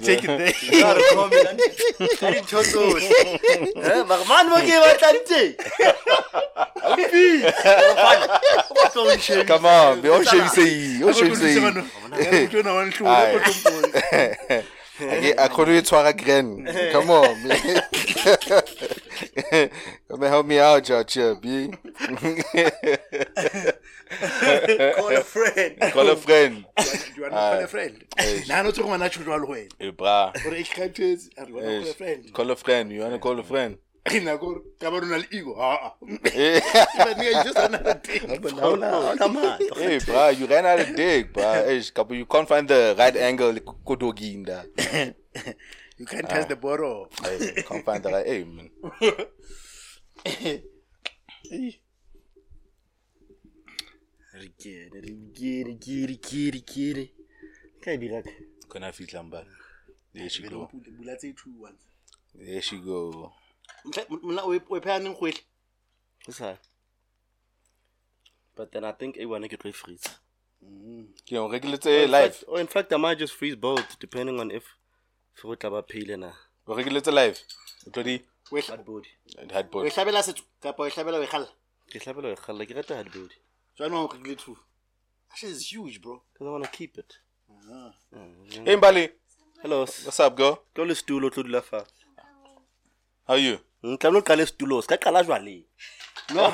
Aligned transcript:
Hey, 0.06 0.06
you 0.06 0.06
just 0.06 0.06
had 0.06 0.06
to 0.06 0.06
take 0.06 0.24
it 0.24 0.32
there. 0.38 0.52
Ka 0.80 0.92
re 0.92 1.02
comment, 1.14 1.60
ka 2.20 2.26
dintho 2.32 2.60
tsohle. 2.62 3.00
Eh, 3.76 4.02
mara 4.08 4.24
mane 4.24 4.48
mo 4.50 4.56
ke 4.56 4.72
e 4.72 4.80
batlang 4.80 5.20
teng. 5.28 5.52
Aupi. 6.88 7.26
O 7.44 7.94
batla 8.74 9.00
ho 9.04 9.10
nshebisa. 9.14 9.46
Come 9.46 9.66
on, 9.66 10.00
be 10.00 10.08
o 10.08 10.22
shebisehile, 10.24 11.04
o 11.04 11.12
shebisehile. 11.12 11.84
shebisehile 12.98 14.64
Ake 15.00 15.32
a 15.38 15.48
khona 15.48 15.72
u 15.74 15.82
tshwara 15.82 16.12
grand. 16.12 16.68
Come 16.92 17.10
on. 17.10 17.48
man. 17.48 17.82
Come 20.08 20.22
and 20.22 20.24
help 20.24 20.46
me 20.46 20.58
out, 20.58 20.84
George. 20.84 21.18
B. 21.40 21.72
Call 24.96 25.16
a 25.16 25.22
friend. 25.22 25.78
Call 25.92 26.10
a 26.10 26.16
friend. 26.16 26.64
friend 27.68 28.04
nano 28.48 28.72
tse 28.72 28.82
ngwana 28.82 29.08
jwa 29.08 29.38
le 29.38 29.46
wena 29.46 29.70
Hey, 29.78 29.90
bra. 29.90 30.32
gore 30.42 30.60
e 30.60 30.64
kgathetse 30.64 31.30
a 31.36 31.44
re 31.44 31.52
bona 31.52 31.70
Yes. 31.70 31.82
call 31.82 31.90
a 31.90 31.94
friend 31.94 32.32
Call 32.32 32.50
a 32.50 32.56
friend. 32.56 32.92
You 32.92 33.02
wanna 33.02 33.18
call 33.18 33.38
a 33.38 33.42
friend? 33.42 33.78
nako 34.24 34.40
gore 34.40 34.60
ka 34.80 34.90
ba 34.90 35.00
rona 35.00 35.18
le 35.18 35.26
ego 35.30 35.54
hey, 36.24 36.60
But 36.98 37.16
nigga, 37.18 37.30
you 37.30 37.44
just 37.44 37.58
another 37.58 37.94
thing. 37.94 38.28
Ha 38.58 38.66
ona 38.66 38.90
ha 38.90 39.10
ona 39.12 39.28
matla. 39.28 40.06
bra, 40.06 40.28
you 40.28 40.46
ran 40.46 40.66
out 40.66 40.80
of 40.80 40.96
dick, 40.96 41.32
bra. 41.32 41.62
Hey, 41.62 41.82
couple, 41.94 42.16
you 42.16 42.26
can't 42.26 42.48
find 42.48 42.66
the 42.66 42.96
right 42.98 43.16
angle. 43.16 43.52
Kodoginda. 43.86 44.66
you 45.98 46.06
can't 46.06 46.28
touch 46.28 46.48
the 46.48 46.56
ah. 46.56 46.60
bottle 46.60 47.08
Hey, 47.22 47.62
can't 47.62 47.84
find 47.84 48.02
the 48.02 48.10
right. 48.10 48.26
Hey, 50.24 51.80
man. 54.64 54.90
Re 54.92 55.12
kene, 55.34 55.64
re 55.66 55.74
kene, 55.78 55.78
kene, 55.78 56.16
kene, 56.28 56.60
kene. 56.66 57.10
Ka 57.82 57.90
e 57.92 57.96
dira 57.96 58.22
ka? 58.22 58.30
Gonna 58.68 58.92
feel 58.92 59.06
lamba. 59.12 59.44
There 60.12 60.28
she 60.28 60.42
go. 60.42 60.68
bula 60.72 61.16
tse 61.16 61.32
two 61.36 61.52
ones 61.58 61.80
There 62.34 62.60
she 62.62 62.78
go. 62.78 63.32
Mhla- 63.84 64.22
mna 64.22 64.42
o 64.44 64.54
e- 64.54 64.60
o 64.68 64.76
e 64.76 64.80
pheha 64.80 64.98
neng 65.02 65.14
kgwele? 65.14 65.40
Ho 66.26 66.32
sa. 66.32 66.56
But 68.56 68.72
then 68.72 68.84
I 68.84 68.92
think 68.92 69.16
A1 69.16 69.48
ke 69.48 69.56
tlo 69.58 69.70
e 69.70 69.72
freeze. 69.72 70.08
You 70.62 71.06
know, 71.30 71.48
regular 71.50 71.78
say 71.80 72.04
In 72.04 72.10
live. 72.10 72.34
fact- 72.36 72.44
Or 72.48 72.60
in 72.60 72.66
fact, 72.66 72.92
I 72.92 72.96
might 72.98 73.18
just 73.18 73.32
freeze 73.34 73.56
both 73.56 73.98
depending 73.98 74.38
on 74.40 74.50
if 74.50 74.64
if 75.36 75.42
go 75.42 75.54
tla 75.54 75.70
ba 75.70 75.82
phile 75.82 76.16
na. 76.18 76.32
Regular 76.66 77.02
say 77.04 77.12
live. 77.12 77.38
Utlodi 77.86 78.22
Hard 78.68 78.84
body. 78.84 79.08
had 79.52 79.66
o 79.66 79.70
boy. 79.70 79.86
e 79.86 79.90
hlabela 79.90 80.22
setso 80.22 80.42
kapa 80.60 80.82
o 80.82 80.86
e 80.86 80.90
hlabela 80.90 81.18
o 81.22 81.26
kgalla 81.26 81.48
Ke 81.90 81.98
hlabela 82.04 82.28
ho 82.34 82.36
khalla 82.36 82.66
ke 82.66 82.74
rata 82.76 82.94
hard 82.96 83.10
body 83.14 83.36
jwanong 83.80 84.04
o 84.04 84.08
rekile 84.12 84.36
two 84.36 84.56
that 85.28 85.38
shit 85.38 85.50
is 85.50 85.72
huge 85.72 86.00
bro 86.02 86.20
because 86.32 86.46
I 86.48 86.50
want 86.52 86.64
to 86.64 86.70
keep 86.70 86.98
it. 86.98 87.14
Uh-huh. 87.50 87.90
Hey, 88.64 88.76
Mbali. 88.76 89.08
Hello. 89.62 89.80
What's 89.80 90.20
up, 90.20 90.36
girl? 90.36 90.58
Tlo 90.74 90.84
le 90.84 90.94
stool 90.94 91.24
o 91.24 91.30
tlo 91.30 91.42
dula 91.42 91.62
fa. 91.62 91.84
How 93.26 93.34
you? 93.36 93.58
Mm, 93.82 93.94
Ntla 93.96 94.10
no 94.12 94.20
qale 94.22 94.46
stool 94.46 94.82
ska 94.82 94.96
qala 94.98 95.22
jwale. 95.24 95.64
no 96.34 96.50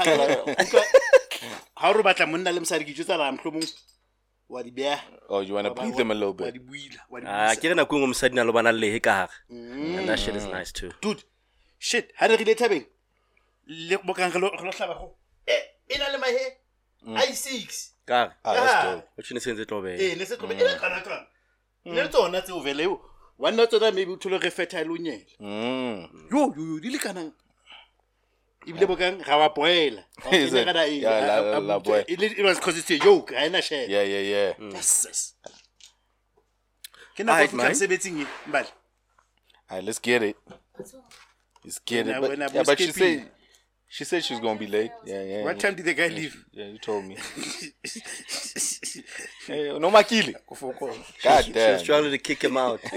ha 1.74 1.88
o 1.90 1.92
re 1.92 2.02
batla 2.02 2.26
monna 2.26 2.52
le 2.52 2.60
mosadi 2.60 2.84
ke 2.84 2.94
tjotsa 2.94 3.16
ra 3.18 3.32
mohlomong 3.32 3.66
wa 4.48 4.62
di 4.62 4.70
beha 4.70 4.98
Oh, 5.28 5.40
you 5.40 5.54
wanna 5.54 5.74
breathe 5.74 5.96
them 5.96 6.10
a 6.10 6.14
little 6.14 6.32
wa 6.32 6.44
bit? 6.46 6.54
di 6.54 6.60
buila 6.60 7.00
wa 7.10 7.20
di 7.20 7.26
Ah, 7.26 7.48
buisa. 7.48 7.60
ke 7.60 7.68
re 7.68 7.74
nako 7.74 7.96
engwe 7.96 8.08
mosadi 8.12 8.34
na 8.34 8.44
lo 8.44 8.52
bana 8.52 8.72
le 8.72 9.00
ka 9.00 9.12
hare. 9.12 9.34
Mm. 9.50 9.98
And 9.98 10.08
that 10.08 10.18
shit 10.18 10.36
is 10.36 10.46
nice 10.46 10.72
too. 10.72 10.90
dude 11.02 11.24
shit 11.78 12.12
ha 12.16 12.26
re 12.26 12.36
rile 12.36 12.54
thabeng 12.54 12.86
le 13.66 13.96
bokang 14.06 14.32
re 14.34 14.40
lo 14.40 14.48
re 14.54 14.64
lo 14.64 14.72
hlaba 14.72 14.94
go 15.00 15.16
e 15.46 15.56
e 15.92 15.98
na 15.98 16.08
le 16.14 16.18
mahe 16.18 16.44
Mm. 17.06 17.16
i 17.16 17.32
six. 17.34 17.92
Ka. 18.06 18.32
Ah, 18.44 18.54
that's 18.54 18.84
dope. 18.84 19.04
O 19.18 19.22
tshine 19.22 19.40
sentse 19.40 19.64
tlo 19.66 19.82
be. 19.82 19.94
ee 19.98 20.14
ne 20.16 20.24
se 20.26 20.36
tlobe 20.36 20.54
e 20.54 20.64
le 20.64 20.74
kana 20.78 21.00
kana 21.00 21.26
ne 21.84 22.02
le 22.02 22.08
tsona 22.08 22.42
tseo 22.42 22.60
vele 22.60 22.82
eo 22.82 23.00
wanna 23.38 23.66
tsona 23.66 23.90
maybe 23.92 24.12
o 24.12 24.16
thole 24.16 24.38
re 24.38 24.50
fertile 24.50 24.90
o 24.90 24.96
nyele 24.96 25.26
Mm. 25.40 26.28
yo 26.32 26.54
yo 26.56 26.62
yo 26.74 26.80
di 26.80 26.90
le 26.90 26.98
kanang 26.98 27.32
ebile 28.66 28.86
bokang 28.86 29.22
ga 29.24 29.36
wa 29.36 29.48
boela 29.54 30.02
yoke 33.04 33.32
ga 33.34 33.44
ena 33.46 33.62
share 33.62 33.86
Yeah, 33.88 34.02
yeah, 34.02 34.22
yeah. 34.22 34.54
Mm. 34.58 34.72
yes 34.74 35.34
ke 37.16 37.22
Alright, 37.22 37.52
nako 37.52 37.56
man. 37.56 37.66
fika 37.66 37.68
mosebetsing 37.68 38.26
mbali. 38.46 38.68
Alright, 39.70 39.86
let's 39.86 39.98
get 40.02 40.22
it. 40.22 40.36
Let's 41.64 41.80
get 41.86 42.06
it. 42.06 42.20
But, 42.20 42.38
yeah, 42.38 42.62
but 42.64 42.78
she 42.78 42.92
skipping- 42.92 43.20
said 43.20 43.30
she 43.88 44.04
said 44.04 44.24
she 44.24 44.34
was 44.34 44.40
gonna 44.40 44.58
be 44.58 44.66
late. 44.66 44.90
Yeah, 45.04 45.22
yeah. 45.22 45.44
what 45.44 45.58
time 45.60 45.74
did 45.74 45.84
the 45.86 45.94
guy 45.94 46.08
leave 46.08 46.44
Yeah, 46.52 46.66
you 46.66 46.78
told 46.78 47.04
me. 47.04 47.16
Hey, 49.46 49.70
eh, 49.70 49.78
no 49.78 49.90
makili. 49.90 50.34
Kufoko. 50.48 50.92
God 51.22 51.44
She 51.44 51.52
was 51.52 51.54
damn. 51.54 51.78
struggling 51.78 52.10
to 52.12 52.18
kick 52.18 52.42
him 52.42 52.56
out. 52.56 52.80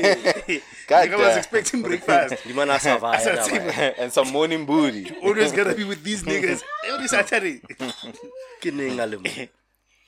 God 0.88 1.08
Nigga 1.08 1.18
was 1.18 1.38
expecting 1.38 1.82
breakfast 1.82 2.44
Di 2.48 2.54
mana 2.54 2.80
sa 2.80 2.98
va 2.98 3.14
ya 3.22 3.36
tseba. 3.38 3.94
and 4.00 4.12
some 4.12 4.32
morning 4.32 4.66
booty. 4.66 5.12
always 5.24 5.52
gotta 5.52 5.76
be 5.76 5.84
with 5.84 6.04
these 6.04 6.24
niggas 6.24 6.64
every 6.88 7.08
Saturday. 7.16 7.62
Ke 8.62 8.72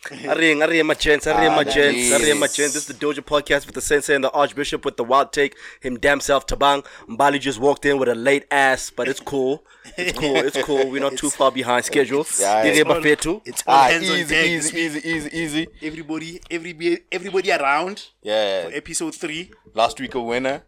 neng 0.09 0.25
a 0.25 0.27
le 0.27 0.27
mo. 0.27 0.33
Areng, 0.33 0.61
areng, 0.67 0.85
my 0.85 0.93
gents, 0.95 1.25
areng, 1.27 1.49
my 1.55 1.61
Ah, 1.61 1.63
gents, 1.63 2.09
that 2.09 2.21
areng, 2.21 2.39
my 2.39 2.45
is- 2.45 2.55
gents. 2.55 2.73
This 2.73 2.75
is 2.75 2.85
the 2.87 2.93
Dojo 2.93 3.21
podcast 3.21 3.65
with 3.65 3.75
the 3.75 3.81
Sensei 3.81 4.15
and 4.15 4.23
the 4.23 4.31
Archbishop 4.31 4.83
with 4.85 4.97
the 4.97 5.03
wild 5.03 5.31
take. 5.31 5.55
Him 5.79 5.97
damn 5.99 6.19
self 6.19 6.45
Tabang. 6.47 6.85
Mbali 7.07 7.39
just 7.39 7.59
walked 7.59 7.85
in 7.85 7.97
with 7.99 8.09
a 8.09 8.15
late 8.15 8.45
ass, 8.51 8.89
but 8.89 9.07
it's 9.07 9.19
cool. 9.19 9.63
It's 9.97 10.17
cool. 10.17 10.35
It's 10.37 10.61
cool. 10.65 10.89
We're 10.89 11.01
not 11.01 11.17
too 11.17 11.29
far 11.29 11.51
behind 11.51 11.85
schedule. 11.85 12.25
Yeah, 12.39 12.63
Did 12.63 12.69
it's 12.71 12.79
it 12.79 12.87
all- 12.87 12.95
bafetu? 12.95 13.41
It's 13.45 13.63
all 13.67 13.75
Ah, 13.75 13.87
hands 13.89 14.09
on 14.09 14.15
easy, 14.17 14.35
deck. 14.35 14.45
easy, 14.45 14.79
easy, 14.79 15.09
easy, 15.09 15.37
easy. 15.37 15.67
Everybody, 15.81 16.39
everybody, 16.49 16.97
everybody 17.11 17.51
around. 17.51 18.03
Yeah. 18.23 18.69
Episode 18.73 19.15
three. 19.15 19.51
Last 19.73 19.99
week 19.99 20.15
a 20.15 20.21
winner. 20.21 20.63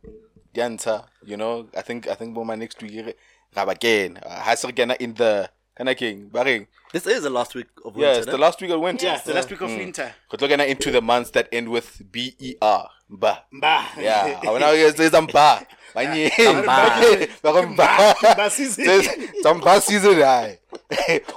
Dianta, 0.53 1.05
you 1.25 1.35
know, 1.35 1.67
I 1.75 1.81
think 1.81 2.07
I 2.07 2.13
think 2.13 2.35
by 2.35 2.43
my 2.43 2.55
next 2.55 2.81
week 2.83 3.15
again. 3.55 4.19
Has 4.27 4.63
again 4.63 4.91
in 4.99 5.15
the 5.15 5.49
kind 5.75 5.89
of 5.89 5.97
king. 5.97 6.29
Barring. 6.29 6.67
This 6.91 7.07
is 7.07 7.23
the 7.23 7.29
last 7.29 7.55
week 7.55 7.67
of 7.83 7.95
winter. 7.95 8.01
Yeah, 8.01 8.07
winter. 8.07 8.21
it's 8.21 8.31
the 8.31 8.37
last 8.37 8.61
week 8.61 8.69
of 8.69 8.77
hmm. 8.77 8.83
winter. 8.83 9.05
Yeah, 9.05 9.21
the 9.25 9.33
last 9.33 9.49
week 9.49 9.61
of 9.61 9.69
winter. 9.69 10.13
But 10.29 10.41
looking 10.41 10.61
at 10.61 10.69
into 10.69 10.91
the 10.91 11.01
months 11.01 11.31
that 11.31 11.49
end 11.51 11.69
with 11.69 12.01
B 12.11 12.35
E 12.39 12.55
R. 12.61 12.89
Ba. 13.09 13.43
Bah. 13.51 13.85
Yeah. 13.97 14.39
I 14.47 14.49
wanna 14.51 14.73
say 14.93 15.09
some 15.09 15.27
ba. 15.27 15.65
Manye. 15.95 16.29
Ba. 16.65 17.27
Bakon 17.41 17.75
ba. 17.75 18.13
Ba 18.37 18.49
season. 18.49 18.85
Says 18.85 19.09
Some 19.41 19.59
ba 19.61 19.81
season 19.81 20.21
I. 20.21 20.57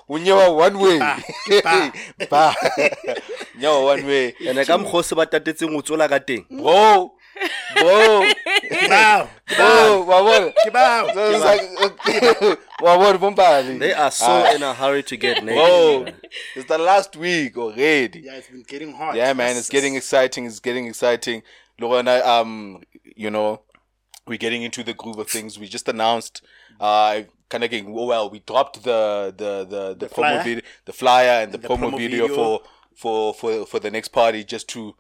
Unyewa 0.08 0.56
one 0.68 0.78
way. 0.78 0.98
Ba. 0.98 1.92
Ba. 2.30 2.54
Nyewa 3.58 3.84
one 3.96 4.06
way. 4.06 4.34
And 4.46 4.60
ka 4.64 4.76
mkhosi 4.78 5.16
ba 5.16 5.26
tatetseng 5.26 5.72
ho 5.72 5.80
tsola 5.80 6.08
ka 6.08 6.20
teng. 6.20 6.44
Bro. 6.48 7.15
Bro. 7.74 8.32
Bow. 8.88 9.28
Bro. 9.56 10.04
Wabona. 10.08 10.52
Bow. 10.72 11.10
So 11.14 11.30
it's 11.30 11.44
like 11.44 12.58
Wabona 12.80 13.18
Bombali. 13.18 13.78
They 13.78 13.92
are 13.92 14.10
so 14.10 14.26
Ah. 14.28 14.54
in 14.54 14.62
a 14.62 14.72
hurry 14.74 15.02
to 15.04 15.16
get 15.16 15.44
naked. 15.44 15.56
Bro. 15.56 16.06
It's 16.54 16.68
the 16.68 16.78
last 16.78 17.16
week 17.16 17.56
already. 17.56 18.20
Yeah, 18.20 18.34
it's 18.36 18.48
been 18.48 18.62
getting 18.66 18.92
hot. 18.92 19.14
Yeah, 19.16 19.32
man, 19.32 19.56
it's 19.56 19.68
getting 19.68 19.94
exciting. 19.94 20.46
It's 20.46 20.60
getting 20.60 20.86
exciting. 20.86 21.42
Lorena, 21.80 22.20
um, 22.24 22.82
you 23.14 23.30
know, 23.30 23.62
we're 24.26 24.38
getting 24.38 24.62
into 24.62 24.82
the 24.82 24.94
groove 24.94 25.18
of 25.18 25.28
things. 25.28 25.58
We 25.58 25.66
just 25.68 25.88
announced, 25.88 26.42
uh, 26.80 27.22
kind 27.50 27.62
of 27.64 27.70
getting 27.70 27.92
well. 27.92 28.30
We 28.30 28.40
dropped 28.40 28.82
the 28.82 29.34
the 29.36 29.64
the 29.64 29.94
the, 29.94 30.06
promo 30.06 30.14
flyer? 30.14 30.42
video, 30.42 30.62
the 30.86 30.92
flyer, 30.92 31.42
and 31.42 31.52
the, 31.52 31.58
The 31.58 31.68
promo, 31.68 31.90
promo 31.90 31.98
video, 31.98 32.26
video. 32.28 32.34
for 32.34 32.60
for 32.96 33.34
for 33.34 33.66
for 33.66 33.78
the 33.78 33.90
next 33.90 34.08
party, 34.08 34.42
just 34.42 34.68
to, 34.70 34.94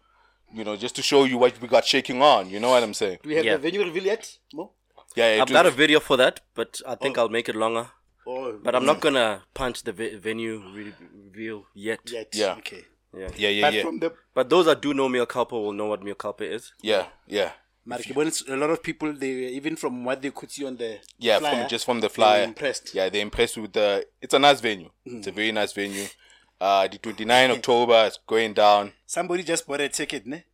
you 0.52 0.64
know, 0.64 0.76
just 0.76 0.96
to 0.96 1.02
show 1.02 1.24
you 1.24 1.38
what 1.38 1.60
we 1.60 1.68
got 1.68 1.84
shaking 1.84 2.22
on. 2.22 2.50
You 2.50 2.60
know 2.60 2.70
what 2.70 2.82
I'm 2.82 2.94
saying? 2.94 3.18
Do 3.22 3.28
we 3.28 3.36
have 3.36 3.44
Yeah. 3.44 3.56
the 3.56 3.62
venue 3.62 3.84
reveal 3.84 4.04
yet? 4.04 4.38
Mo? 4.52 4.72
Yeah, 5.14 5.36
yeah. 5.36 5.42
I've 5.42 5.48
got 5.48 5.66
a 5.66 5.70
video 5.70 6.00
for 6.00 6.16
that, 6.18 6.40
but 6.54 6.80
I 6.86 6.94
think 6.94 7.16
oh. 7.16 7.22
I'll 7.22 7.28
make 7.28 7.48
it 7.48 7.56
longer. 7.56 7.88
Oh, 8.26 8.58
But 8.62 8.74
I'm 8.74 8.84
not 8.84 9.00
gonna 9.00 9.44
punch 9.54 9.84
the 9.84 9.92
ve- 9.92 10.16
venue 10.16 10.62
re- 10.74 10.92
reveal 11.24 11.66
yet. 11.74 12.00
yet. 12.10 12.34
Yeah. 12.34 12.56
Okay. 12.58 12.84
Yeah. 13.16 13.30
yeah, 13.36 13.48
yeah, 13.48 13.66
But 13.66 13.74
yeah, 13.74 13.82
from 13.82 13.98
the 14.00 14.12
But 14.34 14.50
those 14.50 14.66
that 14.66 14.82
do 14.82 14.92
know 14.92 15.08
Mia 15.08 15.26
Culpa 15.26 15.58
will 15.58 15.72
know 15.72 15.86
what 15.86 16.02
Mia 16.02 16.14
Culpa 16.14 16.44
is. 16.44 16.72
yeah, 16.82 17.06
yeah. 17.26 17.52
Mara, 17.86 18.02
ke 18.02 18.12
bone 18.12 18.32
a 18.48 18.56
lot 18.56 18.70
of 18.70 18.82
people 18.82 19.12
they 19.12 19.30
even 19.54 19.76
from 19.76 20.04
what 20.04 20.20
they 20.20 20.30
could 20.32 20.50
see 20.50 20.66
on 20.66 20.76
the 20.76 20.98
Yeah, 21.18 21.38
flyer, 21.38 21.60
from 21.60 21.68
just 21.68 21.84
from 21.84 22.00
the 22.00 22.08
they 22.08 22.12
were 22.12 22.14
flyer. 22.14 22.42
impressed. 22.42 22.92
Yeah, 22.94 23.08
they're 23.08 23.22
impressed 23.22 23.56
with 23.58 23.72
the. 23.72 24.04
It's 24.20 24.34
a 24.34 24.40
nice 24.40 24.60
venue. 24.60 24.90
It's 25.04 25.28
a 25.28 25.30
hmm. 25.30 25.36
very 25.36 25.52
nice 25.52 25.72
venue. 25.72 26.06
Uh, 26.60 26.88
the 26.88 26.98
29 26.98 27.50
October 27.50 28.04
is 28.06 28.18
going 28.26 28.54
down. 28.54 28.92
Somebody 29.06 29.42
just 29.42 29.66
bought 29.66 29.80
a 29.82 29.88
ticket, 29.88 30.26
ne? 30.26 30.44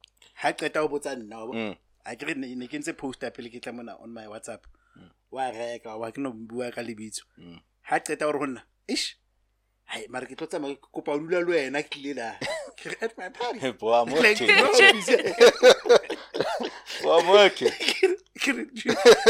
Ha 0.43 0.53
qeta 0.53 0.81
ho 0.81 0.89
botsa 0.89 1.15
nna 1.17 1.47
wa 1.47 1.55
Mm. 1.55 1.77
a 2.07 2.17
ke 2.17 2.23
re 2.27 2.35
ne 2.35 2.67
ke 2.67 2.79
ntse 2.81 2.97
poster 2.97 3.31
pele 3.31 3.49
ke 3.49 3.61
tla 3.63 3.73
mona 3.73 3.95
on 4.03 4.13
my 4.13 4.25
WhatsApp. 4.27 4.65
Wa 5.31 5.51
reka 5.51 5.97
wa 5.97 6.11
ke 6.11 6.19
no 6.19 6.33
bua 6.33 6.73
ka 6.73 6.81
lebitso. 6.83 7.23
Ha 7.83 7.99
qeta 8.01 8.23
hore 8.27 8.39
ho 8.39 8.47
nna, 8.47 8.63
ish. 8.89 9.17
Hai, 9.85 10.07
mara 10.09 10.27
ke 10.27 10.35
tlo 10.35 10.47
tsamaya 10.49 10.75
ke 10.75 10.91
kopa 10.93 11.13
o 11.15 11.19
dula 11.21 11.39
le 11.41 11.47
wena 11.55 11.83
ke 11.87 11.91
tlile 11.95 12.17
la. 12.17 12.33
At 13.01 13.17
my 13.17 13.29
party. 13.29 13.61
Like, 13.61 13.81
watching. 13.83 14.49
no, 14.49 14.69
please. 14.73 15.09
okay. 17.47 17.71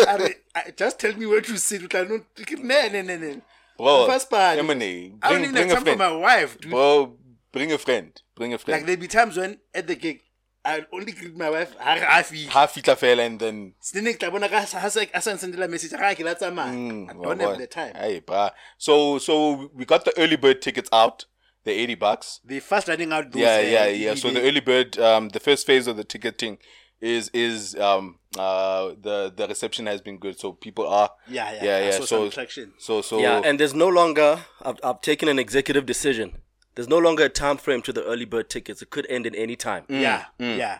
Are- 0.08 0.70
just 0.76 0.98
tell 1.00 1.12
me 1.16 1.26
where 1.26 1.40
to 1.42 1.56
sit. 1.58 1.82
Utla 1.82 2.08
no- 2.08 2.24
Ne, 2.62 2.88
ne, 2.88 3.02
ne, 3.02 3.40
Bro, 3.78 4.06
First 4.06 4.30
part. 4.30 4.58
Emily, 4.58 5.14
I 5.22 5.30
don't 5.30 5.40
bring, 5.40 5.52
need 5.52 5.52
bring 5.52 5.68
that 5.68 5.72
a 5.72 5.74
time 5.74 5.84
for 5.84 5.84
friend. 5.84 5.98
my 5.98 6.12
wife, 6.16 6.60
dude. 6.60 6.70
Bro, 6.70 7.16
bring 7.52 7.72
a 7.72 7.78
friend. 7.78 8.22
Bring 8.34 8.54
a 8.54 8.58
friend. 8.58 8.78
Like 8.80 8.86
there'll 8.86 9.00
be 9.00 9.08
times 9.08 9.36
when 9.36 9.58
at 9.74 9.86
the 9.86 9.94
gig, 9.94 10.20
I'll 10.64 10.84
only 10.92 11.12
greet 11.12 11.36
my 11.36 11.50
wife. 11.50 11.74
Ha 11.78 11.98
ha 11.98 12.22
fi. 12.22 12.44
half 12.44 12.74
fitla 12.74 12.96
fela 12.96 13.26
and 13.26 13.40
then 13.40 13.74
Sine 13.80 14.16
tla 14.16 14.30
bona 14.30 14.48
ka 14.48 14.60
ha 14.60 14.88
se 14.88 15.08
a 15.12 15.20
sa 15.20 15.32
nsendela 15.32 15.68
message. 15.68 15.92
Ha 15.92 16.14
ke 16.14 16.20
la 16.20 16.34
tsamaya. 16.34 16.72
Mm, 16.72 17.10
I 17.10 17.12
don't 17.14 17.40
have 17.40 17.58
the 17.58 17.66
time. 17.66 17.94
Hey, 17.94 18.20
bruh. 18.20 18.50
So, 18.78 19.18
so 19.18 19.70
we 19.74 19.84
got 19.84 20.04
the 20.04 20.16
early 20.18 20.36
bird 20.36 20.62
tickets 20.62 20.88
out, 20.92 21.24
the 21.64 21.72
eighty 21.72 21.96
bucks. 21.96 22.40
the 22.44 22.60
first 22.60 22.86
running 22.88 23.12
out 23.12 23.32
those. 23.32 23.42
yeah, 23.42 23.60
yeah, 23.60 23.86
yeah. 23.86 24.14
So 24.14 24.30
the 24.30 24.42
early 24.42 24.60
bird, 24.60 24.98
um, 24.98 25.30
the 25.30 25.40
first 25.40 25.66
phase 25.66 25.86
of 25.88 25.96
the 25.96 26.04
ticketing 26.04 26.58
is 27.02 27.28
is 27.34 27.74
um 27.76 28.18
uh 28.38 28.90
the 29.00 29.32
the 29.36 29.46
reception 29.48 29.86
has 29.86 30.00
been 30.00 30.18
good, 30.18 30.38
so 30.38 30.52
people 30.52 30.86
are 30.88 31.10
Yeah, 31.28 31.52
yeah. 31.52 31.64
yeah 31.64 31.84
yeah. 31.86 31.90
So 32.00 32.30
some 32.30 32.46
so 32.78 33.02
so 33.02 33.18
Yeah, 33.18 33.42
and 33.44 33.58
there's 33.60 33.74
no 33.74 33.88
longer. 33.88 34.40
I've, 34.62 34.78
I've 34.82 35.00
taken 35.00 35.28
an 35.28 35.38
executive 35.38 35.84
decision. 35.84 36.38
There's 36.74 36.88
no 36.88 36.98
longer 36.98 37.24
a 37.24 37.28
time 37.28 37.58
frame 37.58 37.82
to 37.82 37.92
the 37.92 38.02
early 38.04 38.24
bird 38.24 38.48
tickets. 38.48 38.80
It 38.80 38.90
could 38.90 39.06
end 39.10 39.26
in 39.26 39.34
any 39.34 39.56
time. 39.56 39.84
Yeah, 39.88 40.24
mm. 40.40 40.56
yeah. 40.56 40.78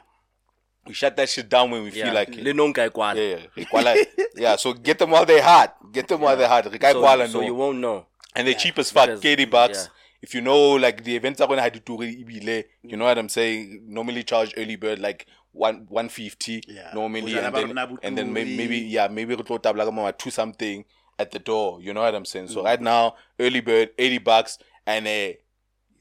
we 0.86 0.94
shut 0.94 1.16
that 1.16 1.28
shit 1.28 1.48
down 1.48 1.70
when 1.70 1.82
we 1.82 1.90
Yeah, 1.90 2.06
feel 2.06 2.14
like 2.14 2.28
it. 2.28 2.44
Le 2.44 2.52
nonka 2.52 2.88
ikwala. 2.88 3.16
Yeah, 3.16 3.46
yeah, 3.56 3.94
re 3.94 4.06
yeah. 4.36 4.56
So 4.56 4.72
get 4.72 4.98
them 4.98 5.10
while 5.10 5.26
they're 5.26 5.42
hot. 5.42 5.76
Get 5.92 6.08
them 6.08 6.20
while 6.20 6.36
they're 6.36 6.48
hot. 6.48 6.70
Re 6.72 6.78
ka 6.78 6.92
So, 6.92 7.26
so 7.26 7.40
no. 7.40 7.46
you 7.46 7.54
won't 7.54 7.78
know. 7.78 8.06
and 8.34 8.46
they're 8.46 8.54
cheap 8.54 8.78
as 8.78 8.90
fuck, 8.90 9.06
because- 9.06 9.24
80 9.24 9.44
bucks. 9.46 9.78
yeah. 9.82 9.98
If 10.22 10.36
you 10.36 10.40
know, 10.40 10.74
like 10.74 11.02
the 11.02 11.16
events 11.16 11.40
are 11.40 11.48
going 11.48 11.56
to 11.56 11.62
have 11.64 11.72
to 11.72 11.80
do 11.80 11.98
ibile, 11.98 12.64
you 12.84 12.96
know 12.96 13.06
what 13.06 13.19
I'm 13.19 13.28
saying? 13.28 13.82
Normally 13.88 14.22
charge 14.22 14.54
early 14.56 14.76
bird 14.76 15.00
like 15.00 15.26
one 15.52 15.87
one 15.88 16.08
fifty 16.08 16.62
Yeah. 16.66 16.90
normally, 16.94 17.38
and 17.38 17.54
then, 17.54 17.99
and 18.02 18.19
then 18.19 18.32
maybe, 18.32 18.56
maybe 18.56 18.78
yeah 18.78 19.08
maybe 19.08 19.37
tlo 19.37 19.58
tabla 19.58 19.93
mama 19.93 20.12
two 20.12 20.31
something 20.31 20.84
at 21.19 21.31
the 21.31 21.38
door. 21.38 21.81
You 21.81 21.94
know 21.94 22.00
what 22.02 22.14
I'm 22.14 22.25
saying? 22.25 22.49
So 22.49 22.64
right 22.64 22.81
now 22.81 23.16
early 23.38 23.60
bird 23.60 23.90
80 23.99 24.19
bucks 24.19 24.58
and 24.87 25.06
uh, 25.06 25.32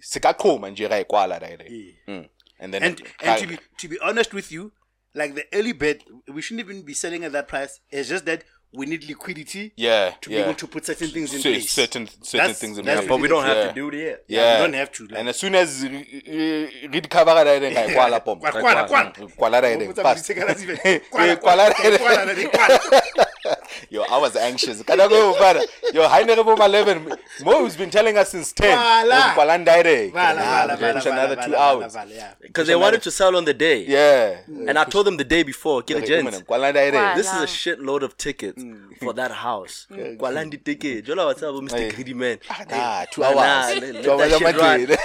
sikaqhuma 0.02 0.72
nje 0.72 0.88
ra 0.90 1.04
ikwala 1.04 1.40
right 1.40 1.60
mm. 2.08 2.30
and 2.60 2.74
then 2.74 2.84
And 2.84 3.02
and 3.24 3.40
to 3.40 3.48
be 3.48 3.58
to 3.78 3.88
be 3.88 4.00
honest 4.00 4.34
with 4.34 4.52
you, 4.52 4.72
like 5.14 5.36
the 5.36 5.46
early 5.54 5.74
bird, 5.74 6.04
we 6.28 6.42
shouldn't 6.42 6.66
even 6.68 6.84
be 6.84 6.94
selling 6.94 7.24
at 7.24 7.32
that 7.34 7.48
price. 7.48 7.82
It's 7.90 8.10
just 8.10 8.26
that 8.26 8.44
we 8.74 8.86
need 8.86 9.04
liquidity 9.04 9.74
yeah 9.76 10.12
to 10.22 10.30
yeah 10.32 10.38
be 10.38 10.44
able 10.44 10.54
to 10.54 10.68
put 10.68 10.86
certain 10.86 11.10
things 11.10 11.34
in 11.34 11.42
Cer- 11.42 11.50
place. 11.52 11.70
certain 11.72 12.08
certain 12.08 12.38
That's- 12.40 12.60
things 12.60 12.78
in 12.78 12.86
place. 12.86 13.08
But 13.08 13.20
we 13.20 13.28
don't 13.28 13.44
have 13.46 13.58
Yeah. 13.58 13.68
to 13.68 13.74
do 13.74 13.90
it. 13.90 14.24
Yeah, 14.28 14.42
Yeah, 14.42 14.54
we 14.62 14.66
don't 14.68 14.74
have 14.76 14.92
to, 14.94 15.04
like- 15.08 15.20
and 15.20 15.30
as 15.30 15.38
soon 15.40 15.56
as 15.56 15.84
read 15.84 17.10
cover 17.10 17.34
that, 17.34 17.60
then 17.60 17.76
I 17.90 17.94
kwala 17.94 18.20
pom. 18.24 18.40
Kwa- 18.40 18.52
kwala, 18.52 18.88
kwala. 18.90 19.12
Kwala 19.38 19.62
right 19.62 19.78
What's 19.80 19.96
there, 19.96 20.06
up, 20.08 20.18
fast. 20.18 20.30
Mr. 20.30 20.36
Galasi? 20.36 21.02
Kwala, 21.12 21.36
kwala 21.36 21.72
kwala, 21.72 23.28
right 23.52 23.60
kwala, 23.60 23.72
there. 23.72 23.86
kwala. 23.86 23.90
Yo, 23.90 24.04
I 24.04 24.18
was 24.18 24.36
anxious. 24.36 24.82
Can 24.84 25.00
I 25.02 25.08
go, 25.08 25.34
brother? 25.38 25.62
Yo, 25.94 26.08
Heine 26.08 26.28
Rebo 26.36 26.58
11. 26.58 27.14
Mo's 27.44 27.76
been 27.76 27.90
telling 27.90 28.18
us 28.18 28.30
since 28.30 28.52
10. 28.54 28.78
Kwala. 28.78 29.34
Kwala 29.34 29.58
ndaire. 29.66 30.12
Vala, 30.12 30.42
Ah, 30.42 30.68
vala, 30.68 30.74
we 30.76 30.80
vala, 30.82 30.94
push 30.94 31.04
vala, 31.04 31.16
another 31.20 31.36
vala, 31.36 31.48
two 31.48 31.52
vala, 31.54 31.82
hours. 31.84 31.94
vala, 31.94 32.12
yeah. 32.14 32.34
Because 32.42 32.68
they 32.68 32.76
wanted 32.76 33.02
to 33.04 33.12
sell 33.12 33.36
on 33.36 33.46
the 33.46 33.54
day. 33.54 33.86
Yeah. 33.88 34.38
And 34.68 34.78
I 34.78 34.84
told 34.86 35.06
them 35.08 35.18
the 35.18 35.24
day 35.24 35.44
before, 35.44 35.82
get 35.82 36.04
a 36.04 36.06
gents. 36.06 36.42
Kwala 36.42 36.72
ndaire. 36.74 36.92
Kwala. 36.92 37.16
This 37.16 37.28
is 37.34 37.42
a 37.42 37.46
shitload 37.48 38.02
of 38.04 38.18
tickets 38.18 38.64
for 39.00 39.14
that 39.14 39.32
house. 39.32 39.88
Kwalandi 39.92 40.64
ticket. 40.64 41.06
Jola 41.06 41.26
what's 41.26 41.44
up, 41.44 41.54
Mr. 41.56 41.72
Hey. 41.78 41.92
Greedy 41.92 42.14
Man. 42.14 42.40
Nah, 42.70 43.06
two 43.12 43.22
Nah, 43.22 43.28
hours. 43.28 43.36
nah, 43.36 43.68
let- 43.68 43.82
let 43.82 44.04
Two 44.04 44.18
that 44.18 44.20
hours 44.20 44.38
shit 44.38 44.62
I'm 44.62 44.86
doing. 44.86 44.98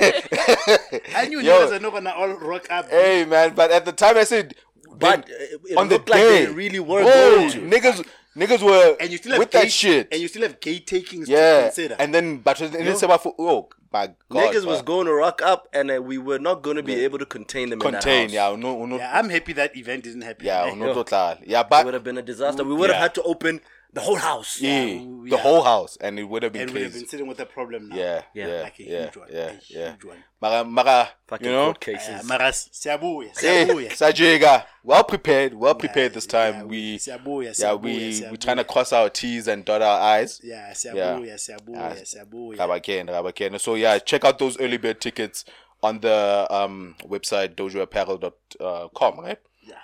I 1.16 1.26
knew 1.28 1.40
Yo. 1.40 1.52
niggas 1.66 1.72
are 1.72 1.80
not 1.80 1.92
gonna 1.92 2.10
all 2.10 2.28
rock 2.34 2.66
up. 2.70 2.90
Hey, 2.90 3.24
man, 3.24 3.54
but 3.54 3.70
at 3.70 3.84
the 3.84 3.92
time 3.92 4.16
I 4.16 4.24
said, 4.24 4.54
But 4.98 5.28
it- 5.28 5.60
it 5.70 5.76
on 5.76 5.88
the 5.88 5.94
looked 5.96 6.08
like 6.08 6.20
they 6.20 6.46
really 6.46 6.80
were 6.80 7.02
bro, 7.02 7.10
going 7.12 7.50
to. 7.52 7.58
Niggas, 7.60 8.06
niggas 8.36 8.62
were 8.62 8.96
and 9.00 9.10
you 9.10 9.18
still 9.18 9.32
have 9.32 9.38
with 9.40 9.50
gate, 9.50 9.62
that 9.62 9.72
shit. 9.72 10.08
and 10.12 10.20
you 10.20 10.28
still 10.28 10.42
have 10.42 10.60
gate 10.60 10.86
takings 10.86 11.26
to 11.26 11.32
yeah, 11.32 11.62
consider. 11.64 11.96
and 11.98 12.14
then 12.14 12.38
but 12.38 12.60
in 12.60 12.70
the 12.84 12.94
same 12.94 13.18
for 13.18 13.34
oh 13.38 13.68
my 13.92 14.08
god, 14.28 14.52
Niggas 14.54 14.66
was 14.66 14.82
going 14.82 15.06
to 15.06 15.12
rock 15.14 15.40
up, 15.42 15.68
and 15.72 15.90
uh, 15.90 16.02
we 16.02 16.18
were 16.18 16.38
not 16.38 16.62
going 16.62 16.76
to 16.76 16.82
be 16.82 16.94
able 17.04 17.18
to 17.18 17.24
contain 17.24 17.70
them 17.70 17.78
contain. 17.80 18.26
in 18.26 18.30
that 18.32 18.36
house. 18.36 18.50
Yeah, 18.50 18.56
no, 18.56 18.84
no, 18.84 18.96
yeah, 18.98 19.16
I'm 19.18 19.28
happy 19.30 19.52
that 19.54 19.76
event 19.76 20.04
didn't 20.04 20.22
happen. 20.22 20.44
yeah, 20.44 20.74
no, 20.76 20.92
total. 20.92 21.38
Yeah, 21.46 21.62
but 21.62 21.80
It 21.80 21.84
would 21.86 21.94
have 21.94 22.04
been 22.04 22.18
a 22.18 22.22
disaster. 22.22 22.62
We 22.64 22.74
would 22.74 22.90
have 22.90 22.98
Yeah. 22.98 23.02
had 23.02 23.14
to 23.14 23.22
open 23.22 23.60
the 23.96 24.02
whole 24.02 24.16
house. 24.30 24.60
yeah, 24.60 24.84
ooh, 25.00 25.26
the 25.28 25.38
whole 25.46 25.62
house, 25.72 25.96
and 26.04 26.18
it 26.20 26.24
would 26.30 26.42
have 26.44 26.52
been 26.52 26.62
and 26.68 26.70
we've 26.70 26.82
been 26.84 26.92
crazy. 26.92 27.06
sitting 27.06 27.26
with 27.26 27.40
a 27.40 27.46
problem 27.46 27.88
now. 27.88 27.96
Yeah, 27.96 28.22
Yeah, 28.34 28.46
yeah, 28.48 28.62
like 28.66 28.78
a 28.78 28.82
yeah, 28.84 29.02
huge 29.04 29.16
one, 29.16 29.28
yeah, 29.32 29.50
a 29.50 29.54
yeah. 29.78 29.90
huge 29.92 30.04
one. 30.04 30.18
Mara, 30.42 30.64
mara, 30.64 31.08
Fucking 31.28 31.46
you 31.46 31.52
know, 31.52 31.64
court 31.72 31.80
cases. 31.80 32.20
Uh, 32.20 32.22
Maras, 32.24 32.68
siabuya, 32.72 33.30
hey, 33.40 33.66
siabuya. 33.66 33.90
Sajega, 34.00 34.64
well 34.84 35.02
prepared, 35.02 35.54
well 35.54 35.74
prepared 35.74 36.12
this 36.12 36.26
time. 36.26 36.54
Yeah, 36.54 36.64
we, 36.64 36.98
siabuya, 36.98 37.44
yeah, 37.44 37.50
siabuya, 37.52 37.82
we, 37.82 38.12
siabuya. 38.12 38.30
we 38.32 38.36
trying 38.36 38.56
to 38.58 38.64
cross 38.64 38.92
our 38.92 39.08
T's 39.08 39.48
and 39.48 39.64
dot 39.64 39.80
our 39.80 39.98
I's. 40.18 40.40
Yeah, 40.44 40.68
Yeah. 40.68 40.74
siabuya, 40.74 41.34
siabuya, 41.46 41.78
Ah, 41.78 41.94
siabuya. 42.04 42.56
Rabaken, 42.58 43.08
Rabaken. 43.08 43.58
So 43.58 43.74
yeah, 43.76 43.98
check 43.98 44.24
out 44.26 44.38
those 44.38 44.60
early 44.60 44.76
bird 44.76 45.00
tickets 45.00 45.44
on 45.82 46.00
the 46.00 46.46
um 46.50 46.96
website 47.04 47.54
dojoapparel.com, 47.56 49.20
right? 49.20 49.38
Yeah. 49.62 49.74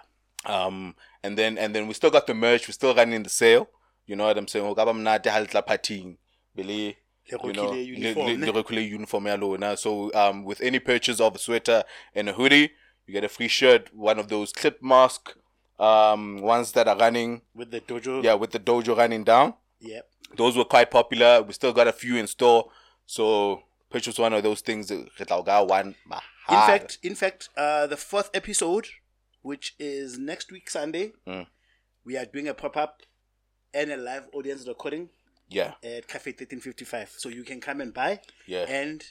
Um 0.45 0.95
and 1.23 1.39
then 1.39 1.57
and 1.59 1.75
then 1.75 1.87
we 1.89 1.95
still 1.95 2.11
got 2.11 2.27
the 2.27 2.35
merch, 2.35 2.69
we're 2.69 2.73
still 2.73 2.95
running 2.95 3.23
the 3.23 3.31
sale. 3.31 3.69
You 4.13 4.17
know 4.17 4.27
what 4.27 4.37
I'm 4.37 4.47
saying? 4.53 4.67
Ho 4.67 4.75
ka 4.75 4.85
ba 4.85 4.93
mnate 4.93 5.29
ha 5.35 5.39
le 5.39 5.47
tla 5.47 5.63
partying. 5.63 6.17
Le 6.57 6.65
you 7.45 7.53
know, 7.55 7.71
le- 7.71 7.77
uniform, 7.79 8.27
le- 8.27 8.37
ne? 8.37 8.47
le 8.47 8.53
rekile 8.53 8.83
uniform 8.97 9.27
ya 9.27 9.37
lona. 9.37 9.77
So 9.77 10.13
um 10.15 10.45
with 10.45 10.61
any 10.61 10.79
purchase 10.81 11.19
of 11.29 11.35
a 11.35 11.39
sweater 11.39 11.83
and 12.15 12.29
a 12.29 12.33
hoodie, 12.35 12.73
you 13.07 13.15
get 13.15 13.25
a 13.25 13.29
free 13.29 13.49
shirt, 13.49 13.89
one 13.95 14.19
of 14.19 14.29
those 14.29 14.53
clip 14.53 14.83
mask 14.83 15.33
um 15.79 16.43
ones 16.43 16.73
that 16.73 16.87
are 16.89 16.97
running 16.99 17.41
With 17.55 17.71
the 17.71 17.81
dojo. 17.81 18.23
yeah 18.23 18.35
with 18.35 18.51
the 18.51 18.59
dojo 18.61 18.95
running 18.97 19.25
down 19.25 19.55
Yep. 19.81 20.07
those 20.37 20.57
were 20.59 20.67
quite 20.67 20.91
popular. 20.91 21.43
We 21.43 21.55
still 21.55 21.73
got 21.73 21.89
a 21.89 21.93
few 21.93 22.17
in 22.17 22.27
store. 22.27 22.67
So 23.07 23.63
purchase 23.91 24.19
one 24.19 24.35
of 24.35 24.43
those 24.43 24.61
things. 24.61 24.91
re 24.91 25.25
tla 25.27 25.39
o 25.39 25.65
one 25.65 25.95
In 26.51 26.61
fact, 26.67 26.99
in 27.03 27.15
fact, 27.15 27.49
uh, 27.57 27.87
the 27.87 27.97
fourth 27.97 28.29
episode, 28.35 28.87
which 29.43 29.75
is 29.79 30.19
next 30.19 30.53
week 30.53 30.69
Sunday, 30.69 31.13
Mm. 31.27 31.47
we 32.05 32.17
are 32.19 32.27
doing 32.27 32.49
a 32.49 32.55
pop 32.55 32.77
up 32.77 33.01
and 33.75 33.91
a 33.91 33.97
live 33.97 34.29
audience 34.33 34.67
recording 34.67 35.09
yeah, 35.49 35.75
at 35.83 36.07
Cafe 36.09 36.31
1355. 36.31 37.15
So 37.17 37.29
you 37.29 37.43
can 37.45 37.61
come 37.61 37.81
and 37.81 37.93
buy. 37.93 38.21
yeah. 38.47 38.65
And 38.69 39.03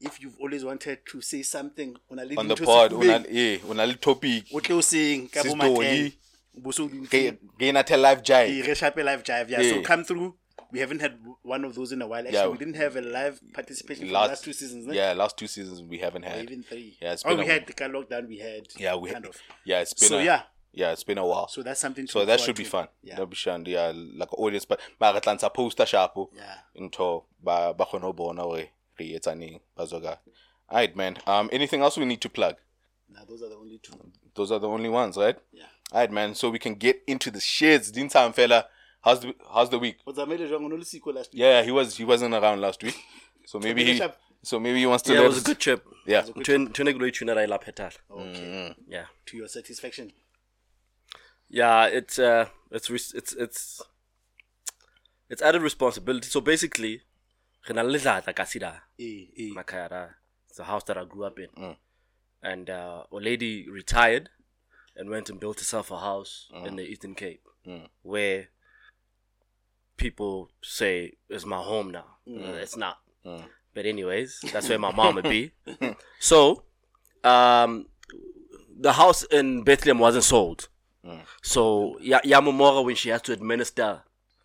if 0.00 0.20
you've 0.20 0.36
always 0.40 0.64
wanted 0.64 0.98
to 1.10 1.20
say 1.20 1.42
something 1.42 1.96
on, 2.10 2.18
a 2.18 2.34
On 2.36 2.48
the 2.48 2.56
pod, 2.56 2.92
una 2.92 3.24
eh, 3.28 3.58
una 3.68 3.86
le 3.86 3.94
topic. 3.94 4.44
what 4.50 4.68
you 4.68 4.80
saying, 4.82 5.28
Kabo 5.28 5.42
Sis 5.42 5.54
Maten, 5.54 5.74
Dolly. 5.74 6.14
Boso 6.60 7.72
na 7.72 7.82
tell 7.82 8.00
live 8.00 8.22
jive. 8.22 8.48
Live 9.04 9.22
Jive. 9.22 9.48
Yeah, 9.50 9.62
so 9.62 9.82
come 9.82 10.04
through. 10.04 10.34
We 10.72 10.78
haven't 10.78 11.00
had 11.00 11.18
one 11.42 11.64
of 11.64 11.74
those 11.74 11.90
in 11.92 12.00
a 12.00 12.06
while. 12.06 12.20
Actually, 12.20 12.34
Yeah. 12.38 12.46
we 12.48 12.58
didn't 12.58 12.74
have 12.76 12.94
a 12.96 13.00
live 13.00 13.40
participation 13.52 14.02
for 14.04 14.06
the 14.06 14.12
Last- 14.12 14.28
last 14.28 14.44
two 14.44 14.52
seasons. 14.52 14.86
ne? 14.86 14.94
Yeah, 14.94 15.12
last 15.14 15.36
two 15.36 15.48
seasons 15.48 15.82
we 15.82 15.98
haven't 15.98 16.24
Or 16.24 16.28
had. 16.28 16.44
even 16.44 16.62
three. 16.62 16.96
Yeah, 17.02 17.12
it's 17.12 17.22
oh, 17.24 17.30
been 17.30 17.40
oh, 17.40 17.42
we 17.42 17.48
a- 17.50 17.52
had 17.54 17.66
the 17.66 17.72
car 17.72 17.88
lockdown. 17.88 18.28
We 18.28 18.38
had 18.38 18.68
Yeah, 18.78 18.94
we 18.94 19.10
kind 19.10 19.24
had. 19.24 19.34
of. 19.34 19.40
Yeah, 19.64 19.80
it's 19.80 19.94
been 19.94 20.08
So 20.08 20.18
a, 20.18 20.24
yeah, 20.24 20.42
yeah, 20.72 20.92
it's 20.92 21.04
been 21.04 21.18
a 21.18 21.26
while. 21.26 21.48
so 21.48 21.62
that's 21.62 21.80
something. 21.80 22.06
To 22.06 22.12
So 22.12 22.18
look 22.20 22.28
that 22.28 22.38
forward 22.40 22.46
should 22.46 22.56
be 22.56 22.64
fun. 22.64 22.88
Yeah, 23.02 23.14
That'll 23.14 23.26
be 23.26 23.36
fun. 23.36 23.64
Yeah, 23.66 23.92
like 24.16 24.32
audience, 24.38 24.64
but 24.64 24.80
mara 25.00 25.20
tla 25.20 25.36
ntsha 25.36 25.52
poster 25.52 25.84
sharpo. 25.84 26.28
yeah. 26.34 26.58
Into 26.74 27.24
ba 27.42 27.74
ba 27.74 27.84
kgona 27.84 28.02
ho 28.02 28.12
bona 28.12 28.42
hore 28.42 28.68
re 28.98 29.14
etsa 29.18 29.36
neng. 29.36 29.60
Alright, 30.70 30.94
man. 30.96 31.18
Um, 31.26 31.48
anything 31.52 31.80
else 31.82 31.96
we 31.96 32.04
need 32.04 32.20
to 32.20 32.28
plug? 32.28 32.56
Now 33.12 33.22
those 33.28 33.42
are 33.42 33.48
the 33.48 33.56
only 33.56 33.78
two. 33.78 33.92
Those 34.34 34.52
are 34.52 34.60
the 34.60 34.68
only 34.68 34.88
ones, 34.88 35.16
right? 35.16 35.36
Yeah. 35.52 35.64
Alright, 35.92 36.12
man. 36.12 36.34
So 36.36 36.48
we 36.50 36.58
can 36.60 36.74
get 36.74 37.02
into 37.06 37.30
the 37.30 37.40
shits. 37.40 37.90
Din 37.92 38.08
time, 38.08 38.32
fella. 38.32 38.66
How's 39.02 39.20
the 39.20 39.34
How's 39.52 39.70
the 39.70 39.78
week? 39.78 39.96
What's 40.04 40.18
the 40.18 40.26
major 40.26 40.46
wrong 40.46 40.64
on 40.66 40.70
the 40.70 40.76
last 40.76 40.92
week? 40.92 41.28
Yeah, 41.32 41.62
he 41.62 41.70
was 41.70 41.96
he 41.96 42.04
wasn't 42.04 42.34
around 42.34 42.60
last 42.60 42.82
week, 42.82 42.96
so 43.46 43.58
maybe 43.58 43.80
he 43.82 43.94
Finish 43.94 44.02
up. 44.02 44.18
so 44.44 44.60
maybe 44.60 44.78
he 44.78 44.86
wants 44.86 45.02
to. 45.04 45.14
Yeah, 45.14 45.22
it 45.22 45.28
was 45.28 45.38
a 45.40 45.44
good 45.44 45.58
trip. 45.58 45.84
Yeah. 46.06 46.22
Tune 46.44 46.70
tune 46.72 46.96
go 46.98 47.08
tune 47.10 47.30
I 47.30 47.46
lap 47.46 47.64
hetal. 47.64 47.92
Okay. 48.10 48.74
Yeah. 48.86 49.06
To 49.26 49.36
your 49.38 49.48
satisfaction. 49.48 50.12
Yeah, 51.50 51.86
it's 51.86 52.18
uh 52.18 52.46
it's 52.70 52.88
res- 52.90 53.12
it's 53.14 53.32
it's 53.32 53.82
it's 55.28 55.42
added 55.42 55.62
responsibility. 55.62 56.28
So 56.28 56.40
basically, 56.40 57.02
re 57.68 57.74
na 57.74 57.82
le 57.82 57.98
Dladla 57.98 58.34
ka 58.34 58.44
Sida. 58.44 58.80
Makayara. 58.98 60.14
It's 60.48 60.58
a 60.58 60.64
house 60.64 60.84
that 60.84 60.96
I 60.98 61.04
grew 61.04 61.24
up 61.24 61.38
in. 61.38 61.48
Mm. 61.56 61.76
And 62.42 62.70
uh 62.70 63.04
a 63.12 63.16
lady 63.16 63.68
retired 63.68 64.30
and 64.96 65.10
went 65.10 65.28
and 65.30 65.38
built 65.40 65.58
herself 65.58 65.90
a 65.90 65.98
house 65.98 66.48
in 66.66 66.76
the 66.76 66.82
Eastern 66.84 67.14
Cape 67.14 67.42
Mm. 67.66 67.88
where 68.02 68.48
people 69.98 70.48
say 70.62 71.12
is 71.28 71.44
my 71.44 71.58
home 71.60 71.90
now. 71.90 72.16
Uh, 72.26 72.56
It's 72.56 72.76
not. 72.76 72.98
Mm. 73.26 73.44
But 73.74 73.84
anyways, 73.86 74.40
that's 74.52 74.68
where 74.68 74.78
my 74.78 74.90
mom 74.92 75.16
would 75.16 75.24
be. 75.28 75.52
so, 76.18 76.64
um, 77.22 77.86
the 78.80 78.94
house 78.94 79.22
in 79.24 79.62
Bethlehem 79.62 79.98
wasn't 79.98 80.24
sold. 80.24 80.68
Mm. 81.04 81.20
So 81.42 81.96
Ya- 82.00 82.20
Yamamora, 82.24 82.84
when 82.84 82.94
she 82.96 83.08
has 83.10 83.22
to 83.22 83.32
administer 83.32 84.02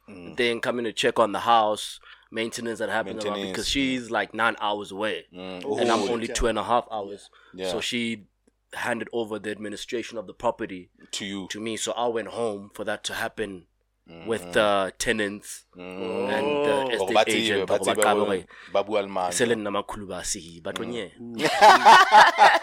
the 0.08 0.34
thing, 0.36 0.62
coming 0.62 0.86
to 0.86 0.94
check 0.94 1.20
on 1.20 1.32
the 1.32 1.40
house, 1.40 2.00
maintenance 2.32 2.80
that 2.80 2.90
happens 2.90 3.26
around 3.26 3.42
because 3.42 3.68
she's 3.68 4.10
like 4.12 4.34
nine 4.34 4.56
hours 4.62 4.92
away, 4.92 5.26
Mm. 5.34 5.64
Oh, 5.66 5.78
and 5.78 5.92
I'm 5.92 6.04
only 6.10 6.28
two 6.28 6.48
and 6.48 6.58
a 6.60 6.64
half 6.64 6.88
hours. 6.92 7.30
Yeah. 7.54 7.72
So 7.72 7.80
she 7.82 8.26
handed 8.74 9.08
over 9.14 9.40
the 9.40 9.52
administration 9.52 10.18
of 10.18 10.28
the 10.28 10.34
property 10.34 10.90
to 11.12 11.26
you. 11.26 11.48
to 11.50 11.60
me. 11.60 11.78
So 11.78 11.92
I 11.94 12.08
went 12.08 12.28
home 12.30 12.72
for 12.74 12.84
that 12.84 13.04
to 13.06 13.14
happen 13.14 13.68
Mm. 14.08 14.28
with 14.28 14.54
the 14.54 14.94
tenants 15.00 15.66
and 15.76 16.66
the 16.68 16.90
estate 16.94 17.14
ba 17.16 17.24
agent. 17.26 17.68
ba 17.68 17.80
gore 17.80 17.86
ba 17.86 17.94
tsebe 17.96 18.04
qabe 18.04 18.20
hore 18.20 18.26
gore 18.26 18.46
ba 18.72 18.84
bua 18.84 19.00
le 19.02 19.08
mane. 19.08 19.32
se 19.34 19.46
le 19.48 19.56
nna 19.56 19.72
makhulu 19.74 20.06
ba 20.08 20.22
sehi 20.24 20.62
but 20.62 20.78
when 20.78 20.94
yeah 20.94 21.10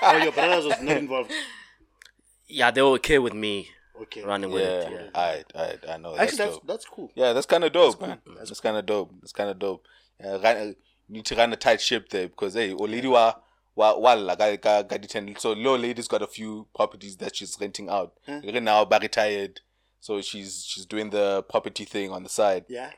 Oh, 0.03 0.17
your 0.23 0.31
brothers 0.33 0.67
was 0.67 0.81
not 0.81 0.97
involved. 0.99 1.33
yeah 2.47 2.71
they 2.71 2.81
were 2.83 2.95
okay 3.01 3.19
with 3.19 3.35
me 3.35 3.69
Okay. 4.01 4.23
running 4.25 4.51
with 4.51 4.63
it 4.63 4.91
Yeah, 4.91 4.99
yeah 4.99 5.11
I, 5.15 5.45
I, 5.55 5.95
I 5.95 5.97
know. 5.99 6.17
That's 6.17 6.33
Actually, 6.33 6.37
that's 6.39 6.57
dope. 6.57 6.67
that's 6.67 6.85
cool. 6.87 7.13
Yeah, 7.15 7.33
that's 7.33 7.47
kind 7.47 7.65
of 7.65 7.73
dope, 7.73 8.01
man. 8.01 8.19
That's, 8.37 8.61
kind 8.61 8.77
of 8.77 8.87
dope. 8.87 9.13
That's 9.21 9.33
kind 9.33 9.51
of 9.51 9.59
dope. 9.59 9.87
Uh, 10.25 10.39
run, 10.41 10.57
uh, 10.57 10.73
need 11.09 11.25
to 11.27 11.37
run 11.37 11.53
a 11.53 11.57
tight 11.57 11.81
ship 11.81 12.09
there 12.09 12.29
because 12.29 12.55
hey, 12.55 12.73
Olidi 12.75 13.11
wa 13.11 13.35
wa 13.77 13.97
wa 13.97 14.13
la 14.15 14.35
ga 14.35 14.57
ga 14.57 14.83
ga 14.83 14.99
So 15.39 15.53
Lo 15.53 15.77
lady's 15.77 16.09
got 16.09 16.23
a 16.23 16.27
few 16.27 16.67
properties 16.75 17.17
that 17.19 17.37
she's 17.37 17.57
renting 17.61 17.89
out. 17.89 18.15
Right 18.27 18.63
now, 18.63 18.85
ba 18.85 18.99
retired, 19.01 19.61
so 20.01 20.21
she's 20.21 20.65
she's 20.67 20.87
doing 20.87 21.11
the 21.11 21.43
property 21.49 21.85
thing 21.85 22.11
on 22.11 22.23
the 22.23 22.29
side 22.29 22.65
Yeah. 22.69 22.91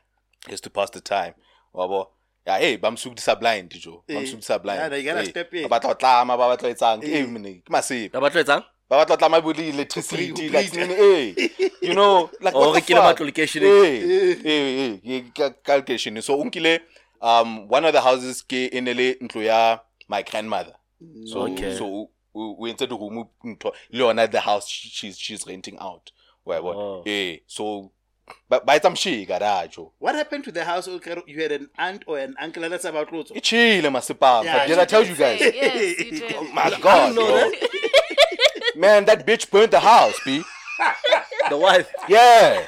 just 0.49 0.63
to 0.63 0.69
pass 0.69 0.89
the 0.89 1.01
time. 1.01 1.33
Wabo. 1.73 2.07
Yeah, 2.47 2.59
hey, 2.59 2.75
ba 2.77 2.91
msukisa 2.91 3.35
blind, 3.39 3.71
jo. 3.79 4.03
Ba 4.07 4.13
Eh, 4.13 4.21
msukisa 4.23 4.59
blind. 4.61 4.79
yeah, 4.79 4.89
they 4.89 5.03
gotta 5.03 5.21
Hey, 5.21 5.29
step 5.29 5.53
in. 5.53 5.67
Ba 5.67 5.79
batla 5.79 5.89
ho 5.89 5.95
tlama, 5.95 6.37
ba 6.37 6.47
batla 6.55 6.67
ho 6.69 6.73
etsang. 6.75 7.03
Eh. 7.03 7.19
Eh, 7.19 7.25
mne, 7.27 7.61
ke 7.65 7.69
masip. 7.71 8.11
ba 8.11 8.21
batla 8.21 8.41
etsang 8.41 8.63
Ba 8.89 8.97
batla 8.97 9.15
ho 9.15 9.17
tlama 9.17 9.41
bo 9.41 9.49
le 9.51 9.63
electricity, 9.69 10.29
Ho 10.29 10.53
like, 10.53 10.75
eh, 10.77 11.47
you 11.81 11.93
know, 11.95 12.29
like 12.41 12.53
Oh, 12.53 12.59
what 12.69 12.75
re 12.75 12.81
the 12.81 12.93
kile 12.93 13.01
fuck? 13.01 13.17
matlo 13.17 13.25
location 13.25 13.63
Eh, 13.63 14.39
eh, 14.45 14.97
eh, 15.03 15.21
ka 15.63 15.73
location. 15.75 16.21
So 16.21 16.37
unkile 16.43 16.81
um 17.21 17.67
one 17.67 17.83
of 17.85 17.93
the 17.93 18.01
houses 18.01 18.43
ke 18.43 18.69
enele 18.71 19.17
ntlo 19.21 19.43
ya 19.43 19.79
my 20.07 20.21
grandmother. 20.21 20.73
So 21.25 21.41
Okay. 21.47 21.75
so 21.77 22.09
we 22.33 22.55
we 22.59 22.69
entered 22.69 22.89
the 22.89 22.95
room 22.97 23.25
ntlo 23.43 23.71
le 23.91 24.03
yona 24.05 24.29
the 24.31 24.39
house 24.41 24.67
she's 24.69 25.17
she's 25.17 25.47
renting 25.47 25.77
out. 25.79 26.11
Where 26.43 26.61
what? 26.61 26.75
Oh. 26.75 27.03
Eh, 27.07 27.37
so 27.47 27.91
but 28.49 28.65
by 28.65 28.79
some 28.79 28.93
she 28.95 29.25
garajo. 29.25 29.91
What 29.97 30.13
happened 30.15 30.43
to 30.45 30.51
the 30.51 30.63
house? 30.63 30.87
You 30.87 31.41
had 31.41 31.51
an 31.51 31.69
aunt 31.77 32.03
or 32.07 32.19
an 32.19 32.35
uncle, 32.39 32.63
and 32.63 32.73
that's 32.73 32.85
about 32.85 33.07
clothes. 33.07 33.31
Chile 33.41 33.87
masipam. 33.89 34.43
Yeah, 34.43 34.57
but 34.59 34.67
did 34.67 34.79
I 34.79 34.85
tell 34.85 35.03
you 35.05 35.15
guys? 35.15 35.39
Yes, 35.41 35.99
you 35.99 36.11
did. 36.11 36.35
Oh 36.37 36.43
my 36.53 36.69
god. 36.81 37.15
know 37.15 37.49
bro. 37.49 37.51
Man, 38.75 39.05
that 39.05 39.25
bitch 39.25 39.49
burnt 39.51 39.71
the 39.71 39.79
house, 39.79 40.19
B. 40.25 40.43
the 41.49 41.57
wife 41.57 41.91
Yeah. 42.09 42.67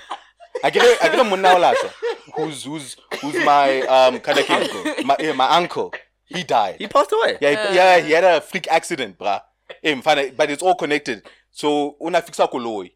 I 0.64 0.70
get 0.72 0.84
a, 0.84 1.06
I 1.06 1.10
get 1.10 1.20
a 1.20 1.24
munawlasha. 1.24 1.92
Who's 2.36 2.64
who's 2.64 2.96
who's 3.22 3.36
my 3.46 3.82
um 3.82 4.20
kind 4.20 4.40
of 4.40 4.50
uncle? 4.50 4.84
My 5.06 5.16
yeah, 5.20 5.34
my 5.34 5.50
uncle. 5.50 5.94
He 6.26 6.44
died. 6.44 6.76
he 6.80 6.88
passed 6.88 7.12
away 7.14 7.38
Yeah, 7.40 7.70
he, 7.70 7.76
yeah, 7.76 8.00
he 8.00 8.12
had 8.12 8.24
a 8.24 8.42
freak 8.42 8.68
accident, 8.68 9.18
bruh. 9.18 9.42
Eh, 9.84 9.94
mfana, 9.96 10.36
but 10.36 10.50
it's 10.50 10.64
all 10.64 10.76
connected. 10.76 11.24
So 11.52 11.96
when 12.00 12.14
una 12.16 12.22
fixa 12.24 12.50
koloi, 12.52 12.92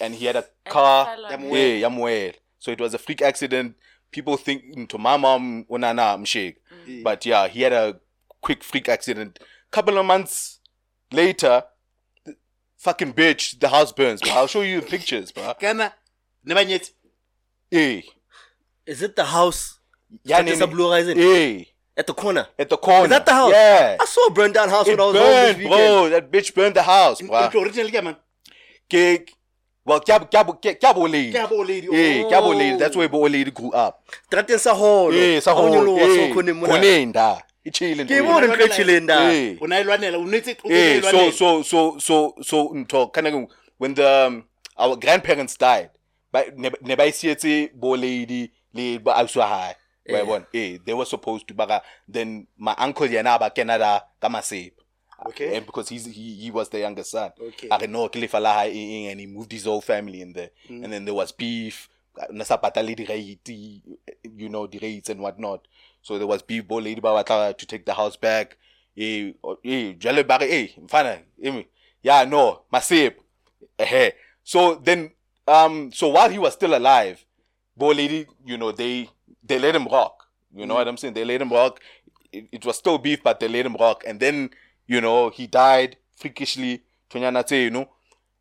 and 0.00 0.14
he 0.14 0.26
had 0.26 0.36
a 0.36 0.44
car. 0.68 1.06
fell 1.06 1.26
on 1.26 1.42
Yeah, 1.44 1.88
yamuel. 1.88 2.34
So 2.58 2.70
it 2.72 2.80
was 2.80 2.94
a 2.94 2.98
freak 2.98 3.22
accident. 3.22 3.76
People 4.10 4.36
think 4.36 4.88
to 4.88 4.98
my 4.98 5.16
mom 5.16 5.64
unana 5.70 6.18
mshake, 6.18 6.56
but 7.02 7.24
yeah, 7.26 7.48
he 7.48 7.62
had 7.62 7.72
a 7.72 8.00
quick 8.40 8.62
freak 8.64 8.88
accident. 8.88 9.38
Couple 9.70 9.98
of 9.98 10.06
months 10.06 10.60
later, 11.12 11.62
the 11.62 11.64
fucking 12.84 13.14
bitch, 13.14 13.58
the 13.58 13.68
house 13.68 13.92
burns. 13.92 14.20
Bro. 14.20 14.32
I'll 14.32 14.46
show 14.46 14.60
you 14.60 14.80
the 14.80 14.86
pictures, 14.86 15.32
bruh. 15.32 15.58
Kana, 15.58 15.92
never 16.44 16.62
yet. 16.62 16.90
Eh, 17.72 18.02
is 18.86 19.02
it 19.02 19.16
the 19.16 19.24
house 19.24 19.80
yeah, 20.22 20.42
that 20.42 20.48
is 20.48 20.60
a 20.60 20.66
blue 20.66 20.88
horizon 20.90 21.18
eh, 21.18 21.64
at 21.96 22.06
the 22.06 22.12
corner 22.14 22.46
at 22.58 22.68
the 22.68 22.76
corner. 22.76 23.04
is 23.04 23.10
that 23.10 23.26
the 23.26 23.32
house 23.32 23.50
Yeah. 23.50 23.96
I 23.98 24.04
saw 24.04 24.26
a 24.26 24.30
burned 24.30 24.54
down 24.54 24.68
house 24.68 24.86
It 24.86 24.90
when 24.92 25.00
I 25.00 25.06
was 25.06 25.16
home 25.16 25.24
this 25.24 25.46
burned, 25.46 25.58
weekend 25.58 25.70
bro. 25.72 26.08
That 26.10 26.30
bitch 26.30 26.54
burned 26.54 26.76
the 26.76 26.82
house, 26.82 27.20
bruh. 27.22 27.46
Into 27.46 27.58
original 27.58 27.88
yeah, 27.88 28.00
man. 28.02 28.16
ke 28.88 29.26
well 29.84 30.00
kyabo 30.00 30.30
kyabo 30.30 30.60
kyabo 30.60 31.10
lady 31.10 31.32
Ke 31.32 31.40
a 31.42 31.48
bo 31.48 31.56
lady, 31.64 31.88
oh. 31.88 32.30
kyabo 32.30 32.54
lady 32.54 32.76
that's 32.76 32.94
where 32.94 33.08
bo 33.08 33.22
lady 33.22 33.50
grew 33.50 33.72
up 33.72 34.04
Strateng 34.30 34.60
sa 34.60 34.74
holo 34.74 35.16
eh 35.16 35.40
sa 35.40 35.54
Ha 35.54 35.60
o 35.60 35.66
ho 35.66 35.72
nyoloha 35.72 37.42
so 37.72 37.84
eh 37.84 37.94
khoneng 37.94 38.06
mona. 38.06 38.06
khoneng 38.06 38.06
da 38.06 38.06
e 38.06 38.06
chile 38.06 38.06
ke 38.06 38.22
bone 38.22 38.46
ntho 38.46 38.68
tjheleng 38.68 39.06
da 39.06 39.32
eh 39.32 39.56
O 39.60 39.66
na 39.66 39.82
lwanela, 39.82 40.18
o 40.18 40.24
netse- 40.24 40.56
o 40.64 40.68
eh 40.70 41.00
netse 41.00 41.08
e 41.08 41.10
so 41.10 41.30
so 41.32 41.62
so 41.62 41.98
so 41.98 42.34
so 42.42 42.68
ntho 42.74 43.12
kind 43.12 43.26
of 43.28 43.48
when 43.78 43.94
the 43.94 44.26
um, 44.26 44.44
our 44.76 44.96
grandparents 44.96 45.56
died 45.56 45.90
ba 46.32 46.44
ne 46.56 46.70
ne 46.82 46.94
ba 46.96 47.06
isietse 47.06 47.70
bo 47.74 47.96
lady 47.96 48.50
le 48.74 48.98
ba 48.98 49.14
auswa 49.16 49.46
hae 49.46 49.74
Yeah. 50.06 50.20
wa 50.20 50.26
bona 50.26 50.46
eh 50.52 50.76
they 50.84 50.92
were 50.92 51.06
supposed 51.06 51.46
to 51.48 51.54
baga 51.54 51.80
then 52.06 52.46
my 52.58 52.74
uncle 52.78 53.08
yana 53.08 53.38
ba 53.40 53.48
kena 53.50 53.78
da 53.78 54.00
ka 54.20 54.28
masepa 54.28 54.82
Okay. 55.26 55.56
and 55.56 55.64
because 55.64 55.88
he's 55.88 56.04
he, 56.04 56.34
he 56.34 56.50
was 56.50 56.68
the 56.68 56.80
younger 56.80 57.04
son. 57.04 57.30
Okay. 57.40 57.68
I 57.70 57.86
know 57.86 58.08
Khalifa 58.10 58.36
Laha 58.38 58.66
eh, 58.66 59.06
eh, 59.06 59.10
and 59.10 59.20
he 59.20 59.26
moved 59.26 59.52
his 59.52 59.64
whole 59.64 59.80
family 59.80 60.20
in 60.20 60.32
there. 60.34 60.50
Mm. 60.68 60.84
And 60.84 60.92
then 60.92 61.04
there 61.06 61.14
was 61.14 61.32
beef, 61.32 61.88
nasapatali 62.30 62.94
di 62.96 63.04
rate, 63.06 63.82
you 64.36 64.48
know, 64.50 64.66
the 64.66 64.78
rates 64.80 65.08
and 65.08 65.20
whatnot. 65.20 65.66
So 66.04 66.18
there 66.18 66.26
was 66.26 66.42
beef, 66.42 66.68
bo 66.68 66.76
lady 66.76 67.00
ba 67.00 67.08
batla 67.08 67.56
to 67.56 67.66
take 67.66 67.86
the 67.86 67.94
house 67.94 68.14
back. 68.14 68.58
Eh, 68.96 69.32
eh, 69.64 69.94
jale 69.98 70.22
bare, 70.22 70.42
eh, 70.42 70.68
mfana, 70.78 71.22
eh, 71.42 71.62
yeah, 72.02 72.24
no, 72.24 72.62
masip. 72.70 73.14
Eh, 73.78 74.10
so 74.42 74.74
then, 74.74 75.10
um, 75.48 75.90
so 75.92 76.08
while 76.08 76.28
he 76.28 76.38
was 76.38 76.52
still 76.52 76.76
alive, 76.76 77.24
bo 77.74 77.88
lady, 77.88 78.26
you 78.44 78.58
know, 78.58 78.70
they, 78.70 79.08
they 79.42 79.58
let 79.58 79.74
him 79.74 79.86
rock. 79.90 80.26
You 80.54 80.66
know 80.66 80.74
what 80.74 80.86
I'm 80.86 80.98
saying? 80.98 81.14
They 81.14 81.24
let 81.24 81.40
him 81.40 81.50
rock. 81.50 81.80
It, 82.30 82.48
it 82.52 82.66
was 82.66 82.76
still 82.76 82.98
beef, 82.98 83.22
but 83.22 83.40
they 83.40 83.48
let 83.48 83.64
him 83.64 83.74
rock. 83.80 84.04
And 84.06 84.20
then, 84.20 84.50
you 84.86 85.00
know, 85.00 85.30
he 85.30 85.46
died 85.46 85.96
freakishly. 86.16 86.82
Tonyana 87.10 87.50
you 87.50 87.70
know, 87.70 87.88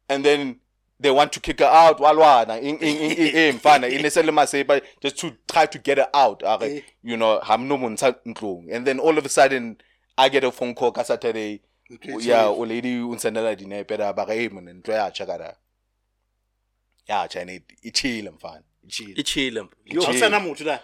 and 0.09 0.25
then 0.25 0.59
they 0.99 1.11
want 1.11 1.33
to 1.33 1.39
kick 1.39 1.59
her 1.59 1.65
out. 1.65 1.99
Walwana, 1.99 2.59
in 2.61 2.77
in 2.77 2.97
in 2.97 3.11
in 3.11 3.35
in 3.35 3.59
fana. 3.59 3.89
In 3.91 4.01
the 4.03 4.45
say, 4.45 4.63
but 4.63 4.83
just 5.01 5.17
to 5.19 5.35
try 5.51 5.65
to 5.65 5.77
get 5.79 5.97
her 5.97 6.09
out. 6.13 6.43
are, 6.43 6.63
Eh. 6.63 6.81
You 7.01 7.17
know, 7.17 7.39
ham 7.41 7.67
no 7.67 7.77
mun 7.77 7.97
sa 7.97 8.11
ntlong. 8.25 8.73
And 8.73 8.85
then 8.87 8.99
all 8.99 9.17
of 9.17 9.25
a 9.25 9.29
sudden, 9.29 9.77
I 10.17 10.29
get 10.29 10.43
a 10.43 10.51
phone 10.51 10.75
call 10.75 10.91
ka 10.91 11.03
Saturday. 11.03 11.61
Okay, 11.91 12.13
Yeah, 12.19 12.43
so- 12.43 12.55
o 12.55 12.63
lady 12.65 12.95
unsendela 12.99 13.55
dinepe 13.55 13.97
da 13.97 14.13
ba 14.13 14.25
hey 14.25 14.47
man 14.47 14.65
ntwe 14.81 14.95
ya 14.95 15.11
chakara. 15.11 15.55
Yeah, 17.07 17.27
China, 17.27 17.51
it 17.51 17.93
chill 17.93 18.31
mfana. 18.31 18.63
It 18.83 18.89
chill. 18.89 19.19
e 19.19 19.23
chile 19.23 19.67
Yo, 19.85 20.01
Chill. 20.01 20.19
Sana 20.19 20.39
motho 20.39 20.63
da. 20.63 20.79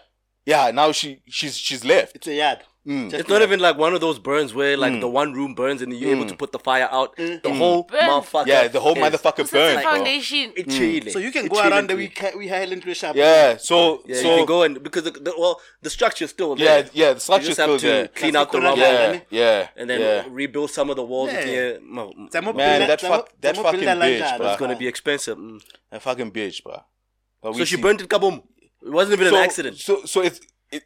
Yeah, 0.52 0.72
now 0.80 0.88
she 1.00 1.10
she's 1.38 1.56
she's 1.68 1.84
left. 1.94 2.12
It's 2.18 2.28
a 2.28 2.34
yard. 2.44 2.60
Mm. 2.88 3.14
It's 3.14 3.30
not 3.34 3.42
even 3.48 3.60
like 3.68 3.78
one 3.86 3.94
of 3.98 4.02
those 4.06 4.18
burns 4.28 4.52
where 4.60 4.76
like 4.84 4.96
the 5.06 5.08
one 5.22 5.30
room 5.40 5.52
burns 5.54 5.80
and 5.84 5.90
you're 5.94 6.16
able 6.18 6.26
to 6.34 6.38
put 6.44 6.52
the 6.56 6.62
fire 6.70 6.88
out. 7.00 7.10
The 7.18 7.54
whole 7.62 7.84
Burn. 7.84 8.08
motherfucker. 8.10 8.48
Yeah, 8.54 8.68
the 8.76 8.80
whole 8.86 8.98
is- 8.98 9.04
motherfucker 9.04 9.40
It's 9.46 9.52
a 9.54 9.58
burned. 9.58 9.82
bro. 9.84 9.92
foundation. 9.92 10.46
It's 10.60 10.74
chilling. 10.78 11.12
So 11.16 11.20
you 11.26 11.32
can 11.36 11.44
It's 11.46 11.54
go 11.54 11.60
chilling, 11.62 11.74
around 11.74 11.88
the 11.92 11.96
we 12.02 12.08
ca- 12.20 12.36
we 12.42 12.48
hire 12.54 12.70
into 12.76 12.90
a 12.90 12.96
shop. 13.02 13.14
Yeah, 13.16 13.58
so 13.70 14.02
Yeah, 14.08 14.16
so 14.22 14.26
you 14.32 14.38
can 14.40 14.46
go 14.56 14.60
and 14.64 14.82
because 14.88 15.04
the, 15.08 15.12
the, 15.28 15.34
well 15.44 15.56
the 15.86 15.92
structure's 15.98 16.32
still 16.38 16.52
yeah, 16.58 16.66
there. 16.66 16.90
yeah, 17.02 17.10
the 17.10 17.14
You 17.16 17.28
structure's 17.28 17.48
just 17.50 17.60
have 17.64 17.70
still 17.70 17.80
to 17.86 17.88
there. 17.96 18.08
clean 18.20 18.36
out 18.40 18.52
the 18.52 18.60
the 18.60 18.64
rubble 18.68 18.82
line. 18.82 19.22
Yeah, 19.30 19.42
yeah, 19.44 19.68
and 19.80 19.86
then 19.90 20.00
yeah. 20.02 20.26
rebuild 20.42 20.70
some 20.72 20.88
of 20.90 20.96
the 21.02 21.06
walls. 21.14 21.32
Yeah. 21.34 21.46
Yeah, 21.56 21.72
ma- 21.96 22.10
Tsamo 22.34 22.52
Man, 22.56 22.56
builder- 22.56 22.88
that 22.92 23.00
tsamo- 23.02 23.10
fuck- 23.10 23.32
that 23.42 23.56
tsamo 23.56 23.64
fucking 23.66 23.80
builder 23.82 24.02
bitch, 24.06 24.22
lanjani, 24.22 24.40
bruh. 24.40 24.50
it's 24.52 24.60
gonna 24.62 24.80
be 24.84 24.88
expensive. 24.94 25.38
Mm. 25.38 25.62
a 25.92 26.00
fucking 26.08 26.32
bitch, 26.32 26.64
bro. 26.64 26.78
But 27.44 27.56
So 27.56 27.66
she 27.66 27.76
see- 27.76 27.82
burnt 27.82 28.02
it 28.02 28.10
kaboom. 28.10 28.38
It 28.86 28.92
wasn't 28.92 29.20
even 29.20 29.32
so, 29.32 29.38
an 29.38 29.44
accident. 29.44 29.78
So 29.78 30.06
so 30.06 30.22
it's 30.22 30.40
it. 30.72 30.84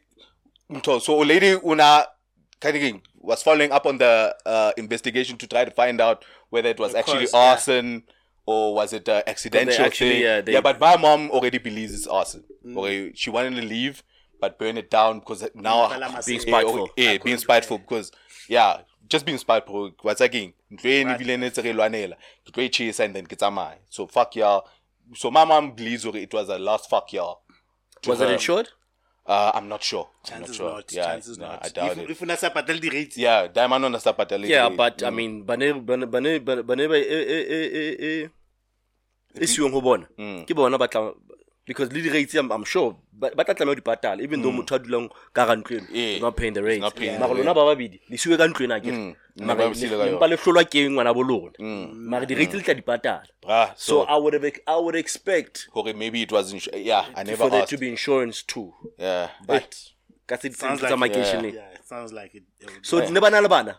So 0.84 0.98
so 0.98 1.22
a 1.22 1.24
lady 1.24 1.56
una 1.64 2.06
was 3.16 3.42
following 3.42 3.72
up 3.72 3.86
on 3.86 3.98
the 3.98 4.34
uh, 4.46 4.72
investigation 4.76 5.36
to 5.38 5.46
try 5.46 5.64
to 5.64 5.70
find 5.70 6.00
out 6.00 6.24
whether 6.50 6.68
it 6.68 6.78
was 6.78 6.92
Of 6.92 7.00
actually 7.00 7.26
course, 7.26 7.32
yeah. 7.34 7.50
arson 7.50 8.02
or 8.46 8.74
was 8.74 8.92
it 8.92 9.08
uh, 9.08 9.22
accidental 9.26 9.84
actually, 9.84 10.22
yeah, 10.22 10.40
they- 10.40 10.52
yeah, 10.52 10.60
but 10.60 10.78
my 10.80 10.96
mom 10.96 11.30
already 11.30 11.58
believes 11.58 11.94
it's 11.94 12.06
arson. 12.06 12.44
Mm. 12.64 12.76
Okay, 12.78 13.12
she 13.14 13.30
wanted 13.30 13.60
to 13.60 13.66
leave 13.66 14.02
but 14.40 14.58
burn 14.58 14.76
it 14.76 14.90
down 14.90 15.20
because 15.20 15.46
now 15.54 15.88
Bala 15.88 16.22
Being 16.26 16.40
spiteful. 16.40 16.90
Yeah, 16.96 17.12
yeah, 17.12 17.18
being 17.18 17.38
spiteful 17.38 17.78
because 17.78 18.12
yeah, 18.48 18.80
just 19.08 19.24
being 19.24 19.38
spiteful. 19.38 19.92
What's 20.02 20.20
again? 20.20 20.52
ntlo 20.74 20.90
e 20.90 21.04
ne 21.04 21.14
ebile 21.14 21.36
ne 21.38 21.48
ntse 21.50 21.62
re 21.62 21.72
lwanela 21.72 22.16
ke 22.44 22.52
tlo 22.52 22.62
e 22.62 22.68
chase 22.68 23.00
and 23.00 23.14
then 23.14 23.26
ke 23.26 23.36
tsamaye 23.36 23.78
so 23.88 24.06
fuck 24.06 24.36
y'all 24.36 24.64
so 25.14 25.30
my 25.30 25.44
mom 25.44 25.72
believes 25.72 26.04
it 26.04 26.34
was 26.34 26.48
a 26.48 26.58
last 26.58 26.90
fuck 26.90 27.12
y'all 27.12 27.40
to 28.04 28.10
Was 28.10 28.20
it 28.20 28.30
insured? 28.30 28.68
Uh, 29.26 29.50
I'm 29.56 29.68
not 29.72 29.82
sure. 29.82 30.04
I'm 30.04 30.12
not 30.12 30.28
Chances 30.52 30.56
sure. 30.56 30.70
not. 30.70 30.92
yeah, 30.92 31.04
Chances 31.16 31.38
no, 31.38 31.46
not. 31.48 31.64
I 31.64 31.68
doubt 31.72 31.92
If- 31.92 31.98
it. 32.04 32.10
If 32.12 32.22
una 32.22 32.36
sa 32.36 32.50
patale 32.50 32.80
di 32.80 32.90
rates. 32.92 33.16
Yeah, 33.16 33.48
diamond 33.48 33.84
on 33.88 33.92
the 33.92 33.98
sapatale. 33.98 34.46
Yeah, 34.46 34.68
but 34.68 35.02
I 35.02 35.08
mean, 35.08 35.44
bane 35.48 35.80
bane 35.80 36.04
bane 36.06 36.38
bane 36.44 36.62
bane 36.62 36.80
eh, 36.84 36.88
eh, 36.88 36.92
eh, 36.92 36.92
ba 36.92 36.96
e 36.96 37.00
e 37.00 37.60
e 37.72 37.84
e 37.96 38.20
e 38.20 38.30
e 39.40 39.46
siweng 39.48 39.72
ho 39.72 39.80
bona. 39.80 40.04
Mm. 40.18 40.44
Ke 40.44 40.52
bona 40.54 40.76
ba 40.76 40.88
tla 40.88 41.12
because 41.66 41.92
le 41.92 42.00
di 42.02 42.10
rates 42.10 42.34
I'm, 42.34 42.50
I'm 42.52 42.64
sure 42.64 42.96
ba 43.12 43.30
ba 43.34 43.44
tla 43.44 43.54
tlameha 43.54 43.72
ho 43.72 43.74
di 43.74 43.80
patala 43.80 44.20
even 44.22 44.42
though 44.42 44.52
motho 44.52 44.76
a 44.76 44.78
dulang 44.78 45.08
ka 45.32 45.46
hara 45.46 45.56
ntlo 45.56 45.76
eno, 45.78 45.86
Mm. 45.86 45.94
Yeah. 45.94 46.12
he's 46.12 46.22
not 46.22 46.36
paying 46.36 46.52
the 46.54 46.62
rates. 46.62 46.80
not 46.82 46.94
paying 46.96 47.18
Mara 47.20 47.34
the 47.34 47.40
lona 47.40 47.54
ba 47.54 47.64
babedi 47.68 48.00
le 48.10 48.16
siwe 48.16 48.36
ka 48.36 48.46
ntlo 48.48 48.64
ena 48.68 48.80
ke. 48.80 48.90
Mm. 48.92 49.14
Mara 49.40 49.68
Ba 49.68 49.74
siile 49.74 49.90
ka 49.96 49.96
le- 50.04 50.10
yona. 50.10 50.18
empa 50.18 50.28
le 50.28 50.36
hlolwa 50.36 50.64
ke 50.64 50.78
ngwana 50.90 51.14
bo 51.14 51.22
lona. 51.22 51.52
Mm. 51.58 51.94
Mara 52.14 52.26
di 52.26 52.34
rates 52.34 52.54
le 52.54 52.62
tla 52.62 52.74
di 52.74 52.82
patala. 52.82 53.22
So 53.76 54.02
so, 54.02 54.02
I 54.04 54.16
would 54.16 54.34
have 54.34 54.44
I 54.66 54.76
would 54.76 54.96
expect 54.96 55.68
hore 55.72 55.92
maybe 55.94 56.22
it 56.22 56.32
was 56.32 56.52
insu- 56.52 56.72
yeah, 56.84 57.06
I 57.14 57.22
never 57.22 57.44
for 57.44 57.50
there 57.50 57.62
asked. 57.62 57.70
to 57.70 57.78
be 57.78 57.88
insurance 57.88 58.42
too. 58.42 58.72
yeah, 58.98 59.28
But 59.46 59.72
ka 60.26 60.36
se 60.36 60.50
Sounds 60.52 60.80
tsa 60.80 60.90
like- 60.96 61.00
makeisheneng. 61.12 61.54
Yeah, 61.54 61.70
it 61.80 61.84
sounds 61.86 62.12
like 62.12 62.34
it. 62.34 62.44
it 62.60 62.70
would 62.70 62.84
So 62.86 63.00
be- 63.00 63.06
di 63.06 63.12
ne 63.12 63.20
ba 63.20 63.30
na 63.30 63.40
le 63.40 63.48
bana. 63.48 63.78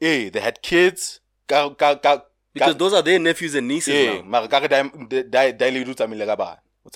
hey, 0.00 0.28
they 0.30 0.40
had 0.40 0.60
kids 0.62 1.20
ka 1.48 1.70
ka 1.74 1.94
ka 1.96 2.22
Because 2.56 2.76
those 2.80 2.94
are 2.96 3.02
their 3.02 3.18
nephews 3.20 3.54
and 3.54 3.68
nieces 3.68 3.92
yeah 3.92 4.14
now. 4.16 4.22
mara 4.32 4.48
ka 4.48 4.58
re 4.64 4.68
di 4.68 5.22
di 5.28 5.52
di 5.52 5.70
le 5.76 5.90
o 5.90 5.94
tsamile 5.94 6.24
ka 6.26 6.36
bana 6.36 6.56
o 6.86 6.90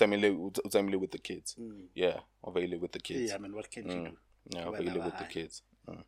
tsamile 0.69 0.99
with 0.99 1.11
the 1.11 1.17
kids 1.17 1.55
yeah 1.95 2.19
overly 2.43 2.77
with 2.77 2.91
the 2.91 2.99
kids 2.99 3.31
yeah 3.31 3.37
man 3.37 3.53
what 3.53 3.69
can 3.71 3.83
you 3.89 3.95
do 4.05 4.11
yeah 4.55 4.63
Ke 4.63 4.67
overly 4.67 4.91
bana 4.91 5.05
with 5.05 5.17
the 5.17 5.25
kids 5.25 5.61
Mm. 5.89 6.03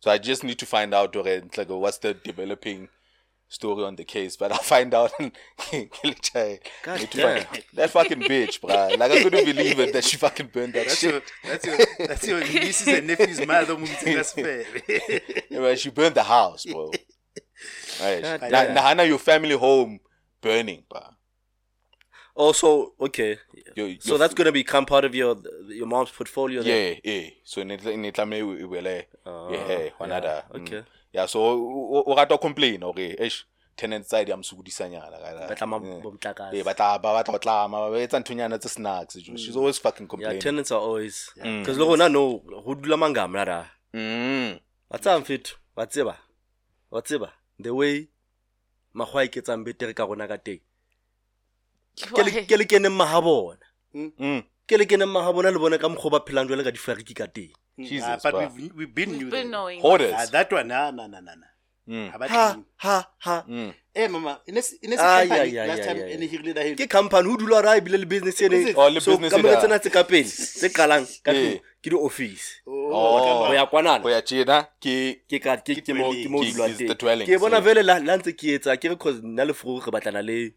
so 0.00 0.10
i 0.12 0.18
just 0.18 0.44
need 0.44 0.58
to 0.60 0.66
find 0.66 0.94
out 0.94 1.14
like 1.58 1.68
what's 1.70 1.98
the 1.98 2.14
developing 2.14 2.88
story 3.48 3.82
on 3.84 3.96
the 3.96 4.04
case 4.04 4.36
but 4.36 4.52
i'll 4.52 4.58
find 4.76 4.94
out 4.94 5.10
God 5.18 7.00
Need 7.00 7.10
to 7.10 7.16
damn. 7.18 7.42
find- 7.44 7.64
that 7.74 7.90
fucking 7.90 8.20
bitch 8.20 8.60
bruh. 8.60 8.96
like 8.98 9.10
i 9.10 9.22
couldn't 9.22 9.44
believe 9.44 9.78
it 9.80 9.92
that 9.92 10.04
she 10.04 10.16
fucking 10.16 10.50
burned 10.54 10.74
that 10.74 10.86
that's 10.86 11.00
shit 11.00 11.12
your 11.14 11.22
that's 11.50 11.66
your 11.66 11.78
that's 12.06 12.26
your 12.28 12.40
nieces 12.40 12.88
and 12.88 13.06
nephews 13.08 13.44
mother 13.46 13.76
moving 13.76 14.14
that's 14.14 14.32
fair 14.46 14.64
Yeah, 15.50 15.74
she 15.74 15.90
burned 15.90 16.14
the 16.14 16.22
house, 16.22 16.64
bro. 16.64 16.90
Right. 18.00 18.22
God 18.22 18.40
Na- 18.42 18.94
damn. 18.94 19.08
Your 19.08 19.18
family 19.18 19.56
home 19.56 19.98
burning, 20.40 20.84
bro. 20.88 21.00
Oh, 22.40 22.46
also, 22.46 22.92
okay. 23.00 23.38
Your- 23.74 23.96
So 24.00 24.10
your- 24.10 24.18
that's 24.18 24.34
gonna 24.34 24.52
become 24.52 24.86
part 24.86 25.04
of 25.04 25.14
your 25.14 25.36
your 25.68 25.86
mom's 25.86 26.10
portfolio. 26.10 26.62
Then? 26.62 26.98
yeah, 27.04 27.12
yeah. 27.14 27.30
So 27.44 27.60
in 27.60 27.68
Itlame, 27.68 28.46
we 28.46 28.64
will, 28.64 28.86
ah, 29.26 29.50
yeah, 29.50 29.58
eh, 29.58 29.84
yeah, 29.84 29.90
wanada. 29.98 30.44
Mm. 30.54 30.62
okay. 30.62 30.82
Yeah, 31.12 31.26
so 31.26 31.40
o 31.40 32.04
o 32.06 32.14
rata 32.14 32.38
complain, 32.38 32.84
okay, 32.84 33.16
eish, 33.18 33.42
tenant 33.76 34.06
side 34.06 34.30
am 34.30 34.42
sugudisanyana, 34.42 35.48
Ba 35.48 35.54
tla 35.56 35.66
ma- 35.66 35.80
Yeah. 35.82 36.00
bomtlakase. 36.00 36.54
Yeah, 36.54 36.62
but 36.64 36.76
ba 36.78 36.98
batla 37.02 37.38
tlama, 37.40 37.90
ba 37.90 37.98
etsa 37.98 38.20
nthunyana 38.22 38.58
tse 38.60 38.68
snacks. 38.68 39.16
Mm. 39.16 39.36
She's 39.38 39.56
always 39.56 39.78
fucking 39.78 40.04
Yeah, 40.06 40.10
complaining. 40.10 40.40
tenants 40.40 40.70
are 40.70 40.80
always 40.80 41.30
Mm. 41.36 41.44
mm. 41.44 41.58
because 41.62 41.78
logo 41.78 41.96
na 41.96 42.08
no 42.08 42.38
ho 42.64 42.74
dula 42.74 42.96
mangam 42.96 43.34
la 43.34 43.42
ra. 43.44 43.66
Mm. 43.94 44.60
Wa 44.90 44.98
tsaya 44.98 45.18
mfetho, 45.18 45.56
wa 45.76 45.86
tseba. 45.86 46.16
Wa 46.90 47.00
tseba 47.02 47.32
the 47.60 47.70
way 47.74 48.08
magwa 48.94 49.24
e 49.24 49.28
ketsang 49.28 49.64
betere 49.64 49.94
ka 49.94 50.04
rona 50.06 50.28
ka 50.28 50.36
teng. 50.38 50.60
ke 52.48 52.56
le 52.56 52.64
keneng 52.64 52.96
maga 52.96 53.20
bona. 53.20 53.66
Hmm? 53.92 54.42
Ke 54.66 54.78
le 54.78 54.84
keneng 54.86 55.12
maga 55.12 55.32
bona 55.32 55.50
le 55.50 55.58
bone 55.58 55.78
ka 55.78 55.88
mokgwa 55.88 56.10
ba 56.10 56.20
phelang 56.26 56.48
jwale 56.48 56.64
ka 56.64 56.70
difariki 56.70 57.14
ka 57.14 57.26
teng. 57.26 57.52
Ke 66.76 66.86
company 66.86 67.28
ho 67.28 67.36
dula 67.36 67.62
ra 67.62 67.76
ebile 67.80 67.98
le 67.98 68.06
business 68.06 68.40
enekamore 68.42 69.56
tsena 69.56 69.78
tse 69.78 69.90
ka 69.90 70.04
pele 70.04 70.28
tse 70.28 70.68
qalang 70.68 71.06
ka 71.24 71.32
ke 71.32 71.88
di-office. 71.90 72.62
Go 72.66 73.54
ya 73.54 73.66
kwananake 73.66 74.04
bona 77.40 77.62
fele 77.62 77.82
la 77.82 77.98
ntse 78.16 78.32
ke 78.36 78.54
etsa 78.60 78.76
ke 78.76 78.88
re 78.92 78.96
cause 78.96 79.20
nna 79.24 79.44
leforo 79.48 79.80
re 79.80 79.90
batlana 79.90 80.22
le 80.22 80.52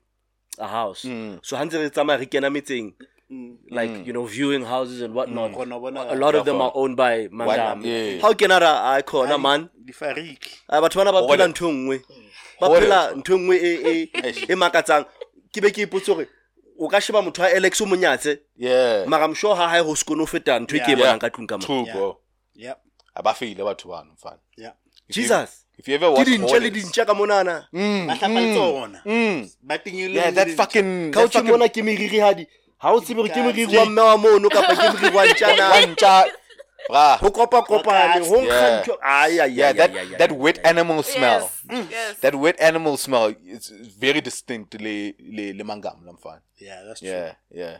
a 0.59 0.67
house 0.67 1.05
Mm. 1.07 1.39
so 1.41 1.57
ha 1.57 1.65
ntse 1.65 1.77
re 1.77 1.89
tsamaya 1.89 2.19
re 2.19 2.25
kena 2.25 2.49
metseng 2.49 2.93
Mm. 3.31 3.57
like 3.71 4.05
you 4.07 4.11
know 4.13 4.25
viewing 4.25 4.65
houses 4.65 5.01
and 5.01 5.15
whatnot 5.15 5.51
Kgona 5.51 5.73
ho 5.75 5.79
bona 5.79 6.01
a 6.11 6.15
lot 6.15 6.35
of 6.35 6.43
them 6.45 6.61
are 6.61 6.71
owned 6.75 6.97
by 6.97 7.27
mangam 7.31 7.85
yeah. 7.85 8.19
ha 8.21 8.27
o 8.29 8.33
kena 8.35 8.59
ra 8.59 8.71
a 8.95 9.01
khona 9.03 9.37
man 9.39 9.69
difariki 9.85 10.51
a 10.67 10.81
batho 10.81 10.99
bana 10.99 11.11
ba 11.11 11.19
Hoarders. 11.19 11.37
phela 11.39 11.47
ntho 11.47 11.71
nngwe 11.71 11.97
ba 12.59 12.67
Hoarders, 12.67 12.83
phela 12.89 13.07
bro. 13.07 13.15
ntho 13.19 13.35
e 13.35 13.39
nngwe 13.39 13.55
e 13.57 14.09
e 14.13 14.35
e 14.51 14.55
makatsang 14.55 15.05
ke 15.53 15.61
be 15.63 15.71
ke 15.71 15.81
ipotse 15.87 16.11
gore 16.11 16.27
o 16.79 16.87
ka 16.91 16.99
sheba 16.99 17.21
motho 17.21 17.43
a 17.43 17.55
alex 17.55 17.79
o 17.81 17.85
monyatse 17.85 18.39
yeah. 18.57 19.07
mara 19.07 19.25
i'm 19.25 19.33
sure 19.33 19.55
ha 19.55 19.67
hae 19.69 19.79
ho 19.79 19.95
sekone 19.95 20.19
ho 20.19 20.25
feta 20.27 20.59
ntho 20.59 20.75
e 20.75 20.79
ke 20.79 20.91
e 20.91 20.91
Yeah. 20.91 20.99
bonang 20.99 21.19
ka 21.23 21.29
tlung 21.31 21.47
ka 21.47 21.55
mo 21.57 21.63
True, 21.63 21.85
Yeah. 21.87 21.95
bro. 21.95 22.17
yep 22.55 22.77
abafile 23.15 23.63
batho 23.63 23.87
bano 23.89 24.11
mfana 24.13 24.39
yeah 24.57 24.73
If 25.07 25.15
you- 25.17 25.23
jesus 25.23 25.63
if 25.77 25.87
you 25.87 25.95
ever 25.95 26.09
ke 26.11 26.17
watch 26.17 26.27
dintja 26.27 26.59
le 26.59 26.69
Hoarders- 26.69 26.73
dintja 26.73 27.05
ka 27.05 27.13
monana 27.13 27.67
Mm, 27.73 28.07
ba 28.07 28.13
hlapa 28.15 28.39
le 28.41 28.53
tsona 28.53 29.01
mm. 29.05 29.49
ba 29.63 29.77
tingile 29.77 30.15
yeah 30.15 30.31
that 30.33 30.49
fucking 30.49 31.11
ka 31.11 31.19
o 31.19 31.23
that 31.23 31.29
tse 31.29 31.37
fucking 31.39 31.51
mona 31.51 31.69
ke 31.69 31.81
meririhadi 31.83 32.47
ha 32.77 32.93
o 32.93 32.99
tsebe 33.01 33.21
gore 33.21 33.29
ke 33.29 33.39
moriri 33.41 33.67
Ke- 33.71 33.77
wa 33.77 33.85
mme 33.85 34.01
wa 34.01 34.17
mono 34.17 34.49
kapa 34.49 34.75
ke 34.75 34.89
moriri 34.89 35.15
wa 35.15 35.25
ntjana 35.25 35.69
Wantja- 35.69 36.31
Brah. 36.89 37.17
ho 37.21 37.29
kopa-kopane 37.29 38.25
ho 38.25 38.41
nkga 38.41 38.57
Yeah. 38.57 38.81
ntho 38.81 38.97
Ai, 39.01 39.39
ai, 39.39 39.53
yeah 39.53 39.67
ai, 39.69 39.73
that 39.73 39.91
ai, 39.95 39.99
ai, 40.01 40.17
that 40.17 40.31
ai, 40.31 40.37
wet 40.37 40.57
ai. 40.65 40.69
animal 40.73 41.03
smell. 41.03 41.45
Yes. 41.69 41.85
Yes. 41.91 42.15
that 42.25 42.35
wet 42.35 42.57
animal 42.59 42.97
smell 42.97 43.35
is 43.45 43.69
very 44.01 44.19
distinct 44.21 44.73
le 44.81 45.13
le 45.19 45.53
le 45.53 45.63
mangam 45.63 46.01
la 46.05 46.11
mfana 46.13 46.41
yeah 46.59 46.81
that's 46.83 46.99
true. 46.99 47.09
yeah 47.09 47.33
yeah 47.53 47.77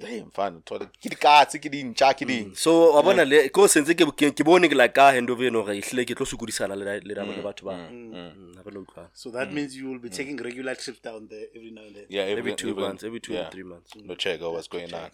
hey 0.00 0.24
thola 0.64 0.86
ke 1.02 1.08
dikatse 1.12 1.58
ke 1.58 1.68
dintja 1.68 2.14
ke 2.14 2.26
di 2.26 2.50
so 2.54 2.92
wa 2.94 3.02
bona 3.02 3.24
le 3.24 3.48
ko 3.48 3.66
sentse 3.68 3.94
ke 3.94 4.44
bone 4.44 4.68
ke 4.68 4.74
la 4.74 4.88
ka 4.88 5.12
handover 5.12 5.46
eno 5.46 5.62
ehlile 5.74 6.04
ke 6.04 6.14
tlo 6.14 6.26
sokodisana 6.26 6.76
le 6.76 7.00
le 7.00 7.14
le 7.14 7.42
batho 7.42 7.66
ba. 7.66 7.76
Mm, 7.76 8.54
re 8.64 8.78
utlwana. 8.78 9.08
so 9.12 9.30
that 9.30 9.52
means 9.52 9.76
you 9.76 9.88
will 9.90 9.98
be 9.98 10.08
taking 10.08 10.36
regular 10.36 10.74
trips 10.74 11.00
down 11.00 11.28
there 11.28 11.46
every 11.54 11.70
now 11.70 11.82
and 11.82 11.96
then? 11.96 12.06
Yeah 12.08 12.22
every 12.22 12.54
two 12.54 12.74
months 12.74 13.04
every 13.04 13.20
two 13.20 13.34
yeah. 13.34 13.46
or 13.46 13.50
three 13.50 13.64
months. 13.64 13.92
No 13.96 14.14
check 14.14 14.40
out 14.42 14.52
what's 14.52 14.68
going 14.68 14.92
on? 14.94 15.10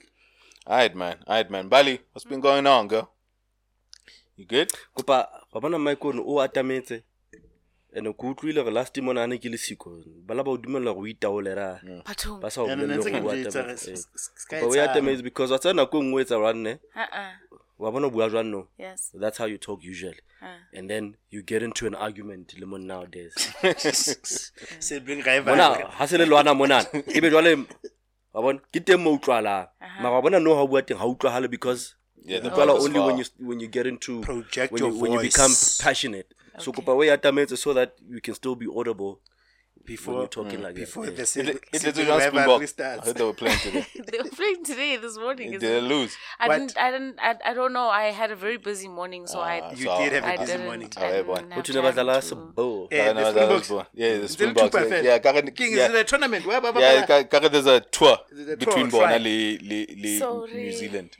All 0.67 0.77
right 0.77 0.95
man 0.95 1.17
all 1.27 1.35
right 1.37 1.51
man. 1.51 1.69
Bali 1.69 2.01
what's 2.13 2.25
been 2.25 2.41
going 2.41 2.67
on 2.67 2.89
girl? 2.89 3.11
You 4.37 4.45
good? 4.47 4.71
Kopa 4.95 5.29
wa 5.53 5.61
bona 5.61 5.79
maikono 5.79 6.23
o 6.27 6.41
atametse 6.41 7.03
and 7.95 8.07
ke 8.15 8.25
utlwile 8.25 8.63
gore 8.63 8.71
last 8.71 8.95
time 8.95 9.09
o 9.09 9.13
nane 9.13 9.39
ke 9.39 9.49
le 9.49 9.59
siko 9.59 10.03
bala 10.27 10.45
ba 10.45 10.51
o 10.51 10.57
dumelela 10.57 10.95
go 10.95 11.07
itaole 11.07 11.55
ra 11.55 11.81
Bathong. 12.05 12.41
ba 12.41 12.51
sa 12.51 12.63
o 12.63 12.67
because 15.23 15.51
wa 15.53 15.59
tsaya 15.59 15.75
nako 15.75 15.99
e 15.99 16.03
nngwe 16.03 16.23
e 16.23 16.25
tsa 16.25 16.39
ranne 16.39 16.79
wa 17.79 17.93
bona 17.93 18.07
o 18.07 18.11
bua 18.11 18.29
jwang 18.29 18.51
no? 18.51 18.67
Yes. 18.79 19.13
that's 19.15 19.39
how 19.39 19.47
you 19.47 19.59
talk 19.59 19.83
usually. 19.83 20.21
Uh. 20.43 20.59
and 20.75 20.91
then 20.91 21.17
you 21.31 21.43
get 21.43 21.63
into 21.63 21.87
an 21.87 21.95
argument 21.95 22.55
le 22.59 22.67
mon 22.67 22.87
nowadays. 22.87 23.35
Sibling 24.79 25.23
rival 25.23 25.57
bona 25.57 25.89
ha 25.91 26.07
se 26.07 26.19
le 26.19 26.27
lwana 26.27 26.55
monana. 26.55 26.87
Ebe 27.15 27.31
jwale 27.31 27.65
wa 28.35 28.43
bona 28.43 28.61
ke 28.73 28.81
teng 28.85 28.99
mo 28.99 29.17
utlwalang 29.17 29.69
mara 30.03 30.15
wa 30.15 30.23
bona 30.23 30.41
no 30.41 30.55
ha 30.55 30.63
o 30.63 30.67
bua 30.67 30.83
teng 30.83 30.99
ha 30.99 31.07
utlwahale 31.07 31.49
because 31.51 31.95
yeah 32.25 32.41
the 32.41 32.51
utlwala 32.51 32.75
only 32.75 33.01
when 33.01 33.19
you 33.19 33.25
when 33.41 33.61
you 33.61 33.69
get 33.69 33.87
into 33.87 34.21
Project 34.21 34.73
when 34.73 34.85
you, 34.85 34.99
when 34.99 35.13
you 35.13 35.21
become 35.21 35.51
voice. 35.51 35.79
Passionate 36.59 36.65
so 36.65 36.71
Okay. 36.71 36.83
kopa 36.83 36.97
we 36.97 37.07
atametse 37.09 37.57
so 37.59 37.73
that 37.75 37.93
you 38.09 38.21
can 38.21 38.35
still 38.35 38.55
be 38.57 38.67
audible 38.67 39.21
when 39.75 39.97
before 39.97 40.15
you're 40.19 40.29
talking 40.29 40.61
like 40.63 40.75
before 40.75 41.07
that 41.07 41.17
the 41.17 41.23
It- 41.23 41.29
sibling 41.29 41.57
it- 41.57 41.65
it's 41.73 41.85
sibling 41.85 42.07
just 42.07 42.25
rivalry 42.25 42.31
Springbok. 42.31 42.63
I 42.63 42.67
starts 42.67 43.07
heard 43.07 43.17
they 43.17 43.25
were 43.25 43.33
playing 43.33 43.59
today. 43.59 43.87
they 44.13 44.19
were 44.19 44.29
playing 44.41 44.65
today, 44.65 44.97
this 44.97 45.17
morning. 45.17 45.51
Did 45.53 45.61
they 45.61 45.81
lose? 45.81 46.17
I 46.39 46.49
What? 46.49 46.59
didn't. 46.59 46.77
I 46.77 46.91
didn't. 46.91 47.17
I, 47.19 47.37
I 47.51 47.55
don't 47.55 47.73
know. 47.73 47.89
I 47.89 48.11
had 48.21 48.31
a 48.31 48.37
very 48.37 48.59
busy 48.59 48.89
morning, 48.89 49.27
so 49.27 49.39
I. 49.41 49.61
Ah, 49.65 49.71
You 49.71 49.87
so 49.87 49.99
did 50.03 50.13
have 50.13 50.25
a 50.25 50.27
I 50.27 50.37
busy 50.37 50.59
morning. 50.59 50.91
I 50.97 51.01
Oh, 51.01 51.05
didn't 51.05 51.19
everyone. 51.21 51.51
have 51.53 51.65
Uthi 51.65 51.75
ne 51.75 51.81
badlala 51.87 52.17
time 52.21 52.29
to- 52.29 52.37
sebo 52.37 52.89
Eh, 52.91 52.97
Yeah, 52.97 53.13
no, 53.13 53.15
the 53.15 53.33
that 53.33 53.65
Springboks. 53.65 53.89
Yeah, 53.95 54.19
the 54.19 54.29
Still 54.29 54.29
Springboks. 54.29 54.71
two 54.73 54.79
like, 54.79 54.89
perfect. 54.89 55.05
Yeah, 55.07 55.19
Karen, 55.21 55.51
King, 55.53 55.73
is 55.73 55.79
it 55.79 55.95
a 55.95 56.05
tournament? 56.05 56.45
Yeah, 56.47 56.61
Baba- 56.61 57.49
there's 57.55 57.67
a 57.67 57.81
tour 57.81 58.19
There's 58.31 58.49
a 58.49 58.57
tour 58.57 58.57
between 58.57 58.85
on 58.85 58.91
Bona 58.91 59.07
Friday. 59.07 59.59
le, 59.71 59.71
le, 59.71 59.81
le 60.05 60.55
New 60.65 60.73
Zealand. 60.83 61.11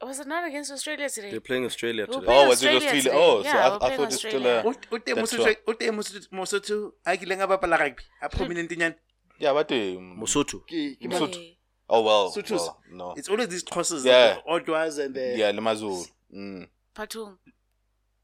Was 0.00 0.20
it 0.20 0.26
not 0.28 0.46
against 0.46 0.70
Australia 0.70 1.08
today? 1.10 1.30
they're 1.32 1.40
playing 1.40 1.64
Australia 1.64 2.06
We'll 2.08 2.20
today 2.20 2.26
play 2.26 2.44
Oh, 2.44 2.48
was 2.48 2.62
it 2.62 2.66
Australia 2.68 2.76
Australia? 2.78 3.02
today. 3.02 3.16
Oh, 3.16 3.42
so 3.42 3.48
Yeah, 3.48 3.56
I- 3.66 3.68
we're 3.68 3.74
I 3.74 3.78
playing 3.78 3.96
thought 3.98 4.06
it's 4.12 4.16
still 4.18 4.46
Australia. 4.46 4.62
a- 4.64 4.68
O- 4.68 4.96
o 4.96 4.98
teng 4.98 5.14
That's 5.16 5.34
Mosotho- 5.34 5.56
o 5.66 5.72
teng 5.74 5.92
Mosotho- 5.98 6.28
Mosotho 6.30 6.92
a 7.04 7.16
kileng 7.16 7.40
a 7.42 7.46
bapala 7.48 7.78
rugby 7.80 8.02
a 8.22 8.28
prominent 8.28 8.70
nyana 8.70 8.94
Yeah, 9.40 9.52
but 9.52 9.70
um, 9.72 10.16
Mosotho 10.20 10.60
Ke- 10.66 10.96
ke 11.00 11.06
Mosotho. 11.08 11.26
Mosotho. 11.28 11.56
Oh 11.90 12.02
well, 12.02 12.30
Sothos. 12.30 12.50
well, 12.60 12.78
no. 12.90 13.12
it's 13.16 13.28
always 13.28 13.48
these 13.48 13.62
crosses 13.64 14.04
Yeah. 14.04 14.34
the 14.34 14.42
Ottawas 14.52 14.98
and 15.04 15.14
the 15.14 15.36
Yeah, 15.38 15.50
le 15.50 15.60
Mazulu. 15.60 16.06
Mm, 16.32 16.68
Patung. 16.94 17.38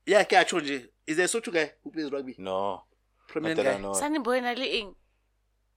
yeah 0.07 0.23
ke 0.25 0.33
a 0.35 0.45
tjho 0.45 0.61
nje 0.61 0.89
is 1.07 1.17
there 1.17 1.25
a 1.25 1.29
Sotho 1.29 1.53
guy 1.53 1.73
who 1.83 1.91
plays 1.91 2.11
rugby 2.11 2.35
no, 2.39 2.53
not 2.75 2.85
prominent 3.29 3.57
that 3.57 3.67
I 3.67 3.75
guy 3.75 3.81
know. 3.81 3.95
Sunny 3.95 4.19
boy 4.19 4.41
na 4.41 4.53
le 4.53 4.65
eng. 4.67 4.95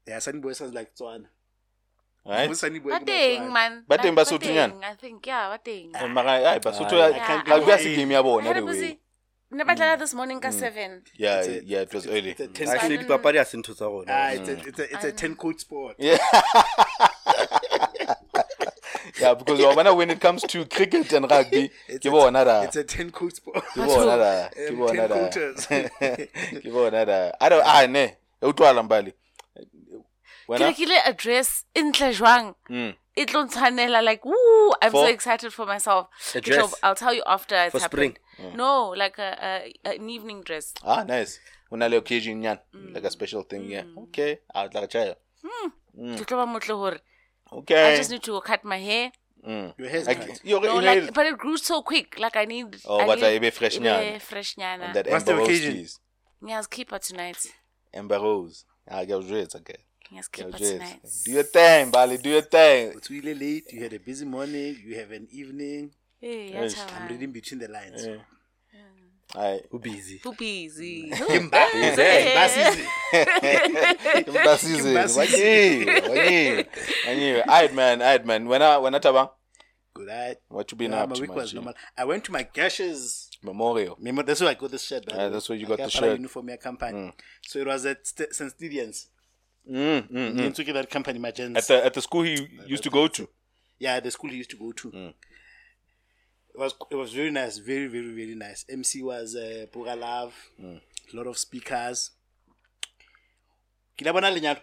yeah 0.06 0.20
Sunny 0.20 0.40
Boy 0.40 0.54
sounds 0.54 0.74
like 0.74 0.94
Tswana 0.96 1.26
Right? 2.28 2.56
Sunny 2.58 2.80
Boy 2.80 2.92
Ba 2.92 3.00
ke 3.00 3.06
teng 3.06 3.42
Motswana. 3.48 3.52
man. 3.54 3.84
Ba 3.88 3.98
teng 3.98 4.16
Like, 4.16 4.26
Basotho 4.28 4.52
nyana? 4.52 4.74
teng, 4.74 4.84
I 4.84 4.96
think 4.96 5.26
yeah, 5.28 5.50
ba 5.50 5.58
teng. 5.64 5.96
Eh, 5.96 6.08
mara 6.08 6.32
ai 6.52 6.60
Basotho 6.60 7.00
Ah, 7.00 7.06
I 7.06 7.10
yeah. 7.10 7.28
can't 7.28 7.48
Yeah, 7.48 7.56
like 7.56 7.66
that's 7.68 7.82
I- 7.82 7.88
the 7.88 7.96
game 7.96 8.12
ya 8.12 8.20
I 8.20 8.22
bona 8.24 8.44
had 8.48 8.56
a 8.56 8.60
anyway. 8.60 8.74
busy. 8.74 9.00
Ne 9.52 9.64
ba 9.64 9.76
dlala 9.76 9.98
this 10.00 10.14
morning 10.14 10.42
ka 10.42 10.50
7. 10.52 11.04
Yeah, 11.16 11.40
It's 11.40 11.48
a- 11.48 11.64
yeah, 11.64 11.82
it 11.88 11.94
was 11.94 12.06
early. 12.06 12.32
it's 12.32 12.42
a 12.42 12.48
ten- 12.48 12.68
actually 12.68 12.98
Sun- 12.98 13.06
dipapadi 13.08 13.40
a 13.40 13.46
se 13.46 13.58
ntho 13.58 13.74
tsa 13.74 13.86
Ah, 13.86 13.88
rona 13.88 14.34
it's 14.36 14.50
a 14.50 14.54
it's 14.68 14.80
a 14.80 14.84
it's 14.94 15.06
a 15.06 15.12
ten 15.14 15.36
coat 15.36 15.60
sport 15.62 15.96
Yeah. 15.98 16.18
yeah, 19.20 19.34
because 19.34 19.60
Wabana, 19.60 19.96
when 19.96 20.10
it 20.10 20.20
comes 20.20 20.42
to 20.44 20.66
cricket 20.66 21.12
and 21.14 21.30
rugby, 21.32 21.72
It's 21.88 22.04
ke 22.04 22.08
a- 22.08 22.12
bona 22.12 22.44
da. 22.46 22.62
it's 22.64 22.76
a 22.76 22.84
ten 22.84 23.10
coat 23.12 23.36
sport 23.36 23.64
Ke 23.74 23.76
bona 23.88 24.18
da. 24.18 24.50
Ke 24.56 24.70
Um, 24.70 24.78
bona 24.78 24.92
ten 24.94 25.10
da. 25.10 25.16
coaters. 25.16 25.66
Ke 26.64 26.70
bona 26.72 27.06
da. 27.06 27.32
I 27.40 27.50
don't 27.50 27.64
ah 27.66 27.86
ne. 27.88 28.06
E 28.44 28.46
utlwala 28.46 28.84
mbali. 28.84 29.14
Ke 30.48 30.52
Wena? 30.56 30.68
rekile 30.72 30.98
address 31.06 31.66
e 31.76 31.82
ntle 31.84 32.14
jwang. 32.14 32.56
Mm. 32.70 32.94
E 33.18 33.26
tlo 33.26 33.44
ntshwanela 33.44 34.02
like 34.04 34.24
woo, 34.26 34.72
I'm 34.82 34.92
so 34.92 35.06
excited 35.06 35.52
for 35.54 35.66
myself. 35.66 36.08
A 36.36 36.40
Ke 36.40 36.44
dress? 36.46 36.76
I'll 36.84 36.96
tell 36.96 37.14
you 37.14 37.24
after 37.28 37.56
it's 37.56 37.72
For 37.74 37.80
happened. 37.82 38.18
spring? 38.38 38.56
No, 38.56 38.90
like 38.96 39.18
a, 39.20 39.36
a 39.84 39.92
an 39.96 40.10
evening 40.10 40.44
dress. 40.44 40.74
Ah, 40.84 41.04
nice. 41.04 41.40
Una 41.72 41.90
le 41.90 41.98
occasion 41.98 42.42
yan. 42.42 42.60
Like 42.94 43.04
a 43.04 43.12
special 43.12 43.44
thing, 43.44 43.70
yeah. 43.70 43.84
Okay. 44.08 44.40
I'll 44.56 44.70
tla 44.70 44.88
try. 44.88 45.16
Ke 45.44 46.24
tlo 46.26 46.38
ba 46.38 46.46
motle 46.46 46.76
hore 46.78 46.98
Okay. 47.52 47.94
I 47.94 47.98
just 47.98 48.12
need 48.12 48.24
to 48.24 48.32
go 48.32 48.42
cut 48.42 48.64
my 48.64 48.78
hair. 48.78 49.12
Mm. 49.48 49.74
Your 49.78 49.90
hair's 49.90 50.08
Like, 50.08 50.28
cut. 50.28 50.42
you 50.44 50.60
No, 50.60 50.76
you 50.76 50.82
like, 50.82 51.04
know, 51.04 51.12
but 51.14 51.26
it 51.26 51.38
grew 51.38 51.58
so 51.58 51.82
quick. 51.82 52.20
Like 52.20 52.36
I 52.36 52.46
need. 52.46 52.76
Oh, 52.86 53.00
I 53.00 53.06
but 53.08 53.20
need 53.20 53.26
I 53.26 53.40
be 53.40 53.50
fresh 53.50 53.78
ebe 53.78 53.84
nyana. 53.86 54.22
Fresh 54.22 54.56
nyana. 54.56 54.94
that 54.94 55.08
What's 55.08 55.24
the 55.24 55.32
Amber 55.32 55.44
occasion? 55.44 55.74
Roasties. 55.76 56.00
Nya's 56.42 56.68
keeper 56.68 57.00
tonight. 57.00 57.40
Amber 57.94 58.20
Rose. 58.20 58.66
Ah, 58.90 59.04
ke 59.06 59.10
a 59.12 59.16
o 59.16 59.22
jwetsa 59.22 59.64
ke. 59.64 59.76
Yes, 60.12 60.28
Ke 60.30 60.40
a 60.42 60.46
o 60.48 60.52
keep 60.52 60.62
it 60.62 60.62
jwetsa. 60.62 60.80
nice. 60.80 61.24
Do 61.26 61.32
your 61.32 61.44
thing, 61.44 61.92
Bali. 61.92 62.18
Do 62.18 62.30
your 62.30 62.42
thing. 62.42 62.94
It's 62.96 63.10
really 63.10 63.34
late. 63.36 63.72
You 63.74 63.84
had 63.84 63.94
a 63.94 64.00
busy 64.00 64.26
morning. 64.26 64.78
You 64.86 64.96
have 64.96 65.12
an 65.12 65.28
evening. 65.32 65.92
Hey, 66.20 66.52
Yes, 66.54 66.76
yes, 66.76 66.86
I'm 66.96 67.08
reading 67.10 67.32
between 67.32 67.60
the 67.60 67.68
lines. 67.68 68.06
Yeah. 68.06 68.18
Aye. 69.36 69.60
Who 69.70 69.80
busy? 69.80 70.20
Too 70.20 70.34
busy. 70.34 71.12
Basizi. 71.12 72.86
Mbasizi. 74.32 74.94
Wanyi. 74.94 75.86
Wanyi. 75.86 76.66
Wanyi. 77.08 77.42
Alright, 77.42 77.74
man. 77.74 78.02
Alright, 78.02 78.26
man. 78.26 78.48
When 78.48 78.62
I 78.62 78.78
when 78.78 78.96
I 78.96 79.00
tabang, 79.00 79.30
Good 79.94 80.08
night. 80.08 80.38
what 80.48 80.72
you 80.72 80.78
been 80.78 80.92
Yeah, 80.92 81.04
up 81.04 81.10
my 81.10 81.16
to, 81.16 81.22
week 81.22 81.36
was 81.36 81.54
man? 81.54 81.64
normal. 81.64 81.74
I 81.98 82.06
went 82.06 82.24
to 82.26 82.32
my 82.32 82.44
gashes. 82.44 83.30
Memorial. 83.44 83.96
Remember, 84.00 84.24
that's 84.24 84.42
where 84.42 84.50
I 84.50 84.54
got 84.56 84.72
this 84.72 84.84
shirt. 84.84 85.06
by 85.06 85.12
the 85.14 85.18
Yeah, 85.18 85.28
way. 85.28 85.34
that's 85.34 85.50
where 85.50 85.58
you 85.58 85.66
I 85.66 85.70
got 85.70 85.78
the 85.78 85.84
got 85.84 85.92
shirt. 85.92 86.18
uniform 86.18 86.50
yeah, 86.50 86.56
company. 86.58 86.98
Mm. 86.98 87.14
So 87.42 87.60
it 87.60 87.68
was 87.68 87.86
at 87.86 88.06
St- 88.08 88.34
St. 88.34 88.54
Mm, 89.70 90.10
mm, 90.10 90.34
mm. 90.34 90.54
Took 90.56 90.68
that 90.68 90.90
company, 90.90 91.20
my. 91.20 91.30
At 91.30 91.36
the 91.36 91.82
at 91.86 91.94
the 91.94 92.02
school 92.02 92.24
he 92.24 92.48
used 92.66 92.84
to 92.84 92.90
go 92.90 93.08
to. 93.08 93.28
yeah, 93.80 94.00
the 94.00 94.10
school 94.12 94.30
he 94.30 94.38
used 94.38 94.50
to 94.52 94.56
go 94.58 94.72
to. 94.72 94.92
Mm. 94.92 95.10
It 96.54 96.58
was 96.60 96.74
it 96.90 96.96
was 96.96 97.14
very 97.14 97.32
nice, 97.32 97.58
very 97.58 97.88
very 97.88 98.12
very 98.14 98.36
nice. 98.36 98.66
MC 98.70 99.04
was 99.04 99.36
uh, 99.36 99.66
Pura 99.72 99.96
Love, 99.96 100.34
Mm. 100.62 100.80
a 101.14 101.16
lot 101.16 101.28
of 101.28 101.38
speakers. 101.38 102.12
Ke 103.98 104.06
la 104.06 104.14
bona 104.14 104.32
lenyalo. 104.32 104.62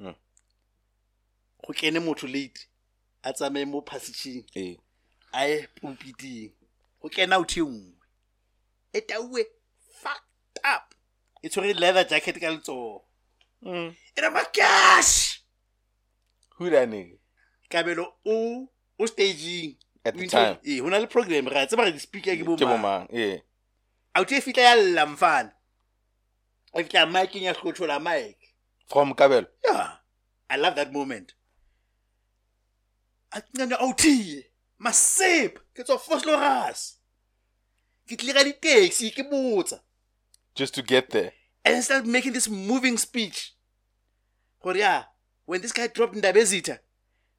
Mm. 0.00 0.14
Go 1.66 1.72
kene 1.72 1.98
motho 2.00 2.26
late. 2.32 2.66
A 3.24 3.32
tsamaye 3.32 3.66
mo 3.66 3.80
passaging. 3.80 4.44
Eh. 4.54 4.76
a 5.34 5.48
ye 5.48 5.66
pulpiting. 5.80 6.52
Go 7.02 7.08
kena 7.08 7.38
uthi 7.40 7.60
nngwe. 7.60 7.92
E 8.94 9.00
tauwe 9.00 9.44
fucked 10.00 10.58
up. 10.64 10.94
E 11.42 11.48
tshwere 11.48 11.74
leather 11.74 12.04
jacket 12.04 12.38
ka 12.40 12.46
letsoho. 12.50 13.02
Mm. 13.66 13.90
E 14.16 14.20
re 14.22 14.28
makash. 14.30 15.38
Who 16.58 16.70
that 16.70 16.88
nigga? 16.88 17.18
Kabelo 17.70 18.06
o 18.24 18.68
o 18.98 19.06
staging. 19.06 19.76
At 20.04 20.14
the 20.14 20.20
O 20.20 20.22
into- 20.22 20.36
time. 20.36 20.58
Eh, 20.64 20.78
ho 20.80 20.88
na 20.88 20.98
le 21.02 21.06
program 21.08 21.48
ra 21.48 21.66
tseba 21.66 21.84
re 21.84 21.90
di 21.92 21.98
speaker 21.98 22.36
ke 22.36 22.44
bo 22.46 22.54
Ke 22.56 22.60
bo 22.62 22.78
mang. 22.78 22.82
mang? 22.82 23.08
Yeah. 23.10 23.38
a 24.14 24.20
o 24.20 24.24
tse 24.24 24.40
fitla 24.40 24.62
ya 24.62 24.74
lla 24.78 25.04
mfana 25.06 25.50
a 26.72 26.78
fitla 26.82 27.06
mike 27.10 27.34
ya 27.42 27.52
hlothola 27.52 27.98
mike 28.00 28.54
From 28.88 29.12
Kabel. 29.14 29.44
yeah 29.64 29.98
i 30.48 30.56
love 30.56 30.76
that 30.76 30.92
moment 30.92 31.34
a 33.32 33.40
tsenya 33.42 33.76
o 33.80 33.92
tie 33.92 34.46
masep 34.78 35.58
ke 35.74 35.82
tswa 35.84 35.98
fosloras 35.98 36.96
ke 38.08 38.16
tlile 38.16 38.32
ka 38.32 38.44
di-taxi 38.46 39.10
ke 39.10 39.26
botsa 39.28 39.80
Just 40.54 40.72
to 40.74 40.82
get 40.82 41.10
there. 41.10 41.32
and 41.64 41.82
start 41.84 42.06
making 42.06 42.32
this 42.32 42.48
moving 42.48 42.96
speech 42.96 43.52
gore 44.66 44.80
ya 44.80 45.04
when 45.46 45.60
this 45.62 45.72
guy 45.72 45.86
dropped 45.88 46.16
ndaba 46.18 46.40
ezitha 46.40 46.78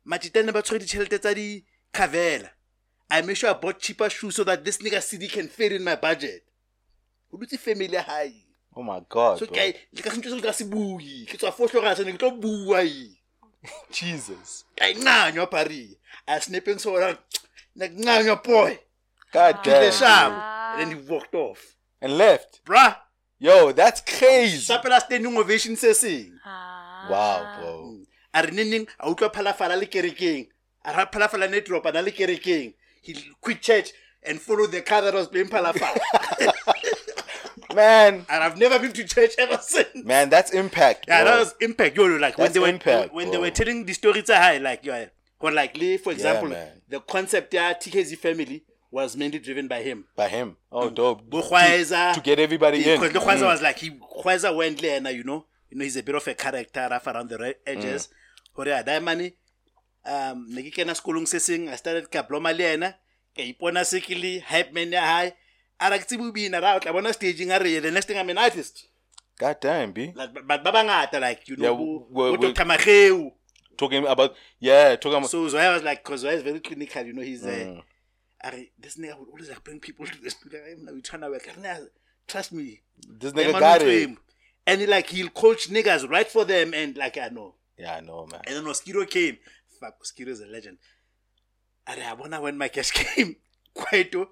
matitane 0.06 0.52
ba 0.52 0.62
tshwere 0.62 0.80
ditšhelete 0.84 1.20
tsa 1.20 1.34
di-cavela 1.34 2.50
i 3.10 3.22
make 3.22 3.36
sure 3.36 3.50
i 3.52 3.54
bought 3.62 3.80
cheaper 3.82 4.10
shoes 4.10 4.36
so 4.36 4.44
that 4.44 4.64
this 4.64 4.80
nigga 4.82 5.02
cd 5.02 5.28
can 5.28 5.48
fit 5.50 5.72
in 5.72 5.84
my 5.84 5.96
budget 5.96 6.44
o 7.34 7.38
dutse 7.38 7.58
family 7.58 7.96
ya 7.96 8.02
hae 8.02 8.44
Oh 8.80 8.84
my 8.84 9.00
god. 9.10 9.40
so 9.40 9.46
bro. 9.46 9.56
ke 9.56 9.74
le 9.94 10.02
ka 10.06 10.12
sentse 10.12 10.30
se 10.30 10.36
le 10.36 10.42
ka 10.42 10.54
se 10.54 10.64
bue 10.64 11.26
ke 11.26 11.38
tswa 11.38 11.52
fotlhogasane 11.52 12.12
ke 12.14 12.18
tlo 12.22 12.32
bua 12.32 12.84
Jesus. 13.92 14.64
ka 14.76 14.86
nqanywa 14.94 15.48
pari 15.50 15.98
a 16.28 16.40
snapeng 16.40 16.80
sona 16.80 17.18
like 17.76 17.94
nqanywa 17.96 18.36
boy 18.44 18.78
God 19.34 19.64
to 19.64 19.70
the 19.70 19.80
damn. 19.80 19.92
shop 19.92 20.32
and 20.78 20.80
then 20.80 20.90
he 20.98 21.12
walked 21.12 21.36
off 21.36 21.76
And 22.02 22.18
left. 22.18 22.62
bruh 22.66 22.96
Yo, 23.40 23.72
that's 23.72 24.02
crazy. 24.02 24.58
sapela 24.74 25.00
standing 25.02 25.36
ovation 25.38 25.76
se 25.76 25.94
seng 25.94 26.40
Ah. 26.46 26.77
Wow, 27.10 27.42
ah. 27.46 27.58
bro. 27.60 27.82
Hmm. 27.84 28.04
a 28.34 28.44
re 28.44 28.52
neneng 28.52 28.88
a 29.00 29.10
utlwa 29.10 29.30
phalafala 29.34 29.80
le 29.80 29.86
kerekeng 29.88 30.48
a 30.86 30.94
ra 30.94 31.06
phalafala 31.06 31.50
ne 31.50 31.62
drop 31.62 31.86
ana 31.86 32.02
le 32.02 32.12
kerekeng 32.12 32.74
he 33.02 33.16
quit 33.42 33.62
church 33.62 33.92
and 34.24 34.40
followed 34.42 34.72
the 34.72 34.82
car 34.82 35.02
that 35.02 35.14
was 35.14 35.28
playing 35.28 35.48
phalafala 35.48 35.98
Man, 37.76 38.26
and 38.30 38.44
i've 38.44 38.58
never 38.58 38.80
been 38.80 38.94
to 38.94 39.04
church 39.04 39.34
ever 39.38 39.58
since 39.62 40.04
man, 40.06 40.30
that's 40.30 40.52
impact. 40.52 41.06
Yeah, 41.08 41.24
bro. 41.24 41.32
that 41.32 41.40
was 41.40 41.56
impact. 41.62 41.98
Yo, 41.98 42.04
like 42.06 42.38
when 42.38 42.46
That's 42.46 42.54
they 42.54 42.60
were 42.60 42.68
impact, 42.70 43.14
when 43.14 43.26
bro. 43.26 43.32
they 43.34 43.38
were 43.38 43.50
telling 43.52 43.86
the 43.86 43.94
story 43.94 44.24
to 44.24 44.36
high, 44.36 44.58
like 44.58 44.86
yeah, 44.86 45.06
or 45.40 45.52
like 45.52 45.78
Lee, 45.78 45.98
for 45.98 46.12
example, 46.12 46.50
man. 46.50 46.70
the 46.90 47.00
concept 47.02 47.54
yeah, 47.54 47.74
TKZee 47.74 48.18
family 48.18 48.64
was 48.90 49.18
mainly 49.18 49.38
driven 49.40 49.68
by 49.68 49.82
him. 49.82 50.06
by 50.16 50.28
him. 50.30 50.56
Oh, 50.72 50.90
mm. 50.90 50.96
dope. 50.96 51.30
Bo 51.30 51.42
Khwaiza- 51.42 52.14
to 52.14 52.22
get 52.22 52.40
everybody 52.40 52.78
in. 52.90 53.00
Because 53.00 53.14
the 53.14 53.20
Mm. 53.20 53.46
was 53.46 53.62
like 53.62 53.78
he 53.80 53.92
Khwaiza 53.92 54.56
went 54.56 54.82
there, 54.82 54.98
and 54.98 55.08
you 55.10 55.24
know, 55.24 55.46
you 55.78 55.80
know, 55.80 55.84
he's 55.84 55.96
a 55.96 56.02
bit 56.04 56.16
of 56.16 56.28
a 56.28 56.34
character 56.34 56.88
rough 56.90 57.06
around 57.06 57.30
the 57.30 57.56
edges. 57.66 58.10
Hore 58.56 58.68
ya 58.68 58.82
that 58.82 59.04
money, 59.04 59.34
um, 60.06 60.48
ne 60.50 60.64
ke 60.64 60.74
kena 60.74 60.96
sekolong 60.96 61.28
se 61.28 61.38
seng, 61.38 61.70
I 61.70 61.76
started 61.76 62.10
ka 62.10 62.24
bloma 62.24 62.52
le 62.58 62.66
ena, 62.74 62.96
ka 63.36 63.44
ipona 63.44 63.86
se 63.86 64.02
ke 64.02 64.18
le 64.18 64.40
hype 64.40 64.74
man 64.74 64.92
ya 64.92 65.02
hae. 65.02 65.34
A 65.80 65.90
ra 65.92 65.98
ke 66.00 66.08
tsebe 66.08 66.34
bina, 66.34 66.60
ra 66.60 66.76
o 66.76 66.80
tla 66.80 66.92
bona 66.92 67.14
staging 67.14 67.52
a 67.52 67.60
re 67.60 67.78
the 67.80 67.92
next 67.92 68.08
thing 68.08 68.18
I'm 68.18 68.30
an 68.30 68.40
artist. 68.40 68.88
God 69.38 69.58
damn, 69.62 69.92
B. 69.92 70.12
Like 70.16 70.34
but 70.34 70.64
ba 70.64 70.72
bangata 70.72 71.22
like 71.22 71.48
you 71.48 71.58
know, 71.58 71.70
Yeah, 71.70 72.12
bo- 72.12 72.38
Dr. 72.38 72.66
Mageu. 72.66 73.32
Talking 73.78 74.08
about, 74.08 74.34
yeah, 74.60 74.96
talking 74.96 75.20
about. 75.20 75.30
So 75.30 75.48
Zoya 75.48 75.74
was 75.74 75.84
like, 75.84 76.04
because 76.04 76.22
Zoya 76.22 76.34
is 76.34 76.42
very 76.42 76.60
clinical, 76.60 77.06
you 77.06 77.14
know, 77.14 77.22
he's 77.22 77.46
uh, 77.46 77.78
Mm. 78.44 78.70
This 78.80 78.98
nigga 78.98 79.20
would 79.20 79.30
always 79.30 79.50
like 79.50 79.64
bring 79.64 79.80
people 79.80 80.06
to 80.06 80.30
studio. 80.30 80.62
I'm 80.72 80.86
like, 80.86 80.96
we 80.96 81.02
trying 81.02 81.22
to 81.22 81.30
work. 81.30 81.48
Trust 82.28 82.54
me. 82.54 82.82
this 83.20 83.34
nigga 83.34 83.60
got 83.60 83.82
it. 83.82 83.86
train. 83.86 84.18
And 84.68 84.82
he, 84.82 84.86
like 84.88 85.10
he'll 85.10 85.30
coach 85.30 85.70
niggas 85.70 86.08
right 86.10 86.28
for 86.30 86.46
them 86.46 86.74
and 86.74 86.96
like 86.98 87.18
I 87.18 87.30
know. 87.30 87.56
Yeah, 87.78 87.96
I 87.96 88.02
know, 88.02 88.28
man. 88.30 88.42
And 88.46 88.58
then 88.58 88.64
Mosquito 88.66 89.06
came. 89.06 89.38
Fuck, 89.80 89.96
Mosquito 90.00 90.32
a 90.32 90.46
legend. 90.52 90.78
Ari, 91.88 92.02
I 92.04 92.14
wonder 92.14 92.42
when 92.42 92.58
my 92.58 92.68
cash 92.68 92.92
came. 93.00 93.38
Quieto. 93.74 94.30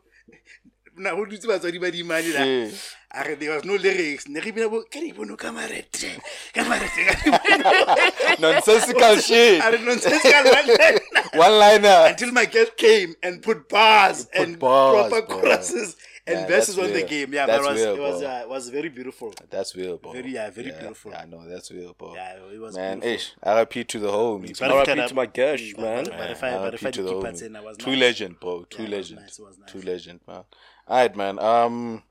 Now 0.97 1.15
who 1.15 1.25
do 1.25 1.35
you 1.35 1.41
think 1.41 1.61
ba 1.61 1.91
mani 2.05 2.31
la? 2.33 2.43
Yeah. 2.43 2.67
Hmm. 2.67 2.75
Ari, 3.11 3.35
there 3.35 3.51
was 3.55 3.63
no 3.63 3.75
lyrics. 3.75 4.27
Ne 4.27 4.39
re 4.41 4.51
bina 4.51 4.67
bo, 4.69 4.83
ke 4.83 4.95
re 4.95 5.11
bono 5.11 5.35
kamarete. 5.37 6.19
Kamarete. 6.53 8.39
Nonsensical 8.39 9.15
shit. 9.27 9.61
Ari, 9.61 9.79
nonsensical 9.83 10.43
one. 10.43 10.99
One 11.33 11.59
liner. 11.59 12.07
until 12.09 12.31
my 12.31 12.45
guest 12.45 12.75
came 12.77 13.13
and 13.23 13.41
put 13.41 13.67
bars 13.69 14.25
Put 14.25 14.35
and 14.47 14.59
bars, 14.59 15.09
proper 15.09 15.27
bro. 15.27 15.41
choruses 15.41 15.95
and 16.27 16.39
Yeah, 16.39 16.47
verses 16.47 16.75
that's 16.75 16.87
on 16.87 16.93
the 16.93 17.03
game. 17.03 17.33
Yeah, 17.33 17.45
That's 17.45 17.63
but 17.63 17.69
it 17.69 17.73
was 17.73 17.81
real, 17.81 17.95
it 17.95 17.99
was 18.01 18.23
uh, 18.23 18.39
it 18.43 18.49
was 18.49 18.69
very 18.69 18.89
beautiful. 18.89 19.33
That's 19.49 19.75
real, 19.75 19.97
bro. 19.97 20.11
Very, 20.11 20.31
yeah, 20.33 20.49
very 20.49 20.71
beautiful. 20.71 21.13
I 21.13 21.25
know, 21.25 21.47
that's 21.47 21.71
real, 21.71 21.93
bro. 21.93 22.15
Yeah, 22.15 22.33
it 22.51 22.59
was 22.59 22.75
man, 22.75 22.99
beautiful. 22.99 23.15
ish. 23.15 23.33
RIP 23.45 23.87
to 23.87 23.99
the 23.99 24.07
homies. 24.07 24.59
But 24.59 24.69
man. 24.71 24.81
if 24.81 24.87
RIP 24.87 25.07
to 25.07 25.13
my 25.13 25.25
gosh, 25.27 25.73
Mm, 25.73 25.79
man. 25.81 26.03
But, 26.05 26.17
but 26.17 26.29
if 26.31 26.43
I 26.43 26.57
but 26.57 26.63
RIP 26.65 26.73
if 26.73 26.85
I 26.85 26.91
to 26.91 26.97
did 26.97 27.05
the 27.05 27.09
keep 27.09 27.23
homies. 27.23 27.41
it 27.41 27.45
in, 27.45 27.55
I 27.55 27.61
was 27.61 27.77
True 27.77 27.93
nice. 27.93 28.01
legend, 28.01 28.39
bro. 28.39 28.63
True 28.65 28.85
Yeah, 28.85 28.91
legend. 28.91 29.19
nice, 29.21 29.39
nice. 29.39 29.71
True 29.71 29.81
legend, 29.81 30.19
man. 30.27 30.43
Alright, 30.89 31.15
man. 31.15 31.39
Um 31.39 32.03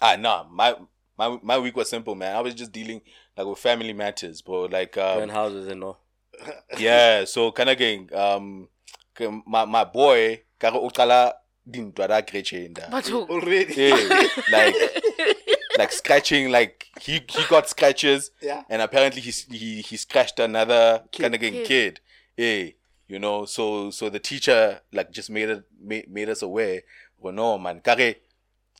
Ah 0.00 0.16
nah, 0.16 0.44
my 0.50 0.74
my 1.18 1.38
my 1.42 1.58
week 1.58 1.76
was 1.76 1.88
simple, 1.88 2.14
man. 2.14 2.36
I 2.36 2.40
was 2.40 2.54
just 2.54 2.70
dealing 2.70 3.00
like 3.36 3.46
with 3.46 3.58
family 3.58 3.92
matters, 3.92 4.42
bro. 4.42 4.66
Like 4.66 4.96
um 4.98 5.18
Rent 5.20 5.32
houses 5.32 5.68
and 5.68 5.82
all. 5.82 5.98
yeah 6.78 7.24
so 7.24 7.50
kind 7.50 7.70
of 7.70 7.78
gang 7.78 8.10
um 8.14 8.68
my 9.46 9.64
my 9.64 9.84
boy 9.84 10.42
ka 10.58 10.68
re 10.68 10.76
o 10.78 10.90
qala 10.90 11.32
dintwa 11.66 12.08
da 12.08 12.20
gretchenda 12.22 12.88
But 12.90 13.06
who? 13.08 13.26
Already. 13.28 13.74
yeah 13.74 13.96
like 14.52 14.76
like 15.78 15.92
scratching 15.92 16.50
like 16.50 16.86
he 17.00 17.20
he 17.28 17.44
got 17.48 17.68
scratches 17.68 18.30
Yeah. 18.40 18.62
and 18.70 18.80
apparently 18.82 19.20
he 19.20 19.30
he 19.30 19.82
he 19.82 19.96
scratched 19.96 20.38
another 20.40 21.02
kind 21.12 21.34
of 21.34 21.40
gang 21.40 21.52
Kid. 21.52 21.66
kid. 21.66 22.00
Yeah 22.36 22.70
you 23.08 23.18
know 23.18 23.44
so 23.46 23.90
so 23.90 24.08
the 24.10 24.18
teacher 24.18 24.80
like 24.92 25.10
just 25.12 25.30
made 25.30 25.48
it 25.50 25.64
made, 25.80 26.08
made 26.10 26.28
us 26.28 26.42
aware 26.42 26.82
well 27.18 27.32
no 27.32 27.58
man. 27.58 27.80
Kare 27.80 28.14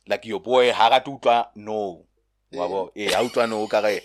like 0.07 0.25
your 0.25 0.39
boy 0.41 0.71
ha 0.71 0.89
ga 0.89 0.99
tutwa 0.99 1.47
no. 1.55 2.05
Wa 2.53 2.67
bo 2.67 2.91
eh 2.95 3.11
ha 3.13 3.21
utwa 3.23 3.47
no 3.49 3.67
kare 3.67 4.01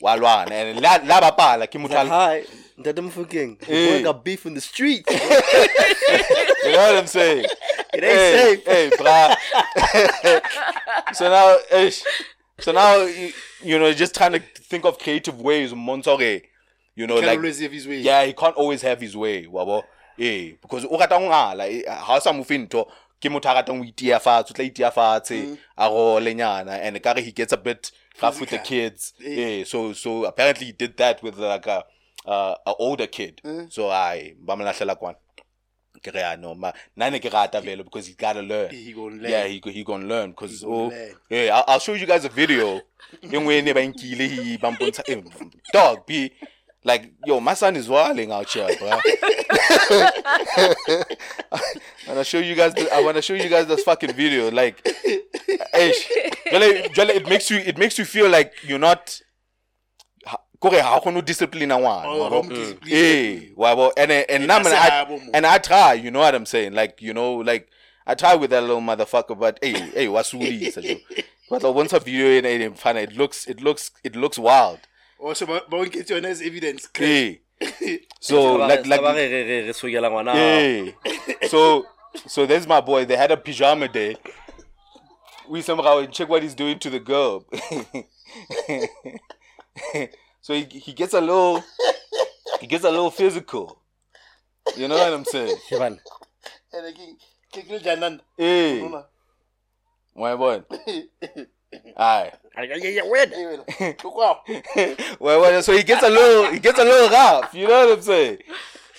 wa 0.00 0.16
lwana. 0.16 0.50
And 0.52 0.80
la 0.80 0.96
la 1.04 1.20
bapala 1.20 1.66
ke 1.66 1.78
motho 1.78 2.44
a- 2.78 2.82
Dada 2.82 3.02
Mufukeng. 3.02 3.58
Eh. 3.68 3.98
Boy 3.98 4.02
got 4.04 4.24
beef 4.24 4.46
in 4.46 4.54
the 4.54 4.60
street. 4.60 5.06
You 6.66 6.72
know 6.72 6.78
what 6.78 6.96
I'm 6.96 7.06
saying? 7.06 7.44
It 7.94 8.02
ain't 8.04 8.64
hey, 8.66 8.90
safe. 8.90 8.98
Hey, 10.26 10.40
so 11.12 11.28
now, 11.28 11.56
ish, 11.72 12.02
so 12.58 12.72
now, 12.72 13.02
you, 13.02 13.32
you 13.62 13.78
know, 13.78 13.92
just 13.92 14.14
trying 14.14 14.32
to 14.32 14.40
think 14.40 14.84
of 14.84 14.98
creative 14.98 15.40
ways, 15.40 15.72
Montori. 15.72 16.42
You 16.96 17.06
know, 17.06 17.16
like, 17.16 17.38
always 17.38 17.60
have 17.60 17.72
his 17.72 17.86
way. 17.86 18.00
yeah, 18.00 18.24
he 18.24 18.32
can't 18.32 18.56
always 18.56 18.82
have 18.82 19.00
his 19.00 19.16
way, 19.16 19.46
wabo. 19.46 19.84
Eh, 20.18 20.52
because 20.60 20.86
o 20.86 20.98
rata 20.98 21.18
ho 21.18 21.28
ngala, 21.28 21.68
eh, 21.68 21.82
ha 21.88 22.16
o 22.16 22.18
sa 22.18 22.32
mo 22.32 22.42
fe 22.42 22.58
ntho, 22.58 22.88
ke 23.20 23.28
motho 23.30 23.50
a 23.50 23.62
ratang 23.62 23.78
ho 23.78 23.84
itia 23.84 24.18
fatshe, 24.18 24.50
o 24.50 24.54
tla 24.54 24.64
itia 24.64 24.90
fatshe, 24.92 25.58
a 25.76 25.88
role 25.88 26.20
nyana, 26.22 26.80
and 26.82 27.02
kare 27.02 27.20
he 27.20 27.32
gets 27.32 27.52
a 27.52 27.56
bit 27.58 27.92
rough 28.22 28.40
with 28.40 28.50
the 28.50 28.58
kids. 28.58 29.12
Eh. 29.22 29.58
Yeah, 29.58 29.64
so 29.64 29.92
so 29.92 30.24
apparently 30.24 30.66
he 30.66 30.72
did 30.72 30.96
that 30.96 31.22
with 31.22 31.36
like 31.38 31.66
a 31.66 31.84
uh, 32.26 32.54
a 32.66 32.72
older 32.78 33.06
kid. 33.06 33.40
So 33.70 33.90
I, 33.90 34.34
ba 34.38 34.56
mo 34.56 34.64
lahlela 34.64 34.96
kwana. 34.98 35.16
ke 36.02 36.12
re 36.12 36.20
ya 36.20 36.36
no 36.36 36.54
ma 36.54 36.70
nane 36.94 37.18
ke 37.18 37.30
rata 37.32 37.60
vele 37.60 37.82
because 37.82 38.06
he 38.06 38.12
gotta 38.14 38.42
learn 38.42 38.68
He 38.70 38.92
gonna 38.92 39.16
learn. 39.16 39.30
yeah 39.30 39.44
he 39.48 39.60
he 39.72 39.82
gonna 39.82 40.04
learn 40.06 40.30
because 40.30 40.62
oh 40.62 40.88
learn. 40.88 41.14
yeah 41.30 41.56
I'll, 41.56 41.64
I'll 41.66 41.78
show 41.80 41.94
you 41.94 42.04
guys 42.06 42.24
a 42.26 42.28
video 42.28 42.82
in 43.22 43.44
when 43.46 43.64
ba 43.64 43.80
nkile 43.80 44.28
he 44.28 44.56
ba 44.58 44.70
mpontsha 44.70 45.02
dog 45.72 46.04
be 46.06 46.30
like 46.84 47.14
yo 47.24 47.40
my 47.40 47.54
son 47.54 47.76
is 47.76 47.88
wilding 47.88 48.30
out 48.30 48.46
here 48.52 48.68
bro 48.78 49.00
and 52.08 52.18
I 52.18 52.22
show 52.22 52.38
you 52.38 52.54
guys 52.54 52.74
the, 52.74 52.92
I 52.92 53.00
wanna 53.00 53.22
show 53.22 53.34
you 53.34 53.48
guys 53.48 53.66
this 53.66 53.82
fucking 53.82 54.12
video 54.12 54.50
like 54.50 54.82
eish, 55.74 56.04
jwale- 56.52 56.92
jwale 56.94 57.10
it 57.16 57.28
makes 57.28 57.50
you 57.50 57.56
it 57.58 57.78
makes 57.78 57.98
you 57.98 58.04
feel 58.04 58.28
like 58.28 58.52
you're 58.62 58.78
not 58.78 59.20
kore 60.60 60.80
ha 60.80 61.00
kgone 61.00 61.14
ho 61.14 61.20
discipline 61.22 61.74
ngwana 61.74 62.08
Oh, 62.08 62.18
wa 62.18 62.30
ha 62.30 62.42
discipline. 62.48 62.96
eh 62.96 63.40
wa 63.56 63.74
bo 63.76 63.92
and 63.96 64.12
and 64.12 64.46
now 64.46 64.58
I, 64.64 65.20
and 65.34 65.46
I 65.46 65.58
try 65.58 65.94
you 65.94 66.10
know 66.10 66.20
what 66.20 66.34
I'm 66.34 66.46
saying 66.46 66.72
like 66.72 67.02
you 67.02 67.12
know 67.14 67.36
like 67.36 67.68
I 68.06 68.14
try 68.14 68.34
with 68.34 68.50
that 68.50 68.62
little 68.62 68.80
motherfucker 68.80 69.38
but 69.38 69.58
hey 69.62 69.72
hey 69.72 70.06
wasuli 70.06 70.72
but 71.50 71.64
I 71.64 71.68
want 71.68 71.92
a 71.92 72.00
video 72.00 72.28
in 72.30 72.44
it 72.44 72.78
fun 72.78 72.96
it 72.96 73.16
looks 73.16 73.46
it 73.46 73.60
looks 73.60 73.90
it 74.04 74.16
looks 74.16 74.38
wild 74.38 74.80
also 75.18 75.46
ba 75.46 75.62
ba 75.68 75.76
nketse 75.78 76.14
yona 76.14 76.28
as 76.28 76.42
evidence 76.42 76.88
hey 76.94 77.40
so 78.20 78.56
like 78.56 78.86
like 78.86 79.00
ngwana 79.00 80.92
So 81.48 81.86
so 82.26 82.46
there's 82.46 82.66
my 82.66 82.80
boy. 82.80 83.04
They 83.04 83.16
had 83.16 83.30
a 83.30 83.36
pajama 83.36 83.88
day. 83.88 84.16
We 85.48 85.62
somehow 85.62 86.04
check 86.06 86.28
what 86.28 86.42
he's 86.42 86.54
doing 86.54 86.78
to 86.80 86.90
the 86.90 86.98
girl. 86.98 87.44
so 90.46 90.54
he 90.54 90.62
he 90.78 90.92
gets 90.92 91.12
a 91.12 91.20
little 91.20 91.60
he 92.60 92.68
gets 92.68 92.84
a 92.84 92.90
little 92.90 93.10
physical. 93.10 93.82
You 94.76 94.86
know 94.86 94.94
what 94.94 95.12
I'm 95.12 95.24
saying? 95.24 95.56
Janan 97.82 98.20
Hey, 98.38 98.88
my 100.14 100.36
boy. 100.36 100.62
Aye. 101.96 102.32
kwa 103.98 104.40
well, 105.18 105.40
well, 105.40 105.62
so 105.62 105.72
he 105.72 105.82
gets 105.82 106.04
a 106.04 106.08
little 106.08 106.52
he 106.52 106.60
gets 106.60 106.78
a 106.78 106.84
little 106.84 107.10
rough. 107.10 107.52
You 107.52 107.66
know 107.66 107.86
what 107.86 107.98
I'm 107.98 108.02
saying? 108.02 108.38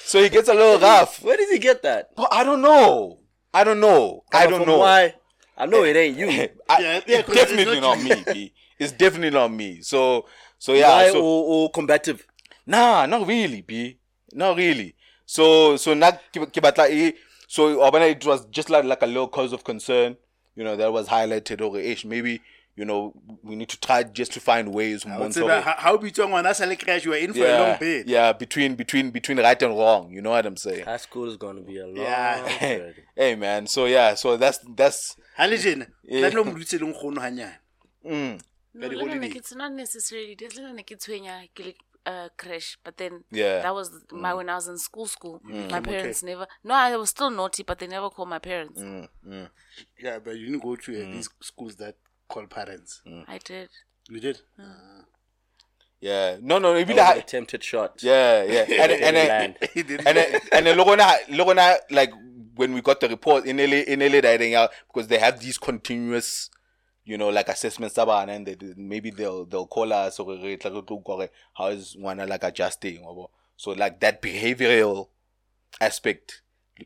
So 0.04 0.22
he 0.22 0.28
gets 0.28 0.50
a 0.50 0.54
little 0.54 0.82
rough. 0.82 1.24
Where 1.24 1.38
does 1.38 1.50
he 1.50 1.60
get 1.60 1.82
that? 1.84 2.10
But 2.14 2.28
I 2.34 2.44
don't 2.44 2.62
know. 2.62 3.20
I 3.54 3.64
don't 3.64 3.80
know. 3.80 4.26
I 4.34 4.48
don't 4.48 4.68
know. 4.68 4.80
Why? 4.80 5.16
I 5.58 5.66
know 5.66 5.84
it 5.84 5.96
ain't 5.96 6.18
you. 6.18 6.28
I, 6.70 6.82
Yeah, 6.82 7.02
it's 7.08 7.30
definitely 7.30 7.74
it's 7.74 7.82
not, 7.82 7.98
not 7.98 8.04
me. 8.04 8.54
It's 8.80 8.92
definitely 8.92 9.32
not 9.32 9.52
me. 9.52 9.82
So, 9.82 10.28
so 10.60 10.74
yeah. 10.74 10.90
why 10.90 11.12
so, 11.12 11.24
or, 11.24 11.44
or 11.66 11.72
combative? 11.72 12.26
nah, 12.66 13.06
not 13.06 13.28
really, 13.28 13.62
B. 13.62 13.98
Not 14.34 14.58
really. 14.58 14.96
So, 15.26 15.78
so 15.78 15.94
not 15.94 16.22
so 17.48 17.78
Obana, 17.78 18.12
it 18.12 18.26
was 18.26 18.46
just 18.48 18.70
like 18.70 18.84
like 18.84 19.02
a 19.02 19.08
little 19.08 19.28
cause 19.28 19.54
of 19.54 19.64
concern. 19.64 20.18
You 20.56 20.64
know 20.64 20.76
that 20.76 20.92
was 20.92 21.08
highlighted. 21.08 21.62
Okay, 21.62 21.92
ish, 21.92 22.04
maybe 22.04 22.42
you 22.76 22.84
know 22.86 23.14
we 23.42 23.56
need 23.56 23.70
to 23.70 23.80
try 23.80 24.04
just 24.04 24.34
to 24.34 24.40
find 24.40 24.74
ways. 24.74 25.06
o 25.06 25.20
once 25.20 25.38
tseba 25.38 25.44
over- 25.44 25.62
ha 25.62 25.76
ha 25.78 25.92
o 25.92 25.98
bitswa 25.98 26.28
ngwana 26.28 26.72
a 26.72 26.76
crash 26.76 27.06
you 27.06 27.14
are 27.14 27.18
in 27.18 27.34
for 27.34 27.46
a 27.46 27.60
long 27.60 27.80
bit 27.80 28.08
yeah, 28.08 28.34
between 28.34 28.76
between 28.76 29.12
between 29.12 29.40
right 29.40 29.62
and 29.64 29.78
wrong. 29.78 30.12
You 30.12 30.22
know 30.22 30.32
what 30.32 30.46
I'm 30.46 30.58
saying? 30.58 30.86
High 30.86 30.98
school 30.98 31.30
is 31.30 31.38
gonna 31.38 31.62
be 31.62 31.78
a 31.80 31.88
long 31.88 31.96
Yeah. 31.98 32.92
hey 33.16 33.36
man, 33.36 33.68
so 33.68 33.86
yeah, 33.86 34.16
so 34.16 34.36
that's 34.38 34.60
that's 34.76 35.16
ha 35.38 35.46
le 35.46 35.58
jena 35.58 35.88
Yeah. 36.04 36.30
no 36.30 36.44
mo 36.44 36.52
dutse 36.52 36.78
leng 36.78 36.94
kgono 36.94 37.22
hanyane 37.22 37.58
mm, 38.06 38.40
No, 38.78 38.88
Ka 38.88 38.94
di 38.94 38.96
le 38.96 39.16
nna 39.16 39.30
ke- 39.32 39.36
it's 39.38 39.56
not 39.56 39.72
necessarily. 39.72 40.36
There's 40.36 40.56
le 40.56 40.70
nna 40.72 40.84
ke 40.84 40.96
tshwenya 40.98 41.50
ke 41.56 41.60
le 41.66 41.74
uh, 42.06 42.30
crash, 42.38 42.78
but 42.86 42.96
then 42.98 43.24
Yeah. 43.32 43.62
that 43.64 43.74
was 43.76 43.92
my 44.12 44.34
when 44.34 44.50
I 44.50 44.56
was 44.56 44.68
in 44.68 44.78
school. 44.78 45.08
School, 45.08 45.42
Mm. 45.46 45.70
my 45.72 45.82
parents 45.82 46.24
never. 46.24 46.48
No, 46.64 46.74
I 46.76 46.96
was 46.96 47.10
still 47.10 47.30
naughty, 47.30 47.64
but 47.64 47.80
they 47.80 47.88
never 47.88 48.10
called 48.10 48.30
my 48.30 48.40
parents. 48.40 48.80
mm, 48.82 49.08
mm. 49.28 49.50
yeah 50.00 50.20
but 50.20 50.38
you 50.38 50.46
didn't 50.48 50.64
go 50.64 50.76
to 50.76 50.92
uh, 50.96 51.06
these 51.12 51.30
schools 51.42 51.76
that 51.78 51.96
call 52.30 52.46
parents 52.48 53.02
I 53.28 53.38
did. 53.40 53.70
you 54.10 54.20
did 54.20 54.40
yeah. 56.00 56.38
No, 56.42 56.60
no, 56.60 56.74
maybe 56.74 56.94
That 56.94 57.08
was 57.10 57.16
like 57.16 57.24
attempted 57.26 57.64
shot. 57.64 58.04
Yeah, 58.04 58.44
yeah. 58.44 58.62
And 58.70 58.92
and 58.92 58.92
Didn't 58.92 59.16
and, 59.16 59.28
land. 59.30 59.58
He 59.74 59.84
didn't. 59.84 60.08
and, 60.08 60.18
and, 60.18 60.42
and 60.52 60.66
then 60.68 60.78
Logona, 60.78 61.18
Logona, 61.30 61.78
like 61.90 62.12
when 62.56 62.74
we 62.74 62.82
got 62.82 63.00
the 63.00 63.10
report 63.10 63.46
in 63.46 63.58
LA, 63.58 63.78
in 63.88 64.00
LA, 64.00 64.22
that 64.22 64.42
out 64.56 64.72
because 64.88 65.08
they 65.08 65.18
have 65.18 65.40
these 65.40 65.58
continuous, 65.58 66.50
you 67.08 67.18
know, 67.18 67.30
like 67.30 67.48
assessments, 67.48 67.96
sabana, 67.96 68.36
and 68.36 68.46
they, 68.46 68.58
maybe 68.76 69.10
they'll 69.12 69.46
they'll 69.46 69.66
call 69.66 69.94
us 69.94 70.20
or 70.20 70.28
re- 70.36 70.58
tla 70.58 70.72
re 70.72 70.82
tlo 70.82 70.84
utlwa 70.84 71.04
gore 71.04 71.30
how 71.54 71.68
is 71.68 71.96
one 71.98 72.18
like 72.18 72.44
adjusting, 72.44 73.00
or 73.06 73.30
so 73.56 73.72
like 73.72 74.00
that 74.02 74.22
behavioral 74.22 75.08
aspect, 75.80 76.42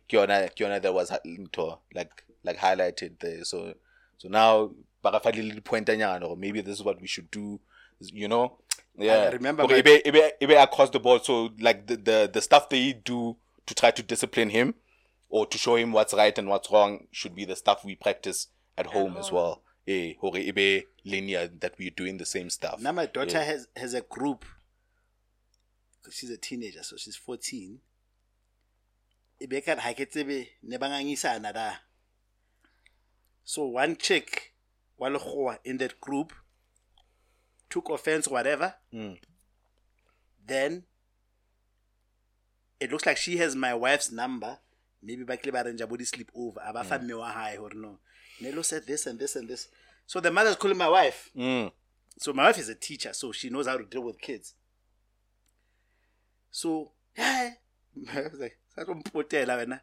Kiona 0.09 0.49
Kiona 0.55 0.79
ke 0.79 0.83
that 0.83 0.93
was 0.93 1.09
hi- 1.09 1.19
into 1.25 1.73
like 1.95 2.23
like 2.43 2.57
highlighted 2.57 3.19
there. 3.19 3.43
So 3.43 3.73
so 4.17 4.29
now, 4.29 4.71
ba 5.01 5.11
re 5.11 5.19
fa 5.19 5.29
le 5.29 5.55
dipointanyana, 5.55 6.29
or 6.29 6.37
maybe 6.37 6.61
this 6.61 6.77
is 6.79 6.83
what 6.85 7.01
we 7.01 7.07
should 7.07 7.31
do, 7.31 7.59
you 7.99 8.27
know. 8.27 8.57
Yeah, 8.97 9.29
remember 9.29 9.63
Okay, 9.63 9.81
my- 9.85 10.01
ebe, 10.05 10.07
ebe, 10.07 10.31
ebe 10.41 10.51
across 10.51 10.91
the 10.91 10.99
board. 10.99 11.25
So 11.25 11.49
like 11.59 11.87
the, 11.87 11.97
the 11.97 12.29
the 12.31 12.41
stuff 12.41 12.69
they 12.69 12.93
do 12.93 13.37
to 13.65 13.73
try 13.73 13.89
to 13.89 14.03
discipline 14.03 14.49
him 14.51 14.75
or 15.29 15.47
to 15.47 15.57
show 15.57 15.75
him 15.77 15.93
what's 15.93 16.13
right 16.13 16.37
and 16.37 16.47
what's 16.47 16.69
wrong 16.71 17.07
should 17.11 17.33
be 17.33 17.45
the 17.45 17.55
stuff 17.55 17.83
we 17.85 17.95
practice 17.95 18.47
at 18.77 18.87
home 18.87 19.15
as 19.17 19.31
well. 19.31 19.63
Eh, 19.87 20.13
hore 20.19 20.37
linear 21.03 21.47
that 21.47 21.73
we're 21.79 21.89
doing 21.89 22.17
the 22.17 22.25
same 22.25 22.49
stuff. 22.49 22.79
now 22.79 22.91
my 22.91 23.07
daughter 23.07 23.37
Yeah. 23.39 23.43
has 23.43 23.67
has 23.75 23.93
a 23.95 24.01
group. 24.01 24.45
She's 26.11 26.29
a 26.29 26.37
teenager 26.37 26.83
so 26.83 26.97
she's 26.97 27.15
14 27.15 27.79
e 29.39 29.45
be 29.47 29.61
ka 29.61 29.73
re 29.73 29.81
ha 29.81 29.93
ke 29.93 30.05
tsebe 30.09 30.47
ne 30.63 30.77
ba 30.77 30.87
da 31.53 31.73
so 33.43 33.65
one 33.65 33.95
chick 33.95 34.53
wa 34.97 35.09
lekgowa 35.09 35.57
in 35.63 35.77
that 35.77 35.99
group 35.99 36.33
took 37.69 37.89
offense 37.89 38.27
whatever. 38.27 38.75
Mm. 38.93 39.17
then 40.45 40.83
it 42.79 42.91
looks 42.91 43.05
like 43.05 43.17
she 43.17 43.37
has 43.37 43.55
my 43.55 43.73
wife's 43.73 44.11
number. 44.11 44.59
Maybe 45.03 45.23
ba 45.23 45.37
kile 45.37 45.51
ba 45.51 45.63
arrange 45.63 45.87
body 45.89 46.05
sleep 46.05 46.31
over 46.35 46.61
aba 46.61 46.83
fa 46.83 46.99
mme 46.99 47.13
wa 47.17 47.31
hae 47.31 47.55
hore 47.57 47.73
no 47.75 47.99
Nelo 48.41 48.63
said 48.65 48.85
this 48.87 49.05
and 49.07 49.19
this 49.19 49.35
and 49.35 49.47
this 49.47 49.67
so 50.07 50.19
the 50.19 50.31
mother's 50.31 50.55
calling 50.55 50.77
my 50.77 50.89
wife 50.89 51.29
Mm. 51.35 51.71
so 52.17 52.33
my 52.33 52.45
wife 52.45 52.57
is 52.59 52.69
a 52.69 52.75
teacher, 52.75 53.13
so 53.13 53.31
she 53.31 53.49
knows 53.49 53.67
how 53.67 53.77
to 53.77 53.83
deal 53.85 54.01
with 54.03 54.19
kids. 54.19 54.53
So, 56.51 56.91
yeah, 57.17 57.51
I 58.13 58.21
was 58.21 58.39
like, 58.39 58.57
sa 58.75 58.83
tlo 58.83 58.95
mpotela 58.95 59.55
wena. 59.57 59.79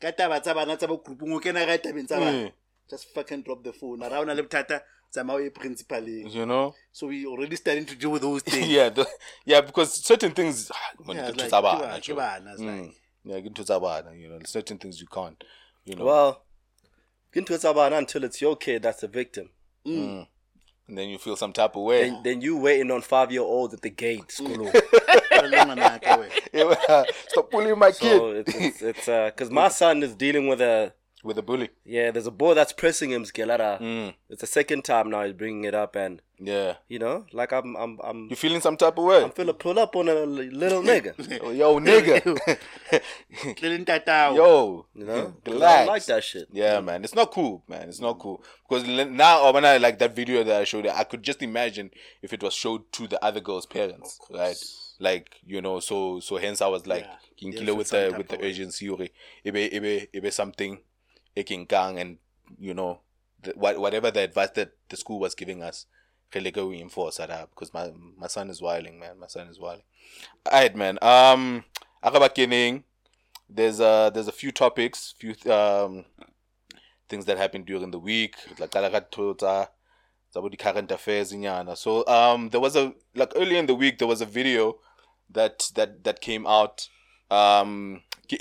Ka 0.00 0.12
taba 0.12 0.40
tsa 0.40 0.54
bana 0.54 0.76
tsa 0.76 0.86
ba 0.86 0.96
groupung 0.96 1.32
o 1.34 1.40
kena 1.40 1.64
ka 1.66 1.78
tabeng 1.78 2.06
tsa 2.06 2.18
bana. 2.20 2.32
Mm. 2.48 2.52
Just 2.90 3.06
fucking 3.14 3.42
drop 3.42 3.62
the 3.64 3.72
phone. 3.72 4.02
Ara 4.02 4.20
ona 4.20 4.34
le 4.34 4.42
bothata 4.42 4.80
tsamaya 5.12 5.34
o 5.34 5.38
ye 5.38 5.50
principaleng. 5.50 6.30
You 6.32 6.46
know? 6.46 6.74
So 6.92 7.06
we 7.06 7.26
already 7.26 7.56
starting 7.56 7.86
to 7.86 7.94
deal 7.96 8.10
with 8.10 8.22
those 8.22 8.42
things. 8.46 8.68
yeah, 8.68 8.88
the, 8.90 9.06
yeah, 9.44 9.60
because 9.60 9.94
certain 10.04 10.32
things 10.32 10.70
when 11.04 11.16
Yeah, 11.16 11.26
it 11.26 11.28
it's 11.30 11.38
comes 11.42 11.52
like, 11.52 11.62
to 11.62 11.68
ke 11.68 11.72
Sabah, 11.72 11.80
ba- 11.80 11.94
actually. 11.96 12.14
ke 12.14 12.18
bana, 12.18 12.52
it's 12.52 12.60
Mm. 12.62 12.92
Yeah, 13.24 13.40
get 13.40 13.54
to 13.54 13.62
Sabah, 13.64 14.18
you 14.18 14.28
know, 14.28 14.38
certain 14.44 14.78
things 14.78 15.00
you 15.00 15.06
can't. 15.06 15.42
You 15.84 15.96
know. 15.96 16.04
Well, 16.04 16.42
into 17.32 17.54
it's 17.54 17.64
about 17.64 17.92
until 17.92 18.24
it's 18.24 18.40
your 18.40 18.56
kid 18.56 18.82
that's 18.82 19.00
the 19.00 19.08
victim. 19.08 19.50
Mm. 19.86 20.26
And 20.88 20.98
then 20.98 21.08
you 21.08 21.18
feel 21.18 21.36
some 21.36 21.52
type 21.52 21.76
of 21.76 21.82
way. 21.84 22.10
Then, 22.10 22.22
then 22.24 22.40
you 22.40 22.56
waiting 22.56 22.90
on 22.90 23.00
five 23.02 23.30
year 23.30 23.42
olds 23.42 23.74
at 23.74 23.82
the 23.82 23.90
gate. 23.90 24.30
School. 24.32 24.70
Tlo 24.70 25.50
le 25.50 25.56
ngwanaka 25.64 26.18
we. 26.18 26.26
Yeah, 26.52 27.04
Stop 27.28 27.50
bullying 27.50 27.78
my 27.78 27.92
kid 27.92 28.18
so 28.18 28.30
it's 28.30 28.54
it's, 28.54 28.82
it's 28.82 29.08
uh, 29.08 29.30
cause 29.36 29.50
my 29.50 29.68
son 29.68 30.02
is 30.02 30.14
dealing 30.14 30.48
with 30.48 30.60
a 30.60 30.92
with 31.22 31.38
a 31.38 31.42
bully. 31.42 31.70
yeah. 31.84 32.10
There's 32.10 32.26
a 32.26 32.30
boy 32.30 32.54
that's 32.54 32.72
pressing 32.72 33.10
him. 33.10 33.24
Skelara. 33.24 33.80
Mm. 33.80 34.14
It's 34.28 34.40
the 34.40 34.46
second 34.46 34.84
time 34.84 35.10
now 35.10 35.24
he's 35.24 35.34
bringing 35.34 35.64
it 35.64 35.74
up, 35.74 35.94
and 35.96 36.22
Yeah. 36.38 36.74
you 36.88 36.98
know, 36.98 37.26
like 37.32 37.52
I'm 37.52 37.76
I'm 37.76 37.98
I'm 38.02 38.28
You 38.30 38.36
feeling 38.36 38.60
some 38.62 38.76
type 38.76 38.96
of 38.98 39.04
way? 39.04 39.22
I'm 39.22 39.30
finna 39.30 39.58
pull 39.58 39.78
up 39.78 39.94
on 39.96 40.08
a 40.08 40.14
little 40.24 40.82
nigga. 40.82 41.12
Oh, 41.44 41.50
yo, 41.50 41.78
nigga. 41.78 42.22
Tle 43.56 43.68
le 43.68 43.78
ntatao. 43.78 44.36
yo. 44.36 44.86
You 44.94 45.04
know, 45.04 45.34
'Cause 45.44 45.46
I 45.46 45.50
Relax. 45.52 45.78
don't 45.78 45.86
like 45.94 46.04
that 46.06 46.24
shit. 46.24 46.48
Yeah, 46.52 46.80
man, 46.80 47.04
it's 47.04 47.14
not 47.14 47.30
cool, 47.30 47.62
man. 47.68 47.88
It's 47.88 48.00
not 48.00 48.18
cool 48.18 48.42
because 48.68 48.88
l- 48.88 49.10
now 49.10 49.52
when 49.52 49.64
I 49.64 49.76
like 49.78 49.98
that 49.98 50.14
video 50.16 50.42
that 50.44 50.60
I 50.60 50.64
showed, 50.64 50.86
I 50.86 51.04
could 51.04 51.22
just 51.22 51.42
imagine 51.42 51.90
if 52.22 52.32
it 52.32 52.42
was 52.42 52.54
showed 52.54 52.90
to 52.92 53.06
the 53.06 53.22
other 53.24 53.40
girl's 53.40 53.66
parents, 53.66 54.18
right? 54.30 54.56
Like 54.98 55.36
you 55.46 55.60
know, 55.62 55.80
so 55.80 56.20
so 56.20 56.36
hence 56.36 56.60
I 56.62 56.66
was 56.68 56.86
like, 56.86 57.02
Yeah. 57.04 57.08
yeah. 57.10 57.16
Yes, 57.62 57.76
with 57.76 57.88
the 57.90 58.14
with 58.18 58.28
the 58.28 58.34
of 58.36 58.40
way. 58.42 58.48
urgency, 58.48 58.88
or 58.88 58.98
ibe 58.98 59.10
ibe 59.46 60.08
ibe 60.14 60.32
something, 60.32 60.78
eking 61.36 61.66
gang, 61.66 61.98
and 61.98 62.18
you 62.58 62.74
know, 62.74 63.00
the, 63.42 63.52
what 63.52 63.78
whatever 63.78 64.10
the 64.10 64.20
advice 64.20 64.50
that 64.50 64.72
the 64.88 64.96
school 64.96 65.18
was 65.18 65.34
giving 65.34 65.62
us, 65.62 65.86
really 66.34 66.50
go 66.50 66.72
enforce 66.72 67.16
that 67.18 67.30
because 67.50 67.72
my 67.74 67.92
my 68.16 68.26
son 68.26 68.50
is 68.50 68.62
wilding, 68.62 68.98
man. 68.98 69.18
My 69.18 69.26
son 69.26 69.48
is 69.48 69.58
wilding. 69.58 69.84
Alright, 70.46 70.76
man. 70.76 70.98
Um, 71.02 71.64
akabakening. 72.04 72.84
There's 73.48 73.80
uh 73.80 74.10
there's 74.10 74.28
a 74.28 74.32
few 74.32 74.52
topics, 74.52 75.14
few 75.18 75.34
um 75.50 76.04
things 77.08 77.24
that 77.24 77.36
happened 77.36 77.66
during 77.66 77.90
the 77.90 77.98
week. 77.98 78.36
Like 78.58 78.70
current 80.58 80.90
affairs. 80.92 81.34
So 81.74 82.06
um 82.06 82.50
there 82.50 82.60
was 82.60 82.76
a 82.76 82.94
like 83.14 83.32
earlier 83.34 83.58
in 83.58 83.66
the 83.66 83.74
week 83.74 83.98
there 83.98 84.06
was 84.06 84.20
a 84.20 84.26
video 84.26 84.78
that 85.30 85.70
that 85.74 86.04
that 86.04 86.20
came 86.20 86.46
out 86.46 86.88
um 87.30 88.02
ke 88.28 88.40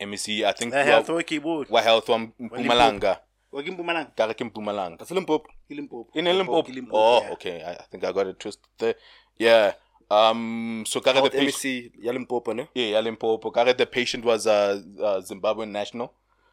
MEC 0.00 0.06
let 0.06 0.08
me 0.08 0.16
see 0.16 0.44
i 0.44 0.52
think 0.52 0.72
the 0.72 0.84
health 0.84 1.08
wa 1.08 1.22
keyboard 1.22 1.66
wa 1.70 1.80
health 1.82 2.08
wa 2.08 2.18
mpumalanga 2.18 3.20
wa 3.52 3.62
ke 3.62 3.70
Mpumalanga 3.70 4.10
ka 4.16 4.26
re 4.26 4.34
ke 4.34 4.44
mpumalanga 4.44 4.96
That's 4.98 5.10
Limpopo. 5.10 5.48
ke 5.68 5.74
Limpopo 5.74 6.10
in 6.14 6.24
Limpopo. 6.24 6.62
Ke 6.62 6.74
Limpopo, 6.74 6.96
Oh, 6.98 7.20
yeah. 7.22 7.32
okay. 7.32 7.62
I, 7.62 7.72
I 7.72 7.84
think 7.90 8.04
I 8.04 8.12
got 8.12 8.26
it 8.26 8.38
twisted 8.38 8.68
there. 8.78 8.94
Yeah. 9.38 9.72
Um. 10.10 10.84
So, 10.86 11.00
Kare 11.00 11.20
the 11.22 11.30
patient. 11.30 11.92
MEC, 11.94 12.04
ya 12.04 12.12
Limpopo, 12.12 12.52
ne? 12.54 12.68
Yeah, 12.74 12.86
yeah, 12.92 13.00
Limpopo. 13.00 13.50
Kare 13.50 13.72
the 13.74 13.86
patient 13.86 14.24
was 14.24 14.46
a, 14.46 14.82
uh 15.02 15.20
Zimbabwean 15.20 15.68
national. 15.70 16.12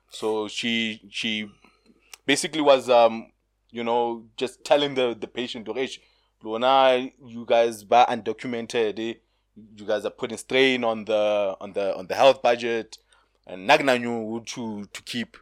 So 0.10 0.47
she 0.47 1.01
she 1.12 1.49
basically 2.25 2.62
was 2.62 2.89
um 2.89 3.31
you 3.71 3.84
know 3.84 4.23
just 4.38 4.63
telling 4.63 4.95
the 4.95 5.15
the 5.19 5.27
patient, 5.27 5.67
"Doresh, 5.67 5.99
Lona, 6.43 7.10
you 7.25 7.45
guys 7.45 7.84
ba 7.84 8.05
undocumented. 8.10 8.99
eh? 8.99 9.13
You 9.77 9.86
guys 9.86 10.05
are 10.05 10.12
putting 10.12 10.38
strain 10.38 10.84
on 10.84 11.05
the 11.05 11.55
on 11.62 11.73
the 11.73 11.95
on 11.97 12.08
the 12.08 12.15
health 12.15 12.41
budget, 12.41 12.97
and 13.47 13.69
Nagnanyu 13.69 14.45
to 14.45 14.86
to 14.86 15.01
keep." 15.03 15.38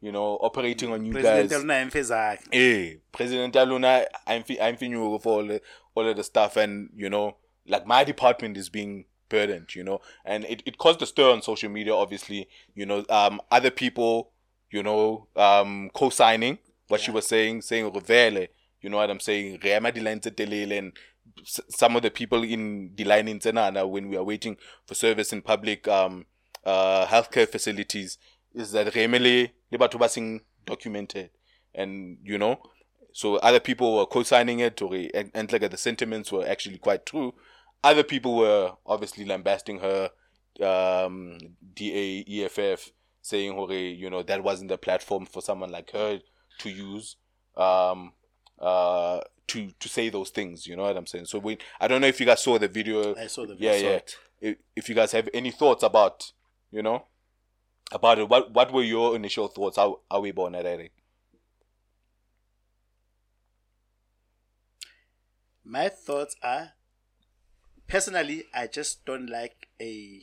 You 0.00 0.10
know, 0.10 0.36
operating 0.42 0.90
on 0.92 1.04
you 1.06 1.12
president 1.12 1.50
guys. 1.50 1.58
lona 1.60 1.74
emfe 1.74 2.02
zakhe 2.02 2.48
Eh, 2.50 2.96
President 3.12 3.54
Aluna, 3.54 4.04
I'm 4.26 4.42
feeling 4.42 4.90
you 4.90 5.18
for 5.22 5.38
all, 5.38 5.46
the- 5.46 5.62
all 5.94 6.08
of 6.08 6.16
the 6.16 6.24
stuff, 6.24 6.56
and 6.56 6.90
you 6.96 7.08
know, 7.08 7.36
like 7.68 7.86
my 7.86 8.02
department 8.02 8.56
is 8.56 8.68
being 8.68 9.04
burdened, 9.28 9.76
you 9.76 9.84
know, 9.84 10.00
and 10.24 10.44
it, 10.46 10.60
it 10.66 10.76
caused 10.76 11.00
a 11.02 11.06
stir 11.06 11.30
on 11.30 11.40
social 11.40 11.70
media. 11.70 11.94
Obviously, 11.94 12.48
you 12.74 12.84
know, 12.84 13.04
um, 13.08 13.40
other 13.50 13.70
people, 13.70 14.32
you 14.72 14.82
know, 14.82 15.28
um, 15.36 15.88
co-signing 15.94 16.58
what 16.88 17.00
she 17.00 17.12
was 17.12 17.26
saying, 17.26 17.62
saying 17.62 17.88
Revele, 17.92 18.48
you 18.80 18.90
know 18.90 18.96
what 18.96 19.08
I'm 19.10 19.20
saying, 19.20 19.60
Rema 19.62 19.88
and 19.88 20.92
some 21.44 21.94
of 21.96 22.02
the 22.02 22.10
people 22.10 22.42
in 22.42 22.90
the 22.96 23.04
line 23.04 23.28
in 23.28 23.38
Zenana 23.38 23.88
when 23.88 24.08
we 24.08 24.16
are 24.16 24.24
waiting 24.24 24.56
for 24.86 24.94
service 24.94 25.32
in 25.32 25.40
public 25.42 25.86
um 25.86 26.26
uh 26.64 27.06
healthcare 27.06 27.48
facilities 27.48 28.18
is 28.54 28.72
that 28.72 28.92
Remele 28.94 29.50
le 29.70 29.78
batho 29.78 29.98
ba 29.98 30.08
seng 30.08 30.40
documented. 30.66 31.30
And 31.74 32.18
you 32.22 32.38
know 32.38 32.60
so 33.12 33.36
other 33.36 33.60
people 33.60 33.96
were 33.96 34.06
co-signing 34.06 34.60
it 34.60 34.80
or 34.80 34.94
and, 35.14 35.30
and 35.34 35.52
like 35.52 35.70
the 35.70 35.76
sentiments 35.76 36.32
were 36.32 36.46
actually 36.46 36.78
quite 36.78 37.06
true. 37.06 37.34
Other 37.84 38.02
people 38.02 38.36
were 38.36 38.72
obviously 38.86 39.24
lambasting 39.24 39.80
her 39.80 40.10
um 40.60 41.38
da 41.74 42.24
eff 42.28 42.90
saying 43.22 43.52
hore, 43.54 43.72
you 43.72 44.10
know 44.10 44.22
that 44.22 44.42
wasn't 44.42 44.68
the 44.68 44.78
platform 44.78 45.26
for 45.26 45.40
someone 45.40 45.70
like 45.70 45.90
her 45.92 46.20
to 46.58 46.70
use 46.70 47.16
um 47.56 48.12
uh 48.58 49.20
to 49.46 49.70
to 49.78 49.88
say 49.88 50.08
those 50.08 50.30
things 50.30 50.66
you 50.66 50.76
know 50.76 50.82
what 50.82 50.96
i'm 50.96 51.06
saying? 51.06 51.26
So 51.26 51.38
we 51.38 51.58
i 51.80 51.88
don't 51.88 52.00
know 52.00 52.06
if 52.06 52.20
you 52.20 52.26
guys 52.26 52.42
saw 52.42 52.58
the 52.58 52.68
video. 52.68 53.14
I 53.16 53.26
saw 53.26 53.46
the 53.46 53.54
video. 53.54 53.72
Yeah. 53.72 53.90
yeah 53.90 54.00
if, 54.40 54.56
if 54.76 54.88
you 54.88 54.94
guys 54.94 55.12
have 55.12 55.28
any 55.32 55.50
thoughts 55.50 55.82
about 55.82 56.32
you 56.72 56.82
know 56.82 57.04
about 57.92 58.18
it 58.18 58.28
what 58.28 58.50
what 58.52 58.72
were 58.72 58.82
your 58.82 59.14
initial 59.14 59.48
thoughts 59.48 59.76
how 59.76 60.00
how 60.10 60.20
we 60.20 60.32
born 60.32 60.54
at 60.54 60.64
it 60.66 60.90
my 65.64 65.88
thoughts 65.88 66.34
are 66.42 66.70
personally 67.86 68.44
i 68.54 68.66
just 68.66 69.04
don't 69.04 69.28
like 69.28 69.68
a 69.80 70.20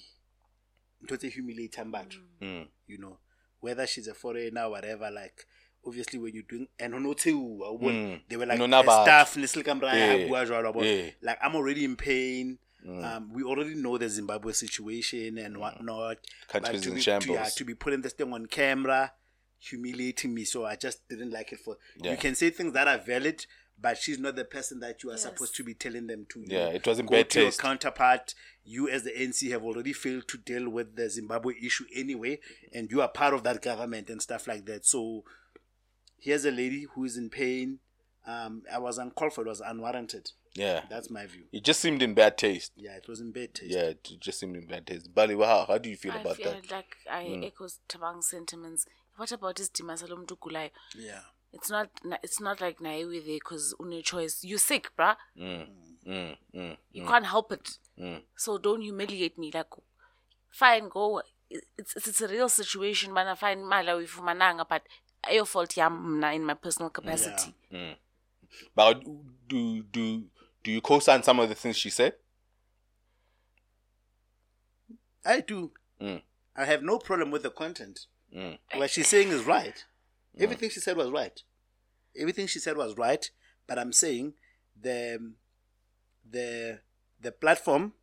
ntho 1.06 1.18
tse 1.18 1.30
humiliating 1.30 1.92
batho 1.92 2.20
mm. 2.42 2.68
you 2.88 2.98
know 2.98 3.18
whether 3.62 3.86
she's 3.88 4.08
a 4.08 4.14
foreigner 4.14 4.70
whatever 4.70 5.10
like 5.12 5.46
obviously 5.86 6.20
when 6.20 6.34
you're 6.34 6.44
doing 6.50 6.68
and 6.80 6.94
ho 6.94 7.00
no 7.00 7.14
theoha, 7.14 7.62
o 7.64 7.78
bone, 7.78 7.94
Mm. 7.94 8.22
they 8.28 8.36
were 8.38 8.46
like 8.46 8.60
No, 8.60 8.66
na 8.68 8.84
batho. 8.84 9.04
staff 9.04 9.38
ne 9.38 9.48
se 9.48 9.60
le 9.60 9.64
ka 9.64 9.74
mora 9.76 9.96
ya 9.98 10.14
Yeah. 10.14 10.28
bua 10.28 10.46
jwalo, 10.46 10.74
wa. 10.76 10.84
Yeah. 10.84 11.12
like 11.22 11.38
i'm 11.42 11.56
already 11.56 11.86
in 11.86 11.96
pain 11.96 12.58
Mm. 12.88 13.04
um, 13.04 13.34
we 13.34 13.44
already 13.44 13.76
know 13.76 13.98
the 13.98 14.08
zimbabwe 14.08 14.54
situation 14.54 15.38
and 15.38 15.58
whatnot 15.58 16.18
Country's 16.48 16.82
to 16.84 16.89
in 16.89 16.96
be, 16.96 17.02
shambles. 17.02 17.26
To, 17.28 17.34
yeah, 17.34 17.50
to 17.58 17.65
be 17.65 17.74
putting 17.76 18.02
this 18.02 18.13
thing 18.13 18.32
on 18.32 18.46
camera 18.46 19.12
humiliating 19.58 20.34
me 20.34 20.46
so 20.46 20.65
i 20.65 20.76
just 20.76 21.06
didn't 21.10 21.32
like 21.32 21.52
it 21.52 21.60
for 21.60 21.78
Yeah. 21.98 22.12
you 22.12 22.18
can 22.18 22.36
say 22.36 22.50
things 22.50 22.74
that 22.74 22.88
are 22.88 22.98
valid 22.98 23.46
but 23.82 23.98
she's 23.98 24.20
not 24.20 24.36
the 24.36 24.46
person 24.46 24.80
that 24.82 25.04
you 25.04 25.10
are 25.10 25.13
Yes. 25.13 25.24
supposed 25.24 25.56
to 25.56 25.63
be 25.63 25.74
telling 25.74 26.08
them 26.08 26.26
to 26.30 26.44
Yeah, 26.46 26.65
know. 26.65 26.72
it 26.72 26.88
was 26.88 27.00
in 27.00 27.06
Go 27.06 27.12
bad 27.15 27.30
to 27.32 27.39
your 27.42 27.50
taste. 27.50 27.60
counterpart 27.60 28.34
you 28.63 28.88
as 28.89 29.04
the 29.04 29.12
nc 29.12 29.50
have 29.52 29.63
already 29.63 29.92
failed 29.94 30.28
to 30.30 30.38
deal 30.38 30.70
with 30.70 30.96
the 30.96 31.10
zimbabwe 31.10 31.56
issue 31.62 31.86
anyway 31.94 32.39
and 32.74 32.89
you 32.92 33.02
are 33.02 33.10
part 33.10 33.34
of 33.34 33.44
that 33.44 33.62
government 33.62 34.10
and 34.10 34.22
stuff 34.22 34.48
like 34.48 34.65
that 34.65 34.86
so 34.86 35.24
here's 36.18 36.46
a 36.46 36.52
lady 36.52 36.88
who 36.94 37.04
is 37.04 37.18
in 37.18 37.30
pain 37.30 37.80
um, 38.30 38.54
i 38.72 38.78
was 38.78 38.98
uncalled 38.98 39.34
for 39.34 39.42
it 39.46 39.48
was 39.48 39.62
unwarranted 39.62 40.26
yeah 40.56 40.82
that's 40.89 41.10
my 41.10 41.26
view 41.26 41.44
it 41.52 41.63
just 41.63 41.80
seemed 41.80 42.02
in 42.02 42.13
bad 42.13 42.38
taste 42.38 42.72
yeah 42.76 42.96
it 42.96 43.08
was 43.08 43.20
in 43.22 43.32
bad 43.32 43.54
taste 43.54 43.72
yeah 43.76 43.88
it 43.94 44.08
just 44.20 44.39
seemed 44.39 44.56
in 44.56 44.65
bad 44.68 44.86
taste 44.88 45.13
Bali, 45.13 45.36
how, 45.36 45.65
how 45.68 45.78
do 45.78 45.89
you 45.89 45.96
feel 45.96 46.13
I 46.13 46.22
about 46.22 46.38
feel 46.38 46.52
that 46.52 46.72
like 46.72 46.92
I 47.10 47.24
echo 47.44 47.68
Tabang's 47.88 48.28
sentiments. 48.30 48.86
What 49.18 49.32
about 49.32 49.56
this 49.58 49.70
Dimasalo 49.70 50.15
Mtukulayo? 50.26 50.72
yeah 50.96 51.22
It's 51.52 51.70
not. 51.70 51.89
It's 52.24 52.39
not 52.39 52.62
like 52.62 52.80
naive 52.80 53.26
there 53.26 53.39
because 53.42 53.74
une 53.80 54.02
choice. 54.04 54.44
You're 54.44 54.60
sick, 54.60 54.86
bruh. 54.98 55.15
mm, 55.36 55.65
mm, 56.06 56.36
mm, 56.54 56.78
You 56.92 57.06
can't 57.06 57.26
help 57.26 57.52
it. 57.52 57.78
mm. 57.98 58.22
So 58.36 58.58
don't 58.60 58.82
humiliate 58.82 59.38
me. 59.38 59.52
Like, 59.54 59.74
fine, 60.52 60.89
go. 60.89 61.22
It's 61.50 61.96
it's, 61.96 62.08
it's 62.08 62.22
a 62.22 62.28
real 62.28 62.50
situation, 62.50 63.13
man. 63.13 63.28
I 63.28 63.36
find 63.36 63.65
mala 63.68 63.94
wifumananga, 64.00 64.65
but 64.70 64.84
your 65.32 65.46
fault, 65.46 65.76
yam 65.76 66.24
in 66.24 66.46
my 66.46 66.54
personal 66.54 66.92
capacity. 66.92 67.54
But 68.76 69.04
do 69.48 69.84
do 69.84 70.24
do 70.64 70.72
you 70.72 70.82
co-sign 70.82 71.24
some 71.24 71.40
of 71.40 71.50
the 71.50 71.56
things 71.56 71.78
she 71.78 71.90
said? 71.90 72.14
I 75.26 75.42
do. 75.42 75.72
Mm. 76.02 76.22
i 76.56 76.64
have 76.64 76.82
no 76.82 76.98
problem 76.98 77.30
with 77.30 77.44
the 77.44 77.52
content. 77.52 78.06
Mm. 78.36 78.58
what 78.76 78.90
she's 78.90 79.08
saying 79.08 79.30
is 79.30 79.44
right. 79.44 79.84
Everything 80.40 80.70
she 80.70 80.80
said 80.80 80.96
was 80.96 81.10
right. 81.10 81.42
Everything 82.18 82.48
she 82.48 82.60
said 82.60 82.78
was 82.78 82.96
right 82.98 83.30
but 83.70 83.80
i'm 83.80 83.94
saying 83.94 84.34
the 84.82 85.34
the 86.30 86.80
the 87.22 87.32
platform 87.32 87.94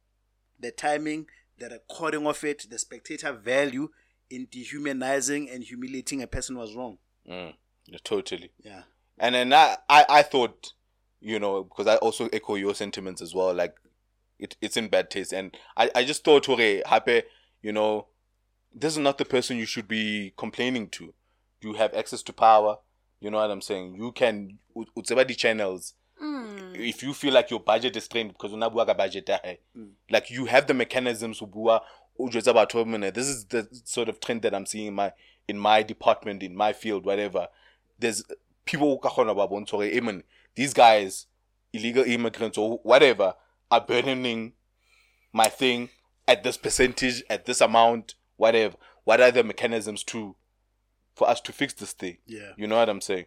the 0.59 0.71
timing 0.71 1.27
the 1.59 1.69
recording 1.69 2.27
of 2.27 2.43
it 2.45 2.67
the 2.71 2.79
spectator 2.79 3.33
value 3.33 3.89
in 4.31 4.47
dehumanizing 4.51 5.51
and 5.51 5.65
humiliating 5.65 6.21
a 6.21 6.27
person 6.27 6.59
was 6.59 6.75
wrong. 6.75 6.99
Mm. 7.29 7.55
Yeah, 7.87 7.99
totally. 8.03 8.51
Yeah 8.65 8.83
and 9.19 9.35
then 9.35 9.53
I, 9.53 9.77
I 9.89 10.05
i 10.09 10.23
thought 10.23 10.73
you 11.21 11.39
know 11.39 11.65
because 11.65 11.87
i 11.87 11.97
also 11.97 12.29
echo 12.33 12.55
your 12.55 12.75
sentiments 12.75 13.23
as 13.23 13.35
well 13.35 13.53
like 13.55 13.75
it, 14.39 14.55
it's 14.61 14.77
in 14.77 14.89
bad 14.89 15.11
taste. 15.11 15.33
And 15.33 15.57
i, 15.77 15.91
I 15.95 16.05
just 16.05 16.25
thought 16.25 16.49
okay 16.49 16.83
happy 16.87 17.23
you 17.63 17.73
know 17.73 18.07
this 18.75 18.93
is 18.93 18.99
not 18.99 19.19
the 19.19 19.25
person 19.25 19.57
you 19.57 19.65
should 19.65 19.89
be 19.89 20.35
complaining 20.37 20.89
to. 20.91 21.15
You 21.63 21.73
have 21.75 21.95
access 21.95 22.23
to 22.25 22.33
power. 22.35 22.77
You 23.21 23.31
know 23.31 23.39
what 23.39 23.51
i'm 23.51 23.63
saying? 23.63 23.95
You 23.97 24.13
can 24.13 24.59
u- 24.77 24.87
utseba 24.97 25.27
di 25.27 25.35
channels 25.35 25.95
hmm. 26.21 26.75
if 26.75 27.03
you 27.03 27.15
feel 27.15 27.33
like 27.33 27.51
your 27.51 27.61
budget 27.61 27.97
is 27.97 28.05
strained 28.05 28.33
because 28.35 28.53
una 28.53 28.69
bua 28.69 28.85
ka 28.85 28.93
budget 28.95 29.29
ya 29.29 29.39
hmm. 29.75 29.87
like 30.11 30.31
you 30.31 30.45
have 30.45 30.67
the 30.67 30.75
mechanisms 30.75 31.39
to 31.39 31.47
bua 31.47 31.81
o 32.19 32.29
jwetsa 32.29 32.53
batho 32.53 32.85
this 33.15 33.27
is 33.27 33.47
the 33.47 33.67
sort 33.85 34.11
of 34.11 34.21
trend 34.21 34.43
that 34.43 34.55
i'm 34.55 34.67
seeing 34.67 34.89
in 34.89 34.95
my 34.95 35.13
in 35.49 35.59
my 35.59 35.83
department 35.83 36.43
in 36.43 36.55
my 36.55 36.73
field 36.73 37.05
whatever. 37.07 37.49
There's 37.99 38.23
people 38.67 38.89
who 38.91 38.99
ka 38.99 39.09
kgona 39.09 39.35
ba 39.35 39.49
bontsha 39.49 39.71
hore, 39.73 39.87
"Eh, 39.91 40.01
man, 40.01 40.23
these 40.55 40.75
guys 40.75 41.27
illegal 41.73 42.05
immigrants 42.05 42.59
or 42.59 42.79
whatever 42.83 43.35
are 43.71 43.81
burdening 43.81 44.53
my 45.33 45.49
thing 45.49 45.89
at 46.29 46.43
this 46.43 46.57
percentage 46.57 47.23
at 47.31 47.45
this 47.47 47.61
amount 47.61 48.15
whatever. 48.37 48.77
What 49.05 49.21
are 49.21 49.31
the 49.31 49.43
mechanisms 49.45 50.03
to 50.05 50.37
for 51.15 51.29
us 51.29 51.41
to 51.43 51.53
fix 51.53 51.75
this 51.75 51.93
thing? 51.93 52.19
Yeah. 52.27 52.53
you 52.57 52.67
know 52.67 52.77
what 52.77 52.89
i'm 52.89 53.01
saying? 53.01 53.27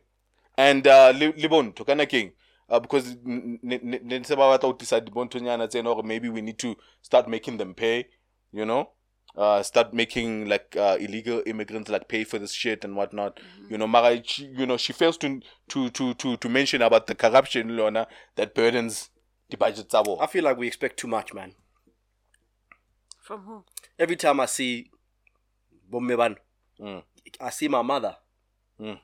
And 0.57 0.85
uh 0.87 1.13
libon 1.13 1.73
to 1.75 1.83
kana 1.85 2.05
king 2.05 2.31
uh, 2.69 2.79
because 2.79 3.07
n- 3.25 3.59
n- 3.63 3.79
n- 3.93 3.99
ne 4.03 4.19
ntse 4.19 4.35
ba 4.35 4.43
batla 4.57 4.67
ho 4.69 4.73
tlisa 4.73 5.01
dibontonyana 5.01 5.67
tsena 5.67 5.89
hore 5.93 6.03
maybe 6.03 6.29
we 6.29 6.41
need 6.41 6.57
to 6.59 6.75
start 7.01 7.27
making 7.27 7.57
them 7.57 7.73
pay 7.73 8.05
you 8.51 8.65
know 8.65 8.89
uh, 9.35 9.63
start 9.63 9.93
making 9.93 10.47
like 10.47 10.75
uh, 10.77 10.97
illegal 10.99 11.41
immigrants 11.45 11.89
like 11.89 12.07
pay 12.07 12.23
for 12.23 12.39
this 12.39 12.51
shit 12.53 12.83
and 12.83 12.95
whatnot. 12.95 13.39
You 13.69 13.77
know, 13.77 13.87
Mara, 13.87 14.21
she, 14.23 14.45
you 14.45 14.65
know, 14.65 14.77
she 14.77 14.93
fails 14.93 15.17
to 15.17 15.41
to 15.69 15.89
to 15.89 16.13
to 16.15 16.37
to 16.37 16.49
mention 16.49 16.81
about 16.81 17.07
the 17.07 17.15
corruption, 17.15 17.75
Lona, 17.77 18.07
that 18.35 18.53
burdens 18.55 19.09
the 19.49 19.57
budget. 19.57 19.91
Sabo. 19.91 20.17
I 20.19 20.27
feel 20.27 20.43
like 20.43 20.57
we 20.57 20.67
expect 20.67 20.97
too 20.97 21.07
much, 21.07 21.33
man. 21.33 21.53
From 23.21 23.41
who? 23.41 23.63
Every 23.97 24.15
time 24.15 24.39
I 24.39 24.45
see 24.47 24.89
Bombeban, 25.91 26.37
Mm. 26.79 27.03
I 27.39 27.49
see 27.49 27.67
my 27.67 27.81
mother. 27.81 28.15
Mm. 28.79 28.99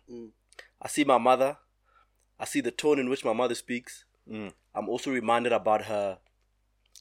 I 0.81 0.87
see 0.87 1.03
my 1.03 1.17
mother. 1.17 1.57
I 2.39 2.45
see 2.45 2.61
the 2.61 2.71
tone 2.71 2.99
in 2.99 3.09
which 3.09 3.25
my 3.25 3.33
mother 3.33 3.55
speaks. 3.55 4.05
Mm. 4.29 4.53
I'm 4.73 4.89
also 4.89 5.11
reminded 5.11 5.51
about 5.51 5.83
her 5.83 6.19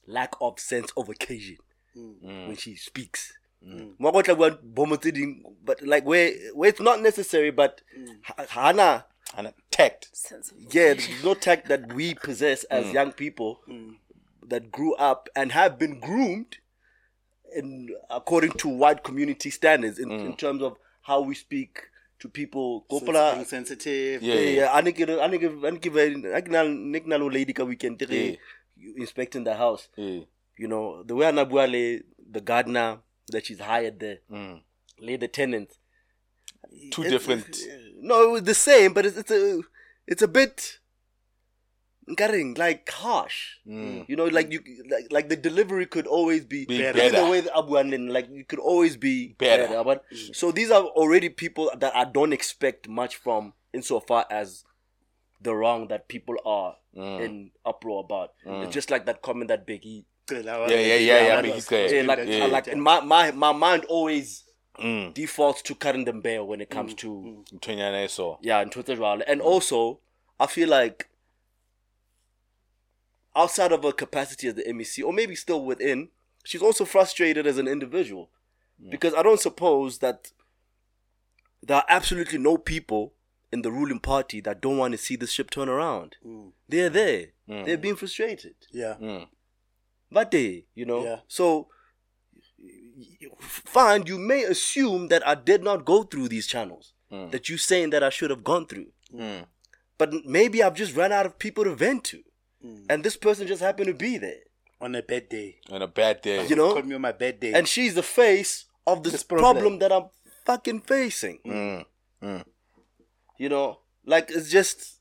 lack 0.07 0.35
of 0.41 0.59
sense 0.61 0.91
of 0.97 1.09
occasion 1.09 1.57
Mm. 1.97 2.47
when 2.49 2.57
she 2.57 2.75
speaks. 2.77 3.33
Mm. 3.65 3.79
Mm. 3.81 3.91
Mo 3.99 4.13
go 4.13 4.23
tla 4.23 4.35
bua 4.35 4.51
bomo 4.51 4.97
tse 5.01 5.11
ding, 5.13 5.43
But 5.65 5.83
like 5.83 6.05
where 6.05 6.31
where 6.55 6.69
it's 6.71 6.81
not 6.81 7.01
necessary, 7.01 7.51
but 7.51 7.81
mm. 7.99 8.17
ha- 8.23 8.47
hana 8.49 9.05
And 9.37 9.53
tact. 9.71 10.09
Sense 10.17 10.53
yeah, 10.71 10.95
there's 10.95 11.25
no 11.25 11.35
tact 11.35 11.69
that 11.69 11.93
we 11.95 12.15
possess 12.15 12.65
as 12.65 12.93
young 12.93 13.13
people 13.13 13.61
that 14.47 14.71
grew 14.71 14.95
up 14.97 15.29
and 15.35 15.53
have 15.53 15.79
been 15.79 15.99
groomed 16.01 16.59
in 17.57 17.89
according 18.11 18.53
to 18.53 18.69
white 18.69 19.03
community 19.03 19.51
standards 19.51 19.99
in, 19.99 20.09
Mm. 20.09 20.27
in 20.27 20.37
terms 20.37 20.63
of 20.63 20.77
how 21.03 21.21
we 21.21 21.35
speak 21.35 21.81
to 22.21 22.29
people. 22.29 22.85
So 22.91 22.97
it's 22.99 23.07
Gopola- 23.07 23.45
sensitive. 23.47 24.23
Yeah. 24.23 24.35
yeah, 24.35 24.51
yeah. 24.61 24.69
I 24.73 24.83
think 24.83 25.01
it, 25.01 25.11
I 25.11 25.29
think 25.31 25.43
it, 25.43 25.53
I 25.65 25.71
think 25.71 25.87
it, 25.87 26.35
I 26.35 26.41
think 26.41 26.51
na- 26.51 26.63
Nick 26.65 27.07
lady 27.07 27.53
ka 27.53 27.65
weekend 27.65 27.99
tere, 27.99 28.39
Yeah. 28.77 28.93
inspecting 28.97 29.45
the 29.45 29.55
house. 29.55 29.89
Yeah. 29.97 30.21
You 30.57 30.69
know 30.69 31.03
the 31.03 31.15
way 31.15 31.27
Anabuale, 31.27 32.03
the 32.31 32.41
gardener 32.41 32.99
that 33.31 33.47
she's 33.47 33.59
hired 33.61 34.01
there, 34.01 34.19
Mm. 34.31 34.61
lay 35.01 35.17
the 35.17 35.29
tenants. 35.29 35.79
Two 36.91 37.03
It's- 37.03 37.11
different. 37.13 37.57
No, 38.05 38.23
it 38.29 38.31
was 38.33 38.43
the 38.43 38.55
same, 38.55 38.93
but 38.93 39.07
it's, 39.07 39.17
it's 39.17 39.31
a 39.31 39.63
it's 40.07 40.21
a 40.21 40.29
bit 40.29 40.79
nkaring, 42.09 42.59
like 42.59 42.89
harsh. 42.91 43.57
Mm. 43.67 44.05
You 44.09 44.17
know, 44.17 44.27
like 44.27 44.53
you 44.53 44.61
like 44.91 45.07
like 45.11 45.29
the 45.31 45.37
delivery 45.37 45.87
could 45.87 46.07
always 46.07 46.45
be, 46.45 46.67
Be 46.67 46.75
even 46.77 46.93
better. 46.95 47.25
the 47.25 47.31
way 47.31 47.41
the 47.41 47.57
Abu 47.57 47.77
like 48.13 48.29
you 48.31 48.45
could 48.45 48.59
always 48.59 48.97
be 48.97 49.35
Better. 49.39 49.69
better. 49.69 49.85
But 49.85 50.05
so 50.33 50.53
these 50.53 50.71
are 50.71 50.83
already 50.85 51.31
people 51.31 51.71
that 51.79 51.97
I 51.97 52.05
don't 52.05 52.33
expect 52.35 52.89
much 52.89 53.17
from 53.17 53.55
insofar 53.73 54.27
as 54.31 54.65
the 55.41 55.55
wrong 55.55 55.89
that 55.89 56.09
people 56.09 56.37
are 56.45 56.77
Mm. 56.95 57.25
in 57.25 57.51
uproar 57.67 58.05
about. 58.05 58.35
It's 58.47 58.73
just 58.75 58.89
like 58.91 59.05
that 59.07 59.21
comment 59.23 59.49
that 59.49 59.67
Biggie 59.67 60.05
Yeah, 60.31 60.39
Yeah, 60.39 60.67
yeah, 60.69 60.97
yeah, 60.97 60.97
yeah, 61.27 61.37
what 61.37 61.45
Biggie 61.45 61.55
was- 61.55 61.67
said. 61.67 61.91
yeah, 61.91 62.03
like, 62.03 62.27
Yeah. 62.27 62.47
like 62.47 62.69
in 62.69 62.81
my, 62.81 63.01
my 63.01 63.31
my 63.33 63.53
mind 63.53 63.85
always 63.87 64.43
Mm. 64.79 65.15
defaults 65.15 65.63
to 65.63 65.75
Karen 65.77 66.05
Dembele 66.05 66.45
when 66.45 66.61
it 66.61 66.69
comes 66.69 66.95
mm, 66.95 66.97
to 66.99 67.09
mm. 67.09 67.61
Mthonyane 67.61 68.11
so. 68.11 68.39
yeah, 68.43 68.59
and 68.61 68.73
Twitter. 68.73 68.95
And 69.05 69.41
mm. 69.41 69.45
also, 69.45 70.01
I 70.41 70.47
feel 70.49 70.69
like 70.69 71.09
outside 73.37 73.71
of 73.71 73.85
her 73.85 73.93
capacity 73.93 74.49
as 74.49 74.55
the 74.55 74.65
MEC, 74.65 75.05
or 75.05 75.13
maybe 75.13 75.37
still 75.37 75.65
within, 75.65 76.09
she's 76.45 76.61
also 76.63 76.85
frustrated 76.85 77.47
as 77.47 77.57
an 77.59 77.69
individual. 77.69 78.31
Because 78.91 79.15
I 79.15 79.23
don't 79.23 79.39
suppose 79.41 79.99
that 79.99 80.33
there 81.63 81.77
are 81.77 81.85
absolutely 81.89 82.39
no 82.39 82.59
people 82.59 83.15
in 83.53 83.63
the 83.63 83.71
ruling 83.71 84.01
party 84.01 84.41
that 84.41 84.61
don't 84.61 84.77
want 84.79 84.93
to 84.93 84.99
see 84.99 85.15
this 85.15 85.31
ship 85.31 85.51
turn 85.51 85.69
around. 85.69 86.17
They're 86.69 86.91
there. 86.91 87.27
They're 87.47 87.79
being 87.79 87.95
frustrated. 87.97 88.57
Yeah. 88.73 88.97
Mm. 89.01 89.29
But 90.15 90.31
they, 90.31 90.65
you 90.75 90.87
know. 90.87 91.05
Yeah. 91.05 91.19
So 91.29 91.69
fine, 93.41 94.07
you 94.07 94.19
may 94.19 94.45
assume 94.45 95.09
that 95.09 95.27
I 95.27 95.35
did 95.35 95.63
not 95.63 95.85
go 95.85 96.05
through 96.05 96.29
these 96.29 96.47
channels. 96.47 96.93
That 97.31 97.49
you're 97.49 97.59
saying 97.59 97.91
that 97.91 98.03
I 98.03 98.11
should 98.11 98.31
have 98.31 98.43
gone 98.43 98.67
through. 98.67 98.87
Mm. 99.15 99.45
But 99.99 100.13
maybe 100.25 100.65
I've 100.65 100.75
just 100.75 100.97
run 100.97 101.13
out 101.13 101.27
of 101.27 101.39
people 101.39 101.63
to 101.63 101.75
vent 101.75 102.03
to. 102.05 102.21
And 102.91 103.05
this 103.05 103.17
person 103.17 103.47
just 103.47 103.63
happened 103.63 103.87
to 103.89 103.95
be 103.95 104.19
there. 104.19 104.41
On 104.81 104.95
a 104.97 105.03
bad 105.03 105.29
day. 105.29 105.59
On 105.71 105.81
a 105.81 105.87
bad 105.87 106.23
day. 106.23 106.45
You 106.49 106.57
know? 106.57 106.73
Call 106.73 106.83
me 106.83 106.95
on 106.97 107.01
my 107.03 107.13
bad 107.13 107.39
day. 107.39 107.53
And 107.53 107.69
she's 107.69 107.95
the 107.95 108.03
face 108.03 108.65
of 108.87 109.03
this, 109.05 109.13
This 109.13 109.23
problem. 109.23 109.53
problem. 109.55 109.79
that 109.79 109.93
I'm 109.93 110.07
fucking 110.45 110.81
facing. 110.81 111.39
Mm. 111.47 112.45
You 113.39 113.49
know? 113.49 113.79
Like 114.05 114.31
it's 114.31 114.51
just 114.51 114.99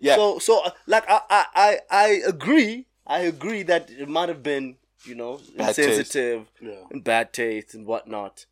Yeah. 0.00 0.16
so 0.16 0.38
so 0.40 0.64
uh, 0.64 0.70
like 0.86 1.04
I, 1.08 1.20
I 1.30 1.44
I 1.54 1.78
I 1.90 2.08
agree. 2.26 2.88
I 3.12 3.20
agree 3.32 3.62
that 3.64 3.90
it 3.90 4.08
might 4.08 4.28
have 4.32 4.42
been, 4.42 4.76
you 5.04 5.14
know, 5.14 5.32
Bad 5.56 5.74
taste. 5.76 5.88
insensitive 5.88 6.46
Yeah. 6.60 6.84
and 6.90 7.04
bad 7.04 7.32
taste 7.32 7.74
and 7.74 7.86
whatnot. 7.86 8.46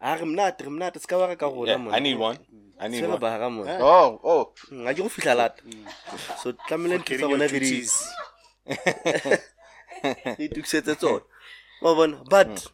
I'm 0.00 0.34
not, 0.34 0.60
I'm 0.64 0.78
not. 0.78 0.94
It's 0.96 1.06
ka 1.06 1.16
ka 1.34 1.46
rona, 1.48 1.72
yeah. 1.72 1.90
I 1.96 1.98
need 1.98 2.18
one. 2.18 2.38
I 2.78 2.86
need 2.88 3.02
Tshwere 3.02 3.08
one. 3.16 3.20
baka, 3.20 3.50
man. 3.50 3.80
Oh, 3.82 4.20
oh. 4.22 4.42
Mm, 4.70 4.84
ga 4.84 4.90
mm. 4.92 4.94
ke 4.94 4.98
go 5.02 5.08
fihla 5.14 5.34
lata. 5.40 5.62
So 6.42 6.52
tlamehile 6.52 6.98
ntho 6.98 7.04
tsa 7.04 7.16
Getting 7.16 7.20
your 7.20 7.30
bona 7.30 7.46
re 7.48 7.58
di- 7.58 7.70
duties. 7.70 7.94
re 8.66 10.44
itukisetse 10.44 10.94
tsona. 11.00 11.22
Wa 11.82 11.94
bona? 11.94 12.16
But 12.30 12.48
mm. 12.48 12.66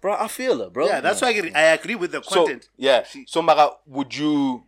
bro, 0.00 0.14
I 0.16 0.28
feel 0.28 0.62
it, 0.62 0.72
bro. 0.72 0.86
Yeah, 0.86 1.00
that's 1.00 1.20
mm. 1.20 1.22
why 1.22 1.28
I 1.28 1.32
agree, 1.38 1.52
I 1.54 1.62
agree 1.76 1.94
with 1.96 2.12
the 2.12 2.22
So 2.22 2.34
content. 2.46 2.68
yeah. 2.78 3.04
So 3.26 3.42
Mara, 3.42 3.70
would 3.86 4.14
you? 4.16 4.64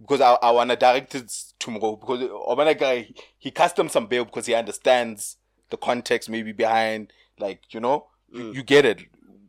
Because 0.00 0.20
I, 0.20 0.32
I 0.42 0.50
wanna 0.50 0.76
direct 0.76 1.14
it 1.14 1.30
to 1.58 1.70
Mro 1.70 2.00
because 2.00 2.20
Obana 2.22 2.78
guy 2.78 3.10
he 3.38 3.50
customs 3.50 3.92
some 3.92 4.06
bail 4.06 4.24
because 4.24 4.46
he 4.46 4.54
understands 4.54 5.36
the 5.68 5.76
context 5.76 6.28
maybe 6.28 6.52
behind 6.52 7.12
like 7.38 7.60
you 7.70 7.80
know 7.80 8.06
you, 8.32 8.40
mm. 8.40 8.54
you 8.54 8.62
get 8.62 8.84
it 8.84 9.02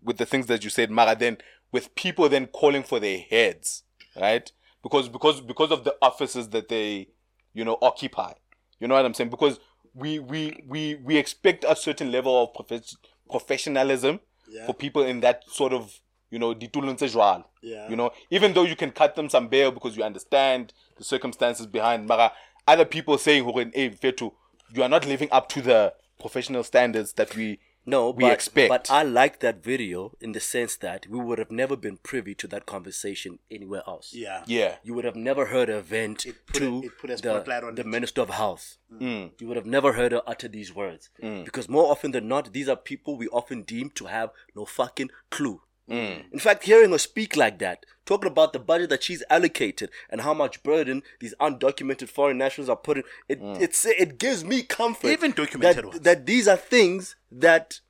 with 0.03 0.17
the 0.17 0.25
things 0.25 0.47
that 0.47 0.63
you 0.63 0.69
said 0.69 0.91
Mara 0.91 1.15
then 1.15 1.37
with 1.71 1.95
people 1.95 2.27
then 2.27 2.47
calling 2.47 2.83
for 2.83 2.99
their 2.99 3.19
heads 3.19 3.83
right? 4.19 4.51
Because 4.83 5.09
because 5.09 5.41
because 5.41 5.71
of 5.71 5.83
the 5.83 5.95
offices 6.01 6.49
that 6.49 6.69
they 6.69 7.07
you 7.53 7.63
know 7.63 7.77
occupy. 7.81 8.33
You 8.79 8.87
know 8.87 8.95
what 8.95 9.05
I'm 9.05 9.13
saying? 9.13 9.29
Because 9.29 9.59
we 9.93 10.19
we 10.19 10.63
we 10.67 10.95
we 10.95 11.17
expect 11.17 11.65
a 11.67 11.75
certain 11.75 12.11
level 12.11 12.43
of 12.43 12.53
profe- 12.53 12.95
professionalism 13.29 14.19
Yeah. 14.49 14.65
for 14.65 14.73
people 14.73 15.03
in 15.03 15.21
that 15.21 15.43
sort 15.49 15.73
of 15.73 15.99
you 16.31 16.39
know 16.39 16.53
ditulong 16.55 16.95
tse 16.95 17.07
jwalo. 17.13 17.43
Yeah. 17.61 17.89
you 17.89 17.95
know 17.95 18.11
even 18.31 18.53
though 18.53 18.63
you 18.63 18.75
can 18.75 18.91
cut 18.91 19.15
them 19.15 19.29
some 19.29 19.47
bail 19.47 19.71
because 19.71 19.95
you 19.97 20.03
understand 20.03 20.73
the 20.97 21.03
circumstances 21.03 21.67
behind 21.67 22.07
mara 22.07 22.31
other 22.67 22.85
people 22.85 23.17
saying 23.17 23.43
"Hore, 23.43 23.65
hey, 23.73 23.89
Fetu, 23.89 24.31
you 24.73 24.83
are 24.83 24.89
not 24.89 25.05
living 25.05 25.29
up 25.31 25.49
to 25.49 25.61
the 25.61 25.93
professional 26.19 26.63
standards 26.63 27.13
that 27.13 27.35
we 27.35 27.59
No, 27.83 28.11
we 28.11 28.25
but, 28.25 28.33
expect 28.33 28.69
But 28.69 28.91
I 28.91 29.01
like 29.01 29.39
that 29.39 29.63
video 29.63 30.11
in 30.21 30.33
the 30.33 30.39
sense 30.39 30.77
that 30.77 31.07
we 31.09 31.19
would 31.19 31.39
have 31.39 31.49
never 31.49 31.75
been 31.75 31.97
privy 31.97 32.35
to 32.35 32.47
that 32.49 32.67
conversation 32.67 33.39
anywhere 33.49 33.81
else. 33.87 34.13
Yeah. 34.13 34.43
yeah 34.45 34.75
You 34.83 34.93
would 34.93 35.03
have 35.05 35.15
never 35.15 35.47
heard 35.47 35.67
a 35.69 35.81
vent 35.81 36.19
put 36.45 36.55
to 36.61 36.67
a- 36.67 36.85
it 36.85 36.91
put 37.01 37.09
a 37.09 37.15
the, 37.15 37.17
spotlight 37.33 37.63
on 37.63 37.73
the 37.75 37.81
it. 37.81 37.87
Minister 37.87 38.21
of 38.21 38.29
Health. 38.29 38.77
Mm. 38.93 39.31
You 39.39 39.47
would 39.47 39.57
have 39.57 39.65
never 39.65 39.93
heard 39.93 40.11
her 40.11 40.21
utter 40.27 40.47
these 40.47 40.71
words. 40.75 41.09
Because 41.19 41.67
more 41.67 41.91
often 41.91 42.11
than 42.11 42.27
not, 42.27 42.53
these 42.53 42.69
are 42.69 42.75
people 42.91 43.17
we 43.17 43.27
often 43.29 43.63
deem 43.63 43.89
to 43.95 44.05
have 44.05 44.29
no 44.55 44.65
fucking 44.65 45.09
clue. 45.31 45.61
In 45.87 46.39
fact, 46.39 46.63
hearing 46.63 46.91
her 46.91 46.97
speak 46.97 47.35
like 47.35 47.59
that, 47.59 47.85
talking 48.05 48.31
about 48.31 48.53
the 48.53 48.59
budget 48.59 48.89
that 48.91 49.03
she's 49.03 49.23
allocated 49.29 49.89
and 50.09 50.21
how 50.21 50.33
much 50.33 50.63
burden 50.63 51.03
these 51.19 51.33
undocumented 51.41 52.07
foreign 52.07 52.37
nationals 52.37 52.69
are 52.69 52.77
putting, 52.77 53.03
it 53.27 53.39
it's, 53.41 53.85
it 53.85 54.17
gives 54.17 54.45
me 54.45 54.63
comfort. 54.63 55.09
Even 55.09 55.31
documented 55.31 55.83
that, 55.83 55.85
ones. 55.85 55.99
that 56.01 56.25
these 56.25 56.47
are 56.47 56.55
things 56.55 57.17
that 57.29 57.81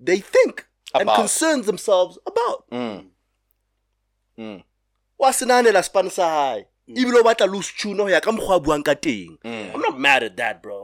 they 0.00 0.18
think 0.18 0.66
and 0.92 1.02
About. 1.04 1.16
concerns 1.16 1.66
themselves 1.66 2.18
about. 2.26 2.64
Mm. 2.72 3.06
Mm. 4.38 4.62
wa 5.18 5.30
senanela 5.30 5.82
span 5.84 6.10
sa 6.10 6.26
hae 6.54 6.66
ebile 6.88 7.18
o 7.20 7.22
batla 7.22 7.46
loose 7.46 7.72
tune 7.78 7.98
ho 8.02 8.08
ya 8.08 8.20
ka 8.20 8.32
mokgwa 8.32 8.56
a 8.56 8.60
buang 8.60 8.82
ka 8.84 8.94
teng 8.94 9.38
i'm 9.44 9.80
not 9.80 9.96
mad 9.98 10.24
at 10.24 10.36
that 10.36 10.60
bro 10.62 10.83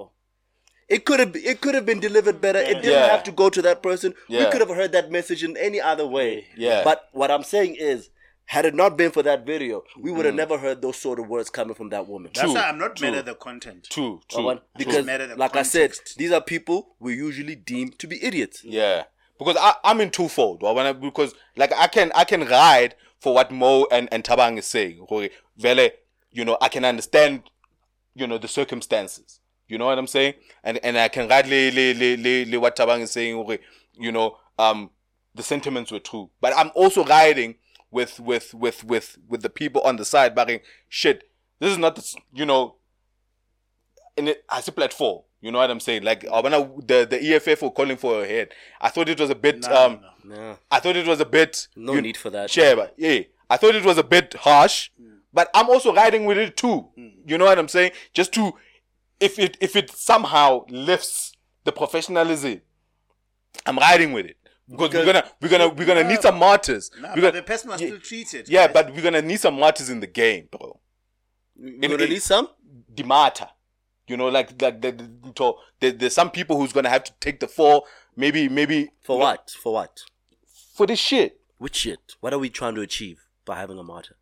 it 0.90 1.04
could 1.06 1.20
have 1.20 1.34
it 1.36 1.60
could 1.62 1.74
have 1.74 1.86
been 1.86 2.00
delivered 2.00 2.40
better 2.40 2.58
it 2.58 2.82
didn't 2.82 2.92
Yeah. 2.92 3.08
have 3.10 3.22
to 3.24 3.32
go 3.32 3.48
to 3.48 3.62
that 3.62 3.82
person 3.82 4.14
we 4.28 4.44
could 4.50 4.60
have 4.60 4.68
heard 4.80 4.92
that 4.92 5.10
message 5.10 5.42
in 5.44 5.56
any 5.56 5.80
other 5.80 6.06
way 6.06 6.46
Yeah. 6.56 6.82
but 6.84 7.08
what 7.12 7.30
i'm 7.30 7.44
saying 7.44 7.76
is 7.76 8.10
had 8.46 8.64
it 8.66 8.74
not 8.74 8.96
been 8.96 9.12
for 9.12 9.22
that 9.22 9.46
video 9.46 9.84
we 9.98 10.10
would 10.10 10.24
have 10.24 10.34
mm. 10.34 10.38
never 10.38 10.58
heard 10.58 10.82
those 10.82 10.96
sort 10.96 11.20
of 11.20 11.28
words 11.28 11.48
coming 11.50 11.74
from 11.74 11.90
that 11.90 12.08
woman 12.08 12.30
That's 12.34 12.46
True, 12.46 12.54
why 12.54 12.68
I'm 12.68 12.78
not 12.78 12.96
true. 12.96 13.08
mad 13.10 13.18
at 13.18 13.26
the 13.26 13.34
content. 13.34 13.86
true 13.88 14.20
I 14.30 14.34
true 14.34 14.44
want- 14.44 14.62
because 14.76 15.06
matter 15.06 15.26
the 15.28 15.36
like 15.36 15.54
i 15.56 15.62
said 15.62 15.92
these 16.16 16.32
are 16.32 16.40
people 16.40 16.96
we 16.98 17.14
usually 17.14 17.54
deem 17.54 17.90
to 17.92 18.06
be 18.08 18.22
idiots 18.22 18.62
Yeah, 18.64 19.04
because 19.38 19.56
I, 19.58 19.74
I'm 19.84 20.00
in 20.00 20.10
twofold. 20.10 20.62
Well, 20.62 20.74
when 20.74 20.86
I- 20.86 20.92
Because 20.92 21.32
like 21.56 21.72
I 21.72 21.86
can 21.86 22.10
I 22.14 22.24
can 22.24 22.42
ride 22.46 22.94
for 23.20 23.34
what 23.34 23.50
Mo 23.50 23.86
and, 23.90 24.08
and 24.12 24.22
Tabang 24.24 24.58
is 24.58 24.66
saying. 24.66 25.00
Okay, 25.02 25.30
Vele, 25.56 25.90
you 26.32 26.44
know 26.44 26.56
I 26.60 26.68
can 26.68 26.84
understand, 26.84 27.44
you 28.14 28.26
know 28.26 28.36
the 28.38 28.48
circumstances. 28.48 29.39
You 29.70 29.78
know 29.78 29.86
what 29.86 29.98
I'm 29.98 30.06
saying, 30.06 30.34
and 30.64 30.78
and 30.82 30.98
I 30.98 31.08
can 31.08 31.28
ride 31.28 31.46
le, 31.46 31.70
le, 31.70 31.94
le, 31.94 32.44
le, 32.50 32.60
what 32.60 32.76
Tabang 32.76 33.00
is 33.00 33.12
saying. 33.12 33.36
Okay, 33.36 33.58
you 33.94 34.10
know 34.12 34.36
um 34.58 34.90
the 35.34 35.42
sentiments 35.42 35.92
were 35.92 36.00
true, 36.00 36.30
but 36.40 36.52
I'm 36.56 36.70
also 36.74 37.04
riding 37.04 37.54
with 37.90 38.18
with 38.18 38.52
with 38.52 38.84
with 38.84 39.18
with 39.28 39.42
the 39.42 39.50
people 39.50 39.80
on 39.82 39.96
the 39.96 40.04
side. 40.04 40.34
Barring 40.34 40.60
shit, 40.88 41.30
this 41.60 41.70
is 41.70 41.78
not 41.78 41.94
the 41.96 42.14
you 42.32 42.44
know 42.46 42.76
in 44.16 44.28
it 44.28 44.44
as 44.50 44.66
a 44.68 44.72
platform. 44.72 45.22
You 45.40 45.50
know 45.52 45.58
what 45.58 45.70
I'm 45.70 45.80
saying? 45.80 46.02
Like 46.02 46.26
uh, 46.30 46.40
when 46.42 46.52
I, 46.52 46.68
the 46.86 47.06
the 47.08 47.34
EFF 47.34 47.62
were 47.62 47.70
calling 47.70 47.96
for 47.96 48.20
her 48.20 48.26
head, 48.26 48.48
I 48.80 48.90
thought 48.90 49.08
it 49.08 49.18
was 49.20 49.30
a 49.30 49.34
bit. 49.34 49.62
No, 49.62 49.86
um, 49.86 50.00
no, 50.24 50.36
no. 50.36 50.58
I 50.70 50.80
thought 50.80 50.96
it 50.96 51.06
was 51.06 51.20
a 51.20 51.24
bit. 51.24 51.68
no 51.76 51.94
you- 51.94 52.02
need 52.02 52.16
for 52.16 52.30
that 52.30 52.50
Share, 52.50 52.76
but 52.76 52.94
yeah, 52.98 53.20
I 53.48 53.56
thought 53.56 53.74
it 53.74 53.84
was 53.84 53.98
a 53.98 54.02
bit 54.04 54.34
harsh. 54.34 54.90
But 55.32 55.48
I'm 55.54 55.68
also 55.70 55.94
riding 55.94 56.24
with 56.24 56.38
it 56.38 56.56
too. 56.56 56.88
You 57.24 57.38
know 57.38 57.44
what 57.44 57.56
I'm 57.56 57.68
saying? 57.68 57.92
Just 58.12 58.32
to, 58.34 58.52
if 59.20 59.38
it 59.38 59.56
if 59.60 59.76
it 59.76 59.90
somehow 59.90 60.64
lifts 60.68 61.32
the 61.64 61.72
professionalism, 61.72 62.60
I'm 63.66 63.78
riding 63.78 64.12
with 64.12 64.26
it 64.26 64.36
because, 64.68 64.92
we're 64.94 65.04
gonna 65.04 65.24
we're 65.40 65.48
gonna 65.48 65.68
we're 65.68 65.86
gonna 65.86 66.04
need 66.04 66.20
some 66.22 66.38
martyrs. 66.38 66.90
Nah, 67.00 67.10
We're 67.14 67.22
gonna- 67.22 67.32
the 67.32 67.42
person 67.42 67.70
was 67.70 67.80
yeah, 67.80 67.88
still 67.88 68.00
treated. 68.00 68.48
yeah, 68.48 68.68
but 68.68 68.92
we're 68.94 69.02
gonna 69.02 69.22
need 69.22 69.40
some 69.40 69.58
martyrs 69.58 69.90
in 69.90 70.00
the 70.00 70.06
game, 70.06 70.48
bro. 70.50 70.80
you 71.56 71.80
gonna 71.80 72.06
need 72.06 72.22
some 72.22 72.48
the 72.94 73.02
martyr. 73.02 73.48
You 74.06 74.16
know, 74.16 74.28
like 74.28 74.60
like 74.60 74.80
the, 74.80 74.92
the, 74.92 75.54
there- 75.80 75.92
there's 75.92 76.14
some 76.14 76.30
people 76.30 76.56
who's 76.58 76.72
gonna 76.72 76.88
have 76.88 77.04
to 77.04 77.12
take 77.20 77.40
the 77.40 77.48
fall. 77.48 77.86
Maybe 78.16 78.48
maybe 78.48 78.90
for 79.02 79.18
what 79.18 79.50
for 79.62 79.72
what 79.74 80.00
for 80.74 80.86
this 80.86 80.98
shit. 80.98 81.40
which 81.58 81.76
shit 81.76 82.14
what 82.20 82.32
are 82.32 82.38
we 82.38 82.48
trying 82.50 82.74
to 82.74 82.80
achieve 82.80 83.18
by 83.44 83.56
having 83.56 83.78
a 83.78 83.82
martyr 83.82 84.16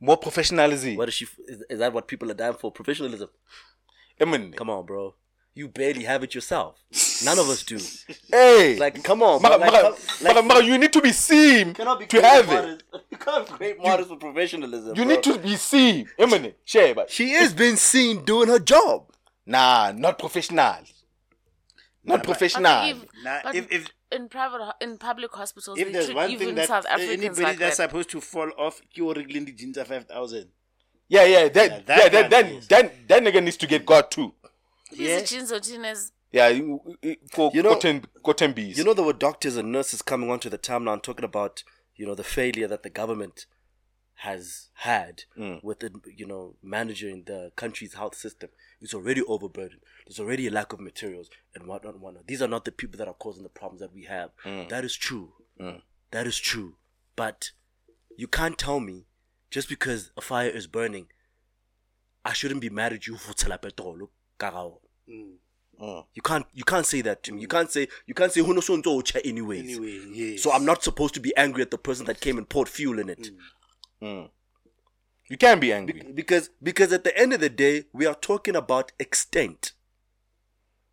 More 0.00 0.16
professionalism. 0.16 0.96
What 0.96 1.08
is 1.08 1.14
she? 1.14 1.26
Is, 1.46 1.62
is 1.70 1.78
that 1.78 1.92
what 1.92 2.08
people 2.08 2.30
are 2.30 2.34
dying 2.34 2.54
for? 2.54 2.70
Professionalism. 2.72 3.28
I 4.20 4.24
mean, 4.24 4.52
Come 4.52 4.70
on, 4.70 4.84
bro. 4.86 5.14
You 5.56 5.68
barely 5.68 6.02
have 6.04 6.24
it 6.24 6.34
yourself. 6.34 6.76
None 7.24 7.38
of 7.38 7.48
us 7.48 7.62
do. 7.62 7.78
Hey, 8.30 8.76
Like, 8.76 9.02
come 9.04 9.22
on, 9.22 9.40
Mara, 9.40 9.56
bro. 9.58 9.66
Like, 9.68 9.72
Mara, 9.82 9.90
like, 9.90 10.22
Mara, 10.22 10.42
Mara, 10.42 10.64
you 10.64 10.76
need 10.78 10.92
to 10.92 11.00
be 11.00 11.12
seen 11.12 11.68
you 11.68 11.74
cannot 11.74 12.00
be 12.00 12.06
to 12.06 12.20
great 12.20 12.24
have 12.24 12.50
it. 12.50 12.82
You 13.10 13.18
can't 13.18 13.46
be 13.48 13.56
great 13.58 13.78
modest 13.80 14.10
with 14.10 14.18
professionalism. 14.20 14.96
You 14.96 15.04
bro. 15.04 15.14
need 15.14 15.22
to 15.22 15.38
be 15.38 15.54
seen. 15.56 16.08
Eminem, 16.18 16.54
share, 16.64 16.94
but 16.94 17.08
She 17.10 17.30
is 17.32 17.52
being 17.54 17.76
seen 17.76 18.24
doing 18.24 18.48
her 18.48 18.58
job. 18.58 19.10
nah, 19.46 19.92
not 19.94 20.18
professional. 20.18 20.76
Not 22.06 22.18
but- 22.18 22.24
professional. 22.24 22.88
If, 22.90 22.96
Nah, 23.22 23.40
but 23.44 23.54
if- 23.54 23.70
if- 23.72 23.88
in 24.12 24.28
private 24.28 24.74
in 24.80 24.96
public 24.98 25.32
hospitals, 25.32 25.78
if 25.78 25.86
they 25.86 25.92
there's 25.92 26.06
treat 26.06 26.16
one 26.16 26.30
even 26.30 26.46
thing 26.48 26.54
that 26.56 26.68
South 26.68 26.86
Africans 26.86 27.18
anybody 27.24 27.42
like 27.42 27.58
that's 27.58 27.78
that. 27.78 27.88
supposed 27.90 28.10
to 28.10 28.20
fall 28.20 28.50
off, 28.58 28.80
you're 28.92 29.12
wriggling 29.14 29.44
the 29.44 29.52
jeans 29.52 29.76
at 29.78 29.88
5,000. 29.88 30.48
Yeah, 31.08 31.24
yeah, 31.24 31.48
that, 31.48 31.70
yeah, 31.70 31.78
that 31.86 32.12
that, 32.12 32.22
one 32.22 32.30
that, 32.30 32.46
is- 32.52 32.68
that, 32.68 33.08
that 33.08 33.22
nigga 33.22 33.42
needs 33.42 33.56
to 33.58 33.66
get 33.66 33.84
got 33.86 34.10
too. 34.10 34.34
Yeah. 34.92 35.20
These 35.20 35.30
jeans 35.30 35.52
or 35.52 35.60
jeans. 35.60 36.12
Yeah, 36.32 36.48
you- 36.48 36.96
you- 37.02 37.16
for 37.32 37.50
You 37.54 37.62
know- 37.62 37.74
cotton, 37.74 38.04
cotton 38.24 38.52
bees. 38.52 38.78
You 38.78 38.84
know, 38.84 38.94
there 38.94 39.04
were 39.04 39.12
doctors 39.12 39.56
and 39.56 39.70
nurses 39.70 40.02
coming 40.02 40.30
onto 40.30 40.48
the 40.50 40.58
timeline 40.58 41.02
talking 41.02 41.24
about, 41.24 41.62
you 41.96 42.06
know, 42.06 42.14
the 42.14 42.24
failure 42.24 42.66
that 42.68 42.82
the 42.82 42.90
government 42.90 43.46
has 44.18 44.70
had 44.74 45.24
mm. 45.36 45.62
with, 45.62 45.80
the, 45.80 45.90
you 46.16 46.26
know, 46.26 46.54
managing 46.62 47.24
the 47.24 47.52
country's 47.56 47.94
health 47.94 48.14
system. 48.14 48.48
It's 48.80 48.94
already 48.94 49.22
overburdened. 49.22 49.80
There's 50.06 50.20
already 50.20 50.46
a 50.46 50.50
lack 50.50 50.72
of 50.72 50.80
materials 50.80 51.28
and 51.54 51.66
whatnot, 51.66 51.94
and 51.94 52.02
whatnot. 52.02 52.26
These 52.26 52.42
are 52.42 52.48
not 52.48 52.64
the 52.64 52.72
people 52.72 52.98
that 52.98 53.08
are 53.08 53.14
causing 53.14 53.42
the 53.42 53.48
problems 53.48 53.80
that 53.80 53.92
we 53.94 54.04
have. 54.04 54.30
Mm. 54.44 54.68
That 54.68 54.84
is 54.84 54.94
true. 54.96 55.32
Mm. 55.60 55.82
That 56.10 56.26
is 56.26 56.38
true. 56.38 56.76
But 57.16 57.50
you 58.16 58.28
can't 58.28 58.56
tell 58.58 58.80
me 58.80 59.06
just 59.54 59.68
because 59.68 60.10
a 60.16 60.20
fire 60.20 60.48
is 60.48 60.66
burning, 60.66 61.06
I 62.24 62.32
shouldn't 62.32 62.60
be 62.60 62.70
mad 62.70 62.92
at 62.92 63.06
you 63.06 63.16
for 63.16 63.32
petrol. 63.56 64.10
Kagao. 64.36 64.78
Mm. 65.08 65.34
Mm. 65.80 66.04
You 66.12 66.22
can't 66.22 66.44
you 66.52 66.64
can't 66.64 66.84
say 66.84 67.02
that 67.02 67.22
to 67.22 67.32
me. 67.32 67.40
You 67.40 67.46
can't 67.46 67.70
say 67.70 67.86
you 68.04 68.14
can't 68.14 68.32
say 68.32 68.40
"Hono 68.40 68.60
so 68.60 68.76
nto 68.76 69.00
ocha 69.00 69.20
anyways. 69.24 69.60
Anyway, 69.60 70.00
yes. 70.12 70.42
So 70.42 70.50
I'm 70.50 70.64
not 70.64 70.82
supposed 70.82 71.14
to 71.14 71.20
be 71.20 71.32
angry 71.36 71.62
at 71.62 71.70
the 71.70 71.78
person 71.78 72.04
that 72.06 72.20
came 72.20 72.36
and 72.36 72.48
poured 72.48 72.68
fuel 72.68 72.98
in 72.98 73.08
it. 73.08 73.30
Mm. 74.02 74.28
you 75.28 75.36
can 75.36 75.60
be 75.60 75.72
angry. 75.72 76.00
Be- 76.00 76.12
because 76.12 76.50
because 76.60 76.92
at 76.92 77.04
the 77.04 77.16
end 77.16 77.32
of 77.32 77.38
the 77.38 77.48
day, 77.48 77.84
we 77.92 78.06
are 78.06 78.16
talking 78.16 78.56
about 78.56 78.90
extent. 78.98 79.70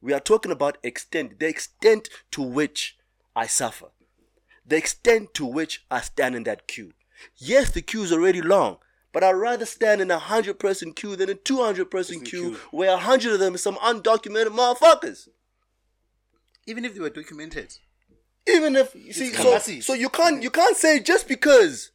We 0.01 0.14
are 0.14 0.20
talking 0.20 0.51
about 0.51 0.78
extent, 0.84 1.39
the 1.39 1.47
extent 1.47 2.09
to 2.32 2.43
which 2.43 2.97
I 3.36 3.47
suffer, 3.47 3.89
the 4.66 4.78
extent 4.78 5.34
to 5.36 5.47
which 5.47 5.84
I 5.89 6.01
stand 6.01 6.36
in 6.36 6.43
that 6.43 6.68
queue. 6.68 6.93
Yes, 7.38 7.72
the 7.72 7.82
queue 7.82 8.04
is 8.04 8.12
already 8.12 8.42
long, 8.42 8.78
but 9.14 9.24
I'd 9.24 9.32
rather 9.32 9.66
stand 9.66 10.02
in 10.02 10.12
a 10.12 10.20
hundred 10.20 10.60
person 10.60 10.94
queue 10.94 11.16
than 11.16 11.30
a 11.30 11.36
two 11.36 11.62
hundred 11.64 11.92
person 11.92 12.22
queue, 12.22 12.52
queue. 12.52 12.60
where 12.72 12.94
a 12.94 12.98
hundred 12.98 13.34
of 13.34 13.40
them 13.40 13.56
is 13.56 13.64
some 13.64 13.76
undocumented 13.76 14.48
motherfuckers. 14.56 15.28
Even 16.68 16.86
if 16.86 16.94
they 16.94 17.00
were 17.00 17.10
documented. 17.10 17.74
even 18.48 18.76
if 18.76 18.96
you 18.96 19.14
see 19.14 19.32
so, 19.32 19.58
so 19.60 19.94
you 19.94 20.10
can't 20.10 20.42
you 20.42 20.50
can't 20.50 20.76
say 20.76 21.00
just 21.00 21.28
because 21.28 21.92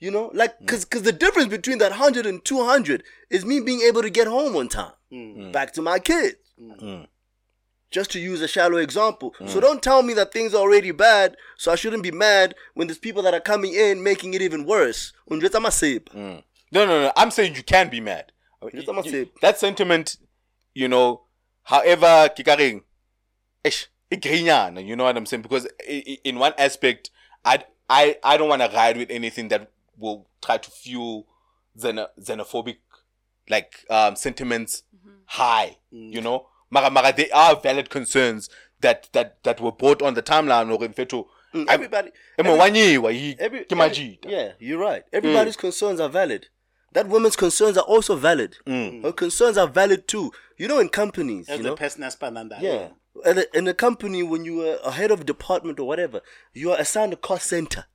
you 0.00 0.10
know 0.10 0.30
like 0.34 0.54
mm. 0.56 0.60
because 0.60 0.84
because 0.84 1.02
the 1.02 1.12
difference 1.12 1.48
between 1.48 1.78
that 1.78 1.92
100 1.92 2.26
and 2.26 2.44
200 2.44 3.02
is 3.30 3.44
me 3.44 3.60
being 3.60 3.80
able 3.82 4.02
to 4.02 4.10
get 4.10 4.26
home 4.26 4.56
on 4.56 4.68
time 4.68 4.92
mm. 5.12 5.52
back 5.52 5.72
to 5.72 5.82
my 5.82 5.98
kids 5.98 6.36
mm. 6.60 7.06
Just 7.90 8.10
to 8.10 8.18
use 8.18 8.40
a 8.42 8.48
shallow 8.48 8.76
example 8.76 9.34
so 9.46 9.58
mm. 9.58 9.60
don't 9.60 9.82
tell 9.82 10.02
me 10.02 10.12
that 10.14 10.32
things 10.32 10.54
are 10.54 10.58
already 10.58 10.90
bad 10.90 11.36
so 11.56 11.72
i 11.72 11.74
shouldn't 11.74 12.02
be 12.02 12.10
mad 12.10 12.54
when 12.74 12.86
there's 12.86 12.98
people 12.98 13.22
that 13.22 13.34
are 13.34 13.40
coming 13.40 13.72
in 13.74 14.02
making 14.02 14.34
it 14.34 14.42
even 14.42 14.64
worse 14.64 15.12
Unjeta 15.30 15.60
masip. 15.60 16.08
Mm. 16.14 16.42
No, 16.72 16.86
no, 16.86 17.02
no. 17.02 17.12
I'm 17.16 17.30
saying 17.30 17.54
you 17.54 17.62
can 17.62 17.88
be 17.88 18.00
mad. 18.00 18.32
Just 18.74 18.88
I'ma 18.88 19.02
say- 19.02 19.30
that 19.42 19.58
sentiment, 19.58 20.16
you 20.74 20.88
know, 20.88 21.22
however, 21.62 22.28
kikaring, 22.36 22.82
ish, 23.64 23.86
igrinyana, 24.10 24.84
you 24.84 24.96
know 24.96 25.04
what 25.04 25.16
I'm 25.16 25.26
saying? 25.26 25.42
Because 25.42 25.66
i- 25.88 26.04
i- 26.06 26.18
in 26.24 26.38
one 26.38 26.52
aspect, 26.58 27.10
I, 27.44 27.64
I, 27.88 28.16
I 28.24 28.36
don't 28.36 28.48
want 28.48 28.62
to 28.62 28.68
ride 28.68 28.96
with 28.96 29.10
anything 29.10 29.48
that 29.48 29.70
will 29.96 30.28
try 30.42 30.58
to 30.58 30.70
fuel 30.70 31.26
xenophobic, 31.78 32.78
like, 33.48 33.84
um, 33.88 34.16
sentiments 34.16 34.82
mm-hmm. 34.94 35.16
high, 35.26 35.76
mm. 35.92 36.12
you 36.12 36.20
know? 36.20 36.48
Mara, 36.70 36.90
mara, 36.90 37.12
there 37.16 37.28
are 37.34 37.56
valid 37.60 37.88
concerns 37.90 38.48
that, 38.80 39.08
that, 39.12 39.42
that 39.44 39.60
were 39.60 39.72
brought 39.72 40.02
on 40.02 40.14
the 40.14 40.22
timeline 40.22 40.70
or 40.76 40.84
in 40.84 40.92
fetu. 40.92 41.24
Mm. 41.54 41.64
everybody 41.68 42.10
Emo 42.38 42.56
wanyiwa, 42.58 43.10
yi- 43.12 43.36
Every, 43.38 43.64
ke 43.64 43.68
majita. 43.70 44.18
every- 44.26 44.36
yeah, 44.36 44.52
you're 44.58 44.78
right. 44.78 45.02
Mm. 45.06 45.08
Everybody's 45.12 45.56
concerns 45.56 45.98
are 45.98 46.10
valid. 46.10 46.48
That 46.92 47.08
woman's 47.08 47.36
concerns 47.36 47.78
are 47.78 47.84
also 47.84 48.16
valid. 48.16 48.56
Mm. 48.66 49.02
Her 49.02 49.12
concerns 49.12 49.56
are 49.56 49.66
valid 49.66 50.06
too. 50.06 50.30
You 50.58 50.68
know, 50.68 50.78
in 50.78 50.90
companies, 50.90 51.48
As 51.48 51.56
you 51.56 51.62
the 51.62 51.68
know, 51.70 51.76
person 51.76 52.02
as 52.02 52.16
Pananda. 52.16 52.60
yeah, 52.60 52.88
in 53.24 53.38
a, 53.38 53.44
in 53.54 53.66
a 53.68 53.72
company 53.74 54.22
when 54.22 54.44
you 54.44 54.60
are 54.68 54.76
a 54.84 54.90
head 54.90 55.10
of 55.10 55.24
department 55.24 55.80
or 55.80 55.86
whatever, 55.86 56.20
you 56.52 56.70
are 56.70 56.78
assigned 56.78 57.14
a 57.14 57.16
cost 57.16 57.46
center, 57.46 57.86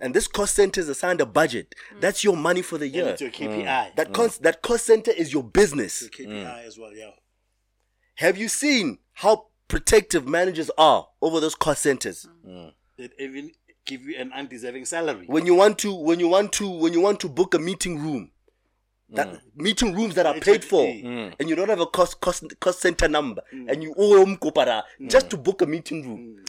and 0.00 0.12
this 0.12 0.26
cost 0.28 0.54
center 0.54 0.80
is 0.80 0.88
assigned 0.90 1.20
a 1.22 1.26
budget. 1.26 1.74
That's 2.00 2.22
your 2.24 2.36
money 2.36 2.60
for 2.62 2.76
the 2.78 2.86
And 2.86 2.94
year. 2.94 3.06
it's 3.08 3.22
your 3.22 3.30
KPI. 3.30 3.94
That 3.96 4.12
cost 4.12 4.42
that 4.42 4.60
cost 4.60 4.84
center 4.84 5.12
is 5.12 5.32
your 5.32 5.44
business. 5.44 6.02
Your 6.02 6.10
KPI 6.10 6.66
as 6.66 6.76
well, 6.78 6.92
yeah. 6.94 7.10
Have 8.22 8.38
you 8.38 8.48
seen 8.48 8.98
how 9.14 9.46
protective 9.66 10.28
managers 10.28 10.70
are 10.78 11.08
over 11.20 11.40
those 11.40 11.56
cost 11.56 11.82
centers? 11.82 12.28
Mm. 12.46 12.72
They 12.96 13.08
even 13.18 13.50
give 13.84 14.02
you 14.02 14.16
an 14.16 14.32
undeserving 14.32 14.84
salary. 14.84 15.24
when 15.26 15.44
you 15.44 15.56
want 15.56 15.76
to 15.78 15.92
when 15.92 16.20
you 16.20 16.28
want 16.28 16.52
to 16.52 16.70
when 16.70 16.92
you 16.92 17.00
want 17.00 17.18
to 17.18 17.28
book 17.28 17.52
a 17.54 17.58
meeting 17.58 17.98
room 17.98 18.30
that 19.10 19.26
mm. 19.26 19.40
meeting 19.56 19.92
rooms 19.92 20.14
that 20.14 20.24
are 20.24 20.34
paid 20.34 20.64
for 20.64 20.84
HRD. 20.86 21.34
and 21.40 21.48
you 21.48 21.56
don't 21.56 21.68
have 21.68 21.80
a 21.80 21.86
cost 21.86 22.20
cost 22.20 22.44
cost 22.60 22.80
center 22.80 23.08
number 23.08 23.42
and 23.50 23.82
you 23.82 23.92
owe 23.98 24.20
them 24.24 24.36
kopara 24.36 24.84
just 25.08 25.28
to 25.30 25.36
book 25.36 25.60
a 25.62 25.66
meeting 25.66 26.08
room 26.08 26.44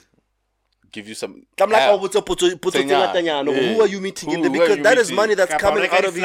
Give 0.92 1.08
you 1.10 1.16
some. 1.16 1.44
I'm 1.60 1.72
like, 1.72 1.90
oh, 1.90 1.98
what's 1.98 2.16
up, 2.16 2.30
what's 2.30 2.44
up, 2.44 2.64
what's 2.64 2.78
up, 2.78 2.84
Tsenya. 2.84 3.12
Tanyano? 3.16 3.48
Yeah. 3.52 3.74
who 3.74 3.82
eh. 3.82 3.84
are 3.84 3.88
you 3.88 4.00
meeting 4.00 4.30
in 4.30 4.42
there? 4.44 4.52
Because 4.52 4.78
that 4.78 5.00
is 5.00 5.08
meeting? 5.10 5.16
money 5.16 5.34
that's 5.34 5.56
coming 5.56 5.90
out 5.90 6.06
of 6.06 6.14
his 6.14 6.24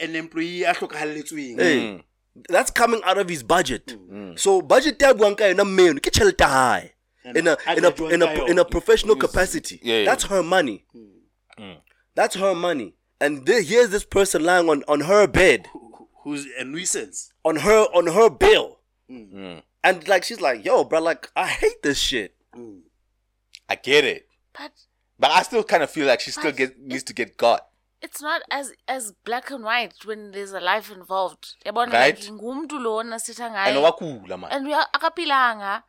an 0.00 0.16
employee 0.16 0.62
a 0.62 0.72
hlokahalletsweng. 0.72 1.60
hey, 1.60 2.02
that's 2.48 2.70
coming 2.70 3.00
out 3.04 3.18
of 3.18 3.28
his 3.28 3.42
budget. 3.42 3.86
Mm. 3.86 4.08
Mm. 4.10 4.38
So 4.38 4.62
budget 4.62 4.98
tab 4.98 5.18
wanka 5.18 5.50
ina 5.50 5.64
meno, 5.64 6.00
ke 6.00 6.10
tjhelete 6.10 6.40
ya 6.40 6.48
hae. 6.48 6.92
In 7.24 7.46
a 7.46 7.56
in 7.76 7.84
a 7.84 8.04
in 8.14 8.22
a 8.22 8.44
in 8.46 8.58
a 8.58 8.64
professional 8.64 9.14
capacity. 9.16 9.78
Yeah, 9.82 9.98
yeah. 9.98 10.04
That's 10.06 10.24
her 10.24 10.42
money. 10.42 10.86
Mm. 11.58 11.76
That's 12.14 12.34
her 12.36 12.54
money. 12.54 12.94
And 13.20 13.44
there, 13.46 13.60
here's 13.62 13.90
this 13.90 14.04
person 14.04 14.42
lying 14.44 14.68
on, 14.70 14.82
on 14.88 15.00
her 15.02 15.26
bed, 15.26 15.68
Who's 16.24 16.46
a 16.58 16.64
nuisance. 16.64 17.32
on 17.44 17.56
her 17.56 17.84
on 17.94 18.06
her 18.06 18.30
bill. 18.30 18.78
And 19.82 20.08
like 20.08 20.24
she's 20.24 20.40
like, 20.40 20.64
yo, 20.64 20.84
bro, 20.84 21.00
like 21.00 21.28
I 21.36 21.46
hate 21.46 21.82
this 21.82 21.98
shit. 21.98 22.34
I 23.68 23.74
get 23.76 24.04
it. 24.04 24.26
But 24.56 24.72
But 25.18 25.30
I 25.32 25.42
still 25.42 25.62
kind 25.64 25.82
of 25.82 25.90
feel 25.90 26.06
like 26.06 26.20
she 26.20 26.30
still 26.30 26.52
get 26.52 26.78
needs 26.80 27.02
to 27.04 27.12
get 27.12 27.36
got. 27.36 27.66
It's 28.02 28.20
not 28.22 28.42
as 28.50 28.72
as 28.88 29.12
black 29.24 29.50
and 29.50 29.64
white 29.64 29.94
when 30.04 30.30
there's 30.32 30.52
a 30.52 30.60
life 30.60 30.90
involved. 30.90 31.54
Yabona 31.66 31.92
Right. 31.92 32.18
like 32.20 32.32
ngumntu 32.32 32.78
lona 32.80 33.16
sitha 33.16 33.46
And 33.46 33.76
ngaye. 33.76 33.82
wakula 33.82 34.38
man. 34.40 34.50
And 34.52 34.66
we 34.66 34.74
are 34.74 34.86
akapilanga. 34.94 35.82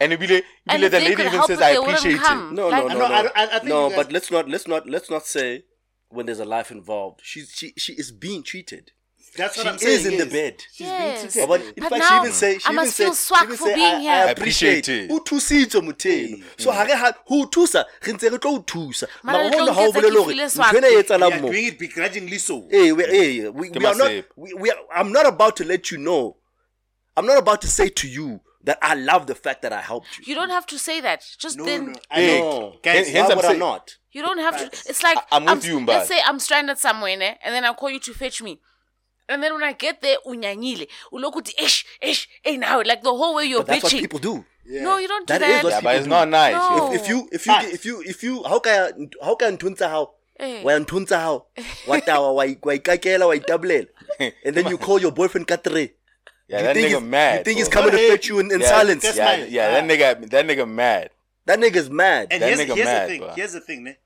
And 0.00 0.12
ibile, 0.12 0.42
And 0.66 0.82
ibile 0.82 0.86
if 0.86 0.90
the 0.90 0.98
they 0.98 1.08
lady 1.10 1.22
even 1.26 1.42
says 1.44 1.60
I 1.60 1.70
appreciate 1.70 2.18
come. 2.18 2.48
it. 2.48 2.54
No, 2.54 2.68
Like- 2.68 2.84
no, 2.84 2.88
I 2.90 2.94
no, 2.94 2.98
no. 2.98 3.04
I- 3.14 3.20
I- 3.42 3.56
I 3.56 3.58
think 3.58 3.64
no, 3.64 3.90
but 3.90 4.10
let's 4.12 4.30
not 4.30 4.48
let's 4.48 4.66
not 4.66 4.88
let's 4.88 5.10
not 5.10 5.24
say 5.26 5.64
when 6.08 6.26
there's 6.26 6.40
a 6.40 6.44
life 6.44 6.70
involved. 6.70 7.20
She's 7.22 7.50
she 7.54 7.72
she 7.76 7.92
is 7.94 8.10
being 8.12 8.42
treated. 8.42 8.92
That's 9.36 9.56
what 9.56 9.64
She 9.64 9.68
I'm 9.70 9.78
saying. 9.78 9.98
is 10.00 10.06
in 10.06 10.12
the 10.18 10.24
yes. 10.24 10.32
bed. 10.32 10.62
She's 10.72 10.86
Yes. 10.86 11.20
being 11.20 11.30
treated. 11.32 11.48
But 11.48 11.60
in 11.62 11.72
But 11.76 11.88
fact, 11.90 12.04
she 12.04 12.10
now, 12.14 12.20
even 12.22 12.32
say 12.32 12.58
she 12.58 12.64
I 12.66 12.68
even 12.68 12.76
must 12.76 12.96
said, 12.96 13.04
feel 13.04 13.14
she 13.14 13.16
swag 13.16 13.48
for 13.48 13.56
say, 13.56 13.74
being 13.74 13.94
I, 13.94 14.00
here. 14.00 14.10
I 14.12 14.30
appreciate 14.30 14.78
Appreciate 14.88 15.04
it. 15.04 15.10
o 15.10 15.18
thusitse 15.20 15.80
motheno 15.80 16.44
so 16.58 16.70
ga 16.72 16.82
re 16.82 16.92
ha 16.92 17.12
ho 17.24 17.46
thusa 17.46 17.84
re 18.02 18.12
ntse 18.12 18.30
re 18.30 18.38
tlo 18.38 18.50
o 18.56 18.62
thusa 18.62 19.06
Mara 19.22 19.38
mara 19.38 19.44
le 19.44 19.56
tlo 19.56 19.66
gona 19.66 19.74
ha 19.74 19.80
o 19.80 19.92
nketsa 19.92 20.00
bolele 20.00 20.10
ke 20.12 20.24
hore 20.24 20.34
feel 20.72 20.84
e 20.84 20.88
We 20.90 20.96
are 20.96 21.02
etsahalang 21.02 21.40
mo 21.42 21.48
doing 21.48 21.66
it 21.66 21.78
begrudgingly 21.78 22.38
so. 22.38 22.68
Eh, 22.70 22.92
we, 22.92 23.04
eh, 23.04 23.48
we, 23.48 23.70
Ke 23.70 23.78
we 23.78 23.86
are 23.86 23.94
not. 23.94 24.10
masep. 24.10 24.24
We, 24.36 24.54
we 24.54 24.70
are, 24.70 24.76
I'm 24.94 25.12
not 25.12 25.26
about 25.26 25.56
to 25.56 25.64
let 25.64 25.90
you 25.90 25.98
know. 25.98 26.36
I'm 27.16 27.26
not 27.26 27.38
about 27.38 27.60
to 27.62 27.68
say 27.68 27.88
to 27.88 28.08
you 28.08 28.40
that 28.64 28.78
I 28.82 28.94
love 28.94 29.26
the 29.26 29.34
fact 29.34 29.62
that 29.62 29.72
I 29.72 29.80
helped 29.80 30.18
you. 30.18 30.24
You 30.28 30.34
don't 30.34 30.50
have 30.50 30.66
to 30.66 30.78
say 30.78 31.00
that. 31.00 31.24
Just 31.38 31.58
No, 31.58 31.64
then 31.64 31.86
no. 31.92 31.98
I 32.10 32.14
Hey, 32.20 32.40
know. 32.40 32.78
Hence- 32.84 33.06
Guys, 33.06 33.08
hence 33.12 33.26
Why 33.26 33.30
I'm 33.32 33.36
would 33.36 33.44
I 33.46 33.52
not? 33.56 33.96
You 34.12 34.22
don't 34.22 34.38
have 34.38 34.56
to. 34.58 34.66
It's 34.90 35.02
like 35.02 35.18
I- 35.18 35.36
I'm 35.36 35.44
with 35.46 35.66
you, 35.66 35.84
Let's 35.84 36.04
Mbaz. 36.04 36.08
say 36.08 36.20
I'm 36.24 36.38
stranded 36.38 36.78
somewhere, 36.78 37.16
ne? 37.16 37.38
and 37.42 37.54
then 37.54 37.64
I 37.64 37.72
call 37.72 37.90
you 37.90 37.98
to 38.00 38.12
fetch 38.14 38.42
me. 38.42 38.60
And 39.28 39.42
then 39.42 39.54
when 39.54 39.62
I 39.62 39.72
get 39.72 40.00
there, 40.02 40.16
unyanyile, 40.26 40.88
ulokuti 41.12 41.52
ish 41.62 41.84
ish, 42.00 42.28
hey 42.42 42.56
now, 42.56 42.82
like 42.82 43.02
the 43.02 43.10
whole 43.14 43.34
way 43.36 43.44
you're 43.46 43.60
But 43.60 43.68
that's 43.68 43.84
what 43.84 43.92
people 43.92 44.18
do. 44.18 44.44
No, 44.66 44.98
you 44.98 45.08
don't 45.08 45.26
do 45.26 45.32
That 45.34 45.40
that. 45.40 45.50
is 45.58 45.64
what 45.64 45.72
Yeah, 45.72 45.80
but 45.80 45.94
it's 45.96 46.04
people 46.04 46.18
not 46.18 46.28
nice. 46.28 46.54
No. 46.54 46.92
If 46.92 47.08
you 47.08 47.28
if 47.32 47.46
you 47.46 47.54
if 47.72 47.84
you 47.86 48.02
if 48.02 48.22
you 48.22 48.42
how 48.44 48.58
can 48.58 49.10
how 49.22 49.34
can 49.34 49.56
ntunza 49.56 49.88
how 49.88 50.12
Eh. 50.40 50.62
wa 50.62 50.72
ntunza 50.72 51.20
how 51.20 51.46
wa 51.86 52.00
tawa 52.00 52.32
wa 52.32 52.44
wa 52.62 52.74
ikakela 52.74 53.26
wa 53.26 53.36
itablela 53.36 53.86
and 54.44 54.54
then 54.56 54.66
you 54.68 54.78
call 54.78 55.00
your 55.00 55.12
boyfriend 55.12 55.46
katre. 55.46 55.92
Yeah, 56.48 56.58
you 56.58 56.64
that 56.66 56.76
nigga 56.76 57.02
mad. 57.06 57.38
You 57.38 57.44
think 57.44 57.58
he's 57.58 57.68
bro. 57.68 57.82
coming 57.82 57.96
to 57.98 58.08
fetch 58.10 58.28
you 58.28 58.38
in, 58.40 58.50
in 58.52 58.60
yeah, 58.60 58.68
silence? 58.68 59.02
that's 59.02 59.16
Yeah, 59.16 59.24
my- 59.36 59.44
yeah, 59.46 59.70
that 59.80 59.84
nigga, 59.84 60.30
that 60.30 60.46
nigga 60.46 60.68
mad. 60.68 61.10
That 61.46 61.58
nigga's 61.58 61.88
mad. 61.90 62.28
And 62.30 62.42
That 62.42 62.46
here's, 62.48 62.60
nigga 62.60 62.74
here's 62.74 62.86
mad, 62.86 63.02
the 63.08 63.12
thing. 63.12 63.20
bro. 63.20 63.32
Here's 63.34 63.52
the 63.52 63.60
thing, 63.60 63.84
ne? 63.84 63.96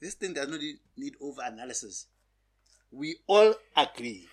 This 0.00 0.14
thing 0.14 0.32
does 0.34 0.48
not 0.48 0.60
need, 0.60 0.76
need 0.96 1.14
over 1.20 1.42
analysis. 1.44 2.06
We 2.90 3.16
all 3.26 3.54
agree. 3.76 4.26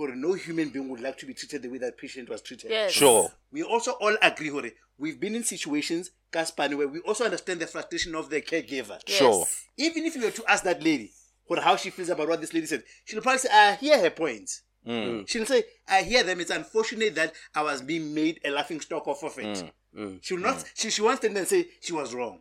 Hore, 0.00 0.16
no 0.16 0.32
human 0.32 0.70
being 0.70 0.88
would 0.88 1.00
like 1.00 1.18
to 1.18 1.26
be 1.26 1.34
treated 1.34 1.62
the 1.62 1.68
way 1.68 1.78
that 1.78 1.98
patient 1.98 2.28
was 2.28 2.40
treated. 2.40 2.70
Yes. 2.70 2.92
Sure. 2.92 3.30
We 3.52 3.62
also 3.62 3.92
all 3.92 4.16
agree, 4.22 4.48
Hore, 4.48 4.70
we've 4.98 5.20
been 5.20 5.34
in 5.34 5.44
situations, 5.44 6.10
Kaspani, 6.32 6.76
where 6.76 6.88
we 6.88 7.00
also 7.00 7.24
understand 7.24 7.60
the 7.60 7.66
frustration 7.66 8.14
of 8.14 8.30
the 8.30 8.40
caregiver. 8.40 8.98
Yes. 9.06 9.18
Sure. 9.18 9.46
Even 9.76 10.04
if 10.04 10.16
you 10.16 10.22
were 10.22 10.30
to 10.30 10.44
ask 10.48 10.64
that 10.64 10.82
lady 10.82 11.12
what 11.46 11.58
how 11.58 11.76
she 11.76 11.90
feels 11.90 12.08
about 12.08 12.28
what 12.28 12.40
this 12.40 12.54
lady 12.54 12.66
said, 12.66 12.82
she'll 13.04 13.20
probably 13.20 13.38
say, 13.38 13.48
I 13.52 13.74
hear 13.74 13.98
her 14.00 14.10
points. 14.10 14.62
Mm. 14.86 15.06
Mm. 15.06 15.28
She'll 15.28 15.44
say, 15.44 15.64
I 15.88 16.02
hear 16.02 16.22
them. 16.22 16.40
It's 16.40 16.50
unfortunate 16.50 17.14
that 17.16 17.34
I 17.54 17.62
was 17.62 17.82
being 17.82 18.14
made 18.14 18.40
a 18.44 18.50
laughing 18.50 18.80
stock 18.80 19.06
off 19.06 19.22
of 19.22 19.38
it. 19.38 19.70
Mm. 19.96 20.18
She 20.22 20.34
will 20.34 20.42
not 20.42 20.64
she, 20.74 20.90
she 20.90 21.02
won't 21.02 21.18
stand 21.18 21.34
there 21.34 21.42
and 21.42 21.48
say 21.48 21.66
she 21.80 21.92
was 21.92 22.14
wrong. 22.14 22.40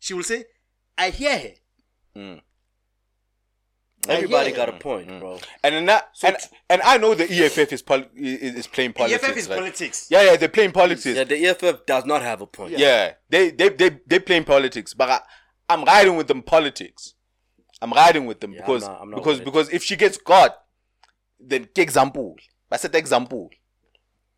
She 0.00 0.14
will 0.14 0.22
say, 0.24 0.44
I 0.96 1.10
hear 1.10 1.38
her. 1.38 2.40
Everybody 4.06 4.50
yeah. 4.50 4.56
got 4.56 4.68
a 4.68 4.72
point, 4.72 5.08
mm. 5.08 5.20
bro. 5.20 5.38
And 5.62 5.74
then 5.74 5.86
that, 5.86 6.08
and, 6.22 6.36
and 6.70 6.82
I 6.82 6.98
know 6.98 7.14
the 7.14 7.24
EFF 7.24 7.72
is 7.72 7.82
pol- 7.82 8.04
is, 8.14 8.54
is 8.54 8.66
playing 8.66 8.92
politics. 8.92 9.24
EFF 9.24 9.36
is 9.36 9.48
right? 9.48 9.58
politics. 9.58 10.06
Yeah, 10.10 10.22
yeah, 10.22 10.36
they're 10.36 10.48
playing 10.48 10.72
politics. 10.72 11.04
Yeah, 11.04 11.24
the 11.24 11.46
EFF 11.46 11.84
does 11.84 12.06
not 12.06 12.22
have 12.22 12.40
a 12.40 12.46
point. 12.46 12.78
Yeah, 12.78 13.14
they 13.28 13.50
they 13.50 13.68
they 13.70 13.98
they 14.06 14.18
playing 14.18 14.44
politics, 14.44 14.94
but 14.94 15.10
I, 15.10 15.20
I'm 15.68 15.84
riding 15.84 16.16
with 16.16 16.28
them 16.28 16.42
politics. 16.42 17.14
I'm 17.82 17.92
riding 17.92 18.26
with 18.26 18.40
them 18.40 18.52
Yeah, 18.52 18.60
I'm 18.60 18.66
because 18.66 18.82
not- 18.82 19.00
I'm 19.02 19.10
not 19.10 19.16
because 19.16 19.38
with 19.38 19.42
it. 19.42 19.44
because 19.44 19.68
if 19.70 19.84
she 19.84 19.96
gets 19.96 20.16
caught, 20.16 20.56
then 21.40 21.64
ke 21.66 21.78
example. 21.78 22.36
I 22.70 22.76
said 22.76 22.94
example. 22.94 23.50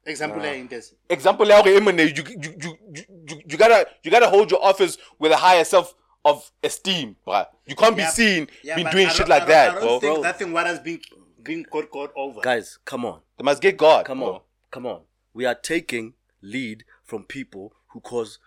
Example 0.04 0.40
like 0.42 0.70
this. 0.70 0.94
Example 1.08 1.46
ya 1.46 1.62
hore 1.62 1.68
e 1.68 1.74
you, 1.74 1.80
you, 1.80 2.24
you, 2.26 2.54
you, 2.60 3.04
you, 3.28 3.42
you 3.46 3.58
gotta 3.58 3.86
you 4.02 4.10
gotta 4.10 4.28
hold 4.28 4.50
your 4.50 4.64
office 4.64 4.96
with 5.18 5.30
a 5.30 5.36
higher 5.36 5.64
self 5.64 5.94
of 6.24 6.50
esteem, 6.62 7.16
bruh. 7.26 7.46
You 7.66 7.74
can't 7.76 7.96
be 7.96 8.04
seen 8.04 8.48
Yeah, 8.62 8.74
being 8.76 8.84
but 8.86 8.92
doing 8.92 9.08
shit 9.08 9.28
like 9.28 9.42
I 9.44 9.46
that, 9.46 9.70
I 9.70 9.74
don't 9.74 9.80
bro. 9.82 10.00
think 10.00 10.14
Bro. 10.14 10.22
that 10.22 10.38
thing 10.38 10.52
what 10.52 10.66
has 10.66 10.78
been 10.80 11.00
being 11.42 11.64
caught 11.64 11.90
caught 11.90 12.12
over. 12.16 12.40
Guys, 12.42 12.78
come 12.84 13.04
on. 13.04 13.20
They 13.38 13.44
must 13.44 13.62
get 13.62 13.76
God. 13.76 14.04
Come 14.06 14.18
bro. 14.20 14.34
on. 14.34 14.40
Come 14.70 14.86
on. 14.86 15.00
We 15.32 15.46
are 15.46 15.54
taking 15.54 16.14
lead 16.42 16.84
from 17.04 17.24
people 17.24 17.72
who 17.88 18.00
cause 18.00 18.38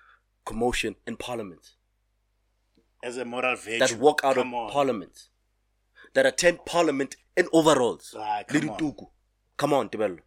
commotion 0.46 0.96
in 1.08 1.18
parliament. 1.18 1.72
As 3.04 3.18
a 3.18 3.26
moral 3.26 3.56
virtue. 3.56 3.80
That 3.80 3.98
walk 4.00 4.22
out 4.24 4.36
Come 4.36 4.54
of 4.54 4.66
on. 4.66 4.72
parliament. 4.72 5.30
That 6.14 6.26
attend 6.26 6.66
parliament 6.66 7.16
in 7.36 7.48
overalls. 7.52 8.16
Ah, 8.18 8.44
Le 8.52 8.60
come 8.60 8.70
on. 8.70 8.78
dituku. 8.80 9.08
Come 9.58 9.74
on, 9.74 9.90
Tebello. 9.90 10.18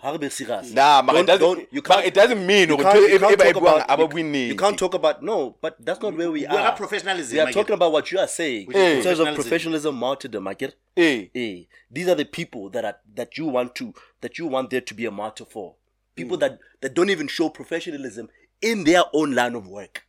Ha 0.00 0.10
re. 0.12 0.30
Nah, 0.74 1.02
but 1.02 1.16
it 1.16 1.26
doesn't. 1.26 1.68
you 1.72 1.82
can't- 1.82 2.04
it 2.06 2.14
doesn't 2.14 2.46
mean 2.46 2.68
You 2.68 2.76
can't, 2.76 3.10
you 3.10 3.18
can't 3.18 3.36
ba 3.38 3.52
talk 3.52 3.56
about, 3.56 4.12
you, 4.16 4.24
you 4.50 4.54
can't 4.54 4.78
talk 4.78 4.94
about 4.94 5.22
no, 5.24 5.56
but 5.60 5.74
that's 5.84 6.00
not 6.00 6.16
where 6.16 6.30
we 6.30 6.46
are. 6.46 6.52
We 6.54 6.58
are. 6.58 6.66
are 6.68 6.76
professionalism, 6.76 7.34
We 7.34 7.40
are 7.40 7.52
talking 7.52 7.74
about 7.74 7.90
what 7.90 8.12
you 8.12 8.18
are 8.20 8.28
saying 8.28 8.66
in 8.68 8.72
terms 9.02 9.18
of 9.18 9.26
professionalism. 9.26 9.34
professionalism, 9.34 9.94
martyrdom. 9.96 10.46
I 10.46 10.54
get. 10.54 10.74
Eh. 10.96 11.26
Eh, 11.34 11.64
these 11.90 12.06
are 12.08 12.14
the 12.14 12.24
people 12.24 12.70
that 12.70 12.84
are 12.84 12.96
that 13.16 13.36
you 13.38 13.46
want 13.46 13.74
to 13.74 13.92
that 14.20 14.38
you 14.38 14.46
want 14.46 14.70
there 14.70 14.80
to 14.82 14.94
be 14.94 15.04
a 15.06 15.10
martyr 15.10 15.44
for. 15.44 15.74
People 16.14 16.36
that 16.38 16.58
that 16.80 16.94
don't 16.94 17.10
even 17.10 17.26
show 17.28 17.48
professionalism 17.48 18.28
in 18.62 18.84
their 18.84 19.02
own 19.12 19.34
line 19.34 19.56
of 19.56 19.66
work. 19.66 20.04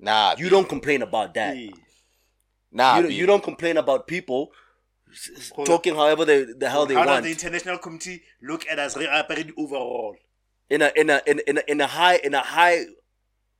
Nah, 0.00 0.34
You 0.36 0.46
B. 0.46 0.50
don't 0.50 0.68
complain 0.68 1.00
about 1.02 1.34
that. 1.34 1.56
Eh. 1.56 1.70
Nah, 2.72 2.98
You, 2.98 3.08
you 3.08 3.26
don't 3.26 3.42
complain 3.42 3.76
about 3.76 4.06
people 4.08 4.42
s- 4.42 4.50
s- 4.50 4.61
talking 5.64 5.94
however 5.94 6.24
they, 6.24 6.44
the 6.44 6.68
hell 6.68 6.86
they 6.86 6.94
How 6.94 7.04
does 7.04 7.10
want 7.12 7.24
the 7.24 7.30
international 7.30 7.78
committee 7.78 8.22
look 8.42 8.66
at 8.68 8.78
us 8.78 8.96
re 8.96 9.06
overall? 9.56 10.16
in 10.70 10.82
a 10.82 10.92
in 10.96 11.10
a 11.10 11.20
in, 11.26 11.40
in 11.46 11.58
a 11.58 11.62
in 11.68 11.80
a 11.80 11.86
high 11.86 12.16
in 12.16 12.34
a 12.34 12.40
high 12.40 12.84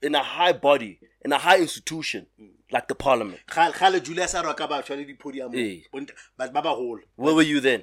in 0.01 0.15
a 0.15 0.23
high 0.23 0.53
body 0.53 0.99
in 1.25 1.33
a 1.33 1.39
high 1.39 1.59
institution 1.59 2.27
mm. 2.41 2.49
like 2.71 2.89
the 2.89 2.95
parliament. 2.95 3.41
Kgale- 3.49 3.73
kgale 3.73 4.03
Julius 4.03 4.35
a 4.35 4.43
roka 4.43 4.67
batho 4.67 4.97
le 4.97 5.05
di-podium. 5.05 5.53
Bont- 5.93 6.11
But 6.37 6.53
ba 6.53 6.63
baholo. 6.63 7.01
Where 7.17 7.35
were 7.35 7.43
you 7.43 7.61
then? 7.61 7.81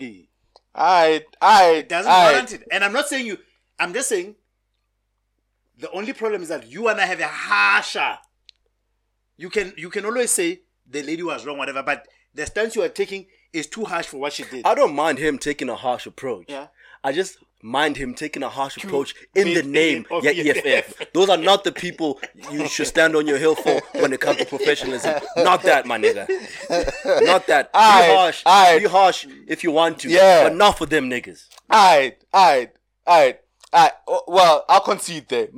Alright, 0.76 1.26
alright, 1.42 1.78
It 1.78 1.90
doesn't 1.90 2.12
alright. 2.12 2.32
warrant 2.34 2.54
it. 2.54 2.64
And 2.72 2.84
I'm 2.84 2.94
not 2.94 3.08
saying 3.08 3.26
you. 3.26 3.38
I'm 3.80 3.94
just 3.94 4.10
saying. 4.10 4.36
The 5.78 5.90
only 5.92 6.14
problem 6.14 6.42
is 6.42 6.50
that 6.50 6.68
you 6.68 6.90
and 6.90 7.00
I 7.00 7.06
have 7.06 7.20
a 7.20 7.28
harsher. 7.28 8.18
You 9.38 9.50
can 9.50 9.74
you 9.78 9.90
can 9.90 10.06
always 10.06 10.32
say 10.32 10.62
the 10.90 11.02
lady 11.04 11.24
was 11.24 11.46
wrong, 11.46 11.58
whatever, 11.58 11.84
but 11.84 12.08
the 12.34 12.46
stance 12.46 12.76
you 12.76 12.82
are 12.84 12.90
taking 12.90 13.28
is 13.54 13.68
too 13.68 13.86
harsh 13.86 14.08
for 14.08 14.18
what 14.18 14.34
she 14.34 14.44
did. 14.44 14.66
I 14.66 14.76
don't 14.76 14.96
mind 14.96 15.18
him 15.18 15.38
taking 15.38 15.70
a 15.70 15.76
harsh 15.76 16.06
approach. 16.06 16.46
Yeah. 16.48 16.68
I 17.04 17.12
just 17.12 17.38
mind 17.62 17.98
him 17.98 18.14
taking 18.14 18.44
a 18.44 18.50
harsh 18.50 18.78
approach 18.78 19.14
in 19.36 19.54
the 19.54 19.64
name 19.64 20.06
of 20.12 20.24
yeah, 20.24 20.32
EFF. 20.32 21.12
Those 21.14 21.30
are 21.30 21.38
not 21.38 21.64
the 21.64 21.72
people 21.72 22.20
you 22.52 22.68
should 22.68 22.88
stand 22.88 23.16
on 23.16 23.28
your 23.28 23.38
hill 23.38 23.56
for 23.56 23.82
when 23.94 24.14
it 24.14 24.22
comes 24.22 24.38
to 24.38 24.46
professionalism. 24.46 25.16
Not 25.38 25.64
that, 25.64 25.86
my 25.86 25.98
nigga. 25.98 26.28
Not 27.26 27.48
that. 27.48 27.74
Aight, 27.74 28.08
be 28.08 28.14
harsh. 28.16 28.44
aight. 28.44 28.80
Be 28.80 28.86
harsh 28.86 29.28
if 29.48 29.64
you 29.64 29.72
want 29.72 30.00
to. 30.00 30.10
Yeah. 30.10 30.44
But 30.50 30.56
not 30.56 30.78
for 30.78 30.86
them 30.86 31.10
niggas. 31.10 31.48
Alright, 31.72 32.24
alright, 32.34 32.72
alright, 33.08 33.40
alright. 33.74 33.94
Oh, 34.08 34.24
Well, 34.28 34.66
I'll 34.70 34.82
concede 34.82 35.28
there. 35.30 35.50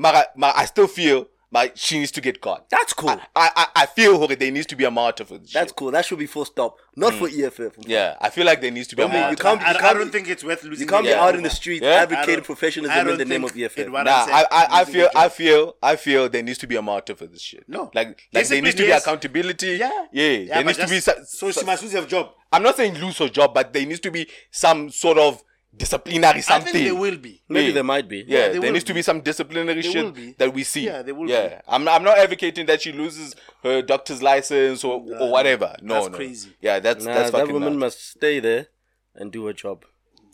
I 0.44 0.66
still 0.66 0.88
feel 0.88 1.28
like 1.54 1.74
she 1.76 2.00
needs 2.00 2.12
to 2.12 2.22
get 2.22 2.40
caught. 2.42 2.70
That's 2.70 2.94
cool. 2.94 3.10
I, 3.10 3.20
I, 3.36 3.68
I 3.76 3.86
feel 3.86 4.22
okay, 4.24 4.36
there 4.36 4.52
needs 4.52 4.68
to 4.68 4.76
be 4.76 4.86
a 4.86 4.92
martyr 4.92 5.26
for 5.26 5.38
this. 5.38 5.52
That's 5.54 5.72
shit. 5.72 5.76
cool. 5.76 5.92
That 5.92 6.06
should 6.06 6.20
be 6.20 6.26
full 6.26 6.46
stop. 6.46 6.78
Not 6.96 7.14
mm. 7.14 7.20
for 7.20 7.28
EFF. 7.68 7.76
Yeah, 7.86 8.16
I 8.22 8.30
feel 8.30 8.46
like 8.46 8.62
there 8.62 8.72
needs 8.72 8.88
to 8.90 8.96
be 8.96 9.02
Don't 9.02 9.12
a 9.12 9.26
be- 9.26 9.32
you 9.32 9.36
can't- 9.38 9.62
I, 9.62 9.72
I 9.72 9.74
can't 9.80 9.98
don't 9.98 10.06
be- 10.08 10.12
think 10.12 10.30
it's 10.30 10.44
worth 10.44 10.64
losing. 10.64 10.82
You 10.86 10.90
can't 10.90 11.04
be 11.04 11.10
the 11.10 11.18
out 11.20 11.36
in 11.36 11.42
the 11.44 11.48
over. 11.48 11.56
street 11.56 11.82
Yeah? 11.84 11.90
Advocating 12.04 12.36
don't- 12.36 12.44
I 12.44 12.46
professionalism 12.46 13.00
in 13.00 13.06
don't 13.08 13.18
the 13.18 13.26
name 13.26 13.44
of 13.44 13.52
think 13.52 13.66
EFF. 13.66 13.78
it 13.80 13.92
was- 13.92 14.06
Nah, 14.06 14.12
I 14.12 14.42
I, 14.42 14.46
I, 14.52 14.82
I 14.82 14.86
feel, 14.86 15.10
I 15.16 15.30
feel, 15.30 15.76
I 15.84 15.96
feel 15.96 16.30
there 16.30 16.44
needs 16.44 16.58
to 16.60 16.68
be 16.68 16.76
a 16.76 16.82
martyr 16.82 17.16
for 17.16 17.28
this 17.28 17.42
shit. 17.42 17.64
No. 17.68 17.92
like, 17.94 18.28
like 18.34 18.48
there 18.48 18.62
needs 18.62 18.76
to 18.76 18.84
be 18.84 18.88
yes. 18.90 19.04
accountability. 19.04 19.78
Yeah. 19.78 19.90
yeah. 20.12 20.28
Yeah, 20.30 20.54
there 20.56 20.64
needs 20.64 20.78
to 20.80 20.88
be. 20.88 21.00
just- 21.00 21.06
So, 21.06 21.52
So 21.52 21.60
she 21.62 21.66
must 21.66 21.84
lose 21.84 21.94
her 21.94 22.06
job. 22.06 22.32
I'm 22.52 22.64
not 22.64 22.76
saying 22.78 22.96
lose 22.96 23.18
her 23.20 23.30
job, 23.30 23.54
but 23.54 23.72
there 23.74 23.86
needs 23.86 24.00
to 24.02 24.12
be 24.12 24.28
some 24.52 24.90
sort 24.90 25.18
of 25.18 25.44
disciplinary 25.76 26.42
something. 26.42 26.70
I 26.70 26.72
think 26.72 26.86
there 26.86 26.96
will 26.96 27.18
be. 27.18 27.42
Maybe 27.48 27.68
Yeah. 27.68 27.74
there 27.74 27.84
might 27.84 28.08
be. 28.08 28.18
Yeah, 28.18 28.24
Yeah, 28.24 28.40
there 28.42 28.52
there 28.54 28.62
will 28.62 28.72
needs 28.74 28.84
to 28.86 28.94
be. 28.94 29.00
be 29.00 29.04
some 29.04 29.22
disciplinary 29.22 29.82
There 29.82 29.92
shit 29.92 30.38
that 30.38 30.54
we 30.54 30.64
see. 30.64 30.86
Yeah, 30.86 31.02
there 31.02 31.16
will 31.16 31.30
yeah. 31.30 31.48
be. 31.48 31.56
I'm 31.68 31.88
I'm 31.88 32.04
not 32.04 32.18
advocating 32.18 32.66
that 32.68 32.82
she 32.82 32.92
loses 32.92 33.36
her 33.64 33.82
doctor's 33.82 34.22
license 34.22 34.84
or, 34.84 35.02
or 35.20 35.32
whatever. 35.32 35.76
No, 35.82 35.94
that's 35.96 36.10
no. 36.10 36.16
crazy. 36.18 36.52
Yeah, 36.62 36.80
that's 36.80 37.06
Nah, 37.06 37.14
that's 37.14 37.32
that 37.32 37.40
fucking 37.40 37.54
woman 37.54 37.74
nuts. 37.74 37.96
must 37.96 38.10
stay 38.12 38.40
there 38.40 38.68
and 39.16 39.32
do 39.32 39.46
her 39.48 39.54
job. 39.54 39.86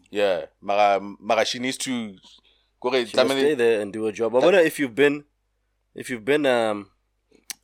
Yeah, 0.09 0.45
Mara, 0.61 0.99
Mara, 1.19 1.45
she 1.45 1.59
needs 1.59 1.77
to. 1.79 2.15
Go 2.79 2.89
ahead, 2.89 3.09
She 3.09 3.17
must 3.17 3.29
stay 3.31 3.55
there 3.55 3.81
and 3.81 3.91
do 3.91 4.05
her 4.05 4.11
job. 4.11 4.35
I 4.35 4.39
wonder 4.39 4.59
if 4.59 4.77
you've 4.79 4.93
been, 4.95 5.25
if 5.95 6.09
you've 6.09 6.23
been 6.25 6.45
um, 6.45 6.91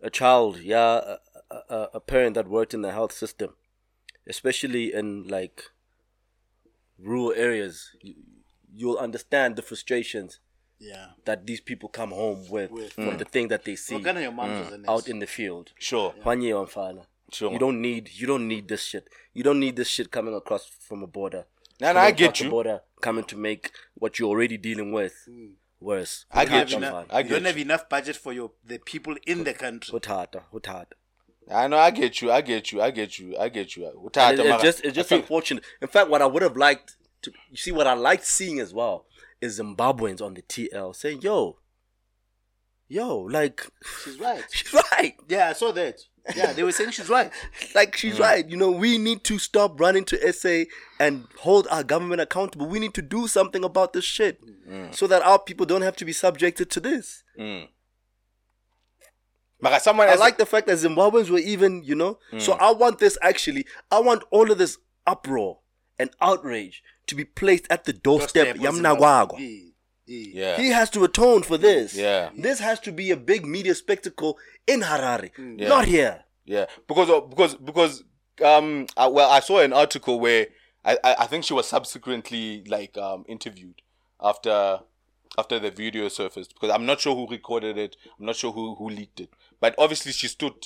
a 0.01 0.09
child, 0.09 0.57
yeah, 0.59 1.17
a, 1.51 1.55
a, 1.69 1.89
a 1.95 1.99
parent 1.99 2.33
that 2.35 2.47
worked 2.47 2.73
in 2.73 2.81
the 2.81 2.91
health 2.91 3.11
system, 3.13 3.53
especially 4.27 4.93
in 4.93 5.27
like 5.27 5.63
rural 6.99 7.33
areas, 7.35 7.91
you, 8.01 8.15
you'll 8.75 8.97
understand 8.97 9.55
the 9.55 9.61
frustrations 9.61 10.39
Yeah. 10.79 11.07
that 11.25 11.45
these 11.45 11.61
people 11.61 11.89
come 11.89 12.11
home 12.11 12.47
with, 12.49 12.71
With. 12.71 12.93
from 12.93 13.17
the 13.17 13.25
thing 13.25 13.47
that 13.49 13.63
they 13.65 13.75
see 13.75 13.95
What 13.95 14.19
your 14.21 14.31
mom 14.31 14.49
mm. 14.49 14.71
was 14.71 14.87
out 14.87 15.07
in 15.07 15.19
the 15.19 15.27
field. 15.27 15.71
Sure. 15.79 16.13
Hwanye 16.23 16.53
wamfana. 16.53 17.05
Sure. 17.31 17.51
You 17.51 17.59
don't 17.59 17.81
need 17.81 18.09
you 18.13 18.27
don't 18.27 18.47
need 18.47 18.67
this 18.67 18.83
shit. 18.83 19.07
You 19.33 19.43
don't 19.43 19.59
need 19.59 19.75
this 19.75 19.87
shit 19.87 20.11
coming 20.11 20.35
across 20.35 20.65
from 20.67 21.01
a 21.03 21.07
border. 21.07 21.45
Nah, 21.81 21.87
nah, 21.87 21.93
Coming 21.93 22.07
I 22.07 22.11
get 22.11 22.39
you. 22.39 22.49
Border 22.49 22.81
coming 23.01 23.23
to 23.25 23.35
make 23.37 23.71
what 23.95 24.19
you're 24.19 24.29
already 24.29 24.57
dealing 24.57 24.91
with 24.91 25.15
hmm. 25.25 25.53
worse. 25.79 26.25
I 26.31 26.45
get 26.45 26.71
you. 26.71 26.77
enough- 26.77 27.07
I 27.09 27.19
you 27.19 27.29
don't 27.29 27.39
get 27.43 27.47
have 27.47 27.57
enough 27.57 27.89
budget 27.89 28.15
for 28.15 28.33
your 28.33 28.51
the 28.63 28.77
people 28.79 29.15
in 29.25 29.43
the 29.43 29.53
country. 29.53 29.91
Hutata, 29.97 30.43
hutata. 30.53 30.93
I 31.51 31.67
know. 31.67 31.77
I 31.77 31.91
get 31.91 32.21
you. 32.21 32.31
I 32.31 32.41
get 32.41 32.71
you. 32.71 32.81
I 32.81 32.91
get 32.91 33.19
you. 33.19 33.37
I 33.37 33.49
get 33.49 33.75
you. 33.75 33.85
And 33.87 33.97
Utata, 33.97 34.33
it- 34.33 34.39
it's 34.39 34.49
Mara. 34.49 34.61
just 34.61 34.83
it's 34.83 34.95
just 34.95 35.11
unfortunate. 35.11 35.63
In 35.81 35.87
fact, 35.87 36.09
what 36.09 36.21
I 36.21 36.25
would 36.25 36.41
have 36.41 36.57
liked 36.57 36.95
to 37.23 37.31
you 37.49 37.57
see 37.57 37.71
what 37.71 37.87
I 37.87 37.93
liked 37.93 38.25
seeing 38.25 38.59
as 38.59 38.73
well 38.73 39.05
is 39.41 39.59
Zimbabweans 39.59 40.21
on 40.21 40.33
the 40.33 40.41
TL 40.41 40.95
saying, 40.95 41.21
"Yo, 41.21 41.57
yo, 42.87 43.17
like 43.19 43.65
She's 44.03 44.19
right. 44.19 44.43
she's 44.51 44.73
right." 44.91 45.15
Yeah, 45.27 45.49
I 45.49 45.53
saw 45.53 45.71
that. 45.73 45.99
Yeah, 46.35 46.53
they 46.53 46.63
were 46.63 46.71
saying 46.71 46.91
she's 46.91 47.09
right. 47.09 47.31
Like 47.75 47.97
she's 47.97 48.15
hmm. 48.15 48.23
right. 48.23 48.47
You 48.47 48.55
know, 48.55 48.71
we 48.71 48.97
need 48.97 49.23
to 49.25 49.37
stop 49.37 49.79
running 49.79 50.05
to 50.05 50.33
SA 50.33 50.63
and 50.99 51.27
hold 51.39 51.67
our 51.69 51.83
government 51.83 52.21
accountable. 52.21 52.67
We 52.67 52.79
need 52.79 52.93
to 52.93 53.01
do 53.01 53.27
something 53.27 53.63
about 53.63 53.91
this 53.91 54.05
shit 54.05 54.39
hmm. 54.67 54.91
so 54.91 55.05
that 55.07 55.21
our 55.23 55.39
people 55.39 55.65
don't 55.65 55.81
have 55.81 55.97
to 55.97 56.05
be 56.05 56.13
subjected 56.13 56.69
to 56.71 56.79
this. 56.79 57.23
Hmm. 57.37 57.63
Mara, 59.63 59.79
someone 59.79 60.07
I 60.07 60.11
has 60.11 60.19
like 60.19 60.37
the 60.37 60.45
fact 60.45 60.67
that 60.67 60.77
Zimbabweans 60.77 61.29
were 61.29 61.39
even, 61.39 61.83
you 61.83 61.95
know. 61.95 62.19
So 62.37 62.53
I 62.53 62.71
want 62.71 62.99
this 62.99 63.17
actually. 63.21 63.65
I 63.89 63.99
want 63.99 64.23
all 64.29 64.51
of 64.51 64.57
this 64.57 64.77
uproar 65.07 65.59
and 65.97 66.09
outrage 66.21 66.83
to 67.07 67.15
be 67.15 67.23
placed 67.25 67.67
at 67.69 67.85
the 67.85 67.93
doorstep. 67.93 68.55
Doorstep 68.55 68.73
of 68.73 68.75
Yamnagwagwa. 68.75 69.39
Yeah, 69.39 69.47
yeah. 70.05 70.33
Yeah. 70.35 70.57
He 70.61 70.67
has 70.69 70.89
to 70.91 71.03
atone 71.05 71.43
for 71.43 71.57
this. 71.57 71.95
Yeah. 71.95 72.29
This 72.37 72.59
has 72.59 72.79
to 72.81 72.91
be 72.91 73.11
a 73.11 73.17
big 73.17 73.45
media 73.45 73.73
spectacle 73.73 74.37
in 74.67 74.81
Harare, 74.81 75.31
Yeah. 75.37 75.69
not 75.69 75.85
here. 75.85 76.25
Yeah, 76.45 76.65
because 76.89 77.09
because 77.29 77.55
because 77.55 78.03
um 78.43 78.85
uh, 78.97 79.09
well 79.11 79.29
I 79.31 79.39
saw 79.39 79.59
an 79.59 79.71
article 79.71 80.19
where 80.19 80.47
I, 80.83 80.97
I 81.03 81.15
I 81.19 81.25
think 81.27 81.45
she 81.45 81.53
was 81.53 81.67
subsequently 81.67 82.63
like 82.67 82.97
um 82.97 83.23
interviewed 83.29 83.81
after 84.21 84.79
after 85.37 85.57
the 85.59 85.71
video 85.71 86.09
surfaced 86.09 86.53
because 86.53 86.69
I'm 86.75 86.85
not 86.85 86.99
sure 86.99 87.15
who 87.15 87.27
recorded 87.29 87.77
it 87.77 87.95
I'm 88.19 88.25
not 88.25 88.35
sure 88.35 88.51
who 88.51 88.75
who 88.75 88.89
leaked 88.89 89.19
it 89.21 89.29
but 89.63 89.71
obviously 89.83 90.11
she 90.21 90.27
stood 90.27 90.57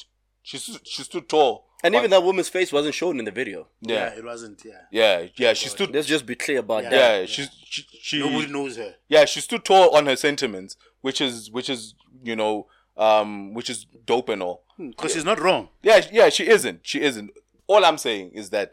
She 0.50 0.58
stood, 0.58 0.82
she 0.94 1.02
stood 1.10 1.26
tall. 1.36 1.54
And 1.84 1.94
on- 1.94 2.00
even 2.02 2.12
that 2.12 2.24
woman's 2.24 2.50
face 2.58 2.72
wasn't 2.78 2.96
shown 3.02 3.16
in 3.20 3.26
the 3.30 3.36
video. 3.42 3.60
yeah, 3.94 4.08
it 4.20 4.24
wasn't. 4.32 4.58
Yeah, 4.72 4.82
yeah, 5.00 5.16
yeah. 5.44 5.54
She 5.60 5.68
stood. 5.76 5.90
Let's 5.96 6.08
just 6.16 6.26
be 6.26 6.36
clear 6.46 6.60
about 6.66 6.84
Yeah. 6.84 6.90
that. 6.92 7.20
Yeah, 7.20 7.26
she's 7.34 7.50
she, 7.74 7.82
she 8.08 8.20
nobody 8.20 8.52
knows 8.58 8.74
her. 8.82 8.92
yeah 9.16 9.26
she 9.32 9.40
stood 9.48 9.64
tall 9.70 9.86
on 9.98 10.04
her 10.12 10.16
sentiments, 10.28 10.72
which 11.06 11.20
is 11.28 11.36
which 11.58 11.70
is 11.76 11.82
you 12.30 12.36
know 12.42 12.54
um 13.08 13.54
which 13.58 13.70
is 13.74 13.80
dope 14.12 14.30
and 14.34 14.42
all. 14.48 14.58
Because 14.92 15.12
she's 15.14 15.26
not 15.32 15.40
wrong. 15.46 15.64
Yeah, 15.90 16.00
yeah, 16.20 16.30
she 16.38 16.44
isn't. 16.56 16.80
She 16.92 17.00
isn't. 17.10 17.30
All 17.68 17.84
I'm 17.90 18.00
saying 18.08 18.28
is 18.42 18.50
that 18.56 18.68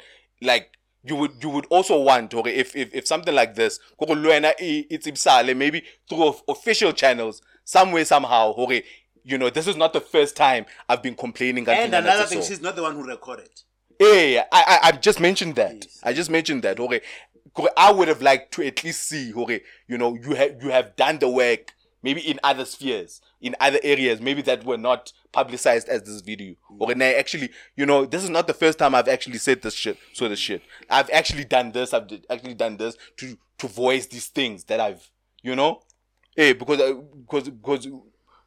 like 0.51 0.67
you 1.09 1.17
would 1.21 1.33
you 1.45 1.51
would 1.55 1.67
also 1.77 1.97
want 2.11 2.33
okay, 2.35 2.55
if 2.63 2.75
if, 2.83 2.89
if 2.95 3.05
something 3.13 3.35
like 3.35 3.53
this 3.61 3.73
koko 3.99 4.15
le 4.15 4.29
wena 4.33 4.51
i- 4.71 4.87
it's 4.95 5.07
ibsale 5.13 5.53
maybe 5.63 5.83
through 6.09 6.25
of- 6.31 6.43
official 6.55 6.93
channels 7.03 7.43
some 7.65 7.89
way 7.97 8.05
somehow 8.05 8.45
or 8.53 8.67
you 9.25 9.39
know 9.39 9.51
this 9.51 9.67
is 9.67 9.77
not 9.77 9.93
the 9.93 10.01
first 10.01 10.37
time 10.37 10.67
I've 10.89 11.03
been 11.03 11.15
complaining 11.15 11.69
And 11.69 11.95
another 11.95 12.25
thing, 12.25 12.43
so. 12.43 12.49
she's 12.49 12.61
not 12.61 12.77
the 12.77 12.83
one 12.83 12.95
who 12.95 13.05
recorded. 13.07 13.49
Yeah, 13.99 14.45
I, 14.53 14.81
I, 14.83 14.89
I 14.89 14.93
just 14.93 15.21
mentioned 15.21 15.55
that. 15.57 15.75
Yes. 15.75 16.01
I 16.03 16.13
just 16.13 16.31
mentioned 16.31 16.63
that. 16.63 16.81
Okay, 16.81 17.01
I 17.77 17.93
would 17.93 18.09
have 18.09 18.23
liked 18.23 18.53
to 18.55 18.67
at 18.67 18.83
least 18.85 19.09
see. 19.09 19.33
Okay, 19.33 19.63
you 19.89 19.99
know, 19.99 20.15
you 20.15 20.35
have 20.35 20.63
you 20.63 20.71
have 20.71 20.97
done 20.97 21.19
the 21.19 21.29
work. 21.29 21.73
Maybe 22.03 22.21
in 22.21 22.39
other 22.45 22.67
spheres, 22.67 23.23
in 23.41 23.57
other 23.61 23.79
areas, 23.83 24.21
maybe 24.21 24.43
that 24.43 24.63
were 24.67 24.77
not 24.77 25.11
publicized 25.33 25.89
as 25.89 26.03
this 26.03 26.21
video. 26.21 26.55
Hmm. 26.69 26.83
Okay, 26.83 26.93
and 26.93 27.03
I 27.03 27.13
actually, 27.15 27.49
you 27.77 27.87
know, 27.87 28.05
this 28.05 28.23
is 28.23 28.29
not 28.29 28.47
the 28.47 28.53
first 28.53 28.79
time 28.79 28.95
I've 28.95 29.09
actually 29.09 29.39
said 29.39 29.63
this 29.63 29.73
shit. 29.73 29.97
So 30.13 30.29
this 30.29 30.39
shit, 30.39 30.61
I've 30.91 31.09
actually 31.11 31.47
done 31.47 31.73
this. 31.73 31.95
I've 31.95 32.07
actually 32.29 32.55
done 32.55 32.77
this 32.77 32.97
to 33.19 33.39
to 33.59 33.69
voice 33.69 34.05
these 34.07 34.27
things 34.27 34.65
that 34.65 34.81
I've, 34.81 35.09
you 35.43 35.57
know, 35.57 35.81
hey, 36.37 36.53
because 36.53 36.79
uh, 36.81 36.93
because 37.27 37.49
because 37.49 37.87
li- 37.87 38.01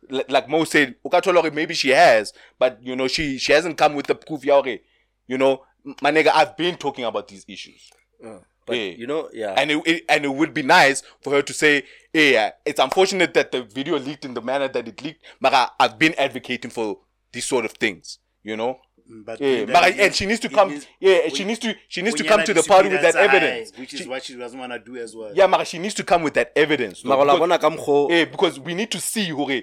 like 0.10 0.48
Mo 0.50 0.64
said, 0.64 0.96
ukathola 1.06 1.54
maybe 1.54 1.74
she 1.74 1.90
has, 1.90 2.34
but 2.60 2.80
you 2.82 2.96
know, 2.96 3.08
she 3.08 3.38
she 3.38 3.52
hasn't 3.54 3.78
come 3.78 3.96
with 3.96 4.08
the 4.08 4.16
proof. 4.16 4.44
ya 4.46 4.62
hore, 4.62 4.78
You 5.28 5.38
know, 5.38 5.64
my 6.02 6.12
nigga, 6.12 6.32
I've 6.34 6.56
been 6.58 6.76
talking 6.78 7.06
about 7.06 7.28
these 7.28 7.46
issues. 7.48 7.90
Uh, 8.26 8.40
but 8.66 8.76
Yeah. 8.78 8.92
you 8.98 9.08
know, 9.08 9.30
yeah. 9.34 9.54
And 9.58 9.72
it, 9.72 9.82
it 9.88 10.04
and 10.10 10.26
it 10.26 10.34
would 10.34 10.54
be 10.54 10.62
nice 10.64 11.04
for 11.22 11.32
her 11.34 11.42
to 11.42 11.54
say, 11.54 11.84
"Hey, 12.14 12.38
uh, 12.38 12.52
it's 12.66 12.80
unfortunate 12.80 13.34
that 13.34 13.52
the 13.52 13.64
video 13.64 13.98
leaked 14.00 14.26
in 14.26 14.34
the 14.34 14.42
manner 14.42 14.68
that 14.68 14.88
it 14.88 15.02
leaked, 15.04 15.24
but 15.42 15.54
I, 15.54 15.70
I've 15.80 15.98
been 16.00 16.14
advocating 16.18 16.72
for 16.72 17.00
these 17.32 17.46
sort 17.46 17.66
of 17.66 17.72
things." 17.74 18.20
You 18.44 18.56
know, 18.58 18.80
But 19.26 19.40
yeah. 19.42 19.58
then 19.66 19.68
But 19.68 19.84
I, 19.84 19.88
it 19.90 20.00
and 20.00 20.16
she 20.16 20.26
needs 20.26 20.40
to 20.42 20.50
come. 20.50 20.70
means- 20.72 20.88
yeah, 21.00 21.28
she 21.30 21.44
needs 21.46 21.60
to. 21.60 21.76
She 21.90 22.02
needs 22.02 22.16
to 22.16 22.24
come 22.26 22.44
to 22.44 22.54
the 22.54 22.64
party 22.64 22.90
with 22.90 23.02
that 23.02 23.14
discipline 23.14 23.44
evidence. 23.44 23.70
aside, 23.70 23.80
which 23.80 23.94
is 23.94 24.00
She- 24.02 24.08
what 24.08 24.24
she 24.24 24.36
doesn't 24.36 24.60
want 24.60 24.72
to 24.74 24.80
do 24.80 24.98
as 24.98 25.16
well. 25.16 25.32
yeah, 25.34 25.48
but 25.48 25.66
she 25.68 25.78
needs 25.80 25.94
to 25.96 26.04
come 26.04 26.24
with 26.24 26.34
that 26.34 26.52
evidence. 26.56 27.02
though, 27.04 27.10
Mara 27.10 27.24
because- 27.26 27.40
bona 27.40 27.60
ka 27.60 27.70
mokgwa- 27.70 28.12
Eh, 28.12 28.26
because 28.26 28.60
we 28.60 28.74
need 28.74 28.90
to 28.92 29.00
see 29.00 29.30
hore 29.30 29.62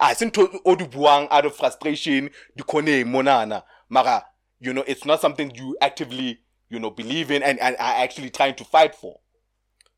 a 0.00 0.14
se 0.14 0.26
ntho 0.26 0.60
o 0.64 0.74
di 0.76 0.84
buang 0.84 1.28
out 1.30 1.44
of 1.46 1.56
frustration 1.56 2.30
di 2.56 2.62
khoneng 2.62 3.04
monana. 3.06 3.62
Mara 3.88 4.24
you 4.60 4.72
know 4.72 4.82
it's 4.86 5.04
not 5.04 5.20
something 5.20 5.50
you 5.54 5.76
actively 5.80 6.40
you 6.70 6.78
know 6.80 6.90
believe 6.90 7.30
in 7.30 7.42
and, 7.42 7.60
and 7.60 7.76
are 7.78 8.02
actually 8.02 8.30
trying 8.30 8.54
to 8.54 8.64
fight 8.64 8.94
for. 8.94 9.20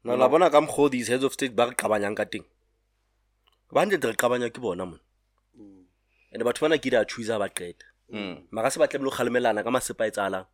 Na 0.05 0.15
la 0.15 0.29
bona 0.29 0.51
ka 0.51 0.61
mokgwa 0.61 0.91
these 0.91 1.09
heads 1.09 1.25
of 1.25 1.33
state 1.33 1.55
ba 1.57 1.67
re 1.67 1.75
qabanyang 1.75 2.17
ka 2.17 2.25
teng. 2.25 2.45
Ba 3.73 3.85
ntse 3.87 3.99
re 4.05 4.15
qabanya 4.15 4.51
ke 4.53 4.61
bona 4.61 4.87
mona. 4.87 5.01
And 6.33 6.43
batho 6.43 6.61
bana 6.61 6.79
ke 6.79 6.91
di 6.91 6.97
a 6.97 7.05
choose 7.05 7.29
ba 7.29 7.49
qeta. 7.49 7.85
Mara 8.51 8.71
se 8.71 8.79
ba 8.79 8.87
tlamehile 8.89 9.11
go 9.11 9.17
kgalemelana 9.17 9.65
ka 9.65 9.71
masepa 9.71 10.05
a 10.05 10.11
etsahalang. 10.11 10.47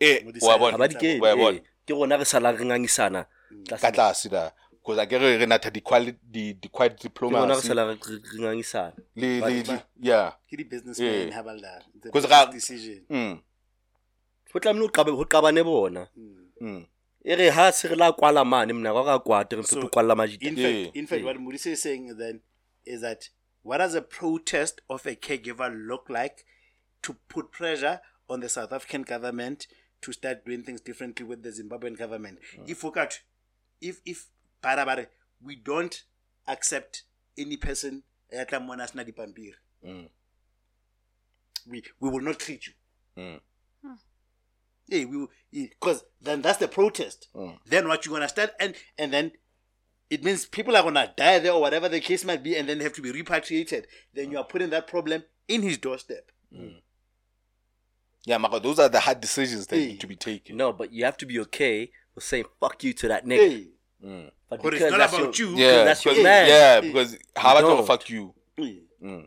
Eh 0.00 0.20
Mo 0.24 0.32
di 0.32 0.40
wa 0.42 0.52
side- 0.52 0.58
bona. 0.60 0.72
Ga 0.72 0.78
ba 0.78 0.88
di 0.88 0.94
kene 0.96 1.20
wa 1.20 1.34
bona. 1.36 1.56
Eh. 1.56 1.62
ke 1.86 1.90
rona 1.92 2.16
re 2.18 2.24
salang 2.24 2.56
re 2.58 2.64
ngangisana. 2.64 3.26
Ka 3.68 3.90
tlase 3.90 4.28
da 4.30 4.50
because 4.84 4.98
a 5.02 5.06
ke 5.06 5.12
re 5.18 5.36
re 5.38 5.46
natha 5.46 5.70
di 5.70 5.80
quality 5.80 6.18
di 6.30 6.52
di 6.54 6.68
quiet 6.68 6.96
ke 7.00 7.08
rona 7.20 7.40
re 7.40 7.54
diplomacy 7.54 7.68
salang 7.68 7.88
re 7.88 7.96
re 7.96 8.92
le 9.16 9.40
le 9.40 9.40
but- 9.40 9.68
le- 9.68 9.82
yeah 10.00 10.32
Ke 10.50 10.56
di 10.56 10.64
businessmen 10.64 11.28
Yeah. 11.28 11.34
ha 11.34 11.42
ba 11.42 11.52
la. 11.54 11.78
It's 11.96 12.06
a 12.06 12.10
'Cause 12.10 12.26
business 12.26 12.30
ra- 12.30 12.52
decision. 12.52 13.04
mm 13.08 13.38
go 14.52 14.60
tlamehile 14.60 14.86
go 14.86 14.92
qabe- 14.92 15.16
go 15.16 15.24
qabane 15.24 15.64
bona 15.64 16.08
mm 16.60 16.84
e 17.24 17.34
re 17.36 17.48
ha 17.50 17.70
se 17.72 17.88
re 17.88 17.96
la 17.96 18.12
kwala 18.12 18.44
mane 18.44 18.72
mna 18.72 18.92
ga 18.92 19.02
ga 19.04 19.18
kwate 19.18 19.56
re 19.56 19.62
So, 19.62 19.80
mpe 19.80 19.88
kwalla 19.88 20.14
majita 20.14 20.46
In 20.46 20.56
Yeah. 20.58 20.84
fact, 20.84 20.96
in 20.96 21.06
fact, 21.06 21.22
Yeah. 21.22 21.32
what 21.32 21.40
Mudisi 21.40 21.72
is 21.72 21.80
saying 21.82 22.16
then 22.18 22.42
is 22.84 23.00
that 23.00 23.30
what 23.62 23.78
does 23.78 23.94
a 23.94 24.02
protest 24.02 24.82
of 24.90 25.06
a 25.06 25.16
caregiver 25.16 25.72
look 25.72 26.10
like 26.10 26.44
to 27.02 27.14
put 27.28 27.50
pressure 27.50 28.00
on 28.28 28.40
the 28.40 28.48
South 28.48 28.72
African 28.72 29.02
government 29.02 29.66
to 30.02 30.12
start 30.12 30.44
doing 30.44 30.62
things 30.62 30.82
differently 30.82 31.24
with 31.24 31.42
the 31.42 31.48
Zimbabwean 31.50 31.96
government? 31.96 32.38
If 32.66 32.84
we 32.84 32.90
got, 32.90 33.20
if 33.80 34.00
if 34.04 34.26
barabare, 34.64 35.06
we 35.42 35.56
don't 35.56 36.02
accept 36.46 37.02
any 37.38 37.56
person 37.56 38.02
ya 38.32 38.44
tla 38.44 38.60
mona 38.60 38.84
a 38.84 38.88
sena 38.88 39.04
dipampiri, 39.04 39.54
Mm. 39.84 40.08
we 41.66 41.82
we 42.00 42.10
will 42.10 42.20
not 42.24 42.38
treat 42.38 42.66
you. 42.66 42.72
Mm. 43.16 43.40
Yeah, 44.88 45.04
we 45.04 45.26
because 45.52 46.04
then 46.20 46.42
that's 46.42 46.58
the 46.58 46.68
protest. 46.68 47.28
Mm. 47.34 47.58
Then 47.66 47.88
what 47.88 48.04
you 48.06 48.12
gonna 48.12 48.28
start 48.28 48.50
and 48.60 48.74
and 48.98 49.12
then 49.12 49.32
it 50.10 50.22
means 50.24 50.46
people 50.46 50.76
are 50.76 50.82
gonna 50.82 51.12
die 51.16 51.38
there 51.38 51.52
or 51.52 51.60
whatever 51.60 51.88
the 51.88 52.00
case 52.00 52.24
might 52.24 52.42
be, 52.42 52.56
and 52.56 52.68
then 52.68 52.78
they 52.78 52.84
have 52.84 52.92
to 52.94 53.02
be 53.02 53.10
repatriated. 53.12 53.86
Then 54.14 54.30
you 54.30 54.38
are 54.38 54.44
putting 54.44 54.70
that 54.70 54.86
problem 54.86 55.24
in 55.48 55.62
his 55.62 55.78
doorstep. 55.78 56.30
yeah 58.26 58.38
mara 58.38 58.58
those 58.60 58.78
are 58.78 58.88
the 58.88 59.00
hard 59.00 59.20
decisions 59.20 59.66
that 59.66 59.76
Eh. 59.76 59.86
need 59.86 60.00
to 60.00 60.06
be 60.06 60.16
taken 60.16 60.56
no 60.56 60.72
but 60.72 60.90
you 60.92 61.04
have 61.04 61.16
to 61.18 61.26
be 61.26 61.38
okay 61.40 61.90
with 62.14 62.24
saying 62.24 62.44
fuck 62.60 62.82
you 62.84 62.92
to 62.94 63.08
that 63.08 63.26
nigga 63.26 63.48
Hey, 63.50 63.68
mm. 64.04 64.30
but 64.50 64.62
but 64.62 64.74
it's 64.74 64.82
not 64.90 64.98
that's 64.98 65.12
about 65.14 65.38
your, 65.38 65.50
you. 65.50 65.56
yeah 65.56 65.84
that's 65.84 66.04
your 66.04 66.14
because, 66.14 66.24
man. 66.24 66.48
yeah 66.48 66.80
because 66.80 67.16
how 67.36 67.56
about 67.56 67.68
don't. 67.68 67.86
fuck 67.86 68.10
you 68.10 68.34
mm. 68.58 68.80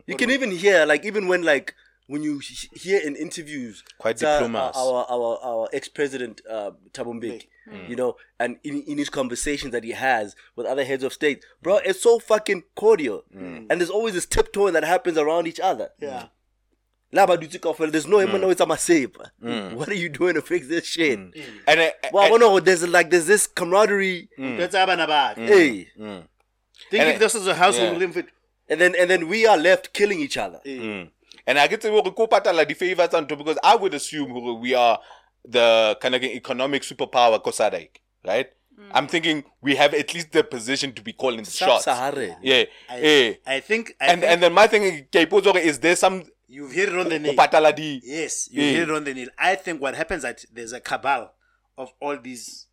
You 0.06 0.16
can 0.16 0.30
even 0.30 0.50
hear, 0.50 0.84
like, 0.86 1.04
even 1.04 1.28
when, 1.28 1.42
like, 1.42 1.74
when 2.06 2.22
you 2.22 2.38
he- 2.40 2.68
hear 2.72 3.00
in 3.00 3.14
interviews, 3.16 3.84
Quite 3.98 4.22
uh, 4.22 4.40
diplomas. 4.40 4.74
Our 4.76 5.06
our 5.08 5.38
our 5.44 5.68
ex 5.72 5.88
president, 5.88 6.40
uh, 6.50 6.72
Thabo 6.92 7.14
Mbeki, 7.14 7.46
you 7.86 7.94
know, 7.94 8.16
and 8.40 8.56
in, 8.64 8.82
in 8.82 8.98
his 8.98 9.10
conversations 9.10 9.72
that 9.72 9.84
he 9.84 9.92
has 9.92 10.34
with 10.56 10.66
other 10.66 10.84
heads 10.84 11.04
of 11.04 11.12
state, 11.12 11.44
bro, 11.62 11.76
it's 11.78 12.02
so 12.02 12.18
fucking 12.18 12.64
cordial, 12.74 13.24
and 13.32 13.70
there's 13.70 13.90
always 13.90 14.14
this 14.14 14.26
tiptoeing 14.26 14.72
that 14.72 14.84
happens 14.84 15.18
around 15.18 15.46
each 15.46 15.60
other. 15.60 15.90
Yeah. 16.00 16.26
La 17.12 17.26
ba 17.26 17.36
dutse 17.38 17.58
kaofela, 17.58 17.90
There's 17.90 18.06
no 18.06 18.18
him, 18.18 18.38
no 18.40 18.50
it's 18.50 18.60
a 18.60 18.66
masepa. 18.66 19.30
Hmm. 19.42 19.74
What 19.76 19.88
are 19.88 19.94
you 19.94 20.08
doing 20.10 20.34
to 20.34 20.42
fix 20.42 20.68
this 20.68 20.86
shit? 20.86 21.18
Hmm. 21.18 21.30
Hmm. 21.30 21.58
and 21.66 21.80
I, 21.80 21.92
Well, 22.12 22.24
I 22.30 22.34
I, 22.34 22.38
know 22.38 22.60
there's 22.60 22.86
like 22.86 23.10
there's 23.10 23.26
this 23.26 23.46
camaraderie. 23.46 24.28
That's 24.38 24.74
abana 24.74 25.06
bakhe. 25.06 25.36
Hey, 25.48 25.88
Think 26.90 27.02
And 27.02 27.08
if 27.10 27.16
I- 27.16 27.18
this 27.18 27.34
is 27.34 27.46
a 27.46 27.54
house 27.54 27.76
yeah. 27.78 27.92
with 27.92 28.02
him 28.02 28.12
fit. 28.12 28.26
and 28.68 28.80
then 28.80 28.94
and 28.94 29.08
then 29.10 29.28
we 29.28 29.46
are 29.46 29.56
left 29.56 29.92
killing 29.94 30.20
each 30.20 30.36
other. 30.36 30.60
And 30.64 31.58
I 31.58 31.66
get 31.66 31.80
to 31.80 31.90
work 31.90 32.14
ko 32.14 32.26
patala 32.26 32.66
di 32.68 32.74
favors 32.74 33.14
and 33.14 33.26
because 33.26 33.58
I 33.64 33.74
would 33.76 33.94
assume 33.94 34.60
we 34.60 34.74
are 34.74 34.98
the 35.44 35.96
kind 36.02 36.14
of 36.14 36.22
economic 36.22 36.82
superpower 36.82 37.42
Kosadike, 37.42 37.96
right? 38.26 38.50
I'm 38.92 39.08
thinking 39.08 39.44
we 39.60 39.74
have 39.76 39.92
at 39.94 40.14
least 40.14 40.30
the 40.32 40.44
position 40.44 40.92
to 40.92 41.02
be 41.02 41.12
calling 41.12 41.42
the 41.42 41.50
shots. 41.50 41.84
Sub-Saharan. 41.84 42.36
Yeah. 42.42 42.64
I, 42.88 42.98
yeah. 43.00 43.32
I 43.46 43.60
think 43.60 43.94
I 44.00 44.06
And 44.12 44.20
think 44.20 44.32
and 44.32 44.42
then 44.42 44.52
my 44.52 44.66
thing 44.68 45.06
ke 45.10 45.56
is 45.56 45.78
there 45.80 45.96
some 45.96 46.22
you've 46.48 46.72
hit 46.72 46.88
it 46.88 46.94
on 46.98 47.08
the 47.08 47.18
ko 47.18 47.22
nail. 47.22 47.34
patala 47.36 47.74
di 47.74 48.00
Yes, 48.04 48.48
you 48.50 48.62
Yeah. 48.62 48.70
hit 48.72 48.82
it 48.88 48.90
on 48.90 49.04
the 49.04 49.14
nail. 49.14 49.28
I 49.38 49.54
think 49.56 49.80
what 49.80 49.94
happens 49.94 50.22
that 50.22 50.44
there's 50.52 50.72
a 50.72 50.80
cabal 50.80 51.30
of 51.76 51.92
all 52.00 52.18
these 52.18 52.66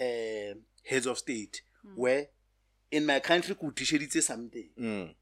uh, 0.00 0.54
heads 0.84 1.06
of 1.06 1.18
state 1.18 1.62
where 1.94 2.26
in 2.90 3.06
my 3.06 3.20
country 3.20 3.54
ku 3.54 3.70
tisheditse 3.72 4.22
something. 4.22 4.68
Mm. 4.78 5.14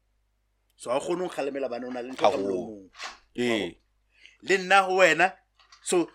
So 0.75 0.91
ha 0.91 0.99
kgone 0.99 1.21
ho 1.21 1.29
kgalemela 1.29 1.69
bana 1.69 1.87
o 1.87 1.91
na 1.91 1.99
le 2.01 2.09
ntho 2.11 2.21
Ha 2.21 2.31
ka 2.31 2.37
ho. 2.37 2.43
molomong. 2.43 2.89
Yeah. 3.35 3.69
Le 4.41 4.57
nna 4.57 4.85
ho 4.85 4.97
wena. 4.97 5.33
So 5.83 6.09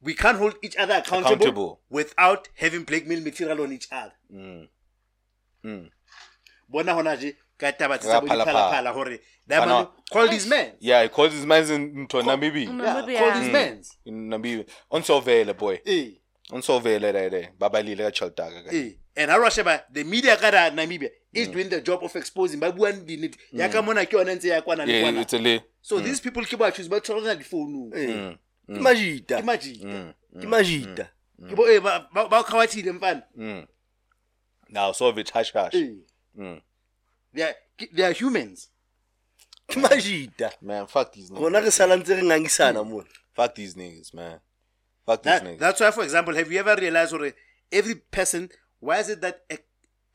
we 0.00 0.14
can't 0.14 0.38
hold 0.38 0.56
each 0.62 0.76
other 0.76 0.94
accountable, 0.94 1.34
Accountable. 1.34 1.80
without 1.90 2.48
having 2.56 2.84
blackmail 2.84 3.20
material 3.20 3.60
on 3.62 3.72
each 3.72 3.86
other. 3.92 4.14
Mm. 4.32 4.68
Mm. 5.64 5.90
Bona 6.68 6.92
hona 6.94 7.16
je 7.20 7.36
ka 7.62 7.70
taba 7.72 7.98
tsa 7.98 8.08
Ra 8.12 8.20
bo 8.20 8.26
phala- 8.26 8.44
diphalaphala 8.46 8.92
hore 8.92 9.18
Bana- 9.46 9.66
diamond 9.66 9.88
call 10.12 10.28
these 10.28 10.46
men. 10.46 10.72
Yeah, 10.80 11.02
he 11.02 11.08
calls 11.08 11.32
his 11.32 11.46
man 11.46 11.62
in 11.70 12.06
to 12.08 12.16
Namibia. 12.22 12.68
Mm. 12.68 12.78
Yeah, 12.82 12.94
Namibia. 13.02 13.18
call 13.18 13.40
these 13.40 13.52
men. 13.52 13.82
In 14.06 14.28
Namibia. 14.30 14.64
On 14.90 15.02
surveil 15.02 15.56
boy. 15.56 15.80
Eh. 15.86 16.10
On 16.52 16.60
surveil 16.60 17.00
there 17.00 17.30
there. 17.30 17.48
Babalile 17.58 18.04
ka 18.06 18.10
chaltaga. 18.18 18.64
ka. 18.64 18.70
Eh, 18.76 18.90
and 19.16 19.30
ha 19.30 19.36
re 19.36 19.50
sheba 19.50 19.82
the 19.92 20.04
media 20.04 20.36
ka 20.36 20.50
da 20.50 20.70
namibia 20.70 21.08
is 21.34 21.48
doing 21.48 21.68
the 21.68 21.80
job 21.80 22.02
of 22.02 22.14
exposing 22.16 22.60
ba 22.60 22.72
buang 22.72 23.04
dinete 23.06 23.36
ya 23.52 23.68
ka 23.68 23.82
mona 23.82 24.06
ke 24.06 24.12
yona 24.16 24.34
ntse 24.36 24.48
ya 24.48 24.60
kwana 24.62 24.86
le 24.86 24.92
Yeah, 24.92 25.02
kwana 25.04 25.20
it's 25.22 25.32
a 25.34 25.38
le. 25.38 25.60
so 25.82 26.00
these 26.00 26.20
people 26.20 26.44
ke 26.44 26.56
ba 26.58 26.70
choose 26.72 26.88
ba 26.88 27.00
tshwarana 27.00 27.36
difounung 27.36 27.92
Hey, 27.94 28.36
ke 28.68 28.80
majita. 28.80 29.38
imagine 29.40 30.14
Ke 30.40 30.46
majita. 30.48 31.08
ke 31.48 31.54
bo 31.56 31.66
eh, 31.68 31.78
ba 31.80 32.08
ba 32.14 32.28
ba 32.28 32.42
khawathile 32.42 32.92
mfana 32.92 33.22
Mm. 33.36 33.66
Now 34.70 34.92
solve 34.92 35.18
it 35.18 35.28
hush 35.30 35.52
hush. 35.52 35.74
Eh, 35.74 35.92
Mm. 36.38 36.60
They 37.32 37.42
are 37.42 37.54
they 37.92 38.04
are 38.04 38.12
humans 38.12 38.68
Ke 39.68 39.76
majita. 39.76 40.50
Man, 40.60 40.86
fuck 40.86 41.12
these 41.12 41.30
niggas. 41.30 41.40
Rona 41.40 41.60
re 41.60 41.70
sala 41.70 41.96
ntse 41.96 42.16
re 42.16 42.22
ngangisana 42.22 42.82
hmm. 42.82 42.90
mona. 42.90 43.08
Fuck 43.34 43.54
these 43.54 43.74
niggas, 43.74 44.12
man. 44.14 44.40
Fuck 45.06 45.22
these 45.22 45.32
that, 45.32 45.44
niggas. 45.44 45.58
that's 45.58 45.80
why 45.80 45.90
for 45.90 46.04
example 46.04 46.34
have 46.34 46.50
you 46.52 46.58
ever 46.58 46.76
realized 46.76 47.12
or 47.14 47.32
every 47.70 47.94
person 47.94 48.50
why 48.80 48.98
is 48.98 49.08
it 49.08 49.20
that 49.20 49.42
a, 49.50 49.58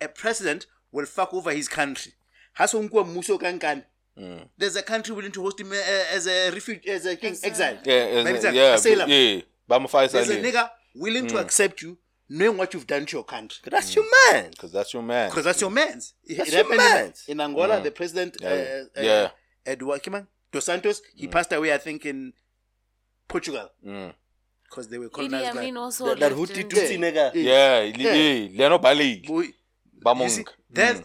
a 0.01 0.07
president 0.07 0.65
will 0.91 1.05
fuck 1.05 1.33
over 1.33 1.51
his 1.51 1.67
country 1.67 2.13
ha 2.53 2.65
so 2.65 2.81
nkuwa 2.83 3.03
mmuso 3.05 3.37
ka 3.37 3.51
nkane 3.51 3.83
hmm. 4.15 4.37
There's 4.57 4.75
a 4.75 4.83
country 4.83 5.15
willing 5.15 5.31
to 5.31 5.41
host 5.41 5.59
him 5.59 5.71
uh, 5.71 6.15
as 6.15 6.27
a 6.27 6.51
refugee, 6.51 6.89
as 6.89 7.05
a 7.05 7.15
king, 7.15 7.35
exile. 7.43 7.77
Yeah, 7.85 7.93
as 7.93 8.25
Maybe 8.25 8.29
a- 8.29 8.35
it's 8.35 8.45
a 8.45 8.53
yeah, 8.53 8.73
asylum. 8.75 9.09
yeah. 9.09 9.41
There's 9.69 10.13
a 10.13 10.25
Saleh. 10.25 10.43
nigga 10.43 10.69
willing 10.95 11.27
to 11.27 11.33
hmm. 11.35 11.41
accept 11.41 11.81
you, 11.81 11.97
knowing 12.29 12.57
what 12.57 12.73
you've 12.73 12.87
done 12.87 13.05
to 13.05 13.17
your 13.17 13.23
country. 13.23 13.59
But 13.63 13.73
that's 13.73 13.91
mm. 13.91 13.95
your 13.97 14.05
man. 14.33 14.49
Because 14.51 14.71
that's 14.71 14.93
your 14.93 15.03
man. 15.03 15.29
Because 15.29 15.45
that's 15.45 15.61
your 15.61 15.69
man's. 15.71 16.13
It, 16.25 16.37
That's 16.37 16.49
it 16.49 16.53
your 16.55 16.77
happened 16.77 17.13
in- 17.27 17.31
in, 17.33 17.41
Angola. 17.41 17.79
Mm. 17.79 17.83
The 17.83 17.91
president, 17.91 18.37
Yeah. 18.41 18.49
uh, 18.49 18.99
uh, 18.99 19.03
Yeah. 19.03 19.29
Eduardo 19.65 20.01
Kiman, 20.03 20.27
Dos 20.51 20.65
Santos, 20.65 21.01
he 21.15 21.27
mm. 21.27 21.31
passed 21.31 21.51
away, 21.53 21.73
I 21.73 21.77
think, 21.77 22.05
in 22.05 22.33
Portugal. 23.27 23.69
Because 23.81 24.87
they 24.89 24.97
were 24.97 25.07
Idi 25.09 25.13
colonized. 25.13 25.53
by- 25.55 25.61
Amin 25.61 25.77
also 25.77 26.05
That, 26.07 26.19
that 26.19 26.37
lived 26.37 26.51
Hutu 26.53 26.61
in- 26.61 26.69
Tutsi 26.69 26.97
nigga. 26.97 27.31
Yeah, 27.33 27.81
Yeah. 27.83 27.97
yeah. 27.97 28.11
Eh, 28.11 28.49
Leno 28.53 28.77
Bali. 28.79 29.23
Boy, 29.27 29.47
Bamong. 30.03 30.45
there's, 30.69 31.01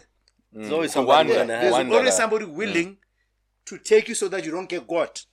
There's 0.55 0.71
always 0.71 0.91
Mm. 0.91 0.93
somebody 0.93 1.29
Wonder. 1.29 1.45
there's 1.47 1.71
Wonder 1.71 1.95
always 1.97 2.15
somebody 2.15 2.45
willing 2.45 2.97
to 3.65 3.77
take 3.79 4.07
you 4.09 4.13
so 4.15 4.27
that 4.27 4.45
you 4.45 4.51
don't 4.51 4.69
get 4.69 4.85
got. 4.87 5.25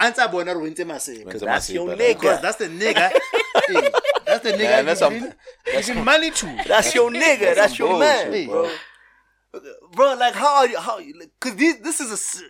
Answer 0.00 0.26
bona 0.28 0.54
ro 0.54 0.62
wentse 0.62 0.82
maseka. 0.84 1.24
Wentse 1.26 1.40
That's 1.44 1.70
your 1.70 1.86
Masipa, 1.86 1.96
nigga. 1.98 2.14
Because 2.20 2.40
that's 2.42 2.56
the 2.58 2.68
nigga. 2.68 3.12
Eh. 3.68 3.90
Hey, 4.28 4.32
that's 4.32 4.44
the 4.44 4.52
nigga. 4.52 4.58
Man, 4.70 4.86
that's 4.86 5.00
you 5.00 5.06
some- 5.20 5.32
give 5.72 5.96
him 5.96 6.04
money 6.04 6.30
to. 6.30 6.62
That's 6.66 6.94
your 6.94 7.10
nigga. 7.10 7.54
That's 7.54 7.76
some 7.76 7.86
your 7.88 7.98
man, 7.98 8.46
bro. 8.46 8.70
Bro, 9.94 10.14
like 10.16 10.34
how 10.34 10.56
are 10.58 10.66
you? 10.68 10.78
How? 10.78 10.98
Because 11.00 11.56
this 11.56 11.76
this 11.76 12.00
is 12.00 12.10
a 12.10 12.14
s- 12.14 12.42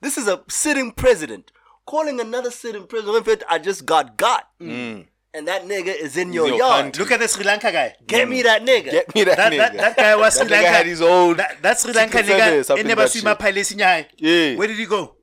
this 0.00 0.18
is 0.18 0.26
a 0.28 0.42
sitting 0.48 0.90
president 0.92 1.52
calling 1.86 2.20
another 2.20 2.50
sitting 2.50 2.86
president. 2.86 3.16
In 3.18 3.24
fact, 3.24 3.44
I 3.48 3.58
just 3.58 3.86
got 3.86 4.16
got, 4.16 4.48
mm. 4.60 4.68
Mm. 4.68 5.06
and 5.32 5.48
that 5.48 5.62
nigga 5.64 5.94
is 5.94 6.16
in 6.16 6.32
your, 6.32 6.48
your 6.48 6.58
yard. 6.58 6.82
country. 6.82 7.04
Look 7.04 7.12
at 7.12 7.20
the 7.20 7.28
Sri 7.28 7.44
Lanka 7.44 7.70
guy. 7.70 7.94
Get 8.06 8.26
mm. 8.26 8.30
me 8.30 8.42
that 8.42 8.62
nigga. 8.62 8.90
Get 8.90 9.14
me 9.14 9.22
that, 9.24 9.36
That, 9.36 9.52
nigga. 9.52 9.58
that, 9.58 9.76
that 9.76 9.96
guy 9.96 10.16
was 10.16 10.34
Sri 10.34 10.48
That 10.48 10.50
nigga 10.50 10.62
Lanka. 10.64 10.76
had 10.76 10.86
his 10.86 11.00
own 11.02 11.36
that, 11.36 11.62
that 11.62 11.78
Sri 11.80 11.92
Lanka 11.92 12.18
nigga. 12.18 12.74
He 12.74 12.80
in 12.80 12.86
never 12.88 13.02
that 13.02 13.10
swim 13.10 13.22
shit. 13.22 13.30
a 13.30 13.36
pilot 13.36 13.70
in 13.72 13.78
Yeah. 13.78 14.56
Where 14.56 14.66
did 14.66 14.76
he 14.76 14.86
go? 14.86 15.16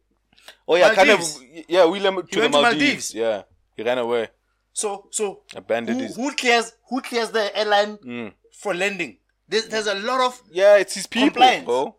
Oh 0.67 0.75
yeah, 0.75 0.93
kind 0.93 1.09
of. 1.09 1.19
Yeah, 1.67 1.85
we 1.87 2.01
went 2.01 2.29
to 2.29 2.35
He 2.35 2.35
the 2.35 2.41
went 2.41 2.53
to 2.53 2.61
Maldives. 2.61 3.13
Maldives. 3.13 3.15
Yeah, 3.15 3.41
he 3.75 3.83
ran 3.83 3.97
away. 3.97 4.29
So 4.73 5.07
so 5.11 5.43
Abandoned 5.55 5.99
who, 5.99 6.07
his. 6.07 6.15
who 6.15 6.33
clears 6.33 6.73
who 6.89 7.01
clears 7.01 7.29
the 7.31 7.55
airline 7.57 8.33
for 8.59 8.73
landing? 8.73 9.17
There's, 9.47 9.67
there's 9.67 9.87
a 9.87 9.95
lot 9.95 10.21
of 10.21 10.41
Yeah, 10.51 10.77
it's 10.77 10.93
his 10.95 11.07
people, 11.07 11.27
Compliance. 11.29 11.65
bro. 11.65 11.95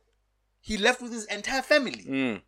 he 0.61 0.79
left 0.79 1.03
with 1.03 1.13
his 1.13 1.27
entire 1.27 1.61
family. 1.63 2.05
Mm. 2.09 2.43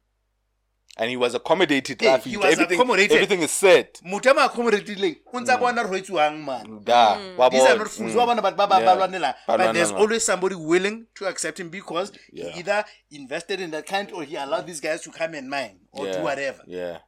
And 0.96 1.10
he 1.10 1.16
was 1.16 1.34
accommodated. 1.34 2.00
Yeah, 2.00 2.18
Rafi. 2.18 2.22
he 2.30 2.36
was 2.36 2.52
everything, 2.52 2.78
accommodated. 2.78 3.12
Everything 3.16 3.42
is 3.42 3.50
set. 3.50 4.00
motho 4.04 4.30
a 4.30 4.34
mo 4.34 4.48
accommodatileng 4.48 5.16
o 5.32 5.40
ntse 5.40 5.52
a 5.54 5.58
bona 5.58 5.82
re 5.84 6.00
etswang 6.00 6.44
man 6.44 6.80
Da, 6.84 7.18
wa 7.36 7.48
these 7.48 7.62
are 7.64 7.76
not 7.76 7.88
fools 7.88 8.12
Mm. 8.12 8.16
wa 8.16 8.26
bona 8.26 8.42
batho 8.42 8.56
ba 8.56 8.66
ba 8.68 8.78
Yeah. 8.80 8.94
ba 8.94 9.00
lwanelang 9.00 9.34
but 9.46 9.72
there's 9.74 9.90
lwanela. 9.92 9.98
always 10.00 10.24
somebody 10.24 10.54
willing 10.54 11.06
to 11.16 11.26
accept 11.26 11.58
him 11.58 11.68
because 11.68 12.12
Yeah. 12.32 12.50
he 12.52 12.60
either 12.60 12.84
invested 13.10 13.60
in 13.60 13.72
that 13.72 13.86
country 13.86 14.14
or 14.16 14.22
he 14.24 14.36
allowed 14.36 14.66
these 14.66 14.80
guys 14.80 15.02
to 15.02 15.10
come 15.10 15.34
and 15.34 15.50
mine 15.50 15.80
or 15.92 16.06
do 16.12 16.22
whatever 16.22 16.62
Yeah, 16.66 16.98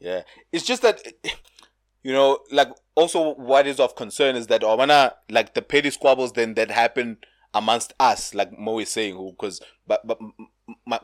yeah. 0.00 0.22
It's 0.50 0.64
just 0.64 0.80
that, 0.82 0.98
you 2.06 2.12
know, 2.12 2.38
like 2.52 2.68
also 2.94 3.34
what 3.34 3.66
is 3.66 3.80
of 3.80 3.96
concern 3.96 4.36
is 4.36 4.46
that 4.46 4.60
Obana, 4.62 5.14
like 5.28 5.54
the 5.54 5.60
petty 5.62 5.90
squabbles 5.90 6.30
then 6.34 6.54
that 6.54 6.70
happen 6.70 7.16
amongst 7.52 7.94
us, 7.98 8.32
like 8.32 8.56
Mo 8.56 8.78
is 8.78 8.90
saying, 8.90 9.16
because 9.36 9.60
but 9.88 10.06
but 10.06 10.16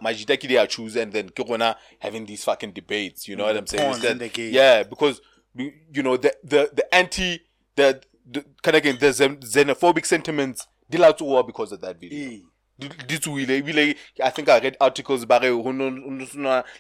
Majita 0.01 0.39
Kidi 0.41 0.63
are 0.63 0.69
choose 0.69 0.95
and 0.95 1.13
then 1.13 1.31
Kirona 1.31 1.75
having 1.99 2.25
these 2.25 2.45
fucking 2.45 2.71
debates. 2.71 3.27
You 3.27 3.35
know 3.35 3.47
what 3.47 3.57
I'm 3.57 3.67
saying? 3.67 3.83
It's 3.91 3.99
pawns 3.99 4.13
in 4.13 4.19
that- 4.19 4.33
the. 4.33 4.43
Yeah, 4.43 4.85
because 4.85 5.21
you 5.57 6.05
know 6.05 6.17
the 6.17 6.37
the 6.45 6.71
the 6.73 6.95
anti 6.95 7.41
the, 7.75 8.01
the 8.31 8.45
kind 8.63 8.77
of 8.77 8.85
again 8.85 8.99
the 9.01 9.09
xenophobic 9.09 10.07
sentiments 10.07 10.69
deal 10.89 11.05
out 11.05 11.19
to 11.19 11.25
war 11.25 11.43
because 11.43 11.73
of 11.73 11.81
that 11.81 11.99
video. 11.99 12.31
Eh. 12.31 12.39
di 12.79 12.89
di 13.19 13.55
ebile 13.55 13.95
i 14.25 14.31
think 14.31 14.49
i 14.49 14.59
read 14.59 14.77
articles 14.81 15.25
ba 15.27 15.39
re 15.43 15.51
ho 15.51 15.73
no 15.73 15.91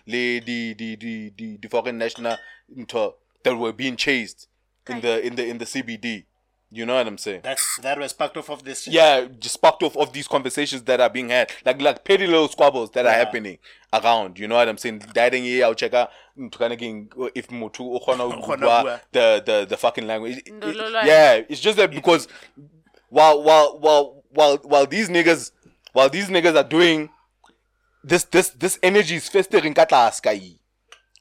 le 0.07 0.41
di 0.41 1.68
foreign 1.70 1.99
national 1.99 2.39
ntho 2.77 3.14
that 3.45 3.57
were 3.57 3.72
being 3.72 3.97
chased 3.97 4.49
in 4.88 5.01
the 5.01 5.24
in 5.26 5.36
the 5.36 5.47
in 5.47 5.59
the 5.59 5.64
cbd 5.64 6.24
you 6.74 6.86
know 6.86 6.95
what 6.95 7.07
i'm 7.07 7.18
saying? 7.18 7.40
That's 7.45 7.78
that 7.82 7.99
was 7.99 8.14
part 8.14 8.34
of, 8.38 8.49
of 8.49 8.64
this 8.64 8.84
shit. 8.84 8.95
yeah 8.95 9.26
just 9.38 9.55
sparked 9.57 9.82
off 9.82 9.95
of 9.95 10.14
these 10.14 10.26
conversations 10.26 10.80
that 10.84 11.03
are 11.03 11.11
being 11.11 11.28
had. 11.28 11.53
Like 11.66 11.82
like 11.82 12.03
petty 12.03 12.26
little 12.26 12.49
squabbles 12.49 12.90
that 12.93 13.05
are 13.05 13.12
happening 13.12 13.59
around 13.93 14.38
you 14.38 14.49
know 14.49 14.55
what 14.55 14.68
i'm 14.70 14.78
saying? 14.78 15.01
Diding 15.12 15.45
here 15.45 15.66
i'll 15.66 15.74
check 15.74 15.93
out. 15.93 16.09
Mm, 16.38 16.49
Ntho 16.51 16.59
kana 16.59 16.76
keng, 16.78 17.11
uh, 17.20 17.28
if 17.34 17.49
motho 17.49 17.80
o 17.80 18.01
kgona 18.01 18.16
ho 18.32 18.40
kgona 18.40 18.61
bua 18.61 18.82
bua. 18.84 19.01
the 19.12 19.43
the 19.45 19.66
the 19.68 19.76
fucking 19.76 20.07
language. 20.07 20.38
It- 20.38 20.49
it- 20.49 21.07
yeah 21.07 21.43
it's 21.47 21.61
just 21.61 21.76
that 21.76 21.90
because 21.90 22.26
while 23.11 23.43
while 23.43 23.78
while 23.78 24.24
while 24.30 24.57
while 24.64 24.86
these 24.86 25.11
niggas 25.11 25.53
while 25.93 26.09
these 26.09 26.28
niggas 26.30 26.57
are 26.57 26.64
doing 26.66 27.11
this 28.03 28.24
this 28.24 28.49
this 28.49 28.78
energy 28.82 29.16
is 29.16 29.28
festering 29.28 29.74
ka 29.74 29.84
tlase 29.84 30.22
ka. 30.22 30.32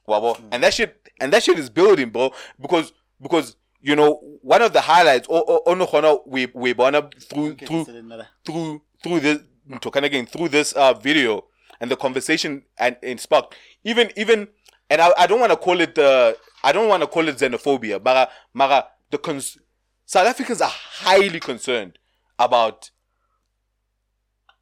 Wabo. 0.08 0.40
and 0.50 0.62
that 0.62 0.72
shit 0.72 1.01
and 1.22 1.32
that 1.32 1.42
shit 1.42 1.58
is 1.58 1.70
building 1.70 2.10
bro 2.10 2.30
because 2.60 2.92
because 3.20 3.56
you 3.80 3.94
know 3.96 4.10
one 4.42 4.62
of 4.62 4.72
the 4.72 4.80
highlights 4.80 5.26
o- 5.30 5.44
o- 5.54 5.62
ono 5.66 5.86
khona 5.86 6.18
we 6.26 6.46
we 6.54 6.72
bona 6.72 7.00
through 7.30 7.54
through 7.56 7.84
through 8.44 8.82
through 9.02 9.20
this 9.20 9.38
to 9.80 9.90
kind 9.90 10.04
of 10.06 10.10
again 10.12 10.26
through 10.26 10.48
this 10.48 10.72
uh 10.74 10.92
video 10.94 11.44
and 11.80 11.90
the 11.90 11.96
conversation 11.96 12.62
and 12.78 12.96
in 13.02 13.18
spark 13.18 13.54
even 13.84 14.10
even 14.16 14.48
and 14.90 15.00
I, 15.00 15.10
I 15.16 15.26
don't 15.26 15.40
want 15.40 15.50
to 15.52 15.56
call 15.56 15.80
it 15.80 15.94
the 15.94 16.36
I 16.62 16.70
don't 16.72 16.88
want 16.88 17.02
to 17.02 17.06
call 17.06 17.26
it 17.28 17.36
xenophobia 17.38 18.02
but 18.02 18.30
mara 18.54 18.86
the 19.10 19.18
cons- 19.18 19.58
South 20.06 20.26
Africans 20.26 20.60
are 20.60 20.70
highly 21.06 21.40
concerned 21.40 21.98
about 22.38 22.90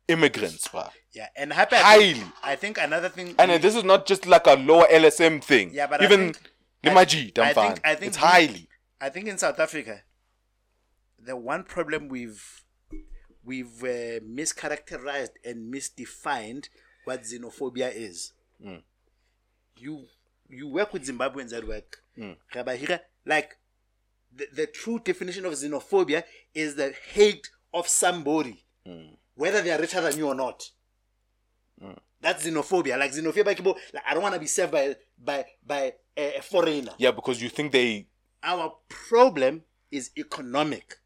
immigrants 0.09 0.67
bruh. 0.69 0.91
yeah 1.13 1.29
and 1.37 1.53
happy 1.53 1.77
Highly. 1.77 2.23
I 2.43 2.57
think 2.57 2.79
another 2.79 3.09
thing 3.09 3.35
and 3.39 3.51
uh, 3.51 3.59
this 3.59 3.75
is 3.77 3.85
not 3.85 4.07
just 4.07 4.27
like 4.27 4.47
a 4.47 4.55
lower 4.55 4.87
LSM 4.91 5.43
thing 5.43 5.71
Yeah, 5.73 5.87
but 5.87 6.01
I 6.01 6.05
even 6.05 6.33
think- 6.33 6.50
Limaji 6.85 7.39
I 7.39 7.53
Damfan 7.53 7.55
think- 7.55 7.81
I 7.85 7.95
think 7.95 8.09
it's 8.09 8.17
we- 8.19 8.27
highly. 8.27 8.69
I 9.01 9.09
think 9.09 9.29
in 9.29 9.39
South 9.39 9.59
Africa, 9.59 10.03
the 11.19 11.37
one 11.37 11.65
problem 11.65 12.09
we've 12.09 12.63
we've 13.43 13.83
uh, 13.83 14.21
mischaracterized 14.21 15.31
and 15.45 15.73
misdefined 15.73 16.69
what 17.05 17.23
xenophobia 17.23 17.91
is. 17.95 18.33
Mm. 18.65 18.83
You 19.77 20.07
you 20.49 20.69
work 20.69 20.93
with 20.93 21.07
Zimbabweans 21.07 21.53
at 21.57 21.67
work, 21.67 22.03
mm. 22.19 22.37
Rabahira, 22.55 23.01
like 23.25 23.57
the, 24.35 24.47
the 24.53 24.67
true 24.67 24.99
definition 24.99 25.47
of 25.47 25.53
xenophobia 25.55 26.25
is 26.55 26.75
the 26.75 26.93
hate 27.13 27.49
of 27.73 27.89
somebody, 27.89 28.65
mm. 28.87 29.17
whether 29.35 29.63
they 29.63 29.71
are 29.73 29.81
richer 29.81 30.01
than 30.03 30.17
you 30.19 30.27
or 30.29 30.35
not. 30.35 30.63
That's 32.21 32.47
xenophobia. 32.47 32.99
Like 32.99 33.13
xenophobia, 33.13 33.57
people, 33.57 33.79
like 33.95 34.03
I 34.07 34.13
don't 34.13 34.23
want 34.23 34.35
to 34.35 34.41
be 34.41 34.47
served 34.47 34.73
by 34.73 34.95
by 35.25 35.45
by 35.67 35.95
a, 36.17 36.37
a 36.39 36.43
foreigner 36.43 36.93
yeah 36.99 37.11
because 37.11 37.43
you 37.43 37.49
think 37.49 37.73
they 37.73 38.07
our 38.43 38.73
problem 38.89 39.63
is 39.91 40.11
economic. 40.17 40.97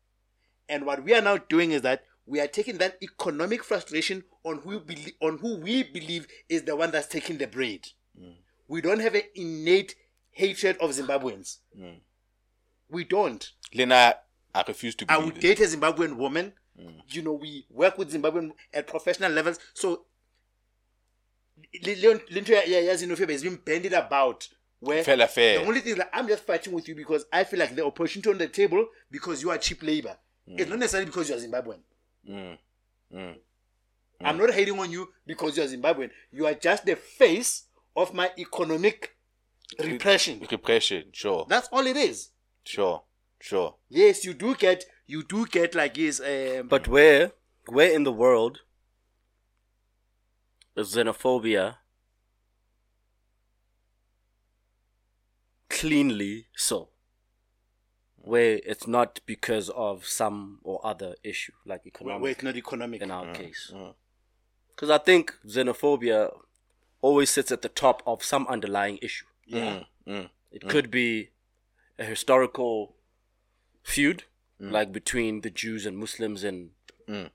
And 0.68 0.86
what 0.86 1.04
we 1.04 1.14
are 1.14 1.20
now 1.20 1.36
doing 1.36 1.72
is 1.72 1.82
that 1.82 2.04
we 2.26 2.40
are 2.40 2.46
taking 2.46 2.78
that 2.78 2.96
economic 3.02 3.62
frustration 3.62 4.24
on 4.44 4.58
who 4.58 4.80
belie- 4.80 5.14
on 5.20 5.38
who 5.38 5.56
we 5.58 5.82
believe 5.82 6.26
is 6.48 6.62
the 6.62 6.76
one 6.76 6.90
that's 6.90 7.06
taking 7.06 7.38
the 7.38 7.46
bread. 7.46 7.88
Mm. 8.20 8.34
We 8.68 8.80
don't 8.80 9.00
have 9.00 9.14
an 9.14 9.22
innate 9.34 9.94
hatred 10.30 10.76
of 10.78 10.90
Zimbabweans. 10.90 11.58
Mm. 11.78 12.00
We 12.88 13.04
don't. 13.04 13.50
Lena 13.74 14.14
I 14.54 14.64
refuse 14.66 14.94
to 14.96 15.06
I 15.08 15.18
would 15.18 15.38
date 15.40 15.60
a 15.60 15.64
Zimbabwean 15.64 16.16
woman. 16.16 16.52
Mm. 16.80 17.02
You 17.08 17.22
know, 17.22 17.32
we 17.34 17.66
work 17.70 17.98
with 17.98 18.12
Zimbabwean 18.12 18.52
at 18.72 18.86
professional 18.86 19.32
levels. 19.32 19.58
So, 19.74 20.06
le- 21.82 21.94
le- 21.96 22.20
le 22.30 22.40
ntho 22.40 22.52
ya- 22.52 22.64
ya- 22.64 22.80
ya 22.80 22.94
xenophobia 22.96 23.34
is 23.34 23.42
being 23.42 23.58
bandied 23.64 23.94
about. 23.94 24.48
Where 24.80 25.02
Fella 25.02 25.26
fair. 25.28 25.60
the 25.60 25.66
only 25.66 25.80
thing 25.80 25.92
is 25.92 25.96
that 25.98 26.10
I'm 26.12 26.28
just 26.28 26.44
fighting 26.44 26.72
with 26.74 26.86
you 26.88 26.94
because 26.94 27.24
I 27.32 27.44
feel 27.44 27.58
like 27.58 27.74
the 27.74 27.84
opportunity 27.86 28.28
on 28.30 28.36
the 28.38 28.48
table 28.48 28.86
because 29.10 29.42
you 29.42 29.50
are 29.50 29.56
cheap 29.58 29.82
labor. 29.82 30.16
It's 30.46 30.68
not 30.68 30.78
necessarily 30.78 31.06
because 31.06 31.30
you 31.30 31.36
are 31.36 31.38
Zimbabwean. 31.38 31.78
Mm. 32.28 32.58
Mm. 33.14 33.34
I'm 34.20 34.36
not 34.36 34.50
hating 34.52 34.78
on 34.78 34.90
you 34.90 35.08
because 35.26 35.56
you 35.56 35.62
are 35.62 35.66
Zimbabwean. 35.66 36.10
You 36.30 36.46
are 36.46 36.52
just 36.54 36.84
the 36.84 36.96
face 36.96 37.62
of 37.96 38.12
my 38.12 38.30
economic 38.38 39.16
repression. 39.78 40.40
repression 40.50 41.04
sure 41.12 41.46
That's 41.48 41.68
all 41.72 41.86
it 41.86 41.96
is. 41.96 42.30
sure 42.64 43.02
sure 43.40 43.76
Yes, 43.88 44.24
you 44.24 44.34
do 44.34 44.54
get 44.54 44.84
you 45.06 45.22
do 45.22 45.46
get 45.46 45.74
like 45.74 45.96
his 45.96 46.20
um 46.20 46.68
But 46.68 46.88
where, 46.88 47.32
where 47.68 47.90
in 47.90 48.04
the 48.04 48.12
world 48.12 48.58
is 48.58 48.62
xenophobia 50.82 51.76
cleanly 55.68 56.46
so? 56.56 56.88
Where 58.16 58.58
it's 58.64 58.86
not 58.86 59.20
because 59.26 59.68
of 59.70 60.06
some 60.06 60.60
or 60.62 60.80
other 60.84 61.14
issue, 61.22 61.52
like 61.66 61.82
where, 61.84 61.88
economic 61.94 62.22
where 62.22 62.30
it's 62.32 62.42
not 62.42 62.56
economic. 62.56 63.02
in 63.02 63.10
our 63.10 63.28
uh, 63.28 63.34
case. 63.34 63.70
Uh. 63.74 63.92
Because 64.68 64.88
I 64.88 64.98
think 64.98 65.34
xenophobia 65.46 66.32
always 67.02 67.28
sits 67.30 67.52
at 67.52 67.60
the 67.60 67.68
top 67.68 68.02
of 68.06 68.24
some 68.24 68.46
underlying 68.46 68.98
issue. 69.02 69.26
Yeah. 69.46 69.84
Mm. 70.06 70.14
mm 70.14 70.28
it 70.54 70.62
mm. 70.62 70.68
could 70.68 70.90
be 70.90 71.30
a 71.98 72.04
historical 72.04 72.94
feud, 73.82 74.22
mm. 74.60 74.70
like 74.70 74.92
between 74.92 75.40
the 75.40 75.50
Jews 75.50 75.84
and 75.84 75.98
Muslims 75.98 76.44
in 76.44 76.70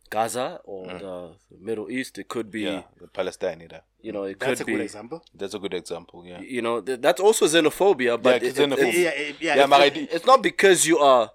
Gaza 0.09 0.59
or 0.63 0.87
the 0.87 1.35
Middle 1.59 1.89
East. 1.91 2.17
It 2.17 2.27
could 2.27 2.49
be, 2.51 2.61
Yeah, 2.61 2.83
the 2.99 3.07
Palestine. 3.07 3.61
either. 3.61 3.81
you 4.01 4.11
know, 4.11 4.23
it 4.23 4.39
That's 4.39 4.61
a 4.61 4.63
good 4.63 4.81
example. 4.81 5.23
That's 5.33 5.53
a 5.53 5.59
good 5.59 5.73
example. 5.73 6.25
Yeah. 6.25 6.39
you 6.41 6.61
know, 6.61 6.79
th- 6.81 7.01
that's 7.01 7.19
also 7.21 7.45
xenophobia. 7.45 8.21
But 8.21 8.41
Yeah, 8.41 8.47
it- 8.49 8.57
it- 8.59 8.69
xenophobia. 8.69 8.87
it's, 8.87 8.97
Yeah, 8.97 9.13
yeah, 9.15 9.33
yeah. 9.39 9.55
Yeah, 9.55 9.61
it's, 9.63 9.69
but 9.69 9.81
I 9.81 9.85
it's 10.15 10.25
not 10.25 10.41
because 10.41 10.85
you 10.87 10.97
are. 10.99 11.31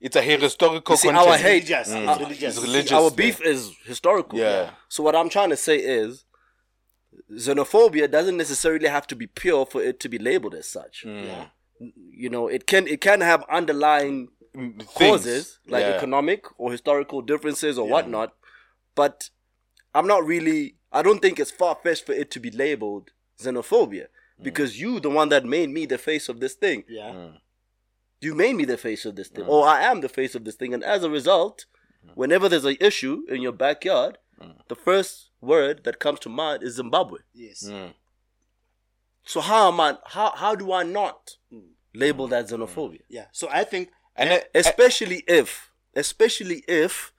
It's 0.00 0.14
a 0.16 0.22
historical 0.22 0.96
see, 0.96 1.08
our 1.08 1.36
hate, 1.36 1.64
religious. 1.68 1.88
Mm. 1.92 2.08
It's 2.08 2.20
religious. 2.20 2.56
It's 2.56 2.66
religious. 2.66 2.92
our 2.92 3.10
yeah. 3.10 3.16
beef 3.16 3.40
is 3.42 3.72
historical. 3.84 4.38
Yeah. 4.38 4.70
So 4.88 5.02
what 5.02 5.16
I'm 5.16 5.28
trying 5.28 5.50
to 5.50 5.56
say 5.56 5.76
is, 5.78 6.24
xenophobia 7.32 8.10
doesn't 8.10 8.36
necessarily 8.36 8.88
have 8.88 9.06
to 9.08 9.16
be 9.16 9.26
pure 9.26 9.66
for 9.66 9.82
it 9.82 10.00
to 10.00 10.08
be 10.08 10.18
labeled 10.18 10.54
as 10.54 10.68
such. 10.68 11.04
Yeah. 11.04 11.46
You 11.80 12.28
know, 12.28 12.48
it 12.48 12.66
can 12.66 12.86
it 12.88 13.00
can 13.00 13.20
have 13.20 13.44
underlying 13.50 14.28
Mm, 14.28 14.37
things. 14.58 14.84
causes 14.94 15.58
like 15.66 15.82
Yeah. 15.84 15.96
economic 15.96 16.44
or 16.58 16.70
historical 16.72 17.22
differences 17.22 17.78
or 17.78 17.86
whatnot. 17.88 18.34
But 18.94 19.30
I'm 19.94 20.06
not 20.06 20.24
really. 20.24 20.76
I 20.92 21.02
don't 21.02 21.20
think 21.20 21.38
it's 21.38 21.50
far 21.50 21.74
fetched 21.82 22.06
for 22.06 22.12
it 22.12 22.30
to 22.32 22.40
be 22.40 22.50
labeled 22.50 23.10
xenophobia 23.38 24.06
Mm. 24.38 24.44
because 24.44 24.80
you, 24.80 25.00
the 25.00 25.10
one 25.10 25.28
that 25.28 25.44
made 25.44 25.70
me 25.70 25.86
the 25.86 25.98
face 25.98 26.28
of 26.28 26.40
this 26.40 26.54
thing, 26.54 26.84
Yeah. 26.88 27.10
Mm. 27.12 27.40
you 28.20 28.34
made 28.34 28.54
me 28.56 28.64
the 28.64 28.76
face 28.78 29.04
of 29.04 29.14
this 29.16 29.28
thing, 29.28 29.44
mm. 29.44 29.48
or 29.48 29.66
I 29.66 29.82
am 29.82 30.00
the 30.00 30.08
face 30.08 30.34
of 30.34 30.44
this 30.44 30.54
thing, 30.56 30.72
and 30.74 30.82
as 30.84 31.04
a 31.04 31.10
result, 31.10 31.66
mm. 32.04 32.10
whenever 32.14 32.48
there's 32.48 32.64
an 32.64 32.76
issue 32.80 33.24
in 33.28 33.42
your 33.42 33.52
backyard, 33.52 34.18
the 34.68 34.76
first 34.76 35.30
word 35.40 35.82
that 35.84 35.98
comes 35.98 36.20
to 36.20 36.28
mind 36.28 36.62
is 36.62 36.74
Zimbabwe. 36.74 37.18
Yes. 37.34 37.64
Mm. 37.64 37.94
So 39.24 39.40
how 39.40 39.68
am 39.68 39.80
I? 39.80 39.98
How 40.06 40.30
how 40.42 40.54
do 40.54 40.72
I 40.72 40.84
not 40.84 41.36
label 41.94 42.26
that 42.28 42.46
xenophobia? 42.48 43.02
Yeah. 43.08 43.26
So 43.32 43.48
I 43.50 43.64
think 43.64 43.90
And 44.18 44.30
eh, 44.30 44.40
I- 44.54 44.58
especially 44.58 45.24
if 45.26 45.70
especially 45.94 46.64
if 46.68 47.12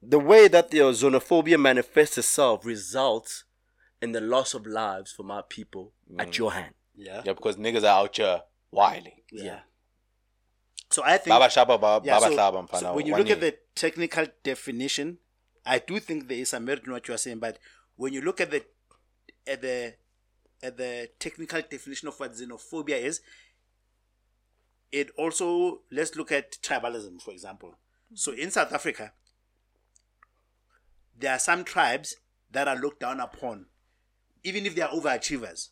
the 0.00 0.18
way 0.18 0.48
that 0.48 0.70
the 0.70 0.78
xenophobia 0.78 1.58
manifests 1.58 2.18
itself 2.18 2.64
results 2.64 3.44
in 4.00 4.12
the 4.12 4.20
loss 4.20 4.54
of 4.54 4.66
lives 4.66 5.12
from 5.12 5.30
our 5.30 5.42
people 5.42 5.92
at 6.18 6.28
mm. 6.28 6.38
your 6.38 6.52
hand 6.52 6.74
yeah. 6.96 7.22
yeah, 7.24 7.32
because 7.32 7.56
niggas 7.56 7.82
are 7.82 8.00
out 8.00 8.16
here 8.16 8.42
wilding. 8.70 9.20
Yeah. 9.32 9.60
So 10.90 11.02
I 11.04 11.18
think 11.18 11.28
Baba 11.28 11.46
Shaba, 11.46 11.80
Baba, 11.80 12.06
yeah, 12.06 12.20
Baba 12.20 12.34
so, 12.34 12.38
Shaba, 12.38 12.80
so 12.80 12.94
when 12.94 13.06
you 13.06 13.16
look 13.16 13.30
at 13.30 13.40
the 13.40 13.56
technical 13.74 14.26
definition, 14.42 15.18
I 15.66 15.78
do 15.78 15.98
think 15.98 16.28
there 16.28 16.38
is 16.38 16.50
some 16.50 16.64
merit 16.64 16.84
in 16.86 16.92
what 16.92 17.08
you 17.08 17.14
are 17.14 17.18
saying. 17.18 17.38
But 17.38 17.58
when 17.96 18.12
you 18.12 18.20
look 18.20 18.40
at 18.40 18.50
the 18.50 18.64
at 19.46 19.62
the 19.62 19.94
at 20.62 20.76
the 20.76 21.10
technical 21.18 21.60
definition 21.68 22.08
of 22.08 22.18
what 22.20 22.32
xenophobia 22.32 23.02
is, 23.02 23.20
it 24.94 25.10
also 25.18 25.80
let's 25.90 26.14
look 26.14 26.30
at 26.30 26.52
tribalism, 26.62 27.20
for 27.20 27.32
example. 27.32 27.76
So 28.14 28.32
in 28.32 28.52
South 28.52 28.72
Africa, 28.72 29.12
there 31.18 31.32
are 31.32 31.38
some 31.40 31.64
tribes 31.64 32.14
that 32.52 32.68
are 32.68 32.76
looked 32.76 33.00
down 33.00 33.18
upon, 33.18 33.66
even 34.44 34.66
if 34.66 34.76
they 34.76 34.82
are 34.82 34.90
overachievers, 34.90 35.70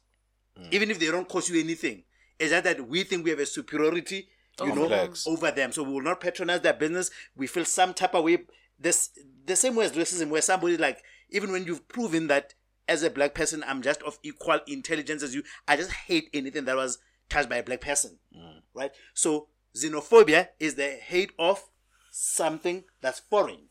mm. 0.58 0.72
even 0.72 0.90
if 0.90 0.98
they 0.98 1.06
don't 1.06 1.28
cost 1.28 1.48
you 1.48 1.60
anything. 1.60 2.02
It's 2.40 2.50
just 2.50 2.64
that 2.64 2.88
we 2.88 3.04
think 3.04 3.22
we 3.22 3.30
have 3.30 3.38
a 3.38 3.46
superiority, 3.46 4.28
you 4.60 4.72
oh, 4.72 4.74
know, 4.74 5.12
over 5.26 5.52
them. 5.52 5.70
So 5.70 5.84
we 5.84 5.92
will 5.92 6.02
not 6.02 6.20
patronize 6.20 6.62
their 6.62 6.72
business. 6.72 7.12
We 7.36 7.46
feel 7.46 7.64
some 7.64 7.94
type 7.94 8.14
of 8.14 8.24
way. 8.24 8.38
This 8.76 9.10
the 9.44 9.54
same 9.54 9.76
way 9.76 9.84
as 9.84 9.92
racism, 9.92 10.30
where 10.30 10.42
somebody 10.42 10.76
like 10.76 11.04
even 11.30 11.52
when 11.52 11.64
you've 11.64 11.86
proven 11.86 12.26
that 12.26 12.54
as 12.88 13.04
a 13.04 13.10
black 13.10 13.34
person, 13.34 13.62
I'm 13.68 13.82
just 13.82 14.02
of 14.02 14.18
equal 14.24 14.58
intelligence 14.66 15.22
as 15.22 15.32
you. 15.32 15.44
I 15.68 15.76
just 15.76 15.92
hate 15.92 16.28
anything 16.34 16.64
that 16.64 16.74
was 16.74 16.98
touched 17.28 17.48
by 17.48 17.58
a 17.58 17.62
black 17.62 17.80
person, 17.80 18.18
mm. 18.36 18.61
Right? 18.74 18.92
So 19.14 19.48
xenophobia 19.76 20.48
is 20.60 20.74
the 20.74 20.90
hate 20.90 21.32
of 21.38 21.62
something 22.10 22.84
that's 23.00 23.20
foreign. 23.20 23.68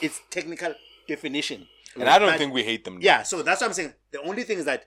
It's 0.00 0.20
technical 0.30 0.74
definition. 1.06 1.66
and 1.94 2.08
I 2.08 2.18
don't 2.18 2.28
But- 2.30 2.38
think 2.38 2.54
we 2.54 2.62
hate 2.62 2.84
them. 2.84 2.98
yeah, 3.02 3.22
so 3.24 3.42
that's 3.42 3.60
what 3.60 3.68
I'm 3.68 3.72
saying. 3.74 3.94
The 4.12 4.20
only 4.22 4.44
thing 4.44 4.58
is 4.58 4.64
that 4.64 4.86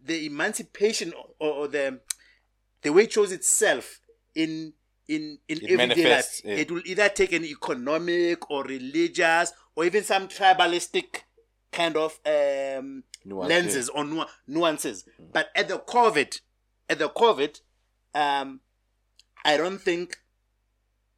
the 0.00 0.26
emancipation 0.26 1.12
or, 1.12 1.28
or 1.38 1.68
the 1.68 2.00
the 2.82 2.90
way 2.92 3.04
it 3.04 3.12
shows 3.12 3.32
itself 3.32 4.00
in 4.34 4.72
in 5.08 5.38
in 5.48 5.58
It 5.58 5.62
everyday 5.64 5.76
life, 5.86 5.88
manifests, 5.96 6.40
it 6.44 6.70
will 6.70 6.82
either 6.86 7.08
take 7.08 7.32
an 7.32 7.44
economic 7.44 8.50
or 8.50 8.64
religious 8.64 9.52
or 9.74 9.84
even 9.84 10.02
some 10.04 10.26
tribalistic 10.28 11.22
kind 11.70 11.96
of 11.96 12.18
um, 12.24 13.04
Nuance, 13.24 13.48
lenses 13.50 13.88
or 13.90 14.04
nu- 14.04 14.24
nuances. 14.46 15.04
But 15.32 15.50
at 15.54 15.68
the 15.68 15.78
core 15.78 16.08
of 16.08 16.16
it, 16.16 16.40
at 16.88 16.98
the 16.98 17.08
core 17.08 17.30
of 17.30 17.40
it, 17.40 17.60
um, 18.16 18.60
I 19.44 19.56
don't 19.56 19.80
think 19.80 20.18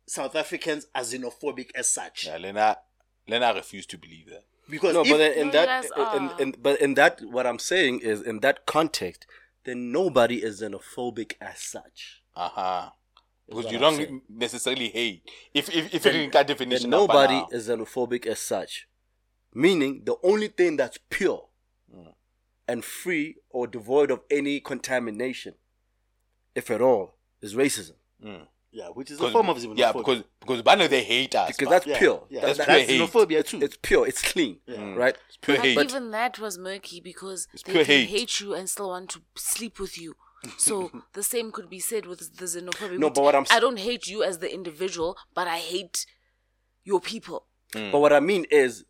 South 0.07 0.35
Africans 0.37 0.87
are 0.95 1.03
xenophobic 1.03 1.71
as 1.75 1.89
such. 1.91 2.27
Yeah, 2.27 2.39
Lena, 2.39 2.79
Lena 3.27 3.53
refuse 3.55 3.87
to 3.87 3.99
believe 3.99 4.29
that. 4.31 4.45
Because 4.71 4.95
no, 4.95 5.03
if- 5.03 5.09
but 5.11 5.19
then 5.19 5.33
in 5.33 5.51
that, 5.53 5.85
you 5.97 6.17
in, 6.17 6.31
in, 6.41 6.55
but 6.61 6.81
in 6.81 6.95
that, 6.95 7.21
what 7.23 7.47
I'm 7.47 7.59
saying 7.59 8.01
is, 8.01 8.21
in 8.23 8.41
that 8.41 8.67
context, 8.67 9.27
then 9.65 9.93
nobody 9.93 10.43
is 10.43 10.61
xenophobic 10.63 11.35
as 11.41 11.59
such. 11.61 12.23
Uh-huh. 12.37 12.91
Because 13.49 13.67
you 13.73 13.77
I'm 13.79 13.83
don't 13.83 13.97
saying. 13.97 14.23
necessarily 14.29 14.89
hate. 14.91 15.23
If 15.55 15.75
if 15.75 15.95
if 15.95 16.05
you 16.15 16.27
got 16.31 16.47
definition, 16.47 16.91
Then 16.91 17.01
nobody 17.01 17.35
now. 17.35 17.49
is 17.51 17.69
xenophobic 17.69 18.27
as 18.27 18.39
such. 18.41 18.87
Meaning, 19.55 20.03
the 20.05 20.17
only 20.23 20.49
thing 20.49 20.77
that's 20.77 20.99
pure 21.09 21.45
Mm. 21.91 22.13
and 22.69 22.85
free 22.85 23.37
or 23.49 23.67
devoid 23.67 24.11
of 24.11 24.21
any 24.31 24.61
contamination, 24.61 25.55
if 26.59 26.71
at 26.71 26.81
all, 26.83 27.15
is 27.41 27.55
racism. 27.55 27.93
Mm. 28.25 28.47
yeah, 28.73 28.89
which 28.89 29.11
is 29.13 29.21
a 29.21 29.31
form 29.31 29.49
of 29.49 29.57
xenophobia. 29.59 29.79
Yeah, 29.79 29.93
because 29.93 30.25
because 30.41 30.63
Bano 30.63 30.89
they 30.89 31.05
hate 31.05 31.35
us. 31.35 31.57
Because 31.57 31.71
that's 31.75 31.87
yeah, 31.87 31.99
pure. 31.99 32.25
Yeah, 32.29 32.41
That- 32.41 32.47
That's 32.47 32.59
that- 32.59 32.67
pure 32.67 32.79
that's 32.79 32.91
hate. 32.91 33.01
xenophobia 33.01 33.47
too. 33.47 33.61
it's 33.67 33.79
pure. 33.89 34.07
It's 34.11 34.23
clean. 34.33 34.59
Mm. 34.69 34.97
Right? 34.97 35.17
pure 35.41 35.57
But 35.57 35.65
hate. 35.67 35.79
even 35.79 36.11
that 36.11 36.39
was 36.39 36.59
murky 36.59 37.01
because 37.01 37.47
they 37.65 37.73
pure 37.73 37.85
can 37.85 37.95
hate. 37.95 38.09
hate. 38.09 38.41
you 38.41 38.55
and 38.55 38.69
still 38.69 38.89
want 38.89 39.11
to 39.11 39.21
sleep 39.37 39.79
with 39.81 39.97
you. 40.03 40.17
So 40.57 40.91
the 41.19 41.23
same 41.23 41.51
could 41.53 41.69
be 41.71 41.81
said 41.81 42.07
with 42.07 42.21
the 42.37 42.45
xenophobia. 42.47 42.99
No, 42.99 43.11
but 43.11 43.23
what 43.25 43.35
I'm 43.37 43.47
I 43.51 43.61
don't 43.61 43.79
hate 43.79 44.07
you 44.07 44.23
as 44.23 44.39
the 44.39 44.53
individual, 44.53 45.17
but 45.35 45.47
I 45.49 45.59
hate 45.59 46.07
your 46.85 47.01
people. 47.01 47.47
Mm. 47.75 47.93
But 47.93 48.01
what 48.01 48.13
I 48.13 48.21
mean 48.21 48.47
is, 48.51 48.85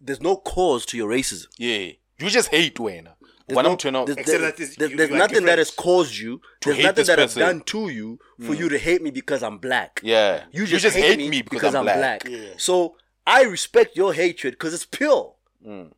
there's 0.00 0.20
no 0.20 0.36
cause 0.36 0.86
to 0.86 0.96
your 0.96 1.08
racism. 1.10 1.46
yeah, 1.58 1.92
you 2.18 2.28
just 2.30 2.48
hate 2.50 2.78
Wayne. 2.78 3.08
There's, 3.50 3.56
When 3.56 3.64
no- 3.64 3.72
I'm 3.72 3.76
turning 3.78 4.00
out, 4.00 4.06
there's, 4.06 4.18
Except 4.18 4.38
there's- 4.40 4.56
that 4.56 4.62
is- 4.62 4.76
there's- 4.76 4.90
you- 4.92 4.96
there's 4.96 5.10
you 5.10 5.16
nothing 5.16 5.44
that 5.46 5.58
has 5.58 5.70
caused 5.72 6.16
you. 6.16 6.40
There's 6.64 6.76
hate 6.76 6.82
nothing 6.84 6.94
this 6.96 7.06
that 7.08 7.18
I've 7.18 7.34
done 7.34 7.60
to 7.62 7.88
you 7.88 8.18
for 8.46 8.54
you 8.54 8.68
to 8.68 8.78
hate 8.78 9.02
me 9.02 9.10
because 9.10 9.42
I'm 9.42 9.58
black. 9.58 10.00
yeah, 10.04 10.44
You 10.52 10.66
just, 10.66 10.84
hate, 10.96 11.18
me 11.18 11.42
because, 11.42 11.74
I'm, 11.74 11.84
black. 11.84 12.22
Yeah. 12.28 12.50
So 12.58 12.96
I 13.26 13.42
respect 13.42 13.96
your 13.96 14.14
hatred 14.14 14.52
because 14.54 14.72
it's 14.72 14.86
pure. 14.86 15.34
Mm. 15.66 15.92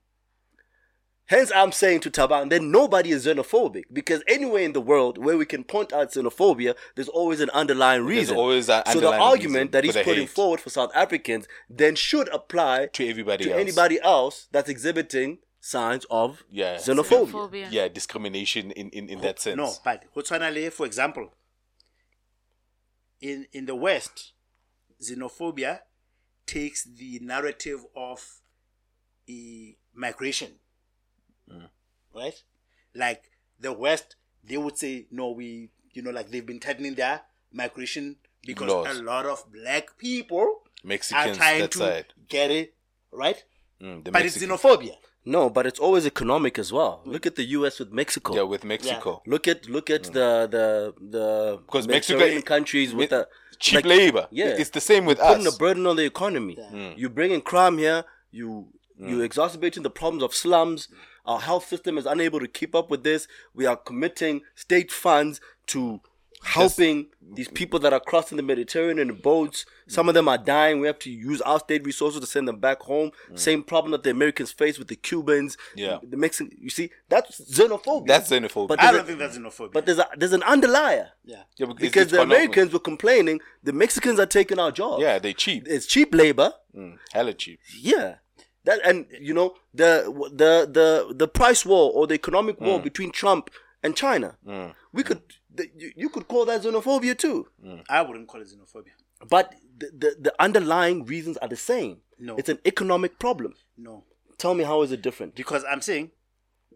Hence, 1.26 1.50
I'm 1.54 1.72
saying 1.72 2.00
to 2.00 2.10
Taban, 2.10 2.50
then 2.50 2.70
nobody 2.70 3.10
is 3.10 3.24
xenophobic 3.26 3.84
because 3.92 4.22
anywhere 4.28 4.62
in 4.62 4.72
the 4.74 4.80
world 4.82 5.16
where 5.16 5.36
we 5.38 5.46
can 5.46 5.64
point 5.64 5.90
out 5.92 6.12
xenophobia, 6.12 6.74
there's 6.94 7.08
always 7.08 7.40
an 7.40 7.48
underlying 7.50 8.04
reason. 8.04 8.36
always 8.36 8.68
an 8.68 8.82
so 8.92 9.00
the 9.00 9.12
argument 9.12 9.72
that 9.72 9.84
he's 9.84 9.96
putting 9.96 10.22
hate. 10.26 10.28
forward 10.30 10.60
for 10.60 10.68
South 10.68 10.90
Africans 10.94 11.46
then 11.70 11.94
should 11.94 12.28
apply 12.28 12.86
to 12.94 13.08
everybody 13.08 13.44
to 13.44 13.50
else. 13.52 13.60
anybody 13.60 14.00
else 14.02 14.48
that's 14.52 14.68
exhibiting 14.68 15.38
signs 15.64 16.04
of 16.10 16.42
Yeah. 16.50 16.74
xenophobia. 16.76 17.30
Xenophobia. 17.30 17.68
Yeah, 17.70 17.86
discrimination 17.88 18.72
in 18.72 18.90
in, 18.90 19.08
in 19.08 19.20
that 19.20 19.38
sense. 19.40 19.56
No, 19.56 19.72
but 19.84 20.04
Botswana, 20.14 20.70
for 20.72 20.84
example, 20.86 21.32
in 23.20 23.46
in 23.52 23.66
the 23.66 23.74
West, 23.76 24.32
xenophobia 25.00 25.80
takes 26.46 26.82
the 26.84 27.20
narrative 27.22 27.86
of 27.94 28.40
e- 29.28 29.76
migration, 29.94 30.50
right? 32.14 32.42
Like 32.94 33.22
the 33.58 33.72
West, 33.72 34.16
they 34.42 34.56
would 34.56 34.76
say, 34.76 35.06
no, 35.10 35.30
we, 35.30 35.70
you 35.92 36.02
know, 36.02 36.10
like 36.10 36.30
they've 36.30 36.44
been 36.44 36.58
tightening 36.60 36.94
their 36.96 37.22
migration 37.52 38.16
because 38.44 38.68
Laws. 38.68 38.98
a 38.98 39.02
lot 39.02 39.26
of 39.26 39.44
black 39.52 39.96
people 39.96 40.62
Mexicans 40.82 41.36
are 41.36 41.40
trying 41.40 41.68
to 41.68 41.78
side. 41.78 42.06
get 42.28 42.50
it, 42.50 42.74
right? 43.12 43.44
Mm, 43.80 44.04
the 44.04 44.10
But 44.10 44.26
it's 44.26 44.36
xenophobia. 44.38 44.96
No, 45.24 45.48
but 45.48 45.66
it's 45.66 45.78
always 45.78 46.04
economic 46.04 46.58
as 46.58 46.72
well. 46.72 47.00
Look 47.04 47.26
at 47.26 47.36
the 47.36 47.44
U.S. 47.58 47.78
with 47.78 47.92
Mexico. 47.92 48.34
Yeah, 48.34 48.42
with 48.42 48.64
Mexico. 48.64 49.22
Look 49.26 49.46
at 49.46 49.68
look 49.68 49.88
at 49.88 50.02
mm. 50.02 50.12
the 50.12 50.48
the 50.50 50.94
the 51.00 51.58
Because 51.64 51.86
Mexico- 51.86 52.40
countries 52.42 52.92
with 52.94 53.10
the 53.10 53.28
Cheap 53.58 53.76
like, 53.76 53.84
labor. 53.84 54.26
Yeah, 54.32 54.46
It's 54.58 54.70
the 54.70 54.80
same 54.80 55.04
with 55.04 55.18
putting 55.20 55.46
us. 55.46 55.54
a 55.54 55.58
burden 55.58 55.86
on 55.86 55.94
the 55.94 56.04
economy. 56.04 56.56
Mm. 56.56 56.98
You 56.98 57.08
bring 57.08 57.30
in 57.30 57.40
crime 57.42 57.78
here. 57.78 58.04
You 58.32 58.66
mm. 59.00 59.08
you 59.08 59.20
exacerbating 59.20 59.84
the 59.84 59.90
problems 59.90 60.24
of 60.24 60.34
slums. 60.34 60.88
Our 61.24 61.38
health 61.38 61.68
system 61.68 61.96
is 61.96 62.04
unable 62.04 62.40
to 62.40 62.48
keep 62.48 62.74
up 62.74 62.90
with 62.90 63.04
this. 63.04 63.28
We 63.54 63.64
are 63.66 63.76
committing 63.76 64.40
state 64.56 64.90
funds 64.90 65.40
to 65.68 66.00
helping 66.44 67.06
these 67.34 67.48
people 67.48 67.78
that 67.80 67.92
are 67.92 68.00
crossing 68.00 68.36
the 68.36 68.42
Mediterranean 68.42 69.08
in 69.10 69.16
boats. 69.16 69.64
Some 69.86 70.08
of 70.08 70.14
them 70.14 70.28
are 70.28 70.36
dying. 70.38 70.80
We 70.80 70.86
have 70.86 70.98
to 71.00 71.10
use 71.10 71.40
our 71.42 71.58
state 71.60 71.84
resources 71.86 72.20
to 72.20 72.26
send 72.26 72.46
them 72.48 72.56
back 72.58 72.80
home. 72.82 73.12
Same 73.34 73.62
problem 73.62 73.92
that 73.92 74.02
the 74.02 74.10
Americans 74.10 74.52
face 74.52 74.78
with 74.78 74.88
the 74.88 74.96
Cubans. 74.96 75.56
Yeah. 75.74 75.98
The 76.02 76.16
Mexican. 76.16 76.56
You 76.60 76.68
see, 76.70 76.90
that's 77.08 77.40
xenophobia. 77.40 78.06
That's 78.06 78.30
xenophobia. 78.30 78.68
But 78.68 78.82
I 78.82 78.92
don't 78.92 79.00
a- 79.00 79.04
think 79.04 79.18
that's 79.18 79.38
xenophobia. 79.38 79.72
But 79.72 79.86
there's 79.86 79.98
a 79.98 80.08
there's 80.16 80.32
an 80.34 80.42
underlier. 80.42 81.08
yeah. 81.24 81.42
Yeah, 81.56 81.66
because, 81.66 81.80
Because 81.80 82.08
the 82.08 82.16
gone 82.18 82.26
over. 82.26 82.34
Americans 82.34 82.72
were 82.72 82.80
complaining 82.80 83.40
the 83.62 83.72
Mexicans 83.72 84.18
are 84.20 84.26
taking 84.26 84.58
our 84.58 84.72
jobs. 84.72 85.02
Yeah, 85.02 85.18
they 85.18 85.32
cheap. 85.32 85.66
It's 85.66 85.86
cheap 85.86 86.14
labor. 86.14 86.52
Mm, 86.76 86.98
hella 87.12 87.32
cheap. 87.34 87.60
Yeah. 87.78 88.16
That 88.64 88.80
and 88.84 89.06
you 89.20 89.34
know 89.34 89.54
the 89.74 90.04
the 90.34 90.68
the 90.70 91.14
the 91.14 91.28
price 91.28 91.64
war 91.66 91.90
or 91.92 92.06
the 92.06 92.14
economic 92.14 92.60
war 92.60 92.78
Mm. 92.78 92.84
between 92.84 93.10
Trump 93.10 93.50
and 93.82 93.96
China. 93.96 94.36
We 94.92 95.02
could 95.02 95.22
the, 95.54 95.70
you, 95.76 95.92
you 95.96 96.08
could 96.08 96.28
call 96.28 96.44
that 96.46 96.62
xenophobia 96.62 97.16
too. 97.16 97.48
Mm. 97.64 97.84
I 97.88 98.02
wouldn't 98.02 98.28
call 98.28 98.40
it 98.40 98.48
xenophobia. 98.48 98.92
But 99.28 99.54
the, 99.78 99.86
the 99.96 100.16
the 100.20 100.34
underlying 100.42 101.04
reasons 101.04 101.36
are 101.38 101.48
the 101.48 101.56
same. 101.56 101.98
No. 102.18 102.36
It's 102.36 102.48
an 102.48 102.58
economic 102.66 103.18
problem. 103.18 103.54
No. 103.76 104.04
Tell 104.38 104.54
me 104.54 104.64
how 104.64 104.82
is 104.82 104.92
it 104.92 105.02
different? 105.02 105.34
Because 105.34 105.64
I'm 105.70 105.80
saying, 105.80 106.10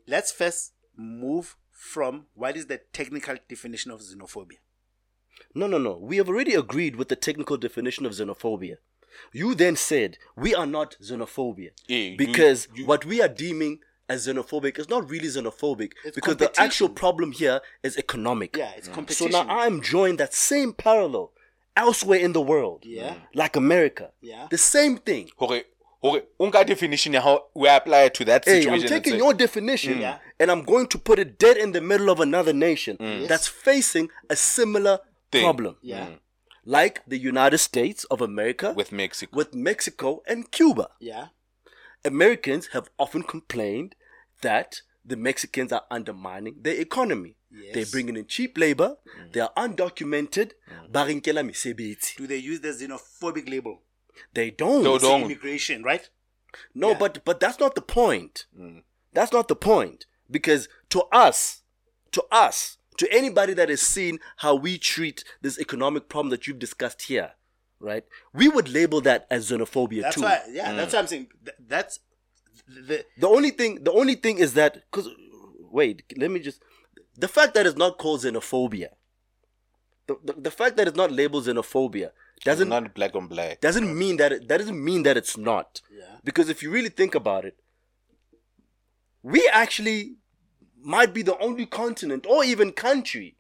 let's 0.07 0.31
first 0.33 0.73
move 0.97 1.57
from 1.73 2.27
what 2.35 2.57
is 2.57 2.67
the 2.67 2.81
technical 2.93 3.37
definition 3.49 3.91
of 3.91 4.01
xenophobia. 4.01 4.59
No, 5.55 5.67
no, 5.67 5.79
no. 5.79 5.99
We 5.99 6.17
have 6.19 6.29
already 6.29 6.55
agreed 6.55 6.97
with 6.97 7.09
the 7.09 7.17
technical 7.17 7.57
definition 7.57 8.07
of 8.07 8.13
xenophobia. 8.13 8.77
You 9.33 9.55
then 9.55 9.77
said 9.77 10.19
we 10.37 10.55
are 10.55 10.67
not 10.67 10.97
xenophobia 11.03 11.71
Yeah, 11.89 11.99
you- 11.99 12.17
because 12.19 12.69
you- 12.75 12.87
what 12.87 13.05
we 13.05 13.21
are 13.23 13.29
deeming 13.29 13.81
as 14.09 14.27
xenophobic 14.27 14.79
is 14.79 14.89
not 14.89 15.09
really 15.11 15.29
xenophobic 15.29 15.93
It's 16.05 16.15
because 16.15 16.37
the 16.37 16.53
actual 16.61 16.89
problem 16.89 17.33
here 17.33 17.61
is 17.83 17.97
economic. 17.97 18.57
Yeah, 18.57 18.71
it's 18.77 18.87
mm. 18.89 18.91
So 18.91 18.95
competition. 18.95 19.31
now 19.33 19.47
I'm 19.49 19.81
drawing 19.81 20.17
that 20.17 20.33
same 20.35 20.73
parallel 20.73 21.33
elsewhere 21.77 22.21
in 22.21 22.33
the 22.33 22.41
world. 22.41 22.85
Yeah. 22.85 23.15
Mm. 23.15 23.21
Like 23.35 23.57
America. 23.57 24.13
Yeah. 24.21 24.47
The 24.51 24.59
same 24.59 24.97
thing. 24.99 25.31
Hore, 25.37 25.63
hore, 26.01 26.23
unka 26.41 26.65
definition 26.67 27.15
how 27.15 27.47
we 27.55 27.69
apply 27.69 28.03
it 28.03 28.15
to 28.15 28.25
that 28.27 28.45
Hey, 28.45 28.61
situation. 28.63 28.85
I'm 28.85 28.89
taking 28.89 29.17
your 29.19 29.35
definition 29.35 29.95
mm. 29.99 30.01
Yeah. 30.01 30.19
and 30.41 30.51
I'm 30.51 30.63
going 30.63 30.87
to 30.89 30.99
put 30.99 31.19
it 31.19 31.39
dead 31.39 31.57
in 31.57 31.73
the 31.73 31.81
middle 31.81 32.09
of 32.11 32.21
another 32.21 32.53
nation 32.53 32.97
that's 33.29 33.49
facing 33.49 34.09
a 34.31 34.37
similar 34.37 35.01
Thing. 35.33 35.43
problem. 35.43 35.77
yeah. 35.83 36.07
Like 36.69 37.03
the 37.07 37.19
United 37.19 37.59
States 37.59 38.03
of 38.05 38.21
America 38.21 38.73
with 38.77 38.91
Mexico. 38.91 39.37
with 39.37 39.55
Mexico 39.55 40.23
and 40.27 40.51
Cuba. 40.51 40.89
Yeah. 40.99 41.27
Americans 42.05 42.69
have 42.73 42.89
often 42.99 43.23
complained 43.23 43.95
that 44.43 44.83
the 45.05 45.17
Mexicans 45.17 45.73
are 45.73 45.83
undermining 45.91 46.57
their 46.63 46.81
economy. 46.81 47.37
Yes. 47.51 47.75
They're 47.75 47.87
bringing 47.93 48.17
in 48.17 48.27
cheap 48.27 48.59
labor. 48.59 48.97
Mm. 49.21 49.33
They 49.33 49.41
are 49.41 49.53
undocumented. 49.57 50.53
Mm. 50.71 50.93
Ba 50.93 51.05
re 51.07 51.15
nkela 51.21 51.43
mesebetsi. 51.45 52.17
Do 52.17 52.27
they 52.27 52.37
use 52.39 52.61
the 52.61 52.69
xenophobic 52.69 53.49
label? 53.49 53.83
They 54.35 54.51
don't. 54.51 54.83
They 54.83 54.99
don't. 54.99 55.23
immigration, 55.23 55.83
right? 55.83 56.09
No, 56.75 56.91
Yeah. 56.91 56.99
but 56.99 57.25
but 57.25 57.41
that's 57.41 57.59
not 57.61 57.75
the 57.75 57.83
point. 57.83 58.47
Mm. 58.59 58.83
That's 59.13 59.33
not 59.33 59.49
the 59.49 59.57
point. 59.57 60.07
Because 60.31 60.69
to 60.91 61.03
us, 61.13 61.63
to 62.13 62.25
us, 62.33 62.79
to 62.99 63.07
anybody 63.13 63.55
that 63.55 63.69
has 63.69 63.81
seen 63.83 64.19
how 64.39 64.55
we 64.55 64.79
treat 64.79 65.23
this 65.41 65.59
economic 65.59 66.09
problem 66.09 66.31
that 66.31 66.47
you've 66.47 66.59
discussed 66.59 67.03
here, 67.03 67.33
right? 67.81 68.05
We 68.33 68.49
would 68.49 68.69
label 68.69 69.01
that 69.03 69.27
as 69.31 69.51
xenophobia 69.51 70.03
That's 70.03 70.17
too. 70.17 70.23
why. 70.23 70.41
Yeah, 70.51 70.73
that's 70.73 70.93
mm. 70.93 70.97
what 70.97 71.01
I'm 71.03 71.07
saying. 71.07 71.29
Th- 71.45 71.57
That's 71.69 72.01
the 72.67 73.05
The 73.19 73.29
only 73.29 73.51
thing, 73.51 73.85
the 73.85 73.93
only 73.93 74.15
thing 74.15 74.39
is 74.39 74.55
that 74.55 74.75
because 74.91 75.09
wait, 75.71 76.03
let 76.17 76.31
me 76.31 76.41
just 76.41 76.63
the 77.17 77.29
fact 77.29 77.55
that 77.55 77.67
it's 77.67 77.77
not 77.77 77.99
called 77.99 78.21
xenophobia, 78.21 78.89
the, 80.07 80.17
the, 80.25 80.33
the 80.35 80.51
fact 80.51 80.77
that 80.77 80.89
it's 80.89 80.97
not 80.97 81.11
labeled 81.13 81.45
xenophobia 81.47 82.11
doesn't 82.45 82.69
not 82.69 82.95
black 82.95 83.15
on 83.15 83.27
black. 83.27 83.61
doesn't 83.61 83.97
mean 83.97 84.17
that 84.19 84.33
it, 84.33 84.49
that 84.49 84.59
doesn't 84.59 84.83
mean 84.83 85.03
that 85.05 85.17
it's 85.17 85.37
not. 85.37 85.81
Yeah. 85.91 86.05
Because 86.25 86.49
if 86.49 86.63
you 86.63 86.71
really 86.71 86.89
think 86.91 87.15
about 87.15 87.45
it, 87.45 87.57
we 89.23 89.49
actually 89.53 90.17
might 90.81 91.13
be 91.13 91.23
the 91.23 91.37
only 91.39 91.67
continent 91.67 92.27
or 92.29 92.45
even 92.45 92.73
country 92.73 93.36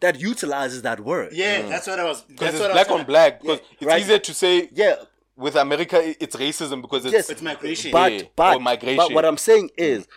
that 0.00 0.20
utilizes 0.20 0.82
that 0.82 1.00
word. 1.00 1.32
yeah. 1.32 1.62
Mm. 1.62 1.68
That's 1.68 1.86
what 1.86 2.00
I 2.00 2.04
was. 2.04 2.22
Because 2.22 2.40
That's 2.40 2.54
it's 2.54 2.60
what 2.62 2.70
I 2.70 2.74
black 2.74 2.90
was 2.90 3.00
on 3.00 3.06
black. 3.06 3.40
Because 3.40 3.58
Yeah, 3.60 3.66
it's 3.80 3.86
right. 3.86 4.00
easier 4.02 4.18
to 4.18 4.34
say 4.34 4.68
Yeah, 4.72 4.96
with 5.36 5.56
America 5.56 6.00
it's 6.20 6.36
racism 6.36 6.82
because 6.82 7.04
it's 7.04 7.14
Yes. 7.14 7.30
It's 7.30 7.42
migration. 7.42 7.92
but 7.92 8.12
Yeah, 8.12 8.22
but 8.36 8.56
or 8.56 8.60
migration. 8.60 8.96
but 8.96 9.12
what 9.12 9.24
I'm 9.24 9.38
saying 9.38 9.70
is, 9.76 10.04
mm. 10.04 10.08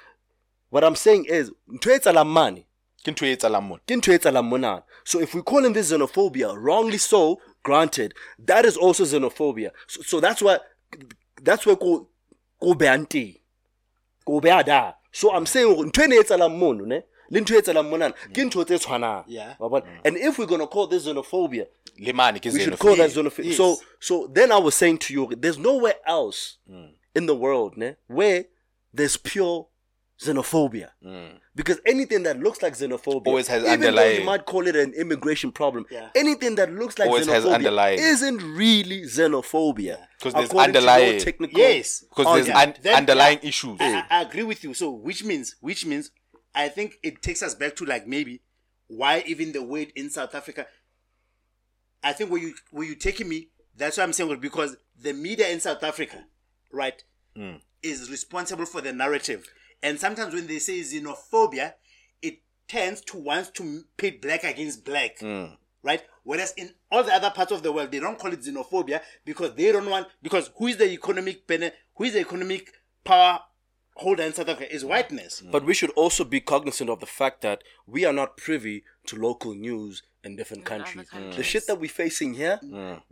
what 0.69 0.83
I'm 0.83 0.95
saying 0.95 1.25
is, 1.25 1.51
ntho 1.69 1.97
etsahalang 1.97 2.31
mane, 2.33 2.65
ke 3.03 3.11
ntho 3.11 3.25
etsahalang 3.35 3.63
mona. 3.63 3.81
ke 3.87 3.93
ntho 3.95 4.17
etsahalang 4.17 4.45
mona. 4.49 4.83
So 5.03 5.19
if 5.19 5.33
we 5.33 5.41
call 5.41 5.65
in 5.65 5.73
this 5.73 5.91
xenophobia, 5.91 6.55
wrongly 6.57 6.97
so, 6.97 7.39
granted, 7.63 8.13
that 8.39 8.65
is 8.65 8.75
also 8.77 9.03
xenophobia. 9.03 9.71
So, 9.87 10.01
so 10.01 10.19
that's 10.19 10.41
why 10.41 10.59
that's 11.41 11.65
where 11.65 11.75
go 11.75 12.09
go 12.59 12.73
beante. 12.73 13.39
Go 14.25 14.41
beada. 14.41 14.95
So 15.11 15.33
I'm 15.33 15.45
saying 15.45 15.91
ntho 15.91 16.03
e 16.03 16.85
ne 16.87 17.01
etsahalang 17.31 17.33
mono, 17.33 17.33
ne? 17.33 17.33
Le 17.33 17.41
ntho 17.41 17.55
e 17.55 17.61
etsahalang 17.61 17.89
mona 17.89 18.11
ke 18.11 18.43
ntho 18.43 18.65
tse 18.65 18.77
tshwanang. 18.79 19.59
Wa 19.59 19.69
bona? 19.69 19.85
Mm. 19.85 20.01
And 20.05 20.17
if 20.17 20.37
we're 20.39 20.45
gonna 20.45 20.67
call 20.67 20.87
this 20.87 21.05
xenophobia, 21.07 21.67
Le 21.99 22.13
mane 22.13 22.39
ke 22.39 22.45
we 22.53 22.59
should 22.63 22.77
call 22.79 22.95
that 22.95 23.09
xenophobia. 23.09 23.45
Yes. 23.45 23.57
So 23.57 23.77
so 23.99 24.27
then 24.31 24.51
I 24.51 24.57
was 24.57 24.75
saying 24.75 24.99
to 24.99 25.13
you, 25.13 25.27
there's 25.37 25.57
nowhere 25.57 25.95
else 26.05 26.57
mm. 26.69 26.91
in 27.15 27.25
the 27.25 27.35
world 27.35 27.77
ne, 27.77 27.95
where 28.07 28.45
there's 28.93 29.17
pure 29.17 29.67
xenophobia. 30.19 30.89
Mm. 31.05 31.39
Because 31.55 31.79
anything 31.85 32.23
that 32.23 32.39
looks 32.39 32.61
like 32.61 32.73
xenophobia 32.75 33.27
Always 33.27 33.47
has 33.47 33.63
even 33.63 33.81
though 33.81 33.87
underlying- 33.87 34.19
you 34.19 34.25
might 34.25 34.45
call 34.45 34.67
it 34.67 34.75
an 34.75 34.93
immigration 34.93 35.51
problem. 35.51 35.85
Yeah. 35.91 36.09
Anything 36.15 36.55
that 36.55 36.71
looks 36.71 36.97
like 36.97 37.07
Always 37.07 37.27
xenophobia 37.27 37.97
isn't 37.97 38.41
really 38.43 39.01
xenophobia. 39.03 39.97
'Cause 40.19 40.33
there's 40.33 40.49
to 40.49 40.57
underlying- 40.57 41.19
technical 41.19 41.59
Yes. 41.59 42.03
Because 42.09 42.43
there's 42.45 42.55
un- 42.55 42.73
Then- 42.81 42.95
underlying 42.95 43.39
issues. 43.43 43.77
I 43.79 44.03
I 44.09 44.21
agree 44.23 44.43
with 44.43 44.63
you. 44.63 44.73
So 44.73 44.89
which 44.91 45.23
means 45.23 45.55
which 45.61 45.85
means 45.85 46.09
I 46.57 46.69
think 46.69 46.97
it 47.03 47.21
takes 47.21 47.43
us 47.43 47.53
back 47.53 47.75
to 47.75 47.85
like 47.85 48.07
maybe 48.07 48.41
why 48.87 49.23
even 49.27 49.51
the 49.51 49.61
word 49.61 49.93
in 49.95 50.09
South 50.09 50.33
Africa. 50.33 50.65
I 52.03 52.13
think 52.13 52.31
where 52.31 52.41
you 52.41 52.55
where 52.71 52.85
you 52.85 52.95
taking 52.95 53.29
me, 53.29 53.49
that's 53.75 53.97
what 53.97 54.03
I'm 54.03 54.13
saying 54.13 54.39
because 54.39 54.75
the 54.99 55.13
media 55.13 55.47
in 55.49 55.59
South 55.59 55.83
Africa, 55.83 56.25
right, 56.73 57.01
hmm. 57.35 57.57
is 57.83 58.09
responsible 58.09 58.65
for 58.65 58.81
the 58.81 58.91
narrative. 58.91 59.47
And 59.83 59.99
sometimes 59.99 60.33
when 60.33 60.47
they 60.47 60.57
say 60.57 60.79
xenophobia, 60.79 61.73
it 62.23 62.39
tends 62.67 63.01
to 63.01 63.17
want 63.17 63.53
to 63.53 63.83
pit 63.95 64.19
black 64.19 64.43
against 64.43 64.83
black. 64.83 65.19
Hmm. 65.19 65.45
Right? 65.83 66.01
Whereas 66.23 66.55
in 66.57 66.73
all 66.91 67.03
the 67.03 67.13
other 67.13 67.29
parts 67.29 67.51
of 67.51 67.61
the 67.61 67.71
world, 67.71 67.91
they 67.91 67.99
don't 67.99 68.17
call 68.17 68.33
it 68.33 68.41
xenophobia 68.41 69.01
because 69.23 69.53
they 69.53 69.71
don't 69.71 69.89
want 69.89 70.07
because 70.23 70.49
who 70.57 70.67
is 70.67 70.77
the 70.77 70.89
economic 70.89 71.43
who 71.95 72.03
is 72.03 72.13
the 72.13 72.19
economic 72.21 72.71
power 73.03 73.41
holder 73.97 74.23
in 74.23 74.33
South 74.33 74.49
Africa 74.49 74.73
is 74.73 74.83
mm. 74.83 74.89
whiteness. 74.89 75.41
Mm. 75.45 75.51
But 75.51 75.65
we 75.65 75.73
should 75.73 75.91
also 75.91 76.23
be 76.23 76.39
cognizant 76.39 76.89
of 76.89 76.99
the 76.99 77.05
fact 77.05 77.41
that 77.41 77.63
we 77.85 78.05
are 78.05 78.13
not 78.13 78.37
privy 78.37 78.83
to 79.07 79.15
local 79.15 79.53
news 79.53 80.03
in 80.23 80.35
different 80.35 80.69
other 80.71 80.83
mm. 80.83 81.07
countries. 81.07 81.35
The 81.35 81.43
shit 81.43 81.67
that 81.67 81.79
we're 81.79 81.89
facing 81.89 82.33
here 82.33 82.59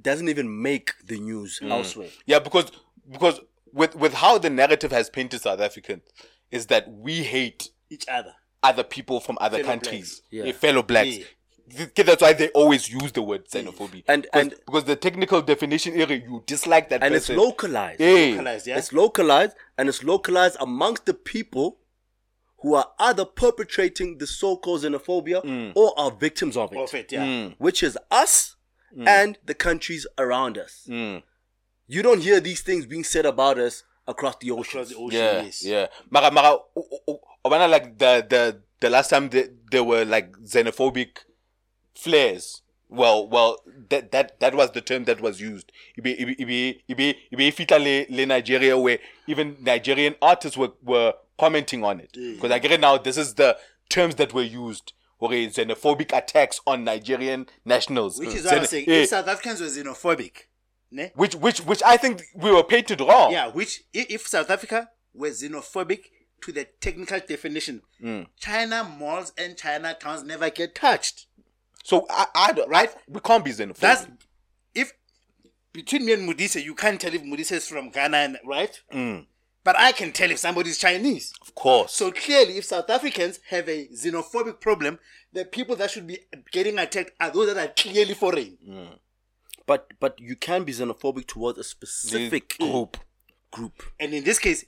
doesn't 0.02 0.30
even 0.30 0.62
make 0.62 0.94
the 1.06 1.20
news 1.20 1.60
elsewhere. 1.64 2.10
Yeah, 2.26 2.40
because 2.40 2.72
because 3.10 3.40
with 3.72 3.96
with 3.96 4.14
how 4.16 4.38
the 4.38 4.50
narrative 4.50 4.92
has 4.92 5.10
painted 5.10 5.42
South 5.42 5.60
Africans 5.60 6.04
is 6.52 6.68
that 6.68 6.92
we 6.92 7.24
hate 7.24 7.70
Each 7.90 8.06
other. 8.08 8.34
other 8.64 8.84
people 8.84 9.20
from 9.20 9.38
other 9.42 9.58
Fellow 9.58 9.70
countries, 9.70 10.22
blacks. 10.32 10.50
eh, 10.50 10.52
fellow 10.54 10.84
blacks. 10.84 11.18
Yeah. 11.18 11.26
Th- 11.70 11.94
That's 12.06 12.22
why 12.22 12.34
they 12.34 12.50
always 12.50 12.90
use 12.90 13.12
the 13.12 13.22
word 13.22 13.48
xenophobia. 13.50 14.04
And- 14.08 14.24
because, 14.24 14.42
and- 14.42 14.56
because 14.66 14.84
the 14.84 14.96
technical 14.96 15.42
definition 15.42 15.94
area 16.00 16.18
you 16.18 16.44
dislike 16.46 16.90
that 16.90 17.04
And 17.04 17.16
it's 17.16 17.30
localized. 17.30 18.00
Yeah. 18.00 18.32
Localized, 18.32 18.68
yeah. 18.68 18.78
It's 18.78 18.94
localized 18.94 19.56
and 19.78 19.90
it's 19.90 20.04
localized 20.04 20.58
amongst 20.60 21.06
the 21.06 21.14
people 21.14 21.80
who 22.60 22.76
are 22.76 22.92
either 23.00 23.26
perpetrating 23.26 24.18
the 24.18 24.28
so-called 24.28 24.82
xenophobia 24.82 25.44
mm. 25.44 25.72
or 25.76 25.98
are 26.00 26.12
victims 26.12 26.56
of 26.58 26.72
it, 26.74 26.78
Of 26.80 26.94
it, 26.94 27.12
yeah. 27.12 27.24
Mm. 27.26 27.56
which 27.58 27.84
is 27.84 27.98
us 28.10 28.56
mm. 28.96 29.08
and 29.08 29.38
the 29.46 29.54
countries 29.54 30.08
around 30.18 30.58
us. 30.58 30.88
You 30.88 32.02
don't 32.02 32.22
hear 32.22 32.40
these 32.40 32.62
things 32.62 32.86
being 32.88 33.04
said 33.04 33.26
about 33.26 33.60
us 33.60 33.84
across 34.08 34.38
the 34.38 34.52
ocean. 34.52 34.80
Across 34.82 34.90
the 34.90 34.96
ocean, 34.98 35.20
Yeah, 35.20 35.42
yes. 35.44 35.64
yeah. 35.64 35.88
Mara, 36.10 36.32
mara, 36.32 37.68
like 37.68 37.98
the 37.98 38.26
the 38.28 38.62
the 38.80 38.90
last 38.90 39.10
time 39.10 39.30
they, 39.30 39.50
there 39.72 39.84
were 39.84 40.04
like 40.06 40.32
xenophobic 40.40 41.10
flares. 41.96 42.62
Well, 42.88 43.28
well, 43.28 43.58
that 43.90 44.12
that 44.12 44.40
that 44.40 44.54
was 44.56 44.72
the 44.72 44.82
term 44.82 45.06
that 45.06 45.20
was 45.20 45.42
used. 45.42 45.72
Ibe 46.00 46.20
ibe 46.20 46.38
ibe 46.40 46.76
ibe 46.90 47.16
ibe 47.34 47.80
le 47.80 48.06
le 48.16 48.26
Nigeria 48.26 48.78
where 48.78 49.00
even 49.28 49.58
Nigerian 49.62 50.16
artists 50.22 50.56
were 50.58 50.74
were 50.84 51.14
commenting 51.40 51.84
on 51.84 52.00
it. 52.00 52.12
Because 52.14 52.52
I 52.52 52.60
get 52.60 52.72
it 52.72 52.80
now. 52.80 52.98
This 52.98 53.18
is 53.18 53.34
the 53.34 53.58
terms 53.90 54.16
that 54.16 54.34
were 54.34 54.44
used. 54.44 54.94
Okay, 55.22 55.48
xenophobic 55.48 56.16
attacks 56.16 56.60
on 56.68 56.84
Nigerian 56.84 57.48
nationals. 57.64 58.20
Which 58.20 58.36
is 58.36 58.46
what 58.46 58.60
I'm 58.60 58.66
saying. 58.66 58.86
If 58.88 59.10
South 59.10 59.28
Africans 59.28 59.62
were 59.62 59.68
xenophobic, 59.68 60.34
ne? 60.92 61.12
which 61.16 61.36
which 61.36 61.62
which 61.66 61.82
I 61.84 61.98
think 61.98 62.22
we 62.36 62.52
were 62.52 62.64
painted 62.64 63.02
wrong. 63.02 63.32
Yeah, 63.32 63.48
which 63.48 63.82
i- 63.96 64.06
if 64.10 64.28
South 64.28 64.52
Africa 64.52 64.90
were 65.14 65.30
xenophobic 65.30 66.02
to 66.42 66.52
the 66.52 66.66
technical 66.82 67.20
definition, 67.20 67.82
Mm. 68.04 68.28
China 68.40 68.84
malls 68.84 69.34
and 69.38 69.58
China 69.58 69.96
towns 70.00 70.24
never 70.24 70.50
get 70.52 70.76
touched. 70.76 71.26
So 71.86 72.08
I, 72.10 72.26
I 72.34 72.52
don't, 72.52 72.68
Right. 72.68 72.90
I- 72.90 73.00
we 73.08 73.20
can't 73.20 73.46
be 73.46 73.52
xenophobic. 73.52 73.78
That's 73.78 74.08
if 74.74 74.92
between 75.72 76.04
me 76.06 76.14
and 76.14 76.28
Mudise, 76.28 76.64
you 76.64 76.74
can't 76.74 77.00
tell 77.00 77.14
if 77.14 77.22
Mudise 77.22 77.52
is 77.52 77.68
from 77.68 77.92
Ghana, 77.92 78.18
and, 78.18 78.38
right? 78.44 78.82
Mm. 78.92 79.28
But 79.64 79.78
I 79.78 79.92
can 79.92 80.12
tell 80.12 80.32
if 80.32 80.40
somebody's 80.40 80.80
Chinese. 80.80 81.32
of 81.44 81.54
course. 81.54 81.94
So 81.94 82.12
clearly, 82.12 82.58
if 82.58 82.66
South 82.66 82.90
Africans 82.90 83.40
have 83.50 83.70
a 83.70 83.88
xenophobic 83.90 84.60
problem, 84.62 84.98
the 85.32 85.46
people 85.46 85.76
that 85.76 85.92
should 85.92 86.08
be 86.08 86.18
getting 86.52 86.80
attacked 86.80 87.12
are 87.20 87.30
those 87.30 87.54
that 87.54 87.58
are 87.70 87.72
clearly 87.76 88.16
foreign. 88.16 88.58
But 89.68 89.88
but 90.00 90.20
you 90.20 90.36
can 90.36 90.64
be 90.64 90.74
xenophobic 90.74 91.28
towards 91.28 91.60
a 91.60 91.64
specific 91.64 92.58
group. 92.58 92.98
Group. 93.52 93.84
And 94.00 94.12
in 94.14 94.24
this 94.24 94.40
case, 94.40 94.66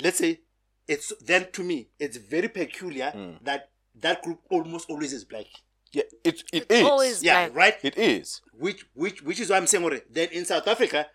let's 0.00 0.18
say 0.18 0.40
it's 0.86 1.12
then 1.20 1.50
to 1.52 1.64
me, 1.64 1.88
it's 1.98 2.16
very 2.16 2.48
peculiar 2.48 3.10
Mm. 3.14 3.42
that 3.44 3.70
that 3.96 4.22
group 4.22 4.40
almost 4.50 4.88
always 4.88 5.12
is 5.12 5.24
black. 5.24 5.46
Yeah, 5.92 6.04
it 6.24 6.42
it 6.52 6.66
It's 6.68 6.74
is. 6.74 6.82
always 6.86 7.22
Yeah, 7.22 7.48
black. 7.48 7.56
right. 7.56 7.76
It 7.82 7.98
is. 7.98 8.40
which 8.52 8.86
which 8.94 9.22
which 9.22 9.40
is 9.40 9.50
why 9.50 9.56
I'm 9.56 9.66
saying 9.66 9.82
already. 9.84 10.02
Then 10.10 10.28
in 10.30 10.44
South 10.44 10.68
Africa, 10.68 11.06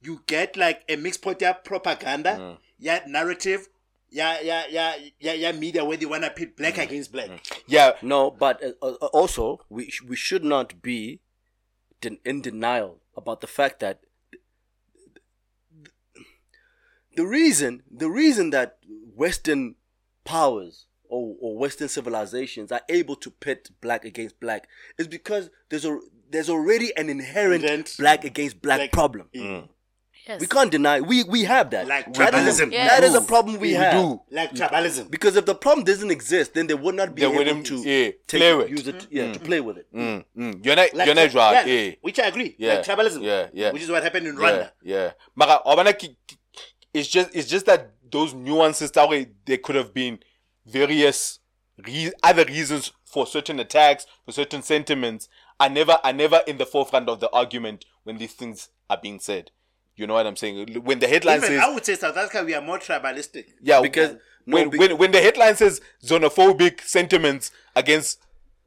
you 0.00 0.22
get 0.26 0.56
like 0.56 0.82
a 0.88 0.96
mixed 0.96 1.20
potential 1.22 1.60
propaganda, 1.64 2.30
Mm. 2.38 2.58
yeah, 2.78 3.00
narrative, 3.06 3.68
yeah, 4.10 4.40
yeah, 4.40 4.64
yeah, 4.70 4.96
yeah, 5.20 5.32
yeah, 5.34 5.52
media 5.52 5.84
where 5.84 5.96
they 5.98 6.06
wanna 6.06 6.30
pit 6.30 6.56
black 6.56 6.74
Mm. 6.74 6.82
against 6.84 7.12
black. 7.12 7.30
Yeah. 7.66 7.92
No, 8.02 8.30
but 8.30 8.62
uh, 8.64 8.72
uh, 8.80 9.06
also 9.12 9.66
we 9.68 9.90
sh- 9.90 10.02
we 10.02 10.16
should 10.16 10.44
not 10.44 10.80
be 10.80 11.20
den- 12.00 12.20
in 12.24 12.40
denial 12.40 13.00
about 13.16 13.40
the 13.42 13.46
fact 13.46 13.80
that 13.80 14.00
the 17.16 17.26
reason 17.26 17.82
the 17.90 18.08
reason 18.10 18.50
that 18.50 18.78
Western 19.14 19.74
powers 20.24 20.86
or, 21.12 21.34
or 21.40 21.58
Western 21.58 21.88
civilizations 21.88 22.72
are 22.72 22.82
able 22.88 23.16
to 23.16 23.30
pit 23.30 23.70
black 23.80 24.04
against 24.04 24.38
black 24.40 24.66
is 24.98 25.06
because 25.08 25.50
there's 25.68 25.84
a 25.84 25.98
there's 26.30 26.48
already 26.48 26.88
an 26.96 27.08
inherent 27.10 27.62
Inherent 27.64 27.94
black 27.98 28.24
against 28.24 28.62
black, 28.62 28.78
black- 28.78 28.92
problem. 28.92 29.28
Yes. 30.28 30.40
We 30.40 30.46
can't 30.46 30.70
deny 30.70 31.00
we 31.00 31.24
we 31.24 31.42
have 31.44 31.70
that. 31.70 31.88
Like 31.88 32.14
that 32.14 32.32
is, 32.34 32.60
a, 32.60 32.66
tribalism. 32.66 32.70
that 32.70 33.02
is 33.02 33.14
a 33.16 33.20
problem 33.20 33.54
we, 33.56 33.68
We 33.68 33.72
have. 33.74 33.92
do. 33.94 34.20
Like 34.30 34.52
tribalism. 34.52 35.10
Because 35.10 35.34
if 35.36 35.46
the 35.46 35.54
problem 35.56 35.84
doesn't 35.84 36.12
exist, 36.12 36.54
then 36.54 36.68
they 36.68 36.74
would 36.74 36.94
not 36.94 37.14
be 37.16 37.22
They 37.22 37.26
able 37.26 37.38
wouldn't, 37.38 37.66
to 37.66 37.76
yeah, 37.78 38.10
take 38.28 38.40
play 38.40 38.50
it, 38.50 38.56
with. 38.56 38.70
use 38.70 38.86
it, 38.86 39.06
yeah, 39.10 39.32
to 39.32 39.40
play 39.40 39.60
with 39.60 39.78
it. 39.78 39.86
Mm, 39.92 40.24
mm. 40.38 40.64
You're 40.64 40.76
not. 40.76 40.94
Like 40.94 41.06
you're 41.06 41.14
not 41.16 41.30
tri- 41.32 41.52
right. 41.54 41.66
yeah, 41.66 41.74
Yeah. 41.74 41.94
Which 42.02 42.20
I 42.20 42.26
agree. 42.28 42.54
Yeah. 42.56 42.74
Like 42.74 42.84
tribalism. 42.84 43.22
Yeah, 43.22 43.48
yeah. 43.52 43.72
Which 43.72 43.82
is 43.82 43.90
what 43.90 44.02
happened 44.04 44.28
in 44.28 44.34
Yeah, 44.36 44.40
Rwanda. 44.40 44.70
yeah. 44.84 45.10
Mara, 45.34 45.58
wabona 45.66 45.98
ki- 45.98 46.16
ki- 46.28 46.36
it's 46.94 47.08
just 47.08 47.28
it's 47.34 47.48
just 47.48 47.66
that 47.66 47.90
those 48.08 48.32
nuances 48.32 48.92
that 48.92 49.08
way 49.08 49.26
they 49.44 49.56
could 49.58 49.74
have 49.74 49.92
been 49.92 50.20
various 50.66 51.38
re- 51.86 52.12
other 52.22 52.44
reasons 52.44 52.92
for 53.04 53.26
certain 53.26 53.60
attacks, 53.60 54.06
for 54.24 54.32
certain 54.32 54.62
sentiments 54.62 55.28
are 55.60 55.68
never 55.68 55.98
are 56.02 56.12
never 56.12 56.42
in 56.46 56.58
the 56.58 56.66
forefront 56.66 57.08
of 57.08 57.20
the 57.20 57.30
argument 57.30 57.84
when 58.04 58.18
these 58.18 58.32
things 58.32 58.68
are 58.90 58.98
being 59.02 59.20
said. 59.20 59.50
You 59.94 60.06
know 60.06 60.14
what 60.14 60.26
I'm 60.26 60.36
saying? 60.36 60.82
When 60.82 60.98
the 61.00 61.06
headline 61.08 61.38
Even 61.38 61.48
says 61.50 61.60
I 61.62 61.72
would 61.74 61.84
say 61.84 61.94
South 61.94 62.16
Africa, 62.16 62.44
we 62.44 62.54
are 62.54 62.62
more 62.62 62.78
tribalistic. 62.78 63.46
yeah, 63.60 63.80
Because- 63.80 64.16
no, 64.46 64.56
when, 64.56 64.70
be- 64.70 64.78
when 64.78 64.98
when 64.98 65.10
the 65.12 65.20
headline 65.20 65.54
says 65.56 65.80
xenophobic 66.04 66.80
sentiments 66.80 67.52
against 67.76 68.18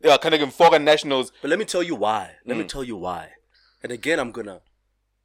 uh, 0.03 0.17
kind 0.19 0.35
of 0.35 0.53
foreign 0.53 0.83
nationals, 0.85 1.31
But 1.41 1.49
let 1.49 1.59
me 1.59 1.65
tell 1.65 1.83
you 1.83 1.95
why. 1.95 2.35
Let 2.45 2.57
me 2.57 2.63
Mm. 2.63 2.69
tell 2.69 2.83
you 2.83 2.95
why. 2.95 3.31
And 3.83 3.91
again, 3.91 4.19
I'm 4.19 4.31
gonna 4.31 4.61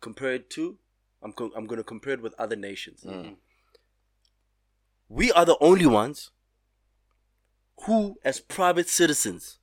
compare 0.00 0.32
it 0.32 0.50
to. 0.50 0.78
I'm 1.22 1.32
go- 1.32 1.52
I'm 1.54 1.66
gonna 1.66 1.84
compare 1.84 2.14
it 2.14 2.22
with 2.22 2.34
other 2.38 2.56
nations. 2.56 3.02
Mm. 3.06 3.36
We 5.08 5.30
are 5.32 5.44
the 5.44 5.56
only 5.60 5.86
ones 5.86 6.30
who, 7.86 8.16
as 8.24 8.40
private 8.40 8.88
citizens, 8.88 9.58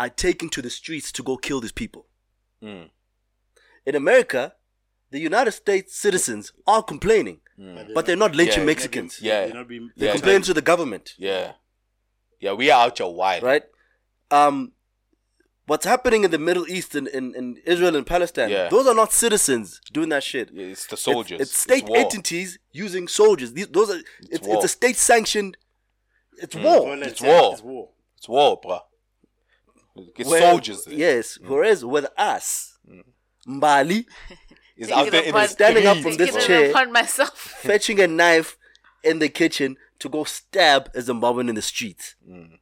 are 0.00 0.08
taken 0.08 0.48
to 0.50 0.62
the 0.62 0.70
streets 0.70 1.10
to 1.12 1.22
go 1.22 1.36
kill 1.36 1.60
these 1.60 1.72
people. 1.72 2.06
Mm. 2.62 2.90
In 3.86 3.94
America, 3.94 4.54
the 5.10 5.18
United 5.18 5.52
States 5.52 5.96
citizens 5.96 6.52
are 6.66 6.82
complaining, 6.82 7.40
but 7.94 8.06
they're 8.06 8.16
not 8.16 8.34
lynching 8.36 8.60
Yeah, 8.60 8.66
Mexicans. 8.66 9.18
yeah. 9.20 9.46
They're 9.46 9.54
not 9.54 9.68
being- 9.68 9.90
They 9.96 10.06
Yeah, 10.06 10.12
complain 10.12 10.42
to 10.42 10.54
the 10.54 10.62
government. 10.62 11.14
yeah, 11.18 11.52
yeah, 12.40 12.52
we 12.52 12.70
are 12.70 12.84
out 12.84 12.98
your 12.98 13.14
wild. 13.14 13.42
right? 13.42 13.64
Um, 14.30 14.72
what's 15.66 15.86
happening 15.86 16.22
in 16.24 16.30
the 16.30 16.38
Middle 16.38 16.68
East 16.68 16.94
and 16.94 17.08
in, 17.08 17.34
in 17.34 17.56
Israel 17.64 17.96
and 17.96 18.06
Palestine? 18.06 18.50
Yeah. 18.50 18.68
Those 18.68 18.86
are 18.86 18.94
not 18.94 19.12
citizens 19.12 19.80
doing 19.92 20.10
that 20.10 20.22
shit. 20.22 20.50
Yeah, 20.52 20.66
It's 20.66 20.86
the 20.86 20.96
soldiers. 20.96 21.40
It's, 21.40 21.56
state 21.58 21.86
war. 21.88 21.96
entities 21.98 22.58
using 22.72 23.08
soldiers. 23.08 23.52
These, 23.54 23.68
those 23.68 23.90
are. 23.90 24.00
It's, 24.30 24.46
war. 24.46 24.56
it's 24.56 24.64
a 24.66 24.68
state 24.68 24.96
sanctioned. 24.96 25.56
It's 26.42 26.54
Mm. 26.54 26.62
war. 26.64 26.80
Violence, 26.86 27.12
It's 27.12 27.20
war. 27.20 27.52
It's 27.52 27.62
war. 27.62 27.88
It's 28.16 28.28
war, 28.28 28.60
bruh. 28.60 28.82
It's 30.16 30.28
Where- 30.30 30.40
soldiers. 30.40 30.84
there. 30.84 30.94
Yes. 30.94 31.38
Whereas 31.40 31.84
with 31.84 32.06
us, 32.16 32.78
Mbali 33.46 34.06
It's 34.76 34.88
Taking 34.90 34.92
out 35.06 35.10
there 35.10 35.22
it 35.22 35.26
in 35.26 35.32
the 35.32 35.38
upon- 35.38 35.48
Standing 35.48 35.86
up 35.86 35.96
from 35.98 36.16
this 36.16 36.30
bruh. 36.30 36.40
Taking 36.46 36.64
it 36.70 36.72
chair. 36.72 36.88
myself. 36.88 37.36
fetching 37.62 37.98
a 38.00 38.06
knife 38.06 38.56
in 39.02 39.18
the 39.18 39.28
kitchen 39.28 39.76
to 39.98 40.08
go 40.08 40.22
stab 40.24 40.88
a 40.94 41.00
Zimbabwean 41.00 41.48
in 41.48 41.56
the 41.56 41.62
streets. 41.62 42.14
Mm. 42.28 42.58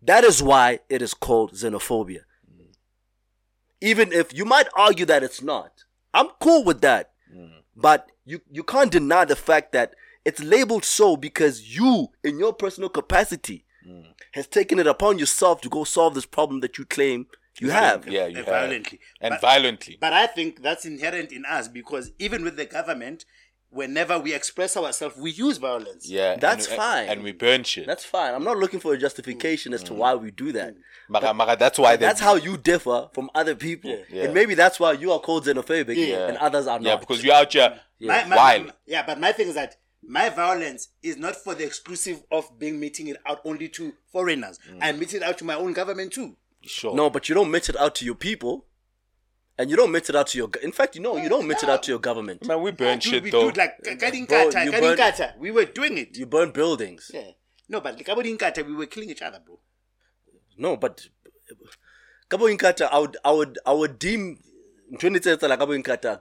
That 0.00 0.24
is 0.24 0.42
why 0.42 0.80
it 0.88 1.02
is 1.02 1.12
called 1.12 1.52
xenophobia. 1.52 2.20
Even 3.80 4.12
if 4.12 4.32
you 4.32 4.44
might 4.44 4.68
argue 4.76 5.04
that 5.06 5.22
it's 5.22 5.42
not, 5.42 5.84
I'm 6.14 6.28
cool 6.40 6.64
with 6.64 6.80
that. 6.82 7.10
But 7.74 8.06
you, 8.24 8.40
you 8.50 8.62
can't 8.62 8.90
deny 8.92 9.24
the 9.24 9.36
fact 9.36 9.72
that 9.72 9.94
it's 10.24 10.42
labeled 10.42 10.84
so 10.84 11.16
because 11.16 11.76
you, 11.76 12.08
in 12.22 12.38
your 12.38 12.52
personal 12.52 12.88
capacity, 12.88 13.64
hmm. 13.84 14.02
has 14.32 14.46
taken 14.46 14.78
it 14.78 14.86
upon 14.86 15.18
yourself 15.18 15.60
to 15.62 15.68
go 15.68 15.84
solve 15.84 16.14
this 16.14 16.26
problem 16.26 16.60
that 16.60 16.78
you 16.78 16.84
claim 16.84 17.26
you 17.60 17.70
have. 17.70 18.08
Yeah, 18.08 18.26
you 18.26 18.28
And 18.28 18.36
have. 18.36 18.46
violently. 18.46 19.00
And 19.20 19.32
But- 19.32 19.40
violently. 19.40 19.98
But 20.00 20.12
I 20.12 20.26
think 20.26 20.62
that's 20.62 20.84
inherent 20.84 21.32
in 21.32 21.44
us 21.44 21.68
because 21.68 22.12
even 22.18 22.44
with 22.44 22.56
the 22.56 22.64
government, 22.64 23.24
whenever 23.68 24.18
we 24.18 24.34
express 24.34 24.76
ourselves, 24.76 25.16
we 25.16 25.30
use 25.30 25.58
violence. 25.58 26.08
Yeah. 26.08 26.36
That's 26.36 26.66
and, 26.66 26.76
fine. 26.76 27.08
And 27.08 27.22
we 27.22 27.32
burn 27.32 27.64
shit. 27.64 27.86
That's 27.86 28.04
fine. 28.04 28.34
I'm 28.34 28.44
not 28.44 28.58
looking 28.58 28.80
for 28.80 28.94
a 28.94 28.98
justification 28.98 29.74
as 29.74 29.82
to 29.84 29.92
hmm. 29.92 29.98
why 29.98 30.14
we 30.14 30.30
do 30.30 30.52
that. 30.52 30.74
Hmm. 30.74 31.12
Mara, 31.12 31.34
Mara, 31.34 31.56
that's 31.56 31.78
why 31.78 31.96
That's 31.96 32.20
how 32.20 32.36
you 32.36 32.56
differ 32.56 33.08
from 33.12 33.30
other 33.34 33.54
people. 33.54 33.98
Yeah. 34.08 34.24
And 34.24 34.34
maybe 34.34 34.54
that's 34.54 34.80
why 34.80 34.92
you 34.92 35.12
are 35.12 35.20
called 35.20 35.44
xenophobic 35.44 35.96
Yeah. 35.96 36.28
and 36.28 36.36
others 36.38 36.66
are 36.66 36.78
not. 36.78 36.86
Yeah, 36.88 36.96
because 36.96 37.22
you're 37.22 37.34
out 37.34 37.52
here 37.52 37.80
My- 38.00 38.24
my- 38.24 38.36
wild. 38.36 38.72
yeah, 38.86 39.04
but 39.04 39.20
my 39.20 39.32
thing 39.32 39.48
is 39.48 39.54
that 39.54 39.76
my 40.06 40.28
violence 40.28 40.88
is 41.02 41.16
not 41.16 41.36
for 41.36 41.54
the 41.54 41.64
exclusive 41.64 42.22
of 42.30 42.58
being 42.58 42.78
meeting 42.80 43.06
it 43.08 43.16
out 43.26 43.40
only 43.44 43.68
to 43.70 43.92
foreigners. 44.12 44.58
Mm. 44.70 44.78
I 44.80 44.92
meet 44.92 45.14
it 45.14 45.22
out 45.22 45.38
to 45.38 45.44
my 45.44 45.54
own 45.54 45.72
government 45.72 46.12
too. 46.12 46.36
Sure. 46.62 46.94
No, 46.94 47.10
but 47.10 47.28
you 47.28 47.34
don't 47.34 47.50
mix 47.50 47.68
it 47.68 47.76
out 47.76 47.94
to 47.96 48.04
your 48.04 48.14
people. 48.14 48.66
And 49.58 49.68
you 49.70 49.76
don't 49.76 49.92
mix 49.92 50.08
it 50.08 50.16
out 50.16 50.28
to 50.28 50.38
your. 50.38 50.48
go- 50.48 50.60
In 50.60 50.72
fact, 50.72 50.96
you 50.96 51.02
know, 51.02 51.16
you 51.18 51.28
don't 51.28 51.46
mix 51.46 51.62
it 51.62 51.68
out 51.68 51.82
to 51.84 51.90
your 51.92 51.98
government. 52.00 52.46
Man, 52.46 52.62
we 52.62 52.70
burn 52.70 52.98
Dude, 52.98 53.02
shit 53.02 53.22
we 53.22 53.30
though. 53.30 53.42
do 53.42 53.48
it 53.50 53.56
like 53.58 53.78
Bro, 53.82 53.96
Kadinkata, 53.96 54.64
you 54.64 54.72
burn- 54.72 54.96
Kadinkata. 54.96 55.38
We 55.38 55.50
were 55.50 55.66
doing 55.66 55.98
it. 55.98 56.16
You 56.16 56.24
burn 56.26 56.50
buildings. 56.52 57.10
Yeah. 57.12 57.32
No, 57.68 57.80
but 57.82 57.98
Kadinkata, 57.98 58.66
we 58.66 58.74
were 58.74 58.86
killing 58.86 59.10
each 59.10 59.20
other, 59.22 59.40
bro. 59.44 59.58
No, 60.56 60.76
but 60.78 61.06
Kabo 62.30 62.48
Inkatha, 62.56 62.88
I 62.90 62.98
would, 62.98 63.16
I 63.24 63.30
would, 63.30 63.58
I 63.66 63.72
would 63.72 63.98
deem 63.98 64.38
2010 64.98 65.48
like 65.50 65.58
Kabo 65.60 65.82
Inkatha 65.82 66.20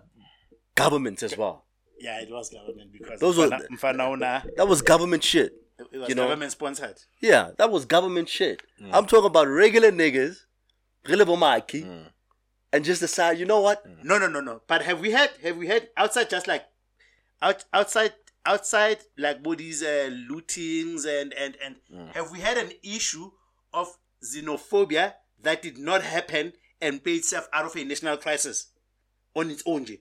governments 0.76 1.24
as 1.24 1.38
well. 1.38 1.66
Yeah, 2.02 2.20
it 2.22 2.30
was 2.32 2.50
government 2.50 2.92
because 2.92 3.20
Those 3.20 3.38
were- 3.38 3.48
Mfana- 3.48 3.68
Mfanaona, 3.70 4.56
That 4.58 4.68
was 4.68 4.82
government 4.82 5.24
shit. 5.24 5.54
it 5.92 5.98
was 5.98 6.10
you 6.10 6.16
know. 6.16 6.24
government 6.24 6.52
sponsored. 6.52 6.98
Yeah, 7.20 7.52
that 7.58 7.70
was 7.72 7.86
government 7.86 8.28
shit. 8.30 8.62
Mm. 8.82 8.90
I'm 8.94 9.06
talking 9.06 9.28
about 9.28 9.48
regular 9.48 9.92
niggas, 9.92 10.38
regular 11.06 11.26
bomaki, 11.26 11.84
mm. 11.86 12.06
and 12.74 12.84
just 12.86 13.02
decide, 13.02 13.38
you 13.40 13.46
know 13.46 13.62
what? 13.62 13.86
Mm. 13.88 14.04
No, 14.04 14.18
no, 14.18 14.28
no, 14.28 14.42
no. 14.42 14.62
But 14.68 14.82
have 14.84 15.00
we 15.00 15.12
had 15.12 15.30
have 15.44 15.58
we 15.58 15.68
had 15.68 15.90
outside 15.96 16.30
just 16.30 16.48
like 16.48 16.66
out 17.42 17.66
outside 17.74 18.14
outside 18.46 19.00
like 19.18 19.44
bodies 19.44 19.84
uh, 19.84 20.10
lootings 20.30 21.06
and 21.06 21.34
and 21.34 21.56
and 21.64 21.76
have 22.16 22.32
we 22.32 22.40
had 22.40 22.58
an 22.58 22.72
issue 22.84 23.30
of 23.74 23.88
xenophobia 24.24 25.14
that 25.42 25.62
did 25.62 25.78
not 25.78 26.02
happen 26.04 26.54
and 26.82 27.04
pay 27.04 27.16
itself 27.16 27.48
out 27.54 27.66
of 27.66 27.76
a 27.76 27.84
national 27.84 28.18
crisis 28.18 28.68
on 29.36 29.50
its 29.52 29.64
own? 29.66 29.86
je? 29.86 30.00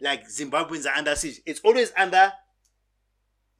Hothi, 0.00 0.04
like 0.04 0.28
Zimbabweans 0.28 0.86
are 0.86 0.96
under 0.96 1.14
siege. 1.14 1.40
It's 1.46 1.60
always 1.60 1.92
under. 1.96 2.32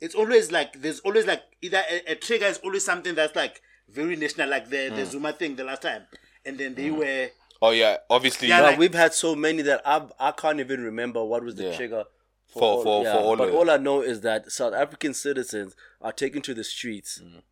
It's 0.01 0.15
always 0.15 0.53
like 0.53 0.81
there's 0.81 1.01
always 1.01 1.27
like 1.27 1.43
either 1.61 1.83
a, 1.91 2.13
a 2.13 2.15
trigger 2.15 2.47
is 2.47 2.59
always 2.59 2.85
something 2.85 3.15
that's 3.15 3.35
like 3.35 3.61
very 3.89 4.17
national, 4.17 4.49
like 4.49 4.71
the 4.71 4.91
the 4.91 5.05
hmm. 5.05 5.11
Zuma 5.11 5.33
thing 5.33 5.57
the 5.57 5.65
last 5.65 5.83
time, 5.83 6.03
and 6.45 6.59
then 6.59 6.75
they 6.75 6.89
hmm. 6.89 6.99
were 6.99 7.29
Oh 7.61 7.71
yeah, 7.71 7.97
obviously. 8.09 8.49
Yeah, 8.49 8.61
Well, 8.61 8.71
like- 8.71 8.79
we've 8.79 8.95
had 8.95 9.13
so 9.15 9.35
many 9.35 9.63
that 9.63 9.83
I 9.85 10.07
I 10.21 10.31
can't 10.33 10.61
even 10.61 10.83
remember 10.83 11.25
what 11.25 11.43
was 11.43 11.57
the 11.57 11.65
Yeah. 11.65 11.77
trigger 11.77 12.05
For- 12.47 12.83
for- 12.83 13.05
for 13.05 13.11
all 13.11 13.37
But 13.37 13.49
of 13.49 13.55
all 13.55 13.71
I 13.71 13.77
know 13.77 14.01
is 14.01 14.21
that 14.23 14.51
South 14.53 14.73
African 14.73 15.13
citizens 15.15 15.75
are 16.01 16.13
taken 16.13 16.41
to 16.43 16.55
the 16.55 16.65
streets, 16.65 17.21
Mm. 17.23 17.43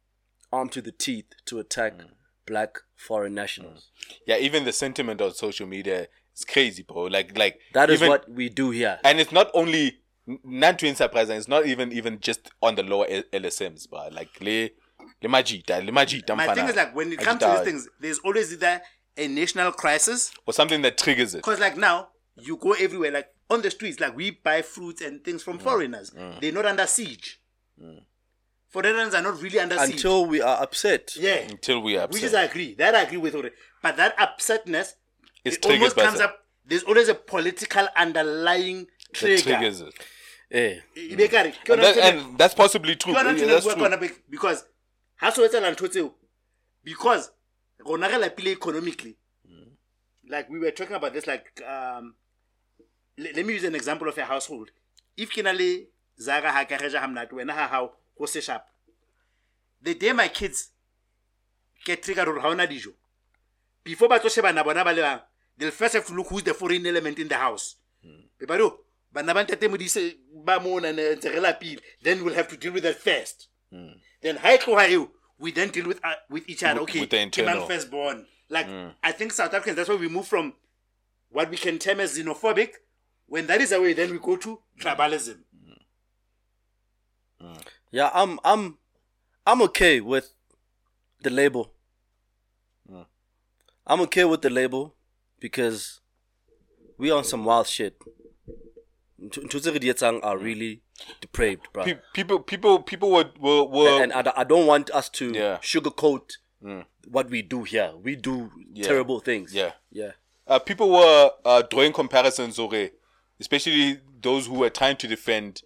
armed 0.53 0.73
to 0.73 0.81
the 0.81 0.93
teeth, 0.93 1.27
to 1.47 1.59
attack 1.59 1.95
hmm. 2.01 2.07
Black 2.47 2.79
foreign 2.95 3.35
nationals. 3.35 3.91
Mm. 4.09 4.15
yeah, 4.27 4.37
even 4.39 4.65
the 4.65 4.73
sentiment 4.73 5.21
on 5.21 5.35
social 5.35 5.67
media 5.67 6.07
is 6.35 6.45
crazy, 6.45 6.83
bro. 6.83 7.05
Like, 7.05 7.37
like 7.37 7.59
That 7.75 7.91
is 7.91 8.01
even- 8.01 8.09
what 8.11 8.29
we 8.31 8.49
do 8.49 8.71
here. 8.71 8.99
and 9.05 9.21
it's 9.21 9.33
not 9.33 9.51
only 9.55 9.99
not 10.43 10.79
to 10.81 10.95
surprise, 10.95 11.31
it's 11.31 11.49
not 11.49 11.67
even 11.67 11.93
even 11.93 12.19
just 12.21 12.51
on 12.61 12.75
the 12.75 12.83
lower 12.83 13.07
L- 13.09 13.23
LSMs, 13.33 13.87
but 13.89 14.13
like 14.13 14.29
le 14.41 14.71
le 15.23 15.29
majita, 15.29 15.85
le 15.85 15.93
majita. 15.93 16.37
My 16.37 16.53
thing 16.55 16.69
is 16.69 16.77
like 16.77 16.95
when 16.97 17.13
it 17.13 17.21
comes 17.21 17.41
to 17.41 17.47
these 17.47 17.61
things, 17.61 17.89
there's 18.01 18.19
always 18.21 18.53
either 18.53 18.81
a 19.17 19.29
national 19.29 19.73
crisis 19.73 20.31
or 20.47 20.53
something 20.53 20.83
that 20.83 20.99
triggers 20.99 21.35
it. 21.35 21.39
because 21.39 21.61
like 21.61 21.77
now 21.77 22.09
you 22.37 22.57
go 22.57 22.73
everywhere 22.73 23.11
like 23.11 23.29
on 23.49 23.63
the 23.63 23.71
streets 23.71 23.99
like 24.01 24.15
we 24.15 24.31
buy 24.31 24.61
fruits 24.63 25.01
and 25.01 25.25
things 25.25 25.43
from 25.43 25.59
mm. 25.59 25.63
foreigners 25.63 26.11
mm. 26.11 26.39
they're 26.41 26.53
not 26.53 26.67
under 26.67 26.87
siege 26.87 27.41
foreigners 28.69 29.15
are 29.15 29.23
not 29.23 29.41
really 29.43 29.59
under 29.61 29.79
siege 29.79 29.95
Until 29.97 30.27
we 30.27 30.41
are 30.43 30.63
upset. 30.63 31.15
yeah 31.17 31.37
Until 31.49 31.81
we 31.83 31.97
are 31.97 32.07
which 32.09 32.23
upset. 32.25 32.31
is 32.31 32.35
I 32.35 32.43
agree 32.45 32.75
that 32.75 32.95
I 32.95 33.03
agree 33.03 33.19
with 33.19 33.35
already 33.35 33.55
but 33.83 33.97
that 33.97 34.17
upsetness 34.19 34.95
It's 35.45 35.57
it 35.57 35.67
almost 35.67 35.97
by 35.97 36.05
comes 36.05 36.19
some- 36.19 36.27
up 36.31 36.43
there's 36.69 36.83
always 36.83 37.09
a 37.09 37.15
political 37.15 37.87
underlying 37.97 38.89
trigger. 39.13 39.37
that 39.37 39.43
trigger 39.43 39.59
triggers 39.59 39.81
it. 39.81 39.95
Be 41.17 41.25
ekare, 41.29 41.53
ke 41.53 41.71
And, 41.71 41.81
yona 41.81 41.95
that, 41.95 42.15
and 42.15 42.39
that's 42.39 42.55
possibly 42.55 42.97
true. 42.97 43.13
ke 43.15 43.17
yona 43.17 43.33
ntho 43.35 43.41
Yeah, 43.41 43.47
that's 43.47 43.65
bua 43.67 43.75
ka 43.75 43.89
true. 43.89 44.09
yona 44.09 44.13
because 44.31 44.65
ha 45.17 45.31
so 45.31 45.47
etsala 45.49 45.71
ntho 45.75 45.89
tseo 45.89 46.15
because 46.85 47.31
rona 47.87 48.09
re 48.09 48.19
lapile 48.19 48.51
economically 48.53 49.17
like 50.29 50.51
we 50.51 50.59
were 50.59 50.73
talking 50.73 50.97
about 50.97 51.13
this 51.13 51.27
like 51.27 51.63
um 51.63 52.15
le- 53.17 53.33
let 53.37 53.47
me 53.47 53.55
use 53.55 53.65
an 53.65 53.75
example 53.77 54.09
of 54.09 54.19
a 54.19 54.25
household 54.25 54.71
if 55.17 55.31
ke 55.31 55.43
na 55.45 55.53
le 55.53 55.87
zaka 56.21 56.51
ha 56.51 56.65
ka 56.65 56.77
reja 56.77 56.99
ha 57.01 57.07
mnate 57.07 57.31
wena 57.33 57.53
ha 57.61 57.67
hao 57.69 57.93
go 58.19 58.27
se 58.27 58.41
sharp 58.41 58.63
the 59.83 59.95
day 59.95 60.13
my 60.13 60.29
kids 60.29 60.71
get 61.85 62.03
triggered 62.03 62.27
gore 62.27 62.41
ha 62.41 62.49
ona 62.49 62.67
dijo 62.67 62.93
before 63.85 64.09
ba 64.09 64.19
tlo 64.19 64.31
shebana 64.31 64.65
bona 64.65 64.85
ba 64.85 64.93
le 64.93 65.03
bang 65.03 65.21
they'll 65.57 65.71
first 65.71 65.95
have 65.95 66.07
to 66.07 66.13
look 66.15 66.29
who's 66.29 66.43
the 66.43 66.55
foreign 66.55 66.87
element 66.87 67.19
in 67.19 67.29
the 67.29 67.37
house. 67.37 67.77
Hmm. 68.03 68.27
Be 68.39 68.47
ba 68.47 68.59
bana 69.13 69.35
ba 69.35 69.45
ntate 69.45 69.69
modise 69.69 70.17
ba 70.45 70.61
mona 70.61 70.93
ntse 70.93 71.33
re 71.33 71.41
lapile 71.41 71.81
then 72.03 72.25
we'll 72.25 72.35
have 72.35 72.49
to 72.49 72.57
deal 72.57 72.73
with 72.73 72.83
that 72.83 72.97
first. 72.97 73.49
Hmm. 73.73 73.93
Then 74.21 74.37
ha 74.37 74.53
e 74.55 74.59
tloga 74.59 74.89
eo 74.91 75.11
we 75.39 75.53
then 75.53 75.71
deal 75.71 75.87
with 75.87 76.01
uh, 76.05 76.15
with 76.31 76.49
each 76.49 76.63
other. 76.63 76.81
Okay 76.81 77.01
with 77.01 77.11
ke 77.11 77.13
mang 77.13 77.23
internal. 77.23 77.67
firstborn? 77.67 78.27
Like 78.49 78.67
hmm. 78.67 78.89
i 79.03 79.13
think 79.13 79.33
south 79.33 79.55
africans 79.55 79.77
that's 79.77 79.89
why 79.89 79.97
we 79.97 80.09
move 80.09 80.27
from 80.27 80.55
what 81.31 81.51
we 81.51 81.57
can 81.57 81.79
term 81.79 82.01
as 82.01 82.17
xenophobic. 82.19 82.75
When 83.29 83.47
that 83.49 83.61
is 83.61 83.73
away 83.73 83.93
then 83.93 84.11
we 84.13 84.19
go 84.19 84.37
to 84.37 84.61
tribalism 84.79 85.39
Yeah, 87.91 88.11
I'm 88.15 88.39
I'm 88.45 88.79
I'm 89.47 89.63
okay 89.63 90.01
with 90.01 90.33
the 91.23 91.31
label. 91.31 91.73
I'm 93.89 94.01
okay 94.03 94.25
with 94.25 94.43
the 94.43 94.51
label 94.51 94.97
because 95.39 96.01
we 96.99 97.11
on 97.11 97.23
some 97.25 97.45
wild 97.45 97.69
shit. 97.69 97.97
Ntho 99.23 99.49
tse 99.61 99.71
re 99.71 99.79
di 99.79 99.89
etsang 99.93 100.19
are 100.23 100.37
really 100.37 100.83
depraved, 101.21 101.69
bro. 101.73 101.85
Pe- 101.85 102.01
people, 102.13 102.41
people, 102.41 102.83
people 102.83 103.11
were, 103.13 103.31
were, 103.41 103.65
were 103.65 104.03
and 104.03 104.13
I, 104.13 104.23
don't- 104.23 104.39
I 104.39 104.45
don't 104.45 104.67
want 104.67 104.91
us 104.91 105.09
to 105.11 105.33
Yeah. 105.33 105.59
sugarcoat 105.63 106.37
what 107.09 107.31
we 107.31 107.43
do 107.43 107.63
here. 107.63 107.93
We 108.03 108.17
do 108.17 108.51
terrible 108.83 109.21
things. 109.21 109.55
yeah. 109.55 109.73
Yeah. 109.93 110.13
uh, 110.49 110.59
people 110.59 110.91
were 110.91 111.31
uh, 111.45 111.63
drawing 111.63 111.93
comparisons, 111.93 112.59
okay, 112.59 112.91
especially 113.41 114.01
those 114.21 114.47
who 114.49 114.55
were 114.55 114.71
trying 114.71 114.97
to 114.97 115.07
defend 115.07 115.63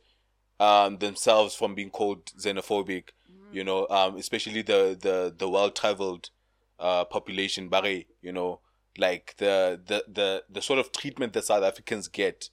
um, 0.61 0.99
themselves 0.99 1.55
from 1.55 1.75
being 1.75 1.91
called 1.91 2.27
xenophobic. 2.39 3.09
You 3.51 3.65
know, 3.65 3.89
um, 3.89 4.17
especially 4.17 4.63
the 4.63 4.97
the 5.01 5.35
the 5.37 5.49
well 5.49 5.71
traveled 5.71 6.31
uh, 6.79 7.05
population, 7.05 7.69
Barry. 7.69 8.07
You 8.23 8.33
know, 8.33 8.61
like 8.97 9.35
the, 9.39 9.81
the 9.85 10.05
the 10.07 10.45
the 10.49 10.63
sort 10.63 10.79
of 10.79 10.93
treatment 10.93 11.33
that 11.33 11.47
South 11.47 11.65
Africans 11.65 12.07
get 12.07 12.51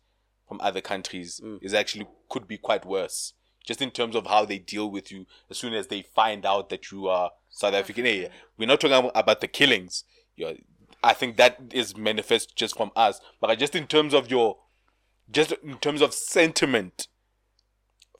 from 0.47 0.59
other 0.61 0.81
countries 0.81 1.39
is 1.61 1.73
actually 1.73 2.07
could 2.29 2.47
be 2.47 2.57
quite 2.57 2.85
worse. 2.85 3.33
Just 3.63 3.81
in 3.81 3.91
terms 3.91 4.15
of 4.15 4.25
how 4.25 4.45
they 4.45 4.59
deal 4.59 4.89
with 4.89 5.11
you 5.11 5.25
as 5.49 5.57
soon 5.57 5.73
as 5.73 5.87
they 5.87 6.01
find 6.01 6.45
out 6.45 6.69
that 6.69 6.89
you 6.89 7.07
are 7.07 7.31
South 7.49 7.73
African. 7.73 8.05
Hey, 8.05 8.29
we're 8.57 8.65
not 8.65 8.79
talking 8.79 9.11
about 9.13 9.41
the 9.41 9.47
killings. 9.47 10.05
You 10.37 10.45
know, 10.45 10.55
I 11.03 11.13
think 11.13 11.35
that 11.35 11.59
is 11.73 11.97
manifest 11.97 12.55
just 12.55 12.77
from 12.77 12.91
us. 12.95 13.19
But 13.41 13.59
just 13.59 13.75
in 13.75 13.85
terms 13.85 14.13
of 14.13 14.31
your, 14.31 14.57
just 15.29 15.51
in 15.51 15.77
terms 15.79 16.01
of 16.01 16.13
sentiment 16.13 17.07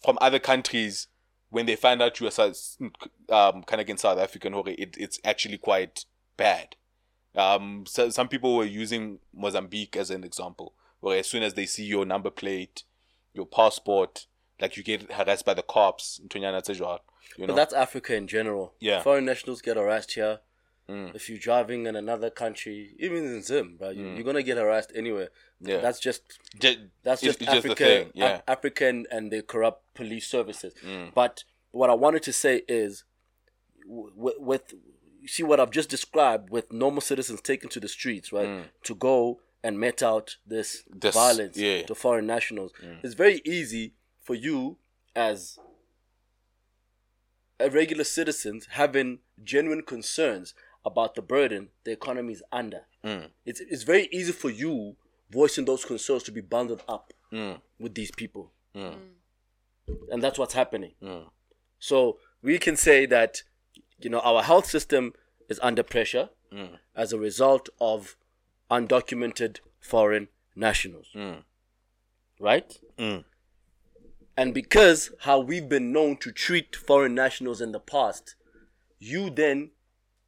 from 0.04 0.18
other 0.22 0.40
countries, 0.40 1.08
when 1.50 1.66
they 1.66 1.76
find 1.76 2.02
out 2.02 2.20
you 2.20 2.28
are 2.28 2.32
um, 3.30 3.64
kind 3.64 3.74
of 3.74 3.80
against 3.80 4.02
South 4.02 4.20
African, 4.20 4.54
okay, 4.56 4.74
it, 4.74 4.96
it's 4.98 5.20
actually 5.24 5.58
quite 5.58 6.06
bad. 6.36 6.76
Um, 7.36 7.86
so 7.88 8.10
some 8.10 8.28
people 8.28 8.56
were 8.56 8.66
using 8.66 9.20
Mozambique 9.34 9.96
as 9.96 10.10
an 10.10 10.24
example, 10.24 10.74
where 11.00 11.20
as 11.20 11.28
soon 11.28 11.44
as 11.44 11.54
they 11.54 11.66
see 11.66 11.86
your 11.86 12.06
number 12.06 12.30
plate, 12.30 12.84
your 13.34 13.46
passport, 13.46 14.26
like 14.60 14.76
you 14.76 14.84
get 14.84 15.12
harassed 15.12 15.46
by 15.46 15.54
the 15.54 15.62
cops. 15.62 16.20
ntonyana 16.28 16.62
tse 16.62 16.80
jwalo, 16.80 17.00
You 17.38 17.48
But 17.48 17.56
that's 17.56 17.74
Africa 17.74 18.16
in 18.16 18.28
general. 18.28 18.74
Yeah. 18.80 19.02
Foreign 19.02 19.26
nationals 19.26 19.62
get 19.62 19.78
harassed 19.78 20.14
here. 20.14 20.40
Mm. 20.90 21.14
If 21.14 21.30
you're 21.30 21.38
driving 21.38 21.86
in 21.86 21.96
another 21.98 22.30
country, 22.30 22.96
even 22.98 23.26
in 23.26 23.42
Zim, 23.42 23.76
bro, 23.78 23.90
you, 23.90 24.04
mm. 24.06 24.16
you're 24.16 24.24
gonna 24.24 24.42
get 24.44 24.58
harassed 24.58 24.92
anywhere. 24.96 25.30
Yeah. 25.60 25.82
That's 25.82 26.00
just 26.00 26.22
Ju- 26.60 26.90
that's 27.04 27.22
just 27.22 27.42
it's 27.42 27.52
the 27.52 27.58
Africa, 27.58 27.76
thing, 27.84 28.12
yeah. 28.14 28.36
Af- 28.36 28.44
African 28.48 29.06
and 29.12 29.30
the 29.30 29.42
corrupt 29.42 29.84
police 29.96 30.28
services. 30.28 30.74
Mm. 30.86 31.14
But 31.14 31.44
what 31.72 31.90
I 31.90 31.94
wanted 31.94 32.24
to 32.24 32.32
say 32.34 32.62
is, 32.70 33.04
with, 33.86 34.36
with 34.40 34.74
you 35.22 35.28
see 35.28 35.44
what 35.44 35.60
I've 35.60 35.72
just 35.72 35.90
described, 35.90 36.52
with 36.52 36.72
normal 36.72 37.02
citizens 37.02 37.42
taken 37.42 37.70
to 37.72 37.82
the 37.82 37.90
streets, 37.90 38.32
right, 38.32 38.66
to 38.84 38.96
go 38.96 39.42
and 39.64 39.78
met 39.78 40.02
out 40.02 40.38
this, 40.46 40.84
This- 40.90 41.14
violence 41.14 41.58
yeah. 41.58 41.82
to 41.84 41.96
foreign 41.96 42.28
nationals, 42.28 42.72
it's 43.04 43.14
very 43.16 43.42
easy 43.44 43.94
for 44.22 44.36
you 44.36 44.78
as 45.16 45.60
a 47.60 47.70
regular 47.70 48.04
citizens 48.04 48.68
having 48.72 49.20
genuine 49.44 49.82
concerns 49.82 50.54
about 50.86 51.16
the 51.16 51.22
burden 51.22 51.70
the 51.84 51.92
economy 51.92 52.34
is 52.34 52.44
under. 52.52 52.82
Mm. 53.04 53.30
It's 53.46 53.60
it's 53.60 53.84
very 53.84 54.08
easy 54.12 54.32
for 54.32 54.50
you 54.50 54.96
voicing 55.32 55.66
those 55.66 55.86
concerns 55.86 56.24
to 56.24 56.32
be 56.32 56.42
bundled 56.42 56.84
up 56.88 57.14
mm. 57.32 57.60
with 57.80 57.96
these 57.96 58.12
people, 58.12 58.52
mm. 58.76 58.96
and 60.12 60.24
that's 60.24 60.40
what's 60.40 60.54
happening. 60.54 60.94
So 61.80 62.18
we 62.42 62.58
can 62.58 62.76
say 62.76 63.06
that 63.06 63.44
you 64.00 64.10
know 64.10 64.20
our 64.20 64.44
health 64.44 64.66
system 64.66 65.14
is 65.50 65.60
under 65.62 65.84
pressure 65.84 66.30
as 66.96 67.14
a 67.14 67.20
result 67.20 67.70
of 67.80 68.16
undocumented 68.72 69.60
foreign 69.80 70.30
nationals, 70.56 71.08
right? 72.40 72.80
And 74.38 74.54
because 74.54 75.12
how 75.22 75.40
we've 75.40 75.68
been 75.68 75.92
known 75.92 76.18
to 76.18 76.32
treat 76.32 76.76
foreign 76.76 77.16
nationals 77.16 77.60
in 77.60 77.72
the 77.72 77.80
past, 77.80 78.36
you 79.00 79.32
then 79.32 79.72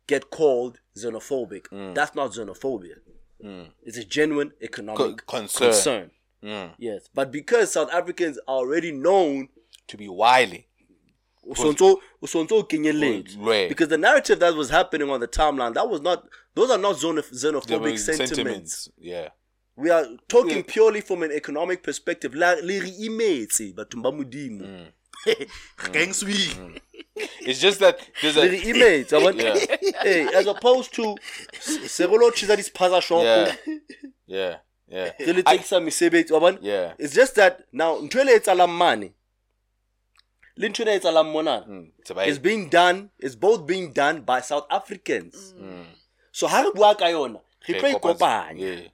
get 0.10 0.30
called 0.40 0.80
xenophobic. 0.98 1.66
Mm. 1.72 1.94
That's 1.96 2.14
not 2.16 2.32
xenophobia. 2.34 2.96
Mm. 3.44 3.68
It's 3.84 3.98
a 3.98 4.04
genuine 4.18 4.52
economic 4.62 4.98
Co- 5.26 5.38
concern. 5.38 5.68
concern. 5.72 6.12
Mm. 6.44 6.70
Yes, 6.78 7.02
but 7.14 7.32
because 7.32 7.72
South 7.72 7.92
Africans 8.00 8.38
are 8.48 8.58
already 8.64 8.92
known, 8.92 9.50
to 9.88 9.98
be 9.98 10.08
wily. 10.10 10.68
usonto- 11.48 12.00
usonto 12.22 12.64
kenyeletswe. 12.72 13.38
Right. 13.50 13.70
because 13.70 13.88
the 13.90 13.98
narrative 13.98 14.40
that 14.40 14.56
was 14.56 14.70
happening 14.70 15.10
on 15.10 15.20
the 15.20 15.28
timeline, 15.28 15.74
that 15.74 15.88
was 15.90 16.02
not; 16.02 16.28
those 16.56 16.70
are 16.72 16.78
not 16.78 16.96
xenophobic 16.98 17.82
were 17.82 17.98
sentiments. 17.98 18.90
Yeah. 18.98 19.30
We 19.76 19.90
are 19.92 20.06
talking 20.28 20.64
purely 20.64 21.02
from 21.02 21.24
an 21.24 21.32
economic 21.32 21.84
perspective. 21.84 22.36
La 22.36 22.50
le 22.70 22.80
re 22.86 22.92
imetse 23.08 23.74
bathong 23.74 24.02
ba 24.04 24.12
modimo. 24.12 24.64
gang 25.92 26.10
mm. 26.10 26.14
swing 26.14 26.36
mm. 26.58 26.82
It's 27.42 27.60
just 27.60 27.80
that 27.82 28.00
there's 28.22 28.38
Le 28.38 28.48
re 28.48 28.58
a 28.58 28.74
imetse, 28.74 29.12
wa 29.14 29.20
bona? 29.20 29.44
Yeah. 29.44 29.76
Hey, 30.04 30.28
as 30.34 30.48
opposed 30.48 30.94
to 30.94 31.16
se 31.60 32.06
re 32.06 32.18
lo 32.18 32.32
tshisa 32.32 32.56
dispaza 32.56 33.02
shopo. 33.02 33.24
yeah, 33.24 33.56
yeah, 34.28 34.56
yeah. 34.88 35.12
re 35.20 35.34
le 35.34 35.44
I- 35.46 35.58
tekisa 35.58 35.80
mesebetsi 35.82 36.32
wa 36.32 36.40
bona 36.40 36.58
Yeah. 36.62 36.94
it's 36.98 37.14
just 37.14 37.36
that 37.36 37.66
now 37.74 38.00
ntho 38.02 38.22
e 38.22 38.24
le 38.24 38.40
etsalang 38.40 38.72
mane 38.78 39.12
le 40.56 40.70
ntho 40.70 40.84
e 40.84 40.86
le 40.86 40.96
etsalang 41.00 41.32
monana 41.32 41.66
mm. 41.68 41.92
It's 42.00 42.12
about- 42.12 42.28
is 42.30 42.40
being 42.40 42.70
done 42.70 43.10
it's 43.20 43.36
both 43.36 43.66
being 43.66 43.92
done 43.94 44.22
by 44.22 44.40
south 44.42 44.66
africans 44.70 45.54
so 46.32 46.48
how 46.48 46.64
do 46.64 46.72
bua 46.74 46.96
ka 46.96 47.06
yona 47.06 47.40
re 47.68 47.74
tlo 47.74 47.88
Okay, 47.90 47.94
ikopanya 47.96 48.56
yeah. 48.56 48.90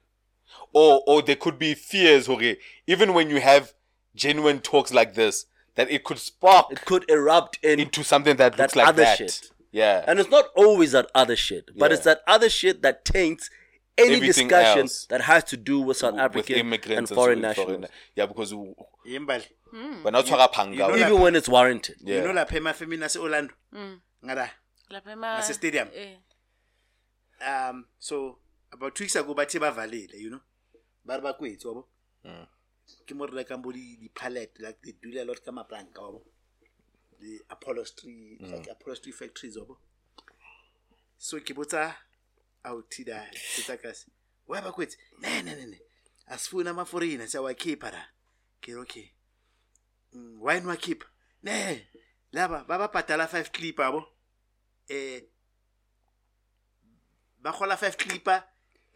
Or 0.72 1.02
or 1.06 1.22
there 1.22 1.36
could 1.36 1.58
be 1.58 1.74
fears, 1.74 2.28
okay, 2.28 2.58
even 2.86 3.14
when 3.14 3.30
you 3.30 3.40
have 3.40 3.72
genuine 4.14 4.60
talks 4.60 4.92
like 4.92 5.14
this, 5.14 5.46
that 5.76 5.90
it 5.90 6.04
could 6.04 6.18
spark 6.18 6.66
it 6.72 6.84
could 6.84 7.04
erupt 7.08 7.58
in 7.62 7.78
into 7.80 8.02
something 8.04 8.36
that, 8.36 8.52
that 8.56 8.62
looks 8.64 8.76
like 8.76 8.88
other 8.88 9.02
that. 9.04 9.18
shit. 9.18 9.50
Yeah. 9.72 10.04
and 10.06 10.18
it's 10.20 10.30
not 10.30 10.46
always 10.56 10.92
that 10.92 11.10
other 11.14 11.36
shit 11.36 11.70
but 11.76 11.90
Yeah. 11.90 11.94
it's 11.96 12.04
that 12.04 12.22
other 12.26 12.48
shit 12.50 12.82
that 12.82 13.04
taints 13.04 13.50
any 13.98 14.14
Everything 14.16 14.48
discussion 14.48 14.80
else. 14.80 15.06
that 15.06 15.22
has 15.22 15.44
to 15.44 15.56
do 15.56 15.80
with 15.80 15.96
south 15.98 16.12
with 16.14 16.20
african 16.22 16.56
immigrants 16.56 17.10
and 17.10 17.16
foreign 17.16 17.40
so- 17.42 17.48
nationals 17.48 17.90
Yeah, 18.14 18.26
because 18.26 18.54
we- 18.54 18.74
yembali 19.06 19.46
we're 20.04 20.10
not 20.10 20.26
talking 20.26 20.52
panga. 20.54 20.72
you 20.72 20.78
know 20.78 20.86
we- 20.88 21.00
like- 21.00 21.10
even 21.10 21.20
when 21.22 21.34
it's 21.36 21.48
warranted 21.48 21.96
yeah. 22.00 22.16
you 22.16 22.22
know 22.22 22.32
lapha 22.32 22.56
emafemini 22.56 23.04
ase-orlando 23.04 23.54
ngada 24.24 24.50
lapha 24.90 25.10
ema- 25.12 25.36
Nase-stadium? 25.38 25.88
eh. 25.94 26.16
um 27.46 27.86
so 27.98 28.38
about 28.72 28.94
two 28.94 29.04
weeks 29.04 29.16
ago 29.16 29.34
bathi 29.34 29.58
bavalile 29.58 30.14
you 30.18 30.30
know 30.30 30.40
ba 31.04 31.16
re 31.16 31.22
ba 31.22 31.32
kwetse 31.34 31.68
wabo 31.68 31.88
ke 33.06 33.14
mo 33.14 33.26
re 33.26 33.42
rekang 33.42 33.62
bo 33.62 33.72
di- 33.72 33.96
di-pallet 33.96 34.58
like 34.58 34.78
they 34.82 34.92
do 34.92 35.24
lot 35.24 35.40
ka 35.44 35.52
maplanka 35.52 36.00
obo 36.02 36.22
the 37.20 37.40
upholstery 37.50 38.38
like 38.40 38.68
upholstery 38.70 39.12
factories 39.12 39.56
obo 39.56 39.78
so 41.18 41.40
ke 41.40 41.54
botsa 41.54 41.94
autida 42.64 43.26
sitsakasi 43.32 44.10
weba 44.48 44.72
kwethi 44.72 44.96
ne 45.20 45.42
ne 45.42 45.54
ne 45.54 45.66
ne. 45.66 45.78
Asifuna 46.26 46.70
amaforina 46.70 47.26
siyawakhipha 47.28 47.90
la 47.90 48.02
ke 48.60 48.74
okay. 48.74 49.10
Mm, 50.12 50.42
wine 50.42 50.66
wakhipha 50.66 51.06
ne 51.42 51.86
laba 52.32 52.64
bababhadala 52.64 53.28
five 53.28 53.52
clip 53.52 53.78
abo 53.80 54.02
eh 54.88 55.22
bagola 57.38 57.76
5 57.76 57.96
clipper 57.96 58.42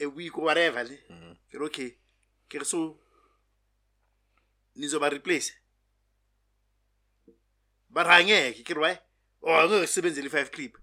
a 0.01 0.07
week 0.07 0.37
whatever 0.37 0.85
le. 0.85 0.97
Ke 1.51 1.55
re 1.59 1.67
okay. 1.67 1.97
Ke 2.49 2.65
so 2.65 2.99
nizoba 4.81 5.11
replace 5.11 5.53
ba 7.91 8.03
ra 8.05 8.23
ngeke 8.23 8.65
ke 8.65 8.75
re 8.75 8.81
why? 8.81 8.99
Oh 9.43 9.53
angeke 9.53 9.87
sisebenzele 9.87 10.29
i5 10.29 10.51
clip. 10.51 10.79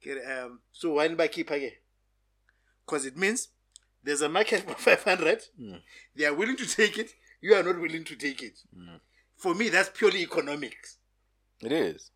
Ke 0.00 0.14
re 0.14 0.22
um 0.38 0.60
so 0.72 0.94
why 0.94 1.08
nibakhipha 1.08 1.58
ke? 1.58 1.72
Because 2.86 3.06
it 3.06 3.16
means 3.16 3.48
there's 4.02 4.22
a 4.22 4.28
market 4.28 4.62
for 4.62 4.74
500 4.74 5.42
hmm. 5.56 5.76
they 6.14 6.24
are 6.24 6.34
willing 6.34 6.56
to 6.56 6.66
take 6.66 6.98
it. 6.98 7.10
You 7.40 7.54
are 7.54 7.62
not 7.62 7.80
willing 7.80 8.04
to 8.04 8.16
take 8.16 8.42
it. 8.42 8.58
Hmm. 8.74 8.96
For 9.36 9.54
me 9.54 9.68
that's 9.68 9.90
purely 9.90 10.22
economics. 10.22 10.98
It 11.60 11.72
is. 11.72 12.10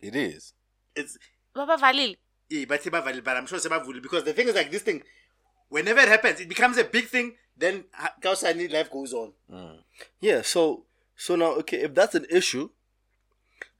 It 0.00 0.14
is. 0.16 0.52
it's 0.96 1.18
babavalile 1.54 2.16
yeah, 2.48 2.64
but 2.64 2.82
sebavali- 2.82 3.24
but 3.24 3.36
I'm 3.36 3.46
sure 3.46 3.58
sebavuli 3.58 4.00
because 4.00 4.24
the 4.24 4.32
thing 4.32 4.48
is 4.48 4.54
like 4.54 4.70
this 4.70 4.82
thing, 4.82 5.02
whenever 5.68 6.00
it 6.00 6.08
happens, 6.08 6.40
it 6.40 6.48
becomes 6.48 6.78
a 6.78 6.84
big 6.84 7.06
thing. 7.06 7.34
Then 7.56 7.84
ha- 7.92 8.14
Kausani 8.20 8.70
life 8.72 8.90
goes 8.90 9.12
on. 9.14 9.32
Mm. 9.50 9.78
Yeah, 10.20 10.42
so 10.42 10.84
so 11.16 11.36
now 11.36 11.52
okay, 11.60 11.78
if 11.78 11.94
that's 11.94 12.14
an 12.14 12.26
issue, 12.30 12.70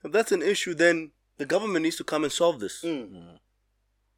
if 0.03 0.13
that's 0.13 0.33
an 0.33 0.43
issue, 0.43 0.75
then 0.75 1.13
the 1.37 1.45
government 1.45 1.83
needs 1.83 1.97
to 1.97 2.05
come 2.05 2.25
and 2.25 2.33
solve 2.33 2.61
this. 2.61 2.83
Mm. 2.83 3.11
Mm. 3.11 3.39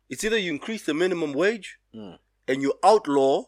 It's 0.09 0.25
either 0.25 0.39
you 0.39 0.53
increase 0.53 0.85
the 0.85 0.95
minimum 0.95 1.33
wage 1.33 1.79
and 1.93 2.63
you 2.63 2.75
outlaw 2.85 3.45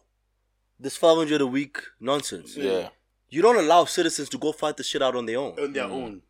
this 0.78 0.96
five 0.96 1.16
hundred 1.16 1.40
a 1.40 1.46
week 1.46 1.78
nonsense. 2.00 2.56
Yeah. 2.56 2.88
You 3.28 3.42
don't 3.42 3.56
allow 3.56 3.84
citizens 3.84 4.28
to 4.30 4.38
go 4.38 4.50
fight 4.52 4.76
the 4.76 4.82
shit 4.82 5.00
out 5.02 5.14
on 5.14 5.26
their 5.26 5.38
own. 5.38 5.58
on 5.58 5.72
their 5.72 5.84
own. 5.84 6.22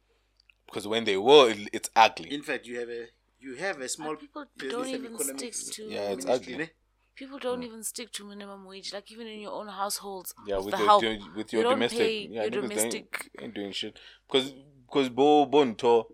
Because 0.67 0.87
when 0.87 1.05
they 1.05 1.17
will, 1.17 1.47
it, 1.47 1.69
it's 1.73 1.91
ugly. 1.97 2.33
In 2.33 2.43
fact, 2.43 2.67
you 2.67 2.79
have 2.79 2.91
a 2.91 3.07
you 3.41 3.55
have 3.57 3.81
a 3.81 3.89
small 3.89 4.15
people 4.17 4.45
business 4.57 4.73
don't 4.73 4.87
and 4.95 5.05
even 5.05 5.15
economics 5.15 5.59
stick 5.67 5.75
to 5.77 5.83
Yeah, 5.91 6.11
it's 6.11 6.27
ministry, 6.27 6.55
ugly. 6.55 6.71
Ne? 7.13 7.17
people 7.27 7.39
don't 7.39 7.63
even 7.63 7.83
stick 7.83 8.11
to 8.13 8.25
minimum 8.25 8.65
wage 8.65 8.93
like 8.93 9.11
even 9.13 9.27
in 9.27 9.41
your 9.41 9.53
own 9.53 9.69
households 9.69 10.35
Yeah, 10.47 10.57
with 10.57 10.67
with 10.67 10.75
the 10.75 10.79
your, 10.79 10.87
help 10.87 11.03
your- 11.03 11.19
with 11.37 11.53
you 11.53 11.59
your 11.59 11.65
don't 11.65 11.73
domestic. 11.75 11.99
pay 11.99 12.29
yeah, 12.31 12.43
your 12.43 12.51
niggas 12.51 12.69
domestic 12.69 13.31
Ain't, 13.39 13.45
ain't 13.45 13.55
doing 13.55 13.73
shit. 13.73 13.99
Because 14.27 14.53
because 14.87 15.09
Bo 15.09 15.47
Bonto, 15.47 16.07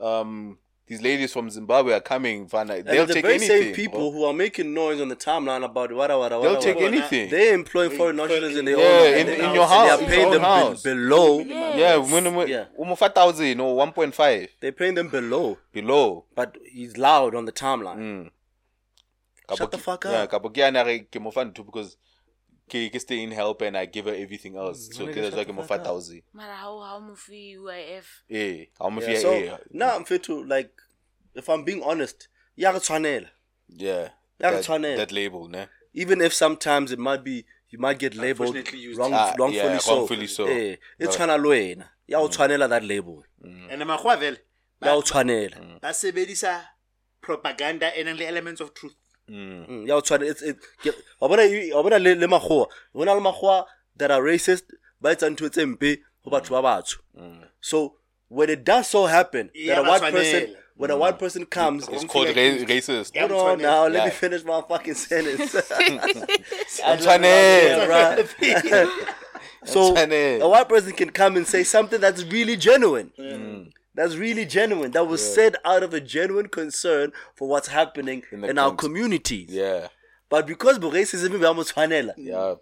um, 0.00 0.58
these 0.88 1.02
ladies 1.02 1.32
from 1.32 1.50
Zimbabwe 1.50 1.92
are 1.94 2.00
coming. 2.00 2.48
Fana. 2.48 2.78
And 2.78 2.86
They'll 2.86 3.06
the 3.06 3.14
take 3.14 3.22
very 3.24 3.34
anything. 3.36 3.62
same 3.62 3.74
people 3.74 3.98
bro. 4.00 4.10
who 4.12 4.24
are 4.24 4.32
making 4.32 4.72
noise 4.72 5.00
on 5.00 5.08
the 5.08 5.16
timeline 5.16 5.64
about 5.64 5.92
wada 5.92 6.16
wada 6.18 6.38
wada. 6.38 6.48
They'll 6.50 6.60
take 6.60 6.76
wada, 6.76 6.88
anything. 6.88 7.28
They 7.30 7.52
employ 7.52 7.88
Wait, 7.88 7.96
foreign 7.96 8.16
nationals 8.16 8.56
in 8.56 8.64
their 8.64 8.78
Yeah, 8.78 8.84
own 8.84 9.18
in- 9.20 9.28
and 9.34 9.42
in 9.48 9.54
your 9.54 9.66
house, 9.66 9.98
They 9.98 10.04
are 10.06 10.08
paying 10.08 10.30
them 10.30 10.44
own 10.44 10.60
be- 10.62 10.68
house. 10.68 10.82
below. 10.82 11.38
yeah, 11.40 12.06
minimum 12.08 12.48
Yeah. 12.48 12.64
almost 12.76 13.00
five 13.00 13.14
thousand 13.14 13.60
or 13.60 13.76
one 13.76 13.92
point 13.92 14.14
five 14.14 14.48
They're 14.60 14.72
paying 14.72 14.94
them 14.94 15.08
below, 15.08 15.58
below. 15.72 16.24
but 16.36 16.56
he's 16.72 16.96
loud 16.96 17.34
on 17.34 17.44
the 17.46 17.52
timeline. 17.52 17.98
Mm. 17.98 18.30
Shut 19.54 19.70
the 19.70 19.78
fuck 19.78 20.04
Yeah, 20.04 20.22
up. 20.24 20.30
Kabokiana 20.30 20.84
re- 20.84 21.06
ke 21.10 21.20
mo 21.20 21.30
fa 21.30 21.44
ntho 21.44 21.64
because 21.64 21.96
ke 22.68 22.90
ke 22.92 23.00
stay 23.00 23.22
in 23.22 23.30
help 23.30 23.62
and 23.62 23.76
I 23.76 23.86
give 23.86 24.06
her 24.06 24.14
everything 24.14 24.56
else. 24.56 24.88
So 24.92 25.04
nigga, 25.06 25.12
ke 25.12 25.14
that's 25.22 25.36
why 25.36 25.38
shut 25.38 25.44
ke 25.44 25.46
the 25.48 25.52
mo 25.52 25.62
fuck 25.62 25.78
fa 25.80 25.84
thousand. 25.84 26.22
mara 26.32 26.54
how 26.54 26.80
how 26.80 27.00
mufi 27.00 27.56
uif 27.56 28.06
Eh, 28.30 28.66
how 28.78 28.90
much 28.90 29.04
Yeah, 29.04 29.12
yeah, 29.12 29.18
so 29.20 29.30
eh, 29.32 29.56
now 29.72 29.96
I'm 29.96 30.04
fit 30.04 30.22
to 30.24 30.42
like, 30.44 30.72
if 31.34 31.48
I'm 31.48 31.64
being 31.64 31.82
honest, 31.82 32.28
ya 32.56 32.70
re 32.72 32.78
tshwanela. 32.80 33.28
yeah. 33.68 34.08
Yeah, 34.40 34.50
That, 34.50 34.64
tshwanela. 34.64 34.96
that 34.96 35.12
label, 35.12 35.48
ne? 35.48 35.66
even 35.94 36.20
if 36.20 36.34
sometimes 36.34 36.92
it 36.92 36.98
might 36.98 37.24
be 37.24 37.46
you 37.70 37.78
might 37.78 37.98
get 37.98 38.14
labeled 38.14 38.54
wrong, 38.96 39.12
Ah, 39.14 39.34
wrongfully, 39.38 39.72
yeah, 39.72 39.78
so. 39.78 39.96
wrongfully 39.96 40.26
so. 40.26 40.46
Eh, 40.48 40.74
e 40.74 40.78
Right. 41.00 41.10
tshwana 41.10 41.38
le 41.42 41.48
wena 41.48 41.88
ya 42.06 42.20
o 42.20 42.28
tshwanela 42.28 42.68
that 42.68 42.84
label 42.84 43.24
And 43.42 43.82
makgowa 43.82 44.18
vele 44.18 44.38
ya 44.82 44.92
o 44.94 45.00
ba 45.00 45.06
tshwanela 45.06 45.80
ba 45.80 45.88
sebedisa 45.94 46.66
propaganda 47.22 47.86
and 47.96 48.06
nang 48.06 48.16
le 48.18 48.26
elements 48.26 48.60
of 48.60 48.74
truth. 48.74 48.94
Mm, 49.28 49.86
ya 49.88 49.96
o 49.96 50.00
tshwanela 50.00 50.30
it's- 50.30 50.42
it- 50.84 50.94
wa 51.20 51.28
bona 51.28 51.42
wa 51.76 51.82
bona 51.82 51.98
le 51.98 52.14
le 52.14 52.26
makgowa 52.26 52.66
ho 52.94 53.04
na 53.04 53.14
le 53.14 53.20
makgowa 53.20 53.66
that 53.96 54.10
are 54.10 54.22
racist 54.22 54.64
ba 55.00 55.10
etsa 55.10 55.30
ntho 55.30 55.48
tse 55.50 55.66
mpe 55.66 55.98
ho 56.24 56.30
batho 56.30 56.50
ba 56.50 56.62
batsho 56.62 56.98
so 57.60 57.94
when 58.28 58.50
it 58.50 58.62
does 58.64 58.86
so 58.88 59.06
happen 59.06 59.50
that 59.66 59.78
a 59.78 59.82
white 59.82 60.00
person 60.12 60.56
when 60.76 60.90
a 60.90 60.96
white 60.96 61.18
person 61.18 61.46
comes 61.46 61.88
It's 61.88 62.04
called 62.04 62.28
ra- 62.36 62.66
racist. 62.68 63.14
Yeah. 63.14 63.28
hold 63.28 63.32
on 63.32 63.58
now 63.62 63.86
let 63.88 64.04
me 64.04 64.10
finish 64.10 64.44
my 64.44 64.62
fucking 64.68 64.94
sentence 64.94 65.52
Tshwanela. 66.76 67.86
Bruh. 67.86 68.86
so 69.64 69.96
a 69.96 70.48
white 70.48 70.68
person 70.68 70.92
can 70.92 71.10
come 71.10 71.36
and 71.36 71.46
say 71.46 71.64
something 71.64 72.00
that's 72.00 72.22
really 72.24 72.56
genuine. 72.56 73.10
That's 73.96 74.14
really 74.16 74.44
genuine. 74.44 74.90
That 74.92 75.06
was 75.08 75.22
said 75.34 75.56
out 75.64 75.82
of 75.82 75.94
a 75.94 76.00
genuine 76.00 76.48
concern 76.48 77.12
for 77.34 77.48
what's 77.48 77.68
happening 77.68 78.22
In 78.30 78.44
in, 78.44 78.58
our 78.58 78.68
cont- 78.68 78.78
communities. 78.78 79.48
Yeah. 79.50 79.88
But 80.28 80.46
because 80.46 80.78
bo 80.78 80.90
racism 80.90 81.32
is 81.34 81.42
almost 81.44 81.74
tshwanela, 81.74 82.12
Yeah. 82.16 82.54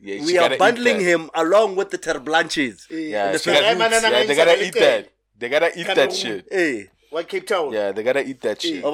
yeah 0.00 0.24
we 0.24 0.36
are 0.38 0.56
bundling 0.58 1.00
him 1.00 1.30
along 1.34 1.76
with 1.76 1.90
the 1.90 1.98
Terre'Blanches. 1.98 2.86
Yeah, 2.90 3.32
the 3.32 3.38
gotta, 3.38 4.10
yeah, 4.10 4.24
they 4.24 4.34
gotta 4.34 4.64
eat 4.66 4.74
that. 4.74 5.08
They 5.38 5.48
gotta 5.48 5.70
eat 5.80 5.86
that 5.86 6.12
shit. 6.12 6.46
Eh. 6.50 6.56
Hey, 6.58 6.90
What 7.10 7.28
Cape 7.28 7.46
Town? 7.46 7.72
Yeah, 7.72 7.92
they 7.92 8.02
gotta 8.02 8.24
eat 8.26 8.40
that 8.42 8.60
shit. 8.62 8.84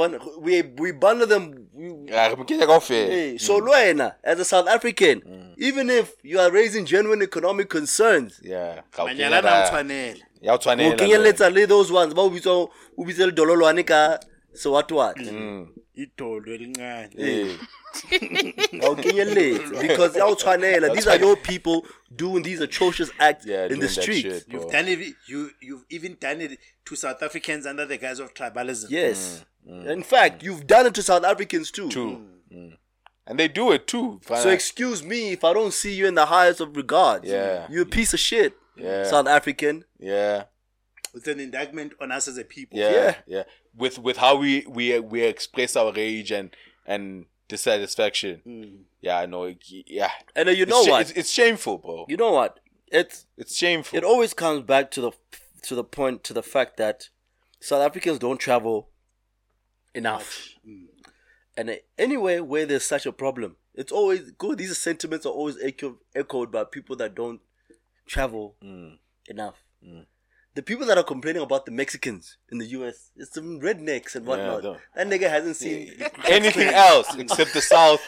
we 0.41 0.63
we 0.63 0.93
bundle 0.93 1.27
them. 1.27 1.68
We, 1.79 1.95
Yeah, 2.07 2.35
re 2.35 2.45
hey, 2.89 3.31
hmm. 3.33 3.37
so 3.39 3.61
Luena, 3.61 4.17
as 4.25 4.41
a 4.41 4.45
South 4.45 4.67
African, 4.67 5.21
hmm. 5.21 5.53
even 5.59 5.89
if 5.91 6.13
you 6.25 6.41
are 6.41 6.51
raising 6.51 6.85
genuine 6.85 7.23
economic 7.23 7.69
concerns, 7.69 8.41
Yeah. 8.43 8.81
ka 8.91 9.05
o 9.05 9.07
Manyala 9.07 9.17
kenya 9.17 9.31
na 9.31 9.41
ka- 9.43 9.71
tshwanela. 9.71 10.21
ya 10.43 10.53
o 10.53 10.55
o 10.55 10.59
tshwanela. 10.59 10.97
kenyeletsa 10.97 11.55
le 11.55 11.67
those 11.67 11.93
ones 11.93 12.15
ba 12.15 12.23
o 12.23 12.31
bitswa 12.31 12.69
o 12.99 13.05
bitse 13.05 13.25
le 13.27 13.31
dololwane 13.33 13.87
ka 13.87 14.19
sewatwatla 14.53 15.31
hmm. 15.31 15.67
Idolo 15.97 16.55
elincane. 16.55 17.11
Eh. 17.17 17.57
I'll 18.83 18.97
kenyeletse 19.05 19.81
because 19.81 20.17
ya 20.17 20.27
o 20.27 20.35
tshwanela 20.35 20.93
these 20.95 21.07
are 21.07 21.19
your 21.19 21.37
people 21.37 21.87
doing 22.15 22.43
these 22.43 22.61
atrocious 22.61 23.11
acts 23.21 23.47
Yeah, 23.47 23.63
in 23.63 23.69
doing 23.69 23.81
the 23.81 23.87
that 23.87 24.03
streets 24.03 24.23
shit, 24.23 24.49
bro. 24.49 24.61
You've 24.63 24.73
done 24.73 24.89
it. 24.89 25.15
You 25.29 25.51
you've 25.61 25.85
even 25.91 26.17
done 26.21 26.41
it 26.41 26.59
to 26.87 26.97
South 26.97 27.23
Africans 27.23 27.67
under 27.67 27.87
the 27.87 27.99
guise 27.99 28.19
of 28.19 28.35
tribalism. 28.35 28.91
yes 28.91 29.45
Mm. 29.67 29.87
in 29.87 30.03
fact 30.03 30.41
mm. 30.41 30.45
you've 30.45 30.67
done 30.67 30.87
it 30.87 30.95
to 30.95 31.03
south 31.03 31.25
africans 31.25 31.71
too 31.71 31.89
Too. 31.89 32.25
Mm. 32.53 32.59
mm. 32.59 32.77
And 33.27 33.39
they 33.39 33.49
do 33.49 33.73
it 33.73 33.87
too. 33.87 34.21
so 34.27 34.49
excuse 34.49 35.03
me 35.03 35.33
if 35.33 35.45
i 35.45 35.53
don't 35.53 35.73
see 35.75 35.95
you 35.95 36.07
in 36.07 36.15
the 36.15 36.27
highest 36.27 36.61
of 36.61 36.77
regards 36.77 37.27
Yeah. 37.27 37.67
you're 37.71 37.83
a 37.83 37.87
piece 37.87 38.15
of 38.15 38.21
shit 38.21 38.55
Yeah. 38.77 39.05
south 39.05 39.27
african 39.27 39.85
yeah. 39.99 40.45
It's 41.15 41.27
an 41.27 41.41
indictment 41.41 41.95
on 42.03 42.13
us 42.13 42.29
as 42.29 42.37
a 42.37 42.45
people. 42.45 42.79
Yeah, 42.79 42.93
Yeah. 42.93 43.15
yeah, 43.27 43.43
With 43.75 43.99
with 43.99 44.19
how 44.19 44.37
we 44.37 44.65
we 44.69 45.01
we 45.01 45.23
express 45.23 45.75
our 45.75 45.91
rage 45.93 46.31
and 46.31 46.55
and 46.87 47.25
dissatisfaction. 47.49 48.85
Yeah, 49.01 49.19
I 49.19 49.27
know. 49.27 49.53
Yeah, 49.69 50.11
and 50.37 50.49
then 50.49 50.57
you 50.57 50.67
know 50.67 50.85
sha- 50.85 50.91
what 50.91 51.01
It's, 51.03 51.11
it's 51.13 51.31
shameful, 51.31 51.79
bro. 51.79 52.07
you 52.09 52.17
know 52.17 52.33
what 52.33 52.61
it's 52.93 53.27
It's 53.37 53.57
shameful. 53.57 53.97
it 53.99 54.05
always 54.05 54.35
comes 54.35 54.63
back 54.63 54.91
to 54.93 55.01
the 55.01 55.13
to 55.63 55.75
the 55.75 55.85
point 55.85 56.25
to 56.25 56.33
the 56.35 56.43
fact 56.43 56.77
that 56.77 57.09
South 57.61 57.83
Africans 57.83 58.19
don't 58.19 58.39
travel 58.39 58.89
enough. 59.99 60.49
Mm. 60.67 60.87
And 61.57 61.71
uh, 61.71 61.75
anywhere 61.99 62.43
where 62.43 62.65
there's 62.67 62.85
such 62.85 63.05
a 63.05 63.13
problem, 63.13 63.57
it's 63.75 63.93
always 63.93 64.31
good. 64.31 64.59
These 64.59 64.79
sentiments 64.79 65.27
are 65.27 65.33
always 65.33 65.57
echo, 65.63 65.99
echoed 66.15 66.51
by 66.51 66.65
people 66.65 66.97
that 66.97 67.15
don't 67.15 67.41
travel 68.07 68.55
mm. 68.65 68.97
enough. 69.29 69.57
Mm. 69.87 70.07
The 70.55 70.63
people 70.63 70.87
that 70.87 70.99
are 70.99 71.05
complaining 71.05 71.43
about 71.43 71.67
the 71.67 71.73
Mexicans 71.73 72.39
in 72.51 72.59
the 72.59 72.67
US, 72.79 73.11
it's 73.15 73.35
some 73.35 73.61
rednecks 73.61 74.17
and 74.17 74.27
whatnot. 74.27 74.63
the- 74.63 74.77
that 74.97 75.07
nigga 75.07 75.29
hasn't 75.31 75.57
seen. 75.57 75.93
Anything 76.29 76.69
else 76.69 77.15
except 77.17 77.53
the 77.55 77.61
South 77.61 78.01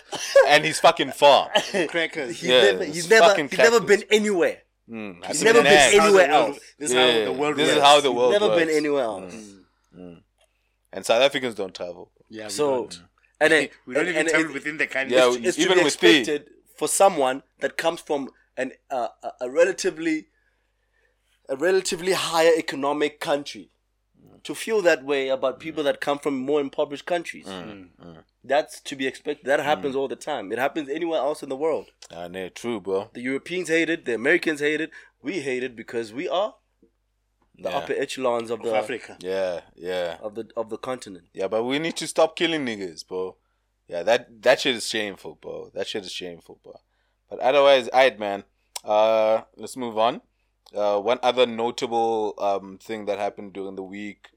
and 0.49 0.65
he's 0.65 0.81
fucking 0.81 1.13
far. 1.13 1.51
Crackers. 1.89 2.41
He's 2.41 2.49
Yeah, 2.51 2.63
never, 2.63 2.85
he's 2.85 3.11
never, 3.11 3.27
fucking 3.29 3.49
he's 3.51 3.59
never 3.59 3.81
been 3.81 4.03
anywhere. 4.11 4.59
Mm, 4.91 5.25
He's 5.27 5.45
never 5.45 5.59
see 5.59 5.63
been 5.63 5.73
that. 5.73 5.93
How 5.93 5.99
the 6.01 6.05
anywhere 6.07 6.31
else. 6.31 6.59
This 6.79 6.91
is 6.91 6.97
Yeah, 6.97 7.07
how 7.07 7.25
the 7.33 7.33
world 7.41 7.57
this 7.57 7.67
works. 7.69 7.77
is 7.77 7.83
how 7.85 8.01
the 8.01 8.11
world 8.13 8.33
Never 8.33 8.49
works. 8.49 8.61
been 8.65 8.77
anywhere 8.77 9.03
else. 9.05 9.35
And 10.93 11.05
South 11.07 11.23
Africans 11.23 11.55
don't 11.55 11.75
travel. 11.75 12.11
Yeah, 12.29 12.45
we 12.45 12.51
So, 12.51 12.71
don't. 12.71 13.03
and 13.41 13.53
then, 13.53 13.69
we 13.87 13.95
don't 13.95 14.01
and- 14.03 14.09
even 14.11 14.21
and 14.21 14.29
travel 14.29 14.51
it- 14.51 14.55
within 14.55 14.77
the 14.79 14.87
country. 14.87 15.17
Yeah, 15.17 15.27
It's- 15.29 15.39
we- 15.41 15.47
it's 15.49 15.57
to 15.57 15.63
Even 15.63 15.79
be 15.79 15.85
with 15.85 15.93
speed. 15.93 16.21
expected 16.21 16.51
for 16.77 16.89
someone 16.89 17.43
that 17.61 17.77
comes 17.77 18.01
from 18.01 18.31
an 18.57 18.73
uh, 18.91 19.09
a- 19.23 19.33
a 19.43 19.51
relatively 19.51 20.27
a 21.49 21.57
relatively 21.57 22.13
higher 22.13 22.53
economic 22.57 23.19
country 23.21 23.71
to 24.45 24.55
feel 24.55 24.81
that 24.83 25.05
way 25.05 25.29
about 25.29 25.59
people 25.59 25.83
that 25.85 26.01
come 26.01 26.19
from 26.19 26.39
more 26.39 26.61
impoverished 26.61 27.07
countries. 27.07 27.47
That's 28.43 28.81
to 28.83 28.97
be 28.97 29.07
expected. 29.07 29.45
That 29.47 29.61
happens 29.61 29.95
all 29.97 30.09
the 30.09 30.17
time. 30.17 30.51
It 30.53 30.59
happens 30.59 30.89
anywhere 30.89 31.19
else 31.19 31.43
in 31.43 31.49
the 31.51 31.57
world. 31.57 31.91
Ah, 32.11 32.27
nah, 32.29 32.49
true, 32.55 32.81
bro. 32.81 33.11
The 33.13 33.21
Europeans 33.21 33.69
hate 33.69 33.91
it. 33.91 34.05
The 34.07 34.15
Americans 34.15 34.61
hate 34.61 34.81
it. 34.81 34.91
We 35.23 35.41
hate 35.41 35.63
it 35.63 35.77
because 35.77 36.13
we 36.13 36.27
are 36.29 36.55
the 37.61 37.69
Yeah. 37.71 37.79
upper 37.79 37.93
echelons 38.05 38.51
of 38.51 38.63
the 38.63 38.75
Africa. 38.75 39.17
Yeah, 39.21 39.61
yeah, 39.77 40.17
of 40.27 40.35
the 40.35 40.45
of 40.57 40.71
the 40.71 40.79
continent. 40.79 41.27
yeah. 41.35 41.49
But 41.49 41.65
we 41.65 41.79
need 41.79 41.97
to 42.03 42.07
stop 42.07 42.35
killing 42.37 42.65
niggas, 42.67 43.07
bro. 43.07 43.37
Yeah, 43.89 44.03
that 44.05 44.43
that 44.43 44.61
shit 44.61 44.77
is 44.77 44.87
shameful, 44.89 45.35
bro. 45.43 45.71
That 45.75 45.87
shit 45.87 46.05
is 46.05 46.13
shameful, 46.13 46.59
bro. 46.65 46.75
But 47.29 47.39
otherwise, 47.41 47.89
alright, 47.89 48.19
man. 48.19 48.45
Uh, 48.85 49.43
let's 49.57 49.77
move 49.77 49.99
on. 49.99 50.23
Uh, 50.75 50.99
one 51.01 51.19
other 51.23 51.47
notable 51.47 52.35
um 52.39 52.79
thing 52.79 53.07
that 53.07 53.19
happened 53.19 53.53
during 53.53 53.77
the 53.77 53.83
week 53.83 54.29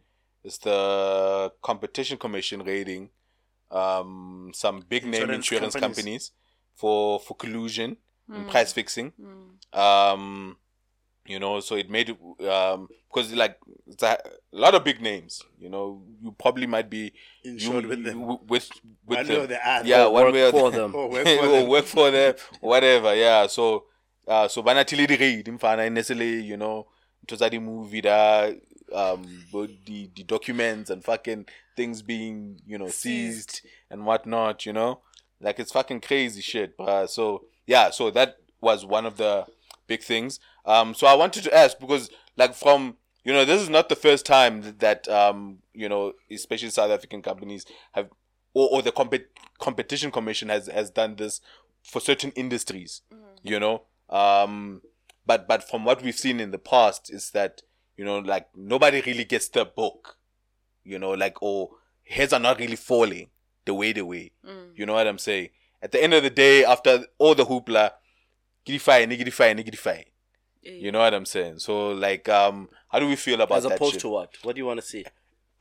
is 0.44 0.58
the 0.60 1.54
competition 1.62 2.18
commission 2.18 2.64
raiding 2.64 3.10
um 3.72 4.52
some 4.54 4.82
big 4.82 5.04
name 5.06 5.14
Insurance 5.22 5.36
insurance 5.46 5.76
companies. 5.76 5.96
companies, 5.96 6.32
for 6.76 7.20
for 7.20 7.36
collusion 7.36 7.98
and 8.34 8.50
price 8.50 8.74
fixing. 8.74 9.14
Um, 9.74 10.58
you 11.26 11.40
know, 11.40 11.60
so 11.60 11.76
it 11.76 11.90
made 11.90 12.10
um 12.50 12.88
because 13.08 13.32
like 13.34 13.58
it's 13.88 14.04
a, 14.04 14.18
a 14.54 14.58
lot 14.58 14.76
of 14.76 14.84
big 14.84 15.02
names. 15.02 15.42
You 15.60 15.70
know, 15.70 16.02
you 16.22 16.32
probably 16.40 16.68
might 16.68 16.90
be 16.90 17.14
Insured 17.44 17.84
you- 17.84 17.90
with 17.90 18.04
them. 18.04 18.20
you- 18.22 18.40
with 18.48 18.70
with 19.06 19.18
One 19.20 19.28
them. 19.28 19.48
the 19.48 19.68
other. 19.70 19.88
Yeah, 19.88 20.06
Or 20.06 20.12
one 20.14 20.24
work 20.26 20.34
way 20.34 20.46
or 20.48 20.52
for 20.52 20.72
the- 20.72 20.78
them. 20.78 20.96
Or 20.96 21.10
work 21.10 21.26
for 21.40 21.48
them. 21.48 21.68
work 21.70 21.86
for 21.86 22.12
them, 22.12 22.36
whatever. 22.62 23.16
Yeah, 23.16 23.48
so 23.48 23.86
uh, 24.28 24.48
so 24.48 24.64
banatili 24.64 25.08
di 25.08 25.16
raid 25.18 25.46
imfana 25.48 25.86
initially, 25.86 26.42
you 26.42 26.58
know, 26.58 26.88
it 27.24 27.32
was 27.32 27.42
a 27.42 27.60
movie 27.60 28.02
that 28.02 28.58
um 28.94 29.26
but 29.52 29.70
the 29.86 30.10
the 30.16 30.24
documents 30.24 30.90
and 30.90 31.04
fucking 31.04 31.46
things 31.76 32.02
being 32.02 32.60
you 32.68 32.78
know 32.78 32.90
seized, 32.90 33.62
and 33.90 34.06
whatnot, 34.06 34.66
you 34.66 34.74
know, 34.74 35.00
like 35.42 35.60
it's 35.60 35.72
fucking 35.72 36.02
crazy 36.02 36.42
shit. 36.42 36.76
But 36.78 37.08
so 37.08 37.46
yeah, 37.66 37.90
so 37.92 38.12
that 38.12 38.38
was 38.62 38.86
one 38.86 39.06
of 39.06 39.18
the 39.18 39.46
big 39.88 40.02
things. 40.02 40.40
Um, 40.66 40.94
so 40.94 41.08
I 41.08 41.14
wanted 41.14 41.44
to 41.44 41.56
ask 41.56 41.78
because 41.80 42.10
like 42.38 42.54
from 42.54 42.98
you 43.24 43.34
know 43.34 43.46
this 43.46 43.62
is 43.62 43.70
not 43.70 43.90
the 43.90 43.96
first 43.96 44.26
time 44.26 44.76
that 44.80 45.08
um 45.08 45.60
you 45.74 45.88
know 45.90 46.14
especially 46.32 46.70
South 46.70 46.92
African 46.92 47.22
companies 47.22 47.66
have 47.94 48.10
or, 48.54 48.70
or 48.72 48.82
the 48.82 48.92
compet- 48.92 49.26
competition 49.60 50.12
commission 50.12 50.50
has 50.50 50.68
has 50.68 50.90
done 50.90 51.16
this 51.16 51.42
for 51.84 52.00
certain 52.00 52.32
industries 52.32 53.02
you 53.44 53.60
know? 53.60 53.84
Um 54.10 54.82
but 55.26 55.48
but 55.48 55.68
from 55.68 55.86
what 55.86 56.02
we've 56.02 56.16
seen 56.16 56.40
in 56.40 56.52
the 56.52 56.58
past 56.60 57.12
is 57.12 57.32
that 57.32 57.62
you 57.98 58.06
know 58.06 58.20
like 58.20 58.48
nobody 58.56 59.02
really 59.02 59.24
gets 59.26 59.48
the 59.50 59.66
book 59.66 60.18
you 60.84 61.00
know 61.00 61.12
like 61.12 61.42
or 61.42 61.70
heads 62.06 62.34
are 62.34 62.40
not 62.40 62.60
really 62.60 62.76
falling 62.76 63.28
the 63.66 63.74
way 63.74 63.94
they 63.94 64.02
were 64.02 64.28
you 64.76 64.86
know 64.86 64.94
what 64.94 65.08
i'm 65.08 65.18
saying? 65.18 65.50
At 65.82 65.92
the 65.92 66.02
end 66.04 66.14
of 66.14 66.24
the 66.24 66.30
day 66.30 66.64
after 66.66 67.06
all 67.18 67.36
the 67.36 67.46
hoopla 67.46 67.92
get 68.66 68.82
fine 68.82 69.10
get 69.10 69.34
fine 69.34 69.58
get 69.58 69.78
fine 69.78 70.06
you 70.62 70.92
know 70.92 71.00
what 71.00 71.14
i'm 71.14 71.26
saying 71.26 71.60
so 71.60 71.90
like 71.92 72.28
um 72.30 72.70
how 72.90 73.00
do 73.00 73.08
we 73.08 73.16
feel 73.16 73.42
about 73.42 73.58
As 73.58 73.64
that 73.64 73.74
opposed 73.74 73.94
shit? 73.94 74.02
to 74.02 74.10
what? 74.10 74.30
What 74.44 74.56
do 74.56 74.60
you 74.62 74.66
want 74.66 74.80
to 74.80 74.86
see? 74.86 75.04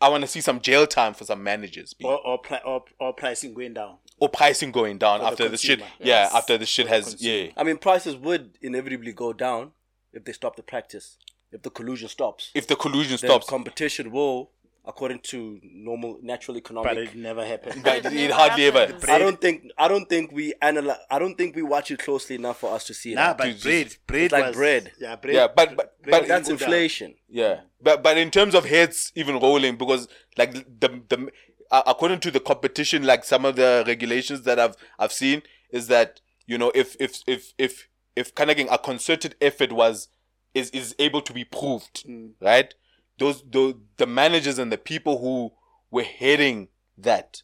i 0.01 0.09
want 0.09 0.23
to 0.23 0.29
see 0.29 0.41
some 0.41 0.61
jail 0.61 0.87
time 0.87 1.15
for 1.15 1.25
some 1.25 1.43
managers 1.43 1.95
being 1.95 2.11
Or 2.11 2.19
or, 2.27 2.39
pri- 2.39 2.61
or 2.65 2.85
or 3.01 3.13
pricing 3.13 3.55
going 3.55 3.75
down. 3.75 3.97
or 4.19 4.29
pricing 4.29 4.71
going 4.71 4.99
down 4.99 5.21
For 5.21 5.27
after 5.27 5.49
the, 5.49 5.57
shit. 5.57 5.79
consumer. 5.81 6.07
Yeah, 6.11 6.29
after 6.33 6.57
the 6.59 6.67
shit 6.67 6.87
For 6.87 6.95
has 6.95 7.05
consumer. 7.11 7.45
yeah. 7.47 7.51
I 7.57 7.63
mean, 7.65 7.79
prices 7.79 8.15
would 8.17 8.59
inevitably 8.61 9.13
go 9.13 9.33
down 9.33 9.73
if 10.13 10.25
they 10.25 10.33
stop 10.33 10.55
the 10.57 10.63
practice. 10.63 11.17
If 11.51 11.63
the 11.63 11.71
collusion 11.71 12.09
stops, 12.09 12.51
If 12.55 12.67
the 12.67 12.77
collusion 12.77 13.19
then 13.21 13.29
stops, 13.31 13.47
competition 13.49 14.11
will, 14.13 14.51
according 14.85 15.21
to 15.21 15.61
normal 15.63 16.19
natural 16.23 16.57
economic. 16.57 16.91
But 16.91 16.99
it 16.99 17.15
never 17.15 17.45
happened. 17.47 17.83
But 17.85 17.99
It 17.99 18.07
it 18.07 18.13
never 18.15 18.35
hardly 18.35 18.65
ever. 18.67 18.81
happens. 18.87 19.05
I 19.09 19.19
don't 19.19 19.41
think 19.41 19.65
I 19.79 19.89
don't 19.89 20.09
think 20.09 20.33
we 20.33 20.55
analyze. 20.61 20.99
I 21.11 21.19
don't 21.19 21.37
think 21.37 21.55
we 21.55 21.63
watch 21.63 21.91
it 21.91 22.01
closely 22.01 22.37
enough 22.37 22.59
for 22.61 22.73
us 22.75 22.85
to 22.85 22.95
see 22.95 23.13
it. 23.13 23.15
Nah, 23.17 23.23
happen. 23.29 23.53
but 23.53 23.63
bread, 23.63 23.97
bread 24.07 24.23
It's 24.25 24.33
like 24.33 24.47
was- 24.47 24.57
bread. 24.57 24.93
Yeah, 24.99 25.17
bread. 25.17 25.35
Yeah, 25.35 25.47
but- 25.47 25.77
but- 25.77 26.03
bread 26.03 26.11
but 26.23 26.29
that's 26.29 26.49
go 26.49 26.57
down. 26.57 26.63
inflation. 26.69 27.15
Yeah, 27.29 27.61
but 27.81 28.03
but 28.03 28.19
in 28.19 28.31
terms 28.31 28.55
of 28.55 28.65
heads 28.65 29.13
even 29.15 29.39
rolling 29.39 29.77
because 29.77 30.09
like 30.37 30.53
the 30.55 31.03
the 31.09 31.31
uh, 31.71 31.83
according 31.87 32.21
to 32.21 32.31
the 32.31 32.41
competition, 32.41 33.05
like 33.05 33.25
some 33.25 33.45
of 33.45 33.57
the 33.57 33.85
regulations 33.87 34.43
that 34.43 34.59
I've 34.59 34.77
I've 34.99 35.13
seen 35.13 35.43
is 35.71 35.87
that 35.89 36.21
you 36.47 36.59
know 36.59 36.73
if 36.75 36.97
if 37.01 37.23
if 37.27 37.55
if 37.57 37.89
if 38.17 38.35
kind 38.35 38.51
of 38.51 38.59
a 38.59 38.79
concerted 38.79 39.37
effort 39.41 39.73
was 39.73 40.09
is 40.55 40.69
is 40.71 40.95
able 40.99 41.23
to 41.23 41.33
be 41.33 41.45
proved, 41.45 42.05
right? 42.41 42.75
Those 43.23 43.45
the 43.49 43.79
the 43.99 44.07
managers 44.07 44.59
and 44.59 44.73
the 44.73 44.79
people 44.79 45.19
who 45.21 45.53
were 45.93 46.03
heading 46.03 46.69
that 46.99 47.43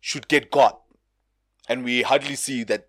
should 0.00 0.26
get 0.26 0.50
got, 0.50 0.80
and 1.68 1.84
we 1.84 2.02
hardly 2.02 2.34
see 2.34 2.64
that 2.64 2.88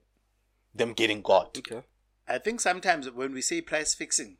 them 0.73 0.93
getting 0.93 1.21
got. 1.21 1.55
Okay. 1.59 1.83
I 2.27 2.39
think 2.39 2.61
sometimes 2.61 3.11
when 3.11 3.31
we 3.31 3.41
say 3.41 3.61
price 3.61 3.93
fixing, 3.93 4.37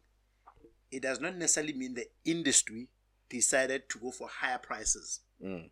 it 0.91 1.03
does 1.03 1.19
not 1.19 1.35
necessarily 1.35 1.73
mean 1.73 1.93
the 1.93 2.07
industry 2.25 2.89
decided 3.29 3.87
to 3.89 3.99
go 3.99 4.09
for 4.09 4.27
higher 4.27 4.57
prices. 4.57 5.19
Mm. 5.43 5.69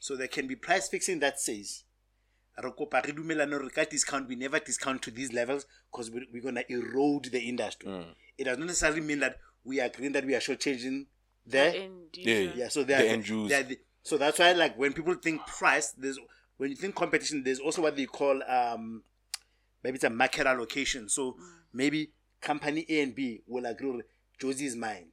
So 0.00 0.16
there 0.16 0.26
can 0.26 0.48
be 0.48 0.56
price 0.56 0.88
fixing 0.88 1.20
that 1.20 1.38
says, 1.38 1.84
"Re 2.60 2.72
kopa 2.72 3.06
re 3.06 3.12
dumelane 3.12 3.52
hore 3.52 3.84
discount, 3.84 4.28
we 4.28 4.34
never 4.34 4.58
discount 4.58 5.02
to 5.02 5.12
these 5.12 5.32
levels 5.32 5.66
because 5.92 6.10
we, 6.10 6.26
we're 6.32 6.42
going 6.42 6.56
to 6.56 6.72
erode 6.72 7.26
the 7.26 7.40
industry. 7.40 7.88
Mm. 7.88 8.14
It 8.36 8.44
does 8.46 8.58
not 8.58 8.66
necessarily 8.66 9.00
mean 9.00 9.20
that 9.20 9.38
we 9.62 9.80
are 9.80 9.84
agreeing 9.86 10.10
that 10.14 10.26
we 10.26 10.34
are 10.34 10.40
shortchanging 10.40 11.06
there. 11.46 11.88
Yeah. 12.14 12.52
Yeah, 12.54 12.68
so 12.68 12.84
they 12.84 12.94
The 12.94 13.02
are 13.02 13.06
end 13.06 13.28
use. 13.28 13.48
they 13.50 13.56
are 13.56 13.62
the- 13.62 13.80
so 14.02 14.18
that's 14.18 14.38
why, 14.38 14.52
like, 14.52 14.76
when 14.76 14.92
people 14.92 15.14
think 15.14 15.46
price, 15.46 15.92
there's 15.92 16.18
when 16.56 16.70
you 16.70 16.76
think 16.76 16.94
competition, 16.94 17.42
there's 17.44 17.60
also 17.60 17.82
what 17.82 17.96
they 17.96 18.06
call 18.06 18.42
um, 18.44 19.02
maybe 19.82 19.96
it's 19.96 20.04
a 20.04 20.10
market 20.10 20.46
allocation. 20.46 21.08
So 21.08 21.32
mm. 21.32 21.36
maybe 21.72 22.10
company 22.40 22.84
A 22.88 23.02
and 23.02 23.14
B 23.14 23.42
will 23.46 23.66
agree, 23.66 24.02
Jozi 24.40 24.62
is 24.62 24.76
mine, 24.76 25.08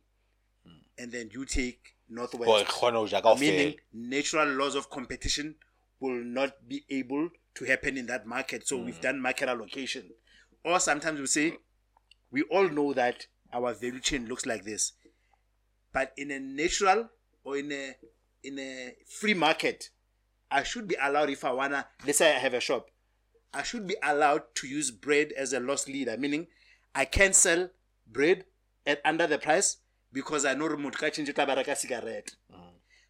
mm. 0.68 0.72
and 0.97 1.11
then 1.11 1.30
you 1.31 1.45
take 1.45 1.95
Northwest. 2.10 2.45
Boy, 2.45 2.64
kgona 2.64 3.11
ja 3.11 3.22
kaofela. 3.22 3.39
meaning 3.39 3.76
natural 3.93 4.47
laws 4.49 4.76
of 4.76 4.89
competition 4.89 5.56
will 5.99 6.23
not 6.23 6.68
be 6.68 6.84
able 6.89 7.30
to 7.56 7.65
happen 7.65 7.97
in 7.97 8.06
that 8.07 8.26
market. 8.26 8.68
So 8.68 8.77
we've 8.77 8.97
mm. 8.97 9.01
done 9.01 9.22
market 9.22 9.49
allocation. 9.49 10.10
Or 10.64 10.80
sometimes 10.80 11.19
we 11.19 11.27
say, 11.27 11.57
we 12.31 12.43
all 12.43 12.69
know 12.69 12.93
that 12.93 13.27
our 13.53 13.73
value 13.73 13.99
chain 13.99 14.27
looks 14.27 14.45
like 14.45 14.64
this. 14.64 14.93
But 15.91 16.14
in 16.18 16.32
a 16.32 16.40
natural 16.40 17.10
or 17.44 17.57
in 17.57 17.72
a 17.72 17.95
in 18.44 18.60
a 18.60 18.95
free 19.07 19.34
market, 19.34 19.90
I 20.52 20.64
should 20.64 20.88
be 20.88 20.95
allowed 21.02 21.30
if 21.30 21.44
I 21.44 21.52
wanna 21.52 21.88
let's 22.06 22.18
say 22.20 22.36
I 22.36 22.40
have 22.40 22.53
a 22.53 22.60
shop, 22.60 22.90
I 23.53 23.64
should 23.64 23.88
be 23.88 23.95
allowed 24.03 24.44
to 24.56 24.68
use 24.68 24.91
bread 24.91 25.32
as 25.38 25.53
a 25.53 25.60
loss 25.60 25.88
leader, 25.88 26.18
meaning 26.18 26.48
I 26.94 27.06
can 27.06 27.34
sell 27.34 27.70
bread 28.07 28.45
at 28.86 29.02
under 29.06 29.28
the 29.28 29.38
price 29.38 29.78
because 30.11 30.45
I 30.45 30.53
know 30.53 30.68
remote 30.68 30.98
ka 30.98 31.10
change 31.10 31.34
tla 31.34 31.45
ba 31.45 31.56
reka 31.56 31.76
cigarette. 31.76 32.36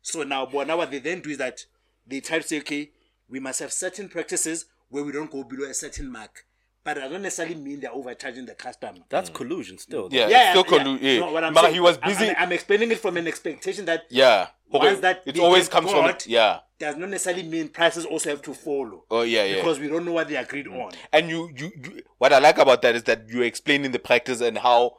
So 0.02 0.24
now, 0.24 0.46
but 0.46 0.68
now 0.68 0.78
what 0.78 0.92
they 0.92 1.00
then 1.00 1.22
do 1.22 1.30
is 1.30 1.38
that 1.38 1.66
they 2.08 2.22
try 2.22 2.40
to 2.40 2.48
say, 2.48 2.60
okay, 2.60 2.92
we 3.28 3.40
must 3.40 3.60
have 3.60 3.72
certain 3.72 4.10
practices 4.10 4.66
where 4.90 5.04
we 5.04 5.12
don't 5.12 5.30
go 5.32 5.44
below 5.44 5.70
a 5.70 5.74
certain 5.74 6.12
mark. 6.12 6.46
But 6.84 6.98
it 6.98 7.02
doesn't 7.02 7.22
necessarily 7.22 7.56
mean 7.56 7.82
they're 7.82 7.92
overcharging 7.92 8.46
the 8.46 8.56
customer. 8.56 9.00
That's 9.10 9.30
collusion 9.30 9.78
still. 9.78 10.08
Yeah, 10.12 10.28
Yeah, 10.30 10.54
it's 10.54 10.68
still 10.68 10.78
yeah. 10.80 10.98
yeah. 11.14 11.20
No, 11.20 11.52
but 11.52 11.62
saying- 11.62 11.74
he 11.74 11.80
was 11.80 11.98
busy. 11.98 12.30
I'm, 12.30 12.36
I'm 12.40 12.52
explaining 12.52 12.92
it 12.92 13.00
from 13.00 13.18
an 13.18 13.28
expectation 13.28 13.86
that 13.86 14.04
yeah, 14.10 14.48
Once 14.72 15.00
that 15.02 15.24
it 15.26 15.38
always 15.40 15.68
comes 15.68 15.92
caught, 15.92 16.22
from 16.24 16.32
yeah. 16.32 16.60
does 16.80 16.96
not 16.96 17.10
necessarily 17.10 17.44
mean 17.44 17.68
prices 17.70 18.06
also 18.06 18.30
have 18.30 18.42
to 18.44 18.54
follow. 18.54 19.04
Oh 19.12 19.24
yeah, 19.24 19.44
yeah. 19.44 19.56
Because 19.56 19.80
we 19.80 19.88
don't 19.88 20.06
know 20.06 20.14
what 20.14 20.30
they 20.30 20.38
agreed 20.38 20.68
on. 20.68 20.92
and 21.12 21.30
you, 21.30 21.52
you, 21.56 21.72
you, 21.84 22.02
what 22.18 22.32
I 22.32 22.40
like 22.40 22.58
about 22.58 22.82
that 22.84 22.96
is 22.96 23.04
that 23.04 23.28
you're 23.28 23.44
explaining 23.44 23.92
the 23.92 24.00
practice 24.00 24.42
and 24.42 24.58
how 24.58 24.96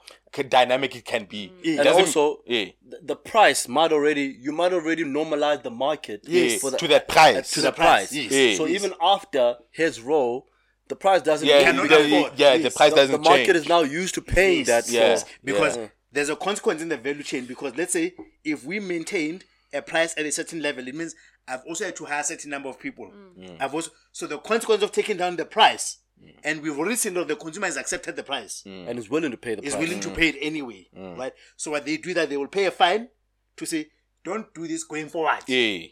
dynamic 0.49 0.95
it 0.97 1.05
can 1.05 1.25
be. 1.25 1.49
Mm. 1.49 1.65
It 1.65 1.79
And 1.81 1.89
also, 1.89 2.43
yeah, 2.47 2.67
the, 2.89 3.01
the 3.03 3.17
price 3.17 3.69
might 3.69 3.93
already 3.93 4.37
you 4.41 4.53
might 4.53 4.73
already 4.73 5.05
normalize 5.05 5.63
the 5.63 5.71
market 5.71 6.23
yeah, 6.25 6.59
for 6.59 6.71
the, 6.71 6.77
to 6.77 6.89
that 6.89 7.09
price. 7.09 7.37
Uh, 7.37 7.55
to 7.55 7.61
the 7.63 7.73
price. 7.73 8.13
yes, 8.13 8.31
yes. 8.31 8.57
So 8.59 8.67
even 8.67 8.93
after 9.01 9.57
his 9.71 10.01
role, 10.01 10.47
the 10.91 10.97
price 10.97 11.23
doesn't. 11.23 11.49
yeah, 11.49 11.63
cannot 11.63 11.89
the, 11.89 12.05
afford. 12.19 12.33
yeah, 12.39 12.59
the 12.59 12.71
price 12.71 12.91
the, 12.91 12.97
doesn't 12.97 13.15
change. 13.17 13.25
the 13.25 13.31
market 13.31 13.47
change. 13.47 13.57
is 13.57 13.69
now 13.69 13.81
used 13.81 14.15
to 14.17 14.23
paying 14.23 14.65
that. 14.65 14.85
Yes, 14.89 14.93
Yeah. 14.93 15.01
yes. 15.01 15.25
Because 15.43 15.77
Yeah. 15.79 15.87
there's 16.13 16.29
a 16.29 16.37
consequence 16.37 16.83
in 16.83 16.89
the 16.89 16.97
value 16.99 17.23
chain. 17.23 17.47
Because 17.47 17.75
let's 17.77 17.93
say 17.95 18.15
if 18.45 18.65
we 18.65 18.79
maintained 18.81 19.45
a 19.73 19.81
price 19.81 20.13
at 20.19 20.27
a 20.27 20.33
certain 20.33 20.61
level, 20.61 20.87
it 20.87 20.95
means 20.95 21.15
I've 21.49 21.63
also 21.67 21.85
had 21.85 21.97
to 21.97 22.05
hire 22.05 22.21
a 22.21 22.25
certain 22.25 22.51
number 22.51 22.69
of 22.69 22.79
people. 22.79 23.11
Mm. 23.39 23.57
I've 23.61 23.75
also 23.75 23.91
so 24.13 24.27
the 24.27 24.39
consequence 24.39 24.83
of 24.83 24.93
taking 24.93 25.17
down 25.17 25.37
the 25.37 25.45
price, 25.45 25.99
mm. 26.23 26.35
and 26.45 26.61
we've 26.63 26.79
already 26.79 26.97
seen 26.97 27.15
that 27.15 27.29
the 27.29 27.37
consumer 27.37 27.67
has 27.67 27.77
accepted 27.77 28.15
the 28.17 28.23
price, 28.23 28.63
mm. 28.67 28.89
and 28.89 28.99
is 28.99 29.09
willing 29.09 29.31
to 29.31 29.37
pay 29.37 29.55
the 29.55 29.63
is 29.65 29.75
price. 29.75 29.83
willing 29.87 30.01
to 30.01 30.11
pay 30.11 30.29
it 30.29 30.37
anyway, 30.41 30.89
right? 31.17 31.33
So 31.57 31.71
what 31.73 31.87
they 31.87 31.97
do 31.97 32.13
that 32.15 32.29
they 32.29 32.37
will 32.37 32.49
pay 32.49 32.67
a 32.67 32.71
fine 32.71 33.09
to 33.57 33.65
say 33.67 33.89
don't 34.25 34.53
do 34.55 34.67
this 34.69 34.85
going 34.85 35.09
forward. 35.09 35.39
yeah, 35.47 35.87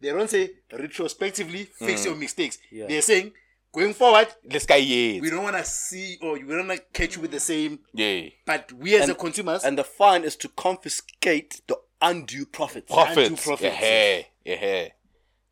They 0.00 0.10
don't 0.10 0.28
say 0.30 0.50
retrospectively 0.72 1.64
fix 1.64 2.04
your 2.04 2.14
mistakes. 2.16 2.58
Yeah. 2.70 2.86
They're 2.88 3.02
saying 3.02 3.32
going 3.72 3.94
forward 3.94 4.26
this 4.44 4.66
guy 4.66 4.76
yes. 4.76 5.20
we 5.22 5.30
don't 5.30 5.42
want 5.44 5.56
to 5.56 5.64
see 5.64 6.18
or 6.22 6.32
we 6.32 6.40
don't 6.40 6.66
want 6.68 6.80
to 6.80 6.84
catch 6.92 7.16
you 7.16 7.22
with 7.22 7.30
the 7.30 7.40
same. 7.40 7.78
yeah, 7.92 8.28
But 8.46 8.72
we 8.72 8.94
as 8.96 9.02
And- 9.02 9.10
the 9.10 9.14
consumers 9.14 9.64
and 9.64 9.78
the 9.78 9.84
fine 9.84 10.24
is 10.24 10.36
to 10.36 10.48
confiscate 10.48 11.60
the 11.66 11.76
undue 12.02 12.46
profits. 12.46 12.90
profits. 12.92 13.44
profits. 13.44 13.76
Yeah, 13.80 14.22
yeah. 14.44 14.88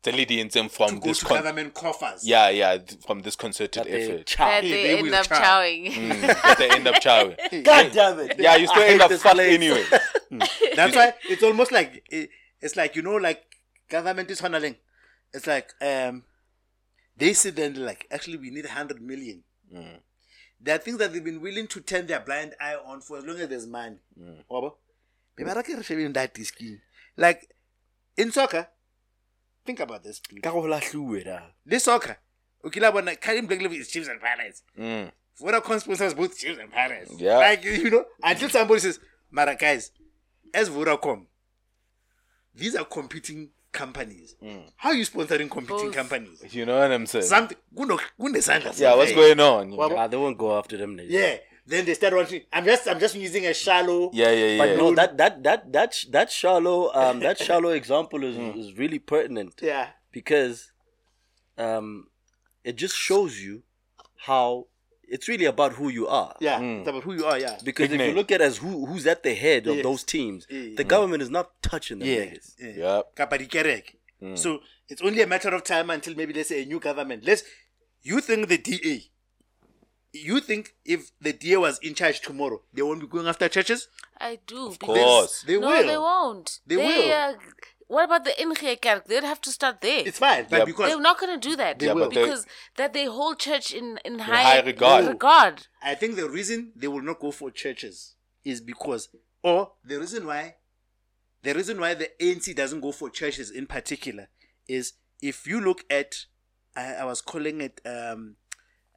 The 0.01 0.13
lady 0.13 0.39
in 0.39 0.47
them 0.47 0.69
from 0.69 0.89
to 0.91 0.95
go 0.95 1.07
this 1.07 1.19
to 1.19 1.25
con- 1.25 1.37
government 1.43 1.73
coffers. 1.73 2.25
yeah, 2.25 2.47
yeah, 2.49 2.77
from 3.05 3.19
this 3.21 3.35
concerted 3.35 3.83
That 3.83 3.91
they 3.91 4.03
effort. 4.13 4.25
chow. 4.27 4.45
That 4.49 4.61
they, 4.61 4.69
they 4.69 4.97
end 4.99 5.13
up 5.13 5.27
chow. 5.27 5.41
chowing. 5.41 5.91
Mm, 5.91 6.21
that 6.21 6.55
they 6.57 6.69
end 6.69 6.87
up 6.87 6.95
chowing. 7.03 7.63
God 7.65 7.91
damn 7.91 8.19
it! 8.19 8.39
Yeah, 8.39 8.55
you 8.55 8.67
still 8.67 8.81
I 8.81 8.85
end 8.87 9.01
up 9.01 9.09
this 9.09 9.21
fucked 9.21 9.35
place. 9.35 9.53
anyway. 9.55 9.83
That's 10.75 10.95
why 10.95 11.13
it's 11.29 11.43
almost 11.43 11.73
like 11.73 12.01
it, 12.09 12.29
it's 12.61 12.77
like 12.77 12.95
you 12.95 13.01
know 13.01 13.15
like 13.17 13.43
government 13.89 14.31
is 14.31 14.39
handling. 14.39 14.77
It's 15.33 15.45
like 15.47 15.69
um 15.81 16.23
they 17.19 17.35
and 17.45 17.75
they're 17.75 17.85
like, 17.85 18.07
actually, 18.11 18.37
we 18.37 18.49
need 18.49 18.65
100 18.65 19.01
million. 19.01 19.43
There 20.61 20.75
are 20.75 20.79
things 20.79 20.97
that 20.97 21.13
they've 21.13 21.23
been 21.23 21.41
willing 21.41 21.67
to 21.67 21.81
turn 21.81 22.07
their 22.07 22.19
blind 22.19 22.53
eye 22.59 22.75
on 22.85 23.01
for 23.01 23.17
as 23.17 23.25
long 23.25 23.39
as 23.39 23.47
there's 23.47 23.67
money. 23.67 23.97
Wabo? 24.49 24.73
Beberaka 25.37 25.67
re 25.67 25.83
shebile 25.83 26.13
that 26.13 26.37
scheme. 26.45 26.81
Like, 27.15 27.49
in 28.17 28.31
soccer, 28.31 28.67
think 29.65 29.79
about 29.79 30.03
this, 30.03 30.19
please. 30.19 30.41
Ka 30.41 30.51
go 30.51 30.63
lahluwe 30.63 31.23
da. 31.23 31.39
This 31.65 31.85
soccer, 31.85 32.17
Ukila 32.63 32.91
Bona, 32.91 33.15
Karim 33.15 33.47
Black 33.47 33.61
is 33.71 33.89
Chiefs 33.89 34.09
and 34.09 34.19
Pirates. 34.19 34.63
Mm. 34.77 35.11
Vodacom 35.41 35.79
sponsors 35.79 36.13
both 36.13 36.37
Chiefs 36.37 36.59
and 36.59 36.71
Pirates. 36.71 37.13
Yeah. 37.17 37.37
Like, 37.37 37.63
you 37.63 37.89
know, 37.89 38.05
until 38.21 38.49
somebody 38.49 38.81
says, 38.81 38.99
Mara, 39.31 39.55
guys, 39.55 39.91
as 40.53 40.69
Vodacom, 40.69 41.25
these 42.53 42.75
are 42.75 42.83
competing 42.85 43.49
companies. 43.71 44.35
How 44.77 44.89
are 44.89 44.95
you 44.95 45.05
sponsoring 45.05 45.49
competing 45.49 45.87
Both. 45.87 45.95
companies? 45.95 46.43
You 46.53 46.65
know 46.65 46.79
what 46.79 46.91
I'm 46.91 47.05
saying? 47.05 47.25
Something, 47.25 47.57
kuno- 47.75 47.99
kunesandla 48.19 48.79
yeah, 48.79 48.95
what's 48.95 49.13
going 49.13 49.39
on? 49.39 49.75
Well, 49.75 49.97
Ah, 49.97 50.07
they 50.07 50.17
won't 50.17 50.37
go 50.37 50.57
after 50.57 50.77
them. 50.77 50.97
niggas. 50.97 51.09
Yeah. 51.09 51.37
Then 51.65 51.85
they 51.85 51.93
start 51.93 52.13
watching. 52.15 52.41
I'm 52.51 52.65
just, 52.65 52.87
I'm 52.87 52.99
just 52.99 53.13
using 53.15 53.45
a 53.45 53.53
shallow. 53.53 54.09
Yeah, 54.11 54.31
yeah, 54.31 54.45
yeah. 54.47 54.57
But 54.57 54.77
no, 54.77 54.95
that 54.95 55.17
that 55.17 55.43
that 55.43 55.71
that 55.71 55.95
that 56.09 56.31
shallow 56.31 56.91
um 56.95 57.19
that 57.19 57.37
shallow 57.47 57.69
example 57.69 58.23
is 58.23 58.35
Mm. 58.35 58.57
is 58.57 58.73
really 58.75 58.97
pertinent 58.97 59.53
Yeah. 59.61 59.89
because 60.11 60.71
um 61.59 62.07
it 62.63 62.75
just 62.75 62.95
shows 62.95 63.39
you 63.39 63.61
how 64.25 64.65
it's 65.11 65.27
really 65.27 65.45
about 65.45 65.73
who 65.73 65.89
you 65.89 66.07
are. 66.07 66.35
Yeah. 66.39 66.59
It's 66.61 66.87
about 66.87 67.03
who 67.03 67.13
you 67.13 67.25
are. 67.25 67.37
Yeah. 67.39 67.57
Because 67.63 67.89
Big 67.89 67.99
if 68.01 68.07
you 68.07 68.13
look 68.13 68.31
at 68.31 68.41
as 68.41 68.57
who 68.57 68.85
who's 68.85 69.05
at 69.07 69.23
the 69.23 69.33
head 69.33 69.67
of 69.67 69.75
Yes. 69.75 69.83
those 69.83 70.03
teams, 70.03 70.45
Yeah. 70.49 70.75
the 70.75 70.83
government 70.83 71.21
is 71.23 71.29
not 71.29 71.61
touching 71.61 71.99
them. 71.99 72.07
Yeah. 72.07 72.25
niggas. 72.25 72.53
yeah. 72.59 72.95
Yep. 72.97 73.15
Kapa 73.15 73.37
di. 73.37 73.83
So 74.35 74.59
it's 74.87 75.01
only 75.01 75.21
a 75.21 75.27
matter 75.27 75.49
of 75.49 75.63
time 75.63 75.89
until 75.89 76.15
maybe 76.15 76.33
let's 76.33 76.49
say 76.49 76.63
a 76.63 76.65
new 76.65 76.79
government. 76.79 77.23
Let's. 77.25 77.43
You 78.01 78.21
think 78.21 78.47
the 78.47 78.57
DA? 78.57 79.09
You 80.11 80.39
think 80.39 80.73
if 80.85 81.11
the 81.21 81.33
DA 81.33 81.57
was 81.57 81.77
in 81.83 81.93
charge 81.93 82.21
tomorrow, 82.21 82.63
they 82.73 82.81
won't 82.81 82.99
be 83.01 83.07
going 83.07 83.27
after 83.27 83.47
churches? 83.47 83.87
I 84.19 84.39
do. 84.47 84.67
Of 84.67 84.79
because- 84.79 84.95
course. 84.97 85.43
They 85.45 85.59
no, 85.59 85.67
will. 85.67 85.87
they 85.87 85.97
won't. 85.97 86.59
They 86.65 86.77
will. 86.77 87.11
Uh, 87.11 87.33
what 87.89 88.03
about 88.05 88.23
the 88.23 88.33
NG 88.39 88.77
Kerk? 88.81 89.05
They'd 89.05 89.23
have 89.23 89.41
to 89.41 89.51
start 89.51 89.81
there. 89.81 90.03
It's 90.09 90.19
fine, 90.19 90.45
but 90.49 90.59
Yeah. 90.59 90.65
because 90.65 90.89
They're 90.89 91.01
not 91.09 91.19
going 91.19 91.33
to 91.39 91.49
do 91.49 91.55
that 91.57 91.81
Yeah, 91.81 91.93
but 91.95 92.13
they- 92.13 92.21
because 92.23 92.45
that 92.77 92.93
they 92.93 93.05
hold 93.05 93.39
church 93.39 93.67
in 93.79 93.87
in 94.05 94.19
high, 94.19 94.43
high 94.43 94.61
regard. 94.61 95.05
regard. 95.07 95.67
I 95.81 95.95
think 95.95 96.15
the 96.15 96.29
reason 96.29 96.71
they 96.75 96.87
will 96.87 97.01
not 97.01 97.19
go 97.19 97.31
for 97.31 97.49
churches 97.51 98.15
is 98.51 98.61
because, 98.61 99.09
or 99.43 99.73
the 99.83 99.97
reason 99.99 100.25
why, 100.27 100.55
the 101.41 101.53
reason 101.53 101.79
why 101.83 101.91
the 101.95 102.09
ANC 102.25 102.53
doesn't 102.53 102.81
go 102.81 102.91
for 102.91 103.09
churches 103.09 103.49
in 103.51 103.65
particular 103.65 104.29
is 104.67 104.93
if 105.21 105.47
you 105.47 105.59
look 105.59 105.83
at, 105.89 106.25
I, 106.75 106.85
I 107.01 107.05
was 107.05 107.21
calling 107.21 107.59
it, 107.67 107.81
um, 107.85 108.35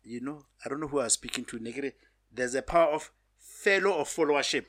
you 0.05 0.21
know, 0.21 0.39
I 0.65 0.69
don't 0.69 0.81
know 0.81 0.89
who 0.89 1.01
I 1.01 1.05
was 1.05 1.15
speaking 1.15 1.45
to. 1.47 1.59
Negre, 1.59 1.93
there's 2.31 2.55
a 2.55 2.63
power 2.63 2.93
of 2.93 3.11
fellow 3.39 3.93
or 3.93 4.05
followership. 4.05 4.67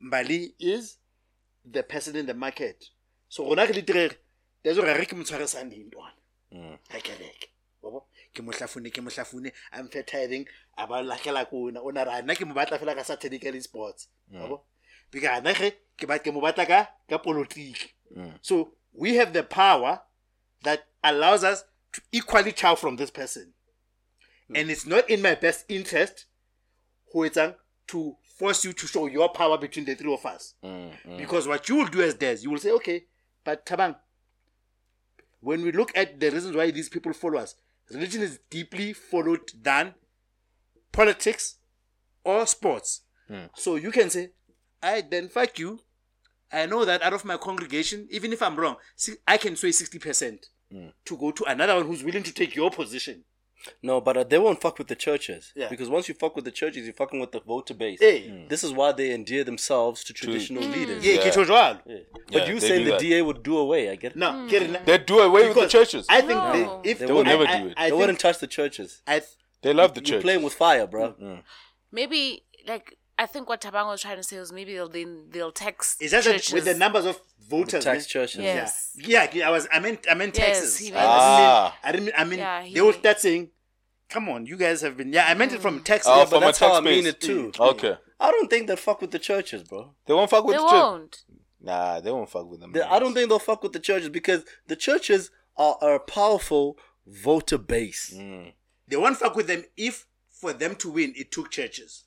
Mbali 0.00 0.54
is 0.58 0.98
the 1.64 1.82
person 1.82 2.16
in 2.16 2.26
the 2.26 2.34
market. 2.34 2.84
So 3.28 3.44
rona 3.44 3.66
ke 3.66 3.74
litere, 3.74 4.16
Des 4.64 4.78
o 4.78 4.82
re 4.82 4.98
re 4.98 5.04
ke 5.06 5.12
mo 5.16 5.24
tshware 5.24 5.48
Sunday 5.48 5.84
ntwana. 5.84 6.12
Mm. 6.52 6.78
Ha 6.90 6.98
ke 6.98 7.12
reke. 7.18 7.48
Wabo? 7.82 8.04
Ke 8.34 8.42
mo 8.42 8.52
hlafune, 8.52 8.92
ke 8.92 9.02
mo 9.02 9.10
hlafune, 9.10 9.52
I'm 9.72 9.88
fair 9.88 10.02
tithing, 10.02 10.46
a 10.78 10.86
ba 10.86 11.02
lakela 11.02 11.48
ko 11.48 11.68
ona, 11.68 11.80
ona 11.80 12.04
ra 12.04 12.22
nna 12.22 12.36
ke 12.36 12.46
mo 12.46 12.54
batla 12.54 12.78
fela 12.78 12.94
ka 12.94 13.02
Saturday 13.02 13.38
ka 13.38 13.60
sports. 13.60 14.08
Mm. 14.32 14.40
Wabo? 14.40 14.60
Because 15.10 15.42
nna 15.42 15.54
ge 15.54 15.72
ke 15.98 16.06
ba 16.06 16.18
ke 16.18 16.32
mo 16.32 16.40
batla 16.40 16.66
ka 16.66 16.88
ka 17.08 17.18
politiki. 17.18 17.92
Mm. 18.16 18.38
So 18.42 18.74
we 18.92 19.16
have 19.16 19.32
the 19.32 19.42
power 19.42 20.00
that 20.62 20.84
allows 21.02 21.44
us 21.44 21.64
equally 22.10 22.52
chow 22.52 22.74
from 22.74 22.96
this 22.96 23.10
person. 23.10 23.52
Hmm. 24.48 24.56
And 24.56 24.70
it's 24.70 24.86
not 24.86 25.08
in 25.10 25.22
my 25.22 25.34
best 25.34 25.64
interest 25.68 26.26
ho 27.12 27.54
to 27.88 28.16
force 28.38 28.64
you 28.64 28.72
to 28.72 28.86
show 28.86 29.06
your 29.06 29.28
power 29.28 29.58
between 29.58 29.84
the 29.84 29.94
three 29.94 30.12
of 30.12 30.24
us. 30.24 30.54
Mm, 30.64 30.92
mm. 31.06 31.18
Because 31.18 31.46
what 31.46 31.68
you 31.68 31.76
will 31.76 31.86
do 31.86 32.00
as 32.02 32.14
Des, 32.14 32.38
you 32.40 32.50
will 32.50 32.58
say, 32.58 32.70
okay, 32.70 33.04
but 33.44 33.66
Tabang, 33.66 33.96
when 35.40 35.62
we 35.62 35.72
look 35.72 35.92
at 35.96 36.18
the 36.18 36.30
reasons 36.30 36.56
why 36.56 36.70
these 36.70 36.88
people 36.88 37.12
follow 37.12 37.38
us, 37.38 37.54
religion 37.90 38.22
is 38.22 38.38
deeply 38.48 38.92
followed 38.92 39.50
than 39.60 39.94
politics 40.90 41.56
or 42.24 42.46
sports. 42.46 43.02
Hmm. 43.28 43.46
So 43.54 43.76
you 43.76 43.90
can 43.90 44.08
say, 44.10 44.30
I 44.82 45.02
then 45.02 45.28
fuck 45.28 45.58
you. 45.58 45.80
I 46.50 46.66
know 46.66 46.84
that 46.84 47.02
out 47.02 47.12
of 47.12 47.24
my 47.24 47.36
congregation, 47.36 48.06
even 48.10 48.32
if 48.32 48.42
I'm 48.42 48.56
wrong, 48.56 48.76
I 49.26 49.36
can 49.38 49.56
sway 49.56 49.70
60% 49.70 50.38
to 51.04 51.16
go 51.16 51.30
to 51.30 51.44
another 51.44 51.76
one 51.76 51.86
who's 51.86 52.02
willing 52.04 52.22
to 52.22 52.32
take 52.32 52.54
your 52.56 52.70
position. 52.70 53.24
No, 53.82 54.00
but 54.00 54.16
uh, 54.16 54.24
they 54.24 54.38
won't 54.38 54.60
fuck 54.60 54.78
with 54.78 54.88
the 54.88 54.96
churches. 54.96 55.52
Yeah. 55.54 55.68
Because 55.68 55.88
once 55.88 56.08
you 56.08 56.14
fuck 56.14 56.34
with 56.34 56.44
the 56.44 56.50
churches, 56.50 56.84
you're 56.84 56.94
fucking 56.94 57.20
with 57.20 57.30
the 57.30 57.40
voter 57.40 57.74
base. 57.74 58.00
Hey. 58.00 58.28
Mm. 58.28 58.48
This 58.48 58.64
is 58.64 58.72
why 58.72 58.90
they 58.90 59.12
endear 59.12 59.44
themselves 59.44 60.02
to 60.04 60.12
traditional 60.12 60.64
mm. 60.64 60.72
leaders. 60.74 61.06
Yeah, 61.06 61.14
Yeah. 61.14 61.30
ke 61.30 61.34
tjho 61.34 61.44
jwalo. 61.46 61.78
But 61.84 62.06
Yeah, 62.30 62.46
you 62.48 62.58
they 62.58 62.68
saying 62.68 62.84
the 62.86 62.90
that. 62.92 63.00
DA 63.00 63.22
would 63.22 63.42
do 63.44 63.56
away, 63.58 63.90
I 63.90 63.94
get 63.96 64.12
it. 64.12 64.18
No, 64.18 64.30
mm. 64.32 64.48
get 64.50 64.62
it? 64.62 64.84
They 64.84 64.98
do 64.98 65.20
away 65.20 65.48
with 65.48 65.56
the 65.56 65.68
churches. 65.68 66.06
I 66.08 66.20
think 66.22 66.40
No. 66.42 66.52
they, 66.82 66.90
if 66.90 66.98
They 66.98 67.06
will 67.06 67.20
I- 67.20 67.22
never 67.34 67.46
I- 67.46 67.60
do 67.60 67.68
it. 67.68 67.74
I 67.76 67.90
they 67.90 67.96
wouldn't 67.96 68.18
touch 68.18 68.38
the 68.40 68.48
churches. 68.48 69.00
I 69.06 69.20
th- 69.20 69.30
they 69.62 69.72
love 69.72 69.94
the 69.94 70.02
You're 70.04 70.20
playing 70.20 70.42
with 70.42 70.54
fire, 70.54 70.86
bro. 70.88 71.14
Maybe 71.92 72.44
like 72.66 72.98
I 73.18 73.26
think 73.26 73.48
what 73.48 73.60
Tabang 73.60 73.86
was 73.86 74.00
trying 74.02 74.16
to 74.16 74.22
say 74.22 74.38
was 74.38 74.52
maybe 74.52 74.74
they'll 74.74 74.88
then 74.88 75.26
they'll 75.30 75.52
tax 75.52 75.96
It's 76.00 76.10
just 76.12 76.26
that 76.26 76.32
churches. 76.34 76.52
with 76.54 76.64
the 76.64 76.74
numbers 76.74 77.04
of 77.04 77.20
voters. 77.48 77.84
Tax 77.84 78.06
churches. 78.06 78.40
Yes. 78.40 78.90
Yeah, 78.96 79.28
yeah. 79.32 79.48
I 79.48 79.50
was. 79.50 79.68
I 79.72 79.78
meant. 79.80 80.06
I 80.10 80.14
meant 80.14 80.36
Yes, 80.36 80.46
taxes. 80.60 80.78
he 80.78 80.90
meant- 80.90 81.04
Ah. 81.06 81.76
mean. 81.84 81.88
I 81.88 81.92
didn't. 81.92 82.04
Mean, 82.06 82.14
I 82.16 82.24
mean. 82.24 82.38
Yeah, 82.38 82.62
he 82.62 82.74
they 82.74 82.80
will 82.80 82.88
meant- 82.90 83.00
start 83.00 83.20
saying, 83.20 83.50
"Come 84.08 84.28
on, 84.28 84.46
you 84.46 84.56
guys 84.56 84.80
have 84.80 84.96
been." 84.96 85.12
Yeah, 85.12 85.26
I 85.26 85.34
meant 85.34 85.52
it 85.52 85.60
from 85.60 85.82
taxes. 85.82 86.08
Oh, 86.10 86.18
Yeah, 86.18 86.24
but 86.24 86.30
from 86.30 86.42
a 86.42 86.46
that's 86.46 86.58
how 86.58 86.68
tax 86.68 86.78
I 86.78 86.80
mean 86.80 87.04
base. 87.04 87.12
it 87.14 87.20
too. 87.20 87.52
Okay. 87.58 87.96
I 88.18 88.30
don't 88.30 88.48
think 88.48 88.66
they'll 88.66 88.76
fuck 88.76 89.00
with 89.00 89.10
the 89.10 89.18
churches, 89.18 89.62
bro. 89.64 89.94
They 90.06 90.14
won't 90.14 90.30
fuck 90.30 90.44
with 90.44 90.54
they 90.56 90.58
the 90.58 90.64
won't. 90.64 91.24
Nah, 91.60 92.00
they 92.00 92.10
won't 92.10 92.30
fuck 92.30 92.48
with 92.50 92.60
them. 92.60 92.72
They- 92.72 92.80
I 92.82 92.98
don't 92.98 93.14
think 93.14 93.28
they'll 93.28 93.38
fuck 93.38 93.62
with 93.62 93.72
the 93.72 93.80
churches 93.80 94.08
because 94.08 94.44
the 94.66 94.74
churches 94.76 95.30
are 95.56 95.76
a 95.94 96.00
powerful 96.00 96.78
voter 97.06 97.58
base. 97.58 98.08
they 98.88 98.96
won't 98.96 99.16
fuck 99.16 99.34
with 99.36 99.46
them 99.48 99.64
if, 99.76 100.06
for 100.30 100.52
them 100.52 100.74
to 100.76 100.90
win, 100.90 101.12
it 101.16 101.30
took 101.30 101.50
churches 101.50 102.04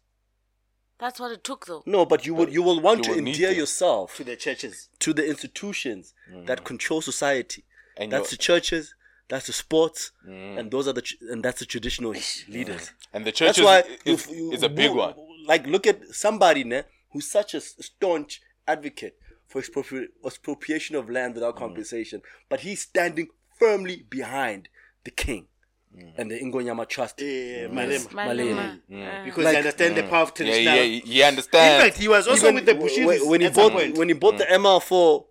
That's 0.99 1.19
what 1.19 1.31
it 1.31 1.43
took 1.43 1.65
though. 1.65 1.83
No, 1.85 2.05
but 2.05 2.25
you 2.25 2.33
would 2.35 2.53
you 2.53 2.63
will 2.63 2.79
want 2.79 2.99
You 2.99 3.03
to 3.03 3.09
will 3.15 3.21
need 3.21 3.35
endear 3.35 3.49
to. 3.51 3.55
yourself 3.57 4.15
to 4.17 4.23
the 4.23 4.35
churches. 4.35 4.89
to 4.99 5.13
the 5.13 5.25
institutions 5.27 6.13
mm. 6.31 6.45
that 6.47 6.63
control 6.63 7.01
society. 7.01 7.63
And 7.97 8.11
that's 8.11 8.31
your- 8.31 8.37
the 8.37 8.43
churches, 8.43 8.95
that's 9.27 9.47
the 9.47 9.53
sports, 9.53 10.11
mm. 10.27 10.57
and 10.59 10.71
those 10.71 10.87
are 10.87 10.93
the 10.93 11.01
tr- 11.01 11.15
and 11.31 11.43
that's 11.43 11.59
the 11.59 11.65
traditional 11.65 12.11
leaders. 12.47 12.83
Mm. 12.89 12.91
And 13.13 13.25
the 13.25 13.31
church 13.31 13.47
That's 13.47 13.57
is, 13.59 13.65
why 13.65 13.83
is, 14.05 14.27
you- 14.29 14.35
you- 14.35 14.51
is 14.53 14.63
a 14.63 14.69
big 14.69 14.91
who- 14.91 14.97
one. 14.97 15.15
Like, 15.45 15.67
look 15.67 15.85
at 15.85 16.01
somebody 16.15 16.63
ne, 16.63 16.83
who's 17.11 17.29
such 17.29 17.53
a 17.53 17.61
staunch 17.61 18.41
advocate 18.67 19.15
for 19.47 19.61
expropri- 19.61 20.07
expropriation 20.25 20.95
of 20.95 21.09
land 21.09 21.31
Mm. 21.33 21.35
without 21.35 21.55
compensation, 21.55 22.21
but 22.49 22.61
he's 22.61 22.81
standing 22.81 23.27
firmly 23.59 23.97
behind 24.09 24.67
the 25.03 25.11
king 25.11 25.47
Mm. 25.95 26.13
and 26.17 26.31
the 26.31 26.39
Ingonyama 26.39 26.87
Trust. 26.89 27.21
Eh, 27.21 27.67
Malema. 27.71 28.09
Malema. 28.09 28.79
Malema. 28.89 29.21
Uh, 29.21 29.25
Because 29.25 29.43
Like- 29.45 29.53
they 29.53 29.57
understand 29.59 29.95
the 29.95 30.03
power 30.03 30.23
of 30.23 30.29
Yeah, 30.29 30.35
traditional. 30.35 30.75
yeah, 30.75 30.83
he, 30.83 30.99
he 30.99 31.21
In 31.23 31.35
fact, 31.41 31.97
he 31.97 32.07
was 32.07 32.27
also 32.27 32.43
Even 32.47 32.55
with 32.55 32.65
the 32.65 32.73
w- 32.73 32.89
Bushiris 32.91 33.05
when, 33.21 33.29
when 33.29 33.41
he 33.41 33.49
bought 33.49 33.71
point. 33.71 33.97
when 33.97 34.07
he 34.09 34.13
bought 34.13 34.37
the 34.37 34.45
ML 34.51 34.79
for 34.81 35.25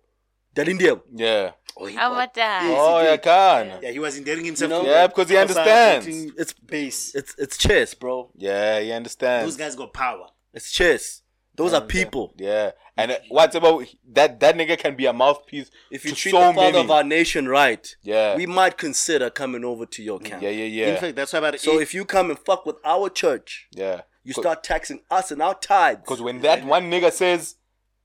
Dalindia. 0.55 1.01
yeah. 1.13 1.51
Oh, 1.77 1.85
he, 1.87 1.95
Amata. 1.97 2.59
Oh, 2.63 3.01
yeah, 3.03 3.17
can. 3.17 3.79
yeah, 3.83 3.91
he 3.91 3.99
was 3.99 4.17
endearing 4.17 4.45
himself. 4.45 4.71
You 4.71 4.77
know? 4.83 4.85
Yeah, 4.89 5.07
because 5.07 5.27
he 5.29 5.35
understands. 5.37 6.07
It's 6.37 6.53
base. 6.53 7.13
it's 7.13 7.35
it's 7.37 7.57
chess, 7.57 7.93
bro. 7.93 8.31
Yeah, 8.37 8.79
he 8.79 8.93
understands. 8.93 9.45
Those 9.45 9.57
guys 9.57 9.75
got 9.75 9.91
power. 9.93 10.27
It's 10.53 10.71
chess. 10.71 11.21
Those 11.55 11.73
are 11.73 11.81
people. 11.81 12.33
Yeah, 12.37 12.71
and 12.97 13.11
uh, 13.11 13.17
what's 13.29 13.55
about 13.55 13.85
that? 14.13 14.39
That 14.39 14.55
nigga 14.55 14.77
can 14.77 14.95
be 14.95 15.05
a 15.05 15.13
mouthpiece. 15.13 15.69
If 15.91 16.03
you 16.05 16.11
treat 16.13 16.31
so 16.31 16.39
the 16.39 16.53
father 16.53 16.71
many. 16.73 16.79
of 16.79 16.91
our 16.91 17.03
nation 17.03 17.47
right, 17.47 17.95
Yeah. 18.03 18.35
we 18.35 18.45
might 18.45 18.77
consider 18.77 19.29
coming 19.29 19.63
over 19.63 19.85
to 19.85 20.03
your 20.03 20.19
camp. 20.19 20.41
yeah, 20.43 20.49
yeah, 20.49 20.65
yeah, 20.65 20.87
In 20.93 20.97
fact, 20.97 21.15
that's 21.15 21.31
why 21.33 21.39
about 21.39 21.59
So 21.59 21.79
if 21.79 21.93
you 21.93 22.03
come 22.05 22.29
and 22.29 22.37
fuck 22.39 22.65
with 22.65 22.77
our 22.83 23.09
church, 23.09 23.67
yeah. 23.71 24.01
you 24.23 24.33
start 24.33 24.63
taxing 24.63 25.01
us 25.09 25.31
and 25.31 25.41
our 25.41 25.55
tithes. 25.55 26.01
because 26.01 26.21
when 26.21 26.41
that 26.41 26.65
one 26.65 26.91
nigga 26.91 27.11
says, 27.11 27.55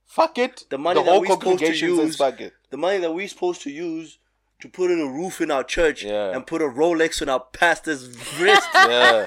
"Fuck 0.06 0.38
it," 0.38 0.64
the 0.70 0.78
money 0.78 1.00
the 1.00 1.10
that 1.10 1.20
we're 1.20 1.26
supposed 1.26 1.40
to 1.40 1.44
congregation 1.46 1.96
says, 1.96 2.06
use, 2.06 2.16
"Fuck 2.16 2.40
it." 2.40 2.52
the 2.70 2.76
money 2.76 2.98
that 2.98 3.12
we're 3.12 3.26
supposed 3.28 3.62
to 3.62 3.70
use 3.70 4.18
to 4.60 4.68
put 4.68 4.90
in 4.90 5.00
a 5.00 5.06
roof 5.06 5.40
in 5.40 5.50
our 5.50 5.64
church 5.64 6.04
Yeah. 6.04 6.34
and 6.34 6.46
put 6.46 6.60
a 6.62 6.66
Rolex 6.66 7.20
on 7.22 7.28
our 7.28 7.40
pastor's 7.40 8.08
wrist. 8.38 8.68
Yeah. 8.74 9.26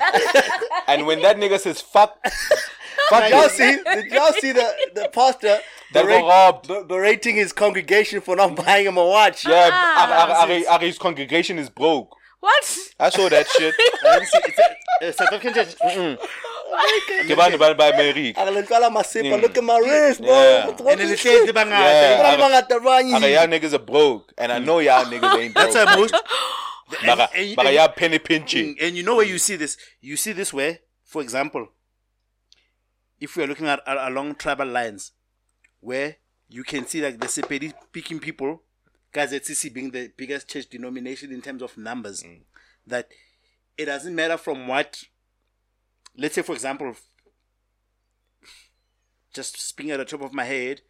and 0.87 1.05
when 1.07 1.21
that 1.21 1.37
nigga 1.37 1.59
says, 1.59 1.81
"Fuck," 1.81 2.17
fuck 3.09 3.23
Did 3.23 3.31
y'all 3.31 3.49
see? 3.49 3.77
Did 3.83 4.05
y'all 4.11 4.33
see 4.33 4.51
the 4.51 4.73
the 4.95 5.09
pastor 5.13 5.59
That 5.93 6.05
got 6.05 6.67
ber- 6.67 6.83
berating 6.85 7.35
his 7.35 7.51
congregation 7.53 8.21
for 8.21 8.35
not 8.35 8.55
buying 8.65 8.85
him 8.87 8.97
a 8.97 9.05
watch? 9.05 9.45
Yeah, 9.45 9.69
Ah. 9.71 10.43
Ari- 10.43 10.53
Ari- 10.53 10.67
Ari- 10.67 10.87
his 10.87 10.97
congregation 10.97 11.57
is 11.59 11.69
broke. 11.69 12.15
What? 12.43 12.65
I 12.99 13.07
saw 13.09 13.29
that 13.29 13.47
shit. 13.47 13.73
I 14.03 14.19
didn't 14.19 14.27
see- 14.27 14.41
it's 14.51 14.59
a- 14.59 15.05
a 15.07 15.13
South 15.13 15.31
African 15.31 15.53
church. 15.55 15.75
Ke 17.23 17.35
bane 17.39 17.55
ba 17.57 17.73
ba 17.73 17.87
America. 17.93 18.41
a 18.41 18.45
re 18.45 18.51
le 18.51 19.37
look 19.39 19.57
at 19.57 19.63
my 19.63 19.77
wrist 19.79 20.19
bro 20.21 20.27
Yeah. 20.27 20.67
What- 20.67 20.81
what 20.81 20.93
and 20.99 21.01
is 21.07 21.11
le 21.11 21.17
shit? 21.17 21.47
tletse 21.47 21.53
bangata 21.55 21.87
Yeah. 21.87 22.35
Ba 22.35 22.43
bangata 22.43 22.75
jwang 22.83 23.13
Aga 23.15 23.27
here? 23.27 23.35
ya 23.39 23.45
niggas 23.47 23.73
are 23.73 23.85
broke 23.91 24.33
and 24.37 24.51
I 24.51 24.59
know 24.59 24.79
y'all 24.79 25.05
niggas 25.05 25.39
ain't 25.39 25.53
broke. 25.53 25.71
that's 25.71 25.75
why 25.75 25.95
most 25.95 26.15
Baga 27.07 27.29
and- 27.33 27.55
baga 27.55 27.69
and- 27.69 27.75
ya 27.79 27.87
penny 27.87 28.19
pinching. 28.19 28.75
And 28.81 28.97
you 28.97 29.03
know 29.03 29.15
where 29.15 29.25
you 29.25 29.37
see 29.39 29.55
this 29.55 29.77
you 30.01 30.17
see 30.17 30.33
this 30.33 30.51
where 30.53 30.79
for 31.05 31.21
example 31.21 31.67
if 33.19 33.37
we 33.37 33.43
are 33.43 33.47
looking 33.47 33.67
at, 33.67 33.79
at 33.87 33.97
along 34.11 34.35
tribal 34.35 34.67
lines 34.67 35.11
where 35.79 36.17
you 36.49 36.63
can 36.63 36.85
see 36.85 36.99
like 37.01 37.19
the 37.19 37.27
Sepedi 37.27 37.71
speaking 37.87 38.19
people 38.19 38.61
Gazetisi 39.13 39.73
being 39.73 39.91
the 39.91 40.11
biggest 40.17 40.47
church 40.47 40.69
denomination 40.69 41.31
in 41.31 41.41
terms 41.41 41.61
of 41.61 41.77
numbers 41.77 42.23
mm. 42.23 42.41
that 42.87 43.09
it 43.77 43.85
doesn't 43.85 44.15
matter 44.15 44.37
from 44.37 44.67
what 44.67 45.03
let's 46.17 46.35
say 46.35 46.41
for 46.41 46.53
example 46.53 46.95
just 49.33 49.59
speaking 49.59 49.91
at 49.91 49.97
the 49.97 50.05
top 50.05 50.21
of 50.21 50.33
my 50.33 50.43
head 50.43 50.81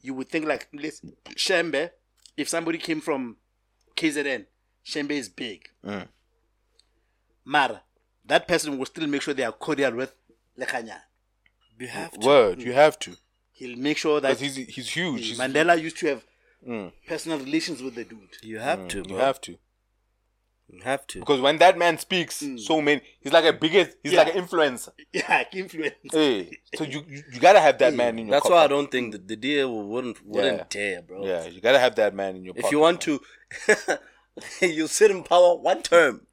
you 0.00 0.14
would 0.14 0.28
think 0.28 0.46
like 0.46 0.68
let's 0.72 1.00
Shembe 1.30 1.90
if 2.36 2.48
somebody 2.48 2.78
came 2.78 3.00
from 3.00 3.36
KZN 3.96 4.46
Shembe 4.84 5.12
is 5.12 5.28
big 5.28 5.68
mm. 5.84 6.06
Mara, 7.48 7.80
that 8.26 8.46
person 8.46 8.76
will 8.76 8.84
still 8.84 9.06
make 9.06 9.22
sure 9.22 9.32
they 9.32 9.42
are 9.42 9.52
cordial 9.52 9.92
with 9.94 10.12
Lekganyane. 10.60 11.00
You 11.78 11.86
have 11.88 12.10
to. 12.12 12.26
Word, 12.26 12.60
you 12.62 12.74
have 12.74 12.98
to. 12.98 13.16
He'll 13.52 13.78
make 13.78 13.96
sure 13.96 14.20
that 14.20 14.38
he's 14.38 14.56
he's 14.56 14.90
huge. 14.90 15.28
He's, 15.28 15.38
Mandela 15.38 15.80
used 15.80 15.96
to 16.00 16.08
have 16.08 16.24
Mm. 16.66 16.92
personal 17.06 17.38
relations 17.38 17.82
with 17.82 17.94
the 17.94 18.04
dude. 18.04 18.36
You 18.42 18.58
have 18.58 18.88
to, 18.88 19.04
you 19.08 19.16
have 19.16 19.40
to. 19.42 19.58
You 20.70 20.80
have 20.82 21.06
to. 21.08 21.20
Because 21.20 21.40
when 21.40 21.56
that 21.58 21.78
man 21.78 21.96
speaks, 21.98 22.44
so 22.58 22.82
many 22.82 23.00
he's 23.20 23.32
like 23.32 23.44
a 23.46 23.52
biggest 23.54 23.96
he's 24.02 24.12
like 24.12 24.34
an 24.34 24.42
influencer. 24.44 24.90
Yeah, 25.12 25.44
influence. 25.52 25.94
Hey. 26.12 26.58
So 26.74 26.84
you, 26.84 27.02
you 27.08 27.22
you 27.32 27.40
gotta 27.40 27.60
have 27.60 27.78
that 27.78 27.94
man 27.94 28.18
in 28.18 28.26
your 28.26 28.32
That's 28.32 28.42
pocket. 28.42 28.54
why 28.54 28.64
I 28.64 28.66
don't 28.66 28.90
think 28.90 29.12
the, 29.12 29.18
the 29.18 29.36
deal 29.36 29.82
wouldn't 29.88 30.24
wouldn't 30.26 30.58
Yeah. 30.58 30.64
dare, 30.68 31.02
bro. 31.02 31.24
Yeah, 31.24 31.46
you 31.46 31.60
gotta 31.62 31.78
have 31.78 31.94
that 31.94 32.14
man 32.14 32.36
in 32.36 32.44
your 32.44 32.54
If 32.54 32.62
pocket. 32.62 32.72
you 32.72 32.80
want 32.80 33.00
to, 33.02 33.20
you 34.60 34.86
sit 34.88 35.10
in 35.10 35.22
power 35.22 35.54
one 35.56 35.82
term. 35.82 36.26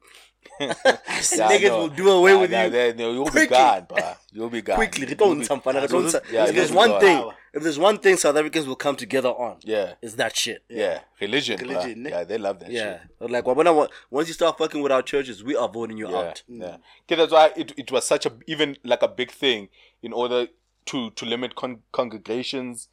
Yeah, 0.60 1.48
niggas 1.50 1.68
no. 1.68 1.78
will 1.78 1.88
do 1.88 2.10
away 2.10 2.32
Nah, 2.34 2.40
with 2.40 2.50
nah, 2.50 2.62
you 2.64 2.94
no, 2.94 3.12
you'll 3.12 3.24
be 3.24 3.30
quickly. 3.30 3.56
gone, 3.56 3.86
bro. 3.88 4.12
You'll 4.32 4.50
be 4.50 4.62
gone. 4.62 4.76
quickly. 4.76 5.06
Be- 5.06 5.44
some 5.44 5.60
fun. 5.60 5.74
Yeah, 5.74 5.86
Don't 5.86 6.02
you'll 6.02 6.10
say- 6.10 6.20
be- 6.28 6.34
yeah, 6.34 6.46
if 6.48 6.54
there's 6.54 6.72
one 6.72 6.90
gone. 6.90 7.00
thing, 7.00 7.30
if 7.54 7.62
there's 7.62 7.78
one 7.78 7.98
thing 7.98 8.16
South 8.16 8.36
Africans 8.36 8.66
will 8.66 8.76
come 8.76 8.96
together 8.96 9.30
on, 9.30 9.58
Yeah. 9.62 9.94
it's 10.02 10.14
that 10.14 10.36
shit. 10.36 10.62
Yeah, 10.68 11.00
religion. 11.20 11.58
bruh. 11.58 11.68
Religion, 11.68 12.02
ne? 12.02 12.10
Yeah, 12.10 12.24
they 12.24 12.38
love 12.38 12.60
that 12.60 12.70
Yeah, 12.70 12.98
shit. 13.20 13.30
like 13.30 13.46
when 13.46 13.66
I, 13.66 13.70
wa- 13.70 13.88
once 14.10 14.28
you 14.28 14.34
start 14.34 14.58
fucking 14.58 14.82
with 14.82 14.92
our 14.92 15.02
churches, 15.02 15.42
we 15.42 15.56
are 15.56 15.68
voting 15.68 15.96
you 15.96 16.10
Yeah, 16.10 16.16
out. 16.18 16.42
yeah. 16.48 16.76
Okay, 17.04 17.16
that's 17.16 17.32
why 17.32 17.52
it, 17.56 17.72
it 17.76 17.90
was 17.92 18.06
such 18.06 18.26
a 18.26 18.32
even 18.46 18.76
like 18.84 19.02
a 19.02 19.08
big 19.08 19.30
thing 19.30 19.68
in 20.02 20.12
order 20.12 20.48
to 20.86 21.10
to 21.10 21.24
limit 21.24 21.54
con- 21.54 21.82
congregations 21.92 22.88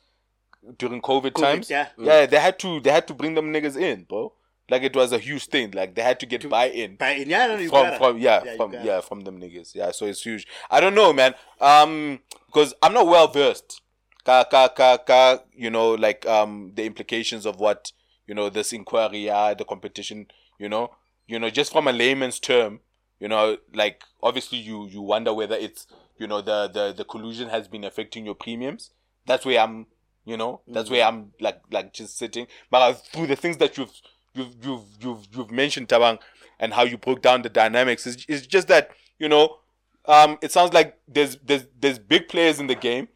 during 0.77 1.01
COVID, 1.01 1.35
times. 1.35 1.69
yeah. 1.69 1.89
yeah, 1.97 2.25
they 2.25 2.39
had 2.39 2.57
to 2.59 2.79
they 2.79 2.89
had 2.91 3.05
to 3.07 3.13
bring 3.13 3.33
them 3.35 3.51
niggas 3.51 3.75
in, 3.77 4.03
bro. 4.05 4.33
Like 4.69 4.83
it 4.83 4.95
was 4.95 5.11
a 5.11 5.19
huge 5.19 5.47
thing. 5.47 5.71
Like 5.71 5.95
they 5.95 6.01
had 6.01 6.19
to 6.21 6.25
get 6.25 6.49
buy 6.49 6.69
in 6.69 6.95
By 6.95 7.11
in 7.11 7.29
yeah, 7.29 7.47
no, 7.47 7.57
you 7.57 7.69
from 7.69 7.83
gotta. 7.83 7.97
from 7.97 8.17
yeah, 8.17 8.43
you 8.43 8.57
from 8.57 8.73
yeah 8.73 9.01
from 9.01 9.21
them 9.21 9.39
niggas. 9.39 9.75
Yeah, 9.75 9.91
so 9.91 10.05
it's 10.05 10.23
huge. 10.23 10.47
I 10.71 10.79
don't 10.79 10.95
know, 10.95 11.11
man. 11.11 11.35
Um, 11.59 12.19
because 12.47 12.73
I'm 12.81 12.93
not 12.93 13.07
well 13.07 13.27
versed. 13.27 13.81
Ka 14.23 14.45
ka 14.45 14.69
ka 14.69 14.97
ka. 14.97 15.39
You 15.53 15.69
know, 15.69 15.91
like 15.91 16.25
um 16.25 16.71
the 16.75 16.85
implications 16.85 17.45
of 17.45 17.59
what 17.59 17.91
you 18.25 18.33
know 18.33 18.49
this 18.49 18.71
inquiry 18.71 19.29
are, 19.29 19.53
the 19.53 19.65
competition. 19.65 20.27
You 20.57 20.69
know, 20.69 20.91
you 21.27 21.39
know, 21.39 21.49
just 21.49 21.73
from 21.73 21.87
a 21.87 21.91
layman's 21.91 22.39
term. 22.39 22.79
You 23.19 23.27
know, 23.27 23.57
like 23.73 24.03
obviously 24.21 24.59
you 24.59 24.87
you 24.87 25.01
wonder 25.01 25.33
whether 25.33 25.55
it's 25.55 25.87
you 26.17 26.25
know 26.27 26.41
the 26.41 26.69
the 26.69 26.93
the 26.93 27.03
collusion 27.03 27.49
has 27.49 27.67
been 27.67 27.83
affecting 27.83 28.25
your 28.25 28.35
premiums. 28.35 28.91
That's 29.25 29.45
where 29.45 29.59
I'm. 29.59 29.87
You 30.25 30.37
know, 30.37 30.61
that's 30.65 30.89
where 30.89 31.03
I'm 31.05 31.33
like 31.41 31.59
like 31.69 31.91
just 31.91 32.17
sitting. 32.17 32.47
But 32.71 32.93
through 33.11 33.27
the 33.27 33.35
things 33.35 33.57
that 33.57 33.77
you've 33.77 33.91
you've 34.35 34.55
you've 34.63 34.83
you've 35.01 35.27
you've 35.33 35.51
mentioned 35.51 35.87
Tabang 35.87 36.19
and 36.59 36.73
how 36.73 36.83
you 36.83 36.97
broke 36.97 37.21
down 37.21 37.41
the 37.41 37.49
dynamics. 37.49 38.05
Is 38.07 38.25
it's 38.27 38.47
just 38.47 38.67
that 38.67 38.91
you 39.19 39.29
know 39.29 39.57
um 40.05 40.37
it 40.41 40.51
sounds 40.51 40.73
like 40.73 40.97
there's 41.07 41.37
there's 41.43 41.65
there's 41.79 41.99
big 41.99 42.27
players 42.27 42.59
in 42.59 42.67
the 42.67 42.75
game 42.75 43.07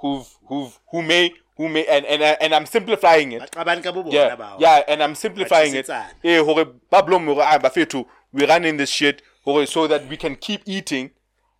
who've 0.00 0.28
who've 0.48 0.78
who 0.90 1.02
may 1.02 1.32
who 1.56 1.68
may 1.68 1.86
and 1.86 2.04
and 2.06 2.22
and 2.22 2.54
I'm 2.54 2.66
simplifying 2.66 3.32
it. 3.32 3.42
Baqabani 3.50 3.82
ka 3.82 3.92
bo 3.92 4.04
yeah 4.10 4.56
yeah 4.58 4.82
and 4.88 5.02
I'm 5.02 5.14
simplifying 5.14 5.74
it. 5.74 5.86
Batlisetsana. 5.86 6.24
eh 6.24 6.38
hore 6.42 6.64
ba 6.90 7.02
blom 7.02 7.26
hore 7.26 7.42
ah 7.42 7.58
bafethu 7.58 8.04
we 8.32 8.46
running 8.46 8.76
this 8.76 8.90
shit 8.90 9.22
hore 9.42 9.66
so 9.66 9.86
that 9.86 10.06
we 10.08 10.16
can 10.16 10.36
keep 10.36 10.62
eating. 10.66 11.10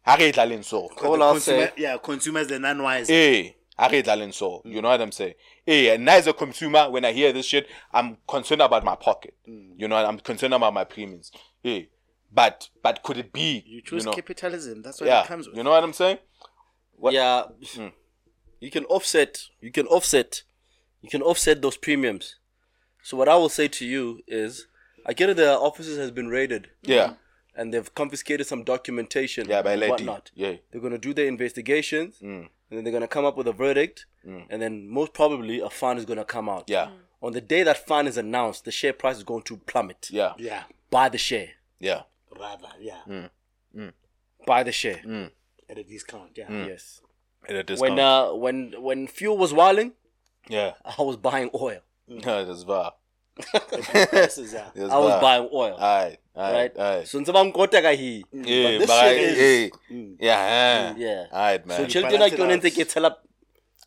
Ha 0.04 0.14
re 0.14 0.30
dlaleng 0.30 0.64
so 0.64 0.88
The 1.00 1.06
All 1.08 1.20
I'll 1.22 1.32
consumer, 1.32 1.66
say- 1.66 1.72
yeah, 1.78 1.96
consumers 1.98 2.46
the 2.46 2.60
non-wise. 2.60 3.10
Eh, 3.10 3.42
I 3.42 3.54
read 3.78 4.08
Alan 4.08 4.32
so. 4.32 4.62
You 4.64 4.80
know 4.82 4.88
what 4.88 5.00
I'm 5.00 5.12
saying? 5.12 5.34
Eh, 5.66 5.92
and 5.94 6.08
as 6.08 6.26
a 6.26 6.32
consumer, 6.32 6.90
when 6.90 7.04
I 7.04 7.12
hear 7.12 7.32
this 7.32 7.46
shit, 7.46 7.68
I'm 7.92 8.16
concerned 8.26 8.62
about 8.62 8.84
my 8.84 8.96
pocket. 8.96 9.34
You 9.46 9.86
know, 9.88 9.96
I'm 9.96 10.18
concerned 10.18 10.54
about 10.54 10.72
my 10.74 10.84
premiums. 10.84 11.30
Eh, 11.64 11.82
but 12.32 12.68
but 12.82 13.02
could 13.02 13.18
it 13.18 13.32
be? 13.32 13.62
you 13.66 13.82
choose 13.82 14.04
know, 14.04 14.12
capitalism. 14.12 14.82
That's 14.82 15.00
what 15.00 15.06
yeah. 15.08 15.22
it 15.22 15.26
comes 15.26 15.46
with. 15.46 15.56
You 15.56 15.62
know 15.62 15.70
what 15.70 15.84
I'm 15.84 15.92
saying? 15.92 16.18
What- 16.96 17.12
Yeah, 17.14 17.44
you 18.60 18.70
can 18.70 18.84
offset. 18.86 19.42
You 19.60 19.70
can 19.70 19.86
offset. 19.86 20.42
You 21.02 21.10
can 21.10 21.22
offset 21.22 21.60
those 21.62 21.76
premiums. 21.76 22.36
So 23.02 23.16
what 23.16 23.28
I 23.28 23.36
will 23.36 23.48
say 23.50 23.68
to 23.68 23.86
you 23.86 24.20
is, 24.26 24.66
I 25.04 25.12
get 25.12 25.28
it. 25.30 25.36
The 25.36 25.56
offices 25.56 25.98
has 25.98 26.10
been 26.10 26.28
raided. 26.28 26.70
Yeah, 26.82 27.14
and 27.54 27.72
they've 27.72 27.94
confiscated 27.94 28.46
some 28.46 28.64
documentation 28.64 29.48
yeah, 29.48 29.62
by 29.62 29.72
and 29.72 29.80
lady. 29.80 29.90
whatnot. 29.92 30.30
Yeah, 30.34 30.54
They're 30.70 30.80
gonna 30.80 30.98
do 30.98 31.14
their 31.14 31.26
investigations, 31.26 32.18
Mm. 32.22 32.48
And 32.70 32.76
then 32.76 32.84
they're 32.84 32.92
gonna 32.92 33.08
come 33.08 33.24
up 33.24 33.36
with 33.36 33.46
a 33.46 33.52
verdict, 33.52 34.06
mm. 34.26 34.44
and 34.50 34.60
then 34.60 34.88
most 34.88 35.12
probably 35.12 35.60
a 35.60 35.70
fine 35.70 35.98
is 35.98 36.04
gonna 36.04 36.24
come 36.24 36.48
out. 36.48 36.64
yeah, 36.68 36.86
mm. 36.86 36.92
On 37.22 37.32
the 37.32 37.40
day 37.40 37.62
that 37.62 37.86
fine 37.86 38.06
is 38.06 38.16
announced, 38.16 38.64
the 38.64 38.70
share 38.70 38.92
price 38.92 39.16
is 39.16 39.24
going 39.24 39.42
to 39.44 39.56
plummet. 39.56 40.08
yeah, 40.10 40.34
Yeah, 40.38 40.64
Buy 40.90 41.08
the 41.08 41.18
share. 41.18 41.50
yeah. 41.80 42.02
rather, 42.38 42.68
yeah, 42.78 43.00
mm. 43.08 43.92
Buy 44.46 44.62
the 44.62 44.72
share. 44.72 45.00
at 45.68 45.78
a 45.78 45.82
discount. 45.84 46.30
Yeah, 46.36 46.50
Yes. 46.66 47.00
At 47.48 47.56
a 47.56 47.62
discount. 47.62 47.92
When 47.92 47.98
uh 47.98 48.32
when 48.34 48.74
when 48.78 49.06
fuel 49.06 49.38
was 49.38 49.52
wilding, 49.52 49.92
yeah, 50.48 50.74
I 50.98 51.02
was 51.02 51.16
buying 51.16 51.50
oil. 51.54 51.80
yeah, 52.06 52.42
that's 52.42 52.62
var. 52.62 52.94
prices, 53.52 54.52
yeah. 54.52 54.68
That's 54.74 54.92
I 54.92 54.98
was 54.98 55.20
buying 55.20 55.48
oil. 55.52 55.74
Alright, 55.74 55.80
alright, 55.82 56.18
right. 56.36 56.76
alright. 56.78 57.06
So 57.08 57.20
ntseba 57.20 57.44
nkota 57.44 57.82
ka 57.82 57.88
hi. 57.96 58.24
Yeah, 58.32 58.78
this 58.78 58.86
but 58.86 59.00
shit 59.00 59.18
I- 59.18 59.24
is- 59.24 59.38
eh, 59.38 59.70
yeah, 60.20 60.94
Yeah. 60.96 61.26
Alright, 61.32 61.66
man. 61.66 61.86
tšhelete 61.86 62.02
balance 62.02 62.14
ena 62.14 62.26
it 62.26 62.34
ke 62.34 62.38
yone 62.38 62.52
out. 62.52 62.58
ntse 62.62 62.70
ke 62.70 62.88
tshela 62.88 63.16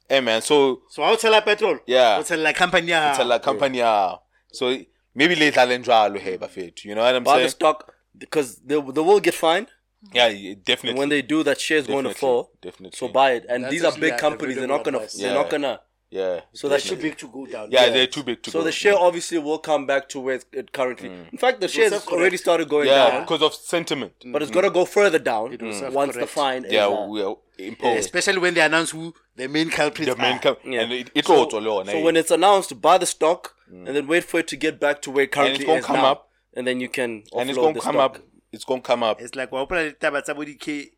Hey, 0.10 0.22
man. 0.22 0.42
So 0.42 0.82
So 0.90 1.04
how 1.04 1.16
tell 1.16 1.40
petrol? 1.42 1.80
Yeah. 1.86 2.18
What's 2.18 2.32
like 2.32 2.56
company? 2.56 2.88
Yeah. 2.88 3.14
tell 3.16 3.32
a 3.32 3.40
company, 3.40 3.78
yeah. 3.78 4.16
So 4.52 4.76
maybe 5.14 5.36
later 5.36 5.62
njalo 5.68 6.18
hey 6.20 6.38
bafethu. 6.38 6.86
You 6.86 6.96
know 6.96 7.04
what 7.04 7.16
I'm 7.16 7.24
buy 7.24 7.44
the 7.44 7.50
stock 7.50 7.94
because 8.18 8.56
they 8.66 8.76
they 8.82 9.02
will 9.02 9.20
get 9.20 9.36
fined. 9.36 9.68
Yeah, 10.14 10.28
yeah, 10.30 10.56
definitely. 10.64 10.92
And 10.92 11.00
when 11.00 11.10
they 11.10 11.22
do, 11.22 11.44
that 11.44 11.60
share 11.60 11.78
is 11.78 11.86
going 11.88 12.06
to 12.06 12.14
fall. 12.14 12.52
definitely. 12.62 12.98
So 12.98 13.08
buy 13.10 13.34
it. 13.34 13.46
And 13.50 13.66
That's 13.66 13.72
these 13.74 13.84
are 13.84 13.92
big 13.92 14.14
yeah, 14.14 14.18
companies. 14.18 14.56
They're 14.56 14.66
not 14.68 14.84
gonna. 14.84 14.98
advice. 14.98 15.14
They're 15.14 15.28
Yeah. 15.34 15.42
not 15.42 15.50
gonna. 15.50 15.82
Yeah. 16.11 16.41
So 16.53 16.68
that 16.69 16.81
Too 16.81 16.90
should 16.90 17.02
big 17.02 17.18
to 17.19 17.27
go 17.27 17.45
down. 17.45 17.69
Yeah, 17.72 17.90
they're 17.90 18.07
too 18.07 18.23
big 18.23 18.41
to 18.44 18.49
So 18.49 18.60
go. 18.60 18.61
So 18.61 18.65
the 18.65 18.72
share 18.72 18.94
mm. 18.95 19.02
obviously 19.02 19.38
will 19.38 19.60
come 19.60 19.86
back 19.86 20.10
to 20.10 20.19
where 20.19 20.40
it 20.53 20.72
currently. 20.72 21.10
Mm. 21.10 21.31
In 21.34 21.38
fact, 21.38 21.61
the 21.61 21.68
shares 21.68 21.91
has 21.91 22.07
already 22.07 22.38
started 22.38 22.68
going 22.68 22.88
yeah, 22.88 23.11
down, 23.11 23.22
because 23.22 23.44
of 23.44 23.53
sentiment. 23.53 24.14
but 24.31 24.41
it's 24.41 24.49
mm. 24.49 24.56
gonna 24.56 24.72
go 24.72 24.86
further 24.86 25.19
down 25.19 25.52
will 25.52 25.57
once 25.60 25.76
the 25.81 25.91
self-correct. 25.91 26.30
fine 26.31 26.65
is. 26.65 26.72
Yeah, 26.73 26.88
uh, 26.88 27.06
we 27.06 27.22
are 27.22 27.36
Yeah, 27.60 27.68
imposed. 27.68 27.99
especially 27.99 28.40
when 28.40 28.56
they 28.56 28.61
announce 28.61 28.90
who 28.90 29.14
the 29.36 29.48
main 29.48 29.69
culprits 29.69 30.10
the 30.11 30.18
main 30.19 30.38
are. 30.38 30.40
com- 30.40 30.57
Yeah. 30.65 30.81
and 30.81 30.91
it, 30.94 31.11
it 31.14 31.26
so, 31.27 31.36
also 31.36 31.61
low, 31.61 31.84
so 31.84 31.91
eh? 31.91 32.02
when 32.02 32.15
it's 32.18 32.31
announced, 32.31 32.81
buy 32.81 32.98
the 32.98 33.06
stock 33.06 33.56
and 33.69 33.88
then 33.95 34.07
wait 34.07 34.23
for 34.23 34.40
it 34.40 34.48
to 34.48 34.56
get 34.56 34.80
back 34.80 35.03
to 35.03 35.11
where 35.11 35.26
it 35.26 35.31
currently 35.31 35.64
gonna 35.64 35.77
is 35.80 35.86
come 35.86 35.98
now, 35.98 36.11
up. 36.14 36.30
and 36.56 36.65
then 36.65 36.80
you 36.80 36.90
can 36.90 37.23
and 37.38 37.49
it's 37.52 37.57
gonna 37.60 37.80
come 37.80 37.94
stock. 37.95 38.15
up. 38.15 38.23
It's 38.52 38.64
gonna 38.65 38.81
come 38.81 39.03
up. 39.03 39.22
It's 39.22 39.36
like 39.36 39.52
well, 39.52 39.68
probably 39.68 39.91
taba 39.91 40.23
tsa 40.23 40.34
bo 40.34 40.44
K. 40.60 40.90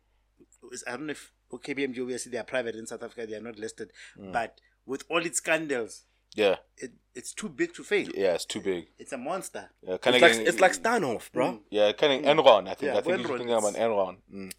I 0.86 0.92
don't 0.92 1.06
know 1.06 1.10
if 1.10 1.32
for 1.50 1.58
KPMG 1.58 2.00
obviously 2.00 2.32
they 2.32 2.38
are 2.38 2.44
private 2.44 2.76
in 2.76 2.86
South 2.86 3.02
Africa. 3.02 3.26
They 3.26 3.36
are 3.36 3.42
not 3.42 3.58
listed, 3.58 3.92
Mm. 4.18 4.32
but 4.32 4.58
with 4.86 5.04
all 5.08 5.24
its 5.24 5.38
scandals, 5.38 6.02
Yeah, 6.34 6.56
it, 6.76 6.92
it's 7.14 7.32
too 7.32 7.48
big 7.48 7.74
to 7.74 7.84
fail. 7.84 8.08
yeah, 8.14 8.34
it's 8.34 8.44
too 8.44 8.60
big. 8.60 8.86
It's 8.98 9.12
a 9.12 9.18
monster. 9.18 9.70
Yeah, 9.86 9.98
kind 9.98 10.16
It's 10.16 10.22
like, 10.38 10.46
it's 10.48 10.60
like 10.60 10.72
Steinhoff, 10.72 11.30
bro. 11.32 11.60
yeah, 11.70 11.92
kind 11.92 12.12
of 12.26 12.36
Enron. 12.36 12.68
I 12.68 12.74
think 12.74 12.92
Yeah, 12.92 12.98
I 12.98 13.00
think 13.02 13.18
he's 13.18 13.26
Enron, 13.26 13.36
thinking 13.38 13.54
about 13.54 13.68
it's- 13.74 13.82
Enron. 13.88 14.16
Mm. 14.32 14.52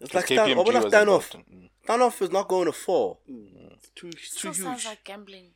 It's 0.00 0.14
like 0.14 0.24
KPMG 0.26 0.34
Stein, 0.34 0.58
Open 0.58 0.74
was 0.74 0.84
Steinhoff. 0.92 1.42
Mm. 1.52 1.70
Steinhoff 1.86 2.22
is 2.22 2.30
not 2.32 2.48
going 2.48 2.66
to 2.66 2.72
fall. 2.72 3.20
It's 3.28 3.90
too, 3.94 4.08
it's 4.08 4.30
too 4.40 4.52
Still 4.52 4.54
sounds 4.54 4.84
like 4.84 5.04
gambling. 5.04 5.50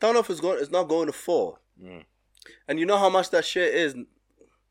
Steinhoff 0.00 0.30
is 0.30 0.40
going 0.40 0.58
is 0.60 0.70
not 0.70 0.84
going 0.88 1.06
to 1.06 1.12
fall. 1.12 1.58
Mm. 1.80 2.04
And 2.66 2.78
you 2.80 2.86
know 2.86 2.98
how 2.98 3.08
much 3.10 3.30
that 3.30 3.44
share 3.44 3.68
is? 3.68 3.94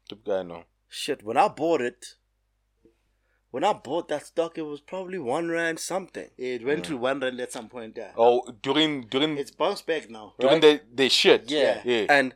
Good 0.09 0.23
guy, 0.25 0.43
no. 0.43 0.63
Shit, 0.89 1.23
when 1.23 1.37
I 1.37 1.47
bought 1.47 1.81
it, 1.81 2.15
when 3.57 3.63
I 3.69 3.73
bought 3.73 4.07
that 4.13 4.23
stock, 4.31 4.57
it 4.63 4.65
was 4.71 4.81
probably 4.93 5.19
one 5.35 5.49
rand 5.57 5.79
something. 5.79 6.29
it 6.37 6.63
went 6.71 6.85
to 6.89 6.97
one 7.05 7.19
rand 7.25 7.39
at 7.45 7.51
some 7.57 7.67
point. 7.75 7.97
Yeah, 8.01 8.11
Oh, 8.25 8.41
during 8.67 8.91
during 9.13 9.37
it's 9.43 9.51
bounced 9.63 9.85
back 9.91 10.09
now. 10.17 10.25
during 10.39 10.59
the 10.65 10.73
the 11.01 11.09
shit. 11.21 11.49
Yeah. 11.59 11.81
yeah. 11.93 12.05
And 12.17 12.35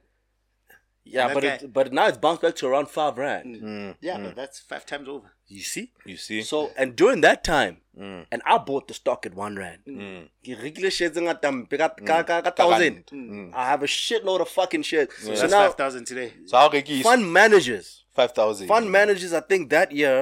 Yeah, 1.04 1.28
That 1.28 1.34
but 1.36 1.44
guy- 1.44 1.60
it, 1.66 1.74
but 1.78 1.88
now 1.98 2.06
it's 2.10 2.18
bounced 2.26 2.42
back 2.44 2.56
to 2.58 2.68
around 2.68 2.88
five 2.96 3.18
rand. 3.18 3.56
Mm. 3.70 3.96
Yeah, 4.08 4.18
but 4.24 4.36
that's 4.40 4.60
five 4.72 4.84
times 4.92 5.08
over. 5.14 5.30
You 5.48 5.64
see? 5.70 5.86
You 6.12 6.16
see? 6.26 6.42
So 6.52 6.60
and 6.82 6.96
during 7.02 7.22
that 7.28 7.40
time, 7.44 7.78
Mm. 8.00 8.20
and 8.32 8.42
I 8.46 8.58
bought 8.68 8.86
the 8.88 8.94
stock 9.00 9.26
at 9.30 9.34
one 9.46 9.56
rand. 9.62 9.80
Mm. 9.88 10.22
Ke 10.46 10.54
rekile 10.66 10.92
shares 10.98 11.12
tse 11.16 11.22
ngata 11.26 11.50
ka- 11.80 11.90
ka- 12.10 12.24
ka- 12.30 12.42
ka 12.48 12.52
thousand. 12.60 13.02
Mm. 13.12 13.50
I 13.62 13.66
have 13.72 13.82
a 13.88 13.90
shitload 13.96 14.42
of 14.46 14.50
fucking 14.58 14.84
shares. 14.92 15.10
So 15.18 15.34
So 15.34 15.42
that's 15.42 15.52
now 15.56 15.64
five 15.66 15.76
thousand 15.82 16.06
today. 16.12 16.30
So 16.52 16.58
how 16.62 16.70
rekis? 16.78 17.02
fund 17.10 17.26
managers, 17.40 17.90
Five 18.20 18.32
thousand. 18.42 18.68
fund 18.74 18.92
managers, 19.00 19.34
I 19.34 19.42
think 19.42 19.70
that 19.78 19.92
year 20.04 20.20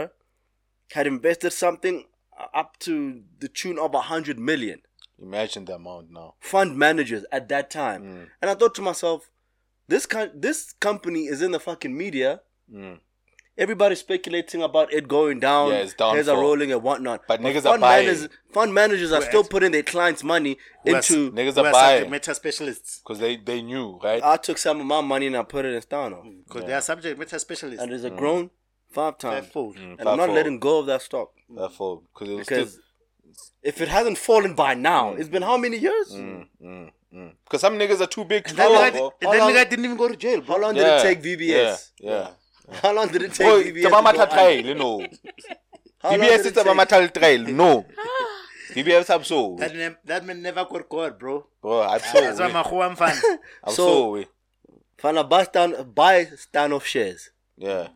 had 0.93 1.07
invested 1.07 1.51
something 1.51 2.05
up 2.53 2.77
to 2.79 3.21
the 3.39 3.47
tune 3.47 3.77
of 3.79 3.93
a 3.93 4.01
hundred 4.01 4.39
million. 4.39 4.81
Imagine 5.21 5.65
the 5.65 5.75
amount 5.75 6.11
now. 6.11 6.35
Fund 6.39 6.77
managers 6.77 7.25
at 7.31 7.49
that 7.49 7.69
time, 7.69 8.03
Mm. 8.03 8.27
and 8.41 8.49
I 8.51 8.55
thought 8.55 8.73
to 8.75 8.81
myself, 8.81 9.29
this 9.87 10.05
co- 10.05 10.31
this 10.33 10.73
company 10.79 11.25
is 11.25 11.41
in 11.41 11.51
the 11.51 11.59
fucking 11.59 11.95
media. 11.97 12.41
Mm. 12.73 12.99
Everybody's 13.57 13.99
speculating 13.99 14.61
about 14.63 14.93
it 14.93 15.09
going 15.09 15.41
down. 15.41 15.71
Yeah, 15.71 15.79
it's 15.79 15.93
down. 15.93 16.15
Heads 16.15 16.29
are 16.29 16.37
rolling 16.39 16.71
and 16.71 16.81
whatnot. 16.81 17.23
But 17.27 17.41
niggas 17.41 17.57
are 17.65 17.71
fund 17.73 17.81
buying. 17.81 18.05
managers, 18.05 18.29
fund 18.53 18.73
managers 18.73 19.11
are 19.11 19.19
Who 19.19 19.25
still 19.27 19.41
has- 19.41 19.49
putting 19.49 19.71
their 19.73 19.83
clients' 19.83 20.23
money 20.23 20.57
Who 20.85 20.93
has- 20.95 21.11
into. 21.11 21.31
Niggas 21.33 21.57
are 21.57 21.67
are 21.67 21.71
buying 21.73 21.95
subject 21.97 22.11
matter 22.11 22.33
specialists? 22.35 23.01
because 23.03 23.19
they 23.19 23.35
they 23.35 23.61
knew 23.61 23.99
right. 24.01 24.23
I 24.23 24.37
took 24.37 24.57
some 24.57 24.79
of 24.79 24.85
my 24.85 25.01
money 25.01 25.27
and 25.27 25.35
I 25.35 25.43
put 25.43 25.65
it 25.65 25.73
in 25.73 25.81
Stano, 25.81 26.23
Because 26.47 26.63
they 26.63 26.73
are 26.73 26.81
subject 26.81 27.19
matter 27.19 27.37
specialists. 27.37 27.83
and 27.83 27.91
it's 27.91 28.05
a 28.05 28.09
grown 28.11 28.51
five 28.91 29.17
times. 29.17 29.45
Fivefold. 29.45 29.75
Mm, 29.77 29.99
And 29.99 30.01
I'm 30.01 30.05
not 30.05 30.17
fivefold. 30.17 30.35
letting 30.35 30.59
go 30.59 30.79
of 30.79 30.85
that 30.87 31.01
stock 31.01 31.31
Therefore, 31.49 32.01
because 32.13 32.29
it 32.29 32.37
because 32.39 32.69
still, 32.71 32.83
if 33.63 33.81
it 33.81 33.87
hasn't 33.87 34.17
fallen 34.17 34.53
by 34.55 34.73
now, 34.73 35.13
it's 35.13 35.29
been 35.29 35.41
how 35.43 35.57
many 35.57 35.77
years? 35.77 36.11
mm, 36.13 36.47
mm, 36.63 36.91
mm. 37.13 37.31
Because 37.43 37.61
some 37.61 37.77
niggas 37.77 38.01
are 38.01 38.07
too 38.07 38.25
big 38.25 38.43
to 38.45 38.49
And 38.51 38.57
that, 38.59 38.93
nigga, 38.93 38.97
bro. 38.97 39.13
and 39.21 39.27
How 39.27 39.31
that 39.33 39.39
long- 39.39 39.51
nigga 39.53 39.69
didn't 39.69 39.85
even 39.85 39.97
go 39.97 40.07
to 40.07 40.15
jail, 40.15 40.41
bro. 40.41 40.55
How 40.55 40.61
long 40.61 40.75
Yeah, 40.75 40.83
did 40.83 40.93
it 40.93 41.03
take 41.03 41.21
VBS? 41.23 41.91
Yeah, 41.99 42.11
yeah. 42.11 42.29
How 42.81 42.93
long 42.93 43.07
did 43.07 43.23
it 43.23 43.33
take 43.33 43.47
Boy, 43.47 43.63
VBS? 43.63 43.81
to 43.83 43.89
Tabama 43.89 44.13
go 44.15 44.25
trail, 44.27 44.65
you 44.65 44.75
know. 44.75 44.97
VBS 46.03 46.19
did 46.19 46.39
is 46.39 46.45
it 46.45 46.53
take? 46.55 46.65
Tabama 46.65 47.13
trail, 47.13 47.43
no. 47.47 47.85
VBS 48.73 49.07
have 49.07 49.25
so, 49.25 49.55
That 49.59 49.75
man, 49.75 49.97
that 50.05 50.23
man 50.25 50.41
never 50.43 50.63
got 50.65 50.87
caught, 50.87 51.19
bro. 51.19 51.47
bro. 51.61 51.81
I'm 51.81 51.99
so. 51.99 52.21
That's 52.21 52.37
so, 52.37 52.47
why 52.47 52.63
Mahuwa 52.63 52.95
fan. 52.97 53.17
I'm 53.63 53.73
So- 53.73 53.87
so, 53.87 54.09
we. 54.11 54.27
Fana 55.01 55.27
buy 55.27 55.43
stand 55.45 55.95
buy 55.95 56.25
Steinhoff 56.25 56.83
shares. 56.83 57.31
yeah. 57.57 57.87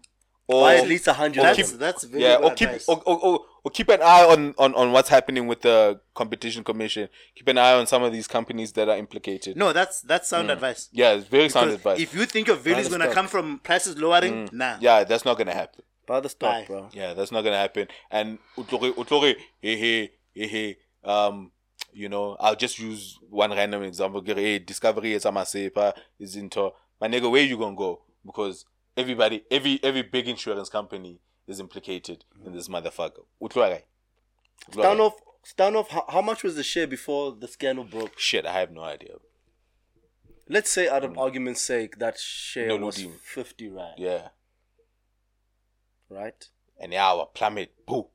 Buy 0.47 0.55
Or 0.55 0.69
at 0.69 0.87
least 0.87 1.07
a 1.07 1.13
hundred. 1.13 1.43
That's 1.43 1.71
them. 1.71 1.79
that's 1.79 2.03
very 2.03 2.23
yeah, 2.23 2.37
good 2.37 2.45
or 2.45 2.53
keep 2.53 2.67
advice. 2.69 2.89
or, 2.89 3.01
or, 3.05 3.19
or, 3.19 3.39
or 3.63 3.71
keep 3.71 3.87
an 3.89 4.01
eye 4.01 4.25
on, 4.25 4.53
on 4.57 4.75
on 4.75 4.91
what's 4.91 5.07
happening 5.07 5.47
with 5.47 5.61
the 5.61 6.01
competition 6.13 6.63
commission. 6.65 7.07
Keep 7.35 7.47
an 7.47 7.57
eye 7.57 7.73
on 7.73 7.87
some 7.87 8.03
of 8.03 8.11
these 8.11 8.27
companies 8.27 8.73
that 8.73 8.89
are 8.89 8.97
implicated. 8.97 9.55
No, 9.55 9.71
that's 9.71 10.01
that's 10.01 10.27
sound 10.27 10.49
mm. 10.49 10.53
advice. 10.53 10.89
Yeah, 10.91 11.13
it's 11.13 11.27
very 11.27 11.47
sound 11.47 11.71
advice. 11.71 11.99
If 11.99 12.13
you 12.13 12.25
think 12.25 12.47
your 12.47 12.57
value 12.57 12.79
is 12.79 12.89
gonna 12.89 13.05
stock. 13.05 13.15
come 13.15 13.27
from 13.27 13.59
prices 13.59 13.97
lowering, 13.97 14.49
mm. 14.49 14.53
nah. 14.53 14.77
yeah, 14.81 15.05
that's 15.05 15.23
not 15.23 15.37
gonna 15.37 15.53
happen. 15.53 15.83
Buy 16.05 16.19
the 16.19 16.29
stock, 16.29 16.51
Buy. 16.51 16.65
bro. 16.65 16.89
Yeah, 16.91 17.13
that's 17.13 17.31
not 17.31 17.43
gonna 17.43 17.57
happen. 17.57 17.87
And 18.11 18.39
utlore 18.57 18.93
utlore 18.95 19.35
hey 19.61 19.77
hey 19.77 20.11
hey 20.35 20.47
hey 20.47 20.77
um 21.05 21.51
you 21.93 22.09
know, 22.09 22.35
I'll 22.39 22.55
just 22.55 22.79
use 22.79 23.19
one 23.29 23.51
random 23.51 23.83
example. 23.83 24.21
Hey, 24.25 24.55
eh, 24.55 24.59
Discovery 24.65 25.13
is 25.13 25.25
Amasepa 25.25 25.77
uh, 25.77 25.91
is 26.19 26.35
into 26.35 26.71
my 26.99 27.07
nigga, 27.07 27.29
where 27.29 27.43
you 27.43 27.57
gonna 27.57 27.75
go? 27.75 28.01
Because 28.25 28.65
everybody 28.95 29.43
every 29.49 29.79
every 29.83 30.01
big 30.03 30.27
insurance 30.27 30.69
company 30.69 31.19
is 31.47 31.59
implicated 31.59 32.25
in 32.45 32.53
this 32.53 32.67
motherfucker. 32.67 33.25
Off. 35.01 35.13
Stand 35.43 35.75
off. 35.75 35.89
How, 35.89 36.05
how 36.07 36.21
much 36.21 36.43
was 36.43 36.55
the 36.55 36.63
share 36.63 36.87
before 36.87 37.33
the 37.33 37.47
scandal 37.47 37.83
broke? 37.83 38.17
Shit, 38.17 38.45
I 38.45 38.53
have 38.53 38.71
no 38.71 38.81
idea. 38.81 39.15
Let's 40.47 40.69
say, 40.69 40.87
out 40.89 41.03
of 41.03 41.11
mm. 41.13 41.17
argument's 41.17 41.61
sake, 41.61 41.99
that 41.99 42.17
share 42.19 42.67
No, 42.67 42.77
was 42.77 42.97
Ludim. 42.97 43.19
fifty 43.19 43.69
rand, 43.69 43.95
Yeah. 43.97 44.29
right? 46.09 46.49
And 46.79 46.91
now 46.91 47.21
I 47.21 47.25
plummet 47.33 47.85
boo 47.85 48.07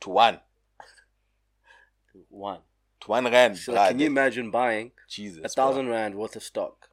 to 0.00 0.10
one. 0.10 0.40
To 2.12 2.24
one. 2.28 2.60
To 3.02 3.10
one 3.10 3.24
rand. 3.24 3.58
So 3.58 3.74
can 3.74 3.98
you 3.98 4.06
imagine 4.06 4.50
buying 4.50 4.92
Jesus. 5.08 5.44
a 5.44 5.48
thousand 5.48 5.88
rand 5.88 6.14
worth 6.16 6.36
of 6.36 6.42
stock? 6.42 6.85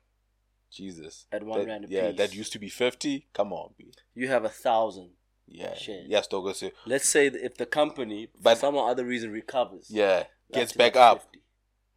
Jesus. 0.74 1.26
at 1.32 1.44
one 1.44 1.60
That- 1.60 1.68
rand 1.68 1.86
a 1.86 1.88
Yeah, 1.90 2.10
piece. 2.10 2.18
that 2.18 2.34
used 2.36 2.52
to 2.54 2.60
be 2.60 2.70
fifty. 2.70 3.28
Come 3.34 3.54
on, 3.54 3.74
B. 3.78 3.91
You 4.16 4.28
have 4.28 4.44
a 4.45 4.50
thousand. 4.50 5.12
Yeah. 5.48 5.76
Shares. 5.76 6.06
Yes, 6.08 6.28
Togo 6.28 6.54
say. 6.54 6.72
Let's 6.86 7.08
say 7.08 7.30
that 7.30 7.44
if 7.45 7.58
the 7.58 7.66
company, 7.66 8.28
for 8.36 8.41
But- 8.41 8.58
some 8.58 8.78
other 8.78 9.06
reason, 9.06 9.32
recovers, 9.32 9.88
Yeah. 9.90 10.26
Gets 10.52 10.74
back 10.74 10.95
up. 10.95 11.22
50, 11.24 11.40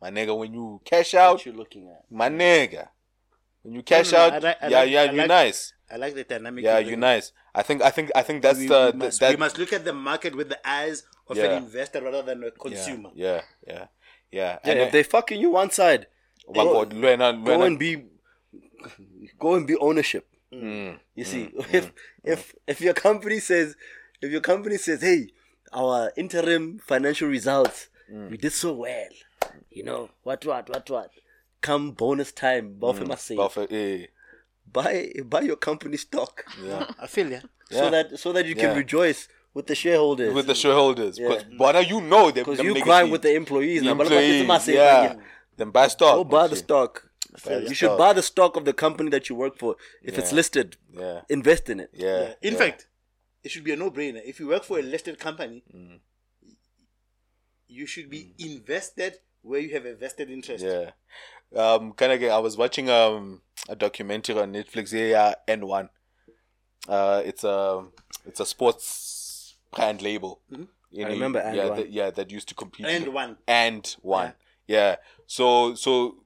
My 0.01 0.11
nigga, 0.11 0.37
when 0.37 0.53
you 0.53 0.81
cash 0.85 1.15
out, 1.15 1.37
What 1.37 1.47
you 1.47 1.53
looking 1.53 1.89
at? 1.89 2.05
my 2.11 2.29
nigga. 2.29 2.89
When 3.63 3.75
you 3.75 3.83
cash 3.83 4.13
no, 4.13 4.19
out, 4.19 4.33
I 4.35 4.39
like- 4.39 4.63
I 4.63 4.69
yeah, 4.69 4.79
like- 4.81 4.91
yeah, 4.91 5.01
I 5.01 5.05
you're 5.05 5.15
like- 5.15 5.29
nice. 5.29 5.73
I 5.91 5.97
like 5.97 6.15
the 6.15 6.25
dynamic. 6.25 6.65
Yeah, 6.65 6.79
you 6.79 6.89
you're 6.91 6.99
nice. 6.99 7.33
I 7.55 7.63
think, 7.63 7.81
I 7.83 7.91
think, 7.91 8.11
I 8.15 8.23
think 8.23 8.43
that's 8.43 8.59
We, 8.59 8.67
the 8.67 8.91
we, 8.93 8.99
must, 8.99 9.21
that, 9.21 9.31
we 9.31 9.37
must 9.37 9.57
look 9.59 9.73
at 9.73 9.85
the 9.85 9.93
market 9.93 10.35
with 10.37 10.49
the 10.51 10.61
eyes 10.69 11.03
of 11.29 11.37
Yeah. 11.37 11.45
an 11.45 11.65
investor 11.65 12.03
rather 12.03 12.23
than 12.23 12.45
a 12.45 12.51
consumer. 12.51 13.11
Yeah, 13.15 13.43
yeah, 13.67 13.73
yeah. 13.77 13.87
Yeah, 14.31 14.59
And 14.65 14.79
if 14.81 14.93
they 14.93 15.03
fucking 15.03 15.41
you 15.41 15.51
one 15.51 15.71
side, 15.71 16.07
then, 16.53 16.65
go- 16.67 16.75
what, 16.75 16.91
Luena, 16.91 17.33
go 17.45 17.63
and 17.63 17.79
be, 17.79 18.05
go 19.39 19.55
and 19.55 19.67
be 19.67 19.77
ownership. 19.77 20.27
Mm, 20.53 20.99
You 21.15 21.25
see, 21.25 21.51
if 21.73 21.93
if 22.25 22.55
if 22.67 22.81
your 22.81 22.95
company 22.95 23.41
says, 23.41 23.77
if 24.23 24.31
your 24.31 24.41
company 24.41 24.79
says, 24.79 25.03
hey, 25.03 25.29
our 25.73 26.13
interim 26.17 26.79
financial 26.79 27.29
results, 27.29 27.89
Mm. 28.13 28.31
we 28.31 28.37
did 28.37 28.53
so 28.53 28.73
well, 28.73 29.09
you 29.69 29.83
know, 29.83 30.11
what 30.23 30.45
what 30.47 30.69
what 30.71 30.89
what, 30.91 31.11
come 31.61 31.91
bonus 31.91 32.31
time, 32.31 32.75
Buffett 32.79 33.09
must 33.09 33.27
say, 33.27 33.35
Buffett, 33.35 33.73
eh, 33.73 34.07
buy 34.73 35.11
buy 35.25 35.41
your 35.41 35.57
company 35.57 35.97
stock, 35.97 36.45
yeah. 36.63 36.87
I 37.03 37.09
feel 37.09 37.29
ya. 37.29 37.41
Yeah. 37.71 37.79
so 37.81 37.91
that 37.91 38.19
so 38.21 38.33
that 38.33 38.47
you 38.47 38.55
can 38.55 38.71
Yeah. 38.71 38.77
rejoice 38.77 39.27
with 39.55 39.67
the 39.67 39.75
shareholders. 39.75 40.33
with 40.33 40.47
the 40.47 40.55
shareholders. 40.55 41.19
Yeah. 41.19 41.29
Because 41.29 41.45
Bona, 41.59 41.81
you 41.81 42.01
know 42.01 42.31
them. 42.31 42.45
because 42.45 42.61
you 42.63 42.75
niggas 42.75 42.83
grind 42.85 43.11
with 43.11 43.23
the 43.23 43.35
employees 43.35 43.83
The 43.83 43.91
employees, 43.91 44.69
yeah. 44.69 45.17
Then 45.57 45.71
buy 45.71 45.89
stock. 45.89 46.15
Go 46.15 46.23
buy 46.25 46.47
the 46.47 46.57
stock. 46.57 47.06
Buy 47.45 47.55
the 47.57 47.61
You 47.69 47.75
should 47.75 47.87
stock. 47.89 47.99
buy 47.99 48.13
the 48.13 48.23
stock 48.23 48.57
of 48.57 48.65
the 48.65 48.73
company 48.73 49.11
that 49.11 49.29
you 49.29 49.35
work 49.35 49.59
for. 49.59 49.77
If 50.03 50.19
it's 50.19 50.33
listed, 50.33 50.77
Yeah, 50.93 51.23
invest 51.29 51.69
in 51.69 51.81
it. 51.81 51.91
yeah. 51.93 52.21
Yeah. 52.21 52.33
In 52.43 52.53
yeah. 52.55 52.59
fact, 52.59 52.87
it 53.45 53.51
should 53.51 53.65
be 53.65 53.73
a 53.73 53.77
no-brainer. 53.77 54.23
If 54.25 54.41
you 54.41 54.49
work 54.49 54.65
for 54.65 54.79
a 54.79 54.83
listed 54.83 55.19
company, 55.19 55.63
Mm. 55.75 56.01
you 57.69 57.87
should 57.87 58.09
be 58.11 58.35
invested 58.39 59.19
where 59.43 59.61
you 59.61 59.73
have 59.75 59.85
a 59.87 59.95
vested 59.95 60.31
interest. 60.31 60.65
Yeah. 60.65 60.91
Um, 61.55 61.93
kind 61.93 62.13
of. 62.13 62.23
I 62.31 62.39
was 62.39 62.57
watching 62.57 62.89
um 62.91 63.43
a 63.69 63.77
documentary 63.77 64.39
on 64.39 64.53
Netflix. 64.53 64.93
Yeah, 64.93 65.07
yeah 65.07 65.35
AND1. 65.57 65.89
Uh, 66.89 67.23
it's 67.25 67.45
a 67.45 67.85
it's 68.25 68.41
a 68.41 68.47
sports 68.47 69.57
brand 69.75 70.03
label. 70.03 70.41
Mhm. 70.53 70.69
You 70.91 71.05
I 71.05 71.09
know, 71.09 71.15
remember 71.15 71.39
And 71.41 71.57
yeah, 71.57 71.67
One. 71.69 71.77
that, 71.79 71.91
yeah, 71.91 72.11
that 72.11 72.31
used 72.31 72.49
to 72.49 72.55
compete. 72.55 72.87
And 72.87 73.13
one. 73.13 73.37
and 73.47 73.97
one. 74.03 74.35
Yeah. 74.67 74.97
So 75.27 75.75
so 75.75 76.17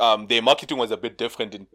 um 0.00 0.26
their 0.26 0.42
marketing 0.42 0.78
was 0.78 0.90
a 0.90 0.96
bit 0.96 1.18
different 1.18 1.54
in 1.54 1.66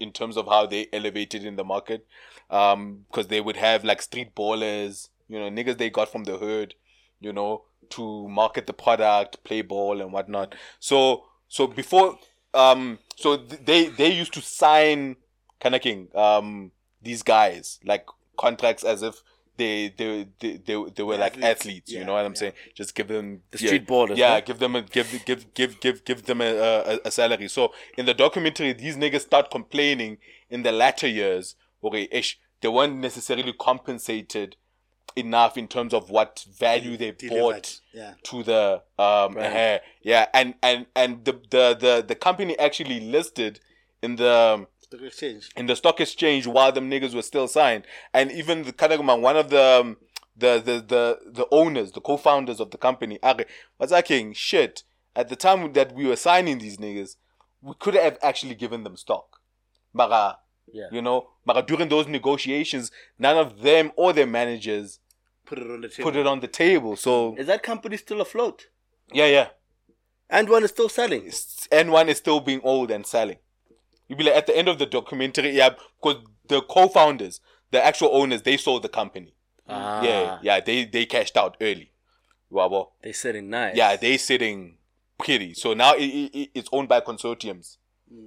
in 0.00 0.10
terms 0.10 0.36
of 0.36 0.46
how 0.46 0.66
they 0.66 0.88
elevated 0.92 1.44
in 1.44 1.56
the 1.56 1.64
market. 1.64 2.06
Um 2.50 3.04
because 3.08 3.28
they 3.28 3.40
would 3.40 3.56
have 3.56 3.84
like 3.84 4.02
street 4.02 4.34
ballers, 4.34 5.08
you 5.28 5.38
know, 5.38 5.50
niggas 5.50 5.78
they 5.78 5.90
got 5.90 6.10
from 6.10 6.24
the 6.24 6.38
hood, 6.38 6.74
you 7.20 7.32
know, 7.32 7.62
to 7.90 8.28
market 8.28 8.66
the 8.66 8.72
product, 8.72 9.42
play 9.44 9.62
ball 9.62 10.00
and 10.00 10.12
whatnot. 10.12 10.54
So 10.80 11.24
so 11.48 11.66
before 11.66 12.18
um 12.54 12.98
so 13.16 13.36
th- 13.36 13.64
they 13.64 13.88
they 13.88 14.12
used 14.12 14.32
to 14.34 14.40
sign 14.40 15.16
kind 15.60 15.74
of 15.74 15.80
king 15.82 16.08
um 16.14 16.70
these 17.02 17.22
guys 17.22 17.78
like 17.84 18.06
contracts 18.36 18.84
as 18.84 19.02
if 19.02 19.22
they 19.56 19.88
they 19.96 20.28
they 20.40 20.56
they, 20.58 20.84
they 20.94 21.02
were 21.02 21.16
like 21.16 21.34
Athletes. 21.34 21.60
athletes, 21.60 21.92
you 21.92 22.04
know 22.04 22.12
what 22.14 22.24
I'm 22.24 22.32
yeah. 22.32 22.38
saying? 22.38 22.52
Just 22.74 22.94
give 22.94 23.08
them 23.08 23.42
The 23.50 23.58
yeah, 23.58 23.66
street 23.66 23.86
ballers, 23.86 24.16
Yeah, 24.16 24.34
huh? 24.34 24.40
give 24.40 24.58
them 24.58 24.76
a 24.76 24.82
give 24.82 25.24
give 25.24 25.52
give 25.54 25.80
give 25.80 26.04
give 26.04 26.24
them 26.26 26.40
a, 26.40 26.46
a 26.46 26.98
a 27.06 27.10
salary. 27.10 27.48
So 27.48 27.72
in 27.96 28.06
the 28.06 28.14
documentary, 28.14 28.72
these 28.72 28.96
niggas 28.96 29.20
start 29.22 29.50
complaining 29.50 30.18
in 30.50 30.62
the 30.62 30.72
latter 30.72 31.08
years. 31.08 31.56
Okay, 31.82 32.08
ish, 32.10 32.38
they 32.60 32.68
weren't 32.68 32.96
necessarily 32.98 33.52
compensated 33.52 34.56
enough 35.14 35.56
in 35.56 35.66
terms 35.68 35.94
of 35.94 36.10
what 36.10 36.44
value 36.58 36.96
they 36.96 37.10
Delivered. 37.12 37.40
bought 37.40 37.80
Yeah. 37.94 38.14
to 38.24 38.42
the 38.42 38.82
um 38.98 39.32
Brand. 39.34 39.56
eh, 39.56 39.78
yeah 40.02 40.26
and 40.34 40.54
and 40.62 40.86
and 40.94 41.24
the, 41.24 41.32
the 41.50 41.74
the 41.80 42.04
the 42.06 42.14
company 42.14 42.58
actually 42.58 43.00
listed 43.00 43.60
in 44.02 44.16
the 44.16 44.66
Stock 44.96 45.06
exchange. 45.06 45.50
in 45.56 45.66
the 45.66 45.76
stock 45.76 46.00
exchange 46.00 46.46
while 46.46 46.72
them 46.72 46.90
niggas 46.90 47.14
were 47.14 47.22
still 47.22 47.48
signed 47.48 47.84
and 48.12 48.30
even 48.32 48.62
the 48.64 48.72
Kadagman, 48.72 49.20
one 49.20 49.36
of 49.36 49.50
the 49.50 49.62
um, 49.80 49.96
the 50.36 50.58
the 50.68 50.80
the 50.94 51.18
the 51.38 51.46
owners 51.50 51.92
the 51.92 52.00
co-founders 52.00 52.60
of 52.60 52.70
the 52.70 52.78
company 52.78 53.18
Ari, 53.22 53.46
was 53.78 53.92
asking 53.92 54.34
shit 54.34 54.82
at 55.14 55.28
the 55.28 55.36
time 55.36 55.72
that 55.72 55.94
we 55.94 56.06
were 56.06 56.16
signing 56.16 56.58
these 56.58 56.76
niggas 56.78 57.16
we 57.62 57.74
could 57.78 57.94
have 57.94 58.18
actually 58.22 58.54
given 58.54 58.84
them 58.84 58.96
stock 58.96 59.40
but 59.94 60.40
Yeah. 60.72 60.88
you 60.92 61.00
know 61.00 61.28
but 61.46 61.66
during 61.66 61.88
those 61.88 62.06
negotiations 62.06 62.90
none 63.18 63.38
of 63.38 63.62
them 63.62 63.92
or 63.96 64.12
their 64.12 64.26
managers 64.26 64.98
Put 65.46 65.58
it 65.60 65.70
on 65.70 65.80
the 65.80 65.88
table. 65.88 66.10
put 66.10 66.16
it 66.20 66.26
on 66.26 66.40
the 66.40 66.48
table 66.48 66.96
so 66.96 67.34
Is 67.38 67.46
that 67.46 67.62
company 67.62 67.96
still 67.96 68.20
afloat? 68.20 68.66
yeah 69.12 69.26
yeah 69.26 69.48
AND1 70.30 70.62
is 70.64 70.70
still 70.70 70.88
selling. 70.88 71.22
AND1 71.70 72.08
is 72.08 72.18
still 72.18 72.40
being 72.40 72.60
old 72.64 72.90
and 72.90 73.06
selling. 73.06 73.38
You 74.08 74.16
be 74.16 74.24
like 74.24 74.34
at 74.34 74.46
the 74.46 74.56
end 74.56 74.68
of 74.68 74.78
the 74.78 74.86
documentary, 74.86 75.50
yeah, 75.50 75.70
because 76.00 76.22
the 76.48 76.60
co-founders, 76.62 77.40
the 77.70 77.84
actual 77.84 78.10
owners, 78.12 78.42
they 78.42 78.56
sold 78.56 78.82
the 78.82 78.88
company. 78.88 79.34
Ah, 79.68 80.02
Yeah, 80.02 80.38
yeah, 80.42 80.60
they 80.60 80.84
they 80.84 81.06
cashed 81.06 81.36
out 81.36 81.56
early. 81.60 81.90
Wabo. 82.52 82.90
They 83.02 83.12
said 83.12 83.34
it 83.36 83.42
nice. 83.42 83.74
Yeah, 83.76 83.96
they 83.96 84.16
sitting 84.16 84.76
pretty. 85.18 85.54
So 85.54 85.74
now 85.74 85.94
it, 85.94 86.04
it, 86.04 86.34
it- 86.38 86.50
it's 86.54 86.68
owned 86.72 86.88
by 86.88 87.00
consortiums. 87.00 87.78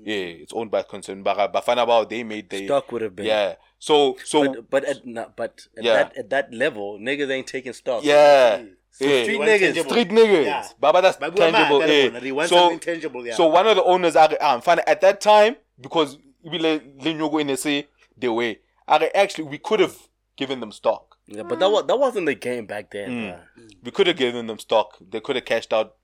Yeah, 0.03 0.15
it's 0.43 0.51
owned 0.51 0.71
by 0.71 0.83
consortium. 0.83 1.23
But 1.23 1.53
Bafana 1.53 1.87
Bao, 1.87 2.09
they 2.09 2.23
made 2.23 2.49
the 2.49 2.65
stock 2.65 2.91
would 2.91 3.01
have 3.01 3.15
been. 3.15 3.25
yeah. 3.27 3.55
So 3.79 4.17
so 4.25 4.43
But 4.53 4.69
but 4.69 4.83
at 4.83 5.05
no, 5.05 5.31
but 5.37 5.67
at 5.77 5.83
Yeah. 5.85 5.93
that 5.93 6.17
at 6.17 6.29
that 6.31 6.53
level, 6.53 6.99
niggas 6.99 7.29
ain't 7.31 7.47
taking 7.47 7.71
stock. 7.71 8.03
yeah. 8.03 8.63
So 8.91 9.05
yeah. 9.05 9.23
street 9.23 9.37
One 9.39 9.47
niggas. 9.47 9.83
Street 9.89 10.09
niggas. 10.09 10.45
Yeah. 10.45 10.67
Baba, 10.81 11.01
that's 11.01 11.15
But 11.15 11.33
tangible. 11.37 11.79
mad, 11.79 11.89
eh. 11.89 12.03
that 12.09 12.13
one. 12.13 12.23
They 12.23 12.31
want 12.33 12.49
So, 12.49 12.77
tangible, 12.79 13.25
yeah. 13.25 13.35
so 13.35 13.47
one 13.47 13.65
of 13.67 13.77
the 13.77 13.83
owners 13.83 14.17
are 14.17 14.35
um, 14.41 14.59
fine, 14.59 14.79
at 14.85 14.99
that 14.99 15.21
time 15.21 15.55
because 15.79 16.17
we 16.43 16.59
let 16.59 16.97
Lenyogo 16.99 17.41
in 17.41 17.49
and 17.49 17.59
say 17.59 17.87
they 18.17 18.29
were 18.29 18.55
actually 18.87 19.45
we 19.45 19.57
could 19.57 19.79
have 19.79 19.97
given 20.35 20.59
them 20.59 20.71
stock. 20.71 21.17
Yeah, 21.27 21.43
but 21.43 21.59
that 21.59 21.69
was 21.69 21.85
that 21.85 21.99
wasn't 21.99 22.25
the 22.25 22.35
game 22.35 22.65
back 22.65 22.91
then. 22.91 23.09
Mm. 23.09 23.39
We 23.83 23.91
could 23.91 24.07
have 24.07 24.17
given 24.17 24.47
them 24.47 24.59
stock. 24.59 24.97
They 24.99 25.19
could 25.19 25.35
have 25.35 25.45
cashed 25.45 25.71
out 25.73 25.95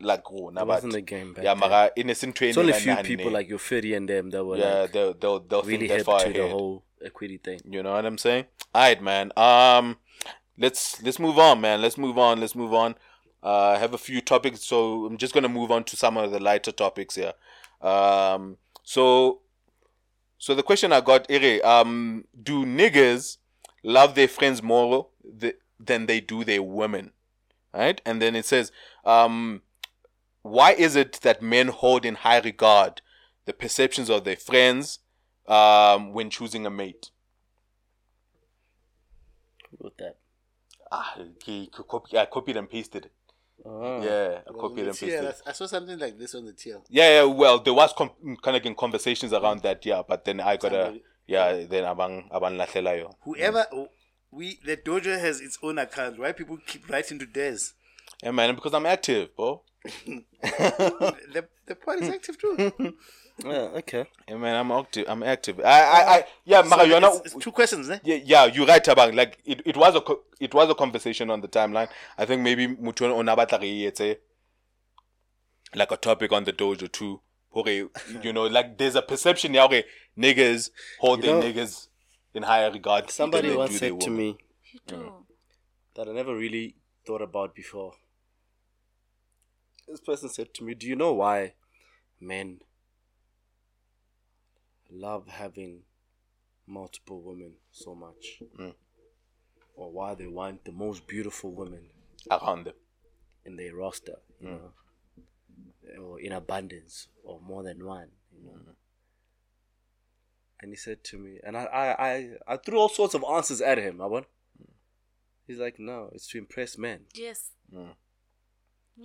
like 0.00 0.22
oh, 0.30 0.50
nah, 0.50 0.60
That 0.60 0.66
wasn't 0.66 0.92
the 0.92 1.00
game 1.00 1.32
back 1.32 1.44
yeah, 1.44 1.54
then. 1.54 1.60
mara 1.60 1.90
innocent 1.96 2.34
training. 2.34 2.50
It's 2.50 2.58
only 2.58 2.72
a 2.72 2.76
few 2.76 2.94
none, 2.94 3.04
people 3.04 3.28
eh. 3.28 3.32
like 3.32 3.48
your 3.48 3.58
Fitty 3.58 3.94
and 3.94 4.08
them 4.08 4.30
that 4.30 4.44
were 4.44 4.58
yeah, 4.58 4.80
like 4.80 4.92
they'll 4.92 5.14
they'll 5.14 5.40
they'll 5.40 5.62
really 5.62 5.88
think 5.88 6.00
that 6.00 6.04
far 6.04 6.20
to 6.20 6.24
ahead. 6.26 6.36
the 6.36 6.48
whole 6.48 6.84
equity 7.04 7.38
thing. 7.38 7.60
You 7.64 7.82
know 7.82 7.92
what 7.92 8.04
I'm 8.04 8.18
saying? 8.18 8.44
All 8.74 8.82
right, 8.82 9.02
man. 9.02 9.32
Um, 9.36 9.96
let's 10.58 11.02
let's 11.02 11.18
move 11.18 11.38
on, 11.38 11.60
man. 11.60 11.80
Let's 11.80 11.98
move 11.98 12.18
on. 12.18 12.40
Let's 12.40 12.54
move 12.54 12.74
on. 12.74 12.94
Uh, 13.42 13.70
I 13.70 13.78
have 13.78 13.94
a 13.94 13.98
few 13.98 14.20
topics, 14.20 14.62
so 14.62 15.06
I'm 15.06 15.16
just 15.16 15.32
gonna 15.32 15.48
move 15.48 15.70
on 15.70 15.84
to 15.84 15.96
some 15.96 16.16
of 16.16 16.30
the 16.30 16.40
lighter 16.40 16.72
topics 16.72 17.14
here. 17.14 17.32
Um, 17.80 18.56
so, 18.88 19.40
so 20.38 20.54
the 20.54 20.62
question 20.62 20.94
I 20.94 21.02
got, 21.02 21.26
Ere, 21.28 21.60
um, 21.66 22.24
do 22.42 22.64
niggas 22.64 23.36
love 23.84 24.14
their 24.14 24.28
friends 24.28 24.62
more 24.62 25.08
th- 25.38 25.56
than 25.78 26.06
they 26.06 26.20
do 26.22 26.42
their 26.42 26.62
women? 26.62 27.12
Right, 27.74 28.00
and 28.06 28.22
then 28.22 28.34
it 28.34 28.46
says, 28.46 28.72
um, 29.04 29.60
why 30.40 30.72
is 30.72 30.96
it 30.96 31.20
that 31.20 31.42
men 31.42 31.68
hold 31.68 32.06
in 32.06 32.14
high 32.14 32.40
regard 32.40 33.02
the 33.44 33.52
perceptions 33.52 34.08
of 34.08 34.24
their 34.24 34.36
friends 34.36 35.00
um, 35.46 36.14
when 36.14 36.30
choosing 36.30 36.64
a 36.64 36.70
mate? 36.70 37.10
With 39.78 39.98
that. 39.98 40.16
Ah, 40.90 41.14
he, 41.44 41.64
he 41.64 41.70
copy, 41.70 42.16
I 42.16 42.24
copied 42.24 42.56
and 42.56 42.70
pasted 42.70 43.04
it. 43.04 43.12
Oh. 43.70 44.02
Yeah, 44.02 44.40
I 44.48 44.52
copied 44.52 44.78
and 44.78 44.86
let's 44.88 45.00
pasted 45.00 45.22
yeah. 45.22 45.32
I 45.46 45.52
saw 45.52 45.66
something 45.66 45.98
like 45.98 46.18
this 46.18 46.34
on 46.34 46.46
the 46.46 46.52
tail. 46.52 46.84
Yeah, 46.88 47.20
yeah. 47.20 47.24
Well, 47.24 47.58
there 47.58 47.74
was 47.74 47.92
com- 47.92 48.36
kind 48.42 48.56
of 48.56 48.64
in 48.64 48.74
conversations 48.74 49.32
around 49.32 49.62
that, 49.62 49.84
yeah. 49.84 50.02
But 50.08 50.24
then 50.24 50.40
I 50.40 50.56
got 50.56 50.72
a 50.72 50.98
yeah. 51.26 51.64
Then 51.68 51.84
abang 51.84 52.30
abang 52.30 52.56
lahlela 52.56 52.98
yo. 52.98 53.10
Whoever 53.20 53.66
oh, 53.72 53.88
we 54.30 54.58
the 54.64 54.78
dojo 54.78 55.20
has 55.20 55.40
its 55.40 55.58
own 55.62 55.78
account. 55.78 56.18
Why 56.18 56.32
people 56.32 56.58
keep 56.66 56.88
writing 56.88 57.18
to 57.18 57.26
Des? 57.26 57.58
Yeah, 58.22 58.30
man. 58.30 58.54
Because 58.54 58.72
I'm 58.72 58.86
active, 58.86 59.36
bro. 59.36 59.62
the 59.84 61.46
the 61.66 61.74
pod 61.74 62.00
is 62.00 62.08
active 62.08 62.38
too. 62.38 62.72
Yeah, 63.44 63.68
okay. 63.76 64.06
Yeah, 64.28 64.36
man. 64.36 64.56
I'm 64.56 64.70
active. 64.72 65.04
I'm 65.08 65.22
active. 65.22 65.60
I, 65.60 65.62
I, 65.64 66.14
I 66.16 66.24
yeah, 66.44 66.62
Mara, 66.62 66.82
So 66.82 66.86
you're 66.88 67.00
not. 67.00 67.14
it's, 67.24 67.34
it's 67.34 67.44
two 67.44 67.52
questions, 67.52 67.88
eh? 67.88 67.98
Yeah, 68.02 68.18
yeah, 68.24 68.44
you're 68.46 68.66
right, 68.66 68.84
Abang. 68.84 69.14
Like 69.14 69.38
it, 69.44 69.62
it 69.64 69.76
was 69.76 69.94
a 69.94 70.00
co- 70.00 70.22
it 70.40 70.52
was 70.54 70.68
a 70.70 70.74
conversation 70.74 71.30
on 71.30 71.40
the 71.40 71.48
timeline. 71.48 71.88
I 72.16 72.24
think 72.26 72.42
maybe 72.42 72.66
Mutuan 72.66 73.12
Onabatari 73.12 73.82
it's 73.84 74.00
a 74.00 74.18
like 75.74 75.92
a 75.92 75.96
topic 75.96 76.32
on 76.32 76.44
the 76.44 76.52
dojo 76.52 76.90
too. 76.90 77.20
Okay, 77.54 77.84
you 78.22 78.32
know, 78.32 78.46
like 78.46 78.76
there's 78.76 78.94
a 78.96 79.02
perception 79.02 79.54
yeah, 79.54 79.64
okay, 79.64 79.84
niggas 80.18 80.70
hold 81.00 81.22
You 81.22 81.28
their 81.28 81.40
know, 81.40 81.42
niggas 81.42 81.88
in 82.34 82.42
higher 82.42 82.70
regard. 82.70 83.10
Somebody 83.10 83.54
once 83.54 83.78
said 83.78 84.00
to 84.00 84.10
me 84.10 84.36
You 84.90 85.12
that 85.94 86.08
I 86.08 86.12
never 86.12 86.34
really 86.36 86.76
thought 87.06 87.22
about 87.22 87.54
before. 87.54 87.92
This 89.88 90.00
person 90.00 90.28
said 90.28 90.52
to 90.54 90.64
me, 90.64 90.74
Do 90.74 90.86
you 90.86 90.94
know 90.96 91.14
why 91.14 91.54
men 92.20 92.60
love 94.90 95.28
having 95.28 95.82
multiple 96.66 97.22
women 97.22 97.54
so 97.72 97.94
much? 97.94 98.42
Mm. 98.58 98.74
Or 99.76 99.92
why 99.92 100.14
they 100.14 100.26
want 100.26 100.64
the 100.64 100.72
most 100.72 101.06
beautiful 101.06 101.52
women 101.52 101.90
around 102.30 102.64
them. 102.64 102.74
in 103.44 103.56
their 103.56 103.74
roster, 103.74 104.16
you 104.40 104.50
know, 104.50 104.72
or 106.02 106.20
in 106.20 106.32
abundance, 106.32 107.08
or 107.24 107.40
more 107.40 107.62
than 107.62 107.84
one, 107.84 108.08
you 108.36 108.44
know. 108.44 108.74
And 110.60 110.70
he 110.72 110.76
said 110.76 111.04
to 111.04 111.18
me, 111.18 111.38
and 111.44 111.56
I, 111.56 111.64
I, 111.64 112.08
I, 112.08 112.30
I 112.48 112.56
threw 112.56 112.78
all 112.78 112.88
sorts 112.88 113.14
of 113.14 113.24
answers 113.24 113.60
at 113.60 113.78
him. 113.78 114.02
I 114.02 114.06
went, 114.06 114.26
he's 115.46 115.58
like, 115.58 115.78
no, 115.78 116.10
it's 116.12 116.26
to 116.28 116.38
impress 116.38 116.76
men. 116.76 117.06
Yes. 117.14 117.52
Mm. 117.72 117.94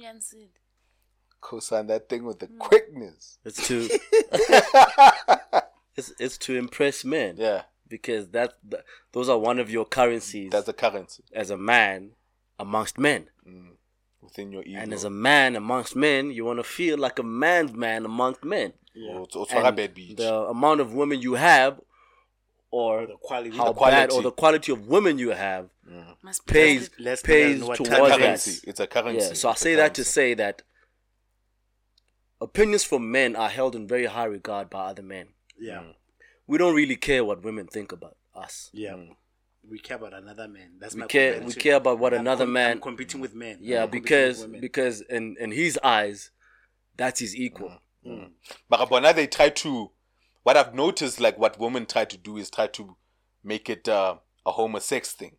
Answered. 0.04 0.50
Co-sign 1.40 1.88
that 1.88 2.10
thing 2.10 2.26
with 2.26 2.40
the 2.40 2.48
quickness. 2.48 3.38
It's 3.46 3.68
to, 3.68 3.88
it's, 5.96 6.14
it's 6.20 6.38
to 6.40 6.56
impress 6.58 7.04
men 7.06 7.36
Yeah, 7.38 7.64
because 7.88 8.30
that, 8.30 8.54
that 8.70 8.84
those 9.12 9.30
are 9.30 9.38
one 9.38 9.60
of 9.60 9.70
your 9.70 9.86
currencies 9.86 10.52
that's 10.52 10.66
the 10.66 10.74
currency 10.74 11.24
as 11.34 11.50
a 11.50 11.58
man 11.58 12.12
amongst 12.60 12.98
men. 12.98 13.28
Mm. 13.48 13.72
within 14.22 14.52
your 14.52 14.64
ego. 14.64 14.80
And 14.80 14.94
as 14.94 15.04
a 15.04 15.10
man 15.10 15.56
amongst 15.56 15.96
men, 15.96 16.32
you 16.32 16.46
want 16.46 16.60
to 16.60 16.64
feel 16.64 16.98
like 16.98 17.20
a 17.20 17.24
man's 17.24 17.74
man 17.74 18.06
amongst 18.06 18.44
men. 18.44 18.74
Oh, 18.96 19.24
it's, 19.24 19.36
it's 19.36 19.52
And 19.52 19.62
for 19.64 19.68
a 19.68 19.72
bad 19.72 19.94
beach. 19.94 20.18
the 20.18 20.34
amount 20.34 20.80
of 20.82 20.94
women 20.94 21.22
you 21.22 21.34
have, 21.34 21.80
or 22.72 23.06
The 23.06 23.18
quality. 23.22 23.56
how 23.58 23.66
The 23.74 23.80
bad, 23.80 24.12
or 24.12 24.22
the 24.22 24.32
quality 24.32 24.72
of 24.72 24.88
women 24.88 25.20
you 25.20 25.30
have, 25.32 25.70
mm. 25.88 26.16
Must 26.22 26.46
pays. 26.46 26.90
Less 27.00 27.22
pays 27.22 27.60
than 27.60 27.68
towards 27.76 27.90
time 27.90 28.22
It's 28.22 28.46
that. 28.46 28.70
It's 28.70 28.80
a 28.80 28.88
currency. 28.88 29.28
Yeah. 29.28 29.34
So 29.34 29.50
I 29.50 29.52
It's 29.52 29.62
a 29.62 29.64
say 29.64 29.76
that 29.76 29.94
to 29.96 30.04
say 30.04 30.34
that 30.36 30.62
opinions 32.42 32.84
from 32.84 33.12
men 33.12 33.36
are 33.36 33.50
held 33.50 33.76
in 33.76 33.88
very 33.88 34.06
high 34.06 34.26
regard 34.26 34.70
by 34.70 34.86
other 34.86 35.04
men. 35.04 35.28
Yeah. 35.64 35.84
We 36.48 36.58
don't 36.58 36.76
really 36.76 36.96
care 36.98 37.24
what 37.24 37.44
women 37.44 37.68
think 37.68 37.92
about 37.92 38.18
us. 38.36 38.70
Yeah. 38.74 38.98
We 39.70 39.80
care 39.80 39.96
about 39.98 40.14
another 40.14 40.48
man. 40.48 40.72
That's 40.80 40.94
We 40.94 41.02
my 41.02 41.08
care. 41.08 41.42
We 41.42 41.54
care 41.54 41.78
about 41.78 41.98
what 42.00 42.14
I'm 42.14 42.20
another 42.20 42.44
com- 42.46 42.54
man. 42.54 42.72
I'm 42.74 42.82
competing 42.82 43.22
with 43.22 43.34
men. 43.34 43.60
yeah, 43.62 43.84
I'm 43.84 43.90
because 43.90 44.46
because 44.46 45.02
in 45.02 45.38
in 45.40 45.52
his 45.52 45.80
eyes, 45.82 46.32
that's 46.98 47.20
his 47.22 47.34
equal. 47.36 47.80
But 48.70 48.90
but 48.90 49.00
now 49.04 49.14
they 49.14 49.28
try 49.28 49.50
to. 49.50 49.92
What 50.44 50.58
I've 50.58 50.74
noticed, 50.76 51.22
like 51.22 51.38
what 51.40 51.58
women 51.58 51.86
try 51.86 52.04
to 52.04 52.18
do, 52.18 52.36
is 52.36 52.50
try 52.50 52.68
to 52.68 52.98
make 53.42 53.70
it 53.70 53.88
uh, 53.88 54.16
a 54.46 54.52
homosex 54.52 55.12
thing. 55.14 55.38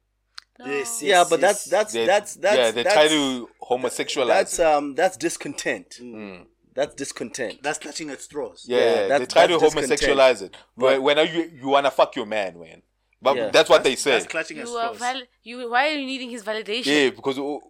No. 0.58 0.64
Yes, 0.66 1.02
yes, 1.02 1.10
Yeah, 1.10 1.24
but 1.28 1.40
that's 1.42 1.66
yes. 1.66 1.70
that's 1.70 1.92
They- 1.92 2.06
that's 2.06 2.36
that's 2.36 2.56
yeah, 2.56 2.70
they 2.70 2.82
that's, 2.84 2.94
try 2.94 3.08
to 3.08 3.48
homosexualize. 3.60 4.28
That's 4.28 4.58
it. 4.58 4.64
um 4.66 4.94
that's 4.94 5.16
discontent. 5.18 5.98
Mm. 6.00 6.46
That's 6.74 6.94
discontent. 6.94 7.62
That's 7.62 7.78
clutching 7.78 8.10
at 8.10 8.20
straws. 8.20 8.64
yeah, 8.66 8.78
yeah, 8.78 8.94
they 9.02 9.08
that's- 9.08 9.32
try 9.32 9.46
to 9.46 9.58
that's 9.58 9.74
discontent. 9.74 10.00
homosexualize 10.00 10.42
it. 10.42 10.56
But- 10.76 11.00
when 11.02 11.16
when 11.16 11.28
you 11.34 11.50
you 11.62 11.68
wanna 11.68 11.90
fuck 11.90 12.16
your 12.16 12.26
man, 12.26 12.58
man. 12.58 12.82
But 13.22 13.36
Yeah. 13.36 13.48
that's 13.50 13.70
what 13.70 13.84
they 13.84 13.96
say. 13.96 14.10
That's 14.12 14.26
clutching 14.26 14.58
at 14.58 14.66
You 14.66 14.74
are 14.76 14.94
straws. 14.94 14.98
val- 14.98 15.22
you. 15.44 15.70
Why 15.70 15.88
are 15.88 15.92
you 15.96 16.04
needing 16.06 16.30
his 16.30 16.42
validation? 16.42 16.86
yeah, 16.86 17.10
because 17.10 17.38
oh, 17.38 17.62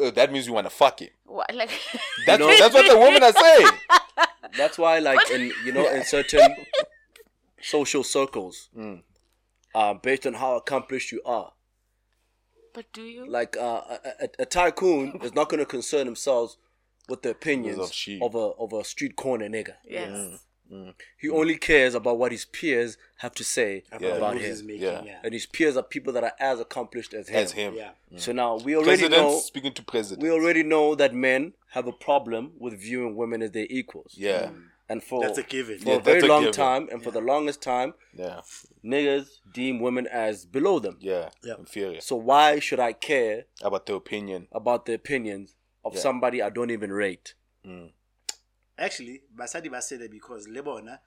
uh, 0.00 0.10
that 0.10 0.30
means 0.32 0.46
you 0.46 0.52
wanna 0.52 0.68
fuck 0.70 1.00
him. 1.00 1.08
Why, 1.24 1.46
like. 1.54 1.70
That's 2.26 2.38
know- 2.40 2.48
that's 2.58 2.74
what 2.74 2.86
the 2.86 2.98
women 2.98 3.22
are 3.22 3.32
saying. 3.32 3.68
That's 4.56 4.76
why, 4.78 4.98
like 4.98 5.30
in 5.30 5.52
you 5.64 5.72
know, 5.72 5.88
in 5.88 6.04
certain 6.04 6.56
social 7.62 8.02
circles, 8.02 8.68
Mm. 8.76 9.02
uh, 9.74 9.94
based 9.94 10.26
on 10.26 10.34
how 10.34 10.56
accomplished 10.56 11.12
you 11.12 11.22
are, 11.24 11.52
but 12.74 12.86
do 12.92 13.02
you? 13.02 13.26
like 13.30 13.56
uh, 13.56 13.82
a, 13.90 14.24
a, 14.24 14.28
a 14.40 14.44
tycoon 14.46 15.18
is 15.22 15.34
not 15.34 15.48
going 15.48 15.60
to 15.60 15.66
concern 15.66 16.06
themselves 16.06 16.56
with 17.10 17.22
the 17.22 17.30
opinions 17.30 17.78
Of 17.78 17.92
of 18.26 18.34
a 18.34 18.46
of 18.64 18.72
a 18.72 18.84
street 18.84 19.16
corner 19.16 19.48
nigga. 19.48 19.74
yes. 19.88 20.10
Mm-hmm. 20.10 20.90
He 21.18 21.26
mm-hmm. 21.26 21.36
only 21.36 21.56
cares 21.56 21.94
about 21.96 22.16
what 22.18 22.30
his 22.30 22.44
peers 22.44 22.96
have 23.16 23.34
to 23.34 23.44
say 23.44 23.82
About 23.90 24.02
Yeah. 24.02 24.14
about 24.20 24.36
him, 24.38 24.66
making, 24.66 24.82
Yeah. 24.82 25.02
yeah. 25.04 25.18
and 25.24 25.32
his 25.34 25.44
peers 25.46 25.76
are 25.76 25.82
people 25.82 26.12
that 26.12 26.22
are 26.22 26.34
as 26.38 26.60
accomplished 26.60 27.12
as 27.12 27.28
him. 27.28 27.36
As 27.44 27.50
him. 27.52 27.74
Yeah. 27.74 27.90
Mm. 28.12 28.20
So 28.20 28.30
now 28.32 28.56
we 28.66 28.76
already 28.76 29.02
President 29.02 29.22
know 29.22 29.38
speaking 29.40 29.72
to 29.78 29.82
president. 29.82 30.22
we 30.22 30.30
already 30.30 30.62
know 30.62 30.94
that 30.94 31.12
men 31.12 31.54
have 31.76 31.86
a 31.88 31.92
problem 31.92 32.52
with 32.62 32.74
viewing 32.80 33.16
women 33.16 33.42
as 33.42 33.50
their 33.50 33.66
equals. 33.68 34.14
yeah. 34.16 34.46
Mm. 34.50 34.62
And 34.90 35.04
for 35.04 35.22
That's 35.22 35.38
a 35.38 35.44
given. 35.44 35.78
for 35.78 35.88
Yeah, 35.90 35.96
a 35.98 36.00
very 36.00 36.20
a 36.20 36.26
long 36.26 36.42
given. 36.42 36.52
time, 36.66 36.88
and 36.92 37.00
for 37.04 37.12
the 37.12 37.20
longest 37.20 37.62
time, 37.62 37.94
Yeah. 38.22 38.40
niggas 38.84 39.26
deem 39.52 39.78
women 39.80 40.06
as 40.08 40.44
below 40.46 40.78
them. 40.80 40.96
Yeah. 41.00 41.30
Yeah. 41.44 41.54
Inferior. 41.58 42.00
So 42.00 42.16
why 42.16 42.58
should 42.58 42.80
I 42.80 42.92
care 42.92 43.46
About 43.62 43.86
the 43.86 43.94
opinion. 43.94 44.48
about 44.52 44.86
the 44.86 44.94
opinions 44.94 45.54
of 45.84 45.94
Yeah. 45.94 46.00
somebody 46.00 46.42
I 46.42 46.50
don't 46.50 46.70
even 46.70 46.92
rate? 46.92 47.34
Hmm. 47.64 47.86
Actually, 48.78 49.22
Basadi 49.34 49.70
that 49.98 50.10
because 50.10 50.46
Lebona, 50.46 50.98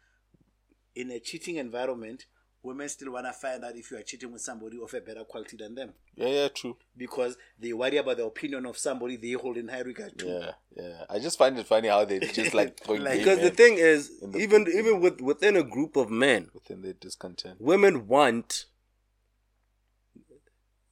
in 0.95 1.09
a 1.11 1.19
cheating 1.19 1.55
environment, 1.55 2.25
women 2.61 2.87
still 2.87 3.11
want 3.11 3.25
to 3.25 3.33
find 3.33 3.65
out 3.65 3.75
if 3.75 3.89
you 3.91 3.97
are 3.97 4.03
cheating 4.03 4.31
with 4.31 4.41
somebody 4.41 4.79
of 4.81 4.93
a 4.93 5.01
better 5.01 5.23
quality 5.25 5.57
than 5.57 5.75
them 5.75 5.91
Yeah, 6.15 6.27
yeah, 6.27 6.47
true. 6.49 6.77
because 6.95 7.35
they 7.59 7.73
worry 7.73 7.97
about 7.97 8.17
the 8.17 8.25
opinion 8.25 8.65
of 8.67 8.77
somebody 8.77 9.17
they 9.17 9.31
hold 9.33 9.57
in 9.57 9.67
high 9.67 9.79
regard 9.81 10.17
to. 10.19 10.27
Yeah, 10.27 10.51
yeah. 10.77 11.05
I 11.09 11.19
just 11.19 11.37
find 11.37 11.57
it 11.57 11.65
funny 11.65 11.87
how 11.89 12.05
they 12.05 12.19
just 12.39 12.53
like 12.53 12.79
throwing 12.79 13.03
Like- 13.03 13.17
Because 13.19 13.39
the 13.39 13.49
thing 13.49 13.73
is, 13.79 14.19
the 14.21 14.37
even 14.37 14.63
group, 14.65 14.75
even 14.77 15.01
with 15.01 15.19
within 15.19 15.57
a 15.57 15.63
group 15.63 15.95
of 15.97 16.09
men, 16.11 16.51
within 16.53 16.83
their 16.83 16.93
discontent. 16.93 17.59
women 17.59 18.07
want 18.07 18.65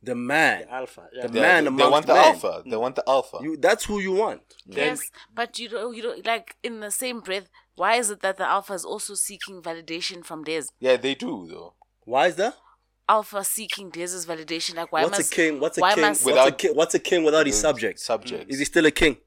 the 0.03 0.15
man, 0.15 0.65
Alpha. 0.69 1.07
Yeah. 1.13 1.27
the 1.27 1.33
Yeah, 1.39 1.41
man 1.41 1.63
they, 1.65 1.83
they 1.83 1.89
want 1.89 2.05
the 2.07 2.13
men. 2.13 2.23
alpha. 2.25 2.63
They 2.65 2.75
want 2.77 2.95
the 2.95 3.03
alpha. 3.07 3.37
You, 3.41 3.57
that's 3.57 3.85
who 3.85 3.99
you 3.99 4.13
want. 4.13 4.41
Yes, 4.65 4.99
but 5.33 5.59
you 5.59 5.69
don't, 5.69 5.95
you 5.95 6.01
don't 6.01 6.25
like 6.25 6.55
in 6.63 6.79
the 6.79 6.91
same 6.91 7.19
breath. 7.19 7.49
Why 7.75 7.95
is 7.95 8.09
it 8.09 8.21
that 8.21 8.37
the 8.37 8.47
alpha 8.47 8.73
is 8.73 8.83
also 8.85 9.13
seeking 9.13 9.61
validation 9.61 10.25
from 10.25 10.43
theirs? 10.43 10.69
yeah, 10.79 10.97
they 10.97 11.15
do 11.15 11.47
though. 11.49 11.73
Why 12.05 12.27
is 12.27 12.35
that? 12.37 12.55
Alpha 13.07 13.43
seeking 13.43 13.89
theirs' 13.89 14.25
validation. 14.25 14.75
Like 14.75 14.91
why 14.91 15.03
what's 15.03 15.17
must 15.19 15.31
a 15.31 15.35
king? 15.35 15.59
What's 15.59 15.77
a 15.77 15.81
why 15.81 15.93
king? 15.95 16.01
must 16.03 16.25
What's 16.25 16.37
a 16.37 16.43
Without- 16.43 16.57
king? 16.57 16.71
What's 16.75 16.95
a 16.95 16.99
king 16.99 17.23
without 17.23 17.45
his 17.45 17.55
The 17.55 17.61
subjects? 17.61 18.03
Subjects. 18.05 18.45
Is 18.53 18.59
he 18.59 18.65
still 18.65 18.85
a 18.85 18.91
king? 18.91 19.17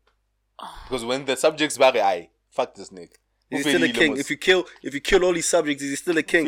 Oh. 0.59 0.73
because 0.89 1.05
when 1.05 1.25
the 1.25 1.37
subjects 1.37 1.77
vary, 1.77 2.01
I 2.01 2.31
fuck 2.51 2.75
this 2.75 2.91
nigga. 2.91 3.11
Is 3.55 3.64
he 3.64 3.70
still 3.72 3.85
a 3.85 3.89
king? 3.93 4.16
If 4.16 4.31
you 4.31 4.36
kill, 4.36 4.66
if 4.82 4.94
you 4.94 5.01
kill 5.01 5.24
all 5.24 5.35
his 5.35 5.47
subjects, 5.47 5.82
is 5.82 5.90
he 5.90 5.97
still 5.97 6.18
a 6.18 6.22
king? 6.22 6.47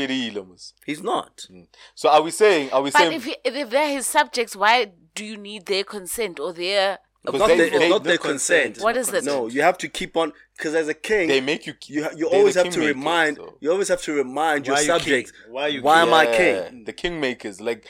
He's 0.84 1.02
not. 1.02 1.46
Hmm. 1.48 1.62
So 1.94 2.08
are 2.08 2.22
we 2.22 2.30
saying? 2.30 2.70
Are 2.72 2.82
we 2.82 2.90
But 2.90 2.98
saying? 2.98 3.12
if 3.12 3.24
he, 3.24 3.36
if 3.44 3.70
they're 3.70 3.90
his 3.90 4.06
subjects, 4.06 4.54
why 4.56 4.92
do 5.14 5.24
you 5.24 5.36
need 5.36 5.66
their 5.66 5.84
consent 5.84 6.38
or 6.40 6.52
their 6.52 6.98
Not 7.24 7.48
they- 7.48 7.56
their- 7.56 7.66
it's 7.66 7.88
not 7.88 8.04
their 8.04 8.12
their 8.12 8.18
consent. 8.18 8.64
consent. 8.74 8.84
What 8.84 8.96
is 8.96 9.12
it? 9.12 9.24
No, 9.24 9.48
you 9.48 9.62
have 9.62 9.78
to 9.78 9.88
keep 9.88 10.16
on 10.16 10.32
because 10.56 10.74
as 10.74 10.88
a 10.88 10.94
king, 10.94 11.26
they 11.28 11.40
make 11.40 11.66
you. 11.66 11.74
you 11.86 12.06
you 12.16 12.28
always 12.28 12.54
have 12.54 12.70
to 12.70 12.80
remind 12.80 13.38
though. 13.38 13.56
you 13.60 13.70
always 13.72 13.88
have 13.88 14.02
to 14.02 14.12
remind 14.12 14.66
your 14.66 14.76
Why 14.76 14.80
are 14.80 14.84
you 14.84 14.88
king? 14.92 14.98
subjects 15.00 15.32
Why 15.50 15.62
are 15.62 15.68
you 15.68 15.82
why 15.82 15.94
king? 16.00 16.08
am 16.08 16.14
I 16.14 16.24
Yeah, 16.24 16.36
king? 16.68 16.84
The 16.84 16.92
kingmakers, 16.92 17.60
like 17.60 17.86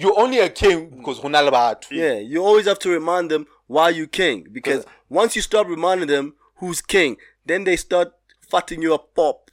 you're 0.00 0.18
only 0.18 0.38
a 0.38 0.48
king 0.50 0.90
because 0.98 1.18
hunalabatu. 1.20 1.92
Yeah, 1.92 2.18
you 2.18 2.44
always 2.44 2.66
have 2.66 2.78
to 2.80 2.90
remind 2.90 3.30
them 3.30 3.46
why 3.66 3.88
you 3.90 4.06
king 4.06 4.46
because 4.52 4.84
once 5.08 5.34
you 5.34 5.42
stop 5.42 5.66
reminding 5.66 6.08
them 6.08 6.34
who's 6.56 6.80
king, 6.82 7.16
then 7.46 7.64
they 7.64 7.76
start 7.76 8.12
fatting 8.52 8.82
you 8.82 8.92
a 8.92 8.98
pop, 8.98 9.50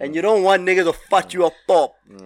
and 0.00 0.14
you 0.14 0.22
don't 0.22 0.42
want 0.42 0.62
niggas 0.62 0.84
to 0.84 0.92
fat 0.92 1.32
you 1.34 1.46
a 1.46 1.50
pop. 1.66 1.94
Mm. 2.08 2.24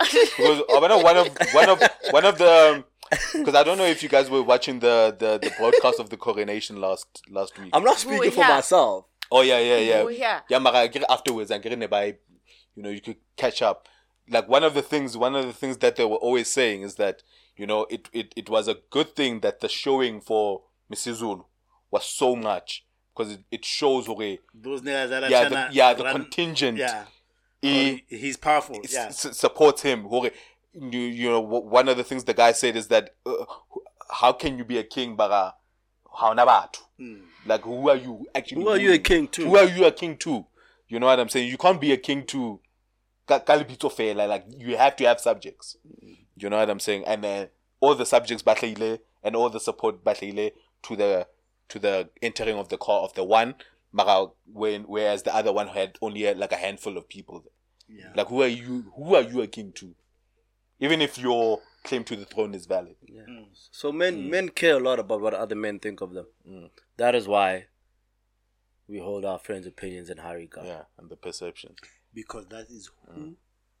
because 0.00 0.62
I 0.68 0.88
know 0.88 0.98
one 0.98 1.16
of 1.16 1.28
one 1.52 1.68
of 1.70 1.82
one 2.10 2.24
of 2.24 2.38
the 2.38 2.52
um, 2.74 2.84
because 3.32 3.54
I 3.54 3.62
don't 3.62 3.78
know 3.78 3.84
if 3.84 4.02
you 4.02 4.08
guys 4.08 4.28
were 4.28 4.42
watching 4.42 4.80
the 4.80 5.16
the, 5.18 5.38
the 5.38 5.52
broadcast 5.58 6.00
of 6.00 6.10
the 6.10 6.16
coronation 6.16 6.80
last 6.80 7.22
last 7.30 7.58
week. 7.58 7.70
I'm 7.72 7.84
not 7.84 7.98
speaking 7.98 8.32
for 8.32 8.40
yeah. 8.40 8.48
myself. 8.48 9.06
oh 9.30 9.42
yeah, 9.42 9.60
yeah, 9.60 9.78
yeah. 9.78 10.08
Yeah. 10.08 10.40
Yeah, 10.50 10.58
mara, 10.58 10.78
I 10.78 10.86
get 10.88 11.02
it 11.02 11.08
afterwards 11.08 11.50
and 11.50 11.62
get 11.62 11.72
in 11.72 11.88
by, 11.88 12.16
you 12.74 12.82
know, 12.82 12.90
you 12.90 13.00
could 13.00 13.16
catch 13.36 13.62
up. 13.62 13.88
Like 14.28 14.48
one 14.48 14.64
of 14.64 14.74
the 14.74 14.82
things, 14.82 15.16
one 15.16 15.34
of 15.36 15.46
the 15.46 15.52
things 15.52 15.78
that 15.78 15.96
they 15.96 16.04
were 16.04 16.22
always 16.26 16.48
saying 16.48 16.82
is 16.82 16.96
that 16.96 17.22
you 17.56 17.66
know 17.66 17.86
it 17.88 18.08
it, 18.12 18.34
it 18.36 18.50
was 18.50 18.66
a 18.68 18.76
good 18.90 19.14
thing 19.14 19.40
that 19.40 19.60
the 19.60 19.68
showing 19.68 20.20
for 20.20 20.62
Misuzulu 20.92 21.44
was 21.90 22.04
so 22.04 22.36
much 22.36 22.84
because 23.18 23.32
it, 23.32 23.40
it 23.50 23.64
shows 23.64 24.08
okay, 24.08 24.38
Those 24.54 24.80
niggas 24.82 25.08
that 25.08 25.24
are 25.24 25.30
yeah, 25.30 25.48
the, 25.48 25.68
yeah, 25.72 25.94
the 25.94 26.04
run- 26.04 26.12
contingent, 26.14 26.78
Yeah. 26.78 27.04
he, 27.60 27.92
Or 28.12 28.16
he's 28.16 28.36
powerful. 28.36 28.80
Yeah. 28.88 29.06
s- 29.06 29.36
supports 29.36 29.82
him. 29.82 30.06
Okay, 30.06 30.30
You, 30.72 31.00
you 31.00 31.28
know, 31.30 31.40
one 31.40 31.88
of 31.88 31.96
the 31.96 32.04
things 32.04 32.24
the 32.24 32.34
guy 32.34 32.52
said 32.52 32.76
is 32.76 32.86
that 32.88 33.14
uh, 33.26 33.32
how 34.10 34.32
can 34.32 34.56
you 34.58 34.64
be 34.64 34.78
a 34.78 34.84
king, 34.84 35.16
bara? 35.16 35.54
How 36.16 36.34
nabatu? 36.34 36.80
Like, 37.46 37.62
who 37.62 37.88
are 37.88 37.96
you 37.96 38.26
actually? 38.34 38.62
Who 38.62 38.68
are 38.68 38.78
you 38.78 38.92
a 38.92 38.98
king 38.98 39.28
to? 39.28 39.44
Who 39.46 39.56
are 39.56 39.64
you 39.68 39.84
a 39.86 39.92
king 39.92 40.16
to? 40.18 40.44
You 40.88 40.98
know 41.00 41.06
what 41.06 41.20
I'm 41.20 41.28
saying? 41.28 41.48
You 41.48 41.58
can't 41.58 41.80
be 41.80 41.92
a 41.92 41.96
king 41.96 42.24
to 42.26 42.60
ka- 43.26 43.40
ka 43.40 43.56
lebitso 43.58 43.90
fela, 43.92 44.28
like 44.28 44.44
you 44.56 44.76
have 44.76 44.96
to 44.96 45.04
have 45.04 45.20
subjects. 45.20 45.76
You 46.36 46.50
know 46.50 46.56
what 46.58 46.70
I'm 46.70 46.80
saying? 46.80 47.04
And 47.06 47.22
then 47.24 47.48
all 47.80 47.94
the 47.94 48.06
subjects 48.06 48.42
batlile 48.42 48.98
and 49.22 49.36
all 49.36 49.50
the 49.50 49.60
support 49.60 50.02
batlile 50.04 50.50
to 50.84 50.96
the 50.96 51.26
to 51.68 51.78
the 51.78 52.08
entering 52.22 52.56
of 52.56 52.68
the 52.68 52.78
car 52.78 53.00
of 53.00 53.14
the 53.14 53.24
one, 53.24 53.54
mara 53.92 54.26
when 54.52 54.82
whereas 54.84 55.22
the 55.22 55.34
other 55.34 55.52
one 55.52 55.68
had 55.68 55.98
only 56.00 56.26
uh, 56.26 56.34
like 56.34 56.52
a 56.52 56.56
handful 56.56 56.96
of 56.96 57.08
people. 57.08 57.44
Yeah. 57.88 58.12
Like 58.14 58.28
who 58.28 58.42
are 58.42 58.48
you? 58.48 58.92
Who 58.96 59.14
are 59.14 59.22
you 59.22 59.42
a 59.42 59.46
king 59.46 59.72
to? 59.76 59.94
Even 60.80 61.00
if 61.00 61.18
your 61.18 61.60
claim 61.84 62.04
to 62.04 62.16
the 62.16 62.24
throne 62.24 62.54
is 62.54 62.66
valid. 62.66 62.96
Yeah. 63.06 63.22
Mm. 63.28 63.46
So 63.70 63.92
men 63.92 64.18
mm. 64.18 64.30
men 64.30 64.48
care 64.50 64.76
a 64.76 64.80
lot 64.80 64.98
about 64.98 65.20
what 65.20 65.34
other 65.34 65.54
men 65.54 65.78
think 65.78 66.00
of 66.00 66.12
them. 66.12 66.26
Mm. 66.48 66.70
That 66.96 67.14
is 67.14 67.26
why 67.26 67.66
we 68.88 68.98
hold 68.98 69.24
our 69.24 69.38
friends' 69.38 69.66
opinions 69.66 70.10
in 70.10 70.18
high 70.18 70.34
regard. 70.34 70.66
Yeah, 70.66 70.82
and 70.98 71.10
the 71.10 71.16
perception. 71.16 71.74
Because 72.14 72.46
that 72.48 72.70
is 72.70 72.90
who 73.06 73.36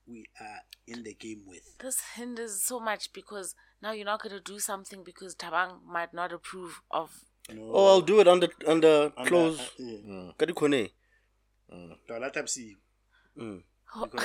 we 0.06 0.26
are 0.40 0.60
in 0.86 1.02
the 1.02 1.14
game 1.14 1.42
with. 1.46 1.78
This 1.78 2.00
hinders 2.16 2.62
so 2.62 2.80
much 2.80 3.12
because 3.12 3.54
now 3.82 3.92
you're 3.92 4.04
not 4.04 4.22
gonna 4.22 4.40
do 4.40 4.58
something 4.58 5.02
because 5.04 5.34
Tabang 5.34 5.84
might 5.86 6.14
not 6.14 6.32
approve 6.32 6.80
of. 6.90 7.24
Oh, 7.50 7.86
I'll 7.86 8.00
do 8.02 8.20
it 8.20 8.28
under 8.28 8.48
under 8.66 9.12
Under- 9.16 9.28
close. 9.28 9.60
uh, 9.60 9.64
yeah. 9.78 10.30
Kadi 10.38 10.52
kone. 10.52 10.90
So 12.06 12.18
that 12.20 12.34
time 12.34 12.46
see. 12.46 12.76
Mm. 13.38 13.62
Because 14.02 14.24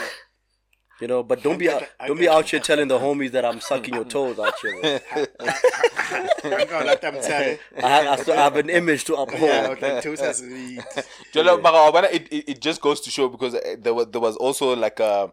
You 1.01 1.07
know, 1.07 1.23
but 1.23 1.41
don't 1.43 1.57
be 1.57 1.69
out, 1.69 1.83
don't 2.07 2.19
be 2.19 2.29
out 2.29 2.47
here 2.49 2.59
telling 2.59 2.87
the 2.87 2.99
homies 2.99 3.31
that 3.31 3.43
I'm 3.43 3.59
sucking 3.59 3.93
your 3.93 4.05
toes 4.05 4.37
out 4.39 4.53
here. 4.61 4.79
that 6.43 6.99
time 7.01 7.15
tell. 7.21 7.57
I 7.83 7.89
have, 7.89 8.07
I 8.07 8.15
still 8.21 8.35
have 8.35 8.55
an 8.57 8.69
image 8.69 9.03
to 9.05 9.13
Yeah, 9.13 9.21
uphold. 9.23 9.77
okay, 9.77 10.01
toes 10.01 10.19
has 10.19 10.43
read. 10.43 10.83
You 11.33 11.43
know, 11.43 11.57
Mara, 11.59 11.91
when 11.91 12.05
it, 12.05 12.27
it 12.31 12.49
it 12.49 12.61
just 12.61 12.79
goes 12.81 13.01
to 13.01 13.09
show 13.11 13.27
because 13.29 13.55
uh, 13.55 13.75
there 13.79 13.93
was 13.93 14.07
there 14.11 14.21
was 14.21 14.35
also 14.37 14.75
like 14.75 14.99
a 14.99 15.31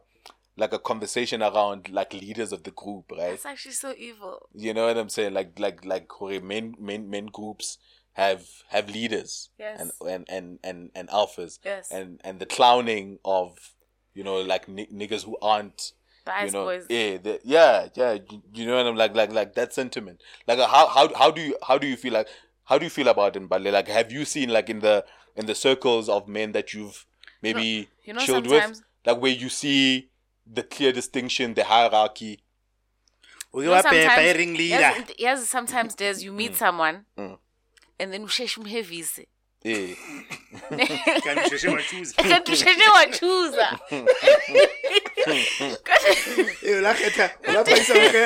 like 0.56 0.72
a 0.72 0.78
conversation 0.78 1.43
around 1.43 1.89
like 1.90 2.12
leaders 2.12 2.52
of 2.52 2.64
the 2.64 2.70
group, 2.72 3.10
right? 3.12 3.32
It's 3.35 3.47
actually 3.47 3.72
so 3.72 3.94
evil. 3.97 4.48
You 4.55 4.74
know 4.74 4.86
what 4.86 4.97
I'm 4.98 5.09
saying? 5.09 5.35
Like 5.35 5.59
like 5.59 5.85
like 5.85 6.09
main 6.43 6.74
main 6.78 7.09
main 7.09 7.27
groups 7.27 7.78
have 8.14 8.47
have 8.68 8.90
leaders 8.90 9.51
Yes. 9.59 9.81
and, 9.81 9.93
and 10.10 10.27
and 10.28 10.59
and 10.64 10.90
and 10.94 11.09
alphas 11.09 11.59
Yes. 11.64 11.90
and 11.90 12.20
and 12.24 12.40
the 12.40 12.47
clowning 12.47 13.18
of 13.24 13.56
you 14.14 14.24
know 14.24 14.40
like 14.40 14.68
ni- 14.68 14.89
niggas 14.93 15.24
who 15.24 15.39
aren't 15.40 15.93
The 16.27 16.32
you 16.47 16.51
know 16.51 16.64
boys. 16.64 16.86
yeah 16.90 17.16
the, 17.18 17.40
yeah 17.44 17.89
yeah 17.94 18.12
you, 18.28 18.43
you 18.52 18.66
know 18.66 18.77
what 18.77 18.86
I'm 18.86 18.97
like 18.97 19.14
like 19.14 19.32
like 19.32 19.55
that 19.55 19.72
sentiment 19.72 20.20
like 20.48 20.59
how 20.59 20.89
how 20.89 21.14
how 21.14 21.31
do 21.31 21.40
you 21.40 21.56
how 21.66 21.78
do 21.78 21.86
you 21.86 21.97
feel 21.97 22.12
like 22.12 22.27
how 22.64 22.78
do 22.78 22.85
you 22.85 22.90
feel 22.90 23.06
about 23.09 23.36
it 23.36 23.48
Bale? 23.48 23.70
like 23.72 23.86
have 23.89 24.10
you 24.10 24.24
seen 24.24 24.51
like 24.51 24.68
in 24.68 24.81
the 24.81 25.05
in 25.36 25.47
the 25.47 25.55
circles 25.55 26.09
of 26.09 26.27
men 26.27 26.51
that 26.52 26.74
you've 26.74 27.06
maybe 27.43 27.89
you 28.05 28.12
know, 28.12 28.20
chilled 28.20 28.44
sometimes- 28.48 28.78
with 28.81 28.86
like 29.06 29.22
where 29.22 29.32
you 29.32 29.48
see 29.48 30.10
the 30.52 30.62
clear 30.62 30.93
distinction 30.93 31.55
the 31.55 31.64
hierarchy 31.64 32.35
We 33.52 33.64
You 33.64 33.70
know, 33.70 33.77
were 33.77 33.82
pay 33.82 34.02
sometimes- 34.05 34.20
pairing 34.20 34.52
leader. 34.55 34.81
Yes, 34.81 35.10
yes, 35.18 35.48
sometimes 35.48 35.94
there's 35.97 36.22
you 36.24 36.32
meet 36.32 36.55
someone 36.56 36.97
Mm. 37.18 37.39
and 38.01 38.12
then 38.12 38.22
ushesh 38.27 38.55
umhevise. 38.60 39.24
yeah 39.62 39.94
Can 41.24 41.36
you 41.51 41.59
show 41.59 41.72
my 41.74 41.82
shoes? 41.82 42.12
kanti 42.31 42.52
usheshe 42.56 42.86
wachuza 42.97 43.68
Eh, 46.62 46.81
la 46.81 46.93
khetha, 46.94 47.27
la 47.55 47.60
phaisa 47.64 47.94
ke. 48.14 48.22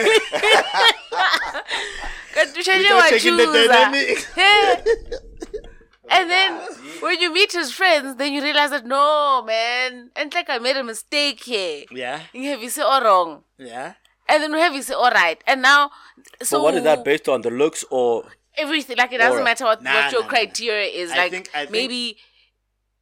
kanti 2.35 2.61
usheshe 2.61 2.79
Without 2.79 3.11
checking 3.11 3.37
the 3.37 3.47
wachuza 3.47 3.69
dynamic. 3.69 4.19
Hey. 4.35 4.83
And 6.11 6.31
then 6.31 6.61
when 7.01 7.19
you 7.21 7.33
meet 7.33 7.53
his 7.53 7.73
friends 7.73 8.17
then 8.17 8.33
you 8.33 8.43
realize 8.43 8.71
that 8.71 8.85
no 8.87 9.43
man 9.47 10.11
and 10.17 10.33
like 10.35 10.49
i 10.51 10.59
made 10.59 10.77
a 10.77 10.85
mistake 10.85 11.43
here 11.45 11.85
Yeah, 11.91 12.21
You 12.33 12.51
have 12.51 12.63
you 12.63 12.69
say 12.71 12.83
all 12.83 13.03
wrong 13.03 13.45
yeah. 13.59 13.95
and 14.29 14.43
then 14.43 14.53
we 14.53 14.59
have 14.61 14.75
you 14.75 14.83
say 14.83 14.95
all 14.95 15.11
right 15.11 15.43
and 15.47 15.63
now 15.63 15.91
so 16.41 16.57
So 16.59 16.63
what 16.63 16.75
is 16.75 16.85
that 16.85 17.05
based 17.05 17.29
on? 17.29 17.43
The 17.43 17.51
looks 17.51 17.85
or 17.91 18.25
everything 18.57 18.97
like 18.97 19.13
it 19.13 19.19
doesn't 19.19 19.45
matter 19.45 19.65
what, 19.65 19.83
Nah, 19.83 19.95
what 19.95 20.13
your 20.13 20.21
nah, 20.23 20.27
nah. 20.27 20.31
criteria 20.31 20.87
is 20.89 21.11
I 21.11 21.17
like 21.17 21.31
think- 21.33 21.71
maybe 21.71 22.19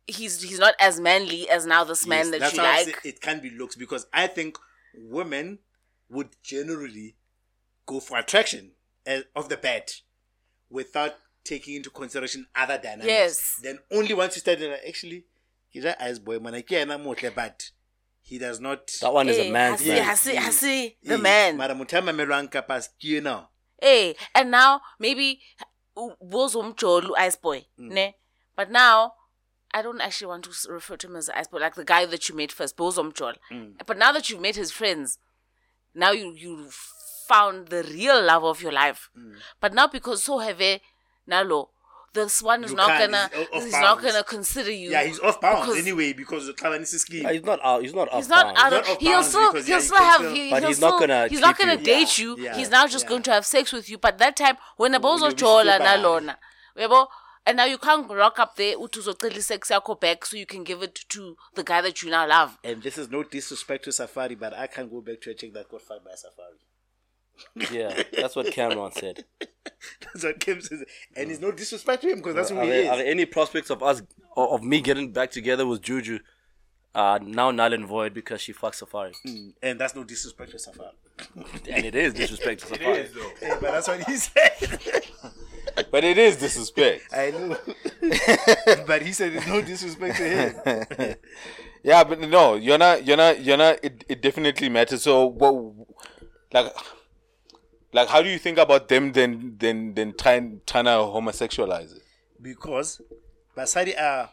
he's 0.07 0.43
he's 0.43 0.59
not 0.59 0.75
as 0.81 0.99
manly 1.01 1.49
as 1.49 1.65
now 1.67 1.85
this 1.85 2.07
man 2.07 2.31
that 2.33 2.53
you 2.53 2.59
like 2.63 2.99
it 3.05 3.21
can 3.21 3.41
be 3.41 3.51
looks 3.51 3.77
because 3.77 4.07
I 4.13 4.27
think 4.27 4.59
women 4.95 5.59
would 6.11 6.31
generally 6.43 7.17
go 7.87 8.01
for 8.01 8.19
attraction 8.19 8.73
eh, 9.07 9.23
of 9.35 9.49
the 9.49 9.57
bed 9.57 9.91
without 10.71 11.15
taking 11.45 11.75
into 11.77 11.91
consideration 11.91 12.47
other 12.55 12.79
dynamics. 12.79 13.07
Yes. 13.07 13.61
Then 13.63 13.79
only 13.91 14.15
once 14.15 14.37
you 14.37 14.41
start 14.41 14.61
like, 14.61 14.81
actually, 14.87 15.25
he's 15.69 15.85
an 15.85 15.95
ice 16.01 16.19
boy, 16.19 16.39
man. 16.39 16.55
I 16.55 16.63
can't 16.63 16.91
motle, 16.91 17.35
but 17.35 17.71
he 18.21 18.39
does 18.39 18.61
not. 18.61 18.87
that 19.01 19.13
one 19.13 19.29
is 19.29 19.39
Eh, 19.39 19.49
a 19.49 19.53
man's 19.53 19.81
hasi- 19.81 19.89
man. 19.91 20.03
hasi- 20.05 20.33
Yes. 20.35 20.45
hasi, 20.45 20.97
the 21.03 21.15
Eh, 21.15 21.17
man 21.17 21.47
eh, 21.47 21.49
eh, 21.49 21.53
Mara 21.57 21.75
mutama 21.75 22.13
melwang 22.13 22.49
kapas 22.51 22.89
you 23.01 23.21
know. 23.21 23.49
Hey, 23.81 24.11
eh, 24.11 24.15
and 24.35 24.51
now 24.51 24.81
maybe 24.99 25.41
Bozumjolu 25.97 27.11
Ice 27.19 27.37
Boy, 27.37 27.67
mm. 27.79 27.91
ne? 27.91 28.17
But 28.57 28.71
now 28.71 29.15
I 29.75 29.83
don't 29.83 30.01
actually 30.01 30.29
want 30.29 30.45
to 30.45 30.73
refer 30.73 30.97
to 30.99 31.07
him 31.07 31.17
as 31.17 31.29
Ice 31.31 31.49
Boy, 31.49 31.59
like 31.59 31.75
the 31.75 31.85
guy 31.85 32.05
that 32.07 32.29
you 32.29 32.37
met 32.37 32.53
first, 32.53 32.77
Bozumjol. 32.77 33.35
Mm. 33.51 33.85
But 33.87 33.99
now 33.99 34.13
that 34.13 34.29
you've 34.31 34.41
met 34.41 34.57
his 34.57 34.71
friends, 34.71 35.19
now 35.95 36.13
you 36.13 36.33
you 36.35 36.69
found 37.29 37.69
the 37.69 37.83
real 37.83 38.23
love 38.23 38.45
of 38.45 38.63
your 38.63 38.73
life. 38.73 39.11
Mm. 39.19 39.37
But 39.61 39.75
now 39.75 39.87
because 39.87 40.23
so 40.23 40.39
heavy, 40.39 40.81
nalo, 41.29 41.69
this 42.15 42.43
one 42.43 42.63
is 42.65 42.71
You 42.73 42.77
not 42.77 42.89
gonna 42.99 43.31
he's 43.53 43.65
he's 43.65 43.73
not 43.73 44.03
gonna 44.03 44.23
consider 44.23 44.71
you. 44.71 44.91
Yeah, 44.91 45.05
he's 45.05 45.19
off 45.21 45.41
bounds 45.41 45.67
because 45.67 45.79
anyway 45.81 46.13
because 46.13 46.47
of 46.49 46.57
Clavanisi 46.57 46.99
scheme. 46.99 47.27
He's 47.29 47.43
not 47.43 47.59
out. 47.65 47.83
He's 47.83 47.95
not 47.95 48.13
He's 48.13 48.31
off 48.31 48.31
not 48.31 48.45
bounds. 48.55 48.61
out 48.61 48.71
Not 48.73 48.83
of. 48.85 48.89
off 48.91 49.01
He'll 49.01 49.13
bounds 49.13 49.29
still 49.29 49.53
because, 49.53 49.67
he'll 49.67 49.77
yeah, 49.77 49.83
still 49.83 49.97
can 49.97 50.07
have. 50.07 50.17
still- 50.21 50.35
He, 50.35 50.51
But 50.51 50.61
he'll 50.61 50.69
he's 50.69 50.81
not 50.81 51.01
gonna 51.01 51.29
He's 51.29 51.41
not 51.41 51.59
gonna 51.59 51.75
you. 51.77 51.79
date 51.79 52.19
Yeah, 52.19 52.25
you. 52.25 52.37
yeah, 52.39 52.57
he's 52.57 52.71
now 52.71 52.87
just 52.87 53.05
yeah. 53.05 53.09
going 53.09 53.23
to 53.23 53.31
have 53.33 53.47
sex 53.47 53.73
with 53.73 53.89
you. 53.89 53.97
But 53.99 54.19
that 54.19 54.37
time 54.37 54.57
when 54.77 54.95
a 54.95 55.01
bozo 55.01 55.23
Maybe 55.23 55.35
chola 55.37 55.65
super 55.65 55.79
na 55.79 55.85
bad. 55.85 56.01
lona, 56.03 56.39
yabo, 56.77 57.07
and 57.47 57.57
now 57.57 57.65
you 57.65 57.79
can't 57.79 58.09
rock 58.11 58.39
up 58.39 58.57
there 58.57 58.77
utuzocela 58.77 59.43
sex 59.43 59.71
yakho 59.71 59.99
back 59.99 60.27
so 60.27 60.37
you 60.37 60.45
can 60.47 60.65
give 60.65 60.83
it 60.83 60.95
to 61.09 61.37
the 61.55 61.65
guy 61.65 61.81
that 61.81 62.03
you 62.03 62.11
now 62.11 62.29
love. 62.29 62.59
and 62.63 62.83
this 62.83 62.99
is 62.99 63.09
no 63.11 63.23
disrespect 63.23 63.85
to 63.85 63.91
Safari, 63.93 64.35
but 64.35 64.53
I 64.53 64.67
can't 64.67 64.91
go 64.91 65.01
back 65.01 65.23
to 65.23 65.31
a 65.31 65.35
chick 65.35 65.55
that 65.55 65.69
got 65.71 65.81
fired 65.81 66.05
by 66.05 66.11
Safari. 66.15 66.59
Yeah, 67.71 68.03
that's 68.17 68.35
what 68.37 68.51
Cameron 68.53 68.93
said. 68.93 69.25
That's 70.13 70.25
what 70.25 70.39
Kim 70.41 70.61
says. 70.61 70.85
And 71.17 71.31
it's 71.31 71.41
no 71.41 71.51
disrespect 71.53 72.03
to 72.03 72.09
him 72.11 72.19
because 72.19 72.35
that's 72.35 72.51
who 72.51 72.59
Are 72.59 72.65
he 72.65 72.71
there, 72.71 72.83
is. 72.83 72.89
are 72.89 72.97
there 72.99 73.07
any 73.07 73.25
prospects 73.27 73.71
of 73.71 73.83
us 73.83 74.01
of 74.37 74.51
of 74.53 74.63
me 74.63 74.81
getting 74.81 75.13
back 75.13 75.31
together 75.31 75.67
with 75.67 75.83
Juju? 75.83 76.19
Uh, 76.95 77.19
now 77.23 77.51
null 77.51 77.73
and 77.73 77.87
void 77.87 78.13
because 78.13 78.41
she 78.41 78.53
fucks 78.53 78.77
Safari, 78.77 79.13
and 79.63 79.81
that's 79.81 79.95
no 79.95 80.05
disrespect 80.05 80.51
to 80.53 80.59
Safari. 80.59 80.91
and 81.71 81.85
it 81.87 81.95
is 81.95 82.13
disrespect 82.15 82.61
to 82.61 82.67
Safari. 82.75 83.09
Hey, 83.41 83.49
but 83.61 83.61
that's 83.63 83.89
what 83.89 84.03
he 84.05 84.17
said. 84.17 84.53
But 85.91 86.05
it 86.05 86.19
is 86.19 86.37
disrespect. 86.37 87.05
I 87.13 87.31
know. 87.31 87.57
but 88.87 89.03
he 89.03 89.13
said 89.13 89.33
it's 89.35 89.47
no 89.47 89.63
disrespect 89.63 90.17
to 90.19 90.25
him. 90.25 91.17
Yeah, 91.83 92.05
but 92.05 92.21
no, 92.21 92.55
you're 92.57 92.79
not. 92.79 93.07
You're 93.07 93.17
not. 93.17 93.41
You're 93.43 93.57
not. 93.57 93.79
It, 93.83 94.05
it 94.09 94.21
definitely 94.23 94.69
matters. 94.69 95.03
So 95.03 95.27
what? 95.27 95.87
Like, 96.53 96.73
like, 97.93 98.09
how 98.09 98.23
do 98.23 98.29
you 98.29 98.39
think 98.39 98.59
about 98.59 98.89
them? 98.89 99.13
Then, 99.13 99.57
then, 99.59 99.95
then 99.95 100.15
trying 100.19 100.61
trying 100.67 100.85
to 100.87 100.91
homosexualize 100.91 101.95
it. 101.97 102.03
because 102.41 103.01
Basadi 103.57 103.99
are 104.01 104.31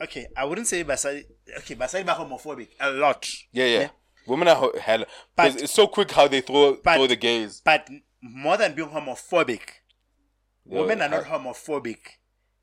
okay. 0.00 0.26
I 0.36 0.44
wouldn't 0.44 0.66
say 0.66 0.84
Basadi. 0.84 1.24
Okay, 1.58 1.74
Basadi 1.74 2.06
are 2.08 2.16
homophobic 2.24 2.68
a 2.80 2.90
lot, 2.90 3.26
Yeah, 3.52 3.64
yeah. 3.66 3.80
yeah? 3.80 3.88
Women 4.26 4.48
are 4.48 4.54
ho- 4.56 4.78
hell. 4.80 5.04
But- 5.34 5.60
it's 5.62 5.72
so 5.72 5.86
quick 5.88 6.10
how 6.12 6.28
they 6.28 6.40
throw 6.40 6.76
but- 6.82 6.96
throw 6.96 7.06
the 7.06 7.16
gays. 7.16 7.60
but 7.64 7.88
more 8.22 8.56
than 8.56 8.74
being 8.74 8.88
homophobic, 8.88 9.60
Yeah, 10.66 10.80
women 10.80 11.02
are 11.02 11.08
not 11.08 11.24
I- 11.26 11.30
homophobic. 11.38 11.98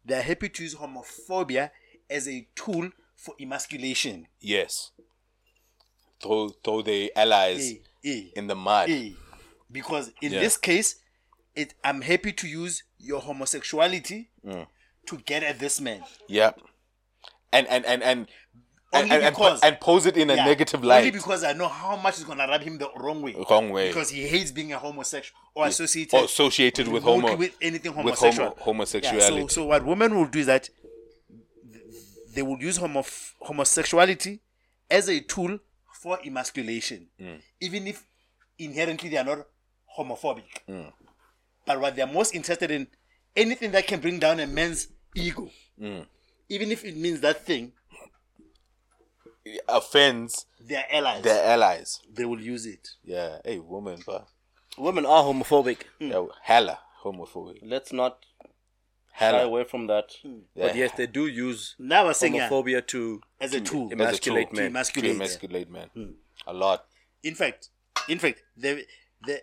They're 0.06 0.22
happy 0.22 0.48
to 0.50 0.64
use 0.64 0.76
homophobia 0.76 1.72
as 2.10 2.30
a 2.30 2.48
tool 2.56 2.92
for 3.18 3.36
emasculation. 3.42 4.28
Yes. 4.40 4.92
Throw 6.22 6.50
throw 6.64 6.82
the 6.82 7.12
allies 7.16 7.72
Eh, 7.74 7.76
eh, 8.06 8.24
in 8.36 8.48
the 8.48 8.56
mud. 8.56 8.90
eh. 8.90 9.12
Because 9.72 10.12
in 10.22 10.32
Yeah. 10.34 10.40
this 10.40 10.58
case, 10.58 10.96
it 11.56 11.74
I'm 11.84 12.02
happy 12.02 12.32
to 12.34 12.48
use 12.48 12.84
your 13.00 13.20
homosexuality 13.22 14.30
Mm. 14.46 14.68
to 15.08 15.18
get 15.18 15.44
at 15.44 15.60
this 15.60 15.80
man. 15.82 16.04
Yeah. 16.28 16.52
And 17.52 17.68
and 17.68 17.86
and 17.86 18.04
and 18.04 18.28
Only 18.94 19.12
and, 19.12 19.24
and, 19.24 19.36
because- 19.36 19.62
and 19.62 19.80
pose 19.82 20.06
it 20.06 20.16
in 20.18 20.30
a 20.30 20.36
Yeah, 20.36 20.46
negative 20.46 20.80
Only 20.80 20.88
light. 20.88 21.14
because 21.14 21.44
I 21.44 21.52
know 21.54 21.68
how 21.68 21.98
much 21.98 22.18
is 22.18 22.24
gonna 22.24 22.48
rub 22.48 22.62
him 22.62 22.78
the 22.78 22.90
wrong 22.96 23.22
way. 23.22 23.36
Wrong 23.50 23.70
way. 23.70 23.90
Because 23.90 24.10
he 24.10 24.28
hates 24.28 24.52
being 24.52 24.72
a 24.72 24.80
homosexual 24.80 25.38
or 25.56 25.68
associated 25.68 26.14
or 26.18 26.24
associated 26.26 26.88
with 26.88 27.04
homo 27.04 27.36
with 27.36 27.54
anything 27.62 27.94
with 27.96 28.06
homosexual. 28.16 28.50
homo- 28.52 28.62
homosexuality. 28.64 29.36
Yeah, 29.36 29.42
so, 29.42 29.48
so 29.48 29.66
what 29.66 29.86
women 29.86 30.16
will 30.16 30.28
do 30.28 30.40
is 30.40 30.46
that 30.46 30.70
they 32.34 32.42
will 32.44 32.62
use 32.62 32.78
homo- 32.78 33.04
homosexuality 33.42 34.40
as 34.90 35.10
a 35.10 35.20
tool 35.22 35.60
for 36.02 36.20
emasculation, 36.26 37.08
Mm. 37.20 37.42
even 37.60 37.88
if 37.88 38.04
inherently 38.60 39.10
they 39.10 39.18
are 39.18 39.24
not 39.24 39.48
homophobic. 39.98 40.46
Mm. 40.68 40.94
But 41.66 41.80
what 41.82 41.96
they're 41.96 42.08
most 42.08 42.34
interested 42.36 42.72
in, 42.72 42.88
anything 43.36 43.72
that 43.72 43.88
can 43.88 44.00
bring 44.00 44.20
down 44.20 44.40
a 44.40 44.48
man's 44.48 44.88
ego, 45.16 45.50
Mm. 45.80 46.06
even 46.50 46.72
if 46.72 46.86
it 46.86 46.96
means 46.96 47.20
that 47.22 47.46
thing, 47.46 47.74
offends 49.68 50.46
they're 50.60 50.86
allies. 50.92 51.24
their 51.24 51.44
allies. 51.46 52.00
they 52.14 52.26
will 52.26 52.42
use 52.42 52.66
it. 52.66 52.90
Yeah. 53.04 53.40
Hey, 53.44 53.60
woman, 53.60 54.02
but 54.06 54.28
Women 54.78 55.06
are 55.06 55.24
homophobic. 55.24 55.80
yeah, 56.00 56.26
hella 56.44 56.80
homophobic. 57.04 57.60
Let's 57.64 57.92
not 57.92 58.24
shy 59.20 59.42
away 59.42 59.64
from 59.64 59.88
that. 59.88 60.12
Hmm. 60.22 60.40
But 60.56 60.76
yes, 60.76 60.92
they 60.96 61.08
do 61.08 61.28
use 61.28 61.76
Now 61.80 62.04
I 62.04 62.08
was 62.08 62.18
saying, 62.18 62.34
homophobia 62.34 62.86
to 62.88 63.22
as 63.40 63.54
a 63.54 63.62
tool. 63.62 63.88
As 63.88 63.92
a 63.92 63.94
emasculate 63.94 64.50
tool. 64.50 64.56
To 64.56 64.62
men. 64.62 64.64
To 64.64 64.68
emasculate. 64.68 65.16
emasculate, 65.16 65.70
man. 65.72 65.90
Hmm. 65.94 66.12
A 66.46 66.54
lot. 66.54 66.86
in 67.24 67.36
fact, 67.36 67.70
in 68.08 68.20
fact, 68.20 68.44
the 68.56 68.86
the 69.26 69.42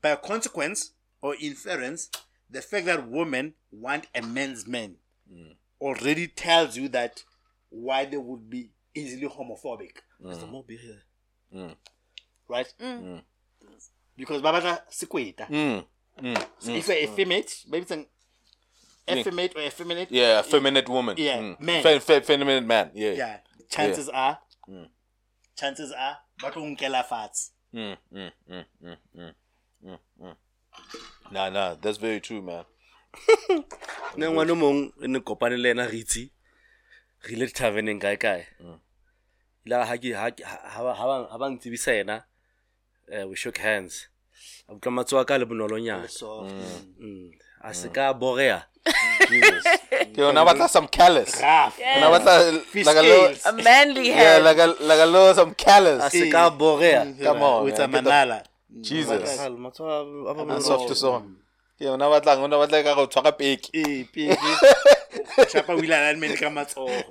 by 0.00 0.16
consequence 0.16 0.92
or 1.22 1.34
inference, 1.40 2.10
the 2.50 2.62
fact 2.62 2.86
that 2.86 3.08
women 3.08 3.54
want 3.70 4.06
a 4.14 4.22
man's 4.22 4.66
man 4.66 4.96
hmm. 5.30 5.52
already 5.80 6.28
tells 6.28 6.76
you 6.76 6.88
that 6.90 7.22
why 7.70 8.04
they 8.04 8.16
would 8.16 8.48
be 8.48 8.70
easily 8.94 9.28
homophobic, 9.28 9.96
There's 10.20 10.44
more 10.46 10.64
beer 10.64 10.78
here. 10.78 11.70
right? 12.48 12.72
Because 14.16 14.42
babata 14.42 14.82
sikweta. 14.90 15.48
Mm. 15.48 15.84
Mm. 16.22 16.46
So 16.58 16.72
if 16.72 16.86
you're 16.86 16.96
effeminate, 16.98 17.64
maybe 17.68 17.82
it's 17.82 17.90
an 17.90 18.06
effeminate 19.08 19.56
or 19.56 19.62
effeminate. 19.62 20.10
Yeah, 20.10 20.40
effeminate 20.40 20.88
woman. 20.88 21.16
Yeah, 21.18 21.38
Mm. 21.40 21.60
man. 21.60 21.82
Fe- 21.82 21.98
fe- 22.00 22.20
feminine 22.20 22.66
man. 22.66 22.90
Yeah. 22.94 23.12
yeah. 23.12 23.38
Chances 23.70 24.08
are, 24.08 24.38
chances 25.56 25.92
are, 25.92 26.16
but 26.40 26.54
unkela 26.54 27.04
fats. 27.04 27.52
Mm, 27.74 27.96
mm, 28.12 28.30
mm, 28.50 28.64
mm, 28.82 28.96
mm, 29.16 29.34
mm, 29.84 29.98
mm. 30.22 30.36
Nah, 31.32 31.48
nah, 31.50 31.74
that's 31.74 31.98
very 31.98 32.20
true, 32.20 32.40
man. 32.42 32.64
ne 34.16 34.26
ngwana 34.26 34.52
o 34.52 34.54
mong 34.54 34.92
e 35.02 35.06
ne 35.08 35.20
kopane 35.20 35.56
le 35.56 35.70
ena 35.70 35.86
re 35.86 35.98
itse 35.98 36.30
re 37.22 37.32
ile 37.34 37.46
taveneng 37.46 38.00
kae 38.00 38.16
kae 38.16 38.46
la 39.66 39.84
ha 39.86 39.96
ke 39.96 40.10
ha 40.14 40.30
ha- 40.44 40.68
ha 40.70 40.82
ba- 40.82 40.94
ha 40.94 41.26
ha 41.30 41.38
ba 41.38 41.46
ntsebisa 41.50 41.94
ena 41.94 42.24
eh, 43.12 43.22
we 43.28 43.36
shook 43.36 43.58
hands 43.58 44.08
a 44.68 44.72
utlwa 44.74 44.92
matsoho 44.92 45.20
a 45.22 45.24
ka 45.24 45.38
le 45.38 45.46
bonolonyana 45.46 46.08
So, 46.08 46.42
Mm. 46.42 47.32
A 47.64 47.72
se 47.74 47.88
ka 47.88 48.12
borea 48.14 48.62
Jesus. 49.28 49.64
Okay, 49.90 50.22
when 50.22 50.36
I 50.36 50.44
batla 50.44 50.68
some 50.68 50.86
callus. 50.88 51.40
rough. 51.40 51.78
When 51.78 52.02
batla 52.02 52.84
like 52.84 52.96
a 52.96 53.00
little, 53.00 53.34
scales. 53.34 53.46
A 53.46 53.52
manly 53.62 54.08
yeah, 54.08 54.14
head. 54.14 54.44
like 54.44 54.58
a 54.58 54.66
like 54.84 55.00
a 55.00 55.06
little 55.06 55.34
some 55.34 55.50
a 55.50 55.54
callus. 55.54 56.12
se 56.12 56.30
ka 56.30 56.50
borea 56.50 57.18
Come 57.22 57.42
on, 57.42 57.64
with 57.64 57.78
man. 57.78 57.88
a 57.88 57.92
Get 57.92 58.04
the- 58.04 58.10
manala. 58.10 58.44
Jesus. 58.82 59.38
matsoho 59.38 60.26
a- 60.28 60.34
a 60.42 60.54
And 60.54 60.62
soft 60.62 60.88
to 60.88 60.94
song. 60.94 61.36
Yeah, 61.78 61.92
when 61.92 62.02
I 62.02 62.06
batla, 62.06 62.40
when 62.42 62.52
I 62.52 62.56
batla 62.56 62.84
ka 62.84 62.94
go 62.94 63.06
tshwara 63.06 63.32
peki. 63.38 63.70
Eh, 63.74 64.04
peki. 64.12 65.46
Chapa 65.50 65.72
wila 65.80 66.12
la 66.12 66.18
men 66.18 66.36
ka 66.36 66.50
matsoho. 66.50 67.02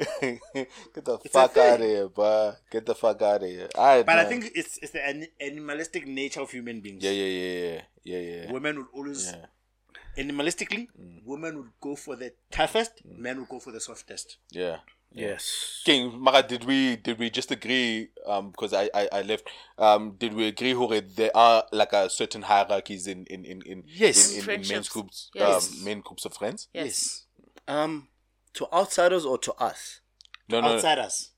Get 0.93 1.05
the 1.05 1.17
fuck 1.31 1.57
out 1.57 1.81
of 1.81 1.87
here, 1.87 2.07
bro. 2.07 2.53
Get 2.71 2.85
the 2.85 2.93
fuck 2.93 3.19
out 3.23 3.41
of 3.43 3.49
here. 3.49 3.67
Alright, 3.75 4.05
But 4.05 4.19
I 4.19 4.25
think 4.25 4.51
it's 4.53 4.77
it's 4.77 4.91
the 4.91 5.01
animalistic 5.41 6.05
nature 6.07 6.41
of 6.41 6.51
human 6.51 6.81
beings. 6.81 7.03
Yeah, 7.03 7.11
yeah, 7.11 7.25
yeah, 7.25 7.49
yeah, 7.49 7.81
yeah, 8.03 8.19
yeah. 8.43 8.51
Women 8.51 8.77
would 8.77 8.87
always 8.93 9.25
Yeah. 9.31 9.45
Animalistically, 10.17 10.87
women 11.25 11.57
would 11.57 11.71
go 11.81 11.95
for 11.95 12.15
the 12.15 12.33
toughest, 12.51 13.01
men 13.05 13.39
would 13.39 13.49
go 13.49 13.59
for 13.59 13.71
the 13.71 13.79
softest. 13.79 14.37
Yeah. 14.51 14.77
yes 15.11 15.81
King, 15.85 16.19
Mara, 16.19 16.41
did 16.43 16.63
we 16.63 16.95
did 16.95 17.19
we 17.19 17.29
just 17.29 17.51
agree? 17.51 18.09
Um, 18.25 18.49
because 18.51 18.73
I, 18.73 18.89
I 18.93 19.09
I 19.11 19.21
left. 19.21 19.47
Um, 19.77 20.15
did 20.17 20.33
we 20.33 20.47
agree? 20.47 20.73
Hore, 20.73 21.01
there 21.01 21.31
are 21.35 21.63
like 21.71 21.93
a 21.93 22.09
certain 22.09 22.41
hierarchies 22.43 23.05
in 23.07 23.25
in 23.25 23.45
in 23.45 23.61
in 23.65 23.83
Yes. 23.87 24.33
in, 24.37 24.49
in, 24.49 24.61
in 24.61 24.67
men's 24.67 24.89
groups. 24.89 25.29
Yes. 25.35 25.71
Um, 25.71 25.83
main 25.83 26.01
groups 26.01 26.25
of 26.25 26.33
friends. 26.33 26.67
Yes. 26.73 27.25
um 27.67 28.07
to 28.53 28.67
outsiders 28.73 29.25
or 29.25 29.37
to 29.39 29.53
us 29.53 30.01
No, 30.49 30.59
no. 30.61 30.67
no. 30.67 30.73
Outsiders. 30.75 31.31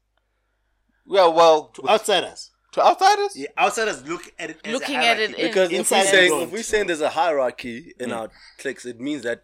Yeah, 1.08 1.28
well, 1.28 1.70
To 1.76 1.88
outsiders. 1.88 2.52
To 2.76 2.86
outsiders. 2.86 3.36
Yeah, 3.36 3.48
outsiders 3.58 4.08
look 4.08 4.24
at 4.40 4.52
it 4.52 4.60
as 4.64 4.72
Looking 4.74 4.96
a 4.98 5.00
at 5.06 5.20
it 5.20 5.32
hierarchy. 5.32 5.42
in- 5.42 5.48
because 5.50 5.72
if 5.72 5.92
we're 5.92 6.04
saying 6.06 6.42
if 6.44 6.52
we're 6.52 6.64
saying 6.64 6.88
there's 6.88 7.02
a 7.02 7.10
hierarchy 7.10 7.94
in 8.00 8.12
our 8.12 8.30
cliques 8.60 8.86
it 8.86 9.00
means 9.02 9.24
that 9.24 9.44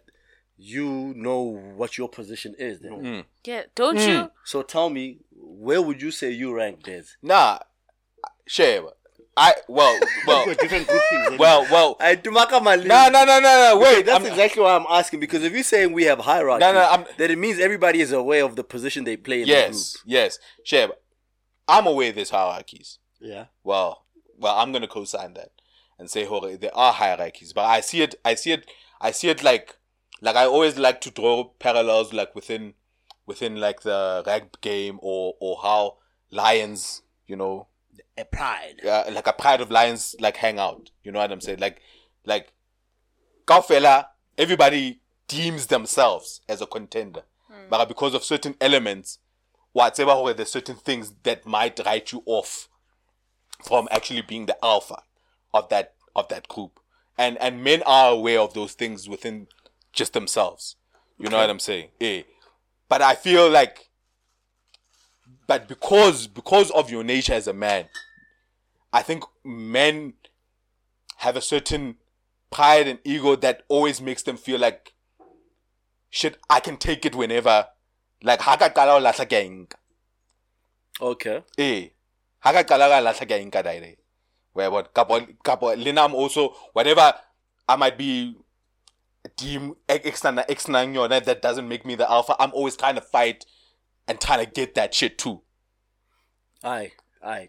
you 0.56 1.12
know 1.16 1.40
what 1.76 1.98
your 1.98 2.08
position 2.08 2.54
is 2.58 2.80
then. 2.80 3.24
Yeah. 3.44 3.64
Don't 3.74 3.96
Hmm. 3.98 4.08
you? 4.08 4.30
so 4.44 4.62
tell 4.62 4.88
me 4.90 5.18
where 5.34 5.82
would 5.82 6.00
you 6.00 6.10
say 6.10 6.30
you 6.30 6.54
rank 6.54 6.84
Des? 6.84 7.02
Nah, 7.20 7.58
share. 8.46 8.82
I 9.36 9.54
well 9.66 9.98
well 10.26 10.44
different 10.54 10.86
groupings. 10.86 11.38
well 11.38 11.62
well. 11.70 11.96
I 11.98 12.14
do 12.16 12.30
Makamali. 12.30 12.84
No 12.86 13.08
no 13.08 13.24
no 13.24 13.40
no 13.40 13.52
no. 13.74 13.80
Wait, 13.82 14.04
that's 14.06 14.20
I'm, 14.24 14.26
exactly 14.30 14.62
why 14.62 14.76
I'm 14.76 14.84
asking 14.90 15.20
because 15.20 15.42
if 15.42 15.52
you're 15.54 15.62
saying 15.62 15.92
we 15.94 16.04
have 16.04 16.18
hierarchy, 16.20 16.60
No, 16.60 16.72
no, 16.74 16.80
I'm- 16.80 17.06
then 17.16 17.30
it 17.30 17.38
means 17.38 17.58
everybody 17.58 18.00
is 18.02 18.12
aware 18.12 18.44
of 18.44 18.56
the 18.56 18.62
position 18.64 19.04
they 19.04 19.16
play 19.16 19.42
in 19.42 19.48
the 19.48 19.54
group. 19.54 19.66
yes 19.68 19.96
yes 20.04 20.38
share. 20.64 20.90
I'm 21.66 21.86
aware 21.86 22.12
there's 22.12 22.30
hierarchies. 22.30 22.98
Yeah. 23.22 23.46
well, 23.62 24.04
well, 24.38 24.58
I'm 24.58 24.72
gonna 24.72 24.88
co-sign 24.88 25.34
that 25.34 25.52
and 25.98 26.10
say, 26.10 26.24
"Hore, 26.24 26.56
there 26.56 26.76
are 26.76 26.92
hierarchies," 26.92 27.52
but 27.52 27.64
I 27.64 27.80
see 27.80 28.02
it, 28.02 28.16
I 28.24 28.34
see 28.34 28.52
it, 28.52 28.68
I 29.00 29.12
see 29.12 29.28
it 29.28 29.42
like, 29.44 29.76
like 30.20 30.36
I 30.36 30.44
always 30.46 30.76
like 30.78 31.00
to 31.02 31.10
draw 31.10 31.44
parallels, 31.58 32.12
like 32.12 32.34
within, 32.34 32.74
within 33.26 33.56
like 33.56 33.82
the 33.82 34.22
rag 34.26 34.60
game 34.60 34.98
or 35.02 35.34
or 35.40 35.58
how 35.62 35.98
lions, 36.30 37.02
you 37.26 37.36
know, 37.36 37.68
A 38.18 38.24
pride. 38.24 38.84
uh, 38.84 39.04
like 39.12 39.26
a 39.28 39.32
pride 39.32 39.60
of 39.60 39.70
lions, 39.70 40.16
like 40.18 40.36
hang 40.38 40.58
out. 40.58 40.90
You 41.04 41.12
know 41.12 41.20
what 41.20 41.30
I'm 41.30 41.40
saying? 41.40 41.60
Like, 41.60 41.80
like, 42.26 42.52
kaufela 43.46 44.06
everybody 44.38 45.00
deems 45.28 45.66
themselves 45.68 46.40
as 46.48 46.60
a 46.60 46.66
contender, 46.66 47.22
but 47.70 47.86
because 47.88 48.14
of 48.14 48.24
certain 48.24 48.56
elements, 48.60 49.18
whatever 49.72 50.20
where 50.22 50.34
there's 50.34 50.50
certain 50.50 50.76
things 50.76 51.12
that 51.22 51.46
might 51.46 51.78
write 51.84 52.12
you 52.12 52.22
off 52.26 52.68
from 53.62 53.88
actually 53.90 54.22
being 54.22 54.46
the 54.46 54.64
alpha 54.64 55.02
of 55.54 55.68
that 55.70 55.94
of 56.14 56.28
that 56.28 56.48
group. 56.48 56.80
And 57.18 57.38
and 57.38 57.62
men 57.62 57.82
are 57.86 58.12
aware 58.12 58.40
of 58.40 58.54
those 58.54 58.72
things 58.74 59.08
within 59.08 59.48
just 59.92 60.12
themselves. 60.12 60.76
You 61.18 61.28
know 61.28 61.38
what 61.38 61.50
I'm 61.50 61.58
saying? 61.58 61.88
Eh. 62.00 62.22
But 62.88 63.02
I 63.02 63.14
feel 63.14 63.48
like 63.48 63.90
but 65.46 65.68
because 65.68 66.26
because 66.26 66.70
of 66.70 66.90
your 66.90 67.04
nature 67.04 67.34
as 67.34 67.46
a 67.46 67.52
man, 67.52 67.86
I 68.92 69.02
think 69.02 69.24
men 69.44 70.14
have 71.18 71.36
a 71.36 71.40
certain 71.40 71.96
pride 72.50 72.88
and 72.88 72.98
ego 73.04 73.36
that 73.36 73.62
always 73.68 74.00
makes 74.00 74.22
them 74.22 74.36
feel 74.36 74.58
like 74.58 74.92
shit, 76.10 76.38
I 76.48 76.60
can 76.60 76.76
take 76.76 77.04
it 77.04 77.14
whenever. 77.14 77.66
Like 78.22 78.40
ha 78.40 78.56
ka 78.56 78.68
qala 78.68 78.98
ho 78.98 79.00
lahla 79.00 79.26
ke 79.26 79.32
a 79.32 79.44
e. 79.44 79.66
Okay. 81.00 81.42
Eh. 81.58 81.88
Ha 82.44 82.52
ka 82.52 82.62
qala 82.64 82.88
ka 82.88 83.00
lahla 83.00 83.26
ke 83.26 83.30
a 83.32 83.40
e 83.40 83.44
nka 83.44 83.62
direct. 83.62 84.00
Where 84.52 84.70
what 84.70 84.92
kapo 84.94 85.20
kapo 85.42 85.66
le 85.74 85.92
nna 85.92 86.04
I'm 86.06 86.14
also 86.14 86.50
whatever 86.72 87.14
I 87.68 87.76
might 87.76 87.96
be 87.96 88.36
deem 89.36 89.74
extra 89.88 90.44
extra 90.48 90.74
yona 90.86 91.24
that 91.24 91.40
doesn't 91.42 91.68
make 91.68 91.86
me 91.86 91.94
the 91.94 92.10
alpha. 92.10 92.34
I'm 92.38 92.52
always 92.52 92.76
trying 92.76 92.96
to 92.96 93.00
fight 93.00 93.46
and 94.08 94.20
trying 94.20 94.44
to 94.44 94.50
get 94.50 94.74
that 94.74 94.92
shit 94.94 95.16
too. 95.18 95.40
Aye. 96.64 96.92
Aye. 97.24 97.48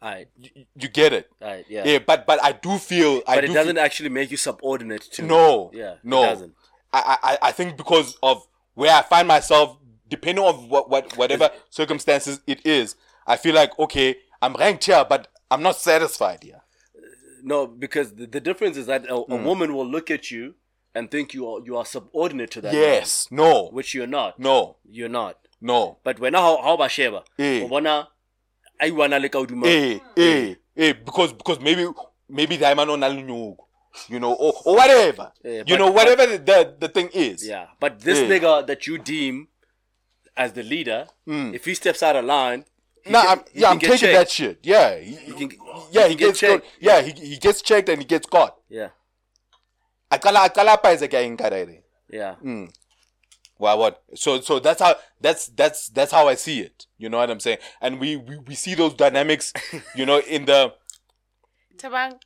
Aye. 0.00 0.26
You, 0.36 0.50
you 0.76 0.88
get 0.88 1.12
it? 1.12 1.28
Aye. 1.42 1.64
Yeah. 1.68 1.82
Yeah, 1.84 1.98
but 1.98 2.26
but 2.26 2.42
I 2.42 2.52
do 2.52 2.78
feel 2.78 3.22
I 3.26 3.34
But 3.36 3.44
it 3.44 3.46
feel- 3.48 3.54
doesn't 3.54 3.78
actually 3.78 4.08
make 4.10 4.30
you 4.30 4.36
subordinate 4.36 5.02
to. 5.12 5.22
No. 5.22 5.70
Yeah. 5.74 5.92
it 5.94 5.98
No. 6.04 6.22
doesn't. 6.22 6.54
I, 6.92 7.18
I 7.22 7.38
I 7.48 7.52
think 7.52 7.76
because 7.76 8.16
of 8.22 8.46
where 8.74 8.94
I 8.94 9.02
find 9.02 9.28
myself, 9.28 9.76
depending 10.08 10.42
on 10.44 10.68
what, 10.70 10.88
what 10.88 11.16
whatever 11.18 11.50
circumstances 11.68 12.40
it 12.46 12.64
is, 12.64 12.96
I 13.26 13.36
feel 13.36 13.54
like 13.54 13.76
okay, 13.78 14.16
I'm 14.42 14.54
ranked 14.54 14.84
here, 14.84 15.04
but 15.08 15.28
I'm 15.50 15.62
not 15.62 15.76
satisfied 15.76 16.42
here. 16.42 16.60
No, 17.42 17.66
because 17.66 18.14
the, 18.14 18.26
the 18.26 18.40
difference 18.40 18.76
is 18.76 18.86
that 18.86 19.06
a, 19.06 19.14
a 19.14 19.24
Mm. 19.38 19.44
woman 19.44 19.74
will 19.74 19.86
look 19.86 20.10
at 20.10 20.30
you 20.30 20.54
and 20.94 21.10
think 21.10 21.34
you 21.34 21.48
are 21.48 21.60
you 21.64 21.76
are 21.76 21.84
subordinate 21.86 22.50
to 22.52 22.60
that. 22.60 22.72
man, 22.72 22.82
Yes, 22.82 23.28
no, 23.30 23.68
which 23.70 23.94
you're 23.94 24.06
not. 24.06 24.38
no, 24.38 24.76
You're 24.84 25.08
not. 25.08 25.36
no. 25.60 25.98
But 26.04 26.18
when 26.18 26.34
how 26.34 26.60
how 26.62 26.74
about 26.74 26.90
sheba? 26.90 27.22
Eh. 27.38 27.62
O 27.64 27.68
bona 27.68 28.08
ai 28.80 28.90
wana 28.90 29.20
le 29.20 29.28
ka 29.28 29.38
hodima. 29.38 29.66
Eh, 29.66 29.98
eh, 30.16 30.54
eh, 30.76 30.92
because 30.92 31.32
because 31.32 31.60
maybe 31.60 31.86
maybe 32.28 32.56
the 32.56 32.74
man 32.74 32.90
on 32.90 33.02
you 34.08 34.20
know, 34.20 34.32
or, 34.32 34.52
or 34.64 34.76
whatever, 34.76 35.32
Yeah, 35.42 35.62
you 35.66 35.76
know, 35.78 35.90
whatever 35.90 36.26
the, 36.26 36.38
the 36.38 36.74
the 36.80 36.88
thing 36.88 37.08
is. 37.12 37.46
Yeah. 37.46 37.66
But 37.80 38.00
this 38.00 38.18
Eh. 38.18 38.28
nigga 38.28 38.66
that 38.66 38.86
you 38.86 38.98
deem 38.98 39.48
as 40.36 40.52
the 40.52 40.62
leader, 40.62 41.06
if 41.26 41.64
he 41.64 41.74
steps 41.74 42.02
out 42.02 42.16
of 42.16 42.24
line, 42.24 42.60
Mm. 42.60 42.64
Nah, 43.10 43.22
can- 43.22 43.38
I'm, 43.38 43.44
yeah, 43.54 43.70
I'm 43.70 43.78
taking 43.78 43.98
checked. 43.98 44.12
that 44.18 44.30
shit. 44.30 44.58
Yeah, 44.62 44.98
he, 44.98 45.14
can- 45.32 45.52
yeah, 45.90 46.04
he 46.06 46.10
he, 46.10 46.16
can 46.16 46.16
get 46.16 46.18
gets 46.18 46.38
checked. 46.40 46.64
checked. 46.64 46.76
Yeah, 46.80 47.00
he, 47.02 47.10
he 47.12 47.36
gets 47.36 47.62
checked 47.62 47.88
and 47.88 47.98
he 48.00 48.04
gets 48.04 48.26
caught. 48.26 48.56
Yeah. 48.68 48.88
Akala 50.10 50.48
akala 50.48 50.82
pa 50.82 50.88
is 50.90 51.02
a 51.02 51.08
guy 51.08 51.20
in 51.20 51.36
Karaire. 51.36 51.82
Yeah. 52.10 52.36
Mm. 52.44 52.72
Well, 53.58 53.78
what? 53.78 54.02
So, 54.14 54.40
so 54.40 54.58
that's 54.60 54.80
how 54.80 54.94
that's 55.20 55.48
that's 55.48 55.88
that's 55.88 56.12
how 56.12 56.28
I 56.28 56.34
see 56.36 56.60
it. 56.60 56.86
You 56.96 57.08
know 57.08 57.18
what 57.18 57.30
I'm 57.30 57.40
saying? 57.40 57.58
And 57.80 57.98
we 58.00 58.16
we, 58.16 58.38
we 58.38 58.54
see 58.54 58.74
those 58.74 58.94
dynamics. 58.94 59.52
You 59.94 60.06
know, 60.06 60.18
in 60.20 60.44
the 60.46 60.72
Tabang. 61.76 62.18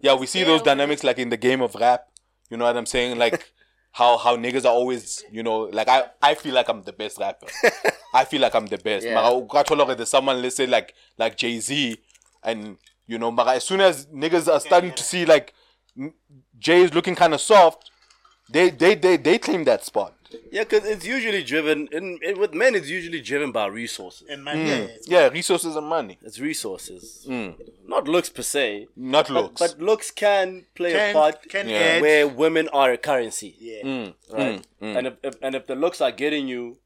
yeah, 0.00 0.14
we 0.14 0.26
see 0.26 0.40
Yeah, 0.40 0.46
those 0.46 0.60
we- 0.60 0.64
dynamics 0.66 1.02
like 1.02 1.18
in 1.18 1.30
the 1.30 1.36
game 1.36 1.60
of 1.62 1.74
rap. 1.74 2.06
You 2.50 2.56
know 2.58 2.64
what 2.66 2.76
I'm 2.76 2.86
saying? 2.86 3.18
Like 3.18 3.53
how 3.94 4.18
how 4.18 4.36
niggas 4.36 4.64
are 4.64 4.72
always 4.72 5.24
you 5.30 5.42
know 5.44 5.60
like 5.72 5.88
I 5.88 6.04
I 6.20 6.34
feel 6.34 6.52
like 6.52 6.68
I'm 6.68 6.82
the 6.82 6.92
best 6.92 7.18
rapper. 7.18 7.46
I 8.14 8.24
feel 8.24 8.40
like 8.40 8.54
I'm 8.54 8.66
the 8.66 8.78
best. 8.78 9.06
Yeah. 9.06 9.14
Mara, 9.14 9.94
there's 9.94 10.08
someone 10.08 10.42
let's 10.42 10.56
say 10.56 10.66
like 10.66 10.94
like 11.16 11.36
Jay 11.36 11.60
Z, 11.60 11.96
and 12.42 12.76
you 13.06 13.18
know, 13.18 13.30
mara, 13.30 13.52
as 13.52 13.64
soon 13.64 13.80
as 13.80 14.06
niggas 14.06 14.52
are 14.52 14.58
starting 14.60 14.92
to 14.92 15.02
see 15.02 15.24
like 15.24 15.54
Jay 16.58 16.82
is 16.82 16.92
looking 16.92 17.14
kind 17.14 17.34
of 17.34 17.40
soft, 17.40 17.90
they 18.50 18.70
they 18.70 18.96
they 18.96 19.16
they 19.16 19.38
claim 19.38 19.62
that 19.64 19.84
spot. 19.84 20.13
Yeah, 20.50 20.64
because 20.64 20.84
it's 20.88 21.04
usually 21.06 21.42
driven 21.42 21.88
in, 21.92 22.18
in 22.22 22.38
with 22.38 22.54
men. 22.54 22.74
It's 22.74 22.88
usually 22.88 23.20
driven 23.20 23.52
by 23.52 23.66
resources. 23.66 24.26
And 24.28 24.44
man, 24.44 24.58
yeah, 24.66 24.78
mm. 24.78 24.84
it's- 24.84 25.08
Yeah, 25.08 25.28
resources 25.28 25.76
and 25.76 25.86
money, 25.86 26.18
It's 26.22 26.38
resources, 26.38 27.26
mm. 27.28 27.54
not 27.86 28.06
looks 28.08 28.28
per 28.30 28.42
se. 28.42 28.88
not 28.96 29.28
But, 29.28 29.34
looks. 29.34 29.60
but 29.60 29.80
looks 29.80 30.10
can 30.10 30.66
play 30.74 30.92
a 30.92 30.96
can, 30.98 31.12
part 31.14 31.48
can 31.48 31.68
Yeah. 31.68 31.78
add. 31.78 32.02
where 32.02 32.26
women 32.28 32.68
are 32.68 32.92
a 32.92 32.98
currency, 32.98 33.56
yeah. 33.58 33.82
Mm. 33.84 34.14
right? 34.32 34.64
And 34.80 35.06
if, 35.08 35.14
if 35.22 35.34
and 35.42 35.54
if 35.54 35.66
the 35.66 35.74
looks 35.74 36.00
are 36.00 36.12
getting 36.12 36.46
you 36.48 36.78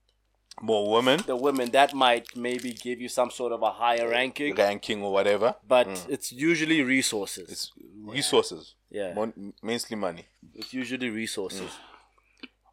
More 0.60 0.90
women 0.96 1.18
the 1.26 1.36
women, 1.36 1.70
that 1.70 1.94
might 1.94 2.26
maybe 2.36 2.72
give 2.72 3.00
you 3.00 3.08
some 3.08 3.30
sort 3.30 3.52
of 3.52 3.62
a 3.62 3.70
higher 3.82 4.08
ranking. 4.08 4.54
ranking 4.56 4.98
or 5.04 5.12
whatever. 5.12 5.54
But 5.74 5.86
it's 6.08 6.32
usually 6.32 6.82
resources. 6.82 7.46
It's 7.54 7.72
resources. 8.16 8.74
Yeah. 8.90 9.14
Mon- 9.14 9.52
mainly 9.62 9.96
money. 9.96 10.24
It's 10.54 10.72
usually 10.74 11.10
resources. 11.10 11.70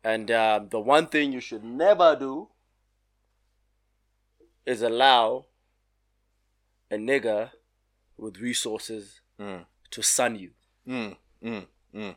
And 0.06 0.30
um, 0.30 0.70
the 0.70 0.80
one 0.80 1.08
thing 1.08 1.34
you 1.34 1.40
should 1.42 1.64
never 1.64 2.16
do 2.16 2.50
is 4.64 4.84
allow 4.84 5.46
a 6.92 6.96
nigga 6.96 7.50
with 8.16 8.38
resources 8.38 9.22
to 9.40 10.02
sun 10.04 10.36
you. 10.36 10.52
Mm, 10.88 11.16
mm, 11.44 11.66
mm. 11.96 12.16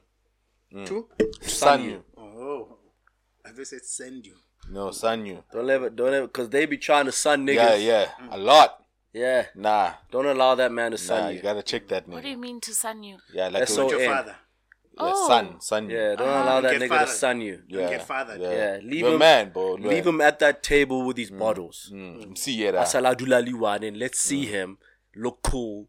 Two? 0.87 1.09
Son 1.41 1.83
you. 1.83 2.05
Oh. 2.17 2.77
I 3.47 3.53
just 3.53 3.71
said 3.71 3.85
send 3.85 4.27
you. 4.27 4.35
No, 4.71 4.91
sun 4.91 5.25
you. 5.25 5.43
Don't 5.51 5.71
ever, 5.71 5.89
don't 5.89 6.13
ever, 6.13 6.27
because 6.27 6.51
they 6.51 6.67
be 6.67 6.77
trying 6.77 7.07
to 7.07 7.13
sun 7.13 7.47
niggas. 7.47 7.55
Yeah, 7.55 7.75
yeah. 7.77 8.09
A 8.31 8.37
lot. 8.37 8.85
Yeah. 9.15 9.47
Nah. 9.55 9.93
Don't 10.11 10.27
allow 10.27 10.55
that 10.57 10.71
man 10.71 10.91
to 10.91 10.99
sun 10.99 11.23
Nah, 11.23 11.29
you. 11.31 11.37
you 11.37 11.43
gotta 11.43 11.63
check 11.63 11.89
that 11.89 12.07
man. 12.07 12.17
What 12.17 12.25
do 12.25 12.29
you 12.29 12.37
mean 12.37 12.61
to 12.61 12.75
sun 12.75 13.03
you? 13.03 13.17
Yeah, 13.33 13.45
like 13.45 13.61
That's 13.61 13.71
a- 13.73 13.75
so- 13.75 13.91
Your 13.91 14.07
father. 14.15 14.37
Yeah, 15.01 15.13
Oh. 15.15 15.29
son, 15.29 15.61
son 15.61 15.91
you. 15.91 15.97
Yeah, 15.97 16.15
don't 16.17 16.29
Ah. 16.29 16.43
allow 16.43 16.61
that 16.61 16.73
Get 16.73 16.83
nigga 16.83 16.89
to 16.89 16.99
fathered. 16.99 17.15
sun 17.17 17.41
you. 17.41 17.57
Don't 17.69 17.81
Yeah, 17.83 17.91
get 17.91 18.07
fathered. 18.07 18.41
Yeah, 18.41 18.51
Yeah, 18.53 18.79
leave 18.83 19.01
You're 19.01 19.09
a 19.09 19.13
him- 19.13 19.19
man, 19.19 19.51
bro. 19.51 19.73
Leave 19.75 20.07
him 20.07 20.21
at 20.21 20.39
that 20.41 20.63
table 20.63 21.03
with 21.03 21.17
his 21.17 21.31
bottles. 21.31 21.91
Mm, 21.93 22.37
see 22.37 22.65
it. 22.65 22.75
ah. 22.75 22.83
Asala 22.85 23.15
Dulaliwan, 23.17 23.87
and 23.87 23.97
let's 23.99 24.19
see 24.21 24.47
him 24.47 24.79
look 25.15 25.43
cool 25.43 25.89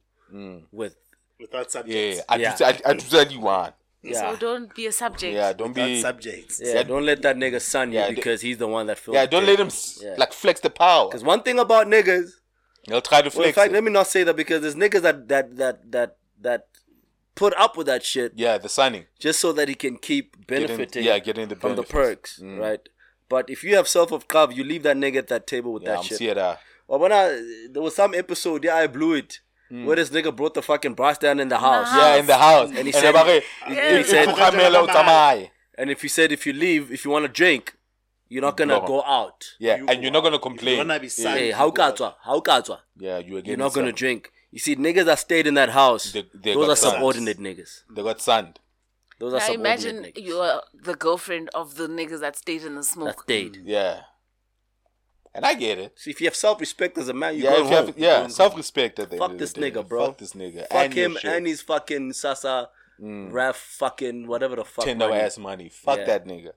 with 0.71 0.95
Without 1.39 1.59
Yeah, 1.67 1.69
subjects. 1.69 2.21
I 2.27 2.35
Yeah. 2.35 2.55
do. 2.57 2.65
I, 2.65 2.79
I 2.85 2.93
do 2.93 3.05
tell 3.09 3.31
you 3.31 3.39
one. 3.39 3.71
yeah. 4.03 4.31
So 4.31 4.35
don't 4.35 4.75
be 4.75 4.87
a 4.87 4.91
subject. 4.91 5.33
Yeah, 5.33 5.53
don't 5.53 5.69
Without 5.69 5.85
be. 5.85 6.01
subjects. 6.01 6.59
Yeah, 6.61 6.83
don't 6.83 7.05
let 7.05 7.21
that 7.21 7.37
nigga 7.37 7.61
sun 7.61 7.93
you 7.93 7.99
Yeah, 7.99 8.09
d- 8.09 8.15
because 8.15 8.41
he's 8.41 8.57
the 8.57 8.67
one 8.67 8.87
that 8.87 8.97
feels. 8.99 9.15
Yeah, 9.15 9.25
don't 9.25 9.45
let 9.45 9.57
him 9.57 9.67
s 9.67 9.99
Yeah. 10.03 10.15
like 10.17 10.33
flex 10.33 10.59
the 10.59 10.69
power. 10.69 11.07
Because 11.07 11.23
one 11.23 11.41
thing 11.43 11.57
about 11.57 11.87
niggas, 11.87 12.31
He'll 12.83 12.99
try 13.01 13.21
to 13.21 13.29
well, 13.29 13.45
in 13.47 13.53
flex. 13.53 13.55
fact, 13.55 13.71
it. 13.71 13.73
let 13.73 13.83
me 13.85 13.91
not 13.91 14.07
say 14.07 14.23
that 14.23 14.35
because 14.35 14.61
there's 14.61 14.75
niggas 14.75 15.01
that 15.01 15.27
that 15.29 15.55
that 15.55 15.91
that 15.91 16.17
that 16.41 16.67
put 17.39 17.53
up 17.65 17.73
with 17.77 17.87
that 17.87 18.03
shit 18.11 18.33
Yeah, 18.35 18.57
the 18.57 18.69
signing. 18.69 19.05
just 19.25 19.39
so 19.39 19.49
that 19.57 19.67
he 19.71 19.75
can 19.75 19.95
keep 19.97 20.25
Getting- 20.47 20.67
benefiting. 20.67 21.03
yeah, 21.09 21.17
getting 21.27 21.47
the 21.47 21.55
from 21.55 21.71
the 21.75 21.83
benefits. 21.83 22.37
perks, 22.37 22.41
right? 22.43 22.83
But 23.33 23.49
if 23.49 23.63
you 23.63 23.75
have 23.79 23.87
self 23.87 24.11
of 24.11 24.27
cover, 24.27 24.53
you 24.53 24.63
leave 24.63 24.83
that 24.83 24.97
nigga 24.97 25.17
at 25.23 25.27
that 25.33 25.45
table 25.53 25.71
with 25.73 25.83
Yeah, 25.83 25.89
that 25.91 25.97
I'm 25.99 26.03
shit. 26.05 26.17
see 26.17 26.27
it. 26.33 26.37
ah. 26.37 26.57
Well, 26.87 26.99
when 27.03 27.11
I 27.21 27.25
there 27.73 27.81
was 27.87 27.95
some 27.95 28.13
episode, 28.23 28.63
yeah, 28.65 28.75
I 28.83 28.87
blew 28.87 29.13
it. 29.23 29.31
Where 29.85 29.95
this 29.95 30.09
nigga 30.09 30.35
brought 30.35 30.55
the 30.55 30.63
fucking 30.63 30.95
brass 30.95 31.19
down 31.19 31.39
in 31.39 31.47
the 31.47 31.59
house. 31.59 31.89
Yeah, 31.95 32.15
in 32.21 32.25
the 32.25 32.37
house. 32.47 32.69
And 32.75 32.85
he 32.87 32.91
said- 32.91 33.13
ebare, 33.13 33.43
and 33.67 33.97
he 33.99 34.03
said- 34.03 34.27
fukamela 34.27 34.79
utsamaye. 34.87 35.51
And 35.77 35.91
if 35.91 36.01
he 36.01 36.07
said 36.07 36.31
if 36.31 36.41
you 36.47 36.53
leave, 36.53 36.91
if 36.91 37.05
you 37.05 37.11
want 37.11 37.25
to 37.25 37.31
drink, 37.41 37.75
you're 38.29 38.41
not 38.41 38.57
gonna 38.57 38.79
No. 38.79 38.87
go 38.93 39.03
out. 39.03 39.39
Yeah, 39.59 39.77
You 39.77 39.85
and 39.87 40.01
you're 40.01 40.11
not 40.11 40.23
gonna 40.23 40.39
complain. 40.39 40.77
You're 40.77 40.83
complain. 40.85 40.87
gonna 40.87 40.99
be 40.99 41.09
sad. 41.09 41.37
Hey, 41.37 41.51
how 41.51 41.69
katswa? 41.69 42.15
How 42.23 42.39
katswa? 42.39 42.79
Yeah, 42.97 43.19
you 43.19 43.37
again. 43.37 43.49
You're 43.51 43.57
not 43.65 43.73
gonna 43.73 43.91
drink. 44.03 44.31
You 44.51 44.59
see, 44.59 44.75
niggas 44.75 45.05
that 45.05 45.19
stayed 45.19 45.45
in 45.47 45.53
that 45.55 45.69
house, 45.69 46.11
They- 46.11 46.23
they 46.33 46.53
those 46.53 46.65
got 46.65 46.71
are 46.71 46.75
sons. 46.75 46.93
subordinate 46.95 47.37
niggas. 47.39 47.83
They 47.89 48.01
got 48.03 48.19
sand. 48.21 48.59
Those 49.19 49.33
are 49.33 49.37
Now 49.39 49.45
subordinate 49.47 49.85
imagine 49.85 50.03
niggas. 50.13 50.25
you're 50.27 50.61
the 50.73 50.95
girlfriend 50.95 51.49
of 51.53 51.75
the 51.75 51.87
niggas 51.87 52.21
that 52.21 52.35
stayed 52.37 52.63
in 52.63 52.73
the 52.75 52.81
that 52.81 52.85
smoke. 52.87 53.23
stayed. 53.23 53.53
Mm, 53.57 53.63
yeah, 53.65 54.01
and 55.35 55.45
I 55.45 55.53
get 55.53 55.77
it. 55.77 55.99
See, 55.99 56.09
if 56.09 56.19
you 56.21 56.25
have 56.27 56.35
self-respect 56.35 56.97
as 56.97 57.09
a 57.09 57.13
man, 57.13 57.35
you 57.35 57.43
Yeah, 57.43 57.57
go 57.57 57.63
home. 57.65 57.73
have, 57.87 57.97
yeah, 57.97 58.27
self-respect. 58.27 58.97
At 58.99 59.09
the 59.11 59.17
Fuck 59.17 59.31
end 59.31 59.39
this 59.39 59.53
the 59.53 59.61
day. 59.61 59.71
nigga, 59.71 59.87
bro. 59.87 60.07
Fuck 60.07 60.17
this 60.17 60.33
nigga. 60.33 60.61
Fuck 60.69 60.71
and 60.85 60.93
him 60.93 61.17
and 61.23 61.45
his 61.45 61.61
fucking 61.61 62.13
Sasa, 62.13 62.69
mm. 62.99 63.31
Raf, 63.31 63.55
fucking 63.55 64.25
whatever 64.25 64.55
the 64.55 64.65
fuck. 64.65 64.85
tender 64.85 65.09
money. 65.09 65.21
ass 65.21 65.37
money. 65.37 65.69
Fuck 65.69 65.99
Yeah. 65.99 66.05
that 66.05 66.25
nigga. 66.25 66.53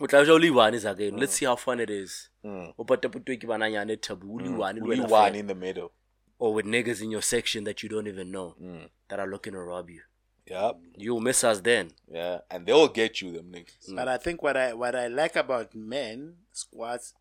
Tamai. 0.00 0.02
Which 0.02 0.14
I 0.14 0.32
only 0.32 0.50
one 0.50 0.74
is 0.74 0.84
again. 0.84 1.16
Let's 1.16 1.34
see 1.34 1.46
how 1.46 1.56
fun 1.56 1.80
it 1.80 1.90
is. 1.90 2.28
Mm. 2.44 2.74
Upataputwiki 2.78 3.46
bananyane 3.46 4.00
tabu, 4.00 4.32
only 4.32 4.48
one, 4.50 4.80
Only 4.82 5.00
only 5.00 5.10
one 5.12 5.34
in 5.34 5.46
the 5.46 5.54
middle. 5.54 5.92
or 6.38 6.54
with 6.54 6.64
niggas 6.66 7.02
in 7.02 7.10
your 7.10 7.20
section 7.22 7.64
that 7.64 7.82
you 7.82 7.88
don't 7.88 8.06
even 8.06 8.30
know 8.30 8.54
Mm. 8.60 8.88
that 9.08 9.20
are 9.20 9.26
looking 9.28 9.52
to 9.52 9.58
rob 9.60 9.90
you. 9.90 10.00
Yep. 10.46 10.76
You'll 10.96 11.20
miss 11.20 11.44
us 11.44 11.60
then. 11.60 11.92
Yeah, 12.10 12.40
and 12.50 12.66
they'll 12.66 12.88
get 12.88 13.20
you, 13.20 13.30
them 13.32 13.52
niggas. 13.52 13.94
But 13.94 14.08
I 14.08 14.16
think 14.16 14.42
what 14.42 14.56
I 14.56 14.72
what 14.74 14.94
I 14.96 15.06
like 15.08 15.36
about 15.36 15.74
men 15.74 16.36
squads 16.52 17.14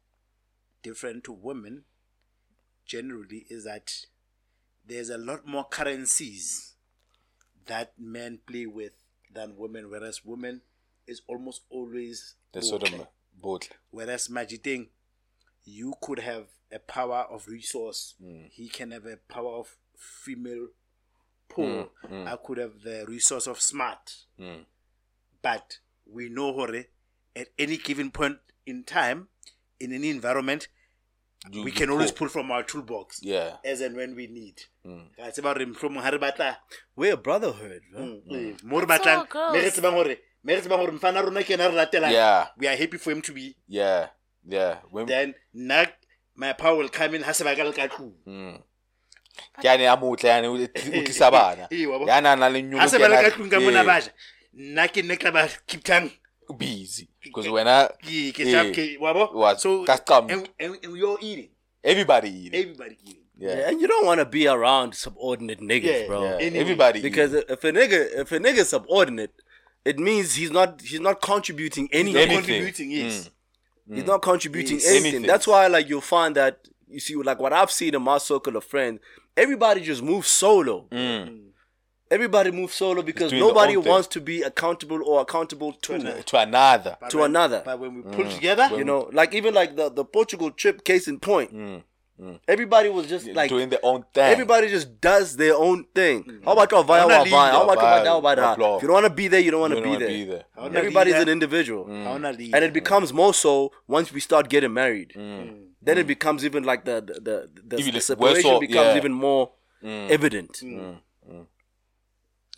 different 0.82 1.26
to 1.26 1.34
women 1.34 1.84
generally 2.86 3.46
is 3.50 3.66
that 3.66 4.06
there's 4.86 5.10
a 5.10 5.18
lot 5.18 5.46
more 5.46 5.66
currencies 5.66 6.76
that 7.68 7.94
men 8.00 8.40
play 8.48 8.66
with 8.66 8.94
than 9.32 9.58
women, 9.58 9.90
whereas 9.92 10.24
women 10.26 10.62
is 11.06 11.22
almost 11.28 11.62
always 11.70 12.36
The 12.54 12.62
sort 12.62 12.84
of 12.84 12.92
both. 12.92 13.08
both. 13.42 13.70
Whereas 13.92 14.28
Majiting, 14.28 14.88
you 15.66 15.94
could 16.02 16.20
have 16.20 16.48
a 16.72 16.80
power 16.80 17.26
of 17.30 17.48
resource. 17.48 18.16
Mm. 18.22 18.50
He 18.52 18.70
can 18.70 18.92
have 18.92 19.06
a 19.06 19.18
power 19.18 19.58
of 19.60 19.76
female 19.98 20.68
pull. 21.48 21.90
I 22.12 22.36
could 22.44 22.58
have 22.58 22.82
the 22.84 23.06
resource 23.08 23.48
of 23.48 23.60
smart. 23.62 24.16
Mm. 24.40 24.66
But 25.42 25.80
we 26.06 26.30
know 26.30 26.54
hore 26.54 26.86
at 27.36 27.48
any 27.58 27.78
given 27.78 28.12
point 28.12 28.38
in 28.66 28.84
time, 28.84 29.28
in 29.80 29.94
any 29.94 30.10
environment, 30.10 30.68
You- 31.52 31.64
we 31.64 31.72
you 31.72 31.78
can 31.78 31.90
always 31.90 32.12
pull. 32.12 32.28
pull 32.28 32.30
from 32.30 32.52
our 32.52 32.64
toolbox 32.64 33.20
Yeah. 33.24 33.58
as 33.64 33.80
and 33.82 33.96
when 33.96 34.14
we 34.16 34.28
need. 34.28 34.62
Mm. 34.86 35.10
about 35.18 35.34
tseba 35.34 35.54
hore 35.54 35.66
mohlomong 35.66 36.02
ha 36.04 36.10
re 36.10 36.18
batla 36.18 36.58
We're 36.96 37.14
a 37.14 37.18
brotherhood. 37.18 37.82
bro. 37.92 38.02
Mm. 38.02 38.64
mo 38.64 38.80
re 38.80 38.86
That's 38.86 39.06
batlang 39.06 39.28
girls. 40.44 40.46
me 40.46 40.54
re 40.56 40.62
tsebang 40.62 40.80
hore 40.80 40.92
me 40.92 40.98
re 40.98 41.00
mfana 41.00 41.22
rona 41.26 41.44
ke 41.44 41.50
yena 41.56 41.70
re 41.70 41.76
latelang 41.76 42.12
Yeah. 42.12 42.48
we 42.58 42.68
are 42.68 42.76
happy 42.76 42.98
for 42.98 43.12
him 43.12 43.22
to 43.22 43.34
be 43.34 43.56
Yeah. 43.68 44.08
Yeah. 44.48 44.78
When, 44.92 45.06
then 45.06 45.34
nna 45.56 45.88
my 46.36 46.54
power 46.54 46.78
will 46.78 46.90
come 46.90 47.16
in 47.16 47.24
ha 47.24 47.32
sebaka 47.32 47.64
le 47.66 47.74
ka 47.74 47.88
tlung 47.88 48.14
mm. 48.26 48.62
ke 49.62 49.66
ane 49.66 49.86
a 49.88 49.98
motle 49.98 50.30
ane 50.32 50.48
o 50.48 50.54
o 50.56 50.68
tlisa 50.68 51.32
bana 51.36 51.68
Ee, 51.72 51.86
wa 51.86 52.00
bona. 52.00 52.12
ya 52.14 52.22
na 52.22 52.36
nang 52.36 52.54
le 52.54 52.62
nyolo 52.62 52.80
ha 52.80 52.86
ke 52.86 52.92
se 52.92 52.98
ba 53.00 53.08
le 53.10 53.22
ka 53.24 53.30
tlung 53.36 53.50
ka 53.52 53.60
mona 53.60 53.84
Ee, 53.84 53.86
baja 53.86 54.12
nna 54.54 54.88
ke 54.88 55.02
nne 55.04 55.16
tla 55.20 55.32
ba 55.32 55.48
keep 55.68 55.84
time 55.84 56.10
busy 56.58 57.10
because 57.24 57.48
wena 57.48 57.90
ke 58.02 58.32
ke 58.34 58.48
Ee. 58.48 58.52
sharp 58.52 58.74
ke 58.74 58.98
wa 59.00 59.14
bo 59.14 59.28
so 59.58 59.84
ka 59.86 59.98
scam. 60.00 60.32
and, 60.32 60.50
and, 60.60 60.78
and 60.84 60.96
you're 60.98 61.20
eating 61.22 61.50
everybody 61.84 62.30
eat 62.48 62.54
it. 62.54 62.60
everybody 62.64 62.98
eating 63.04 63.26
Yeah. 63.40 63.56
yeah 63.56 63.70
and 63.72 63.80
you 63.80 63.88
don't 63.88 64.04
want 64.06 64.20
to 64.20 64.26
be 64.28 64.48
around 64.52 64.96
subordinate 64.96 65.62
niggas, 65.64 65.84
Yeah, 66.02 66.08
bro. 66.08 66.24
yeah 66.24 66.38
Anyway, 66.44 66.60
everybody 66.60 67.00
Because 67.02 67.32
it. 67.34 67.46
if 67.48 67.64
a 67.64 67.72
nigga 67.72 68.00
if 68.24 68.32
a 68.36 68.40
nigga 68.40 68.66
subordinate, 68.68 69.32
it 69.86 69.98
means 70.00 70.36
he's 70.36 70.52
not 70.52 70.82
he's 70.82 71.00
not 71.00 71.22
contributing 71.22 71.88
anything. 71.92 72.14
Not 72.14 72.22
Anything. 72.22 72.44
contributing 72.46 72.92
yes 72.92 73.30
mm. 73.90 73.96
He's 73.96 74.06
not 74.06 74.22
contributing 74.22 74.78
Yes. 74.78 74.88
anything. 74.88 75.06
Anything. 75.08 75.28
That's 75.28 75.48
why 75.48 75.66
like 75.68 75.90
you'll 75.90 76.02
find 76.02 76.36
that 76.36 76.68
you 76.88 77.00
see 77.00 77.16
like 77.16 77.40
what 77.40 77.54
I've 77.54 77.72
seen 77.72 77.96
in 77.96 78.02
my 78.04 78.18
circle 78.20 78.56
of 78.56 78.64
friends, 78.64 79.00
everybody 79.36 79.82
just 79.82 80.02
moves 80.04 80.28
solo. 80.28 80.86
Mm. 80.92 81.28
Mm. 81.28 81.40
Everybody 82.12 82.50
moves 82.52 82.74
solo 82.74 83.02
because 83.04 83.32
nobody 83.32 83.76
own 83.78 83.84
thing. 83.84 83.92
wants 83.92 84.08
to 84.10 84.22
be 84.22 84.42
accountable 84.42 85.04
or 85.06 85.22
accountable 85.22 85.74
to 85.74 85.94
another. 85.94 86.22
to 86.24 86.38
another 86.40 86.98
But 87.00 87.10
to 87.12 87.18
when- 87.20 87.30
another. 87.32 87.62
but 87.66 87.80
when 87.80 87.96
we 87.96 88.02
pull 88.02 88.30
together 88.30 88.68
you 88.76 88.84
know, 88.84 89.10
like 89.14 89.34
even 89.36 89.54
like 89.54 89.76
the, 89.76 89.90
the 89.90 90.04
Portugal 90.06 90.50
trip 90.52 90.84
case 90.84 91.08
in 91.08 91.20
point. 91.20 91.52
Mm. 92.20 92.40
Everybody 92.48 92.90
was 92.90 93.08
just 93.08 93.28
like 93.28 93.50
doing 93.50 93.70
their 93.70 93.80
own 93.82 94.04
thing 94.14 94.24
Everybody 94.26 94.68
just 94.68 95.00
does 95.00 95.38
their 95.38 95.56
own 95.56 95.86
thing. 95.96 96.24
Mm. 96.24 96.46
How 96.46 96.52
about 96.52 96.72
your 96.72 96.84
via 96.84 97.04
wanna 97.04 97.18
wa 97.18 97.24
leave 97.24 97.32
via? 97.32 97.52
How 97.52 97.64
your 97.64 97.74
about 97.74 97.80
via, 97.80 98.04
your 98.04 98.22
via 98.22 98.58
your. 98.58 98.76
If 98.78 98.82
you 98.82 98.88
don't 98.90 98.94
want 99.02 99.06
to 99.06 99.14
be 99.22 99.28
there, 99.30 99.40
you 99.40 99.52
don't 99.52 99.62
want 99.62 99.74
to 99.76 99.82
don't 99.82 99.94
be, 99.94 99.98
there. 100.00 100.08
be 100.10 100.26
there. 100.26 100.44
Everybody's 100.58 101.16
an 101.16 101.30
individual. 101.30 101.86
I 101.90 102.10
wanna 102.10 102.34
mm. 102.34 102.38
lead. 102.38 102.56
And 102.56 102.66
it 102.66 102.74
becomes 102.74 103.14
more 103.14 103.34
so 103.34 103.72
once 103.88 104.12
we 104.12 104.20
start 104.20 104.50
getting 104.50 104.74
married. 104.74 105.14
Mm. 105.16 105.68
Then 105.82 105.98
it 105.98 106.08
becomes 106.08 106.44
even 106.44 106.64
like 106.64 106.84
the 106.84 107.02
the 107.02 107.14
the, 107.22 107.50
the, 107.68 107.78
Even 107.78 107.94
the 107.94 108.02
separation 108.02 108.42
so- 108.42 108.60
becomes 108.60 108.88
yeah. 108.94 108.98
even 108.98 109.14
more 109.14 109.52
Mm. 109.82 110.10
evident. 110.10 110.62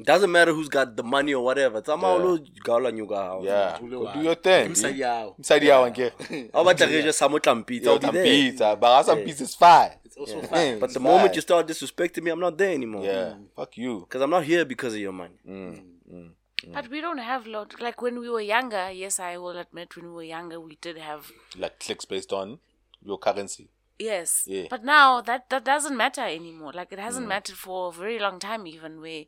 Doesn't 0.03 0.31
matter 0.31 0.51
who's 0.53 0.69
got 0.69 0.95
the 0.95 1.03
money 1.03 1.33
or 1.33 1.43
whatever. 1.43 1.79
It's 1.79 1.87
Yeah. 1.89 1.95
yeah. 2.01 3.43
yeah 3.43 3.79
Jule 3.79 3.89
go 3.89 3.99
wa- 4.03 4.13
do 4.13 4.21
your 4.23 4.35
thing 4.35 4.69
Mosadi 4.69 4.99
yao. 4.99 5.35
msadi 5.39 5.67
yawa 5.67 5.89
nke 5.89 6.11
How 6.53 6.61
about 6.61 6.77
the 6.77 6.85
Reja 6.85 7.13
Samo 7.13 7.39
Tlampitsa? 7.39 7.85
yo 7.85 7.91
I'll 7.93 7.99
be 7.99 8.07
some 8.07 8.57
there. 8.57 8.75
but 8.75 8.89
I 8.89 9.03
some 9.03 9.21
pizza 9.23 9.43
is 9.43 9.55
fine 9.57 9.91
It's 10.05 10.17
also 10.17 10.37
Yeah. 10.37 10.47
fine. 10.47 10.79
But 10.79 10.89
the 10.89 10.99
It's 10.99 11.03
moment 11.03 11.21
fine. 11.27 11.35
you 11.35 11.41
start 11.41 11.67
disrespecting 11.67 12.23
me, 12.23 12.31
I'm 12.31 12.39
not 12.39 12.57
there 12.57 12.73
anymore. 12.73 13.05
yeah 13.05 13.33
fuck 13.55 13.77
you 13.77 13.99
Because 13.99 14.21
I'm 14.23 14.29
not 14.31 14.43
here 14.43 14.65
because 14.65 14.93
of 14.93 14.99
your 15.01 15.13
money. 15.13 15.35
Mm, 15.45 15.81
mm. 16.13 16.29
Mm, 16.63 16.73
but 16.73 16.89
we 16.91 17.01
don't 17.01 17.17
have 17.19 17.47
lot. 17.49 17.81
Like 17.81 18.01
when 18.03 18.19
we 18.19 18.29
were 18.29 18.41
younger, 18.45 18.91
yes, 18.91 19.19
I 19.19 19.37
will 19.37 19.57
admit, 19.57 19.95
when 19.95 20.05
we 20.05 20.13
were 20.13 20.29
younger, 20.37 20.59
we 20.59 20.77
did 20.81 20.97
have 20.97 21.31
like 21.57 21.79
clicks 21.79 22.05
based 22.05 22.33
on 22.33 22.59
your 23.05 23.17
currency 23.19 23.67
yes. 23.99 24.43
Yeah. 24.47 24.67
But 24.69 24.83
now 24.83 25.21
that 25.21 25.49
that 25.49 25.63
doesn't 25.65 25.95
matter 25.97 26.21
anymore. 26.21 26.71
Like 26.73 26.91
it 26.91 26.99
hasn't 26.99 27.27
mattered 27.27 27.55
for 27.57 27.89
a 27.89 27.91
very 27.91 28.19
long 28.19 28.39
time, 28.39 28.67
even 28.67 28.99
where 29.01 29.25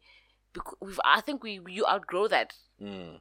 bec- 0.54 0.82
we've. 0.82 1.00
I 1.06 1.22
think 1.22 1.44
we 1.44 1.60
you 1.68 1.86
outgrow 1.88 2.28
that, 2.28 2.54
mm. 2.82 3.20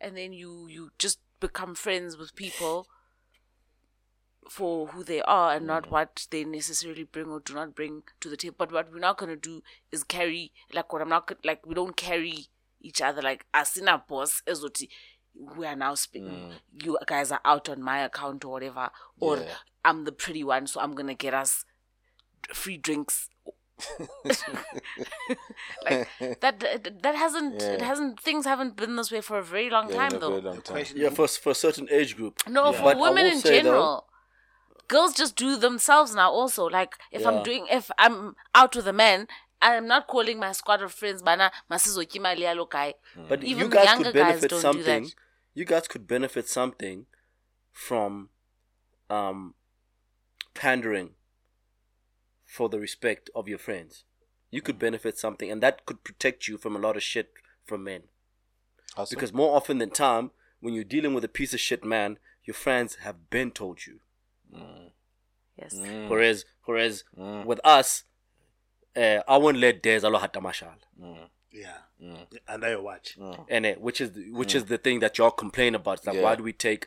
and 0.00 0.16
then 0.16 0.32
you 0.32 0.66
you 0.68 0.90
just 0.98 1.18
become 1.40 1.74
friends 1.74 2.16
with 2.16 2.34
people 2.34 2.86
for 4.48 4.88
who 4.88 5.02
they 5.02 5.22
are 5.22 5.54
and 5.54 5.66
not 5.66 5.90
what 5.90 6.26
they 6.30 6.44
necessarily 6.44 7.04
bring 7.04 7.28
or 7.28 7.40
do 7.40 7.54
not 7.54 7.74
bring 7.74 8.02
to 8.20 8.28
the 8.28 8.36
table. 8.36 8.56
But 8.58 8.72
what 8.72 8.92
we're 8.92 8.98
not 8.98 9.18
gonna 9.18 9.36
do 9.36 9.62
is 9.90 10.04
carry 10.04 10.52
like 10.72 10.92
what 10.92 11.02
I'm 11.02 11.08
not 11.08 11.32
like 11.44 11.66
we 11.66 11.74
don't 11.74 11.96
carry 11.96 12.48
each 12.80 13.00
other 13.00 13.22
like 13.22 13.46
as 13.54 13.76
in 13.76 13.88
a 13.88 14.02
boss 14.06 14.42
ezoti 14.46 14.88
we 15.34 15.66
are 15.66 15.74
now 15.74 15.94
speaking 15.94 16.52
you 16.82 16.98
guys 17.06 17.32
are 17.32 17.40
out 17.44 17.68
on 17.68 17.82
my 17.82 18.00
account 18.00 18.44
or 18.44 18.52
whatever 18.52 18.90
or 19.18 19.38
Yeah. 19.38 19.54
I'm 19.84 20.04
the 20.04 20.12
pretty 20.12 20.44
one 20.44 20.66
so 20.66 20.80
I'm 20.80 20.94
gonna 20.94 21.14
get 21.14 21.34
us 21.34 21.64
free 22.52 22.76
drinks 22.76 23.30
like 25.84 26.08
that 26.40 26.60
that, 26.60 27.02
that 27.02 27.14
hasn't 27.14 27.62
it 27.62 27.82
hasn't 27.82 28.20
things 28.20 28.44
haven't 28.46 28.76
been 28.76 28.96
this 28.96 29.10
way 29.10 29.20
for 29.20 29.38
a 29.38 29.42
very 29.42 29.70
long 29.70 29.88
Yeah, 29.90 29.96
time 30.08 30.20
though 30.20 30.38
long 30.38 30.60
time. 30.62 30.84
Yeah, 30.94 31.10
for 31.10 31.26
for 31.28 31.50
a 31.50 31.54
certain 31.54 31.88
age 31.90 32.16
group. 32.16 32.34
no, 32.48 32.70
Yeah. 32.70 32.78
for 32.78 32.82
But 32.84 32.98
women 32.98 33.26
in 33.26 33.40
say, 33.40 33.50
though- 33.62 33.62
general. 33.62 34.06
girls 34.88 35.14
just 35.14 35.34
do 35.36 35.56
themselves 35.56 36.14
now 36.14 36.30
also. 36.30 36.66
Like 36.68 36.92
if 37.10 37.22
Yeah. 37.22 37.28
I'm 37.30 37.42
doing 37.42 37.66
if 37.70 37.90
I'm 37.98 38.36
out 38.54 38.76
with 38.76 38.86
a 38.86 38.92
man, 38.92 39.26
I'm 39.62 39.86
not 39.86 40.06
calling 40.06 40.38
my 40.38 40.52
squad 40.52 40.82
of 40.82 40.92
friends 40.92 41.22
bana 41.22 41.50
masizoki 41.70 42.20
mali 42.20 42.42
yalo 42.42 42.68
guy. 42.68 42.94
But 43.28 43.42
Even 43.44 43.64
you 43.64 43.68
guys 43.70 43.86
younger 43.86 44.04
could 44.12 44.14
guys 44.14 44.26
benefit 44.40 44.50
don't 44.50 44.60
do 44.60 44.62
something. 44.62 45.02
that. 45.04 45.14
You 45.54 45.64
guys 45.64 45.88
could 45.88 46.06
benefit 46.06 46.48
something 46.48 47.06
from 47.72 48.28
um 49.10 49.54
pandering 50.54 51.10
for 52.54 52.68
the 52.68 52.78
respect 52.78 53.28
of 53.34 53.48
your 53.48 53.58
friends. 53.58 54.04
You 54.50 54.62
could 54.62 54.78
benefit 54.78 55.18
something 55.18 55.50
and 55.50 55.60
that 55.60 55.84
could 55.86 56.04
protect 56.04 56.46
you 56.46 56.56
from 56.56 56.76
a 56.76 56.78
lot 56.78 56.96
of 56.96 57.02
shit 57.02 57.32
from 57.64 57.82
men. 57.82 58.02
How 58.96 59.04
so? 59.04 59.16
Because 59.16 59.32
more 59.32 59.56
often 59.56 59.78
than 59.78 59.90
time, 59.90 60.30
when 60.60 60.72
you're 60.72 60.84
dealing 60.84 61.14
with 61.14 61.24
a 61.24 61.28
piece 61.40 61.52
of 61.52 61.58
shit 61.58 61.84
man, 61.84 62.18
your 62.44 62.54
friends 62.54 62.96
have 63.06 63.28
been 63.28 63.50
told 63.50 63.86
you. 63.86 63.98
Yes. 65.60 65.74
Mm. 65.74 66.08
Whereas 66.08 66.44
whereas 66.64 67.02
with 67.16 67.60
us, 67.64 68.04
uh, 68.96 69.20
I 69.26 69.36
won't 69.36 69.56
let 69.56 69.82
Des 69.82 70.04
alo 70.04 70.18
hata 70.18 70.40
mashal. 70.40 70.78
Yeah. 71.50 71.78
Mm. 72.02 72.26
Under 72.48 72.70
your 72.70 72.82
watch. 72.82 73.18
and 73.48 73.66
it, 73.66 73.80
which 73.80 74.00
is 74.00 74.10
which 74.30 74.54
is 74.54 74.64
the 74.66 74.78
thing 74.78 75.00
that 75.00 75.18
y'all 75.18 75.30
complain 75.32 75.74
about. 75.74 75.98
It's 75.98 76.06
like 76.06 76.16
Yeah. 76.16 76.22
why 76.22 76.36
do 76.36 76.44
we 76.44 76.52
take 76.52 76.86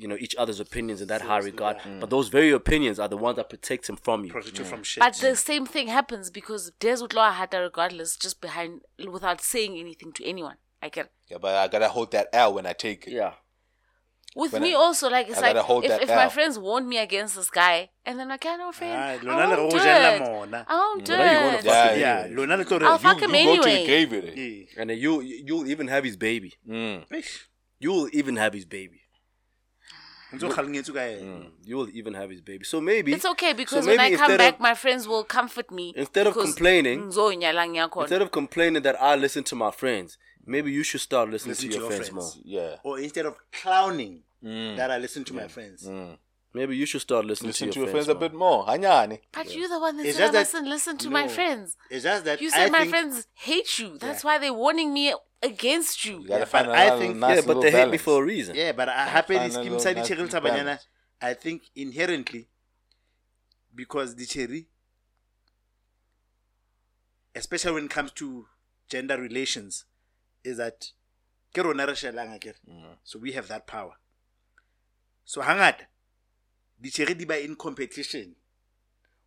you 0.00 0.06
know 0.08 0.16
each 0.24 0.34
other's 0.42 0.60
opinions 0.60 1.00
in 1.02 1.08
that 1.08 1.22
high 1.22 1.38
regard? 1.50 1.76
But 2.00 2.10
those 2.10 2.28
very 2.28 2.50
opinions 2.52 2.98
are 3.02 3.08
the 3.08 3.16
ones 3.26 3.36
that 3.36 3.48
protect 3.50 3.88
him 3.88 3.96
from 3.96 4.24
you. 4.24 4.32
Protect 4.32 4.58
you 4.58 4.64
from 4.64 4.82
shit. 4.82 5.00
But 5.00 5.14
the 5.16 5.34
same 5.36 5.66
thing 5.66 5.88
happens 5.88 6.30
because 6.30 6.70
Des 6.80 6.96
Utloa 7.04 7.32
had 7.32 7.50
that 7.52 7.58
regardless, 7.58 8.16
just 8.16 8.40
behind 8.40 8.82
without 9.16 9.40
saying 9.40 9.76
anything 9.78 10.12
to 10.18 10.24
anyone. 10.24 10.56
I 10.80 10.88
get 10.88 11.10
Yeah, 11.30 11.38
but 11.44 11.54
I 11.56 11.66
gotta 11.68 11.88
hold 11.88 12.12
that 12.12 12.28
L 12.32 12.54
when 12.54 12.64
I 12.66 12.72
take 12.72 13.06
it. 13.08 13.12
Yeah, 13.20 13.32
with 14.36 14.52
When 14.52 14.62
me 14.62 14.72
I- 14.74 14.76
also 14.84 15.08
like 15.10 15.28
it's 15.28 15.38
I 15.38 15.40
like 15.46 15.54
gotta 15.54 15.66
hold 15.66 15.84
if, 15.84 15.90
that 15.90 16.02
if 16.02 16.08
my 16.08 16.28
friends 16.28 16.56
warn 16.58 16.88
me 16.88 16.98
against 16.98 17.34
this 17.34 17.50
guy 17.50 17.90
and 18.06 18.14
then 18.20 18.30
I 18.30 18.36
can't 18.36 18.62
offend. 18.62 18.92
Ah, 18.92 19.06
I 19.08 19.16
lona 19.16 19.48
le 19.48 19.56
won't 19.56 19.72
go 19.72 19.78
do 19.78 19.84
jella 19.84 20.14
it. 20.16 20.20
mona. 20.20 20.66
I 20.68 20.74
won't 20.76 21.04
do 21.04 21.16
But 21.16 21.24
you're 21.32 21.40
gonna 21.40 21.56
it. 21.56 21.64
fuck 21.64 21.64
Yeah, 21.64 21.94
Yeah, 21.94 22.24
him. 22.26 22.36
lona 22.36 22.56
le 22.58 22.64
tlo 22.64 22.82
I'll 22.82 22.92
you- 22.92 22.98
fuck 22.98 23.20
You 23.20 23.26
him 23.28 23.32
go 23.32 23.56
to 23.56 23.62
the 23.62 23.70
anyway. 23.70 23.86
grave 23.86 24.10
with 24.12 24.24
it. 24.26 24.68
And 24.78 24.90
then 24.90 24.98
you 24.98 25.20
you'll 25.22 25.66
even 25.68 25.88
have 25.88 26.04
his 26.04 26.16
baby. 26.16 26.54
Mm. 26.68 27.04
You'll 27.80 28.08
even 28.12 28.36
have 28.36 28.52
his 28.54 28.64
baby. 28.64 29.00
Ntse 30.32 30.46
o 30.46 30.50
kgalengetswe 30.50 30.94
ka 30.94 31.00
ena. 31.08 31.44
Eh. 31.44 31.50
You'll 31.64 31.86
mm, 31.86 31.94
even 31.94 32.14
have 32.14 32.30
his 32.30 32.40
baby. 32.42 32.64
So 32.64 32.80
maybe 32.80 33.12
It's 33.12 33.24
okay 33.24 33.52
because 33.54 33.84
so 33.84 33.90
when 33.90 33.98
I 34.00 34.10
maybe 34.10 34.16
come 34.16 34.36
back, 34.36 34.54
of- 34.54 34.60
my 34.60 34.74
friends 34.74 35.08
will 35.08 35.24
comfort 35.24 35.70
me. 35.70 35.92
Instead 35.96 36.26
of 36.26 36.34
complaining- 36.34 37.04
instead 37.04 38.22
of 38.22 38.30
complaining 38.30 38.82
that 38.82 39.00
I 39.00 39.14
listen 39.16 39.42
to 39.44 39.56
my 39.56 39.70
friends, 39.70 40.18
maybe 40.44 40.70
you 40.70 40.82
should 40.82 41.00
start 41.00 41.30
listening 41.30 41.50
Listen 41.52 41.70
to 41.70 41.78
your, 41.78 41.90
friends, 41.90 42.12
more. 42.12 42.30
Yeah. 42.44 42.76
Or 42.84 42.98
instead 42.98 43.26
of 43.26 43.36
clowning 43.52 44.22
Mm. 44.44 44.76
that 44.76 44.90
I 44.90 44.98
listen 44.98 45.24
to 45.24 45.34
my 45.34 45.48
friends. 45.48 45.88
Maybe 46.54 46.76
you 46.76 46.86
should 46.86 47.02
start 47.02 47.26
listening 47.26 47.48
Listen 47.50 47.68
to 47.68 47.72
to 47.74 47.78
your, 47.80 47.86
your 47.88 47.92
friends 47.92 48.06
friends, 48.06 48.16
a 48.16 48.28
bit 48.28 48.32
more. 48.34 48.64
Hanyani. 48.66 49.20
But 49.32 49.54
you're 49.54 49.68
the 49.68 49.78
one 49.78 49.96
that 49.98 50.06
It's 50.06 50.16
said, 50.16 50.32
just 50.32 50.52
that- 50.52 50.64
listen, 50.64 50.70
listen 50.70 50.98
to 50.98 51.10
my 51.10 51.28
friends. 51.28 51.76
It's 51.90 52.04
just 52.04 52.24
that 52.24 52.40
You 52.40 52.48
I 52.48 52.50
said 52.50 52.72
my 52.72 52.78
think- 52.80 52.90
friends 52.90 53.26
hate 53.34 53.78
you. 53.78 53.98
That's 53.98 54.24
why 54.24 54.38
they're 54.38 54.52
warning 54.54 54.92
me 54.94 55.14
against 55.42 56.04
you. 56.04 56.20
You 56.20 56.26
Yeah, 56.28 56.44
find 56.44 56.66
but 56.66 56.74
I 56.76 56.98
think- 56.98 57.16
nice 57.16 57.36
yeah, 57.36 57.40
but 57.42 57.46
little 57.56 57.62
they 57.62 57.70
hate 57.70 57.90
me 57.90 57.98
for 57.98 58.22
a 58.22 58.26
reason. 58.26 58.54
Yeah, 58.56 58.72
but 58.72 58.88
I 58.88 59.06
happy 59.06 59.34
find 59.36 59.50
this 59.50 59.56
a 59.56 59.62
Kim 59.62 59.72
little 59.72 59.80
Sadi 59.80 60.00
nice 60.00 60.08
Cheryl 60.08 60.18
little 60.18 60.40
Tabanyana. 60.40 60.64
balance. 60.64 60.86
I 61.20 61.34
think 61.34 61.62
inherently, 61.74 62.48
because 63.74 64.14
the 64.16 64.26
cherry, 64.26 64.68
especially 67.34 67.72
when 67.72 67.84
it 67.84 67.90
comes 67.90 68.12
to 68.12 68.46
gender 68.88 69.20
relations, 69.20 69.84
is 70.44 70.56
that 70.58 70.90
ke 71.54 71.58
rona 71.58 71.86
re 71.86 71.92
shelang 71.92 72.38
akere. 72.38 72.54
Mm. 72.68 72.96
so 73.04 73.18
we 73.18 73.32
have 73.32 73.48
that 73.48 73.66
power. 73.66 73.96
So 75.24 75.42
hangata, 75.42 75.86
the 76.80 76.90
cherry 76.90 77.14
di 77.14 77.24
ba 77.24 77.42
in 77.42 77.56
competition 77.56 78.36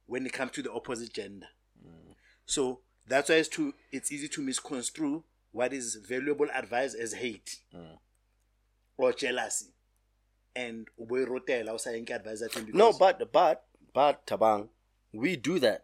when 0.08 0.26
it 0.26 0.34
comes 0.34 0.52
to 0.52 0.62
the 0.62 0.72
opposite 0.72 1.14
gender. 1.14 1.48
Mm. 1.86 2.16
So 2.46 2.82
that's 3.08 3.30
why 3.30 3.36
it's 3.36 3.50
too 3.50 3.74
it's 3.92 4.12
easy 4.12 4.28
to 4.30 4.42
misconstrue 4.42 5.24
what 5.54 5.74
is 5.74 5.96
valuable 6.08 6.48
advice 6.54 6.94
as 6.96 7.14
hate 7.14 7.58
Mm. 7.74 7.98
or 8.98 9.14
jealousy 9.14 9.66
and 10.56 10.88
uboyirotela 11.00 11.74
usayinke 11.74 12.12
advice 12.16 12.40
that 12.40 12.74
No, 12.74 12.94
but 12.94 13.32
but 13.32 13.64
but 13.94 14.26
Tabang, 14.26 14.70
we 15.14 15.36
do 15.36 15.60
that. 15.60 15.84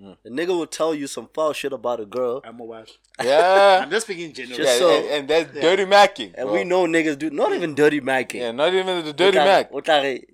Mm. 0.00 0.16
The 0.22 0.30
nigga 0.30 0.48
will 0.48 0.66
tell 0.66 0.94
you 0.94 1.06
some 1.06 1.28
foul 1.34 1.52
shit 1.52 1.72
about 1.72 2.00
a 2.00 2.06
girl, 2.06 2.40
I'm 2.44 2.58
a 2.60 2.64
what? 2.64 2.88
Yeah. 3.22 3.80
I'm 3.84 3.90
just 3.90 4.06
speaking 4.06 4.26
in 4.30 4.32
general. 4.34 4.56
Just 4.56 4.72
yeah, 4.72 4.78
so- 4.78 4.90
and, 4.90 5.06
and 5.06 5.28
that's 5.28 5.52
dirty 5.60 5.84
macking. 5.84 6.32
and 6.34 6.46
bro. 6.48 6.52
we 6.54 6.64
know 6.64 6.86
niggas 6.86 7.18
do 7.18 7.28
not 7.30 7.52
even 7.52 7.74
dirty 7.74 8.00
macking. 8.00 8.40
Yeah, 8.40 8.52
not 8.52 8.72
even 8.72 9.04
the 9.04 9.12
dirty 9.12 9.38
O 9.38 9.42
tla- 9.42 9.44
mac. 9.44 9.72
o 9.72 9.80
tla 9.80 10.00
re, 10.02 10.24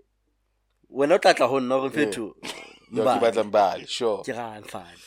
wena 0.92 1.14
o 1.14 1.18
tla 1.18 1.34
tla 1.34 1.46
ho 1.48 1.58
nna 1.60 1.82
re 1.82 1.90
fetho. 1.90 2.34
Yo, 2.92 3.02
ke 3.02 3.20
batla 3.20 3.44
mbali, 3.44 3.88
sure. 3.88 4.22
Ke 4.22 4.28
rang 4.36 4.62
fine. 4.62 4.98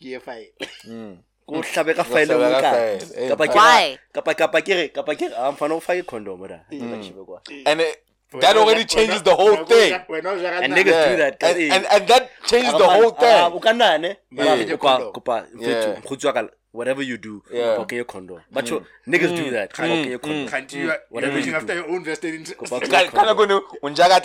Ke 0.00 0.20
fine. 0.22 0.48
Mm. 0.86 1.18
Ko 1.48 1.62
hlabe 1.62 1.94
ka 1.96 2.04
file 2.04 2.26
hlabe 2.34 2.44
mo 2.44 2.50
ka 2.50 2.60
ka. 2.60 2.70
file. 2.72 2.98
Eh, 3.16 3.28
Kapa 3.28 3.46
ke 3.48 3.54
Why? 3.56 3.84
ra- 3.92 3.98
Kapa 4.12 4.34
kapa 4.34 4.60
ke 4.60 4.74
re, 4.76 4.88
kapa 4.88 5.14
ke 5.16 5.28
re, 5.28 5.34
ah 5.36 5.50
mfana 5.52 5.74
o 5.74 5.80
fake 5.80 6.06
condom 6.06 6.42
ra. 6.44 6.58
Mm. 6.70 7.64
And 7.66 7.80
it, 7.80 8.04
that 8.40 8.56
already 8.56 8.84
changes 8.84 9.22
the 9.22 9.34
whole 9.34 9.64
thing. 9.64 9.94
And 9.94 10.74
niggas 10.76 10.92
Yeah. 10.92 11.08
do 11.08 11.16
that. 11.16 11.42
And, 11.42 11.72
and, 11.72 11.86
and 11.86 12.08
that 12.08 12.30
changes 12.44 12.72
the 12.76 12.84
whole 12.86 13.10
thing. 13.16 13.52
o 13.56 13.58
ka 13.60 13.72
nna 13.72 13.98
ne? 14.00 14.16
Yeah. 14.30 14.56
Ba, 14.76 14.76
kopa 14.76 15.12
kopa 15.12 15.46
Yeah. 15.58 16.00
wa 16.04 16.32
ka, 16.32 16.48
whatever 16.72 17.02
you 17.02 17.16
do, 17.16 17.42
Yeah. 17.50 17.76
kopa 17.76 17.80
o 17.80 17.86
kenye 17.86 18.04
condom. 18.06 18.40
But 18.52 18.68
yo, 18.68 18.84
niggas 19.08 19.32
do 19.34 19.50
that. 19.56 19.72
Kopa 19.72 19.88
o 19.88 20.04
kenye 20.04 20.20
condom. 20.20 20.48
Can't 20.48 20.72
you, 20.74 20.92
Whatever 21.08 21.38
you're 21.38 21.48
you 21.48 21.54
after 21.56 21.72
do. 21.74 21.80
your 21.80 21.88
own 21.88 22.04
vested 22.04 22.34
interest. 22.34 22.60
Kopa 22.60 22.76
o 22.76 22.80
kenye 22.80 22.90
Kana 22.90 23.10
kana 23.10 23.34
condom. 23.34 23.62
kono 23.62 23.88
unjaga. 23.88 24.20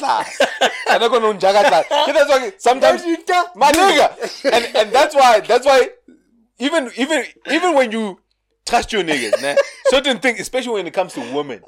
Kana 0.85 1.07
kono 1.09 1.31
unjaga 1.31 1.63
class. 1.69 1.85
Sometimes 2.59 3.01
my 3.55 3.71
nigga. 3.71 4.11
And 4.53 4.75
and 4.75 4.91
that's 4.91 5.15
why 5.15 5.39
that's 5.39 5.65
why 5.65 5.87
even 6.59 6.91
even 6.97 7.25
even 7.51 7.73
when 7.75 7.91
you 7.91 8.19
trust 8.65 8.93
your 8.93 9.03
niggas, 9.03 9.41
nah, 9.41 9.55
certain 9.87 10.19
things, 10.19 10.39
especially 10.39 10.73
when 10.73 10.87
it 10.87 10.93
comes 10.93 11.13
to 11.13 11.19
women, 11.33 11.61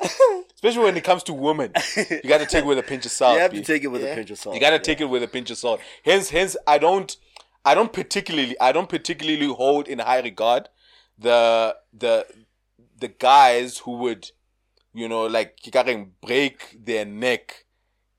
especially 0.56 0.84
when 0.84 0.98
it 0.98 1.04
comes 1.04 1.24
to 1.24 1.34
women, 1.34 1.72
you 1.96 2.28
gotta 2.28 2.46
take 2.46 2.64
it 2.64 2.68
with 2.68 2.80
a 2.80 2.84
pinch 2.84 3.06
of 3.06 3.12
salt. 3.12 3.36
You 3.36 3.42
have 3.42 3.52
B. 3.52 3.58
to 3.58 3.64
take 3.64 3.84
it 3.84 3.88
with 3.88 4.04
a 4.04 4.14
pinch 4.16 4.32
of 4.32 4.38
salt. 4.38 4.56
You 4.56 4.62
gotta 4.62 4.80
take 4.80 5.02
it 5.02 5.06
with 5.06 5.24
a 5.24 5.28
pinch 5.28 5.52
of 5.52 5.58
salt. 5.58 5.82
Hence, 6.04 6.30
hence, 6.30 6.56
I 6.68 6.78
don't, 6.78 7.16
I 7.64 7.76
don't 7.76 7.92
particularly, 7.92 8.60
I 8.60 8.72
don't 8.72 8.90
particularly 8.90 9.48
hold 9.48 9.88
in 9.88 10.00
high 10.00 10.22
regard 10.22 10.70
the 11.18 11.76
the 11.94 12.26
the 12.98 13.08
guys 13.08 13.80
who 13.80 13.92
would, 13.98 14.32
you 14.94 15.08
know, 15.08 15.26
like 15.26 15.58
kikaren 15.60 16.10
break 16.26 16.78
their 16.86 17.06
neck, 17.06 17.66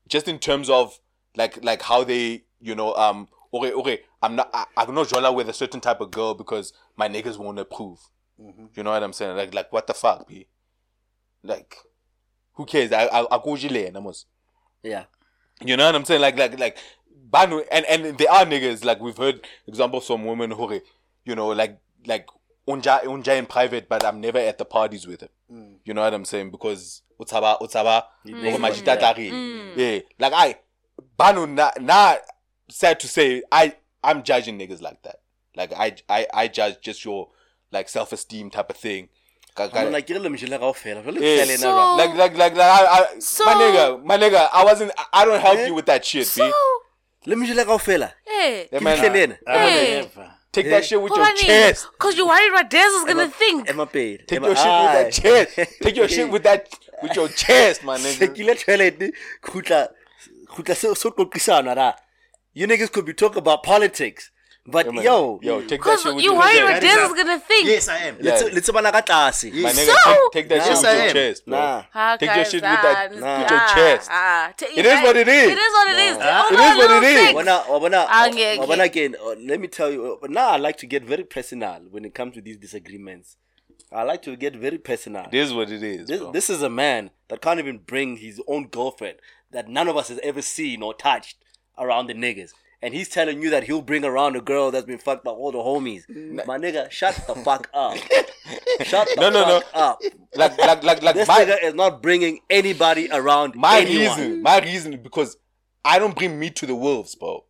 just 0.07 0.27
in 0.27 0.39
terms 0.39 0.69
of 0.69 0.99
like 1.35 1.63
like 1.63 1.81
how 1.81 2.03
they, 2.03 2.43
you 2.59 2.75
know, 2.75 2.93
um, 2.95 3.27
okay, 3.57 3.73
okay, 3.73 3.99
I'm 4.21 4.35
not, 4.35 4.49
I, 4.53 4.65
I'm 4.77 4.93
not 4.93 5.07
jola 5.07 5.33
with 5.33 5.49
a 5.49 5.53
certain 5.53 5.79
type 5.81 6.01
of 6.01 6.11
girl 6.11 6.33
because 6.33 6.73
my 6.95 7.07
niggas 7.07 7.37
won't 7.37 7.59
approve. 7.59 7.99
Mm-hmm. 8.41 8.65
You 8.75 8.83
know 8.83 8.91
what 8.91 9.03
I'm 9.03 9.13
saying? 9.13 9.35
Like 9.35 9.53
like 9.53 9.73
what 9.73 9.87
the 9.87 9.93
fuck, 9.93 10.27
b? 10.27 10.47
Like, 11.43 11.75
who 12.53 12.65
cares? 12.65 12.91
I 12.91 13.05
I 13.05 13.21
I 13.21 13.37
go 13.43 13.55
jile, 13.55 13.91
namos. 13.91 14.25
Yeah. 14.83 15.05
You 15.63 15.75
know 15.75 15.85
what 15.85 15.95
I'm 15.95 16.05
saying? 16.05 16.21
Like, 16.21 16.37
like, 16.37 16.59
like, 16.59 16.77
Banu, 17.09 17.63
and 17.71 17.85
and 17.85 18.17
there 18.17 18.31
are 18.31 18.45
niggas 18.45 18.85
like 18.85 18.99
we've 18.99 19.17
heard 19.17 19.45
examples 19.67 20.05
from 20.05 20.25
women 20.25 20.51
who, 20.51 20.71
are, 20.71 20.81
you 21.25 21.35
know, 21.35 21.47
like, 21.47 21.79
like 22.05 22.27
unja 22.67 23.03
unja 23.03 23.37
in 23.37 23.45
private, 23.45 23.89
but 23.89 24.05
I'm 24.05 24.21
never 24.21 24.37
at 24.37 24.57
the 24.57 24.65
parties 24.65 25.07
with 25.07 25.21
him. 25.21 25.29
Mm. 25.51 25.75
You 25.83 25.93
know 25.93 26.01
what 26.01 26.13
I'm 26.13 26.25
saying? 26.25 26.51
Because 26.51 27.01
utsaba 27.19 27.59
utsaba 27.59 28.03
oko 28.25 28.57
majitatari. 28.57 29.75
Yeah, 29.75 29.99
like 30.19 30.33
I, 30.33 30.55
Banu 31.17 31.47
na 31.47 31.71
na 31.79 32.17
sad 32.69 32.99
to 33.01 33.07
say, 33.07 33.43
I 33.51 33.75
I'm 34.03 34.23
judging 34.23 34.57
niggas 34.59 34.81
like 34.81 35.01
that. 35.03 35.17
Like 35.55 35.73
I 35.73 35.95
I 36.09 36.27
I 36.33 36.47
judge 36.47 36.77
just 36.81 37.03
your 37.05 37.29
like 37.71 37.89
self 37.89 38.11
esteem 38.13 38.49
type 38.49 38.69
of 38.69 38.77
thing. 38.77 39.09
Ka- 39.55 39.69
ka- 39.69 39.79
I'm 39.79 39.91
like, 39.91 40.05
ke 40.07 40.11
le 40.11 40.29
mjela 40.29 40.59
kaofela. 40.59 41.03
Jwale 41.03 41.19
Yeah. 41.19 41.45
ke 41.45 41.57
So- 41.59 41.95
like, 41.95 42.13
like, 42.15 42.37
like, 42.37 42.55
like, 42.55 42.69
I, 42.69 42.85
I, 43.15 43.19
So- 43.19 43.45
my 43.45 43.53
nigga, 43.55 44.03
my 44.05 44.17
nigga, 44.17 44.47
I 44.53 44.63
wasn't, 44.63 44.91
I 45.11 45.25
don't 45.25 45.39
help 45.41 45.57
Eh? 45.57 45.65
you 45.67 45.73
with 45.73 45.87
that 45.87 46.05
shit, 46.05 46.27
So, 46.27 46.45
B. 46.45 46.53
le 47.31 47.35
mjela 47.35 47.65
kaofela. 47.65 48.11
hey. 48.23 48.69
Yeah, 48.71 48.79
Ke 48.79 48.83
man, 48.83 48.97
fihlelena. 48.97 49.37
Hey. 49.47 50.01
Never. 50.01 50.31
take 50.51 50.69
that 50.69 50.85
shit 50.85 51.01
with 51.01 51.11
your 51.15 51.25
Kobani, 51.25 51.37
chest. 51.45 51.87
Cause 51.99 52.15
you're 52.17 52.27
worried 52.27 52.51
what 52.53 52.69
Des 52.69 52.77
is 52.99 53.03
gonna 53.05 53.29
think. 53.29 53.67
Emma 53.69 53.85
paid. 53.87 54.27
Take 54.27 54.41
your 54.41 54.55
shit 54.55 54.65
with 54.83 54.93
that 54.97 55.11
chest. 55.11 55.71
Take 55.81 55.95
your 55.95 56.07
shit 56.07 56.29
with 56.31 56.43
that, 56.43 56.67
with 57.03 57.15
your 57.15 57.27
chest, 57.43 57.83
my 57.83 57.97
nigga. 57.97 58.27
Sekile 58.27 58.55
toilet 58.63 59.13
khutla 59.43 59.87
khutla 60.47 60.75
so 60.75 60.93
so 60.93 61.09
qoqisana 61.11 61.75
ra. 61.75 61.93
You 62.57 62.65
niggas 62.65 62.91
could 62.91 63.05
be 63.05 63.13
talking 63.13 63.37
about 63.37 63.61
politics. 63.61 64.31
But 64.69 64.91
Yeah, 64.95 65.01
yo, 65.03 65.39
yo, 65.43 65.61
take 65.61 65.69
that 65.69 65.79
Cause 65.81 66.01
shit 66.01 66.15
with 66.15 66.23
you're 66.25 66.33
your 66.33 66.41
worried 66.41 66.63
what 66.63 66.81
That 66.81 66.81
Des 66.81 66.87
is 67.03 67.11
is 67.11 67.13
gonna 67.23 67.39
think. 67.39 67.67
Yes, 67.67 67.87
I 67.87 67.97
am. 68.07 68.17
let's 68.19 68.41
Yeah. 68.41 68.49
let's 68.51 68.69
bana 68.71 68.91
ka 68.91 69.01
tlase. 69.09 69.51
My 69.53 69.59
Yes. 69.59 69.77
nigga, 69.79 69.95
So- 70.03 70.11
take, 70.11 70.31
take 70.33 70.49
that 70.49 70.55
Yes, 70.57 70.65
shit 70.67 70.75
with 70.77 70.85
I 70.85 70.93
your 70.97 71.03
am. 71.07 71.13
chest, 71.13 71.45
bro. 71.45 71.57
Nah. 71.59 72.17
Take 72.17 72.35
your 72.35 72.45
shit 72.45 72.53
with 72.53 72.61
that, 72.63 72.95
Hakazan, 72.97 73.11
with 73.11 73.51
your 73.51 73.59
ah, 73.61 73.73
chest. 73.75 74.09
ah. 74.11 74.53
Ta- 74.57 74.65
It 74.75 74.85
is 74.93 75.01
what 75.05 75.15
it 75.23 75.27
is. 75.27 75.49
It 75.51 75.57
is 75.67 75.73
what 75.77 75.87
it 75.93 75.99
is. 76.07 76.17
Huh? 76.17 76.43
All 76.43 76.53
It 76.53 76.59
our 76.59 76.71
is 76.71 76.77
what 76.81 76.89
little 76.89 76.97
it 76.97 77.03
is. 77.13 77.19
things. 77.27 77.37
Wabona 77.39 77.55
wabona 77.73 78.07
Angeke. 78.09 78.85
again. 78.89 79.15
uh, 79.21 79.35
Let 79.51 79.59
me 79.61 79.67
tell 79.67 79.91
you. 79.91 80.19
uh, 80.23 80.27
Now 80.27 80.49
I 80.49 80.57
like 80.57 80.77
to 80.77 80.87
get 80.87 81.03
very 81.13 81.23
personal 81.23 81.79
when 81.91 82.03
it 82.05 82.13
comes 82.15 82.33
to 82.35 82.41
these 82.41 82.57
disagreements. 82.57 83.37
I 83.91 84.03
like 84.03 84.21
to 84.23 84.35
get 84.35 84.53
very 84.55 84.79
personal. 84.79 85.27
It 85.31 85.37
is 85.45 85.53
what 85.53 85.69
it 85.71 85.81
is, 85.83 86.07
This, 86.07 86.19
bro. 86.19 86.31
this 86.33 86.49
is 86.49 86.61
a 86.61 86.69
man 86.69 87.11
that 87.29 87.39
can't 87.41 87.59
even 87.59 87.77
bring 87.77 88.17
his 88.17 88.41
own 88.47 88.67
girlfriend 88.67 89.17
that 89.51 89.69
none 89.69 89.87
of 89.87 89.95
us 89.95 90.09
has 90.09 90.19
ever 90.23 90.41
seen 90.41 90.81
or 90.83 90.93
touched 90.93 91.37
around 91.77 92.07
the 92.07 92.13
niggas. 92.13 92.51
And 92.81 92.93
he's 92.93 93.09
telling 93.09 93.41
you 93.41 93.49
that 93.49 93.63
he'll 93.63 93.81
bring 93.81 94.05
around 94.05 94.35
a 94.35 94.41
girl 94.41 94.69
that's 94.69 94.85
been 94.85 94.99
fucked 94.99 95.23
by 95.23 95.31
all 95.31 95.51
the 95.51 95.57
homies. 95.57 96.03
Mm. 96.07 96.45
My 96.45 96.57
nigga, 96.59 96.91
shut 96.91 97.15
the 97.27 97.33
fuck 97.35 97.69
up. 97.73 97.97
Shut 98.83 99.07
the 99.15 99.19
No, 99.21 99.29
no, 99.31 99.45
no. 99.47 99.59
fuck 99.61 99.69
up. 99.73 99.99
like, 100.35 100.57
like, 100.59 100.83
like, 100.83 101.01
like, 101.01 101.15
This 101.15 101.27
my, 101.27 101.43
nigga 101.43 101.63
is 101.63 101.73
not 101.73 102.03
bringing 102.03 102.39
anybody 102.51 103.09
around 103.11 103.55
my 103.55 103.79
anyone. 103.79 104.17
reason, 104.19 104.41
my 104.43 104.59
reason 104.59 104.93
is 104.93 104.99
because 104.99 105.37
I 105.83 105.97
don't 105.97 106.15
bring 106.15 106.37
meat 106.39 106.55
to 106.57 106.67
the 106.67 106.75
wolves, 106.75 107.15
bro. 107.15 107.45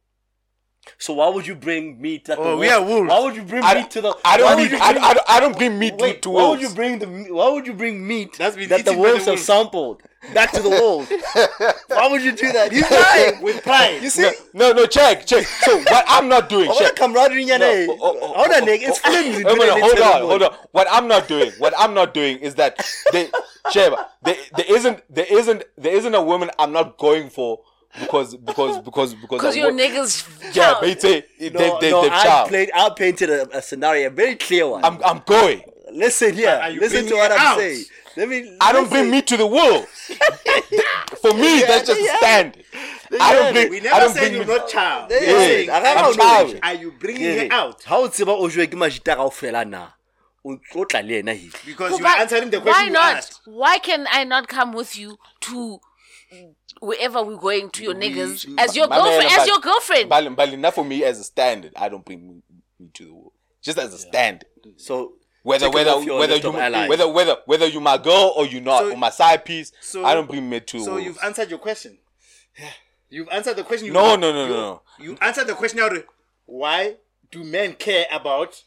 So 0.98 1.14
why 1.14 1.30
would 1.30 1.46
you 1.48 1.56
bring 1.56 2.00
meat? 2.02 2.26
That 2.26 2.38
the 2.38 2.44
Oh, 2.44 2.58
we 2.58 2.68
wolf- 2.68 2.74
are 2.82 2.86
wolves. 2.86 3.10
Why 3.10 3.20
would 3.22 3.36
you 3.36 3.44
bring 3.44 3.64
I, 3.64 3.74
meat 3.76 3.92
to 3.92 4.02
the? 4.02 4.16
I 4.26 4.38
don't, 4.38 4.58
would 4.60 4.70
bring, 4.70 4.82
I, 4.82 4.92
bring- 4.94 5.04
I, 5.04 5.14
don't- 5.14 5.30
I 5.30 5.40
don't 5.40 5.58
bring 5.58 5.80
meat 5.80 5.96
Wait, 5.98 6.16
to, 6.16 6.20
to 6.22 6.30
why 6.30 6.42
wolves. 6.44 6.62
would 6.62 6.70
you 6.70 6.76
bring 6.76 7.00
the? 7.00 7.08
Why 7.34 7.50
would 7.50 7.68
you 7.68 7.74
bring 7.74 8.08
meat 8.08 8.38
That's 8.38 8.56
that 8.56 8.68
the 8.70 8.76
eaten 8.80 8.96
the 8.96 9.00
wolves 9.00 9.20
have 9.26 9.28
wolves. 9.28 9.44
sampled 9.44 10.02
back 10.34 10.52
to 10.52 10.62
the 10.62 10.70
wolves? 10.82 11.12
why 11.88 12.08
would 12.10 12.22
you 12.24 12.32
do 12.34 12.52
that? 12.52 12.72
He's 12.72 12.90
lying. 12.92 13.42
With 13.42 13.64
pride. 13.64 14.02
You 14.02 14.10
see, 14.10 14.24
no, 14.54 14.72
no, 14.72 14.74
no, 14.74 14.86
check, 14.86 15.26
check. 15.26 15.46
So 15.46 15.78
what 15.78 16.06
I'm 16.08 16.28
not 16.28 16.50
doing, 16.50 16.72
check. 16.78 16.96
camaraderie 16.96 17.44
in 17.44 17.48
your 17.50 17.60
name. 17.60 17.88
No, 17.88 17.94
oh, 17.94 18.00
oh, 18.02 18.20
oh, 18.22 18.28
Hold 18.34 18.48
on, 18.48 18.64
oh, 18.64 18.66
nigga. 18.66 18.88
It's 18.90 19.00
oh, 19.06 19.12
films. 19.12 19.46
oh, 19.46 19.56
no, 19.56 19.66
no, 19.66 19.80
hold 19.80 20.00
on, 20.00 20.22
hold 20.22 20.44
on. 20.44 20.54
What 20.72 20.88
I'm 20.90 21.08
not 21.08 21.28
doing, 21.28 21.52
what 21.60 21.74
I'm 21.78 21.94
not 21.94 22.14
doing 22.14 22.40
is 22.40 22.56
that 22.56 22.78
they, 23.12 23.30
Sheba, 23.72 24.08
there, 24.24 24.36
there 24.56 24.66
isn't, 24.76 25.04
there 25.14 25.26
isn't, 25.30 25.64
there 25.78 25.94
isn't 25.96 26.16
a 26.16 26.22
woman 26.22 26.50
I'm 26.60 26.72
not 26.72 26.98
going 26.98 27.30
for 27.30 27.62
because, 28.00 28.36
because, 28.36 28.80
because, 28.80 29.14
because. 29.16 29.42
Cause 29.42 29.56
your 29.56 29.72
wo- 29.72 29.78
niggas. 29.78 30.28
Yeah, 30.44 30.52
child. 30.52 30.78
but 30.82 30.90
it's 30.90 31.04
a, 31.06 31.24
they, 31.40 31.50
No, 31.50 31.80
they, 31.80 31.92
no, 31.92 32.02
they've 32.02 32.12
I 32.12 32.24
child. 32.24 32.50
played. 32.50 32.70
I 32.74 32.90
painted 32.92 33.30
a, 33.30 33.58
a 33.58 33.62
scenario, 33.62 34.08
a 34.08 34.10
very 34.10 34.36
clear 34.36 34.68
one. 34.68 34.84
I'm, 34.86 35.02
I'm 35.04 35.22
going. 35.26 35.62
listen 35.92 36.34
here. 36.36 36.62
Listen 36.80 37.06
to 37.08 37.16
what 37.16 37.32
I'm 37.32 37.40
out? 37.40 37.58
saying. 37.58 37.84
Let 38.16 38.30
me. 38.30 38.58
I 38.62 38.72
don't 38.74 38.90
bring 38.90 39.12
meat 39.12 39.28
to 39.28 39.38
the 39.38 39.46
wolves. 39.48 39.88
For 41.22 41.34
me, 41.34 41.62
that's 41.62 41.88
just 41.88 42.00
a 42.00 42.04
yeah. 42.04 42.18
stand. 42.18 42.58
I 43.20 43.34
don't 43.34 43.54
bring. 43.54 43.70
We 43.70 43.78
I 43.80 43.84
never 43.84 44.00
don't 44.02 44.14
said 44.14 44.20
bring 44.22 44.34
you're 44.34 44.46
meat. 44.46 44.58
not 44.58 44.68
child. 44.70 45.12
Yeah, 45.12 45.20
We're 45.20 45.40
saying, 45.40 45.70
I 45.70 45.82
got 45.82 46.06
I'm 46.06 46.14
child. 46.16 46.60
Are 46.64 46.74
you 46.74 46.92
bringing 47.00 47.22
Ke 47.38 47.44
it 47.46 47.52
out? 47.52 47.84
ha 47.84 47.98
o 47.98 48.08
tseba 48.10 48.30
o 48.38 48.48
jwe 48.50 48.68
ke 48.68 48.74
majita 48.76 49.16
kaofela 49.16 49.66
na 49.70 49.88
o 50.46 50.86
tla 50.86 51.02
le 51.02 51.20
ena 51.20 51.34
hivi 51.34 51.66
Because 51.66 51.98
you're 52.00 52.08
answering 52.08 52.50
the 52.50 52.60
why 52.60 52.64
question 52.64 52.88
you 52.88 52.94
not? 52.94 53.16
asked. 53.18 53.42
Why 53.46 53.78
can 53.80 54.08
I 54.12 54.24
not 54.24 54.48
come 54.48 54.74
with 54.74 54.98
you 54.98 55.18
to 55.42 55.80
wherever 56.80 57.24
we're 57.24 57.38
going 57.38 57.70
to 57.72 57.84
your 57.84 57.94
niggas 57.96 58.48
as 58.58 58.76
your 58.76 58.88
girlfriend? 58.88 59.32
As 59.32 59.48
your 59.48 59.60
girlfriend. 59.60 60.10
Bali, 60.10 60.30
Bali, 60.30 60.56
not 60.58 60.76
for 60.76 60.86
me 60.86 61.04
as 61.04 61.20
a 61.20 61.24
standard. 61.24 61.74
I 61.76 61.90
don't 61.90 62.04
bring 62.06 62.28
meat, 62.28 62.44
meat 62.80 62.94
to 62.96 63.06
the 63.06 63.14
wolves. 63.14 63.36
Just 63.62 63.78
as 63.78 63.94
a 63.94 63.98
standard. 63.98 64.46
so 64.78 65.14
Whether 65.44 65.70
whether 65.70 65.94
whether 66.14 66.36
you 66.38 66.50
of 66.50 66.56
allies. 66.56 66.90
whether 66.90 67.08
whether 67.08 67.38
whether 67.46 67.68
you 67.68 67.80
my 67.80 67.98
girl 67.98 68.34
or 68.36 68.46
you 68.46 68.60
not 68.62 68.80
So- 68.80 68.92
or 68.92 68.98
my 68.98 69.10
side 69.10 69.46
piece, 69.46 69.72
so- 69.82 70.06
I 70.06 70.14
don't 70.14 70.28
bring 70.28 70.50
me 70.50 70.60
to 70.60 70.78
the 70.80 70.84
So 70.84 70.92
wolves. 70.92 71.06
you've 71.06 71.20
answered 71.24 71.50
your 71.50 71.60
question. 71.60 71.98
You've 73.10 73.30
answered 73.30 73.56
the 73.56 73.64
question. 73.64 73.88
You 73.88 73.94
No, 73.94 74.16
no, 74.16 74.32
no, 74.34 74.44
you, 74.44 74.50
no, 74.50 74.56
no. 74.56 74.82
You 75.00 75.18
answered 75.22 75.48
the 75.48 75.54
question 75.56 75.80
out. 75.80 75.92
Why 76.46 76.96
do 77.32 77.44
men 77.44 77.74
care 77.76 78.06
about 78.12 78.64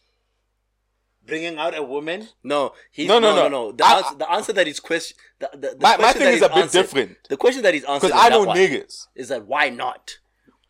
bringing 1.30 1.56
out 1.58 1.74
a 1.76 1.82
woman? 1.82 2.28
no 2.44 2.72
he's, 2.90 3.08
No, 3.08 3.18
no 3.18 3.30
no, 3.34 3.36
no 3.36 3.48
no. 3.48 3.64
no 3.70 3.72
the, 3.72 3.84
I- 3.86 3.96
answer, 3.98 4.14
the 4.22 4.30
answer 4.30 4.52
that 4.52 4.68
is 4.68 4.78
question 4.80 5.16
the, 5.38 5.48
the, 5.54 5.58
the 5.58 5.76
My- 5.80 5.96
my 5.96 6.12
thing 6.12 6.34
is 6.34 6.42
a 6.42 6.48
bit 6.48 6.58
answered- 6.58 6.82
different. 6.82 7.16
the 7.28 7.36
question 7.36 7.62
that 7.62 7.74
is 7.74 7.84
answered 7.84 8.08
Because 8.08 8.20
I 8.26 8.28
know 8.28 8.44
one, 8.44 8.56
niggas. 8.56 9.06
is 9.14 9.28
that 9.28 9.46
why 9.46 9.70
not 9.70 10.18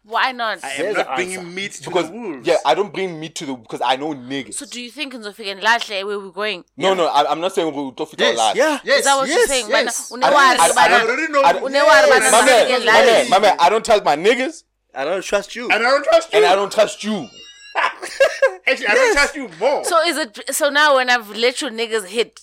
Why 0.03 0.33
not? 0.33 0.65
I 0.65 0.71
am 0.71 0.83
There's 0.83 0.97
not 0.97 1.15
bringing 1.17 1.39
answer. 1.45 1.51
meat 1.59 1.73
to 1.73 1.89
Because 1.91 2.09
the 2.11 2.17
wolves. 2.17 2.47
yeah, 2.49 2.57
I 2.65 2.73
don't 2.79 2.93
bring 2.97 3.21
meat 3.21 3.35
to 3.41 3.45
the 3.49 3.55
because 3.55 3.83
I 3.93 3.95
know 3.97 4.11
niggas. 4.15 4.55
So 4.61 4.65
do 4.75 4.81
you 4.81 4.91
think 4.91 5.13
in 5.15 5.21
Zofika 5.27 5.61
Lahle 5.67 5.99
where 6.07 6.19
we're 6.19 6.31
going? 6.43 6.65
no, 6.85 6.95
no, 7.01 7.05
I, 7.07 7.21
I'm 7.31 7.41
not 7.45 7.53
saying 7.55 7.69
we'll 7.75 7.93
talk 7.93 8.11
Yes, 8.19 8.37
last. 8.39 8.57
yeah 8.57 8.79
Yes, 8.83 9.01
Is 9.01 9.05
that 9.05 9.17
what 9.19 9.29
yes, 9.29 9.37
you're 9.37 9.47
saying? 9.55 9.67
yes. 9.69 10.11
Mana- 10.11 10.27
I, 10.27 10.31
unewari 10.31 10.57
I, 10.59 10.97
I, 10.97 11.03
already 11.05 11.29
know. 11.35 11.43
I, 11.43 11.53
Unewari 11.53 12.07
Yes. 12.09 12.09
bana- 12.15 12.31
my 12.37 12.43
man, 12.51 12.87
my 12.87 13.01
man, 13.09 13.31
my 13.35 13.39
man. 13.45 13.57
I 13.61 13.69
don't 13.73 13.85
trust 13.85 14.03
my 14.11 14.17
niggas, 14.17 14.65
I 14.95 15.05
don't 15.05 15.23
trust 15.31 15.55
you 15.55 15.65
And 15.71 15.81
I 15.87 15.91
don't 15.95 16.05
trust 16.11 16.33
you. 16.33 16.37
and 16.39 16.47
I 16.47 16.55
don't 16.59 16.73
trust 16.73 17.05
you. 17.05 17.17
Actually, 18.73 18.87
I 18.89 18.95
don't 18.95 19.13
trust 19.15 19.35
you 19.37 19.49
more. 19.59 19.85
So 19.85 20.01
is 20.07 20.17
it 20.19 20.55
so 20.55 20.69
now 20.71 20.97
when 20.97 21.11
I've 21.11 21.31
let 21.37 21.61
your 21.61 21.71
niggas 21.71 22.07
hit, 22.07 22.41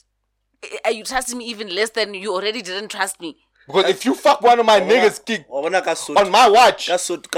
are 0.86 0.91
you 0.91 1.04
trusting 1.04 1.38
me 1.38 1.45
even 1.45 1.74
less 1.74 1.91
than 1.91 2.14
you 2.14 2.34
already 2.34 2.62
didn't 2.62 2.90
trust 2.90 3.20
me? 3.22 3.38
Because 3.68 3.86
if 3.90 4.06
you 4.06 4.16
fuck 4.16 4.41
one 4.41 4.60
of 4.60 4.66
my 4.66 4.80
niggas 4.80 5.26
kick 5.26 5.45
wa 5.49 5.62
bona 5.62 5.82
ka 5.82 5.91
Sotho- 5.94 6.18
on 6.18 6.32
my 6.32 6.48
watch, 6.49 6.88
ka 6.88 6.94
Sotho- 6.95 7.30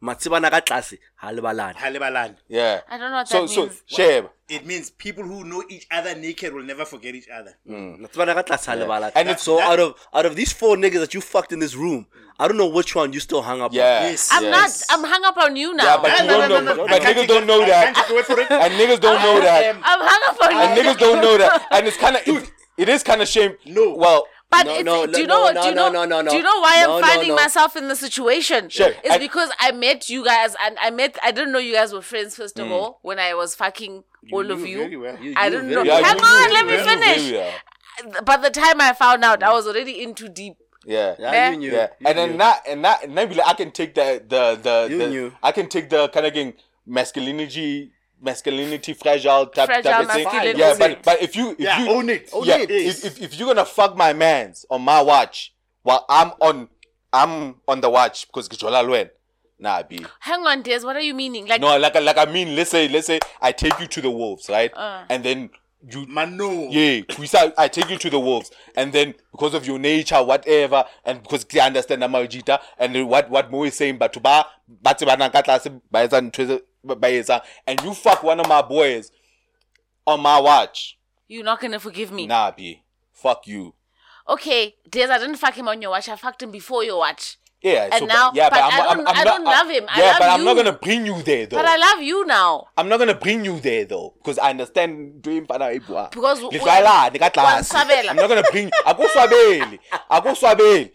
sa 0.02 0.14
strateng 0.14 0.20
ka 0.20 0.20
Sotho 0.20 0.36
sa 0.36 0.40
strateng 0.40 0.40
matsebana 0.40 0.50
ka 0.50 0.60
tlase 0.60 0.98
ha 1.16 1.32
lebalane 1.32 1.74
Halebalani. 1.76 2.36
yeah. 2.48 2.80
I 2.88 2.98
don't 2.98 3.10
know 3.10 3.16
what 3.18 3.28
so 3.28 3.40
that 3.42 3.48
so 3.48 3.62
means. 3.66 3.82
shame. 3.86 4.28
It 4.48 4.64
means 4.64 4.90
people 4.90 5.24
who 5.24 5.42
know 5.44 5.64
each 5.68 5.86
other 5.90 6.14
naked 6.14 6.54
will 6.54 6.62
never 6.62 6.84
forget 6.84 7.14
each 7.14 7.28
other. 7.28 7.54
Hmm. 7.66 8.04
matsebana 8.04 8.34
ka 8.34 8.42
tlase 8.42 8.66
ha 8.66 8.72
lebalane 8.74 9.12
And 9.14 9.28
it's- 9.28 9.42
so 9.42 9.56
that- 9.56 9.68
out 9.70 9.80
of 9.80 9.94
out 10.14 10.26
of 10.26 10.36
these 10.36 10.52
four 10.52 10.76
niggas 10.76 11.00
that 11.00 11.14
you 11.14 11.20
fucked 11.20 11.52
in 11.52 11.58
this 11.60 11.74
room 11.74 12.06
I 12.38 12.46
don't 12.48 12.58
know 12.58 12.68
which 12.68 12.94
one 12.94 13.14
you 13.14 13.20
still 13.20 13.40
hung 13.40 13.62
up 13.62 13.72
Yeah. 13.72 14.04
on. 14.04 14.12
Yes. 14.12 14.28
I'm 14.30 14.44
yes. 14.44 14.84
not. 14.90 14.98
I'm 14.98 15.04
hung 15.08 15.24
up 15.24 15.38
on 15.38 15.56
you 15.56 15.72
now. 15.72 15.84
Yeah, 15.84 15.96
but 15.96 16.08
No, 16.12 16.16
you 16.20 16.24
no, 16.26 16.36
don't 16.36 16.48
no, 16.50 16.60
know. 16.60 16.60
no, 16.60 16.74
no. 16.76 16.84
But 16.84 16.92
I 16.92 16.98
can't 17.00 17.16
niggas 17.16 17.20
take 17.20 17.28
don't 17.32 17.48
your- 17.48 17.56
know 17.56 17.62
I 17.64 17.66
that. 17.72 17.84
can't 17.84 17.96
take 17.96 18.08
your 18.12 18.24
for 18.28 18.40
it. 18.40 18.50
And 18.52 18.72
niggas 18.76 19.00
don't 19.00 19.22
know 19.24 19.40
that. 19.40 19.74
I'm 19.80 20.00
hung 20.04 20.22
up 20.28 20.36
on 20.44 20.50
you. 20.52 20.58
And 20.60 20.68
you. 20.76 20.82
niggas 20.84 20.98
don't 21.00 21.20
know 21.24 21.38
that. 21.40 21.64
And 21.72 21.86
it's 21.88 21.96
kind 21.96 22.16
of 22.16 22.28
it, 22.28 22.50
it 22.76 22.88
is 22.92 23.02
kind 23.02 23.22
of 23.24 23.28
shame. 23.28 23.56
No. 23.64 23.94
Well, 23.96 24.28
But 24.64 24.66
No, 24.66 24.74
it's, 24.74 24.84
no, 24.84 25.06
do 25.06 25.20
you 25.20 25.26
no, 25.26 25.34
know? 25.46 25.52
no, 25.52 25.62
do 25.62 25.68
you 25.68 25.74
no, 25.74 25.88
know? 25.90 26.04
no, 26.04 26.20
no, 26.22 26.30
Do 26.30 26.36
you 26.36 26.42
no. 26.42 26.50
know 26.54 26.60
why 26.60 26.82
No, 26.82 26.94
I'm 26.96 27.00
no, 27.00 27.06
finding 27.06 27.28
no. 27.28 27.34
myself 27.36 27.76
in 27.76 27.88
the 27.88 27.96
situation? 27.96 28.68
Sure. 28.68 28.88
It's 29.04 29.14
I- 29.14 29.18
because 29.18 29.50
I 29.58 29.72
met 29.72 30.08
you 30.08 30.24
guys, 30.24 30.54
and 30.64 30.76
I 30.80 30.90
met. 30.90 31.18
I 31.22 31.30
didn't 31.32 31.52
know 31.52 31.58
you 31.58 31.72
guys 31.74 31.92
were 31.92 32.02
friends 32.02 32.36
first 32.36 32.56
Mm. 32.56 32.66
of 32.66 32.72
all 32.72 32.98
when 33.02 33.18
I 33.18 33.34
was 33.34 33.54
fucking 33.54 34.04
all 34.32 34.42
knew 34.42 34.52
of 34.54 34.66
you. 34.66 34.78
very 34.78 34.96
well. 34.96 35.16
You- 35.20 35.34
I 35.36 35.44
you 35.46 35.50
didn't 35.52 35.68
very 35.70 35.84
know. 35.84 35.92
well. 35.94 36.04
Hang 36.04 36.18
you 36.18 36.24
on, 36.24 36.48
knew- 36.48 36.54
let 36.54 36.66
me 36.66 36.72
you 36.72 36.78
knew 36.78 36.84
finish. 36.84 37.22
very 37.30 37.32
well. 37.38 38.22
By 38.24 38.36
the 38.36 38.50
time 38.50 38.80
I 38.80 38.92
found 38.92 39.24
out, 39.24 39.42
I 39.42 39.52
was 39.52 39.66
already 39.66 40.02
in 40.02 40.14
too 40.14 40.28
deep. 40.28 40.54
Yeah. 40.84 41.14
Yeah, 41.18 41.32
Yeah. 41.32 41.50
you 41.50 41.56
knew. 41.56 41.72
Yeah, 41.72 41.88
You 41.98 42.06
and 42.08 42.18
then 42.18 42.30
knew. 42.32 42.38
that 42.38 42.62
and 42.68 42.84
that 42.84 43.02
and 43.04 43.16
then 43.18 43.28
be 43.28 43.34
like, 43.34 43.48
I 43.48 43.54
can 43.54 43.70
take 43.72 43.94
the 43.94 44.22
the 44.26 44.58
the, 44.62 44.86
You 44.90 44.98
the 44.98 45.08
knew. 45.08 45.32
I 45.42 45.50
can 45.52 45.68
take 45.68 45.90
the 45.90 46.08
kind 46.10 46.26
of 46.26 46.32
getting 46.32 46.54
masculinity 46.86 47.92
masculinity 48.20 48.92
fragile 48.94 49.46
type 49.46 49.66
Fragile 49.66 49.92
type 49.92 50.04
of 50.04 50.10
thing. 50.12 50.24
masculinity. 50.24 50.58
Yeah, 50.60 50.74
but 50.78 50.90
it. 50.90 51.02
but 51.02 51.22
if 51.22 51.36
you 51.36 51.50
if 51.52 51.60
Yeah, 51.60 51.82
you 51.84 51.90
own 51.90 52.08
it. 52.08 52.30
Own 52.32 52.44
yeah, 52.44 52.56
it. 52.58 52.70
if, 52.70 53.04
if 53.04 53.22
if 53.22 53.38
you're 53.38 53.48
gonna 53.48 53.64
fuck 53.64 53.96
my 53.96 54.12
man's 54.12 54.64
on 54.70 54.82
my 54.82 55.00
watch 55.02 55.52
while 55.82 56.04
I'm 56.08 56.32
on 56.40 56.68
I'm 57.12 57.56
on 57.68 57.80
the 57.80 57.90
watch 57.90 58.26
because 58.26 58.48
Gijola 58.48 58.84
Lwen. 58.84 59.10
Nah, 59.58 59.82
B. 59.82 60.04
Hang 60.20 60.46
on, 60.46 60.60
Des. 60.62 60.80
What 60.80 60.96
are 60.96 61.00
you 61.00 61.14
meaning? 61.14 61.46
Like, 61.46 61.60
No, 61.62 61.78
like 61.78 61.94
like 61.94 62.18
I 62.18 62.26
mean, 62.26 62.54
let's 62.54 62.70
say 62.70 62.88
let's 62.88 63.06
say 63.06 63.20
I 63.40 63.52
take 63.52 63.78
you 63.80 63.86
to 63.86 64.00
the 64.02 64.10
wolves, 64.10 64.48
right? 64.50 64.70
Uh. 64.76 65.04
And 65.08 65.24
then 65.24 65.50
you 65.90 66.04
Mano. 66.06 66.68
yeah, 66.68 67.02
we 67.18 67.26
say 67.26 67.52
I 67.56 67.68
take 67.68 67.88
you 67.88 67.96
to 67.96 68.10
the 68.10 68.18
wolves, 68.20 68.50
and 68.76 68.92
then 68.92 69.14
because 69.30 69.54
of 69.54 69.66
your 69.66 69.78
nature, 69.78 70.22
whatever, 70.22 70.84
and 71.04 71.22
because 71.22 71.44
they 71.44 71.60
understand 71.60 72.02
Amajita, 72.02 72.60
and 72.78 73.08
what 73.08 73.30
what 73.30 73.50
Mo 73.50 73.64
is 73.64 73.74
saying, 73.74 73.96
but 73.98 74.12
to 74.14 74.20
ba 74.20 74.44
but 74.82 74.98
and 77.66 77.80
you 77.82 77.94
fuck 77.94 78.22
one 78.22 78.40
of 78.40 78.48
my 78.48 78.62
boys 78.62 79.10
on 80.06 80.20
my 80.20 80.38
watch, 80.40 80.98
you're 81.28 81.44
not 81.44 81.60
gonna 81.60 81.80
forgive 81.80 82.12
me. 82.12 82.26
nah, 82.26 82.50
b 82.50 82.82
fuck 83.12 83.46
you. 83.46 83.74
Okay, 84.28 84.74
Des. 84.88 85.04
I 85.10 85.18
didn't 85.18 85.36
fuck 85.36 85.54
him 85.54 85.68
on 85.68 85.80
your 85.80 85.90
watch. 85.92 86.08
I 86.08 86.16
fucked 86.16 86.42
him 86.42 86.50
before 86.50 86.82
your 86.84 86.98
watch. 86.98 87.38
Yeah, 87.62 87.88
And 87.90 88.06
now- 88.06 88.30
yeah, 88.34 88.48
but 88.50 88.58
I 88.60 88.94
don't- 88.94 89.08
I 89.08 89.24
don't 89.24 89.44
love 89.44 89.68
him. 89.70 89.86
I 89.88 89.98
yeah, 90.00 90.06
love 90.10 90.18
but 90.18 90.28
I'm 90.30 90.44
not 90.44 90.54
gonna 90.54 90.72
bring 90.72 91.06
you 91.06 91.22
there 91.22 91.46
though. 91.46 91.56
But 91.56 91.64
I 91.66 91.76
love 91.76 92.02
you 92.02 92.24
now. 92.26 92.68
I'm 92.76 92.88
not 92.88 92.98
gonna 92.98 93.14
bring 93.14 93.44
you 93.44 93.58
there 93.60 93.84
though, 93.84 94.14
because 94.18 94.38
I 94.38 94.50
understand 94.50 95.22
doing 95.22 95.46
para 95.46 95.72
ibua. 95.74 96.10
Because 96.12 96.38
Ke 96.40 96.42
u- 96.42 96.50
tlwaela, 96.60 97.10
ke 97.12 97.18
ka 97.18 97.30
tlase. 97.30 97.72
wanswabela. 97.72 98.10
I'm 98.10 98.16
not 98.16 98.28
gonna 98.28 98.44
bring 98.52 98.70
ako 98.84 99.06
swabele. 99.08 99.78
Ako 100.10 100.28
swabele. 100.34 100.92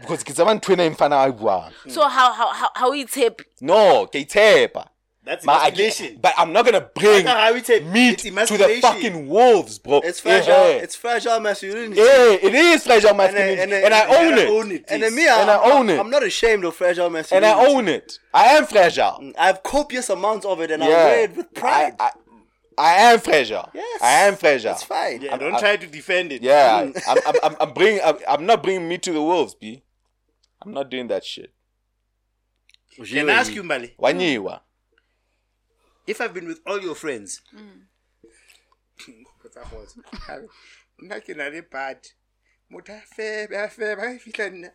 Because 0.00 0.22
ke 0.22 0.32
tsaba 0.32 0.54
ntho 0.60 0.72
ena 0.72 0.84
e 0.84 0.90
mfana 0.90 1.24
a 1.24 1.28
e 1.28 1.32
buang. 1.32 1.72
So 1.90 2.02
how 2.08 2.32
how 2.32 2.52
how 2.52 2.70
how 2.74 2.92
it's 2.92 3.14
happy? 3.14 3.44
No, 3.60 4.06
ke 4.06 4.24
itshepa. 4.24 4.86
That's 5.28 5.44
Ma- 5.44 5.58
I- 5.60 6.16
But 6.22 6.32
I'm 6.38 6.54
not 6.54 6.64
gonna 6.64 6.80
bring 6.80 7.26
That's 7.26 7.38
how 7.38 7.52
we 7.52 7.80
meat 7.92 8.12
it's 8.12 8.22
to 8.22 8.28
the 8.28 8.30
emasculation. 8.30 8.80
fucking 8.80 9.28
wolves, 9.28 9.78
bro. 9.78 10.00
It's 10.02 10.20
fragile. 10.20 10.54
Yeah. 10.54 10.84
It's 10.84 10.96
fragile 10.96 11.38
masculinity. 11.38 12.00
yeah, 12.00 12.32
it 12.32 12.54
is 12.54 12.84
fragile 12.84 13.10
And, 13.10 13.18
masculinity, 13.18 13.60
and, 13.60 13.72
and, 13.74 13.92
I 13.94 14.08
You 14.08 14.16
own 14.16 14.30
gotta 14.30 14.42
it. 14.42 14.48
Own 14.48 14.72
it. 14.72 14.84
And 14.88 15.00
yes. 15.02 15.10
then 15.10 15.14
me, 15.14 15.28
And 15.28 15.50
I 15.50 15.58
I'm, 15.58 15.72
own 15.72 15.90
it. 15.90 16.00
I'm 16.00 16.08
not 16.08 16.22
ashamed 16.22 16.64
of 16.64 16.74
fragile 16.74 17.10
masculinity. 17.10 17.52
And. 17.52 17.60
I 17.60 17.70
own 17.74 17.88
it. 17.88 18.18
I 18.32 18.44
am 18.56 18.64
fragile. 18.66 19.32
I 19.38 19.46
have 19.48 19.62
copious 19.62 20.08
amounts 20.08 20.46
of 20.46 20.62
it, 20.62 20.70
and 20.70 20.82
I 20.82 20.88
Yeah, 20.88 21.04
wear 21.04 21.24
it 21.24 21.36
with 21.36 21.52
pride. 21.52 21.94
I, 22.00 22.04
I, 22.04 22.10
I 22.78 22.92
am 23.12 23.20
fragile. 23.20 23.68
yes, 23.74 24.02
I 24.02 24.10
am 24.28 24.36
fragile. 24.36 24.70
That's 24.72 24.82
fine. 24.82 25.20
Yeah, 25.20 25.36
don't 25.36 25.58
try 25.58 25.76
to 25.76 25.86
defend 25.86 26.32
it. 26.32 26.40
Yeah, 26.42 26.84
mm. 26.84 27.02
I'm, 27.06 27.18
I'm, 27.26 27.34
I'm, 27.42 27.56
I'm 27.60 27.74
bringing. 27.74 28.00
I'm, 28.02 28.16
I'm 28.26 28.46
not 28.46 28.62
bringing 28.62 28.88
meat 28.88 29.02
to 29.02 29.12
the 29.12 29.20
wolves, 29.20 29.54
b. 29.54 29.82
I'm 30.62 30.72
not 30.72 30.88
doing 30.88 31.08
that 31.08 31.22
shit. 31.22 31.52
Can 33.04 33.28
I 33.28 33.34
ask 33.34 33.54
you, 33.54 33.62
Mbali? 33.62 33.94
Wanyiwa. 33.98 34.60
If 36.08 36.20
I've 36.20 36.32
been 36.34 36.48
with 36.48 36.60
all 36.66 36.80
your 36.80 36.94
friends, 36.96 37.40
Mm. 37.54 37.84
nna 41.02 41.20
ke 41.22 41.36
na 41.36 41.46
le 41.54 41.62
party 41.62 42.10
motho 42.72 42.90
a 42.96 43.00
febe 43.14 43.54
a 43.54 43.68
febe 43.70 44.02
a 44.02 44.18
fitlha 44.18 44.50
nna. 44.50 44.70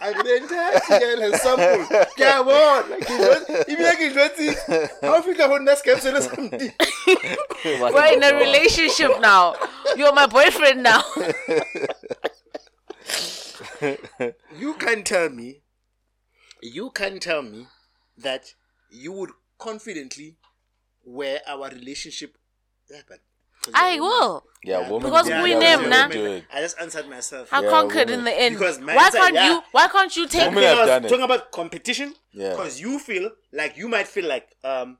A 0.00 0.12
re 0.22 0.40
ntaela 0.40 1.28
sample 1.36 1.84
ke 2.16 2.24
a 2.26 2.42
bona 2.44 2.96
ke 3.02 3.14
jwetse- 3.20 3.64
ebile 3.72 3.92
ke 4.00 4.08
jwetse 4.14 4.46
ga 5.02 5.12
o 5.16 5.22
fitlha 5.26 5.48
go 5.52 5.58
nna 5.58 5.74
scapsele 5.76 6.22
something. 6.22 6.72
We're 7.94 8.12
in 8.14 8.22
a 8.22 8.32
relationship 8.38 9.20
now. 9.20 9.54
You're 9.96 10.12
my 10.12 10.26
boyfriend 10.26 10.82
now. 10.82 11.02
you 14.58 14.74
can 14.74 15.02
tell 15.04 15.28
me 15.30 15.61
you 16.62 16.90
can 16.90 17.18
tell 17.18 17.42
me 17.42 17.66
that 18.16 18.54
you 18.90 19.12
would 19.12 19.30
confidently 19.58 20.36
wear 21.04 21.40
our 21.46 21.68
relationship 21.70 22.36
yeah, 22.90 23.00
but 23.08 23.18
I 23.74 23.98
will. 24.00 24.44
Yeah, 24.64 24.88
woman. 24.90 25.08
Because 25.10 25.26
do 25.26 25.32
it. 25.34 25.42
we 25.44 25.50
Yeah, 25.52 25.58
name, 25.60 25.76
woman 25.82 25.90
nah. 25.90 26.08
do 26.08 26.24
it. 26.26 26.44
I 26.52 26.60
just 26.60 26.78
answered 26.80 27.08
myself. 27.08 27.48
I 27.52 27.62
Yeah, 27.62 27.70
conquered 27.70 28.10
woman. 28.10 28.18
in 28.18 28.24
the 28.24 28.40
end. 28.40 28.58
Because 28.58 28.80
man 28.80 28.96
why 28.96 29.08
said, 29.10 29.18
can't 29.20 29.34
yeah. 29.34 29.50
you? 29.52 29.62
Why 29.70 29.86
can't 29.88 30.16
you 30.16 30.26
take? 30.26 30.40
Women 30.48 30.54
Because 30.62 30.68
have 30.70 30.78
I 30.78 30.80
was 30.80 30.88
done 30.90 31.04
it. 31.04 31.08
talking 31.08 31.24
about 31.24 31.52
competition 31.52 32.14
Yeah. 32.32 32.50
because 32.50 32.80
you 32.80 32.98
feel 32.98 33.30
like 33.52 33.76
you 33.76 33.88
might 33.88 34.08
feel 34.08 34.26
like 34.28 34.48
um 34.64 34.98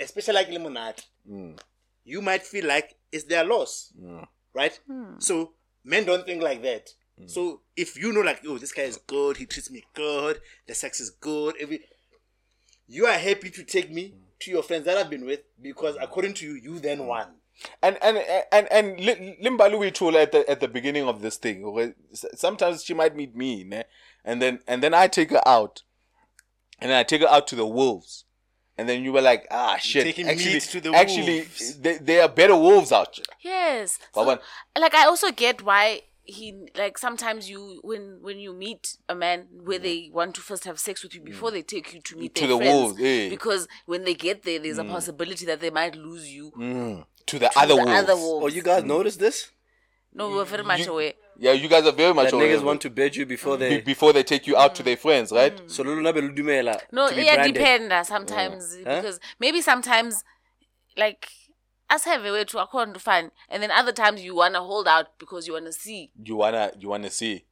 especially 0.00 0.34
like 0.34 0.48
lemonade. 0.50 1.02
Mm. 1.30 1.58
you 2.04 2.20
might 2.20 2.42
feel 2.42 2.66
like 2.66 2.96
it's 3.12 3.24
their 3.24 3.44
loss 3.44 3.92
Mm. 4.00 4.26
right 4.54 4.80
so 5.20 5.52
men 5.84 6.04
don't 6.04 6.26
think 6.26 6.42
like 6.42 6.60
that 6.62 6.88
Mm. 7.20 7.30
so 7.30 7.60
if 7.76 7.96
you 7.96 8.12
know 8.12 8.20
like 8.22 8.40
oh 8.46 8.56
this 8.58 8.72
guy 8.72 8.82
is 8.84 8.96
good 9.06 9.36
he 9.36 9.44
treats 9.46 9.70
me 9.70 9.84
good 9.94 10.40
the 10.66 10.74
sex 10.74 10.98
is 11.00 11.10
good 11.10 11.54
every 11.60 11.80
you 12.88 13.06
are 13.06 13.12
happy 13.18 13.50
to 13.50 13.64
take 13.64 13.90
me 13.90 14.08
mm. 14.10 14.38
to 14.40 14.50
your 14.50 14.62
friends 14.62 14.86
that 14.86 14.96
I've 14.96 15.10
been 15.10 15.26
with 15.26 15.40
because 15.60 15.96
mm. 15.96 16.02
according 16.02 16.34
to 16.34 16.46
you 16.46 16.54
you 16.54 16.78
then 16.80 17.06
won 17.06 17.26
And 17.82 17.98
and 18.02 18.16
and 18.50 18.66
and 18.72 18.98
Li- 18.98 19.36
Limbalu 19.44 19.78
we 19.78 19.90
told 19.90 20.14
at 20.16 20.32
the 20.32 20.48
at 20.48 20.60
the 20.60 20.68
beginning 20.68 21.06
of 21.06 21.20
this 21.20 21.36
thing. 21.36 21.64
okay, 21.66 21.92
Sometimes 22.34 22.82
she 22.82 22.94
might 22.94 23.14
meet 23.14 23.36
me, 23.36 23.62
ne? 23.62 23.82
and 24.24 24.40
then 24.40 24.60
and 24.66 24.82
then 24.82 24.94
I 24.94 25.06
take 25.06 25.30
her 25.30 25.46
out, 25.46 25.82
and 26.80 26.90
then 26.90 26.98
I 26.98 27.02
take 27.04 27.20
her 27.20 27.28
out 27.28 27.46
to 27.48 27.56
the 27.56 27.66
wolves, 27.66 28.24
and 28.78 28.88
then 28.88 29.04
you 29.04 29.12
were 29.12 29.20
like, 29.20 29.46
ah, 29.50 29.76
shit. 29.76 30.04
taking 30.04 30.28
actually, 30.28 30.54
meat 30.54 30.62
to 30.62 30.80
the 30.80 30.94
actually, 30.94 31.38
wolves. 31.40 31.78
they, 31.78 31.98
they 31.98 32.20
are 32.20 32.28
better 32.28 32.56
wolves 32.56 32.90
out 32.90 33.14
there. 33.16 33.36
Yes. 33.52 33.98
But 34.14 34.22
So, 34.22 34.26
when- 34.28 34.38
like 34.80 34.94
I 34.94 35.04
also 35.06 35.30
get 35.30 35.62
why 35.62 36.00
he 36.24 36.66
like 36.76 36.98
sometimes 36.98 37.50
you 37.50 37.80
when 37.82 38.18
when 38.22 38.38
you 38.38 38.52
meet 38.54 38.96
a 39.08 39.14
man 39.14 39.46
where 39.64 39.78
mm. 39.78 39.82
they 39.82 40.10
want 40.12 40.34
to 40.36 40.40
first 40.40 40.64
have 40.64 40.78
sex 40.78 41.02
with 41.02 41.14
you 41.14 41.20
mm. 41.20 41.24
before 41.24 41.50
they 41.50 41.62
take 41.62 41.92
you 41.92 42.00
to 42.00 42.16
meet 42.16 42.34
To 42.36 42.46
their 42.46 42.50
the 42.50 42.56
friends 42.58 42.74
wolves, 42.74 43.00
eh. 43.02 43.28
because 43.28 43.66
when 43.86 44.04
they 44.04 44.14
get 44.14 44.44
there 44.44 44.60
there's 44.60 44.78
a 44.78 44.84
mm. 44.84 44.90
possibility 44.90 45.44
that 45.46 45.60
they 45.60 45.70
might 45.70 45.96
lose 45.96 46.28
you 46.32 46.52
Mm. 46.56 47.04
To 47.26 47.38
the 47.38 47.48
to 47.48 47.58
other 47.58 47.74
the 47.74 47.76
wolves. 47.76 47.90
other 48.02 48.16
wolves. 48.16 48.44
Oh, 48.44 48.48
you 48.48 48.62
guys 48.62 48.84
notice 48.84 49.16
this? 49.16 49.50
no, 50.14 50.30
we're 50.30 50.44
very 50.44 50.62
much 50.64 50.80
You- 50.86 50.92
aware. 50.92 51.12
Yeah, 51.38 51.52
you 51.52 51.66
guys 51.66 51.86
are 51.86 51.92
very 51.92 52.12
much 52.12 52.30
That 52.30 52.36
aware 52.36 52.56
niggas 52.56 52.62
want 52.62 52.82
to 52.82 52.90
bed 52.90 53.16
you 53.16 53.24
before 53.24 53.56
Be- 53.56 53.68
they. 53.68 53.80
before 53.80 54.12
they 54.12 54.22
take 54.22 54.46
you 54.46 54.54
out 54.56 54.74
to 54.74 54.82
their 54.82 54.98
friends, 54.98 55.32
right? 55.32 55.58
So 55.66 55.82
lolo 55.82 56.02
na 56.02 56.12
be 56.12 56.20
lo 56.20 56.28
dumela 56.28 56.78
No, 56.92 57.08
to 57.08 57.14
be 57.16 57.22
yeah, 57.24 57.34
branded. 57.36 57.54
depend 57.54 57.92
uh, 57.92 58.04
sometimes 58.04 58.76
Huh? 58.86 58.96
because 59.00 59.18
maybe 59.40 59.60
sometimes 59.62 60.22
like 60.96 61.28
us 61.92 62.04
have 62.04 62.24
a 62.24 62.32
way 62.32 62.44
to 62.44 62.58
according 62.58 62.94
to 62.94 63.00
fun, 63.00 63.30
and 63.48 63.62
then 63.62 63.70
other 63.70 63.92
times 63.92 64.22
you 64.22 64.34
wanna 64.34 64.60
hold 64.60 64.88
out 64.88 65.18
because 65.18 65.46
you 65.46 65.52
wanna 65.52 65.72
see. 65.72 66.10
You 66.22 66.36
wanna 66.36 66.72
you 66.78 66.88
wanna 66.88 67.10
see. 67.10 67.44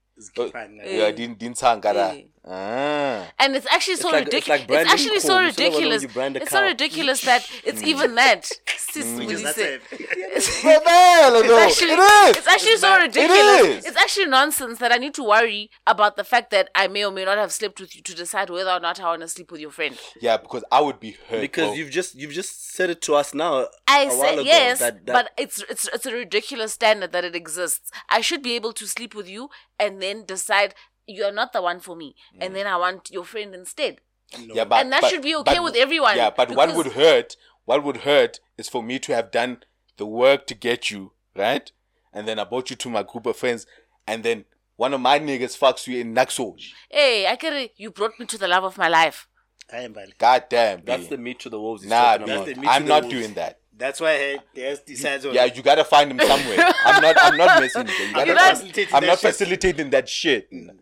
Oh, 2.39 2.39
fine, 2.44 2.52
yeah, 2.52 2.56
didn't 2.56 2.72
didn't 2.72 3.22
sound. 3.22 3.26
Ah. 3.38 3.44
And 3.44 3.56
it's 3.56 3.66
actually 3.70 3.96
so 3.96 4.08
like- 4.08 4.22
it's 4.26 4.34
ridiculous. 4.34 4.60
like 4.60 4.70
It's, 4.80 4.90
actually 4.92 5.20
so 5.20 5.28
corn. 5.28 5.44
You 5.46 5.52
still 5.52 5.70
don't 5.70 5.72
know 5.72 5.78
when 5.78 5.90
ridiculous. 5.90 6.02
you 6.02 6.08
brand 6.08 6.36
a 6.36 6.42
It's 6.42 6.50
so 6.50 6.62
ridiculous 6.62 7.20
that 7.22 7.50
it's 7.64 7.82
even 7.82 8.14
that. 8.14 8.44
Sis, 8.44 9.04
Mm. 9.06 9.16
what 9.18 9.26
Which 9.28 9.54
said. 9.54 9.80
It's, 10.32 10.64
Well, 10.64 10.80
well, 10.84 11.44
no, 11.44 11.58
actually, 11.58 11.90
it 11.92 12.36
is. 12.38 12.46
actually 12.46 12.76
so 12.76 12.88
not- 12.88 13.02
it 13.02 13.06
ridiculous. 13.06 13.84
It's 13.86 13.96
actually 13.96 14.26
nonsense 14.26 14.78
that 14.78 14.92
I 14.92 14.96
need 14.96 15.14
to 15.14 15.22
worry 15.22 15.70
about 15.86 16.16
the 16.16 16.24
fact 16.24 16.50
that 16.50 16.70
I 16.74 16.88
may 16.88 17.04
or 17.04 17.10
may 17.12 17.24
not 17.24 17.38
have 17.38 17.52
slept 17.52 17.80
with 17.80 17.94
you 17.94 18.02
to 18.02 18.14
decide 18.14 18.48
whether 18.50 18.70
or 18.70 18.80
not 18.80 18.98
I 19.00 19.04
want 19.04 19.20
to 19.22 19.28
sleep 19.28 19.50
with 19.52 19.60
your 19.60 19.70
friend. 19.70 19.96
Yeah, 20.20 20.36
because 20.38 20.64
I 20.72 20.80
would 20.80 20.98
be 20.98 21.16
hurt. 21.28 21.40
Because 21.40 21.66
bro. 21.68 21.74
you've 21.74 21.90
just 21.90 22.14
you've 22.14 22.32
just 22.32 22.72
said 22.74 22.90
it 22.90 23.00
to 23.02 23.14
us 23.14 23.34
now. 23.34 23.66
I 23.86 24.06
while 24.06 24.20
say 24.20 24.32
ago, 24.34 24.42
yes, 24.42 24.78
that- 24.80 25.06
that- 25.06 25.12
but 25.12 25.30
it's 25.36 25.62
it's 25.68 25.86
it's 25.88 26.06
a 26.06 26.12
ridiculous 26.12 26.72
standard 26.72 27.12
that 27.12 27.24
it 27.24 27.34
exists. 27.36 27.90
I 28.08 28.20
should 28.22 28.42
be 28.42 28.54
able 28.54 28.72
to 28.74 28.86
sleep 28.86 29.14
with 29.14 29.28
you 29.28 29.50
and 29.78 30.00
then 30.02 30.24
decide 30.24 30.74
you're 31.10 31.32
not 31.32 31.52
the 31.52 31.62
one 31.62 31.80
for 31.80 31.96
me, 31.96 32.14
and 32.40 32.50
mm. 32.52 32.54
then 32.54 32.66
I 32.66 32.76
want 32.76 33.10
your 33.10 33.24
friend 33.24 33.54
instead. 33.54 33.98
Yeah, 34.38 34.64
but, 34.64 34.80
And 34.82 34.92
that 34.92 35.02
but- 35.02 35.10
should 35.10 35.22
be 35.22 35.34
okay 35.36 35.54
but- 35.56 35.64
with 35.64 35.76
everyone, 35.76 36.16
Yeah, 36.16 36.30
but 36.30 36.50
what 36.50 36.74
would 36.74 36.92
hurt? 36.92 37.36
What 37.64 37.84
would 37.84 37.98
hurt 37.98 38.40
is 38.56 38.68
for 38.68 38.82
me 38.82 38.98
to 39.00 39.14
have 39.14 39.30
done 39.30 39.62
the 39.96 40.06
work 40.06 40.46
to 40.48 40.54
get 40.54 40.90
you 40.90 41.12
right, 41.36 41.70
and 42.12 42.26
then 42.26 42.38
I 42.38 42.44
brought 42.44 42.70
you 42.70 42.76
to 42.76 42.88
my 42.90 43.02
group 43.02 43.26
of 43.26 43.36
friends, 43.36 43.66
and 44.06 44.22
then 44.24 44.44
one 44.76 44.94
of 44.94 45.00
my 45.00 45.18
niggas 45.18 45.58
fucks 45.58 45.86
you 45.86 45.98
in 46.00 46.14
Naxoj. 46.14 46.70
Hey, 46.88 47.26
I 47.26 47.36
can. 47.36 47.68
You 47.76 47.90
brought 47.90 48.18
me 48.18 48.26
to 48.26 48.38
the 48.38 48.48
love 48.48 48.64
of 48.64 48.78
my 48.78 48.88
life. 48.88 49.28
I 49.72 49.82
am 49.82 49.92
Bali. 49.92 50.14
God 50.18 50.44
damn, 50.48 50.82
That's 50.84 51.04
B. 51.04 51.10
the 51.10 51.18
meat 51.18 51.38
to 51.40 51.48
the 51.50 51.60
wolves. 51.60 51.84
Nah, 51.84 52.16
talking 52.16 52.26
B. 52.26 52.32
about. 52.32 52.46
The 52.46 52.54
meat 52.56 52.68
I'm 52.68 52.86
not 52.86 53.02
wolves. 53.04 53.14
doing 53.14 53.34
that. 53.34 53.58
That's 53.76 54.00
why 54.00 54.10
I 54.12 54.38
Des 54.54 54.76
decides 54.86 55.24
Yeah, 55.26 55.44
you 55.44 55.62
gotta 55.62 55.84
find 55.84 56.10
him 56.10 56.18
somewhere. 56.18 56.58
I'm 56.84 57.00
not. 57.02 57.16
I'm 57.20 57.36
not 57.36 57.60
messing 57.60 57.84
with 57.84 57.98
you. 57.98 58.04
You 58.06 58.10
I'm 58.14 58.14
gotta 58.14 58.34
not 58.34 58.40
find- 58.42 58.56
facilitating 58.58 58.94
I'm 58.94 59.00
that 59.02 59.06
not 59.06 59.18
shit. 59.20 59.30
facilitating 59.32 59.90
that 59.90 60.08
shit. 60.08 60.48
That's- 60.50 60.76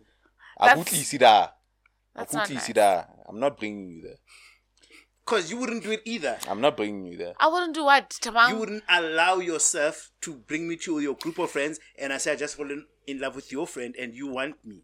Akutli 0.59 1.03
sida. 1.03 1.51
That's 2.15 2.33
not 2.33 2.47
Akutli 2.47 2.55
nice. 2.55 2.67
sida. 2.67 3.07
I'm 3.27 3.39
not 3.39 3.57
bringing 3.59 3.89
you 3.89 4.01
there. 4.01 4.17
because 5.25 5.51
you 5.51 5.57
wouldn't 5.57 5.83
do 5.83 5.91
it 5.91 6.01
either. 6.05 6.37
I'm 6.49 6.59
not 6.59 6.75
bringing 6.75 7.05
you 7.05 7.15
there. 7.17 7.33
I 7.39 7.47
wouldn't 7.47 7.75
do 7.75 7.83
what, 7.85 8.09
Tamang? 8.09 8.49
You 8.49 8.57
wouldn't 8.57 8.83
allow 8.89 9.37
yourself 9.37 10.09
to 10.21 10.33
bring 10.33 10.67
me 10.67 10.75
to 10.77 10.99
your 10.99 11.13
group 11.15 11.37
of 11.37 11.51
friends, 11.51 11.79
and 11.99 12.11
I 12.11 12.17
say 12.17 12.31
I 12.31 12.35
just 12.35 12.55
fallen 12.57 12.85
in 13.05 13.19
love 13.19 13.35
with 13.35 13.51
your 13.51 13.67
friend, 13.67 13.93
and 13.99 14.15
you 14.15 14.27
want 14.27 14.55
me. 14.65 14.83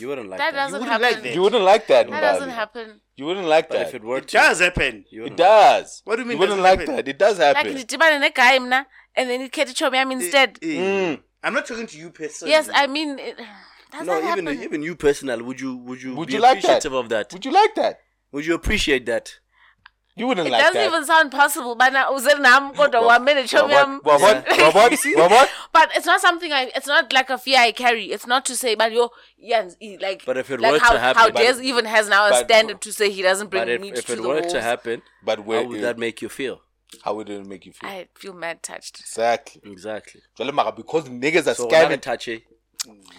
You 0.00 0.08
wouldn't 0.08 0.28
like 0.30 0.38
that 0.38 0.52
that. 0.54 0.56
doesn't 0.70 0.80
wouldn't 0.80 0.90
happen. 1.02 1.14
like 1.14 1.22
that. 1.22 1.34
You 1.34 1.42
wouldn't 1.42 1.64
like 1.64 1.86
that. 1.88 2.08
That 2.10 2.20
doesn't 2.20 2.48
happen. 2.50 3.00
You 3.16 3.24
wouldn't 3.26 3.46
like 3.46 3.68
But 3.68 3.78
that. 3.78 3.88
if 3.88 3.94
it 3.94 4.02
were 4.04 4.18
It 4.18 4.28
to, 4.28 4.36
does 4.38 4.60
happen. 4.60 5.04
you 5.10 5.24
It 5.26 5.36
does. 5.36 6.00
What 6.04 6.16
do 6.16 6.22
you 6.22 6.28
mean 6.28 6.36
You 6.36 6.40
wouldn't 6.40 6.60
like 6.60 6.80
happen? 6.80 6.96
that. 6.96 7.08
It 7.08 7.18
does 7.18 7.36
happen. 7.38 7.54
Like 7.72 7.78
happen. 7.78 7.86
ndidibane 7.86 8.18
neguy 8.20 8.58
mna 8.60 8.86
and 9.14 9.30
then 9.30 9.48
ikhethe 9.48 9.74
chomi 9.74 9.96
yami 9.98 10.12
instead. 10.12 10.58
Eh, 10.62 10.66
Mm. 10.80 11.22
I'm 11.42 11.54
not 11.54 11.66
talking 11.66 11.86
to 11.86 11.98
you 11.98 12.10
personally. 12.10 12.52
Yes, 12.52 12.68
I 12.72 12.86
mean 12.86 13.18
it, 13.18 13.38
does 13.92 14.06
No, 14.06 14.20
that 14.20 14.32
even 14.32 14.46
happen? 14.46 14.62
even 14.62 14.82
you 14.82 14.94
personally, 14.96 15.42
would 15.42 15.60
you 15.60 15.76
would 15.76 16.02
you 16.02 16.14
Would 16.14 16.28
be 16.28 16.34
you 16.34 16.40
like 16.40 16.62
that? 16.62 16.84
of 16.84 17.08
that? 17.08 17.32
Would 17.32 17.44
you 17.44 17.52
like 17.52 17.74
that? 17.76 18.00
Would 18.32 18.44
you 18.46 18.54
appreciate 18.54 19.06
that? 19.06 19.34
You 20.16 20.26
wouldn't 20.26 20.48
it 20.48 20.50
like 20.50 20.60
that. 20.60 20.70
It 20.72 20.74
doesn't 20.74 20.92
even 20.94 21.06
sound 21.06 21.30
possible. 21.30 21.76
Bana 21.76 22.06
uze 22.10 22.38
nam 22.40 22.72
kodwa 22.74 23.02
wamele 23.06 23.44
chomi 23.46 23.72
yami. 23.72 24.00
What? 24.02 24.20
What? 24.20 24.48
What? 24.48 24.74
What? 24.74 24.92
What? 24.92 25.30
What? 25.30 25.50
But 25.72 25.90
it's 25.94 26.06
not 26.06 26.20
something 26.20 26.52
I. 26.52 26.72
It's 26.74 26.88
not 26.88 27.12
like 27.12 27.30
a 27.30 27.38
fear 27.38 27.58
I 27.60 27.70
carry. 27.70 28.06
It's 28.06 28.26
not 28.26 28.44
to 28.46 28.56
say, 28.56 28.74
but 28.74 28.90
yo, 28.92 29.10
yeah, 29.38 29.68
like. 30.00 30.24
But 30.26 30.36
if 30.36 30.50
it 30.50 30.60
like 30.60 30.72
were 30.72 30.78
how, 30.80 30.92
to 30.94 30.98
happen- 30.98 31.20
how 31.22 31.30
but- 31.30 31.36
Des 31.56 31.62
even 31.62 31.84
has 31.84 32.08
now 32.08 32.26
a 32.26 32.30
but- 32.30 32.44
standard 32.46 32.80
to 32.80 32.92
say 32.92 33.10
he 33.10 33.22
doesn't 33.22 33.48
bring 33.48 33.62
But 33.62 33.68
if, 33.68 33.80
meat 33.80 33.96
if 33.98 34.06
to 34.06 34.14
it 34.14 34.20
were 34.20 34.34
wolves. 34.34 34.52
to 34.54 34.60
happen, 34.60 35.02
But 35.24 35.44
where? 35.46 35.62
how 35.62 35.68
would 35.68 35.82
that 35.82 35.98
make 35.98 36.20
you 36.20 36.28
feel? 36.28 36.62
How 37.04 37.14
would 37.14 37.30
it 37.30 37.46
make 37.46 37.64
you 37.66 37.72
feel? 37.72 37.88
I 37.88 38.08
feel 38.16 38.32
mad 38.32 38.62
touched. 38.64 38.98
Exactly. 38.98 39.60
Exactly. 39.70 40.22
Because 40.36 41.04
niggas 41.08 41.46
are 41.46 41.54
So 41.54 41.66
without 41.66 41.90
scamming. 41.92 42.00
touch, 42.00 42.26
eh? 42.28 42.38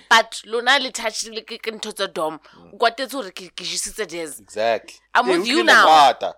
But 0.09 0.41
lona 0.45 0.79
le 0.79 0.91
touched 0.91 1.29
le 1.29 1.41
ke 1.41 1.57
ke 1.61 1.71
ntho 1.71 1.91
tse 1.93 2.07
dom. 2.13 2.39
Kwatetse 2.77 3.13
hore 3.13 3.31
ke 3.31 3.49
ke 3.55 3.63
jisitse 3.63 4.07
Des. 4.07 4.39
Exactly. 4.39 4.95
I'm 5.13 5.27
with 5.27 5.47
you 5.47 5.63
tlile 5.63 5.65
now. 5.65 5.85
bata. 5.85 6.33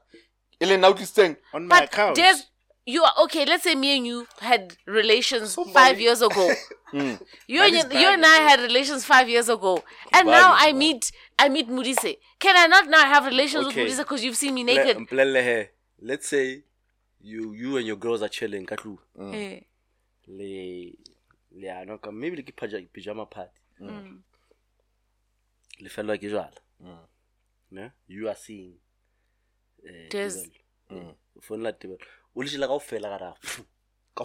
E 0.60 0.66
le 0.66 0.78
nna 0.78 0.88
o 0.90 0.94
tlisitseng. 0.94 1.38
on 1.54 1.68
my 1.68 1.80
But 1.80 1.84
account. 1.94 2.16
Des, 2.16 2.44
you 2.86 3.04
are 3.04 3.14
okay. 3.24 3.46
Let's 3.46 3.64
say 3.64 3.76
me 3.76 3.98
and 3.98 4.06
you 4.08 4.28
had 4.40 4.76
relations 4.86 5.56
five 5.74 6.00
years 6.00 6.22
ago. 6.22 6.52
You 6.94 7.62
and 7.62 7.72
you, 7.74 8.00
you 8.02 8.08
and 8.10 8.26
I 8.26 8.40
had 8.50 8.60
relations 8.60 9.06
five 9.06 9.30
years 9.30 9.48
ago, 9.48 9.82
and 10.12 10.26
Bad 10.28 10.32
now 10.42 10.54
I 10.58 10.74
meet 10.74 11.10
I 11.40 11.48
meet 11.48 11.70
Mudise. 11.70 12.18
Can 12.38 12.58
I 12.58 12.68
not 12.68 12.90
now 12.90 13.06
have 13.06 13.26
relations 13.26 13.68
Okay. 13.68 13.84
with 13.84 13.94
Mudise 13.94 14.00
because 14.00 14.26
you've 14.26 14.36
seen 14.36 14.54
me 14.56 14.64
naked? 14.66 14.98
mpolelle 14.98 15.42
he. 15.42 15.70
Let's 16.02 16.28
say 16.28 16.64
you 17.22 17.54
you 17.54 17.78
and 17.78 17.88
your 17.88 17.96
girls 17.96 18.22
are 18.22 18.28
chilling 18.28 18.66
ka 18.66 18.76
tlung. 18.76 18.98
Eh. 19.34 19.62
le 20.28 20.92
Mm. 21.62 21.68
Mm. 21.68 21.68
le 21.68 21.70
a 21.72 21.86
no 21.86 21.98
ka 21.98 22.12
maybe 22.12 22.36
le 22.38 22.44
ke 22.44 22.52
paja- 22.56 22.82
pyjama 22.94 23.26
party 23.26 23.60
le 25.80 25.90
felwa 25.90 26.18
ke 26.18 26.30
jwala 26.30 26.62
mm. 26.80 27.06
ne 27.72 27.92
you 28.08 28.28
are 28.30 28.36
seeing 28.38 28.76
eh 29.86 30.10
Des. 30.10 30.50
phone 31.42 31.64
la 31.64 31.74
tebelo 31.74 31.98
o 32.36 32.42
le 32.44 32.48
jela 32.50 32.68
kaofela 32.68 33.10
ka 33.10 33.18
ra 33.18 33.34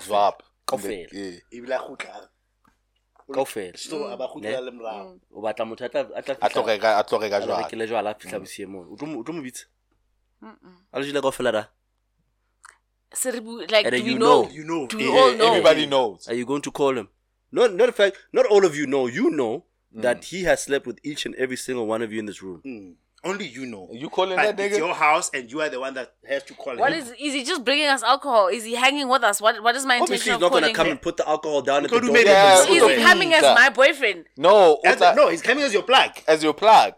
Zwap. 0.01 0.43
Kaofela. 0.67 1.09
Eh. 1.13 1.41
Ebile 1.53 1.75
a 1.75 1.79
kgutla. 1.79 2.29
a 4.13 4.17
ba 4.17 4.27
kgutlela 4.29 4.61
le 4.61 4.71
morao. 4.71 5.19
o 5.31 5.41
batla 5.41 5.65
motho 5.65 5.85
a 5.85 5.89
tla 5.89 6.01
a 6.15 6.23
tla 6.23 6.35
A 6.41 6.49
tlo 6.51 6.63
fihla- 6.63 6.73
reka- 6.75 6.99
a 6.99 7.05
tlo 7.05 7.19
reka 7.19 7.37
a 7.37 7.41
tla 7.41 7.47
jwala. 7.47 7.63
rekele 7.63 7.87
jwala 7.87 8.11
a 8.11 8.15
fitlha 8.19 8.39
bosiemong 8.41 8.87
o 8.93 8.97
tlo 8.97 9.07
mo- 9.07 9.21
o 9.21 9.43
bitsa 9.43 9.67
a 10.93 10.99
le 11.01 11.21
kaofela 11.23 11.51
ra 11.53 11.65
like, 13.71 13.87
And 13.87 13.97
do 13.97 14.05
we 14.05 14.15
know? 14.15 14.43
know. 14.43 14.51
You 14.51 14.65
know. 14.65 14.87
Do 14.89 14.99
we 14.99 15.09
all 15.09 15.31
eh, 15.31 15.37
know? 15.37 15.49
Everybody 15.49 15.87
knows. 15.87 16.29
are 16.29 16.35
you 16.35 16.45
going 16.45 16.61
to 16.63 16.71
call 16.71 16.99
him 16.99 17.09
not 17.59 17.69
not 17.81 17.89
in 17.93 17.97
fact 18.01 18.17
not 18.33 18.47
all 18.53 18.65
of 18.69 18.77
you 18.81 18.87
know 18.95 19.05
you 19.19 19.27
know 19.41 19.65
that 20.07 20.25
he 20.31 20.39
has 20.49 20.63
slept 20.69 20.87
with 20.87 20.99
each 21.11 21.25
and 21.27 21.35
every 21.37 21.57
single 21.57 21.87
one 21.95 22.03
of 22.03 22.13
you 22.13 22.19
in 22.25 22.27
this 22.31 22.43
room 22.47 22.61
Mm. 22.65 22.95
Only 23.31 23.47
you 23.49 23.65
know. 23.67 23.89
You 24.03 24.09
calling 24.17 24.37
But 24.37 24.57
that 24.57 24.61
it's 24.67 24.77
nigga? 24.77 24.79
your 24.87 24.95
house, 24.95 25.31
and 25.35 25.51
you 25.51 25.61
are 25.61 25.69
the 25.69 25.81
one 25.81 25.95
that 25.95 26.09
has 26.29 26.45
to 26.45 26.55
call 26.55 26.77
What 26.77 26.93
him. 26.93 27.01
is 27.01 27.09
is 27.27 27.33
he 27.37 27.43
just 27.51 27.65
bringing 27.69 27.87
us 27.95 28.03
alcohol? 28.05 28.47
Is 28.57 28.63
he 28.63 28.75
hanging 28.77 29.09
with 29.09 29.25
us? 29.31 29.41
What 29.41 29.61
what 29.65 29.75
is 29.75 29.85
my 29.85 29.99
obviously 29.99 30.31
intention 30.31 30.33
he's 30.33 30.35
of 30.37 30.41
not 30.43 30.51
going 30.53 30.63
calling 30.63 30.75
to 30.75 30.79
come 30.81 30.87
him? 30.87 30.93
and 30.93 31.03
put 31.07 31.17
the 31.17 31.27
alcohol 31.35 31.61
down 31.63 31.79
at 31.79 31.83
the 31.85 31.89
Could 31.89 32.05
door 32.05 32.13
we 32.13 32.25
Yeah, 32.25 32.63
it- 32.63 32.69
He's 32.69 32.83
Uzo 32.83 33.03
coming 33.09 33.33
as 33.33 33.41
pizza. 33.41 33.55
my 33.63 33.69
boyfriend. 33.81 34.27
No, 34.37 34.79
As 34.85 34.97
Uza- 35.01 35.15
no, 35.17 35.29
he's 35.33 35.43
coming 35.49 35.65
as 35.65 35.73
your 35.73 35.83
plug. 35.91 36.13
as 36.29 36.45
your 36.47 36.55
plug. 36.55 36.93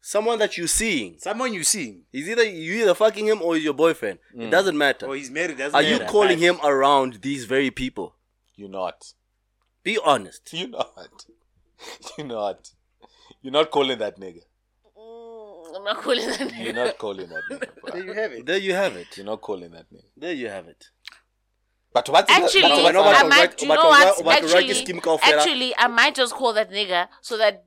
someone 0.00 0.38
that 0.38 0.56
you're 0.56 0.68
seeing 0.82 1.16
Someone 1.18 1.52
you 1.52 1.64
see. 1.64 1.88
He's 2.12 2.28
either 2.30 2.44
you 2.44 2.72
either 2.82 2.94
fucking 2.94 3.26
him 3.26 3.42
or 3.42 3.54
he's 3.56 3.64
your 3.64 3.74
boyfriend. 3.84 4.18
It 4.44 4.50
doesn't 4.56 4.78
matter. 4.78 5.06
Or 5.06 5.16
he's 5.16 5.30
married. 5.30 5.58
Doesn't 5.58 5.74
Are 5.74 5.82
you 5.82 5.98
matter. 5.98 6.10
calling 6.14 6.38
him 6.38 6.56
around 6.72 7.10
these 7.28 7.44
very 7.54 7.70
people? 7.70 8.14
You're 8.56 8.70
not. 8.82 9.12
Be 9.84 9.98
honest. 10.04 10.52
You're 10.52 10.68
not. 10.68 11.26
You're 12.18 12.26
not. 12.26 12.70
You're 13.42 13.52
not 13.52 13.70
calling 13.70 13.98
that 13.98 14.18
nigga. 14.18 14.40
Mm, 14.98 15.76
I'm 15.76 15.84
not 15.84 16.02
calling 16.02 16.26
that 16.26 16.40
nigga. 16.40 16.64
You're 16.64 16.72
not 16.72 16.98
calling 16.98 17.28
that 17.28 17.42
nigga. 17.50 17.68
There 17.92 18.04
you 18.04 18.12
have 18.14 18.32
it. 18.32 18.46
There 18.46 18.58
you 18.58 18.74
have 18.74 18.96
it. 18.96 19.16
You're 19.16 19.26
not 19.26 19.40
calling 19.42 19.70
that 19.72 19.86
nigga. 19.92 20.04
There 20.16 20.32
you 20.32 20.48
have 20.48 20.66
it. 20.68 20.86
But 21.92 22.08
what's 22.08 22.30
Actually, 22.30 22.62
but 22.62 22.92
But 22.92 22.94
what's- 23.04 23.18
I 23.18 23.22
not- 23.22 23.28
might. 23.28 23.38
why- 23.38 23.46
Do 23.56 23.64
you 23.66 23.68
why- 23.70 23.76
know 23.76 23.88
why- 23.88 24.04
what? 24.04 24.24
why- 24.24 24.24
why- 24.24 24.38
Actually, 24.38 24.74
scheme 24.74 25.00
call 25.00 25.18
fella? 25.18 25.36
actually, 25.42 25.76
I 25.76 25.86
might 25.86 26.14
just 26.16 26.34
call 26.34 26.52
that 26.54 26.70
nigga 26.70 27.08
so 27.20 27.36
that 27.36 27.64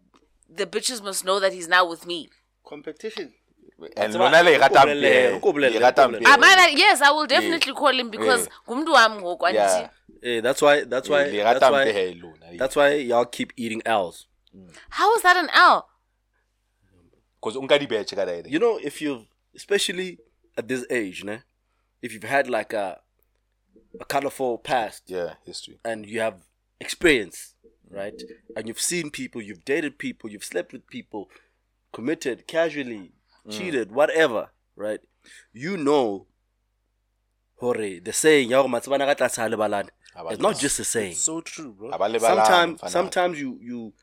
the 0.50 0.66
bitches 0.66 1.02
must 1.04 1.24
know 1.24 1.40
that 1.40 1.54
he's 1.54 1.68
now 1.68 1.86
with 1.88 2.06
me. 2.06 2.30
Competition. 2.66 3.34
And 3.96 4.14
Tseba, 4.14 4.20
lona 4.20 4.44
le 4.44 4.56
o 4.56 4.60
rata 4.60 4.80
bolelle, 4.86 5.32
mpe. 5.38 5.40
o 5.48 5.54
bolelle, 5.54 5.74
Le 5.74 5.80
rata 5.80 6.04
o 6.06 6.08
bolelle. 6.08 6.22
mpe. 6.24 6.46
I 6.46 6.56
like- 6.56 6.78
Yes, 6.78 7.02
I 7.02 7.12
will 7.12 7.28
definitely 7.28 7.72
eh, 7.72 7.76
call 7.76 8.00
him 8.00 8.10
because 8.10 8.48
eh. 8.48 8.52
gumdu 8.68 8.92
wami 8.94 9.22
ngoku, 9.22 9.48
Yeah. 9.54 9.68
andithi. 9.68 9.90
Eh, 10.24 10.42
that's 10.42 10.62
why. 10.62 10.84
That's 10.86 11.10
why. 11.10 11.22
Eh, 11.24 11.32
le 11.32 11.44
That's 11.44 11.72
why. 11.72 12.58
That's 12.58 12.76
why 12.76 12.90
y'all 12.96 13.26
keep 13.26 13.54
eating 13.56 13.82
L's. 13.86 14.28
How 14.90 15.16
is 15.16 15.22
that 15.22 15.38
an 15.38 15.50
L? 15.54 15.88
Because 17.40 17.56
unka 17.60 17.78
di 17.80 17.86
betche 17.88 18.16
ka 18.16 18.26
daere. 18.26 18.50
You 18.50 18.60
know, 18.60 18.80
if 18.82 19.00
you've, 19.02 19.26
especially 19.56 20.18
at 20.58 20.68
this 20.68 20.86
age, 20.90 21.24
né? 21.24 21.44
if 22.02 22.14
you've 22.14 22.24
had 22.24 22.50
like 22.50 22.74
a 22.74 23.00
a 24.00 24.06
colorful 24.06 24.58
past 24.58 25.04
Yeah, 25.08 25.36
history. 25.46 25.80
and 25.86 26.06
you 26.06 26.20
have 26.20 26.36
experience, 26.80 27.56
right? 27.90 28.20
And 28.56 28.68
you've 28.68 28.82
seen 28.82 29.10
people, 29.12 29.42
you've 29.42 29.66
dated 29.66 29.98
people, 29.98 30.30
you've 30.30 30.44
slept 30.44 30.74
with 30.74 30.86
people, 30.88 31.30
committed 31.94 32.46
casually, 32.48 33.14
cheated, 33.50 33.92
whatever, 33.92 34.50
right? 34.76 35.00
You 35.54 35.78
know, 35.78 36.28
hore 37.58 38.00
the 38.00 38.14
saying, 38.14 38.50
"Ya 38.50 38.62
gore 38.62 38.70
matsebana 38.70 39.06
ka 39.06 39.16
tlase 39.16 39.38
ha 39.42 39.48
lebalane," 39.50 39.90
It's 40.32 40.42
not 40.42 40.58
just 40.58 40.80
a 40.80 40.84
saying. 40.84 41.16
So 41.16 41.42
true, 41.42 41.74
bro. 41.74 41.92
Sometimes, 42.20 42.82
sometimes 42.92 43.40
you 43.40 43.60
you 43.62 43.94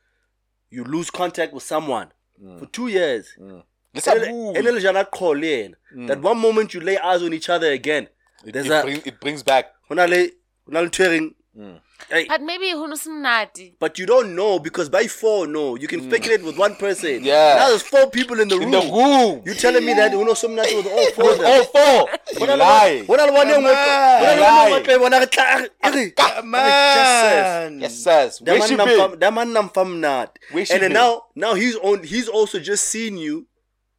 you 0.69 0.83
lose 0.83 1.09
contact 1.11 1.53
with 1.53 1.63
someone 1.63 2.09
mm. 2.41 2.59
for 2.59 2.65
two 2.67 2.87
years. 2.87 3.35
Le 3.37 4.01
sa 4.01 4.11
And 4.11 4.53
bue. 4.53 4.53
then 4.61 4.79
jana 4.79 5.05
call 5.05 5.41
in. 5.43 5.75
That 6.07 6.21
one 6.21 6.37
moment 6.37 6.73
you 6.73 6.81
lay 6.81 6.97
eyes 6.97 7.23
on 7.23 7.33
each 7.33 7.49
other 7.49 7.71
again. 7.71 8.07
It, 8.45 8.53
There's 8.53 8.65
it, 8.67 8.71
a 8.71 8.81
bring, 8.83 9.01
it 9.05 9.19
brings 9.19 9.43
back. 9.43 9.73
hona 9.89 10.07
le 10.07 10.29
hona 10.67 10.81
le 10.81 10.89
ntho 10.89 11.03
e 11.03 11.07
reng, 11.07 11.35
mm. 11.57 11.79
Hey, 12.09 12.25
But 12.27 12.41
maybe 12.41 12.67
hunusimnati. 12.67 13.73
but 13.79 13.97
you 13.97 14.05
don't 14.05 14.35
know 14.35 14.59
because 14.59 14.89
by 14.89 15.07
four, 15.07 15.47
no, 15.47 15.75
you 15.75 15.87
can 15.87 16.01
hmm. 16.01 16.09
speculate 16.09 16.43
with 16.43 16.57
one 16.57 16.75
person. 16.75 17.23
Yeah. 17.23 17.55
Now 17.57 17.69
there's 17.69 17.81
four 17.81 18.09
people 18.11 18.39
in 18.39 18.47
the 18.47 18.55
In 18.57 18.69
room. 18.69 18.71
the 18.71 18.79
room. 18.81 19.41
You 19.45 19.53
telling 19.55 19.83
me 19.85 19.93
that 19.93 20.11
you 20.11 20.23
know 20.23 20.33
some 20.35 20.53
night 20.55 20.71
with 20.75 20.85
all 20.85 21.11
four 21.11 21.31
of 21.31 21.37
them? 21.39 21.47
All 21.47 21.63
four. 21.65 22.09
You 22.39 22.45
lie. 22.57 23.03
Hona 23.07 23.25
le 23.25 23.33
one 23.33 23.47
nngwe- 23.47 24.19
hona 24.21 24.41
one 24.41 24.83
nngwe 24.83 24.83
tlo 24.85 24.99
bona 24.99 25.19
re 25.19 25.25
tla- 25.25 25.69
re, 25.93 26.11
Come 26.11 26.53
re, 26.53 26.69
says. 26.99 27.71
on. 27.71 27.79
Yes, 27.79 27.95
sirs. 28.03 28.39
That 28.39 28.51
Where 28.51 28.59
man 28.59 28.67
she 28.69 28.75
been? 28.75 29.19
that 29.19 29.33
man 29.33 29.53
nam 29.53 29.69
fam 29.69 29.99
not. 29.99 30.37
And 30.53 30.67
then 30.67 30.93
now, 30.93 31.23
now 31.35 31.53
he's 31.55 31.75
on. 31.77 32.03
He's 32.03 32.27
also 32.27 32.59
just 32.59 32.85
seen 32.85 33.17
you 33.17 33.47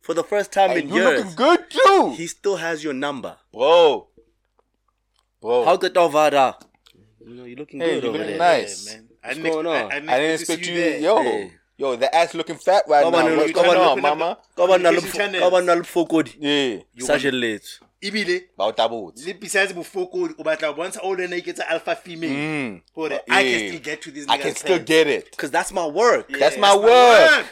for 0.00 0.15
the 0.15 0.23
first 0.23 0.52
time 0.52 0.70
And 0.70 0.81
in 0.81 0.89
you 0.91 0.94
years. 1.02 1.18
looking 1.25 1.34
good 1.34 1.70
too. 1.70 2.15
He 2.16 2.28
still 2.28 2.57
has 2.57 2.84
your 2.84 2.94
number. 2.94 3.36
Bro. 3.52 4.08
Bro. 5.41 5.65
How 5.65 5.76
the 5.76 5.91
Tovada? 5.91 6.55
You 7.26 7.34
know, 7.34 7.44
you're 7.44 7.56
looking 7.58 7.80
Hey, 7.80 7.94
good 7.94 8.05
you 8.05 8.08
over 8.10 8.18
looking 8.18 8.38
there. 8.38 8.38
nice. 8.38 8.86
Yeah, 8.86 8.92
man. 8.98 9.08
I 9.22 9.26
What's 9.28 9.38
didn't 9.38 9.52
going 9.52 9.66
ex- 9.66 9.84
on? 9.84 10.08
I, 10.08 10.14
I 10.14 10.18
didn't 10.20 10.40
expect 10.40 10.64
see 10.64 10.70
you. 10.72 10.80
there. 10.80 10.98
Yo. 11.00 11.22
Hey. 11.22 11.52
Yo, 11.78 11.96
the 11.96 12.14
ass 12.14 12.34
looking 12.34 12.56
fat 12.56 12.84
right 12.88 13.02
Come 13.02 13.12
now. 13.12 13.26
on, 13.26 13.36
What's 13.36 13.52
come 13.52 13.64
going 13.66 13.78
on, 13.78 13.84
on, 13.84 13.90
open 13.98 14.05
up 14.06 14.16
mama? 14.18 14.38
Come 14.56 14.70
on, 14.70 14.82
na 14.82 14.90
le 14.90 14.96
Communication 15.00 15.32
fo- 15.34 15.40
ka 15.40 15.50
ba 15.50 15.62
na 15.62 15.74
le 15.74 15.82
fofokodi. 15.82 16.36
Yeah. 16.38 16.80
Sajelletse. 17.06 17.80
ebile 18.02 18.44
Ba 18.56 18.64
o 18.64 18.72
tabotse. 18.72 19.26
le 19.26 19.32
besides 19.34 19.72
bofokodi 19.72 20.34
o 20.38 20.42
batla 20.44 20.68
go 20.74 20.82
bontsha 20.82 21.00
o 21.02 21.10
le 21.14 21.24
ena 21.24 21.36
iketsa 21.36 21.68
alpha 21.68 21.96
female 21.96 22.30
Mm. 22.30 22.80
gore 22.94 23.10
Yeah. 23.10 23.20
i 23.36 23.42
can 23.42 23.68
still 23.68 23.80
get 23.80 24.00
to 24.02 24.10
this 24.10 24.26
I 24.28 24.38
can 24.38 24.55
still 24.55 24.76
pants. 24.76 24.88
get 24.88 25.06
it. 25.08 25.30
Because 25.32 25.50
that's 25.50 25.72
my 25.72 25.86
work. 25.86 26.30
Yeah, 26.30 26.38
That's 26.38 26.56
my 26.56 26.76
work. 26.76 27.46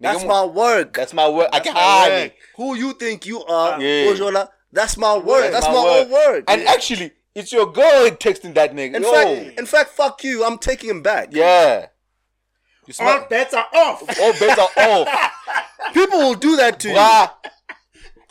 That's 0.00 0.24
my 0.24 0.44
work. 0.44 0.92
That's 0.92 1.14
my 1.14 1.28
work. 1.28 1.48
I 1.52 1.60
can 1.60 1.74
my 1.74 1.80
hide 1.80 2.12
it. 2.26 2.34
Who 2.56 2.76
you 2.76 2.92
think 2.92 3.26
you 3.26 3.42
are, 3.44 3.80
Yeah. 3.80 4.12
Ojola? 4.12 4.48
That's 4.72 4.96
my 4.96 5.16
work. 5.16 5.50
That's 5.50 5.64
That's, 5.64 5.66
my 5.68 5.72
my, 5.72 5.82
work. 5.84 6.06
own 6.06 6.10
work. 6.12 6.44
And 6.48 6.62
actually, 6.68 7.12
it's 7.34 7.52
your 7.52 7.70
girl 7.72 8.08
texting 8.10 8.54
that 8.54 8.74
nigga. 8.74 8.94
in 8.96 9.02
Yo. 9.02 9.12
fact, 9.12 9.58
in 9.58 9.66
fact, 9.66 9.90
fuck 9.90 10.22
you. 10.24 10.44
I'm 10.44 10.58
taking 10.58 10.90
him 10.90 11.02
back. 11.02 11.28
yeah. 11.32 11.86
You 12.86 12.92
all 13.00 13.26
bets 13.30 13.54
are 13.54 13.66
off 13.72 14.02
All 14.20 14.32
bets 14.34 14.58
are 14.60 14.68
off. 14.76 15.08
People 15.94 16.18
will 16.18 16.34
do 16.34 16.56
that 16.56 16.78
to 16.80 16.88
you. 16.90 16.94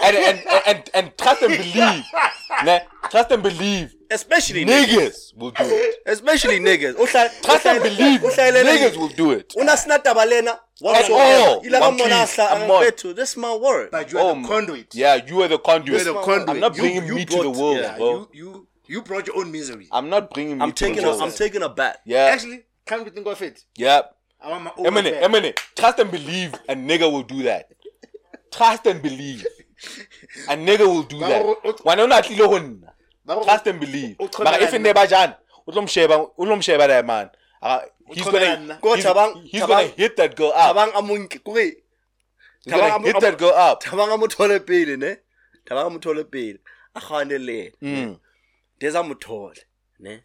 And, 0.03 0.15
and, 0.17 0.39
and, 0.47 0.61
and, 0.67 0.89
and 0.93 1.17
trust 1.17 1.41
and 1.41 1.57
believe. 1.57 2.03
Nah, 2.63 2.79
trust 3.09 3.31
and 3.31 3.41
believe. 3.41 3.95
Especially 4.11 4.63
niggas. 4.63 4.85
Niggas 4.85 5.35
will 5.37 5.49
do 5.51 5.63
it. 5.63 5.95
Especially 6.05 6.59
niggas. 6.59 6.95
Trust 7.41 7.65
and 7.65 7.81
believe. 7.81 8.21
uhlayelela 8.21 8.63
Niggas 8.77 8.95
will 8.95 9.07
do 9.09 9.31
it. 9.31 9.53
Una 9.57 9.71
snata 9.75 10.13
balena. 10.13 10.59
At 10.85 11.09
all. 11.09 11.65
Ila 11.65 11.79
One 11.79 11.97
kamona 11.97 11.97
please, 11.97 12.37
ahla- 12.37 12.51
I'm 12.51 12.69
on. 12.71 12.83
angiphethu. 12.83 13.15
This 13.15 13.31
is 13.31 13.37
my 13.37 13.55
work. 13.55 13.89
but 13.89 14.11
you 14.11 14.19
are 14.19 14.31
Oh, 14.35 14.39
the 14.41 14.47
conduit 14.47 14.93
Yeah, 14.93 15.15
you 15.25 15.41
are 15.41 15.47
the 15.47 15.57
conduit. 15.57 16.05
You're 16.05 16.13
the 16.13 16.21
conduit. 16.21 16.49
I'm 16.49 16.59
not 16.59 16.75
You- 16.75 16.81
bringing 16.83 17.07
you 17.07 17.15
me 17.15 17.25
to 17.25 17.41
the 17.41 17.49
world, 17.49 17.77
yeah, 17.81 17.97
bro. 17.97 18.29
you 18.31 18.45
you 18.45 18.62
you 18.93 19.01
brought 19.01 19.25
your 19.27 19.37
own 19.37 19.51
misery 19.51 19.87
I'm 19.91 20.09
not 20.09 20.33
bringing 20.33 20.57
me 20.57 20.63
I'm 20.63 20.71
taking 20.71 21.03
a. 21.03 21.17
I'm 21.17 21.31
taking 21.31 21.63
a 21.63 21.69
bat. 21.69 22.01
yeah. 22.05 22.29
actually 22.33 22.63
come 22.85 23.03
to 23.05 23.11
think 23.11 23.27
of 23.27 23.41
it 23.41 23.63
yeah. 23.75 24.01
i 24.41 24.49
want 24.51 24.63
my 24.65 24.71
own 24.77 24.85
Eminem. 24.85 25.21
Eminem, 25.21 25.57
trust 25.75 25.99
and 25.99 26.11
believe 26.11 26.53
a 26.69 26.75
nigga 26.75 27.11
will 27.11 27.23
do 27.23 27.43
that. 27.43 27.69
Trust 28.53 28.85
and 28.85 29.01
believe. 29.01 29.45
A 30.47 30.55
nigga 30.55 30.85
will 30.85 31.03
do 31.03 31.19
that. 31.19 31.41
Wena 31.85 32.03
una 32.03 32.21
tlile 32.21 32.45
ho 32.45 32.59
nna. 32.59 33.43
Trust 33.43 33.67
and 33.67 33.79
believe. 33.79 34.15
Mara 34.39 34.61
if 34.61 34.73
ne 34.79 34.93
ba 34.93 35.07
jana, 35.07 35.37
o 35.67 35.71
tlo 35.71 35.81
msheba, 35.81 36.15
o 36.37 36.45
tlo 36.45 36.55
msheba 36.57 36.87
that 36.87 37.05
man. 37.05 37.29
He's 38.07 38.23
gonna 38.25 38.57
nna. 38.57 38.81
Go 38.81 38.95
he's, 38.95 39.51
he's 39.51 39.65
gonna 39.65 39.87
hit 39.87 40.15
that 40.17 40.35
girl 40.35 40.53
up. 40.55 40.75
Tabang 40.75 40.91
amunke. 40.93 41.43
Kore. 41.43 41.71
He's 42.63 42.73
gonna 42.73 42.99
hit 42.99 43.19
that 43.19 43.37
girl 43.37 43.49
up. 43.55 43.81
Tabang 43.83 44.15
amuthole 44.15 44.59
pele 44.65 44.97
ne. 44.97 45.15
Tabang 45.65 45.89
amuthole 45.89 46.23
pele. 46.29 46.59
A 46.95 46.99
khane 46.99 47.37
le. 47.39 47.71
Mm. 47.81 48.19
There's 48.79 48.95
a 48.95 49.03
muthole, 49.03 49.57
ne. 49.99 50.21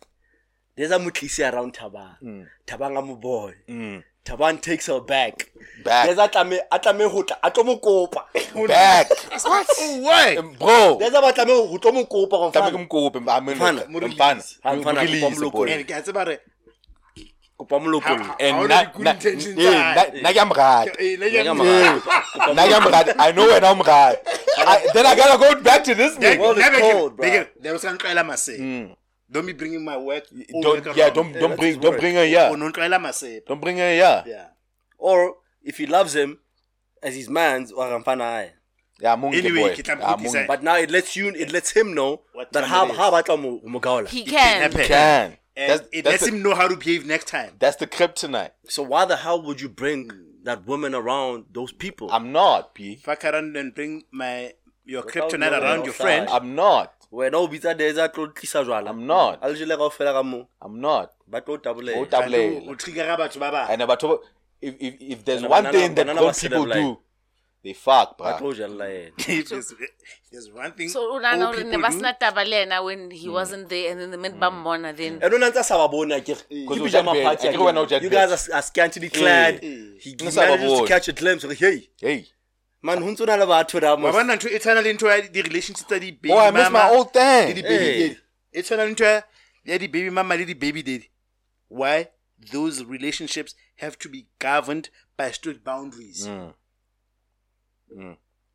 There's 0.77 0.91
a 0.91 0.99
mutlisi 0.99 1.51
around 1.53 1.75
Tabang. 1.75 2.47
Tabang 2.67 2.95
amubone. 2.97 3.55
Mm. 3.69 4.03
Taban 4.25 4.61
takes 4.61 4.87
her 4.87 5.01
back. 5.01 5.51
Back. 5.85 6.07
There's 6.07 6.19
a 6.19 6.29
tlame 6.29 6.59
a 6.71 6.79
tlame 6.79 7.11
ho 7.11 7.23
tla 7.23 7.37
a 7.43 7.51
tlo 7.51 7.65
mo 7.65 7.79
kopa. 7.79 8.23
Back. 8.69 9.09
What? 9.45 10.59
Bro. 10.59 10.97
There's 11.01 11.15
a 11.15 11.21
ba 11.21 11.33
tlame 11.33 11.49
ho 11.69 11.79
tlo 11.79 11.93
mo 11.95 12.05
kopa 12.05 12.31
go 12.31 12.51
Tlameha 12.53 12.71
ke 12.71 12.79
mfana. 12.79 12.87
mkope, 12.87 13.19
mfana. 13.21 13.55
Mfana, 13.55 13.89
mo 13.89 13.99
Mfana. 14.01 14.35
release. 14.35 14.59
Ha, 14.63 14.75
mfana, 14.77 14.95
Mo 14.95 15.01
release, 15.01 15.25
kopa 15.25 15.35
molokong. 15.35 15.53
boy. 15.53 15.73
and 15.73 15.87
ke 15.87 15.91
a 15.91 16.03
tseba 16.03 16.27
re 16.27 16.39
Kopa 17.69 17.81
mo 17.81 18.01
And 18.41 18.69
na, 18.69 18.83
na, 18.99 19.13
intentions 19.13 19.47
eh, 19.59 19.69
are. 19.69 19.95
na, 19.95 20.21
na 20.23 20.33
ke 20.33 20.37
a 20.41 20.45
mo 20.47 20.55
rata. 20.55 20.91
Eh, 20.99 21.17
nna 21.17 21.27
ke 21.29 21.39
a 21.39 21.45
Nna 22.53 22.65
ke 22.67 22.75
a 22.75 22.81
mo 22.81 22.91
na 22.91 23.03
ke 23.05 23.11
a. 23.11 23.15
I 23.29 23.33
know 23.33 23.47
wena 23.49 23.71
o 23.73 23.75
mo 23.75 23.85
rata. 23.85 24.19
Then 24.95 25.07
I 25.07 25.15
gotta 25.15 25.39
go 25.39 25.61
back 25.61 25.85
to 25.85 25.95
this 25.95 26.17
Then- 26.17 26.39
nigga. 26.39 26.41
world 26.41 26.59
is 26.59 26.65
then 26.65 26.73
they 26.73 26.81
cold, 26.81 27.17
can- 27.17 27.21
they 27.21 27.31
bruh. 27.31 27.45
can- 27.45 27.63
they 27.63 27.73
will 27.73 27.79
"Ntlwaela 27.79 28.25
masea." 28.25 28.59
Mm. 28.59 28.97
Don't 29.31 29.45
be 29.47 29.53
bringing 29.53 29.85
my 29.85 29.97
work. 29.99 30.25
Don't, 30.63 30.97
yeah, 30.97 31.11
don't, 31.11 31.33
don't 31.35 31.57
bring, 31.57 31.79
don't 31.81 31.99
bring 32.01 32.15
her 32.15 32.23
Oh, 32.23 32.25
here. 32.25 32.57
no, 32.57 32.71
ntlwaela 32.73 32.99
masea. 32.99 33.45
Don't 33.47 33.61
bring 33.61 33.77
her 33.77 33.91
here. 33.93 34.25
Yeah. 34.27 34.47
Or 34.97 35.37
if 35.63 35.77
he 35.77 35.87
loves 35.87 36.17
him 36.17 36.39
as 37.03 37.15
his 37.15 37.29
man's 37.29 37.71
or 37.71 37.87
mfana 38.01 38.23
aye. 38.25 38.53
Yeah, 39.01 39.15
mungi 39.17 39.39
Anyway, 39.39 39.61
boy. 39.61 39.75
Yeah, 39.77 39.95
mokisa- 40.17 40.47
But 40.47 40.63
now 40.65 40.77
it 40.77 40.91
lets 40.91 41.15
you 41.15 41.29
it 41.29 41.53
lets 41.53 41.71
him 41.71 41.95
know 41.95 42.23
What 42.33 42.51
that 42.53 42.63
time 42.65 42.71
ha 42.71 42.85
it 42.87 42.91
is. 42.91 42.97
ha 42.97 43.11
batla 43.13 43.37
mo 43.41 43.61
mo 43.65 43.79
gaola. 43.79 44.09
He 44.09 44.25
can. 44.25 44.63
happen. 44.63 44.87
Can. 44.87 45.37
And 45.59 45.71
That's, 45.73 45.89
it 45.93 46.03
that's, 46.05 46.13
lets 46.23 46.25
the, 46.25 46.37
him 46.37 46.43
know 46.45 46.55
how 46.55 46.69
to 46.69 46.77
behave 46.77 47.05
next 47.05 47.27
time. 47.27 47.51
that's 47.59 47.77
the 47.83 47.87
kryptonite. 47.89 48.51
So 48.69 48.83
why 48.85 49.05
the 49.07 49.17
hell 49.17 49.43
would 49.43 49.61
you 49.61 49.69
bring 49.69 50.11
that 50.45 50.67
woman 50.67 50.95
around 50.95 51.47
those 51.53 51.73
people? 51.73 52.09
I'm 52.13 52.31
not, 52.31 52.75
P. 52.77 52.95
Fuck 52.97 53.25
around 53.25 53.57
and 53.57 53.75
bring 53.75 54.05
my 54.13 54.53
your 54.85 55.03
Without 55.05 55.31
kryptonite 55.31 55.51
knowing 55.51 55.63
around 55.65 55.79
your 55.85 55.95
outside. 55.95 56.05
friend. 56.05 56.29
I'm 56.31 56.55
not. 56.55 56.95
Wena 57.13 57.35
o 57.43 57.49
bitsa 57.49 57.75
deza 57.77 58.09
tlo 58.09 58.29
tlisa 58.33 58.65
jwala. 58.65 58.89
I'm 58.91 59.05
not. 59.07 59.39
A 59.43 59.49
le 59.49 59.55
jele 59.57 59.77
kaofela 59.77 60.13
ka 60.13 60.23
moo. 60.23 60.45
I'm 60.63 60.81
not. 60.81 61.11
Ba 61.27 61.41
tlo 61.41 61.59
tabolela. 61.59 61.95
Go 61.95 62.05
tab- 62.05 62.25
Kanti 62.25 62.37
Tabulela. 62.37 62.69
o- 62.69 62.71
o 62.71 62.75
trigger-a 62.77 63.17
batho 63.17 63.39
ba 63.41 63.51
bang. 63.51 63.67
And 63.71 63.83
about 63.83 64.01
to, 64.01 64.21
if, 64.63 64.75
if, 64.79 64.95
if 65.01 65.25
there's 65.25 65.43
one 65.43 65.65
thing 65.73 65.95
that 65.97 66.07
banana 66.07 66.21
good 66.21 66.37
people 66.37 66.67
do, 66.67 66.99
they 67.63 67.73
fuck, 67.73 68.17
Ba 68.19 68.25
bruh. 68.25 68.39
tlo 68.39 68.55
jella 68.55 68.85
yena. 68.87 69.13
If 69.19 69.49
there's, 69.49 69.73
if 69.73 69.79
there's 70.31 70.51
one 70.53 70.73
thing 70.73 70.89
So 70.89 71.01
old 71.11 71.23
Unana 71.23 71.53
people 71.55 71.71
ne 71.71 71.77
ba 71.77 71.89
do, 71.91 71.97
sena 71.99 72.17
taba 72.21 72.45
le 72.49 72.57
yena 72.65 72.85
when 72.85 73.11
he 73.11 73.27
hmm. 73.27 73.33
wasn't 73.33 73.69
there 73.69 73.91
and 73.91 74.01
then 74.01 74.11
the 74.13 74.17
minute 74.19 74.39
ba 74.39 74.51
mmona 74.51 74.97
then 74.97 75.15
eh, 75.21 75.27
And 75.27 75.35
ona 75.35 75.51
ntse 75.51 75.61
a 75.61 75.65
sa 75.65 75.77
ba 75.79 75.89
bone 75.91 76.11
akere. 76.11 76.43
Ke 76.49 76.71
o 76.71 76.77
pajama 76.85 77.15
Jack 77.15 77.25
party 77.25 77.43
Bell, 77.43 77.55
akere 77.55 77.65
wena 77.67 77.79
o 77.79 77.85
akere. 77.85 77.89
Jack 77.91 78.03
You 78.03 78.11
guys 78.11 78.49
are, 78.49 78.55
are 78.57 78.63
scantily 78.63 79.07
eh, 79.07 79.11
clad. 79.19 79.55
Eh. 79.57 79.61
He, 79.61 80.11
he 80.11 80.15
Nne 80.17 80.35
manages 80.35 80.79
to 80.81 80.87
catch 80.87 81.09
a 81.09 81.13
glimpse. 81.13 81.45
Like, 81.45 81.59
hey, 81.59 81.89
Hey. 82.01 82.27
man, 82.83 83.03
ho 83.03 83.09
ntse 83.11 83.19
ho 83.21 83.25
na 83.27 83.35
le 83.35 83.47
batho 83.47 83.81
da 83.81 83.91
wa 83.95 83.97
mos. 83.97 84.13
bona 84.15 84.37
ntho 84.37 84.49
e 84.55 84.59
tshwana 84.59 84.83
le 84.83 84.93
ntho 84.95 85.09
ya 85.11 85.21
di-relationships 85.29 85.87
tsa 85.89 85.99
di-baby 85.99 86.31
Oh, 86.33 86.39
I 86.39 86.51
miss 86.53 86.71
my 86.71 86.91
old 86.91 87.09
le 87.09 87.13
thing. 87.21 87.55
di-baby 87.57 87.75
Hey. 87.75 88.09
daddy. 88.09 88.19
e 88.53 88.63
tshwana 88.63 88.85
le 88.87 88.93
ntho 88.95 89.05
ya- 89.05 89.23
ya 89.65 89.79
di-baby 89.79 90.11
mama 90.11 90.37
le 90.37 90.45
di-baby 90.45 90.83
daddy 90.83 91.11
why 91.69 92.07
those 92.53 92.85
relationships 92.85 93.55
have 93.83 93.99
to 93.99 94.09
be 94.09 94.27
governed 94.39 94.91
by 95.17 95.31
strict 95.33 95.65
boundaries 95.65 96.27
hmm. 96.27 96.51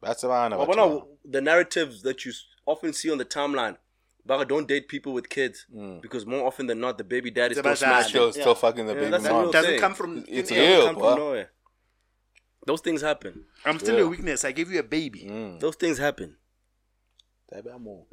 That's 0.01 0.23
about 0.23 0.57
Wa 0.57 0.65
bona 0.65 1.01
the 1.25 1.41
narratives 1.41 2.01
that 2.03 2.25
you 2.25 2.33
often 2.65 2.91
see 2.93 3.09
on 3.11 3.17
the 3.17 3.25
timeline. 3.25 3.77
But 4.25 4.47
don't 4.47 4.67
date 4.67 4.87
people 4.87 5.11
with 5.13 5.27
kids 5.27 5.65
because 6.01 6.25
more 6.25 6.45
often 6.47 6.67
than 6.67 6.79
not, 6.79 6.97
the 6.97 7.03
baby 7.03 7.29
daddy 7.29 7.55
still 7.55 7.65
It's 7.71 7.81
about 7.81 7.89
smashes. 7.89 8.03
that. 8.03 8.09
Still, 8.09 8.25
Yeah. 8.27 8.41
still 8.43 8.55
fucking 8.55 8.85
the 8.85 8.93
Yeah, 8.93 8.99
baby 8.99 9.11
that's 9.11 9.23
mom. 9.25 9.51
doesn't 9.51 9.71
thing. 9.71 9.79
come 9.81 9.93
from 9.95 10.23
It's 10.27 10.49
thin 10.49 10.59
real. 10.59 10.85
come 10.85 10.95
bro. 10.95 11.09
from 11.09 11.19
nowhere. 11.19 11.51
Those 12.65 12.79
things 12.81 13.01
happen. 13.01 13.45
i'm 13.65 13.77
still 13.79 13.97
Yeah. 13.97 14.03
a 14.03 14.07
weakness 14.07 14.45
i 14.45 14.51
gave 14.53 14.71
you 14.71 14.79
a 14.79 14.83
baby 14.83 15.23
Mm. 15.29 15.59
Those 15.59 15.75
things 15.75 15.97
happen. 15.97 16.37
Tabe 17.51 17.67
a 17.67 17.77
mo. 17.79 18.07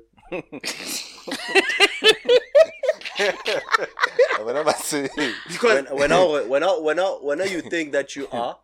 Wena 4.44 4.64
ba 4.64 4.72
se- 4.74 5.08
because 5.48 5.84
When 5.86 5.86
when 5.98 6.10
now 6.10 6.46
when 6.48 6.60
now 6.62 6.80
when 6.80 6.96
now 6.96 7.18
when 7.22 7.38
now 7.38 7.44
you 7.44 7.60
think 7.62 7.92
that 7.92 8.16
you 8.16 8.26
are 8.32 8.58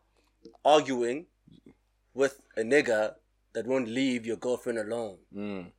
arguing 0.65 1.27
with 2.17 2.41
a 2.57 2.63
nigga 2.63 3.15
that 3.55 3.67
won't 3.67 3.89
leave 3.89 4.27
your 4.27 4.37
girlfriend 4.37 4.79
alone, 4.79 5.19
Mm. 5.35 5.73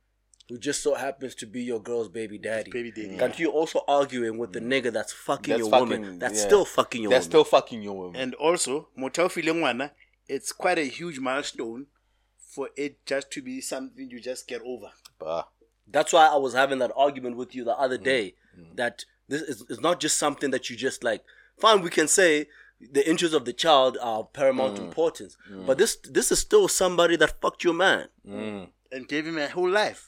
who 0.48 0.58
just 0.58 0.82
so 0.82 0.94
happens 0.94 1.34
to 1.36 1.46
be 1.46 1.62
your 1.62 1.80
girl's 1.82 2.08
baby 2.08 2.38
daddy. 2.38 2.70
baby 2.70 2.90
daddy 2.90 3.16
Can't 3.18 3.38
you 3.38 3.50
also 3.50 3.78
arguing 3.86 4.38
with 4.38 4.52
the 4.52 4.60
nigga 4.60 4.90
that's 4.92 5.12
fucking 5.12 5.52
That's 5.52 5.60
your 5.60 5.70
fucking- 5.70 6.00
woman? 6.02 6.18
That's 6.18 6.38
yeah. 6.40 6.46
still 6.46 6.64
fucking 6.64 7.02
your 7.02 7.10
They're 7.10 7.18
woman. 7.20 7.30
still 7.30 7.44
fucking 7.44 7.82
your 7.82 7.96
woman. 8.02 8.16
and 8.22 8.34
also 8.34 8.88
motho 8.96 9.24
o 9.24 9.28
fileng 9.28 9.58
ngwana 9.60 9.90
it's 10.28 10.52
quite 10.52 10.78
a 10.78 10.84
huge 10.98 11.18
milestone 11.18 11.86
for 12.54 12.70
it 12.76 12.92
just 13.06 13.30
to 13.34 13.42
be 13.42 13.60
something 13.60 14.10
you 14.10 14.20
just 14.20 14.46
get 14.48 14.60
over 14.64 14.90
Bruh. 15.20 15.44
That's 15.86 16.12
why 16.12 16.26
I 16.26 16.36
was 16.36 16.52
having 16.54 16.78
that 16.80 16.92
argument 16.96 17.36
with 17.36 17.54
you 17.54 17.64
the 17.64 17.74
Mm. 17.74 17.84
other 17.84 17.98
day 17.98 18.34
that 18.74 19.04
this 19.28 19.42
is, 19.42 19.62
is 19.68 19.80
not 19.80 20.00
just 20.00 20.16
something 20.18 20.50
that 20.50 20.68
you 20.70 20.76
just 20.76 21.02
like. 21.04 21.22
Fine, 21.60 21.82
we 21.82 21.90
can 21.90 22.08
say 22.08 22.48
the 22.80 23.08
interests 23.08 23.34
of 23.36 23.44
the 23.44 23.52
child 23.52 23.98
are 24.00 24.24
paramount 24.24 24.76
Mm. 24.78 24.84
importance, 24.88 25.36
but 25.66 25.78
this 25.78 25.96
this 26.04 26.30
is 26.32 26.38
still 26.38 26.68
somebody 26.68 27.16
that 27.16 27.40
fucked 27.40 27.64
your 27.64 27.74
man. 27.74 28.08
Mm. 28.26 28.68
and 28.92 29.06
gave 29.08 29.26
him 29.26 29.36
a 29.38 29.48
whole 29.48 29.68
life 29.82 30.02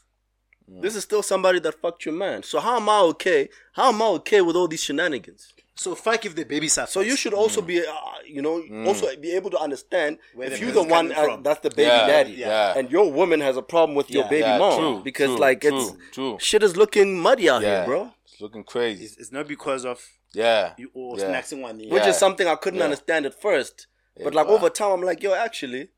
This 0.84 0.94
is 0.94 1.02
still 1.02 1.23
somebody 1.23 1.58
that 1.60 1.74
fucked 1.82 2.05
your 2.07 2.15
man. 2.15 2.42
So 2.44 2.60
how 2.60 2.76
am 2.76 2.89
I 2.89 3.00
okay? 3.12 3.49
How 3.73 3.89
am 3.92 4.00
I 4.00 4.07
okay 4.18 4.40
with 4.40 4.55
all 4.57 4.68
these 4.68 4.82
shenanigans? 4.84 5.42
so 5.74 5.94
fuck 5.94 6.24
if 6.26 6.34
the 6.34 6.44
baby 6.44 6.68
suffers 6.68 6.92
So 6.92 7.00
you 7.00 7.16
should 7.16 7.32
also 7.42 7.60
be, 7.62 7.76
uh, 7.81 7.92
you 8.36 8.42
know, 8.47 8.57
also 8.89 9.05
be 9.16 9.31
able 9.39 9.50
to 9.57 9.58
understand 9.58 10.18
Where 10.34 10.47
if 10.47 10.52
the 10.55 10.60
you're 10.60 10.73
the 10.81 10.82
one 10.99 11.07
uh, 11.12 11.36
that's 11.47 11.60
the 11.66 11.70
baby 11.70 11.89
Yeah, 11.94 12.07
daddy, 12.07 12.32
yeah. 12.32 12.76
and 12.78 12.84
your 12.97 13.07
woman 13.20 13.40
has 13.49 13.57
a 13.57 13.62
problem 13.74 13.94
with 14.00 14.08
your 14.16 14.24
baby 14.34 14.50
yeah, 14.52 14.58
mom 14.58 14.78
true, 14.78 14.97
because 15.10 15.31
true, 15.32 15.39
like 15.47 15.60
true, 15.62 15.78
it's 15.78 15.89
true. 16.16 16.36
shit 16.49 16.62
is 16.68 16.74
looking 16.82 17.08
muddy 17.26 17.47
out 17.52 17.62
Yeah. 17.62 17.68
here, 17.78 17.84
bro. 17.90 18.00
It's 18.26 18.40
looking 18.44 18.65
crazy. 18.65 19.05
it's, 19.05 19.16
it's 19.23 19.32
not 19.32 19.49
because 19.55 19.82
of 19.92 19.99
Yeah. 20.33 20.75
you 20.78 20.91
or 20.94 21.18
Yeah. 21.18 21.26
snacks 21.28 21.52
in 21.52 21.60
one 21.60 21.78
which 21.78 22.07
is 22.07 22.17
something 22.17 22.47
I 22.47 22.57
couldn't 22.57 22.78
Yeah. 22.78 22.84
understand 22.84 23.26
at 23.26 23.41
first. 23.41 23.86
but 24.17 24.33
Yeah, 24.34 24.41
like 24.41 24.49
wow. 24.49 24.55
over 24.55 24.68
time, 24.70 24.91
I'm 24.92 25.02
like, 25.02 25.23
yo, 25.23 25.33
actually, 25.34 25.91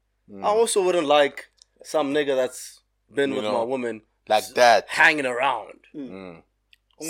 I 0.43 0.47
also 0.47 0.83
wouldn't 0.83 1.07
like 1.09 1.49
some 1.83 2.13
nigga 2.15 2.37
that's 2.37 2.81
been 3.13 3.31
You 3.31 3.37
with 3.37 3.45
know, 3.45 3.53
my 3.59 3.65
woman 3.65 4.03
Like 4.29 4.47
that. 4.55 4.89
hanging 4.89 5.27
around 5.27 5.81
Mm. 5.95 6.43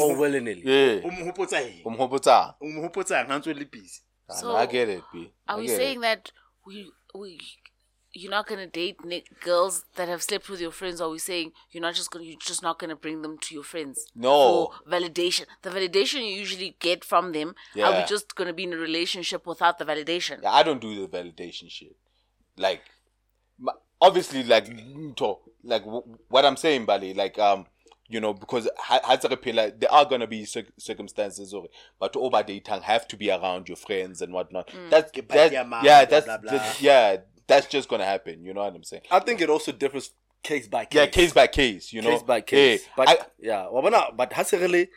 or 0.00 0.16
willy 0.16 0.40
nilly. 0.40 0.62
Yeah. 0.64 1.02
o 1.04 1.10
mo 1.10 1.24
hopotsa 1.32 1.58
eng 1.60 1.82
Um, 1.86 1.96
hopota. 1.98 2.54
o 2.62 2.66
mo 2.66 2.88
hopotsang 2.88 3.26
ha 3.28 3.38
ntse 3.38 3.50
o 3.50 3.52
le 3.54 3.64
busy 3.66 4.00
I 4.30 4.34
So, 4.34 4.48
know, 4.48 4.56
I 4.56 4.66
get 4.66 4.88
it, 4.88 5.02
B. 5.12 5.30
Are 5.48 5.58
I 5.58 5.60
we 5.60 5.68
saying 5.68 5.98
it. 5.98 6.02
that 6.02 6.32
we 6.66 6.90
we 7.14 7.38
you're 8.14 8.30
not 8.30 8.46
gonna 8.46 8.66
date 8.66 9.04
ni- 9.04 9.24
girls 9.42 9.84
that 9.96 10.08
have 10.08 10.22
slept 10.22 10.48
with 10.48 10.60
your 10.60 10.70
friends? 10.70 11.00
Or 11.00 11.08
are 11.08 11.10
we 11.10 11.18
saying 11.18 11.52
you're 11.70 11.82
not 11.82 11.94
just 11.94 12.10
gonna 12.10 12.24
you're 12.24 12.38
just 12.38 12.62
not 12.62 12.78
gonna 12.78 12.96
bring 12.96 13.22
them 13.22 13.38
to 13.38 13.54
your 13.54 13.64
friends? 13.64 14.06
No. 14.14 14.72
For 14.84 14.90
validation, 14.90 15.46
the 15.62 15.70
validation 15.70 16.20
you 16.20 16.34
usually 16.44 16.76
get 16.78 17.04
from 17.04 17.32
them. 17.32 17.54
Yeah. 17.74 17.88
Are 17.88 18.00
we 18.00 18.06
just 18.06 18.34
gonna 18.34 18.52
be 18.52 18.64
in 18.64 18.72
a 18.72 18.76
relationship 18.76 19.46
without 19.46 19.78
the 19.78 19.84
validation? 19.84 20.42
Yeah, 20.42 20.52
I 20.52 20.62
don't 20.62 20.80
do 20.80 20.94
the 21.00 21.08
validation 21.08 21.70
shit. 21.70 21.96
Like, 22.56 22.82
obviously 24.00 24.42
like 24.42 24.68
like 25.64 25.84
what 26.28 26.44
I'm 26.44 26.56
saying, 26.56 26.86
Bali, 26.86 27.14
like 27.14 27.38
um. 27.38 27.66
You 28.08 28.20
know, 28.20 28.34
because 28.34 28.68
ha- 28.76 29.00
ha- 29.02 29.16
tse 29.16 29.26
re 29.30 29.36
phela, 29.36 29.80
there 29.80 29.90
are 29.90 30.04
gonna 30.04 30.26
be 30.26 30.44
circumstances, 30.44 31.54
or 31.54 31.68
but 31.98 32.14
over 32.14 32.42
dating 32.42 32.82
have 32.82 33.08
to 33.08 33.16
be 33.16 33.30
around 33.30 33.68
your 33.70 33.76
friends 33.76 34.20
and 34.20 34.34
whatnot. 34.34 34.68
That's 34.90 35.10
Ke 35.12 35.14
that, 35.26 35.28
party 35.28 35.54
ya 35.54 35.64
mang, 35.64 35.82
yeah, 35.82 36.04
blah, 36.04 36.10
that's 36.10 36.26
blah, 36.26 36.36
blah. 36.36 36.52
that- 36.52 36.82
yeah, 36.82 37.16
that's 37.54 37.66
just 37.66 37.88
gonna 37.88 38.04
happen. 38.04 38.44
You 38.44 38.54
know 38.54 38.62
what 38.64 38.74
I'm 38.74 38.84
saying? 38.84 39.02
I 39.10 39.20
think 39.20 39.40
it 39.40 39.50
also 39.50 39.72
differs 39.72 40.12
case 40.42 40.66
by 40.68 40.84
case. 40.84 40.98
Yeah, 40.98 41.06
case 41.06 41.32
by 41.32 41.46
case. 41.46 41.92
You 41.92 42.02
know, 42.02 42.10
case 42.10 42.22
by 42.22 42.40
case. 42.40 42.82
Yeah, 42.84 42.92
but 42.96 43.08
I- 43.08 43.26
yeah, 43.38 43.68
well, 43.70 43.82
but, 43.82 44.16
but 44.16 44.32
has 44.32 44.52
really 44.52 44.88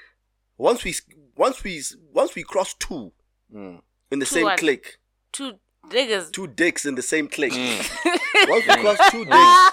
once 0.57 0.83
we 0.83 0.93
once 1.35 1.63
we 1.63 1.81
once 2.13 2.35
we 2.35 2.43
cross 2.43 2.73
two 2.73 3.11
Mm. 3.53 3.79
in 4.11 4.19
the 4.19 4.25
Two 4.25 4.35
same 4.35 4.43
what? 4.45 4.57
click, 4.59 4.97
Two 5.31 5.53
niggas. 5.89 6.31
two 6.31 6.47
dicks 6.47 6.85
in 6.85 6.95
the 6.95 7.01
same 7.03 7.27
click. 7.27 7.51
Mm. 7.53 8.49
once 8.49 8.65
we 8.67 8.73
cross 8.77 8.97
two 9.11 9.23
dicks, 9.23 9.71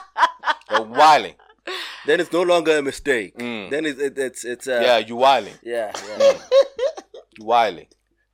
You're 0.70 0.82
wilding. 0.82 1.34
then 2.06 2.20
it's 2.20 2.32
no 2.32 2.42
longer 2.42 2.76
a 2.76 2.82
mistake. 2.82 3.36
Mm. 3.38 3.70
Then 3.70 3.86
it's 3.86 3.98
it, 4.00 4.18
it's 4.18 4.44
it's 4.44 4.66
uh, 4.68 4.80
yeah, 4.82 4.98
you 4.98 5.16
wilding. 5.16 5.54
yeah 5.62 5.90
yeah. 6.18 6.38
You 7.38 7.44
wilding. 7.46 7.86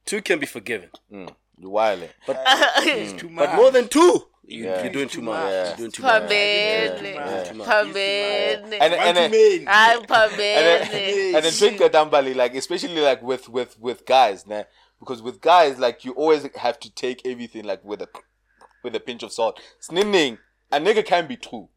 two 0.07 0.23
can 0.23 0.39
be 0.41 0.47
forgiven, 0.47 0.91
Mm. 1.13 1.33
You 1.57 1.71
wilding. 1.71 2.09
It's 2.29 3.13
too 3.21 3.29
much. 3.29 3.47
but 3.47 3.55
more 3.57 3.71
than 3.71 3.87
two, 3.89 4.27
you, 4.49 4.65
Yeah. 4.65 4.83
you're 4.83 4.93
doing 4.93 5.09
too 5.09 5.23
much. 5.23 5.51
Yeah. 5.51 5.69
You're 5.69 5.77
doing 5.77 5.91
too 5.91 6.03
much. 6.03 6.23
Pambene. 6.23 7.03
Yeah. 7.03 7.45
And 7.49 7.59
too 7.59 7.65
then. 7.65 9.65
I'm 9.69 10.01
and 10.01 10.09
then, 10.39 11.35
and 11.37 11.45
then 11.45 11.53
drink 11.59 11.81
a 11.81 11.91
dambali, 11.91 12.35
like 12.35 12.55
especially 12.55 13.01
like 13.01 13.23
with 13.23 13.49
with 13.49 13.79
with 13.79 14.07
guys, 14.07 14.47
nah? 14.47 14.65
because 15.01 15.23
with 15.23 15.41
guys 15.41 15.79
like 15.79 16.05
you 16.05 16.13
always 16.13 16.47
have 16.57 16.79
to 16.81 16.91
take 16.91 17.23
everything 17.25 17.65
like 17.65 17.85
with 17.85 18.03
a 18.03 18.09
with 18.83 18.95
a 18.95 19.01
pinch 19.01 19.23
of 19.23 19.33
salt. 19.33 19.61
Snitting, 19.81 20.39
a 20.73 20.79
nigga 20.79 21.05
can 21.05 21.27
be 21.27 21.37
true. 21.37 21.69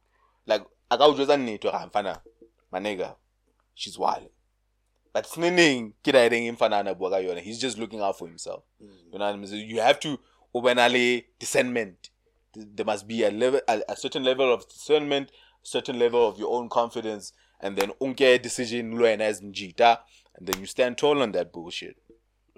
Like 0.45 0.64
I 0.90 0.98
got 0.98 1.16
just 1.17 1.30
a 1.30 1.38
need 1.38 1.61
to 1.61 1.72
fana, 1.93 2.22
my 2.72 2.80
nigga, 2.80 3.16
she's 3.75 3.98
wild. 3.98 4.30
But 5.14 5.25
snitting, 5.25 5.93
kida 6.03 6.32
ring 6.32 6.56
imfana 6.56 6.98
bua 6.98 7.09
ka 7.09 7.16
yona. 7.17 7.41
He's 7.41 7.59
just 7.59 7.77
looking 7.77 8.00
out 8.00 8.17
for 8.17 8.27
himself. 8.27 8.64
You 8.80 9.19
know 9.19 9.25
what 9.25 9.33
I 9.33 9.35
mean? 9.35 9.48
So 9.48 9.56
you 9.56 9.82
have 9.82 10.00
to 10.01 10.17
openly 10.53 11.27
discernment. 11.38 12.09
There 12.54 12.86
must 12.86 13.08
be 13.08 13.24
a 13.24 13.32
level, 13.32 13.62
a, 13.68 13.82
a 13.90 13.96
certain 13.96 14.24
level 14.24 14.54
of 14.54 14.68
discernment, 14.68 15.32
certain 15.64 15.98
level 15.98 16.28
of 16.28 16.38
your 16.38 16.54
own 16.54 16.70
confidence, 16.70 17.34
and 17.62 17.78
then 17.78 17.92
unke 18.02 18.42
decision 18.42 18.92
lo 19.00 19.06
yena 19.06 19.22
as 19.22 19.42
mjita, 19.42 20.00
and 20.38 20.48
then 20.48 20.60
you 20.60 20.66
stand 20.66 20.98
tall 20.98 21.22
on 21.22 21.32
that 21.32 21.54
bullshit. 21.54 21.96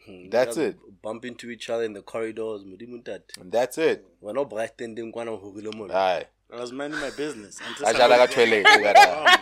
Hmm, 0.06 0.30
that's 0.30 0.58
it. 0.58 0.78
Bump 1.02 1.26
into 1.26 1.50
each 1.50 1.70
other 1.70 1.84
in 1.84 1.94
the 1.94 2.02
corridors. 2.02 2.64
And 2.64 3.52
that's 3.52 3.78
it. 3.78 4.06
Wena 4.22 4.38
o 4.40 4.46
bright 4.46 4.82
ending 4.82 5.12
kwana 5.14 5.30
ho 5.30 5.38
hule 5.38 5.74
mona. 5.76 5.94
Aye. 5.94 6.26
I 6.52 6.60
was 6.60 6.72
minding 6.72 7.00
my 7.00 7.10
business. 7.12 7.60
until 7.68 7.88
I 7.88 7.94
jala 7.94 8.18
ka 8.18 8.28
somebody- 8.28 8.64
toilet, 8.64 8.78
you 8.78 8.84
gotta- 8.84 9.40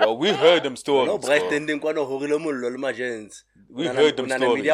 Well, 0.00 0.16
we 0.16 0.32
heard 0.32 0.62
them 0.62 0.72
No 0.72 0.76
stories. 0.76 1.18
bright 1.24 1.48
bro. 1.48 1.56
ending 1.56 1.80
kwana 1.80 2.04
ho 2.06 2.18
hule 2.18 2.38
mollo 2.38 2.70
le. 2.70 3.30
We 3.68 3.86
heard 3.86 4.16
them 4.16 4.28
stories, 4.28 4.64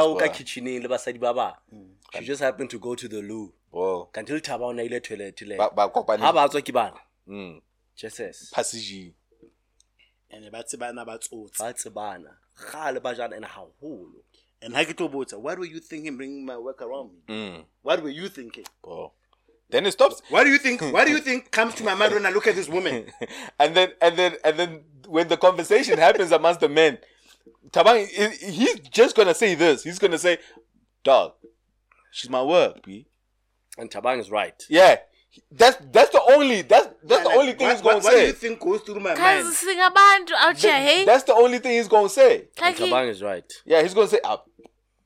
Media 2.14 2.14
o 2.14 2.14
ka 2.14 2.14
bro. 2.14 2.14
kitcheneng 2.14 2.14
le 2.14 2.14
basadi 2.14 2.14
ba 2.14 2.14
ba. 2.14 2.20
She 2.20 2.24
just 2.24 2.42
happened 2.42 2.70
to 2.70 2.78
go 2.78 2.94
to 2.94 3.08
the 3.08 3.22
loo. 3.22 3.52
Bro, 3.72 4.08
Kanti 4.12 4.32
le 4.32 4.40
thaba 4.40 4.62
o 4.62 4.72
na 4.72 4.82
ile 4.82 5.00
toilet 5.00 5.40
le. 5.42 5.56
ba 5.56 5.70
ba 5.74 5.88
kopane. 5.88 6.20
Ha 6.20 6.32
ba 6.32 6.48
tswa 6.48 6.62
ke 6.62 6.72
bana. 6.72 6.96
Mm. 7.28 7.60
Jesus. 7.96 8.50
Passage. 8.54 9.12
And 10.30 10.50
ba 10.52 10.62
tsebana 10.64 11.04
ba 11.06 11.18
tsotsi. 11.18 11.58
Ba 11.58 11.72
tsebana. 11.72 12.36
Kgale 12.58 13.02
ba 13.02 13.14
jana 13.14 13.36
ena 13.36 13.46
haholo. 13.46 14.22
And 14.62 14.74
ha 14.74 14.84
ke 14.84 14.96
tlo 14.96 15.10
botsa, 15.10 15.38
what 15.38 15.58
were 15.58 15.66
you 15.66 15.80
thinking 15.80 16.16
bringing 16.16 16.44
my 16.44 16.56
work 16.56 16.82
around 16.82 17.10
me? 17.28 17.34
Mm. 17.34 17.64
What 17.82 18.02
were 18.02 18.10
you 18.10 18.28
thinking? 18.28 18.64
Bro. 18.82 19.12
Then 19.68 19.86
it 19.86 19.92
stops. 19.92 20.22
What 20.28 20.44
do 20.44 20.50
you 20.50 20.58
think? 20.58 20.80
What 20.80 21.06
do 21.06 21.12
you 21.12 21.18
think 21.18 21.50
comes 21.50 21.74
to 21.74 21.84
my 21.84 21.94
mind 21.94 22.14
when 22.14 22.24
I 22.26 22.30
look 22.30 22.46
at 22.46 22.54
this 22.54 22.68
woman? 22.68 23.06
and 23.58 23.74
then 23.74 23.92
and 24.00 24.16
then 24.16 24.36
and 24.44 24.56
then 24.58 24.84
when 25.08 25.28
the 25.28 25.36
conversation 25.36 25.98
happens 25.98 26.30
amongst 26.32 26.60
the 26.60 26.68
men, 26.68 26.98
Tabang 27.70 28.06
he's 28.38 28.78
just 28.80 29.16
gonna 29.16 29.34
say 29.34 29.56
this. 29.56 29.82
He's 29.82 29.98
gonna 29.98 30.18
say, 30.18 30.38
"Dog, 31.02 31.32
she's 32.16 32.30
my 32.30 32.42
work, 32.42 32.82
b." 32.84 33.06
And 33.78 33.90
Tabang 33.90 34.18
is 34.18 34.30
right. 34.30 34.58
Yeah, 34.70 34.96
that's 35.50 35.76
that's 35.92 36.10
the 36.10 36.22
only 36.34 36.62
that's 36.62 36.88
that's 37.04 37.22
the 37.22 37.28
Like, 37.28 37.38
only 37.38 37.52
thing 37.52 37.66
what, 37.66 37.72
he's 37.76 37.82
gonna 37.82 37.94
what, 37.96 38.04
what 38.04 38.12
do 38.12 38.20
you 38.20 38.26
say. 38.28 38.32
think 38.32 38.60
goes 38.60 38.80
through 38.80 39.00
my 39.00 39.14
Guys, 39.14 39.44
mind? 39.44 39.56
singabantu 39.56 40.32
out 40.44 40.56
here, 40.56 40.72
Th- 40.72 40.88
hey? 40.90 41.04
That's 41.04 41.24
the 41.24 41.34
only 41.34 41.58
thing 41.58 41.72
he's 41.72 41.88
gonna 41.88 42.08
say. 42.08 42.48
And 42.62 42.62
Like, 42.62 42.76
Tabang 42.76 43.08
is 43.10 43.22
right. 43.22 43.44
Yeah, 43.66 43.82
he's 43.82 43.92
gonna 43.94 44.08
say, 44.08 44.20
uh, 44.24 44.38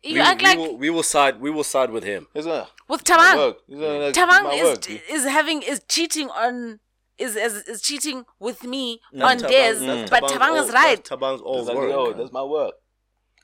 you 0.03 0.15
we, 0.15 0.21
act 0.21 0.41
we 0.41 0.49
like 0.49 0.59
will, 0.59 0.77
we 0.79 0.91
will 0.91 1.03
side. 1.03 1.41
We 1.41 1.51
will 1.51 1.65
side 1.65 1.91
with 1.91 2.05
him. 2.05 2.29
he's 2.33 2.45
gonna 2.47 2.69
with 2.89 3.03
Tabang. 3.05 3.33
Tamang. 3.35 3.37
work. 3.37 3.57
He's 3.67 3.79
gonna, 3.81 3.99
like, 3.99 4.15
Tamang 4.15 4.45
my 4.45 4.55
is 4.55 4.69
work, 4.69 4.91
is 5.11 5.25
having 5.25 5.63
is 5.63 5.81
cheating 5.89 6.29
on 6.31 6.79
is 7.19 7.35
is, 7.37 7.55
is 7.73 7.83
cheating 7.83 8.25
with 8.39 8.63
me 8.65 9.01
That's 9.13 9.25
on 9.31 9.37
Tabang- 9.39 9.51
Des, 9.51 9.75
that's 9.87 10.11
but 10.11 10.23
Tabang's 10.23 10.33
Tabang 10.33 10.65
is 10.69 10.73
right. 10.73 10.97
That's 11.05 11.11
Tabang's 11.11 11.41
all 11.43 11.59
He's 11.59 11.69
like, 11.69 11.77
work. 11.77 11.91
Yo, 11.91 12.13
that's 12.15 12.33
my 12.33 12.43
work. 12.45 12.75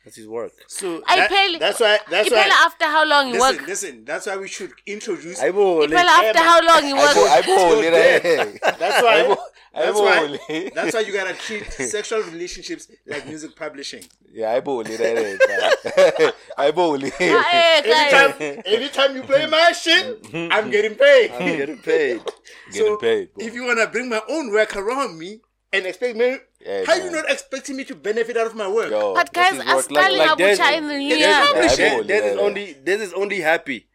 That's 0.06 0.16
his 0.22 0.28
work. 0.28 0.52
So 0.68 1.02
ah, 1.02 1.12
I 1.12 1.16
that- 1.16 1.30
barely- 1.30 1.58
that's 1.58 1.80
why. 1.80 1.98
That's 2.08 2.28
Ipela 2.28 2.46
why. 2.48 2.64
after 2.66 2.84
how 2.84 3.04
long 3.04 3.26
you 3.26 3.32
Listen, 3.40 3.56
work? 3.58 3.66
listen. 3.66 4.04
That's 4.04 4.26
why 4.26 4.36
we 4.36 4.46
should 4.46 4.72
introduce. 4.86 5.40
Aibo, 5.42 5.84
Ipela 5.84 6.14
after 6.22 6.38
how 6.38 6.60
long 6.64 6.86
you 6.88 6.94
I 6.96 7.04
work? 7.04 7.16
I 7.16 7.42
bo- 7.42 7.80
little- 7.80 8.58
That's 8.78 9.02
why. 9.02 9.14
I 9.20 9.22
bo- 9.26 9.42
I 9.74 9.82
That's 9.82 9.98
why. 10.00 10.70
That's 10.74 10.94
why 10.94 11.00
you 11.00 11.12
gotta 11.12 11.34
treat 11.46 11.64
sexual 11.72 12.22
relationships 12.22 12.86
like 13.04 13.26
music 13.26 13.56
publishing. 13.56 14.04
Yeah, 14.32 14.52
I 14.52 14.60
bully 14.60 14.96
that. 14.96 16.34
I 16.56 16.70
bully. 16.70 17.10
Hey, 17.10 17.82
guys. 17.84 18.40
Anytime, 18.40 18.62
anytime 18.64 19.16
you 19.16 19.22
play 19.24 19.46
my 19.46 19.72
shit, 19.72 20.24
I'm 20.32 20.70
getting 20.70 20.94
paid. 20.94 21.32
I'm 21.32 21.56
getting 21.56 21.78
paid. 21.78 22.20
Getting 22.72 22.96
paid. 22.98 23.34
bro. 23.34 23.46
If 23.46 23.54
you 23.54 23.64
wanna 23.64 23.86
bring 23.88 24.08
my 24.08 24.20
own 24.28 24.50
work 24.52 24.74
around 24.76 25.18
me 25.18 25.40
and 25.76 25.86
expect 25.86 26.16
me, 26.16 26.36
Yeah, 26.60 26.84
how 26.86 26.96
man. 26.96 27.04
you 27.04 27.10
not 27.12 27.30
expecting 27.30 27.76
me 27.76 27.84
to 27.84 27.94
benefit 27.94 28.36
out 28.36 28.46
of 28.46 28.54
my 28.54 28.68
work? 28.68 28.90
Yo, 28.90 29.14
But 29.14 29.32
that's 29.32 29.56
guys, 29.58 29.62
his 29.66 29.74
work. 29.74 29.86
Aspali 29.86 30.18
like 30.18 30.38
Des- 30.38 30.56
Abucha 30.56 30.76
in 30.78 30.88
the 30.88 30.94
new 30.98 31.16
year. 31.16 31.28
Yeah, 31.28 31.52
I 31.54 31.76
Des, 31.76 31.90
bully, 31.96 32.06
Des 32.06 32.14
is 32.14 32.34
yeah, 32.36 32.40
only 32.42 32.74
Des 32.84 32.92
is 33.06 33.12
only 33.12 33.40
happy. 33.40 33.88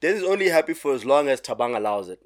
This 0.00 0.16
is 0.22 0.24
only 0.24 0.48
happy 0.48 0.72
for 0.74 0.94
as 0.94 1.04
long 1.04 1.28
as 1.28 1.40
Tabang 1.42 1.76
allows 1.76 2.08
it. 2.08 2.20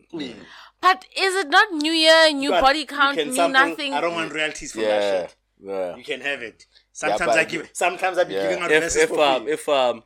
But 0.80 1.04
is 1.16 1.34
it 1.34 1.48
not 1.48 1.72
New 1.72 1.92
Year, 1.92 2.30
new 2.32 2.50
But 2.50 2.60
body 2.60 2.84
count, 2.84 3.16
can 3.18 3.28
new 3.28 3.34
sample- 3.34 3.52
nothing? 3.68 3.94
I 3.94 4.00
don't 4.00 4.14
want 4.14 4.32
royalties 4.32 4.72
for 4.72 4.82
that 4.82 5.02
shit. 5.30 5.36
yeah. 5.60 5.96
You 5.96 6.04
can 6.04 6.20
have 6.20 6.40
it. 6.42 6.66
Sometimes 6.92 7.20
but- 7.26 7.38
I 7.38 7.44
give. 7.44 7.70
Sometimes 7.72 8.18
I 8.18 8.24
be 8.24 8.34
Yeah. 8.34 8.42
giving 8.48 8.62
out 8.62 8.70
If 8.70 8.82
verses 8.82 9.02
if 9.02 9.08
for 9.08 9.20
um 9.24 9.48
if 9.48 9.68
um 9.68 10.04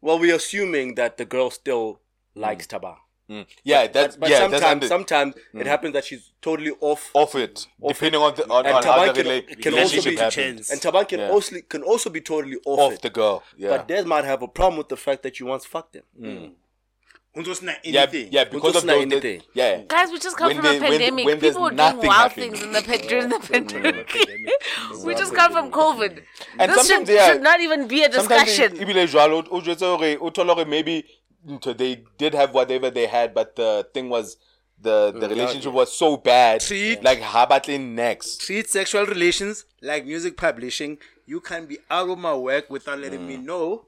well 0.00 0.18
we're 0.18 0.36
assuming 0.36 0.94
that 0.96 1.16
the 1.16 1.24
girl 1.24 1.50
still 1.50 2.00
likes 2.34 2.66
Tabang. 2.66 2.96
Mm. 3.30 3.46
Yeah, 3.62 3.86
that's 3.86 4.16
But 4.16 4.28
yeah. 4.30 4.40
That's 4.48 4.52
sometimes 4.52 4.64
under, 4.64 4.88
sometimes 4.88 5.34
it 5.36 5.58
mm. 5.58 5.66
happens 5.66 5.92
that 5.92 6.04
she's 6.04 6.32
totally 6.42 6.72
off 6.80 7.10
off 7.14 7.34
it, 7.36 7.66
depending 7.86 8.20
on 8.20 8.34
the 8.34 8.42
on, 8.50 8.66
And 8.66 8.74
on 8.76 8.82
how 8.82 9.06
the 9.12 9.22
can- 9.22 9.26
rela- 9.26 9.62
can 9.62 9.74
also 9.74 9.96
relationship 9.96 10.12
be 10.12 10.16
happens. 10.16 10.70
and 10.70 10.80
Tabang 10.80 11.08
can 11.08 11.20
Yeah. 11.20 11.30
also 11.30 11.56
can 11.68 11.82
also 11.84 12.10
be 12.10 12.20
totally 12.20 12.56
off, 12.66 12.78
Off 12.80 12.92
it. 12.94 13.02
the 13.02 13.10
girl. 13.10 13.44
Yeah. 13.56 13.68
But 13.70 13.86
Des 13.88 14.02
might 14.04 14.24
have 14.24 14.42
a 14.42 14.48
problem 14.48 14.78
with 14.78 14.88
the 14.88 14.96
fact 14.96 15.22
that 15.22 15.38
you 15.38 15.46
once 15.46 15.64
fucked 15.64 15.94
him. 15.96 16.56
Who's 17.32 17.62
not 17.62 17.76
yeah, 17.84 18.00
anything. 18.02 18.32
yeah, 18.32 18.42
because 18.42 18.74
of 18.74 18.84
Not 18.84 18.94
those, 18.94 19.02
anything. 19.02 19.42
yeah. 19.54 19.82
Guys, 19.86 20.10
we 20.10 20.18
just 20.18 20.36
come 20.36 20.48
When 20.48 20.56
from 20.56 20.64
they- 20.64 20.78
a 20.78 20.80
pandemic. 20.80 21.24
when 21.26 21.38
there's 21.38 21.54
People 21.54 21.62
were 21.62 21.70
doing 21.70 21.96
wild 21.98 22.10
happening. 22.10 22.50
things 22.54 22.62
in 22.64 22.72
the 22.72 22.80
during 23.08 23.28
the 23.28 23.38
pandemic. 23.38 24.12
we 25.04 25.14
just 25.14 25.32
come 25.32 25.52
from 25.52 25.70
COVID. 25.70 26.22
And 26.58 26.72
this 26.72 26.78
should, 26.88 27.06
sometimes, 27.06 27.08
yeah, 27.08 27.32
should 27.32 27.42
not 27.42 27.60
even 27.60 27.86
be 27.86 28.02
a 28.02 28.10
Sometimes 28.12 28.46
discussion. 28.46 28.78
ebile 28.78 29.06
jwalo, 29.06 29.46
o 29.48 29.60
jwetse 29.60 29.86
hore- 29.86 30.18
o 30.20 30.30
thole 30.30 30.52
hore 30.52 30.64
maybe 30.64 31.04
ntho 31.46 31.76
they 31.76 32.04
did 32.18 32.34
have 32.34 32.52
whatever 32.54 32.90
they 32.90 33.06
had, 33.06 33.34
but 33.34 33.56
the 33.56 33.86
thing 33.94 34.08
was 34.08 34.36
the 34.80 35.12
the 35.12 35.28
relationship 35.28 35.72
was 35.72 35.92
so 35.96 36.16
bad. 36.16 36.60
Treat- 36.60 37.02
Like 37.02 37.20
how 37.20 37.44
about 37.44 37.68
in 37.68 37.94
next? 37.94 38.40
treat 38.40 38.68
sexual 38.68 39.06
relations 39.06 39.64
like 39.82 40.06
music 40.06 40.36
publishing. 40.36 40.98
You 41.26 41.40
can 41.40 41.66
be 41.66 41.78
out 41.90 42.08
of 42.08 42.18
my 42.18 42.34
work 42.34 42.70
without 42.70 42.98
letting 42.98 43.26
me 43.26 43.36
know 43.36 43.84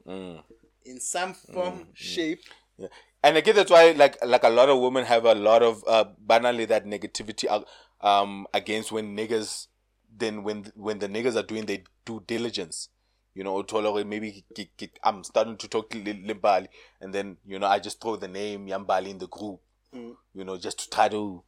in 0.84 1.00
some 1.00 1.34
form, 1.34 1.86
shape. 1.94 2.40
Yeah. 2.78 2.88
And 3.24 3.36
I 3.36 3.40
guess 3.40 3.54
that's 3.54 3.70
why 3.70 3.92
like 3.92 4.22
like 4.24 4.42
a 4.44 4.48
lot 4.50 4.68
of 4.68 4.80
women 4.80 5.04
have 5.04 5.24
a 5.24 5.34
lot 5.34 5.62
of 5.62 5.82
uh 5.86 6.04
banally 6.26 6.66
that 6.68 6.84
negativity 6.86 7.46
uh, 7.48 7.60
um 8.06 8.46
against 8.52 8.90
when 8.92 9.16
niggas 9.16 9.68
then 10.16 10.42
when 10.42 10.72
when 10.76 10.98
the 10.98 11.08
niggas 11.08 11.36
are 11.36 11.42
doing 11.46 11.66
their 11.66 11.78
due 12.04 12.22
diligence. 12.26 12.88
You 13.34 13.44
know, 13.44 13.62
Tolore, 13.62 14.04
maybe 14.06 14.44
ki- 14.54 14.70
ki- 14.76 14.90
I'm 15.02 15.24
starting 15.24 15.56
to 15.56 15.68
talk 15.68 15.88
to 15.90 15.98
Li- 15.98 16.24
Limbali, 16.26 16.66
and 17.00 17.14
then 17.14 17.38
you 17.46 17.58
know 17.58 17.66
I 17.66 17.78
just 17.78 18.00
throw 18.00 18.16
the 18.16 18.28
name 18.28 18.66
Yambali 18.66 19.08
in 19.08 19.18
the 19.18 19.26
group. 19.28 19.60
Mm. 19.94 20.16
You 20.34 20.44
know, 20.44 20.58
just 20.58 20.78
to 20.80 20.90
try 20.90 21.08
to 21.08 21.42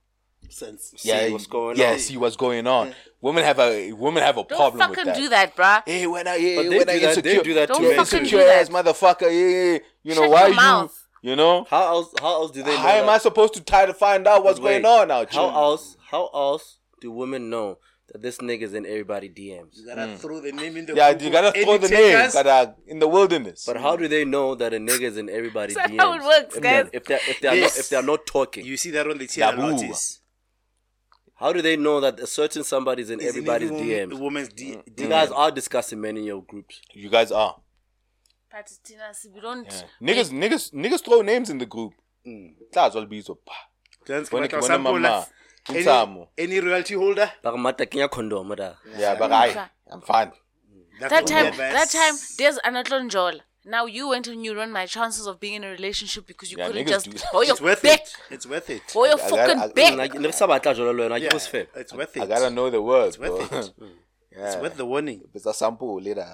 Sense. 0.50 0.92
yeah 1.02 1.28
what's 1.30 1.46
going 1.46 1.70
on. 1.70 1.76
yeah, 1.80 1.92
on. 1.92 1.98
see 1.98 2.16
what's 2.18 2.36
going 2.36 2.66
on. 2.66 2.94
Women 3.20 3.44
have 3.44 3.58
a 3.58 3.92
women 3.92 4.22
have 4.22 4.36
a 4.36 4.44
Don't 4.44 4.48
problem 4.48 4.72
with 4.90 4.96
that. 4.98 5.04
Don't 5.04 5.06
fucking 5.06 5.22
do 5.22 5.28
that, 5.30 5.56
bruh. 5.56 5.82
Hey, 5.86 6.06
when 6.06 6.28
I 6.28 6.36
yeah, 6.36 6.62
they 6.62 6.68
when 6.68 6.88
I 6.88 6.92
do 6.94 7.00
that- 7.00 7.22
they 7.22 7.30
insecure, 7.36 7.42
do 7.42 7.54
that 7.54 7.68
Don't 7.68 7.80
to 7.82 7.88
fucking 7.96 8.04
too. 8.04 8.10
do 8.16 8.18
insecure 8.18 8.44
that. 8.44 8.60
ass 8.60 8.68
motherfucker. 8.68 9.22
Yeah, 9.22 9.72
yeah, 9.72 9.78
you 10.02 10.14
know 10.14 10.22
Shut 10.22 10.30
why 10.30 10.40
your 10.40 10.48
you 10.50 10.54
mouth. 10.56 11.06
you 11.22 11.36
know 11.36 11.66
How 11.70 11.86
else 11.96 12.14
how 12.20 12.26
else 12.42 12.50
do 12.50 12.62
they 12.62 12.70
know 12.72 12.76
how 12.78 12.88
am 12.88 13.06
that- 13.06 13.12
I 13.12 13.18
supposed 13.18 13.54
to 13.54 13.62
try 13.62 13.86
to 13.86 13.94
find 13.94 14.26
out 14.26 14.44
what's 14.44 14.60
Wait, 14.60 14.82
going 14.82 14.86
on 15.00 15.10
out 15.10 15.32
How 15.34 15.48
else 15.48 15.96
how 16.10 16.28
else 16.34 16.78
do 17.00 17.10
women 17.10 17.48
know 17.50 17.78
that 18.12 18.20
this 18.22 18.38
nigga's 18.38 18.74
in 18.74 18.84
everybody 18.86 19.28
DMs. 19.28 19.76
You 19.78 19.86
gotta 19.86 20.02
mm. 20.02 20.18
throw 20.18 20.40
the 20.40 20.52
name 20.52 20.76
in 20.76 20.86
the 20.86 20.94
Yeah, 20.94 21.12
book 21.12 21.22
you 21.22 21.30
gotta 21.30 21.56
any 21.56 21.64
throw 21.64 21.78
the 21.78 21.88
name 21.88 22.16
takers. 22.16 22.32
that 22.34 22.46
are 22.46 22.74
in 22.86 22.98
the 22.98 23.08
wilderness. 23.08 23.64
But 23.66 23.78
how 23.78 23.96
do 23.96 24.08
they 24.08 24.24
know 24.24 24.54
that 24.54 24.74
a 24.74 24.76
nigga's 24.78 25.16
in 25.16 25.28
everybody's 25.30 25.74
That's 25.76 25.90
DMs? 25.90 26.00
how 26.00 26.12
it 26.14 26.22
works, 26.22 26.56
if 26.56 26.62
they're- 26.62 26.82
guys. 26.84 26.90
If 26.92 27.04
they're 27.04 27.20
if 27.28 27.40
they're 27.40 27.54
Yes. 27.54 27.76
not, 27.76 27.80
if 27.80 27.88
they're 27.88 28.02
not 28.02 28.26
talking, 28.26 28.64
You 28.66 28.76
see 28.76 28.90
that 28.90 29.08
on 29.10 29.18
the 29.18 29.26
TR 29.26 29.40
Dabu. 29.56 30.18
how 31.36 31.52
do 31.52 31.62
they 31.62 31.76
know 31.76 32.00
that 32.00 32.20
a 32.20 32.26
certain 32.26 32.62
somebody's 32.64 33.10
in 33.10 33.14
It's 33.20 33.24
in 33.24 33.28
everybody's 33.30 33.70
every 33.70 33.80
woman- 33.82 34.10
DMs? 34.10 34.20
woman's 34.20 34.48
D- 34.48 34.76
mm, 34.76 35.00
You 35.00 35.08
guys 35.08 35.30
are 35.30 35.50
discussing 35.50 36.00
men 36.00 36.16
in 36.16 36.24
your 36.24 36.42
groups. 36.42 36.80
you 36.92 37.08
guys 37.08 37.32
are. 37.32 37.56
But 38.52 38.70
Tina, 38.84 39.12
we 39.34 39.40
don't. 39.40 39.66
Niggas, 40.00 40.30
niggas, 40.30 40.72
niggas 40.72 41.04
throw 41.04 41.22
names 41.22 41.50
in 41.50 41.58
the 41.58 41.66
group. 41.66 41.92
Mm. 42.26 42.54
That's 42.72 42.94
all 42.94 43.06
bizo. 43.06 43.38
Just 44.06 44.30
Bona- 44.30 44.48
come 44.48 44.58
out 44.58 44.68
bona 44.68 44.74
sample, 44.74 44.92
mama. 44.92 45.26
Any, 45.68 46.26
any 46.38 46.60
royalty 46.60 46.94
holder? 46.94 47.30
Baka 47.42 47.56
mata 47.56 47.86
kenya 47.86 48.08
condom 48.08 48.54
da. 48.54 48.74
Yeah, 48.98 49.14
but 49.18 49.32
I, 49.32 49.68
I'm 49.90 50.00
fine. 50.02 50.32
That's 51.00 51.10
that 51.12 51.26
time, 51.26 51.56
that 51.56 51.90
time, 51.90 52.14
there's 52.38 52.58
another 52.64 53.06
Joel. 53.08 53.40
Now 53.66 53.86
you 53.86 54.10
went 54.10 54.26
and 54.28 54.44
you 54.44 54.54
ruined 54.54 54.72
my 54.74 54.84
chances 54.84 55.26
of 55.26 55.40
being 55.40 55.54
in 55.54 55.64
a 55.64 55.70
relationship 55.70 56.26
because 56.26 56.52
you 56.52 56.58
Yeah, 56.58 56.66
couldn't 56.66 56.86
just 56.86 57.06
do 57.06 57.12
that. 57.12 57.32
your 57.32 57.42
It's 57.44 57.60
worth 57.62 57.82
back, 57.82 58.00
it. 58.02 58.16
It's 58.30 58.46
worth 58.46 58.68
it. 58.68 58.82
hold 58.92 59.08
your 59.08 59.16
I 59.18 59.30
gotta- 59.30 59.54
fucking 59.58 59.74
back. 59.74 59.96
Like, 59.96 60.14
ne 60.20 60.26
re 60.26 60.32
sa 60.32 60.46
batla 60.46 60.74
jwalo 60.74 60.94
le 60.94 61.08
wena, 61.08 61.18
Yeah, 61.20 61.32
was 61.32 61.46
fair. 61.46 61.66
it's 61.74 61.92
worth 61.94 62.14
it. 62.16 62.22
I 62.24 62.26
gotta 62.26 62.50
know 62.50 62.68
the 62.70 62.82
words, 62.82 63.16
It's 63.16 63.18
worth 63.18 63.48
bro. 63.50 63.58
it. 63.60 63.72
yeah. 64.32 64.46
It's 64.52 64.56
worth 64.60 64.76
the 64.76 64.84
warning. 64.84 65.22
It's 65.32 65.46
a 65.46 65.54
sample 65.54 65.98
later. 66.00 66.28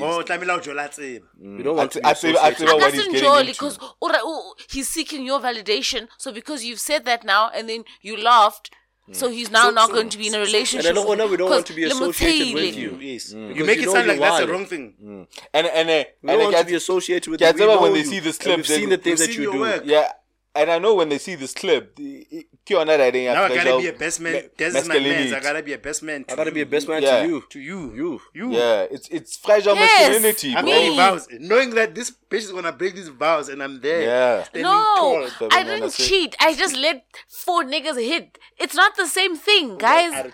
Oh, 0.00 0.22
tlamehile 0.22 0.52
o 0.52 0.60
jola 0.60 0.88
tseba. 0.88 1.26
We 1.40 1.62
don't 1.62 1.76
want 1.76 1.90
to 1.92 2.00
be 2.00 2.04
I 2.04 2.12
say- 2.14 2.30
I 2.30 2.52
say 2.54 2.64
associated. 2.64 2.74
what 2.80 2.94
he's 2.94 3.04
getting 3.04 3.20
Joel 3.20 3.38
into. 3.40 3.52
because 3.52 3.78
ora- 4.00 4.20
oh, 4.22 4.54
he's 4.70 4.88
seeking 4.88 5.24
your 5.24 5.40
validation. 5.40 6.08
So 6.18 6.32
because 6.32 6.64
you've 6.64 6.78
said 6.80 7.04
that 7.06 7.24
now 7.24 7.50
and 7.54 7.68
then 7.68 7.84
you 8.00 8.16
laughed, 8.16 8.70
mm. 9.10 9.16
so 9.16 9.28
he's 9.28 9.50
now 9.50 9.70
not 9.70 9.90
going 9.90 10.08
to 10.10 10.18
be 10.18 10.28
in 10.28 10.34
a 10.34 10.38
relationship. 10.40 10.88
And 10.90 10.98
I 10.98 11.02
don't 11.02 11.18
know, 11.18 11.26
we 11.26 11.36
don't 11.36 11.50
want 11.50 11.66
to 11.66 11.72
be 11.74 11.82
associated 11.84 12.54
with 12.54 12.62
lemutile. 12.64 12.76
you. 12.76 12.98
Yes. 13.00 13.32
Because 13.32 13.56
You 13.58 13.64
make 13.64 13.76
you 13.78 13.82
it 13.82 13.86
know 13.86 13.92
sound 13.94 14.06
you 14.06 14.12
like 14.12 14.20
that's 14.20 14.46
the 14.46 14.52
wrong 14.52 14.66
thing. 14.66 15.26
And 15.52 15.66
and 15.66 15.90
uh, 15.90 15.92
We 15.92 15.98
and 15.98 16.06
don't 16.22 16.30
I 16.30 16.36
want 16.44 16.50
to 16.56 16.58
get- 16.62 16.66
be 16.68 16.74
associated 16.74 17.28
with 17.30 17.40
Gets 17.40 17.58
you. 17.58 17.66
We 17.66 17.72
over 17.72 17.82
when 17.82 17.92
they 17.94 17.98
you. 18.00 18.04
see 18.04 18.20
this 18.20 18.36
And 18.38 18.44
clip, 18.44 18.56
We've 18.58 18.68
then- 18.68 18.78
seen 18.80 18.88
the 18.90 18.96
things 18.98 19.18
We've 19.20 19.28
that 19.28 19.32
seen 19.34 19.42
you 19.42 19.48
your 19.48 19.52
do. 19.54 19.60
work. 19.60 19.82
yeah, 19.84 20.12
and 20.54 20.70
I 20.70 20.78
know 20.78 20.94
when 20.94 21.08
they 21.08 21.18
see 21.18 21.34
this 21.34 21.54
clip, 21.54 21.96
the- 21.96 22.26
i- 22.32 22.44
Kiona 22.64 22.96
that 22.96 23.14
ain't 23.16 23.34
Now 23.34 23.44
I 23.44 23.54
gotta 23.54 23.78
be 23.78 23.88
a 23.88 23.92
best 23.92 24.20
man. 24.20 24.34
ma- 24.34 24.40
This 24.56 24.74
is 24.76 24.86
my 24.88 24.98
man. 25.00 25.34
I 25.34 25.40
gotta 25.40 25.62
be 25.64 25.72
a 25.72 25.78
best 25.78 26.02
man. 26.02 26.24
I 26.28 26.36
gotta 26.36 26.52
be 26.52 26.60
a 26.60 26.66
best 26.66 26.86
man 26.88 27.02
to 27.02 27.26
you. 27.26 27.42
to 27.50 27.58
you. 27.58 27.92
You. 27.94 28.20
You. 28.34 28.52
Yeah, 28.52 28.86
it's 28.90 29.08
it's 29.08 29.36
fragile 29.36 29.74
Yes, 29.74 29.90
masculinity, 30.00 30.54
I'm 30.54 30.64
bro. 30.64 30.72
getting 30.72 30.90
Me. 30.90 30.96
vows, 30.96 31.26
knowing 31.40 31.70
that 31.70 31.94
this 31.96 32.12
bitch 32.30 32.38
is 32.48 32.52
gonna 32.52 32.70
break 32.72 32.94
these 32.94 33.08
vows, 33.08 33.48
and 33.48 33.62
I'm 33.62 33.80
there. 33.80 34.02
Yeah. 34.02 34.42
standing 34.44 34.62
No, 34.62 35.26
tall. 35.38 35.48
I 35.50 35.64
didn't 35.64 35.90
cheat. 35.92 36.36
I 36.38 36.54
just 36.54 36.76
let 36.76 37.04
four 37.28 37.64
niggas 37.64 37.96
hit. 38.00 38.38
It's 38.58 38.74
not 38.76 38.94
the 38.96 39.06
same 39.08 39.34
thing, 39.36 39.76
guys. 39.78 40.12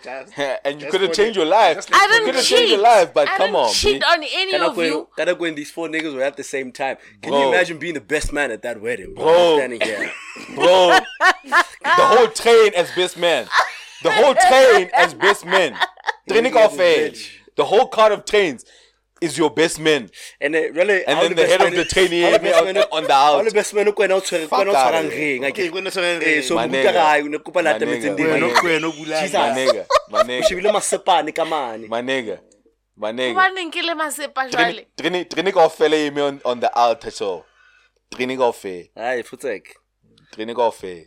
and 0.64 0.82
you 0.82 0.90
could 0.90 1.00
have 1.00 1.10
for 1.10 1.16
changed 1.16 1.36
your 1.36 1.46
life. 1.46 1.76
just 1.76 1.88
You 1.88 1.94
like 1.96 2.02
I 2.02 2.06
didn't 2.12 2.24
could 2.26 2.34
have 2.34 2.44
cheat. 2.44 2.58
changed 2.58 2.72
your 2.72 2.82
life, 2.82 3.14
but 3.14 3.28
I 3.28 3.36
come 3.38 3.46
didn't 3.52 3.56
on, 3.56 3.72
cheat 3.72 4.00
B. 4.02 4.06
on 4.06 4.22
any 4.22 4.54
of 4.56 4.76
you. 4.76 4.94
when, 4.94 5.06
kana 5.16 5.34
when 5.34 5.54
these 5.54 5.70
four 5.70 5.88
niggas 5.88 6.14
were 6.14 6.22
at 6.22 6.36
the 6.36 6.44
same 6.44 6.72
time. 6.72 6.98
Can 7.22 7.32
you 7.32 7.48
imagine 7.48 7.78
being 7.78 7.94
the 7.94 8.00
best 8.02 8.32
man 8.34 8.50
at 8.50 8.60
that 8.62 8.80
wedding? 8.82 9.14
Bro, 9.14 9.24
Bro. 9.24 9.56
standing 9.58 9.80
here. 9.80 10.07
Bro. 10.54 10.98
the 11.44 12.06
whole 12.12 12.28
train 12.28 12.72
as 12.74 12.90
best 12.96 13.16
man. 13.18 13.46
The 14.02 14.10
whole 14.10 14.34
train 14.34 14.90
as 14.94 15.14
best 15.14 15.44
men. 15.44 15.76
Training 16.28 16.56
off 16.56 16.78
is 16.78 16.80
eh. 16.80 17.38
The 17.56 17.64
whole 17.64 17.88
cart 17.88 18.12
of 18.12 18.24
trains 18.24 18.64
is 19.20 19.36
your 19.36 19.50
best 19.50 19.80
man. 19.80 20.08
And 20.40 20.54
then, 20.54 20.72
really, 20.74 21.04
And 21.04 21.18
then 21.18 21.30
the 21.30 21.34
best 21.34 21.50
head 21.50 21.60
of 21.62 21.74
the 21.74 21.84
trainee 21.84 22.22
how 22.22 22.30
the 22.30 22.36
on- 22.36 22.74
best 22.74 22.88
on 22.92 23.04
the 23.04 23.12
how 23.12 23.38
out. 23.38 23.44
the 23.44 23.50
best 23.50 23.74
man 23.74 23.88
o 23.88 23.92
kwena 23.92 24.12
o 24.14 24.20
tshwere- 24.20 24.46
Fuck 24.48 24.60
kwena 24.60 24.68
o 24.68 24.70
outta 24.70 24.78
tshwarang 24.78 25.10
here. 25.10 25.32
ring, 25.32 25.44
a 25.44 25.48
ke- 25.48 25.52
Okay, 25.58 25.70
when 25.70 25.86
it's 25.88 25.96
Eh, 25.96 26.42
so 26.42 26.54
My 26.54 26.66
mo 26.68 26.72
nigga. 26.74 26.82
buka 26.84 26.92
gae, 26.92 27.22
o 27.22 27.26
ne 27.26 27.38
kopa 27.38 27.54
My 27.54 27.62
lata 27.72 27.84
metseng 27.86 28.14
nigga. 28.14 28.16
di- 28.16 28.22
Wena 28.22 28.38
My 28.40 28.46
o 28.46 28.48
nigga. 28.50 28.60
kwena 28.60 28.84
o 28.86 28.92
bula 28.92 29.20
Jesus. 29.20 29.32
My 29.34 29.48
gas. 29.48 29.58
nigga. 29.58 29.86
My 30.10 30.18
o 30.20 30.22
nigga. 30.22 30.42
shebile 30.48 30.72
masepane 30.72 31.34
ka 31.34 31.44
mane. 31.44 31.88
My 31.88 32.00
nigga. 32.02 32.38
My 32.96 33.10
nigga. 33.12 33.72
Ke 33.72 33.82
le 33.82 33.94
masepa 33.94 34.48
jwale? 34.50 34.86
Training 34.96 35.56
off 35.56 35.76
fella 35.76 36.10
me 36.12 36.22
on, 36.22 36.40
on 36.44 36.60
the 36.60 36.70
altar 36.72 37.10
show. 37.10 37.44
Training 38.14 38.40
off 38.40 38.64
eh. 38.66 38.84
Hai, 38.96 39.22
Futsek. 40.30 40.34
Training 40.36 40.56
off 40.56 40.84
eh. 40.84 41.04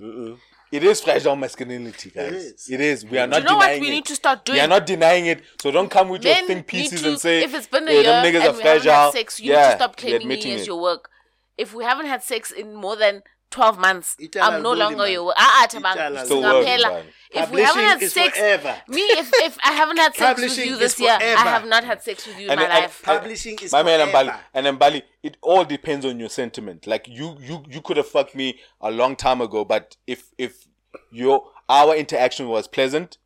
It 0.72 0.84
is 0.84 1.02
fragile 1.02 1.36
masculinity, 1.36 2.12
guys. 2.12 2.32
is. 2.34 2.70
It 2.70 2.80
is. 2.80 3.06
We 3.06 3.18
are 3.18 3.28
not 3.28 3.40
Do 3.40 3.44
not 3.44 3.50
you 3.50 3.50
know 3.50 3.58
what 3.58 3.66
denying 3.66 3.82
we 3.82 3.88
it. 3.88 3.92
need 3.92 4.06
to 4.06 4.16
start 4.16 4.46
doing? 4.46 4.56
We 4.56 4.62
are 4.62 4.68
not 4.68 4.86
denying 4.86 5.26
it. 5.26 5.44
So 5.62 5.70
don't 5.72 5.90
come 5.92 6.08
with 6.10 6.24
your 6.24 6.34
Men 6.34 6.48
think 6.48 6.58
need 6.60 6.68
pieces 6.68 7.02
to, 7.02 7.10
and 7.10 7.20
say 7.20 7.44
if 7.44 7.54
it's 7.54 7.68
been 7.68 7.88
a 7.88 7.92
"Yeah, 7.92 7.94
year 7.94 8.04
them 8.04 8.26
niggas 8.26 8.28
and 8.28 8.36
are 8.36 8.40
we 8.40 8.46
haven't 8.46 8.62
fragile. 8.62 8.94
had 8.94 9.12
sex, 9.12 9.40
you 9.40 9.52
yeah, 9.52 9.58
need 9.60 9.72
to 9.72 9.76
stop 9.78 9.90
you're 10.02 10.20
claiming 10.20 10.28
me 10.30 10.34
admitting 10.36 10.54
as 10.54 10.62
it. 10.62 10.68
your 10.68 10.82
work. 10.82 11.10
If 11.58 11.74
we 11.74 11.84
haven't 11.84 12.06
had 12.08 12.24
sex 12.24 12.52
in 12.52 12.74
more 12.74 12.96
than 12.96 13.24
12 13.52 13.78
months, 13.80 14.16
Itshala 14.20 14.42
I'm 14.42 14.64
no 14.64 14.74
longer 14.74 14.98
man. 14.98 15.12
your 15.12 15.26
work. 15.26 15.36
Ah, 15.38 15.62
ah, 15.64 15.68
Tabang. 15.68 15.96
Itshala 15.96 16.26
Still 16.26 16.42
liboli. 16.42 16.54
working, 16.54 16.68
Singaphela. 16.80 16.92
man. 16.94 17.06
If 17.34 17.52
we 17.52 17.62
haven't 17.62 17.84
had 17.84 18.10
sex, 18.12 18.38
forever. 18.38 18.82
me, 18.88 19.02
if, 19.02 19.32
if 19.36 19.58
I 19.64 19.72
haven't 19.74 19.98
had 19.98 20.16
sex 20.16 20.42
with 20.42 20.58
you 20.58 20.76
this 20.78 21.00
year, 21.00 21.12
I 21.22 21.26
have 21.48 21.66
not 21.68 21.84
had 21.84 22.02
sex 22.02 22.26
with 22.28 22.38
you 22.40 22.46
in 22.46 22.52
And- 22.52 22.60
my 22.60 22.66
and- 22.66 22.74
life. 22.84 23.02
Publishing 23.04 23.58
is 23.62 23.72
my 23.72 23.84
man 23.84 24.00
forever. 24.10 24.32
Mbali 24.32 24.40
and 24.54 24.80
Mbali, 24.80 25.04
it 25.24 25.38
all 25.42 25.64
depends 25.64 26.06
on 26.06 26.20
your 26.20 26.30
sentiment. 26.30 26.88
Like 26.88 27.08
you, 27.08 27.38
you, 27.40 27.64
you 27.70 27.82
could 27.82 27.98
have 27.98 28.08
fucked 28.08 28.36
me 28.36 28.60
a 28.82 28.90
long 28.92 29.16
time 29.16 29.40
ago, 29.42 29.64
but 29.64 29.96
if 30.08 30.32
if 30.38 30.68
your 31.12 31.44
our 31.70 31.96
interaction 31.96 32.50
was 32.50 32.68
pleasant, 32.68 33.18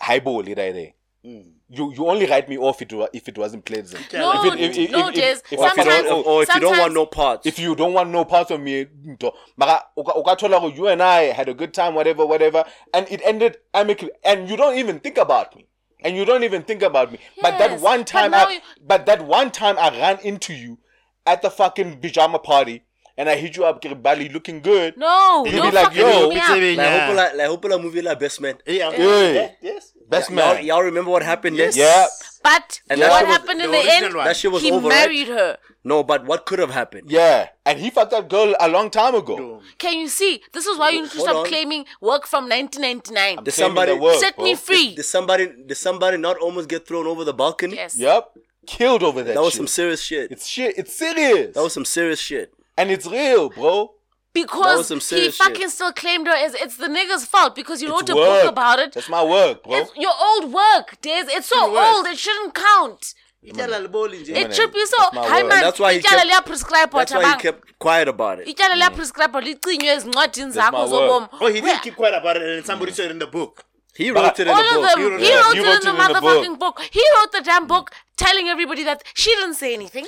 highball 0.00 0.46
it 0.46 0.58
right. 1.24 1.44
You 1.68 1.92
you 1.94 2.08
only 2.08 2.26
write 2.26 2.48
me 2.48 2.56
off 2.58 2.80
it 2.82 2.92
if 3.12 3.28
it 3.28 3.38
wasn't 3.38 3.64
pleasant. 3.64 4.12
No, 4.12 4.42
If 4.44 4.54
it- 4.54 4.60
if- 4.60 4.78
if- 4.78 4.90
no, 4.90 5.08
if- 5.08 5.14
Des. 5.14 5.20
if- 5.20 5.38
if- 5.38 5.44
if 5.44 5.50
you 5.52 5.56
don't- 5.58 5.76
Sometimes- 5.76 6.06
or- 6.10 6.14
or 6.14 6.22
oh, 6.26 6.40
if 6.40 6.54
you 6.54 6.60
don't 6.60 6.78
want 6.78 6.94
no 6.94 7.06
parts. 7.06 7.46
if 7.46 7.58
you 7.58 7.74
don't 7.74 7.92
want 7.92 8.10
no 8.10 8.24
parts 8.24 8.50
of 8.50 8.60
me, 8.60 8.86
nto, 9.06 9.32
mara, 9.56 9.84
uka- 9.96 10.72
you 10.74 10.88
and 10.88 11.02
I 11.02 11.24
had 11.24 11.48
a 11.48 11.54
good 11.54 11.72
time, 11.74 11.94
whatever, 11.94 12.24
whatever, 12.26 12.64
and 12.94 13.06
it 13.10 13.20
ended 13.24 13.58
amicably, 13.74 14.12
and 14.24 14.48
you 14.48 14.56
don't 14.56 14.78
even 14.78 14.98
think 15.00 15.18
about 15.18 15.54
me, 15.54 15.66
and 16.02 16.16
you 16.16 16.24
don't 16.24 16.42
even 16.44 16.62
think 16.62 16.82
about 16.82 17.12
me. 17.12 17.18
but 17.42 17.58
that 17.58 17.80
one 17.80 18.04
time, 18.04 18.30
now 18.32 18.46
I, 18.46 18.52
you- 18.52 18.60
but 18.80 19.06
that 19.06 19.22
one 19.26 19.50
time 19.50 19.76
I 19.78 19.90
ran 19.90 20.18
into 20.20 20.54
you 20.54 20.78
at 21.26 21.42
the 21.42 21.50
fucking 21.50 22.00
pajama 22.00 22.38
party, 22.38 22.82
and 23.16 23.28
I 23.28 23.36
hit 23.36 23.56
you 23.56 23.64
up, 23.66 23.80
Bali, 24.02 24.30
looking 24.30 24.62
good. 24.62 24.96
No, 24.96 25.44
You 25.44 25.56
no 25.56 25.62
be 25.70 25.76
like, 25.76 25.84
fucking 25.84 26.00
yo, 26.00 26.06
hit 26.06 26.28
me 26.30 26.36
it's 26.36 26.48
up. 26.48 26.56
a- 26.56 26.60
Like, 26.60 26.76
Yeah. 26.78 27.08
hopola- 27.08 27.36
like, 27.36 27.48
hopola 27.50 27.78
movie 27.82 28.00
like 28.02 28.18
Best 28.18 28.40
Man. 28.40 28.56
Yeah, 28.66 28.90
Yeah. 28.90 29.30
yeah, 29.32 29.50
yes. 29.60 29.92
Best 30.10 30.28
Y'all, 30.30 30.36
man. 30.54 30.64
y'all 30.64 30.82
remember 30.82 31.10
what 31.10 31.22
happened? 31.22 31.56
Yes. 31.56 31.76
Yeah. 31.76 32.06
But 32.42 32.80
And 32.90 33.00
what 33.00 33.18
shit 33.18 33.28
was- 33.28 33.36
happened 33.36 33.60
in 33.62 33.70
the 33.70 33.76
the, 33.76 33.78
original 33.78 34.04
end? 34.06 34.14
one. 34.16 34.24
That 34.26 34.36
shit 34.36 34.50
was 34.52 34.62
he 34.62 34.72
over, 34.72 34.88
right? 34.88 34.94
married 34.96 35.28
her. 35.28 35.56
No, 35.84 36.02
but 36.02 36.24
what 36.26 36.44
could 36.46 36.58
have 36.58 36.70
happened? 36.70 37.10
Yeah, 37.10 37.48
and 37.64 37.78
he 37.78 37.88
fucked 37.90 38.10
that 38.10 38.28
girl 38.28 38.54
a 38.60 38.68
long 38.68 38.90
time 38.90 39.14
ago. 39.14 39.62
Can 39.78 39.98
you 39.98 40.08
see? 40.08 40.42
This 40.52 40.66
is 40.66 40.76
why 40.78 40.90
you 40.90 41.02
need 41.02 41.10
to 41.12 41.16
Hold 41.18 41.28
stop 41.28 41.36
on. 41.42 41.46
claiming 41.46 41.84
work 42.02 42.26
from 42.26 42.48
1999. 42.48 43.44
Did 43.44 43.54
Claiming 43.54 43.68
somebody 43.68 43.92
the 43.94 43.98
work, 44.02 44.16
Set 44.16 44.36
bro. 44.36 44.44
me 44.44 44.54
free. 44.56 44.94
Did 44.94 45.04
somebody 45.04 45.46
did 45.66 45.76
somebody 45.76 46.16
not 46.16 46.36
almost 46.38 46.68
get 46.68 46.86
thrown 46.86 47.06
over 47.06 47.24
the 47.24 47.32
balcony? 47.32 47.76
Yes. 47.76 47.96
Yep, 47.96 48.30
killed 48.66 49.02
over 49.02 49.22
that. 49.22 49.34
That 49.34 49.40
was 49.42 49.52
shit. 49.52 49.56
some 49.58 49.66
serious 49.68 50.02
shit. 50.02 50.30
It's 50.32 50.46
shit. 50.46 50.76
It's 50.76 50.94
serious. 50.94 51.54
That 51.54 51.62
was 51.62 51.72
some 51.72 51.84
serious 51.86 52.18
shit. 52.20 52.52
and 52.76 52.90
it's 52.90 53.06
real, 53.06 53.48
bro. 53.50 53.92
That 54.32 54.40
Because 54.42 54.88
he 54.88 55.00
serious 55.00 55.36
shit. 55.36 55.44
fucking 55.46 55.68
still 55.70 55.92
claimed 55.92 56.26
her 56.28 56.32
as 56.32 56.54
it's 56.54 56.76
the 56.76 56.86
nigga's 56.86 57.24
fault 57.24 57.54
because 57.56 57.82
you 57.82 57.88
wrote 57.90 58.02
It's 58.02 58.10
a 58.10 58.16
work. 58.16 58.42
book 58.42 58.48
about 58.50 58.78
it. 58.78 58.92
That's 58.92 59.08
my 59.08 59.24
work, 59.24 59.64
bro. 59.64 59.74
It's 59.76 59.90
your 59.96 60.12
old 60.28 60.52
work, 60.52 61.00
Des. 61.02 61.24
It's 61.28 61.48
so 61.48 61.72
Your 61.72 61.84
old, 61.96 62.06
it 62.06 62.16
shouldn't 62.18 62.54
count. 62.54 63.14
Itshala 63.44 63.80
liboli 63.86 64.20
nje. 64.22 64.36
It 64.36 64.54
should 64.54 64.72
be 64.72 64.84
so. 64.86 64.96
That's 65.02 65.14
my 65.14 65.26
Hi 65.26 65.42
word. 65.42 65.48
man, 65.48 65.58
And 65.58 65.66
that's 65.66 65.80
why 65.80 65.94
he 65.94 65.98
ityala 66.00 66.22
kept- 66.22 66.30
liyaprescribe 66.30 66.90
That's 66.92 67.12
why 67.12 67.32
he 67.32 67.36
kept 67.40 67.78
quiet 67.78 68.08
about 68.08 68.38
it. 68.40 68.46
ityala 68.48 68.74
liyaprescribe 68.76 69.32
mm. 69.38 69.44
licinywe 69.46 69.90
ezincwadini 69.96 70.52
That's 70.52 70.72
my 70.72 70.86
zobomi 70.86 71.28
Oh, 71.40 71.46
he 71.48 71.60
didn't 71.60 71.82
keep 71.82 71.96
quiet 71.96 72.14
about 72.14 72.36
it, 72.36 72.42
and 72.42 72.64
somebody 72.66 72.92
said 72.92 73.06
it 73.06 73.10
in 73.12 73.18
the 73.18 73.26
book. 73.26 73.64
He 73.96 74.12
But- 74.12 74.22
wrote 74.24 74.38
it 74.42 74.46
in 74.46 74.54
all 74.54 74.62
the 74.62 74.68
of 74.68 74.82
book. 74.82 74.90
them. 74.90 75.00
He 75.00 75.06
wrote 75.08 75.20
He 75.20 75.32
wrote, 75.34 75.54
he 75.54 75.60
it 75.60 75.66
wrote 75.66 75.84
in 75.84 75.96
the 75.96 76.02
it 76.02 76.06
in 76.06 76.12
the 76.12 76.20
motherfucking 76.20 76.58
book. 76.58 76.80
He 76.92 77.02
wrote 77.16 77.32
the 77.32 77.40
damn 77.40 77.66
book 77.66 77.90
telling 78.16 78.48
everybody 78.48 78.84
that 78.84 79.02
she 79.14 79.30
didn't 79.34 79.54
say 79.54 79.74
anything. 79.74 80.06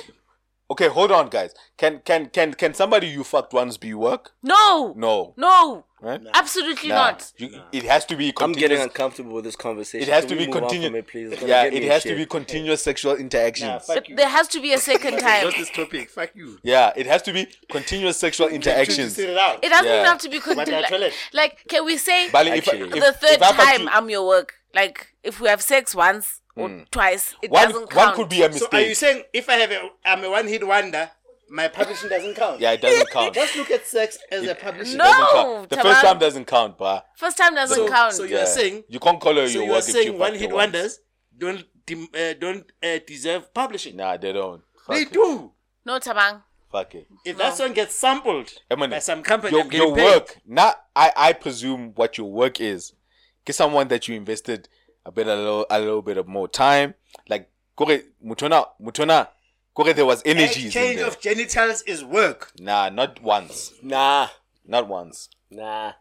Okay, 0.71 0.87
hold 0.87 1.11
on, 1.11 1.29
guys. 1.29 1.53
Can 1.77 2.01
can 2.05 2.27
can 2.29 2.53
can 2.53 2.73
somebody 2.73 3.07
you 3.07 3.23
fucked 3.23 3.53
once 3.53 3.77
be 3.77 3.93
work? 3.93 4.31
No. 4.41 4.93
No. 4.97 5.33
No. 5.37 5.85
Right? 6.03 6.21
Absolutely 6.33 6.89
Nah. 6.89 6.95
not. 6.95 7.31
You- 7.37 7.61
It 7.71 7.83
has 7.83 8.03
to 8.07 8.15
be. 8.17 8.33
I'm 8.41 8.51
getting 8.51 8.81
uncomfortable 8.81 9.33
with 9.35 9.45
this 9.45 9.55
conversation. 9.55 10.07
It 10.07 10.11
has 10.11 10.25
Can 10.25 10.37
to 10.37 10.45
be 10.45 10.51
continuous. 10.51 11.05
please? 11.09 11.41
Yeah, 11.41 11.63
it 11.63 11.83
has 11.83 12.03
to 12.03 12.15
be 12.15 12.25
continuous 12.25 12.83
sexual 12.83 13.15
interactions. 13.15 13.85
fuck 13.85 13.95
But 13.95 14.17
there 14.17 14.27
has 14.27 14.49
to 14.49 14.61
be 14.61 14.73
a 14.73 14.79
second 14.79 15.19
time. 15.19 15.43
Just 15.45 15.57
this 15.57 15.69
topic. 15.69 16.09
Fuck 16.09 16.31
you. 16.35 16.59
yeah, 16.63 16.91
it 16.97 17.05
has 17.07 17.21
to 17.23 17.31
be 17.31 17.47
continuous 17.71 18.17
sexual 18.17 18.49
interactions. 18.49 19.15
sit 19.15 19.29
it 19.29 19.37
out. 19.37 19.63
It 19.63 19.69
doesn't 19.69 19.85
Yeah. 19.85 20.05
have 20.05 20.19
to 20.19 20.29
be 20.29 20.39
continuous. 20.39 20.89
tell 20.89 21.03
it. 21.03 21.13
Like, 21.31 21.43
like, 21.43 21.67
can 21.69 21.85
we 21.85 21.97
say 21.97 22.29
Bali, 22.31 22.51
if, 22.51 22.67
Actually. 22.67 22.89
if, 22.97 23.03
the 23.05 23.13
third 23.13 23.41
if 23.41 23.55
time 23.55 23.81
you- 23.83 23.89
I'm 23.89 24.09
your 24.09 24.27
work? 24.27 24.55
Like, 24.73 25.13
if 25.23 25.39
we 25.39 25.47
have 25.47 25.61
sex 25.61 25.93
once 25.95 26.41
or 26.55 26.67
hmm. 26.67 26.79
twice, 26.91 27.35
it 27.41 27.51
one, 27.51 27.67
doesn't 27.67 27.89
count. 27.89 28.07
one 28.07 28.15
could 28.15 28.29
be 28.29 28.41
a 28.43 28.49
mistake. 28.49 28.59
So 28.59 28.65
mistake. 28.65 28.85
are 28.85 28.89
you 28.89 28.95
saying 28.95 29.23
if 29.33 29.49
I 29.49 29.53
have 29.53 29.71
a, 29.71 29.89
I'm 30.05 30.23
a 30.23 30.29
one-hit 30.29 30.65
wonder, 30.67 31.11
my 31.53 31.67
publishing 31.69 32.09
doesn't 32.09 32.35
count? 32.35 32.59
yeah, 32.59 32.71
it 32.71 32.81
doesn't 32.81 33.09
count. 33.17 33.33
Just 33.33 33.55
look 33.55 33.71
at 33.71 33.85
sex 33.85 34.17
as 34.31 34.45
a 34.47 34.55
publishing. 34.55 34.97
No. 34.97 35.03
Doesn't 35.05 35.27
count. 35.33 35.69
The 35.69 35.75
Tabang. 35.77 35.81
first 35.83 36.01
time 36.01 36.19
doesn't 36.19 36.45
count, 36.45 36.77
bruh. 36.77 37.01
First 37.15 37.37
time 37.37 37.53
doesn't 37.55 37.77
So, 37.77 37.87
count. 37.89 38.13
so 38.13 38.23
you 38.23 38.35
are 38.35 38.39
Yeah. 38.39 38.45
saying, 38.45 38.83
you 38.89 38.99
can't 38.99 39.19
call 39.21 39.35
her 39.35 39.47
so 39.47 39.53
your 39.53 39.63
you 39.63 39.69
are 39.71 39.75
work 39.75 39.81
if 39.83 39.87
you 39.87 39.93
saying 39.93 40.07
fucked 40.09 40.19
one-hit 40.19 40.51
wonders 40.51 40.99
don't 41.37 41.63
dem- 41.85 42.09
uh, 42.13 42.33
don't 42.39 42.65
uh, 42.83 42.99
deserve 43.07 43.53
publishing. 43.53 43.95
Nah, 43.97 44.17
they 44.17 44.33
don't. 44.33 44.61
Fuck 44.85 44.95
they 44.95 45.01
it. 45.03 45.13
do. 45.13 45.51
no, 45.85 45.99
Tabang. 45.99 46.41
Fuck 46.71 46.95
it. 46.95 47.07
If 47.23 47.37
that 47.37 47.55
song 47.55 47.73
gets 47.73 47.93
sampled 47.93 48.51
Eminem, 48.71 48.89
by 48.89 48.99
some 48.99 49.21
company, 49.21 49.55
your, 49.55 49.71
your 49.71 49.95
paid. 49.95 50.03
work. 50.05 50.37
Not 50.45 50.75
I. 50.95 51.11
I 51.15 51.33
presume 51.33 51.91
what 51.95 52.17
your 52.17 52.31
work 52.31 52.59
is. 52.59 52.93
Get 53.45 53.55
someone 53.55 53.87
that 53.89 54.07
you 54.07 54.15
invested 54.15 54.69
a 55.05 55.11
bit 55.11 55.27
a 55.27 55.35
little 55.35 55.65
a 55.69 55.79
little 55.79 56.01
bit 56.01 56.17
of 56.17 56.27
more 56.27 56.47
time. 56.47 56.95
Like 57.29 57.51
kore 57.75 57.99
mutona 58.25 58.65
mutona 58.81 59.27
kore 59.73 59.93
there 59.93 60.05
was 60.05 60.21
energies 60.25 60.75
in 60.75 60.95
there. 60.97 61.07
of 61.07 61.19
genitals 61.19 61.81
is 61.83 62.03
work. 62.03 62.51
Nah, 62.59 62.89
not 62.89 63.21
once. 63.21 63.73
Nah, 63.81 64.27
Not 64.65 64.87
once. 64.87 65.29
nah. 65.51 65.93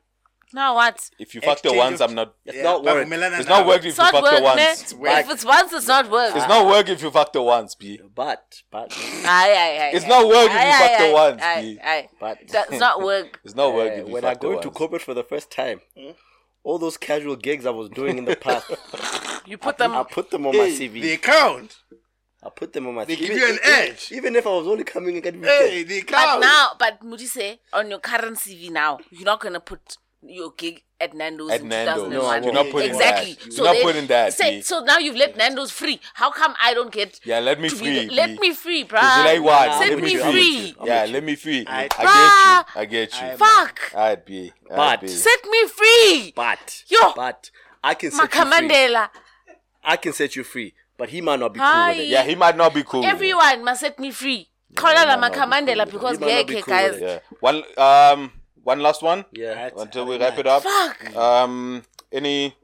Now 0.55 0.75
what? 0.75 1.09
If 1.19 1.35
you 1.35 1.41
fucked 1.41 1.65
her 1.65 1.71
Exchange 1.71 1.79
once, 1.79 2.01
of- 2.03 2.11
I'm 2.11 2.15
not. 2.15 2.35
It's 2.45 2.63
not 2.63 2.85
work. 2.85 3.07
bavumelana 3.09 3.39
It's 3.41 3.49
not 3.49 3.65
nabo. 3.65 3.69
work 3.69 3.79
if 3.81 3.87
It's 3.87 3.97
you 3.97 4.05
not 4.05 4.13
fucked 4.13 4.29
her 4.29 4.43
work, 4.43 4.57
ne? 4.57 4.67
once. 4.67 4.93
If 4.93 5.31
it's 5.31 5.45
once, 5.47 5.73
it's 5.73 5.87
not 5.89 6.11
work. 6.11 6.37
It's 6.37 6.47
not 6.47 6.67
work 6.67 6.89
if 6.91 7.03
you 7.03 7.11
fucked 7.11 7.35
her 7.37 7.43
once, 7.43 7.75
B. 7.75 7.99
But, 8.15 8.63
but, 8.71 8.93
Aye, 8.93 9.25
aye, 9.25 9.79
aye, 9.85 9.91
It's 9.95 10.05
aye. 10.05 10.09
not 10.09 10.29
work 10.29 10.49
if 10.49 10.53
you 10.53 10.59
Aye, 10.59 10.79
fucked 10.79 11.01
aye, 11.01 11.07
her 11.07 11.13
once, 11.15 11.43
Aye, 11.43 11.61
B. 11.63 11.79
aye. 11.83 12.09
but. 12.21 12.39
That's 12.49 12.79
not 12.79 13.03
work. 13.03 13.41
It's 13.45 13.55
not 13.55 13.73
work 13.75 13.93
Uh, 13.93 13.95
if 14.03 14.07
you 14.09 14.13
when 14.13 14.25
I 14.27 14.31
fucked 14.33 14.43
go 14.43 14.49
her 14.51 14.55
into 14.57 14.69
once. 14.69 14.77
corporate 14.77 15.03
for 15.03 15.15
the 15.15 15.25
first 15.25 15.51
time, 15.51 15.81
all 16.65 16.79
those 16.79 16.99
casual 16.99 17.37
gigs 17.37 17.65
I 17.65 17.71
was 17.71 17.89
doing 17.89 18.19
in 18.19 18.27
the 18.27 18.37
past, 18.37 18.71
You 19.47 19.57
put 19.57 19.79
them. 19.79 19.93
I 19.93 20.03
put 20.05 20.31
them 20.31 20.47
on 20.47 20.55
my 20.55 20.69
CV. 20.69 21.01
the 21.01 21.15
account. 21.15 21.79
I 22.45 22.49
put 22.51 22.73
them 22.73 22.89
on 22.89 22.95
my 22.95 23.05
They 23.05 23.15
give 23.17 23.31
you 23.37 23.49
an 23.49 23.59
edge. 23.63 24.11
Even 24.13 24.35
if 24.35 24.47
I 24.47 24.51
was 24.51 24.67
only 24.67 24.85
coming 24.85 25.17
again 25.17 25.41
weekend. 25.41 25.71
Hey, 25.71 25.83
the 25.85 26.01
But 26.03 26.11
account. 26.15 26.41
now, 26.41 26.71
but 26.79 27.01
Mudise, 27.01 27.59
on 27.73 27.89
your 27.91 28.01
current 28.01 28.37
CV 28.37 28.71
now, 28.71 28.99
you're 29.11 29.25
not 29.25 29.41
gonna 29.41 29.61
put 29.61 29.97
your 30.25 30.53
gig 30.57 30.83
at 31.01 31.15
Nando's 31.15 31.51
At 31.51 31.61
in 31.63 31.69
Nando's. 31.69 32.05
2001. 32.05 32.11
No, 32.11 32.27
I 32.27 32.41
You're 32.45 32.53
not 32.53 32.71
putting 32.73 32.91
exactly. 32.91 33.33
that. 33.35 33.53
So 33.53 33.57
You're 33.65 33.65
not 33.67 33.73
they 33.75 33.83
putting 33.83 34.07
that, 34.09 34.33
Say, 34.35 34.57
B. 34.57 34.63
so 34.63 34.81
now 34.85 34.99
you've 34.99 35.17
let 35.17 35.37
Nando's 35.37 35.71
free. 35.73 36.01
How 36.15 36.31
come 36.31 36.55
I 36.63 36.75
don't 36.75 36.93
get? 36.93 37.19
Yeah, 37.25 37.39
let 37.41 37.61
me 37.61 37.69
to 37.69 37.75
be 37.77 37.81
free. 37.85 38.07
the- 38.07 38.15
let 38.15 38.31
B. 38.31 38.39
me 38.49 38.55
free, 38.55 38.85
Cause 38.85 39.17
you 39.19 39.25
like 39.25 39.39
bruh. 39.39 39.43
what? 39.43 39.67
Nah, 39.67 39.79
Set 39.79 39.83
I'm 39.83 39.89
let 39.91 39.97
me 39.99 40.03
with 40.03 40.13
you, 40.13 40.23
I'm 40.23 40.27
with 40.35 40.35
free. 40.37 40.75
Yeah, 40.85 41.05
let 41.11 41.25
me 41.25 41.35
free. 41.37 41.65
I- 41.67 41.83
I, 41.83 41.87
get 41.89 42.77
you. 42.77 42.81
I 42.81 42.85
get 42.87 43.23
you. 43.33 43.37
Fuck. 43.37 43.81
I'd 43.97 44.25
be. 44.25 44.43
B. 44.49 44.53
But- 44.69 44.79
Alright, 44.79 45.01
B. 45.01 45.09
Set 45.09 45.45
me 45.49 45.67
free. 45.69 46.33
But, 46.37 46.85
Yo. 46.89 47.13
but 47.17 47.51
I 47.85 47.95
can 47.95 48.11
set 48.13 48.23
you 48.23 48.29
free. 48.29 48.45
Makamandela. 48.69 49.09
I 49.85 49.97
can 49.97 50.13
set 50.13 50.37
you 50.37 50.45
free, 50.45 50.75
but 51.03 51.09
he 51.11 51.21
might 51.21 51.41
not 51.41 51.53
be 51.53 51.59
cool 51.59 51.67
Hi. 51.67 51.89
with 51.91 51.99
it. 51.99 52.07
Yeah, 52.11 52.23
he 52.23 52.37
might 52.37 52.57
not 52.57 52.73
be 52.73 52.85
cool. 52.85 53.01
with 53.01 53.09
it. 53.09 53.13
Everyone 53.13 53.65
must 53.65 53.81
set 53.81 53.99
me 53.99 54.13
free. 54.13 54.49
Call 54.77 54.95
la 54.95 55.17
might 55.17 55.35
not 55.35 55.67
be 55.67 55.75
cool. 55.75 55.87
because 55.87 56.19
He 56.19 56.25
might 56.25 56.37
not 56.37 56.47
be 56.47 56.53
okay, 56.55 56.63
cool 56.63 56.75
guys. 56.75 57.01
Yeah. 57.01 57.19
One 57.41 57.63
um 57.77 58.33
one 58.63 58.81
last 58.81 59.03
one 59.03 59.25
Yeah. 59.33 59.71
until 59.77 60.07
we 60.07 60.17
wrap 60.17 60.39
it 60.39 60.47
up. 60.47 60.63
Fuck. 60.63 61.17
Um 61.17 61.83
any 62.13 62.55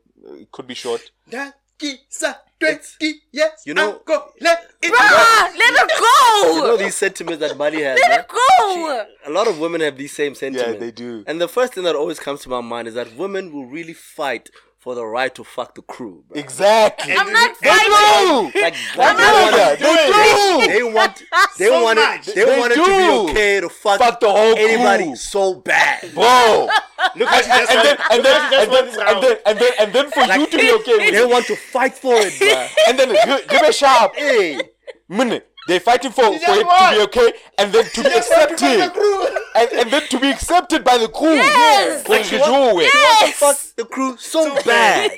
it 0.41 0.52
could 0.52 0.68
be 0.68 0.75
short. 0.75 1.02
Dakisa 1.28 2.36
20 2.60 3.23
years 3.33 3.50
You 3.67 3.75
know- 3.75 3.97
ago. 3.97 4.31
Let 4.41 4.70
it 4.83 4.92
Bruh, 4.92 5.58
let 5.58 5.75
it 5.83 5.91
go. 5.99 6.55
You 6.55 6.62
know 6.62 6.76
these 6.76 6.94
sentiments 6.94 7.41
that 7.41 7.57
Mali 7.58 7.83
has, 7.83 7.99
let 8.00 8.08
man? 8.10 8.20
it 8.20 8.28
go. 8.28 9.05
A 9.26 9.31
lot 9.31 9.49
of 9.49 9.58
women 9.58 9.81
have 9.81 9.97
these 9.97 10.15
same 10.15 10.36
sentiments. 10.36 10.75
Yeah, 10.75 10.78
they 10.78 10.92
do. 10.92 11.25
And 11.26 11.41
the 11.41 11.49
first 11.49 11.75
thing 11.75 11.83
that 11.84 11.97
always 11.97 12.20
comes 12.20 12.41
to 12.42 12.49
my 12.49 12.60
mind 12.60 12.86
is 12.86 12.94
that 12.94 13.17
women 13.17 13.52
will 13.52 13.67
really 13.67 13.94
fight 13.94 14.50
for 14.89 14.94
the 14.94 15.05
right 15.05 15.34
to 15.34 15.44
fuck 15.44 15.75
the 15.75 15.83
crew. 15.83 16.25
bro. 16.28 16.41
Exactly. 16.41 17.12
I'm 17.15 17.31
not 17.31 17.50
They 17.60 17.68
fighting. 17.68 18.52
do. 18.52 18.60
Like, 18.62 18.75
They 18.75 18.97
like 18.97 19.17
do 19.18 19.23
they 19.23 19.42
want 19.42 19.57
that. 19.57 19.78
They 19.78 20.65
do. 20.65 20.73
They 20.73 20.83
want, 20.83 21.23
they 21.58 21.67
So 21.67 21.83
want 21.83 21.99
it, 21.99 22.23
they, 22.34 22.44
They 22.47 22.58
want 22.58 22.73
it 22.73 22.76
to 22.76 22.86
be 22.86 23.31
okay 23.31 23.60
to 23.60 23.68
fuck, 23.68 23.99
Fuck 23.99 24.20
the 24.20 24.31
whole 24.31 24.57
anybody 24.57 25.05
crew. 25.05 25.17
so 25.17 25.55
bad. 25.57 26.15
Bro. 26.15 26.70
Look 27.17 27.28
at 27.28 27.44
and, 27.44 27.68
and 27.68 27.84
then 27.84 27.97
and 28.10 28.25
then 28.25 28.41
and 28.55 28.73
then 28.73 28.89
and 28.89 29.23
then 29.23 29.36
and 29.44 29.58
then 29.58 29.73
and 29.78 29.92
then 29.92 30.10
for 30.10 30.20
you 30.23 30.47
to 30.47 30.57
be 30.57 30.73
okay 30.81 30.97
with 30.97 31.12
They 31.12 31.20
it, 31.23 31.28
want 31.28 31.44
to 31.49 31.57
fight 31.57 31.92
for 31.94 32.15
it, 32.17 32.39
bro. 32.39 32.49
and 32.89 32.99
then 32.99 33.08
give 33.10 33.47
give 33.49 33.62
it 33.65 33.75
sharp. 33.75 34.17
hey, 34.17 34.58
Minute. 35.07 35.50
They're 35.68 35.80
fighting 35.80 36.12
for, 36.12 36.24
for 36.24 36.32
it 36.32 36.40
to 36.40 36.97
be 36.97 37.02
okay 37.02 37.32
and 37.58 37.70
then 37.70 37.84
to 37.84 38.02
be 38.02 38.08
accepted. 38.16 38.90
And, 39.55 39.72
and 39.72 39.90
then 39.90 40.02
to 40.08 40.18
be 40.18 40.30
accepted 40.30 40.82
by 40.82 40.97
the 40.97 41.08
crew. 41.08 41.34
Yes. 41.34 42.08
Like 42.08 42.24
you 42.32 42.38
do 42.38 42.80
it. 42.80 42.90
want 42.94 43.26
to 43.26 43.32
fuck 43.36 43.56
the 43.76 43.84
crew 43.84 44.16
so, 44.16 44.55
bad. 44.64 45.10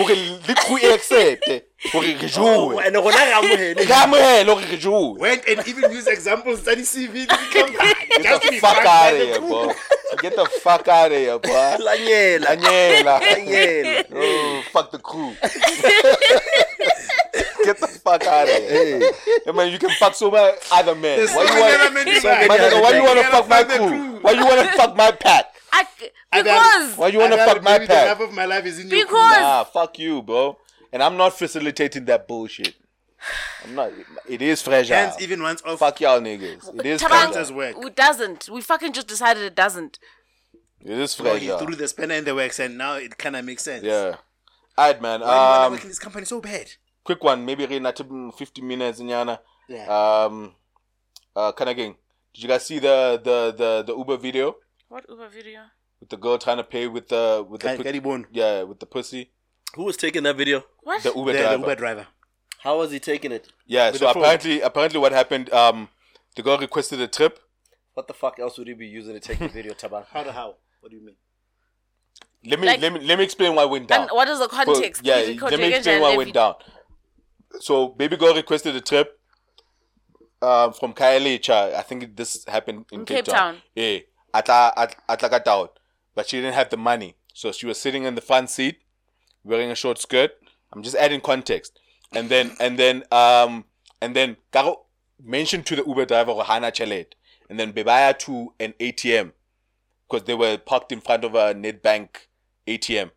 okay, 0.00 0.36
the 0.48 0.54
crew 0.56 0.78
e 0.78 1.62
accepte. 1.84 1.92
Hore 1.92 2.02
re 2.02 2.14
oh, 2.14 2.26
joue. 2.26 2.74
Oh, 2.74 2.78
and 2.78 2.94
rona 2.96 3.16
re 3.16 3.32
amohele. 3.32 3.76
Re 3.76 3.84
amohele 3.86 4.46
hore 4.46 4.60
re 4.60 4.76
joue. 4.76 5.16
Went 5.18 5.46
and 5.48 5.68
even 5.68 5.90
use 5.92 6.06
examples 6.06 6.60
study 6.60 6.82
CV 6.82 7.26
to 7.28 7.36
become 7.36 7.72
Get 7.72 8.22
just 8.22 8.42
to 8.42 8.50
the 8.50 8.58
fuck 8.58 8.84
out 8.86 9.12
of 9.12 9.18
the 9.18 9.24
here, 9.24 9.38
crew. 9.38 9.48
bro. 9.48 9.72
Get 10.20 10.36
the 10.36 10.44
fuck 10.62 10.88
out 10.88 11.12
of 11.12 11.18
here, 11.18 11.38
bro. 11.38 11.76
Lanyela. 11.80 12.44
Daniela. 12.46 13.20
Lanyela. 13.20 14.04
Oh, 14.14 14.62
fuck 14.72 14.90
the 14.92 14.98
crew. 14.98 15.34
Get 17.64 17.78
the 17.80 17.86
fuck 17.88 18.26
out 18.26 18.48
of 18.48 18.54
here. 18.54 19.10
Yeah, 19.46 19.52
man, 19.52 19.72
you 19.72 19.78
can 19.78 19.90
fuck 19.98 20.14
so 20.14 20.30
many 20.30 20.56
other 20.70 20.94
men. 20.94 21.18
There's 21.18 21.32
Why 21.34 21.46
so 21.46 21.54
you 21.54 21.60
want? 21.60 22.06
to 22.06 22.20
so 22.20 22.28
My 22.28 22.58
nigga, 22.58 22.82
why 22.82 22.90
you 22.96 23.02
want 23.02 23.18
to 23.18 23.24
fuck 23.24 23.48
my 23.48 23.62
gotta 23.62 23.68
fuck 23.68 23.68
the 23.68 23.76
crew? 23.78 23.88
crew. 23.88 24.20
Why 24.20 24.32
you 24.32 24.46
want 24.46 24.60
to 24.70 24.76
fuck 24.76 24.96
my 24.96 25.10
pack? 25.12 25.44
I, 25.72 25.84
I'd 26.32 26.44
because 26.44 26.62
rather- 26.62 26.92
Why 27.00 27.06
you 27.08 27.18
want 27.18 27.32
to 27.32 27.38
fuck 27.38 27.62
my 27.62 27.72
maybe 27.72 27.86
the 27.86 27.94
half 27.96 28.20
of 28.20 28.32
my 28.32 28.44
life 28.44 28.66
is 28.66 28.78
in 28.78 28.88
your 28.88 29.06
crew. 29.06 29.16
because 29.16 29.36
Nah, 29.40 29.64
fuck 29.64 29.98
you, 29.98 30.22
bro. 30.22 30.58
And 30.94 31.02
I'm 31.02 31.16
not 31.16 31.36
facilitating 31.36 32.04
that 32.06 32.28
bullshit. 32.28 32.74
I'm 33.64 33.74
not. 33.74 33.90
It 34.28 34.40
is 34.42 34.62
fragile. 34.62 34.96
Hands 34.96 35.16
even 35.20 35.42
once 35.42 35.60
off. 35.62 35.80
Fuck 35.80 36.00
y'all 36.00 36.20
niggas. 36.20 36.78
It 36.78 36.86
is 36.86 37.02
Tabang, 37.02 37.34
as 37.34 37.50
fragile. 37.50 37.56
work. 37.56 37.76
it 37.86 37.96
doesn't. 37.96 38.48
We 38.48 38.60
fucking 38.60 38.92
just 38.92 39.08
decided 39.08 39.42
it 39.42 39.54
doesn't. 39.56 39.98
It 40.80 40.90
is 40.98 41.14
Bro, 41.16 41.36
he 41.36 41.48
threw 41.48 41.74
the 41.74 41.88
spanner 41.88 42.14
in 42.14 42.24
the 42.24 42.34
works 42.34 42.60
and 42.60 42.78
now 42.78 42.94
it 42.94 43.16
kind 43.18 43.34
of 43.36 43.44
makes 43.44 43.64
sense. 43.64 43.82
Yeah. 43.82 44.16
Alright, 44.78 45.00
man. 45.02 45.20
Why 45.20 45.26
do 45.26 45.32
you 45.32 45.38
want 45.38 45.72
to 45.74 45.78
Um, 45.78 45.82
in 45.82 45.88
this 45.88 45.98
company 45.98 46.26
so 46.26 46.40
bad? 46.40 46.66
quick 47.02 47.24
one. 47.24 47.44
Maybe 47.44 47.66
re 47.66 47.78
not 47.80 47.98
50 47.98 48.62
minutes 48.62 49.00
in 49.00 49.08
yana. 49.08 49.38
Yeah. 49.68 49.86
Um, 50.24 50.54
uh, 51.34 51.52
kind 51.52 51.70
of 51.70 51.76
gang. 51.76 51.96
Did 52.34 52.42
you 52.42 52.48
guys 52.48 52.66
see 52.66 52.78
the 52.78 53.20
the 53.28 53.54
the 53.56 53.70
the 53.86 53.96
Uber 53.96 54.16
video 54.18 54.56
What 54.88 55.06
Uber 55.08 55.28
video? 55.28 55.62
with 56.00 56.10
the 56.10 56.16
girl 56.18 56.36
trying 56.38 56.58
to 56.58 56.64
pay 56.64 56.86
with 56.86 57.08
the 57.08 57.44
with 57.48 57.62
the 57.62 57.68
Ka- 57.68 57.76
pu- 57.82 57.84
Karibon. 57.84 58.26
yeah 58.32 58.62
with 58.62 58.78
the 58.80 58.86
pussy? 58.86 59.30
Who 59.76 59.84
was 59.84 59.96
taking 59.96 60.22
that 60.24 60.36
video? 60.36 60.64
What? 60.82 61.02
The 61.02 61.12
Uber 61.14 61.32
The, 61.32 61.38
the 61.38 61.42
driver. 61.44 61.58
Uber 61.58 61.74
driver. 61.74 62.06
How 62.60 62.78
was 62.78 62.90
he 62.92 62.98
taking 63.00 63.32
it? 63.32 63.48
Yeah. 63.66 63.90
With 63.90 64.00
So 64.00 64.06
the 64.08 64.12
phone. 64.14 64.22
apparently, 64.22 64.60
apparently, 64.60 65.00
what 65.00 65.12
happened? 65.12 65.52
Um, 65.52 65.88
the 66.36 66.42
girl 66.42 66.58
requested 66.58 67.00
a 67.00 67.08
trip. 67.08 67.38
What 67.94 68.08
the 68.08 68.14
fuck 68.14 68.38
else 68.38 68.58
would 68.58 68.66
he 68.68 68.74
be 68.74 68.86
using 68.86 69.14
to 69.14 69.20
take 69.20 69.38
the 69.38 69.48
video, 69.48 69.72
Taba? 69.74 70.06
How 70.12 70.22
the 70.24 70.32
how? 70.32 70.56
What 70.80 70.90
do 70.90 70.96
you 70.96 71.04
mean? 71.04 71.14
Let 72.46 72.60
me 72.60 72.66
Like- 72.66 72.80
let 72.80 72.92
me 72.92 73.00
let 73.00 73.18
me 73.18 73.24
explain 73.24 73.54
why 73.54 73.62
it 73.64 73.70
went 73.70 73.88
down. 73.88 74.02
and 74.02 74.10
what 74.10 74.28
is 74.28 74.38
the 74.38 74.48
Well, 74.52 74.64
context? 74.64 75.02
yeah, 75.04 75.18
Ili 75.20 75.38
let 75.38 75.58
me 75.58 75.72
explain 75.74 76.00
why 76.02 76.10
it 76.10 76.14
Jalebi. 76.14 76.16
went 76.18 76.34
down. 76.34 76.54
So, 77.60 77.88
baby 77.88 78.16
girl 78.16 78.34
requested 78.34 78.74
a 78.76 78.80
trip 78.80 79.18
uh, 80.42 80.70
from 80.72 80.92
Khayelitsha. 80.92 81.74
I 81.74 81.82
think 81.82 82.16
this 82.16 82.44
happened 82.46 82.86
in, 82.92 83.00
In 83.00 83.06
Cape, 83.06 83.16
Cape 83.24 83.24
Town. 83.26 83.54
Town. 83.54 83.62
Yeah, 83.76 83.98
Atla, 84.34 84.72
At- 84.76 84.96
Atlaka 85.08 85.42
Town. 85.44 85.68
But 86.14 86.28
she 86.28 86.36
didn't 86.38 86.54
have 86.54 86.68
the 86.70 86.76
money. 86.76 87.16
So, 87.32 87.50
she 87.52 87.66
was 87.66 87.80
sitting 87.80 88.04
in 88.04 88.14
the 88.14 88.20
front 88.20 88.50
seat 88.50 88.78
wearing 89.44 89.70
a 89.70 89.74
short 89.74 89.98
skirt. 89.98 90.32
I'm 90.72 90.82
just 90.82 90.96
adding 90.96 91.20
context. 91.20 91.78
And 92.12 92.28
then, 92.28 92.52
and 92.60 92.78
then, 92.78 93.04
um, 93.12 93.64
and 94.00 94.14
then, 94.14 94.36
Karo 94.52 94.86
mentioned 95.22 95.66
to 95.66 95.76
the 95.76 95.84
Uber 95.86 96.06
driver, 96.06 96.34
Hana 96.42 96.72
Chalet. 96.74 97.06
And 97.48 97.58
then, 97.58 97.72
Bebaya 97.72 98.18
to 98.20 98.54
an 98.58 98.74
ATM 98.80 99.32
because 100.08 100.26
they 100.26 100.34
were 100.34 100.58
parked 100.58 100.92
in 100.92 101.00
front 101.00 101.24
of 101.24 101.34
a 101.34 101.54
Nedbank 101.54 102.08
ATM. 102.66 103.10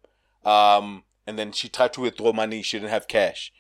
Um, 0.46 1.04
and 1.26 1.38
then 1.38 1.52
she 1.52 1.70
tried 1.70 1.94
to 1.94 2.02
withdraw 2.02 2.34
money. 2.34 2.62
She 2.62 2.80
didn't 2.80 2.92
have 2.92 3.08
cash. 3.08 3.52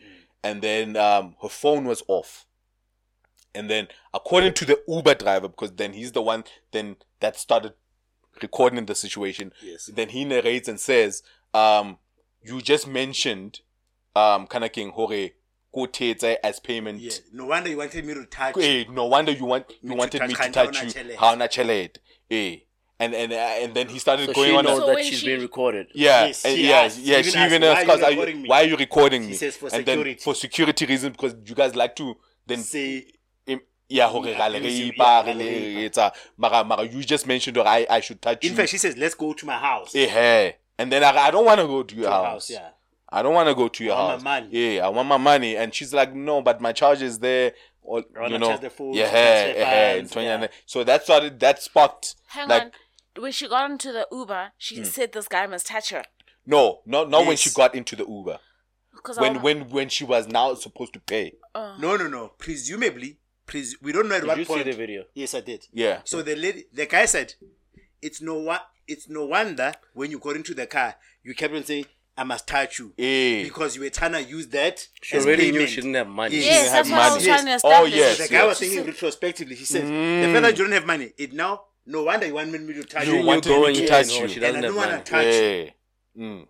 And 0.43 0.61
then 0.61 0.95
um, 0.95 1.35
her 1.41 1.49
phone 1.49 1.85
was 1.85 2.03
off. 2.07 2.45
And 3.53 3.69
then, 3.69 3.87
according 4.13 4.53
to 4.53 4.65
the 4.65 4.79
Uber 4.87 5.15
driver, 5.15 5.47
because 5.47 5.73
then 5.73 5.93
he's 5.93 6.11
the 6.11 6.21
one 6.21 6.43
then 6.71 6.97
that 7.19 7.37
started 7.37 7.73
recording 8.41 8.85
the 8.85 8.95
situation. 8.95 9.51
Yes. 9.61 9.89
Then 9.93 10.09
he 10.09 10.25
narrates 10.25 10.67
and 10.67 10.79
says, 10.79 11.23
um, 11.53 11.97
"You 12.43 12.61
just 12.61 12.87
mentioned, 12.87 13.59
um, 14.15 14.47
Kana 14.47 14.69
King 14.69 14.89
Hore 14.91 15.29
Kotetse 15.75 16.37
as 16.43 16.59
payment. 16.59 16.99
Yeah. 17.01 17.11
No 17.33 17.45
wonder 17.45 17.69
you 17.69 17.77
wanted 17.77 18.05
me 18.05 18.13
to 18.13 18.25
touch. 18.25 18.57
Eh, 18.57 18.85
no 18.89 19.05
wonder 19.05 19.31
you 19.31 19.45
want 19.45 19.65
you 19.81 19.89
Me 19.89 19.95
wanted 19.95 20.19
touch 20.19 20.29
me 20.29 20.35
to 20.35 20.51
touch 20.51 20.95
you. 20.95 21.17
How 21.17 21.35
na 21.35 21.47
chelet? 21.47 21.97
Eh." 22.31 22.57
And 22.99 23.13
and 23.13 23.31
uh, 23.31 23.35
and 23.35 23.75
then 23.75 23.87
he 23.89 23.99
started 23.99 24.25
So 24.27 24.33
going 24.33 24.49
she 24.51 24.55
on. 24.57 24.65
knows 24.65 24.79
So 24.79 24.87
that 24.87 25.03
she's 25.05 25.19
she- 25.19 25.25
being 25.27 25.41
recorded. 25.41 25.87
yeah, 25.93 26.25
Yes, 26.25 26.45
and 26.45 26.55
she 26.55 26.67
yeah, 26.67 26.75
asked. 26.77 26.99
yeah. 26.99 27.21
She 27.21 27.29
She 27.31 27.37
even 27.37 27.47
even 27.47 27.63
asked, 27.65 27.87
asked, 27.87 27.87
"Why 27.87 27.93
are 27.93 27.99
you 27.99 28.03
are 28.05 28.09
you- 28.11 28.17
recording 28.17 28.41
me?" 28.41 28.49
why 28.49 28.61
are 28.61 28.65
you 28.67 28.75
recording 28.77 29.21
She 29.23 29.27
me?" 29.29 29.33
says, 29.35 29.55
"For 29.55 29.65
and 29.67 29.85
then 29.85 29.97
security. 29.99 30.21
for 30.23 30.33
security 30.35 30.85
reasons, 30.87 31.11
because 31.15 31.35
you 31.45 31.53
guys 31.53 31.75
like 31.75 31.95
to 31.97 32.15
then 32.47 32.59
Say 32.59 33.05
yeah, 33.89 34.09
hore 34.09 34.25
Yeah, 34.27 34.37
ra 34.39 34.47
le 34.47 34.57
abuse 34.57 34.79
you, 34.79 34.91
reipa, 34.93 34.97
yeah, 34.97 35.21
re 35.21 35.27
ra 35.31 35.33
le 35.33 35.43
le 35.43 35.89
etsa. 35.89 36.11
Mara 36.37 36.63
mara 36.63 36.83
you 36.85 37.03
just 37.03 37.25
mentioned 37.27 37.57
or 37.57 37.65
I 37.67 37.85
I 37.89 37.99
should 38.01 38.21
touch 38.21 38.43
in 38.43 38.49
you. 38.49 38.55
fact 38.57 38.69
she 38.69 38.77
says, 38.77 38.97
Let's 38.97 39.15
go 39.15 39.31
to 39.33 39.45
my 39.45 39.57
house. 39.57 39.95
Eh, 39.95 40.07
hey. 40.07 40.55
And 40.77 40.91
then 40.91 41.03
I, 41.03 41.09
I 41.15 41.31
don't 41.31 41.45
want 41.45 41.59
to 41.59 41.67
go 41.67 41.83
to 41.83 41.95
your 41.95 42.05
To 42.05 42.11
house. 42.11 42.25
house, 42.25 42.49
yeah. 42.51 42.69
I 43.09 43.21
don't 43.21 43.33
want 43.33 43.47
to 43.49 43.55
go 43.55 43.67
to 43.67 43.83
your 43.83 43.95
I 43.95 43.99
want 43.99 44.11
house. 44.13 44.23
my 44.23 44.39
money. 44.41 44.75
Yeah, 44.75 44.85
I 44.85 44.89
want 44.89 45.07
my 45.07 45.17
money. 45.17 45.55
And 45.57 45.73
she's 45.73 45.93
like, 45.93 46.13
no, 46.13 46.41
but 46.41 46.59
my 46.61 46.71
charge 46.73 47.01
is 47.01 47.19
there. 47.19 47.53
Or, 47.81 48.03
you 48.29 48.37
know, 48.37 48.57
the 48.57 48.69
food, 48.69 48.95
yeah, 48.95 49.09
transfer 49.09 49.59
yeah, 49.59 49.93
funds, 49.95 50.15
yeah. 50.15 50.41
yeah. 50.41 50.47
So 50.65 50.83
that 50.83 51.03
started, 51.03 51.39
that 51.39 51.61
sparked. 51.63 52.15
Hang 52.27 52.49
like, 52.49 52.63
on. 52.63 52.71
When 53.23 53.31
she 53.31 53.47
got 53.47 53.71
into 53.71 53.93
the 53.93 54.05
Uber, 54.11 54.51
she 54.57 54.77
Hmm. 54.79 54.83
said 54.83 55.13
this 55.13 55.29
guy 55.29 55.47
must 55.47 55.67
touch 55.67 55.91
her. 55.91 56.03
No, 56.45 56.81
not 56.85 57.09
not 57.09 57.25
when 57.25 57.37
she 57.37 57.49
got 57.49 57.73
into 57.75 57.95
the 57.95 58.05
Uber. 58.05 58.39
Because 58.93 59.17
When 59.17 59.41
when 59.41 59.69
when 59.69 59.87
she 59.89 60.03
was 60.03 60.27
now 60.27 60.53
supposed 60.55 60.93
to 60.93 60.99
pay. 60.99 61.33
No, 61.55 61.95
no, 61.95 62.07
no. 62.07 62.33
Presumably, 62.37 63.19
pres- 63.45 63.77
we 63.81 63.91
don't 63.93 64.09
know 64.09 64.15
at 64.15 64.21
Did 64.21 64.27
what 64.27 64.37
you 64.37 64.45
see 64.45 64.63
the 64.63 64.73
video? 64.73 65.05
Yes, 65.13 65.33
I 65.33 65.39
did. 65.41 65.65
Yeah. 65.71 66.01
So 66.03 66.21
the 66.21 66.35
lady, 66.35 66.65
the 66.73 66.85
guy 66.85 67.05
said, 67.05 67.35
"It's 68.01 68.21
no 68.21 68.35
wa- 68.35 68.59
It's 68.87 69.09
no 69.09 69.25
wonder 69.25 69.73
when 69.93 70.11
you 70.11 70.19
got 70.19 70.35
into 70.35 70.53
the 70.53 70.65
car, 70.65 70.95
you 71.23 71.33
kept 71.35 71.53
on 71.53 71.63
saying, 71.63 71.85
I 72.19 72.23
must 72.23 72.47
touch 72.47 72.79
you 72.79 72.93
Eh. 72.97 73.43
because 73.43 73.75
you 73.75 73.81
were 73.83 73.89
trying 73.91 74.13
to 74.13 74.23
use 74.23 74.47
that. 74.47 74.87
She 75.03 75.17
as 75.17 75.25
already 75.25 75.45
knew 75.51 75.53
payment. 75.53 75.69
she 75.69 75.75
didn't 75.77 75.93
have 75.95 76.07
money. 76.07 76.35
Yes. 76.37 76.45
Yes, 76.45 76.71
have 76.71 76.87
that's 76.87 76.89
what 76.89 76.99
I 76.99 77.03
was 77.05 77.13
money. 77.15 77.25
trying 77.25 77.45
to 77.45 77.49
Yes. 77.51 77.61
Oh, 77.63 77.69
establish. 77.69 77.93
yes. 77.95 78.17
The 78.17 78.27
guy 78.33 78.45
was 78.45 78.61
yes. 78.61 78.69
thinking 78.71 78.87
retrospectively. 78.91 79.55
He 79.55 79.65
says, 79.65 79.83
the 79.83 80.33
fella 80.33 80.49
you 80.49 80.55
don't 80.55 80.71
have 80.71 80.85
money. 80.87 81.13
It 81.17 81.33
now, 81.33 81.61
no 81.85 82.03
wonder 82.03 82.25
you 82.25 82.33
want 82.33 82.51
me 82.51 82.73
to 82.73 82.83
touch 82.85 83.05
You 83.07 83.13
you. 83.13 83.19
You 83.19 83.25
want 83.25 83.43
go 83.43 83.65
and 83.65 83.75
to 83.75 83.81
you 83.83 83.87
touch 83.87 84.07
know 84.07 84.13
you. 84.21 84.27
She 84.29 84.33
and 84.35 84.41
doesn't 84.41 84.55
I 84.63 84.67
have 84.67 84.73
don't 84.73 84.75
want 84.75 85.05
to 85.05 85.11
money. 85.13 85.25
touch 85.25 85.35
you. 85.35 85.71
Yeah. 86.15 86.23
Mm. 86.23 86.47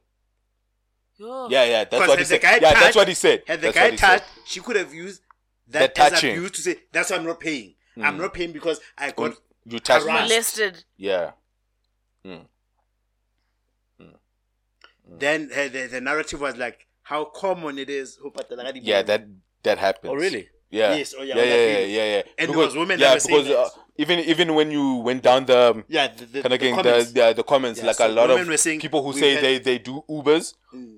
Yo. 1.20 1.48
Yeah, 1.50 1.64
yeah, 1.66 1.84
that's 1.86 2.08
what 2.08 2.20
he 2.20 2.26
said. 2.26 2.42
guy 2.42 2.52
Yeah, 2.62 2.74
that's 2.74 2.96
what 2.96 3.08
he 3.08 3.14
said. 3.16 3.44
Had 3.48 3.60
the 3.62 3.68
That's 3.68 3.76
guy 3.78 3.90
what 3.90 4.00
said. 4.00 4.08
touched, 4.20 4.26
she 4.46 4.60
could 4.62 4.76
have 4.76 4.94
used 4.94 5.22
The 5.68 5.80
that 5.80 6.00
as 6.00 6.12
touching. 6.12 6.38
abuse 6.38 6.52
to 6.52 6.62
say, 6.62 6.76
that's 6.92 7.10
why 7.10 7.18
I'm 7.18 7.26
not 7.26 7.40
paying. 7.40 7.74
I'm 8.02 8.18
not 8.18 8.34
paying 8.34 8.52
because 8.54 8.80
I 8.98 9.12
got. 9.12 9.34
You 9.66 9.80
touched 9.80 10.06
me. 10.06 10.72
Harassed. 12.30 12.50
Molested. 14.00 14.20
Yeah. 15.10 15.18
Then 15.20 15.50
uh, 15.54 15.68
the, 15.70 15.88
the 15.88 16.02
narrative 16.02 16.42
was 16.42 16.56
like, 16.58 16.88
how 17.04 17.26
common 17.26 17.78
it 17.78 17.90
is. 17.90 18.18
who 18.22 18.32
patala 18.32 18.64
ka 18.64 18.72
Yeah, 18.82 19.02
that 19.04 19.28
that 19.64 19.78
happens. 19.78 20.12
Oh, 20.12 20.16
really? 20.16 20.50
Yeah. 20.70 20.96
Yes, 20.96 21.14
oh, 21.18 21.24
yeah, 21.24 21.36
yeah, 21.36 21.44
yeah, 21.44 21.56
yeah, 21.56 21.80
yeah, 21.80 22.16
yeah. 22.16 22.22
And 22.38 22.48
because, 22.48 22.76
was 22.76 22.76
women 22.76 23.00
yeah, 23.00 23.08
that 23.08 23.14
were 23.16 23.20
saying 23.22 23.44
because 23.46 23.72
uh. 23.72 23.82
Even 23.98 24.19
even 24.19 24.53
when 24.53 24.69
you 24.72 24.98
went 24.98 25.24
down 25.24 25.45
the 25.45 25.72
um, 25.72 25.84
Yeah, 25.88 26.08
the, 26.08 26.26
the, 26.26 26.42
kind 26.43 26.53
of 26.53 26.59
the 26.59 26.67
the, 26.69 26.76
comments. 26.76 27.11
the, 27.14 27.34
the 27.34 27.43
comments, 27.43 27.80
Yeah, 27.80 27.85
like 27.88 27.95
so 27.95 28.08
a 28.08 28.09
lot 28.09 28.30
women 28.30 28.43
of 28.43 28.48
were 28.50 28.58
saying, 28.58 28.80
people 28.80 29.03
who 29.03 29.14
say 29.14 29.34
had- 29.35 29.43
they 29.43 29.58
they 29.59 29.77
do 29.80 30.03
Ubers, 30.09 30.53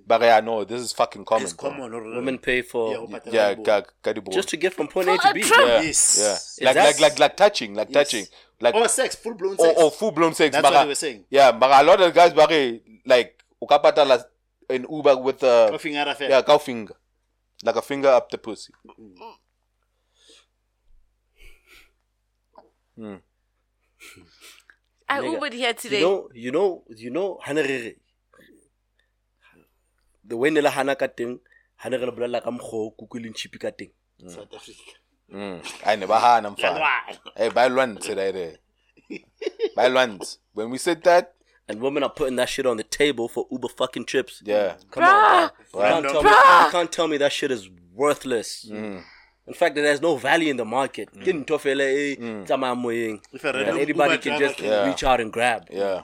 but 0.06 0.22
yeah, 0.22 0.40
no, 0.42 0.64
this 0.66 0.82
is 0.82 0.92
fucking 0.92 1.24
common. 1.26 1.44
it's 1.44 1.54
common. 1.54 1.94
or- 1.94 2.04
Women 2.16 2.38
pay 2.38 2.62
for 2.62 2.92
Yeah, 2.92 2.98
who 2.98 3.08
Yeah, 3.32 3.54
ka 3.54 3.62
dibomo. 3.62 3.66
ka, 3.66 3.82
ka 4.04 4.14
di 4.14 4.20
bo- 4.22 4.32
just 4.32 4.50
to 4.50 4.58
get 4.58 4.74
from 4.74 4.88
point 4.88 5.08
For 5.08 5.14
A 5.14 5.18
to 5.18 5.30
a 5.30 5.34
B. 5.34 5.42
trip. 5.42 5.60
yeah, 5.68 5.82
Yes. 5.82 6.60
yeah, 6.62 6.66
like 6.68 6.76
That's- 6.76 7.00
like 7.00 7.12
like 7.12 7.20
like 7.20 7.38
touching, 7.38 7.74
like 7.76 7.88
Yes. 7.90 7.94
touching, 8.10 8.26
like 8.60 8.76
Or 8.76 8.88
sex, 8.90 9.16
full 9.16 9.34
blown 9.36 9.58
sex. 9.58 9.80
or 9.82 9.92
full 9.92 10.12
blown 10.12 10.34
sex. 10.34 10.52
That's 10.52 10.62
but, 10.64 10.74
what 10.74 10.82
they 10.84 10.88
were 10.90 10.96
saying. 10.96 11.26
Yeah, 11.30 11.52
but 11.54 11.72
a 11.72 11.84
lot 11.84 12.02
of 12.02 12.14
guys, 12.14 12.34
bare 12.34 12.80
like 13.06 13.42
ukapatala 13.64 14.24
an 14.70 14.86
Uber 14.92 15.18
with 15.18 15.42
uh, 15.44 15.70
Coughing 15.72 15.96
out 15.98 16.20
yeah, 16.20 16.42
cow 16.42 16.58
finger, 16.58 16.94
like 17.64 17.76
a 17.76 17.82
finger 17.82 18.10
up 18.10 18.30
the 18.30 18.38
pussy. 18.38 18.74
I 25.10 25.20
Nigga, 25.22 25.40
Ubered 25.40 25.54
here 25.54 25.74
today. 25.74 26.00
You 26.00 26.06
know, 26.06 26.30
you 26.34 26.52
know, 26.52 26.84
you 26.96 27.10
know, 27.10 27.40
Hanerere. 27.46 27.96
The 30.24 30.38
way 30.38 30.50
nela 30.52 30.70
hana 30.70 30.96
ka 30.96 31.08
teng, 31.08 31.40
Hanerere 31.84 32.06
le 32.06 32.12
bolela 32.12 32.44
ka 32.44 32.52
mokgwa 32.52 32.74
o 32.88 32.92
kuku 32.92 33.20
leng 33.20 33.60
ka 33.60 33.72
teng. 33.72 33.92
South 34.28 34.54
Africa. 34.54 34.92
Mm. 35.34 35.62
I 35.86 35.96
never 35.96 36.16
had 36.16 36.44
them 36.44 36.56
fine. 36.56 36.74
Lwala. 36.74 37.18
Hey, 37.38 37.50
by 37.50 37.68
Luan 37.68 38.02
said 38.02 38.20
I 38.20 38.32
there. 38.32 38.56
By 39.76 39.88
Luan. 39.88 40.20
When 40.54 40.70
we 40.72 40.78
said 40.78 41.04
that, 41.04 41.34
And 41.68 41.80
women 41.82 42.02
are 42.04 42.10
putting 42.10 42.36
that 42.38 42.50
shit 42.50 42.66
on 42.66 42.78
the 42.78 42.84
table 42.84 43.28
for 43.30 43.46
Uber 43.52 43.68
fucking 43.70 44.06
trips. 44.06 44.42
yeah. 44.44 44.76
Come 44.90 45.04
Bruh. 45.04 45.44
on, 45.44 45.52
bro. 45.72 45.82
You 45.82 46.02
can't, 46.02 46.12
tell 46.12 46.24
me, 46.24 46.30
you 46.30 46.72
can't 46.72 46.92
tell 46.92 47.08
me 47.08 47.18
that 47.18 47.32
shit 47.32 47.52
is 47.52 47.70
worthless. 47.94 48.68
Mm. 48.70 49.04
In 49.50 49.56
fact, 49.56 49.76
there's 49.76 50.00
no 50.02 50.16
value 50.16 50.52
in 50.52 50.58
the 50.58 50.66
market. 50.66 51.10
Ke 51.12 51.34
ntho 51.34 51.58
fela 51.58 51.86
tsamayang 52.46 52.78
moyeng. 52.84 53.20
If 53.34 53.44
a 53.44 53.48
And 53.50 53.58
random 53.58 53.78
anybody 53.80 54.12
Uber 54.14 54.18
can 54.22 54.38
driver 54.38 54.46
just 54.54 54.60
Yeah. 54.62 54.86
reach 54.88 55.04
out 55.04 55.20
and 55.20 55.34
grab. 55.34 55.66
Yeah. 55.72 56.02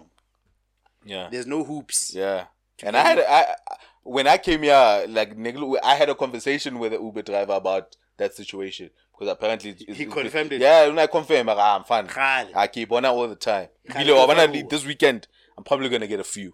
Yeah. 1.05 1.29
There's 1.31 1.45
no 1.45 1.63
hoops. 1.63 2.13
Yeah. 2.15 2.45
And 2.83 2.97
I 2.97 3.01
had 3.03 3.19
I 3.19 3.41
I- 3.41 3.55
when 4.03 4.27
I 4.27 4.37
came 4.39 4.63
here, 4.63 5.05
like 5.07 5.35
I 5.83 5.95
had 5.95 6.09
a 6.09 6.15
conversation 6.15 6.79
with 6.79 6.91
the 6.91 6.99
Uber 6.99 7.21
driver 7.21 7.53
about 7.53 7.95
that 8.17 8.33
situation 8.33 8.89
because 9.11 9.31
apparently 9.31 9.71
it's- 9.71 9.95
He 9.97 10.03
it's- 10.03 10.13
confirmed 10.13 10.53
it? 10.53 10.61
Yeah, 10.61 10.87
when 10.87 10.97
I 10.99 11.07
confirmed, 11.07 11.47
like, 11.47 11.57
ah, 11.59 11.75
I'm 11.77 11.83
fine. 11.83 12.07
Kgale. 12.07 12.49
I 12.55 12.67
keep 12.67 12.91
on 12.91 13.05
all 13.05 13.27
the 13.27 13.35
time. 13.35 13.69
Kgale 13.89 14.05
Bilo, 14.05 14.15
ko 14.15 14.27
when 14.27 14.37
fa 14.37 14.43
I 14.43 14.47
o- 14.47 14.51
leave 14.51 14.69
this 14.69 14.85
weekend, 14.85 15.27
I'm 15.57 15.63
probably 15.63 15.89
gonna 15.89 16.07
get 16.07 16.19
a 16.19 16.23
few. 16.23 16.53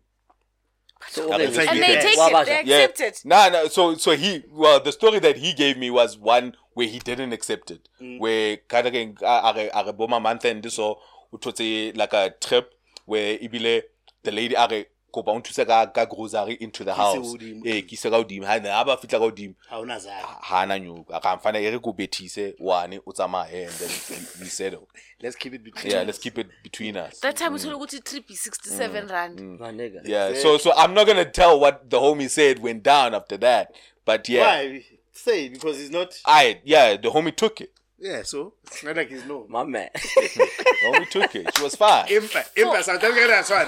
So, 1.10 1.34
Okay, 1.34 1.48
okay, 1.48 1.54
so 1.54 1.62
and 1.62 1.76
you 1.76 1.82
they 1.82 1.94
can- 1.94 2.02
take 2.04 2.18
it. 2.18 2.46
They 2.46 2.52
ja. 2.52 2.66
Yeah. 2.66 2.78
accept 2.86 3.00
it. 3.02 3.22
Nah, 3.26 3.50
nah. 3.50 3.68
So, 3.68 3.96
so 3.96 4.12
he, 4.12 4.44
well, 4.52 4.80
the 4.80 4.92
story 4.92 5.20
that 5.20 5.38
he 5.38 5.54
gave 5.54 5.78
me 5.78 5.90
was 5.90 6.18
one 6.18 6.56
where 6.74 6.88
he 6.88 7.00
didn't 7.00 7.34
accept 7.34 7.72
it. 7.72 7.88
Where 8.20 8.58
kind 8.68 8.88
of 8.88 8.94
getting, 8.94 9.18
are 9.24 9.42
are 9.74 10.20
month 10.20 10.46
and 10.46 10.64
this 10.64 10.80
or 10.80 10.98
utotse 11.34 11.96
like 11.98 12.14
a 12.14 12.34
trip 12.40 12.74
where 13.06 13.38
ibile 13.38 13.82
the 14.24 14.32
lady 14.32 14.56
are 14.56 14.68
kopa 15.12 15.32
unthusa 15.32 15.66
ka 15.66 15.86
ka 15.86 16.06
grocery 16.06 16.54
into 16.60 16.84
the 16.84 16.94
house. 16.94 17.28
hodimo. 17.28 17.66
Eh, 17.66 17.84
kise 17.86 18.10
ka 18.10 18.18
hodimo. 18.18 18.46
Ha 18.46 18.60
na 18.60 18.84
ba 18.84 18.98
fitla 18.98 19.20
ka 19.20 19.26
hodimo. 19.26 19.56
Ha 19.70 19.80
ona 19.80 20.00
zaka. 20.00 20.42
Ha 20.42 20.66
na 20.66 20.80
nyuka. 20.80 21.20
Ka 21.22 21.38
mfana 21.38 21.60
ere 21.60 21.80
ko 21.80 21.94
bethise 21.94 22.56
one 22.60 23.00
o 23.06 23.12
tsamaye 23.12 23.66
and 23.68 23.74
then 23.74 23.90
we- 24.10 24.44
we 24.44 24.50
settle. 24.50 24.88
Let's 25.22 25.36
keep 25.36 25.54
it 25.54 25.64
between 25.64 25.92
Yeah, 25.92 26.02
us. 26.02 26.08
let's 26.08 26.20
keep 26.20 26.38
it 26.38 26.48
between 26.64 26.98
us. 26.98 27.20
That 27.20 27.38
time 27.38 27.54
we 27.54 27.60
mm. 27.60 27.64
told 27.64 27.76
ukuthi 27.76 28.04
trip 28.04 28.32
is 28.32 28.42
67 28.42 29.06
mm. 29.06 29.12
rand. 29.12 29.40
Mm. 29.40 30.08
Yeah, 30.08 30.34
so 30.34 30.58
so 30.58 30.74
I'm 30.76 30.94
not 30.94 31.08
gonna 31.08 31.26
tell 31.26 31.60
what 31.60 31.90
the 31.90 32.00
homie 32.00 32.30
said 32.30 32.60
went 32.60 32.84
down 32.84 33.14
after 33.14 33.38
that, 33.38 33.76
but 34.06 34.28
yeah, 34.30 34.46
Why? 34.46 34.86
Say 35.14 35.50
because 35.50 35.80
it's 35.80 35.92
not. 35.92 36.20
I 36.26 36.62
yeah, 36.64 36.98
the 36.98 37.10
homie 37.10 37.36
took 37.36 37.62
it. 37.62 37.72
Yeah, 38.00 38.24
so 38.24 38.54
it's 38.64 38.84
not 38.84 38.96
like 38.96 39.10
he's 39.10 39.26
no. 39.26 39.46
My 39.48 39.64
man. 39.64 39.90
The 40.82 40.88
homie 40.88 41.10
took 41.10 41.36
it. 41.36 41.56
She 41.56 41.64
was 41.64 41.76
fine. 41.76 42.08
Impa, 42.08 42.44
impa, 42.56 42.82
South 42.82 43.04
Africa 43.04 43.28
that's 43.28 43.52
one. 43.52 43.68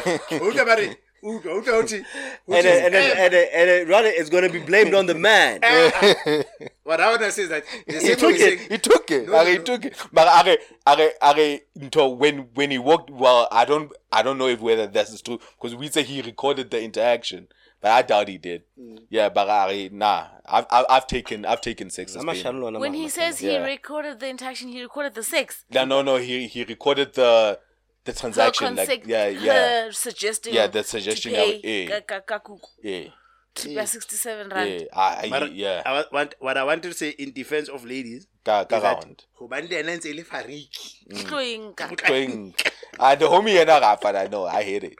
Uta 0.50 0.66
bari, 0.66 0.88
uta, 0.88 0.98
uta, 1.24 1.50
uti. 1.66 1.96
and 1.98 2.06
then, 2.48 2.86
and 2.86 2.94
then, 2.94 3.18
and 3.18 3.34
then, 3.34 3.48
and 3.54 3.70
then 3.70 3.88
rather 3.88 4.08
it's 4.10 4.30
gonna 4.30 4.50
be 4.50 4.60
blamed 4.60 4.94
on 4.94 5.06
the 5.06 5.16
man. 5.16 5.62
What 6.84 7.00
I 7.00 7.10
want 7.12 7.22
to 7.22 7.32
say 7.32 7.44
is 7.44 7.50
that 7.50 7.64
he 7.88 8.16
took 8.16 8.34
it. 8.36 8.40
saying, 8.40 8.60
He 8.70 8.78
took 8.78 9.10
it. 9.10 9.28
No, 9.30 9.36
Are 9.38 9.46
no, 9.46 9.50
he 9.52 9.58
no. 9.58 9.64
took 9.64 9.86
it. 9.86 9.96
But 10.12 10.28
are 10.28 10.58
are 10.86 11.10
are 11.22 11.40
into 11.76 12.06
when 12.08 12.50
when 12.54 12.72
he 12.72 12.78
walked. 12.78 13.10
Well, 13.10 13.48
I 13.52 13.64
don't 13.64 13.92
I 14.12 14.22
don't 14.22 14.38
know 14.38 14.48
if 14.48 14.60
whether 14.60 14.86
that's 14.88 15.22
true 15.22 15.40
because 15.58 15.76
we 15.76 15.88
say 15.90 16.04
he 16.04 16.22
recorded 16.22 16.72
the 16.72 16.84
interaction, 16.84 17.48
but 17.80 17.92
I 17.92 18.02
doubt 18.02 18.28
he 18.28 18.38
did. 18.38 18.64
Mm. 18.78 19.00
Yeah, 19.10 19.30
but 19.30 19.48
are 19.48 19.72
nah. 19.94 20.28
I've 20.46 20.66
I've, 20.70 20.86
I've 20.90 21.08
taken 21.08 21.46
I've 21.46 21.62
taken 21.62 21.90
sex. 21.90 22.16
I'm 22.16 22.24
a 22.28 22.34
payment. 22.34 22.40
shallow, 22.40 22.68
I'm 22.68 22.80
When 22.82 22.94
he 22.94 23.08
says 23.08 23.40
he 23.40 23.54
Yeah. 23.54 23.64
recorded 23.66 24.20
the 24.20 24.28
interaction, 24.28 24.68
he 24.68 24.82
recorded 24.82 25.14
the 25.16 25.24
sex. 25.24 25.64
No, 25.72 25.86
no, 25.86 26.02
no. 26.02 26.18
He 26.18 26.48
he 26.48 26.66
recorded 26.66 27.14
the 27.14 27.60
the 28.06 28.12
Her, 28.12 28.18
transaction. 28.20 28.76
Like 28.76 29.04
yeah, 29.08 29.28
yeah, 29.28 29.54
her 29.86 29.92
suggesting 29.92 30.54
Yeah, 30.54 30.68
the 30.68 30.84
suggestion 30.84 31.32
to 31.34 31.38
pay 31.62 31.88
ka- 31.88 32.02
ka- 32.02 32.22
ka 32.22 32.40
kuku. 32.40 32.68
yeah, 32.84 33.86
67 33.86 34.50
rand. 34.50 34.70
yeah. 34.82 34.88
I, 34.94 35.26
I, 35.26 35.30
But 35.30 35.54
yeah. 35.54 35.82
I 35.86 36.04
want 36.12 36.34
what 36.40 36.58
I 36.58 36.64
wanted 36.64 36.84
to 36.90 36.94
say 36.94 37.10
in 37.10 37.34
defense 37.34 37.70
of 37.70 37.86
ladies 37.86 38.26
Ka 38.44 38.66
ka 38.66 38.80
that 38.80 39.04
round. 39.06 39.24
hobane 39.40 39.70
le 39.70 39.78
ena 39.80 39.94
ntse 39.96 40.10
e 40.10 40.14
le 40.14 40.24
fariki. 40.24 41.06
Tlo 41.24 41.40
e 41.40 41.58
nka. 41.58 42.54
Ah, 43.00 43.16
the 43.16 43.26
homie 43.26 43.62
and 43.62 43.70
I, 43.70 43.96
but 44.02 44.16
I 44.16 44.26
know 44.28 44.46
I 44.46 44.64
hate 44.64 44.84
it. 44.86 44.96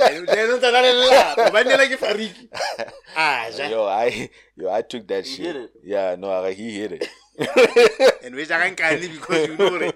And 0.00 0.26
then 0.28 0.48
ntse 0.58 0.72
na 0.72 0.80
le 0.80 0.92
lelapa, 0.92 1.46
hobane 1.48 1.70
ena 1.72 1.86
ke 1.86 1.96
fariki. 1.98 2.48
Ah, 3.16 3.48
ja. 3.56 3.68
Yo, 3.68 3.86
I 3.86 4.28
yo, 4.56 4.70
I 4.70 4.82
took 4.82 5.06
that 5.08 5.26
shit. 5.26 5.54
it? 5.56 5.70
Yeah, 5.84 6.16
no, 6.18 6.30
I, 6.44 6.52
he 6.52 6.70
hit 6.78 6.92
it. 6.92 7.08
And 8.24 8.34
we 8.34 8.44
jaka 8.44 8.74
nkane 8.74 9.06
because 9.12 9.48
you 9.48 9.56
know 9.56 9.76
it. 9.76 9.94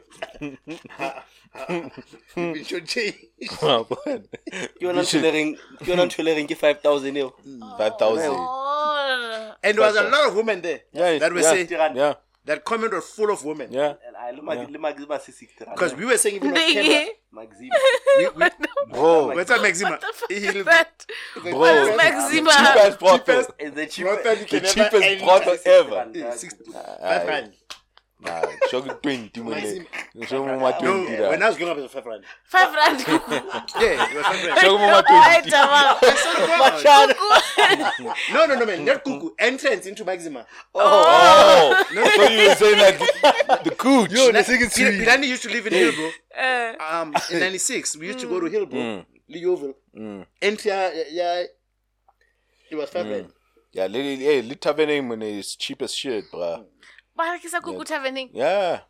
You've 1.69 2.55
been 2.55 2.65
shortchanged. 2.65 3.31
Ke 3.49 4.83
yona 4.83 5.03
ntho 5.03 5.21
le 5.23 5.31
reng- 5.33 5.57
ke 5.79 5.87
yona 5.87 6.05
ntho 6.09 6.25
le 6.25 6.35
ke 6.47 6.57
5000 6.57 7.17
eo. 7.17 7.35
Five 7.79 7.99
thousand. 7.99 8.31
Oh. 8.35 9.53
And 9.63 9.79
there 9.79 9.87
was 9.87 9.97
a 9.97 10.03
lot 10.09 10.29
of 10.29 10.37
women 10.37 10.61
there 10.61 10.81
Yeah, 10.93 11.19
that 11.19 11.33
were 11.33 11.41
yeah, 11.41 11.51
saying 11.51 11.69
yeah, 11.71 12.15
that 12.45 12.65
comment 12.65 12.93
was 12.93 13.09
full 13.09 13.31
of 13.31 13.45
women. 13.45 13.73
yeah. 13.73 13.95
And 14.07 14.17
I- 14.17 14.31
le 14.33 14.43
mag- 14.43 14.69
le 14.71 14.79
maxima 14.79 15.19
se 15.21 15.33
60 15.33 15.65
rand. 15.65 15.75
Because 15.77 15.95
we 15.95 16.05
were 16.07 16.17
saying 16.19 16.37
if 16.37 16.43
it 16.43 16.51
was 16.51 16.59
Ndenge. 16.59 16.73
Kenya, 16.75 17.07
Maxima. 17.33 17.75
we, 18.19 18.29
we, 18.29 18.51
Bro, 18.91 19.27
what's 19.35 19.49
that 19.51 19.63
Maxima? 19.63 19.91
What 19.91 20.01
the 20.01 20.13
fuck 20.15 20.31
is 20.31 20.65
that? 20.65 21.07
bro. 21.43 21.59
What 21.59 21.75
is 21.89 21.97
Maxima? 21.97 22.51
Cheapest 22.51 22.99
brothel. 22.99 23.43
Cheapest 23.45 23.97
the 23.97 24.03
brothel 24.03 24.37
cheapest. 24.37 24.51
The 24.51 24.83
cheapest 24.85 25.05
ever 25.05 25.25
brothel 25.25 25.57
ever. 25.65 26.11
Yeah, 26.15 26.31
six- 26.35 26.55
Five 27.01 27.27
rand. 27.29 27.53
Nah, 28.25 28.43
show 28.71 28.83
me 28.83 28.91
twenty 29.03 29.41
mole. 29.43 29.55
Maxima. 29.55 29.85
Show 30.27 30.45
me 30.47 30.53
my 30.53 30.71
No, 30.71 30.79
twenty. 31.05 31.21
when 31.23 31.43
I 31.43 31.49
was 31.49 31.57
growing 31.59 31.73
up, 31.73 31.79
it 31.79 31.83
was 31.83 31.93
five 31.93 32.07
rand. 32.07 32.25
Five 32.45 32.75
rand 32.75 33.01
kuku. 33.01 33.33
Yeah, 33.83 34.09
it 34.11 34.17
was 34.17 34.25
five 34.27 34.47
rand. 34.47 34.61
Show 34.61 34.79
me 34.79 34.85
my 34.87 35.03
Right, 35.03 35.43
twenty. 35.43 35.51
Jamal. 37.99 38.15
No, 38.33 38.47
no, 38.47 38.59
no, 38.61 38.67
man. 38.67 38.85
Not 38.85 39.05
cuckoo. 39.05 39.31
Entrance 39.39 39.87
into 39.87 40.05
Maxima. 40.05 40.47
Oh, 40.75 41.85
so 41.93 42.29
you 42.29 42.49
were 42.49 42.55
saying 42.55 42.79
like 42.79 42.99
the, 42.99 43.71
the 43.71 43.77
cooch? 43.77 44.11
Yo, 44.13 44.25
Like, 44.27 44.35
the 44.35 44.45
second 44.45 44.59
Pil- 44.61 44.71
series. 44.71 45.01
Pilani 45.07 45.27
used 45.29 45.43
to 45.43 45.51
live 45.51 45.67
in 45.67 45.73
Hillbrow. 45.75 46.11
Uh, 46.37 47.01
Um, 47.03 47.15
in 47.31 47.41
'96, 47.41 47.97
we 47.99 48.07
used 48.07 48.21
to 48.21 48.27
go 48.27 48.41
to 48.41 48.47
Hillbrow, 48.47 49.05
Leoville. 49.31 50.27
Entry, 50.41 50.71
yeah, 50.71 50.91
yeah, 51.11 51.43
it 52.71 52.75
was 52.77 52.89
five 52.91 53.07
rand. 53.07 53.29
Yeah, 53.73 53.87
little, 53.87 54.17
hey, 54.25 54.41
little 54.41 54.57
tavern 54.57 55.09
when 55.09 55.21
it's 55.23 55.57
cheap 55.57 55.83
as 55.83 55.93
shit, 55.93 56.25
bruh. 56.33 56.65
Ba 57.17 57.33
rekisa 57.33 57.61
kuku 57.61 57.85
tavening. 57.85 58.31
Yeah. 58.33 58.81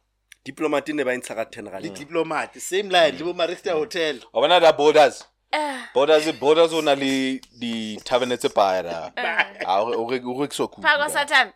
Diplomat 0.44 0.88
ne 0.88 1.04
ba 1.04 1.12
e 1.14 1.16
ntsha 1.18 1.34
ka 1.34 1.44
10 1.44 1.64
The 1.64 1.70
rand. 1.70 1.94
diplomat, 1.96 2.54
same 2.60 2.88
line, 2.90 3.16
the 3.16 3.24
Marista 3.24 3.72
Hotel. 3.72 4.16
I 4.34 4.38
wanna 4.38 4.60
that 4.60 4.76
borders. 4.76 5.24
Eh, 5.52 5.80
Borders, 5.94 6.32
borders 6.32 6.72
on 6.72 6.84
the 6.98 7.40
the 7.58 7.96
tavern 8.04 8.30
tse 8.36 8.48
pa 8.48 8.82
da. 8.82 9.10
Ah, 9.66 9.82
o 9.82 10.08
re 10.10 10.20
o 10.24 10.40
re 10.42 10.48
so 10.50 10.68
cool. 10.68 10.82
phakwa 10.84 11.08
Satan. 11.08 11.52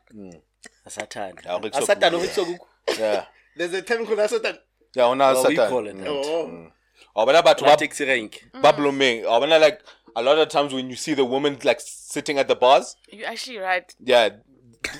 Asatani. 0.86 1.44
Yeah, 1.44 1.55
o 1.56 1.60
rekisa 1.60 1.82
Asatani 1.82 2.16
kuku, 2.18 2.22
o 2.22 2.26
rekisa 2.26 2.44
kuku. 2.44 2.66
Yeah. 3.00 3.24
There's 3.56 3.74
a 3.74 3.82
term 3.82 4.06
called 4.06 4.18
Asatan. 4.20 4.58
Yeah, 4.94 5.06
ona 5.08 5.32
Well, 5.32 5.44
we 5.48 5.56
satan. 5.56 5.68
call 5.70 5.86
it 5.86 5.98
that. 5.98 6.06
Oh, 6.08 6.68
Oh, 7.16 7.26
but 7.26 7.44
batho 7.44 7.62
La 7.62 7.70
ba 7.74 7.76
taxi 7.76 8.05
rank. 8.06 8.44
ba 8.62 8.72
blomeng. 8.72 9.24
Oh, 9.26 9.40
bona 9.40 9.58
like 9.58 9.80
a 10.16 10.22
lot 10.22 10.38
of 10.38 10.48
times 10.48 10.72
when 10.72 10.88
you 10.88 10.97
see 10.97 11.14
the 11.14 11.24
woman 11.24 11.58
like 11.64 11.80
sitting 11.80 12.38
at 12.38 12.47
the 12.48 12.55
bars, 12.55 12.97
You're 13.10 13.26
actually 13.28 13.58
right. 13.58 13.92
yeah, 14.00 14.30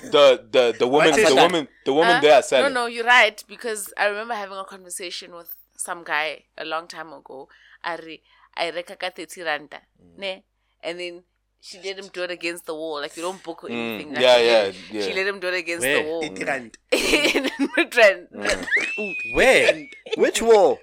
the 0.03 0.45
the 0.51 0.75
the 0.79 0.87
woman, 0.87 1.11
the 1.11 1.35
woman, 1.35 1.67
the 1.85 1.93
woman 1.93 2.15
Huh? 2.15 2.21
there 2.21 2.41
said. 2.41 2.61
No, 2.61 2.69
no, 2.69 2.85
you're 2.87 3.05
right 3.05 3.43
because 3.47 3.93
I 3.97 4.05
remember 4.07 4.33
having 4.33 4.57
a 4.57 4.63
conversation 4.65 5.33
with 5.35 5.53
some 5.77 6.03
guy 6.03 6.43
a 6.57 6.65
long 6.65 6.87
time 6.87 7.13
ago. 7.13 7.47
I 7.83 7.95
re, 7.95 8.21
I 8.57 8.69
reka 8.71 8.95
ka 8.95 9.09
30 9.09 9.41
randa, 9.43 9.81
mm. 10.01 10.17
ne, 10.17 10.43
and 10.83 10.99
then 10.99 11.23
she 11.61 11.77
let 11.83 11.97
him 11.99 12.07
do 12.13 12.23
it 12.23 12.31
against 12.31 12.65
the 12.65 12.73
wall. 12.75 12.99
Like 13.01 13.15
you 13.17 13.23
don't 13.23 13.41
book 13.43 13.63
or 13.63 13.69
anything. 13.71 14.13
like 14.13 14.21
yeah, 14.21 14.37
that. 14.65 14.75
yeah, 14.91 15.01
She 15.01 15.13
let 15.13 15.27
him 15.27 15.39
do 15.39 15.47
it 15.47 15.55
against 15.59 15.85
Where? 15.85 16.03
the 16.03 16.09
wall. 16.09 16.23
80 16.23 16.43
rand. 16.45 16.77
in 16.91 17.49
Midrand. 17.77 18.27
Mm. 18.33 19.15
Where? 19.35 19.87
Which 20.17 20.41
wall? 20.41 20.79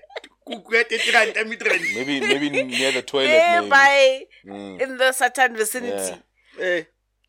Kuku 0.47 0.73
ya 0.75 0.85
30 0.89 1.13
rand, 1.13 1.33
I'm 1.37 1.51
Midrand. 1.51 1.85
Maybe 1.95 2.21
maybe 2.21 2.49
near 2.51 2.93
the 2.93 3.03
toilet. 3.03 3.29
There 3.29 3.61
Maybe. 3.63 3.71
by 3.71 4.27
Mm. 4.47 4.81
in 4.81 4.97
the 4.97 5.13
Satan 5.13 5.57
vicinity. 5.57 6.15
Yeah. 6.59 6.65
Eh. 6.65 6.83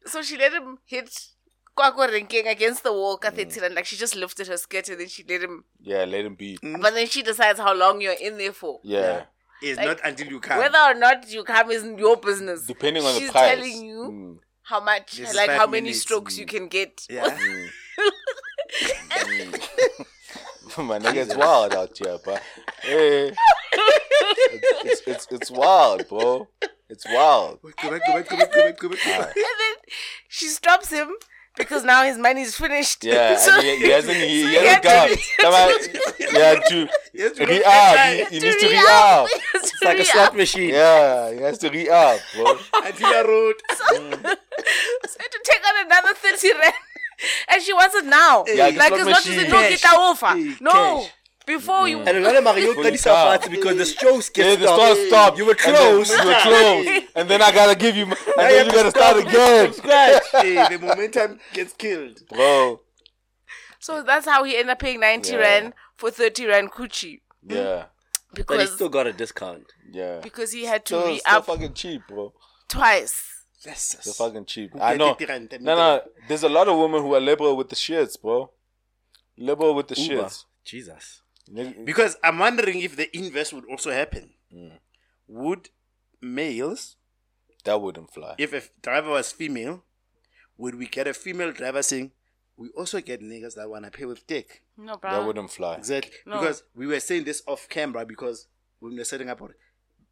So 0.06 0.22
she 0.22 0.38
let 0.38 0.54
him 0.54 0.78
hit 0.86 1.10
Kwako 1.78 2.12
ranking 2.12 2.48
against 2.48 2.84
the 2.84 2.92
wall, 2.92 3.18
Mm. 3.18 3.22
ka 3.22 3.30
30. 3.32 3.70
Like 3.76 3.86
she 3.86 3.96
just 3.96 4.16
lifted 4.16 4.48
her 4.48 4.58
skirt 4.58 4.90
and 4.90 5.00
then 5.00 5.08
she 5.08 5.24
let 5.30 5.42
him. 5.42 5.64
Yeah, 5.82 6.06
let 6.06 6.26
him 6.26 6.36
be. 6.36 6.58
But 6.62 6.94
then 6.96 7.08
she 7.08 7.22
decides 7.22 7.60
how 7.60 7.74
long 7.74 8.02
you're 8.02 8.14
in 8.20 8.38
there 8.38 8.54
for. 8.54 8.80
Yeah. 8.84 9.24
It's 9.62 9.78
Like, 9.78 9.88
not 9.88 10.00
until 10.04 10.28
you 10.28 10.40
come. 10.40 10.58
Whether 10.60 10.78
or 10.80 10.94
not 10.94 11.30
you 11.30 11.44
come 11.44 11.72
isn't 11.72 11.98
your 11.98 12.18
business. 12.18 12.66
Depending 12.68 13.04
on 13.04 13.16
She's 13.18 13.28
the 13.28 13.32
price. 13.34 13.56
telling 13.56 13.86
you 13.86 14.00
Mm. 14.12 14.40
how 14.64 14.80
much, 14.82 15.18
This 15.18 15.30
is 15.30 15.36
like 15.36 15.48
five 15.50 15.58
how 15.60 15.68
many 15.68 15.82
minutes. 15.82 16.02
strokes 16.02 16.38
you 16.38 16.46
can 16.46 16.68
get. 16.68 17.02
Yeah. 17.10 17.28
My 20.78 21.00
nigga, 21.00 21.26
it's 21.26 21.36
wild 21.36 21.74
out 21.74 21.98
here, 21.98 22.20
but 22.24 22.40
hey, 22.84 23.34
it's, 24.86 25.02
it's 25.08 25.28
it's 25.32 25.50
wild, 25.50 26.08
bro. 26.08 26.48
It's 26.90 27.04
wild. 27.12 27.60
Go 27.64 27.90
back, 27.90 28.02
go 28.06 28.14
back, 28.14 28.30
go 28.30 28.38
back, 28.38 28.54
go 28.54 28.64
back, 28.64 28.78
go 28.78 28.90
back. 28.90 29.36
And 29.36 29.36
then 29.36 29.76
she 30.28 30.48
stops 30.48 30.92
him 30.92 31.10
because 31.58 31.84
now 31.84 32.04
his 32.04 32.18
money's 32.18 32.56
finished. 32.56 33.04
Yeah, 33.04 33.38
So- 33.38 33.54
and 33.54 33.64
he, 33.64 33.78
he 33.78 33.90
hasn't 33.98 34.16
he, 34.18 34.42
so 34.44 34.48
he 34.48 34.58
he 34.60 34.66
hasn't 34.66 34.86
had 34.86 35.10
to- 35.10 35.16
come. 35.16 35.24
Come 35.40 35.54
on, 35.54 35.70
yeah, 36.34 36.54
to 37.30 37.46
re 37.46 37.64
up. 37.64 37.98
He, 37.98 38.24
he 38.36 38.40
to 38.40 38.46
needs 38.46 38.62
to 38.62 38.68
re 38.68 38.72
re-up. 38.74 39.24
up. 39.24 39.28
He 39.30 39.40
has 39.54 39.64
It's 39.64 39.84
like 39.84 39.96
a 39.96 40.00
re-up. 40.00 40.08
slot 40.14 40.36
machine. 40.38 40.70
Yeah, 40.74 41.32
he 41.34 41.42
has 41.42 41.58
to 41.60 41.70
re 41.70 41.90
up, 41.90 42.20
bro. 42.36 42.58
Until 42.84 43.08
I 43.08 43.22
wrote. 43.28 43.62
So 44.24 45.18
to 45.32 45.40
take 45.44 45.62
on 45.68 45.86
another 45.86 46.14
30 46.14 46.52
rand. 46.60 46.74
And 47.50 47.64
she 47.64 47.74
wants 47.74 47.96
it 47.96 48.06
now. 48.06 48.46
Yeah, 48.48 48.66
like 48.68 48.76
slot 48.76 48.92
it's 49.00 49.06
not 49.10 49.24
just 49.24 49.28
machine. 49.30 49.50
no 49.50 49.58
Cash. 49.62 49.70
get 49.82 49.82
offer. 49.98 50.26
Hey, 50.28 50.54
No. 50.62 50.72
cash. 50.72 51.12
Before 51.48 51.88
you 51.88 52.00
And 52.02 52.10
another 52.10 52.42
Mario 52.42 52.74
Fully 52.74 52.92
Kadisa 52.92 53.06
calm. 53.06 53.28
party 53.40 53.50
because 53.56 53.78
the 53.78 53.86
strokes 53.86 54.30
Yeah, 54.36 54.44
get 54.44 54.60
the 54.60 54.68
store 54.68 54.88
stopped. 54.96 55.08
stopped. 55.08 55.38
You 55.38 55.46
were 55.46 55.56
And 55.66 55.76
then 55.76 56.04
close. 56.06 56.10
You 56.12 56.26
were 56.28 56.42
close, 56.42 57.04
and 57.16 57.30
then 57.30 57.42
I 57.42 57.52
gotta 57.54 57.76
give 57.76 57.96
you, 57.96 58.04
and 58.04 58.12
Now 58.12 58.44
then 58.50 58.58
have 58.58 58.66
you 58.66 58.72
to 58.72 58.78
gotta 58.78 58.90
start 58.92 59.16
start 59.18 59.28
again, 59.28 59.66
from 59.72 59.74
scratch. 59.82 60.24
hey, 60.44 60.78
the 60.78 60.86
momentum 60.86 61.40
gets 61.54 61.74
killed. 61.74 62.20
bro. 62.30 62.82
So 63.80 64.04
that's 64.04 64.26
how 64.28 64.44
he 64.44 64.58
ended 64.58 64.72
up 64.72 64.80
paying 64.80 65.00
90 65.00 65.32
Yeah. 65.32 65.38
rand 65.38 65.74
for 65.96 66.12
30 66.12 66.46
rand 66.48 66.72
coochie. 66.72 67.22
Yeah, 67.48 67.86
But 68.32 68.38
he 68.40 68.44
Because 68.44 68.74
still 68.74 68.90
got 68.90 69.08
a 69.08 69.14
discount. 69.14 69.72
yeah. 69.90 70.20
because 70.22 70.52
he 70.52 70.66
had 70.66 70.84
to 70.88 70.94
So 70.96 71.06
re 71.06 71.14
it's 71.14 71.22
still 71.22 71.36
up 71.38 71.46
fucking 71.46 71.74
cheap, 71.76 72.02
bro. 72.10 72.34
twice. 72.68 73.24
Yes. 73.66 73.96
They're 74.04 74.14
fucking 74.14 74.46
cheap. 74.46 74.72
I 74.82 74.92
get 74.92 74.98
know. 74.98 75.14
30 75.14 75.26
rand, 75.28 75.58
No, 75.62 75.76
no. 75.76 76.02
There's 76.28 76.44
a 76.44 76.50
lot 76.50 76.68
of 76.68 76.78
women 76.78 77.02
who 77.02 77.16
are 77.16 77.22
liberal 77.22 77.56
with 77.56 77.70
the 77.70 77.76
shits, 77.76 78.20
bro. 78.22 78.52
Liberal 79.38 79.74
with 79.76 79.88
the 79.88 79.96
Uber. 80.00 80.24
shits. 80.26 80.44
Jesus. 80.66 81.22
Nigga- 81.50 81.86
Because 81.86 82.18
I'm 82.24 82.40
wondering 82.40 82.82
if 82.82 82.96
the 82.96 83.16
inverse 83.16 83.54
would 83.54 83.66
also 83.66 83.92
happen. 83.92 84.34
Mm. 84.54 84.80
Would 85.28 85.70
males, 86.22 86.96
That 87.64 87.82
wouldn't 87.82 88.14
fly. 88.14 88.36
if 88.38 88.54
a 88.54 88.62
driver 88.82 89.12
was 89.12 89.32
female, 89.32 89.84
would 90.58 90.76
we 90.76 90.88
get 90.88 91.08
a 91.08 91.14
female 91.14 91.52
driver 91.52 91.82
saying, 91.84 92.12
we 92.56 92.70
also 92.70 93.00
get 93.02 93.22
niggas 93.22 93.56
that 93.56 93.70
want 93.70 93.86
to 93.86 93.92
pay 93.92 94.06
with 94.06 94.26
dick? 94.26 94.64
No, 94.78 94.98
bro. 94.98 95.12
That 95.12 95.26
wouldn't 95.28 95.52
fly. 95.52 95.76
Exactly. 95.76 96.14
No. 96.26 96.40
Because 96.40 96.64
we 96.76 96.88
were 96.88 97.00
saying 97.00 97.26
this 97.26 97.44
off 97.48 97.68
camera 97.70 98.06
because 98.06 98.48
when 98.80 98.94
we 98.94 98.98
were 98.98 99.04
setting 99.06 99.30
up, 99.30 99.42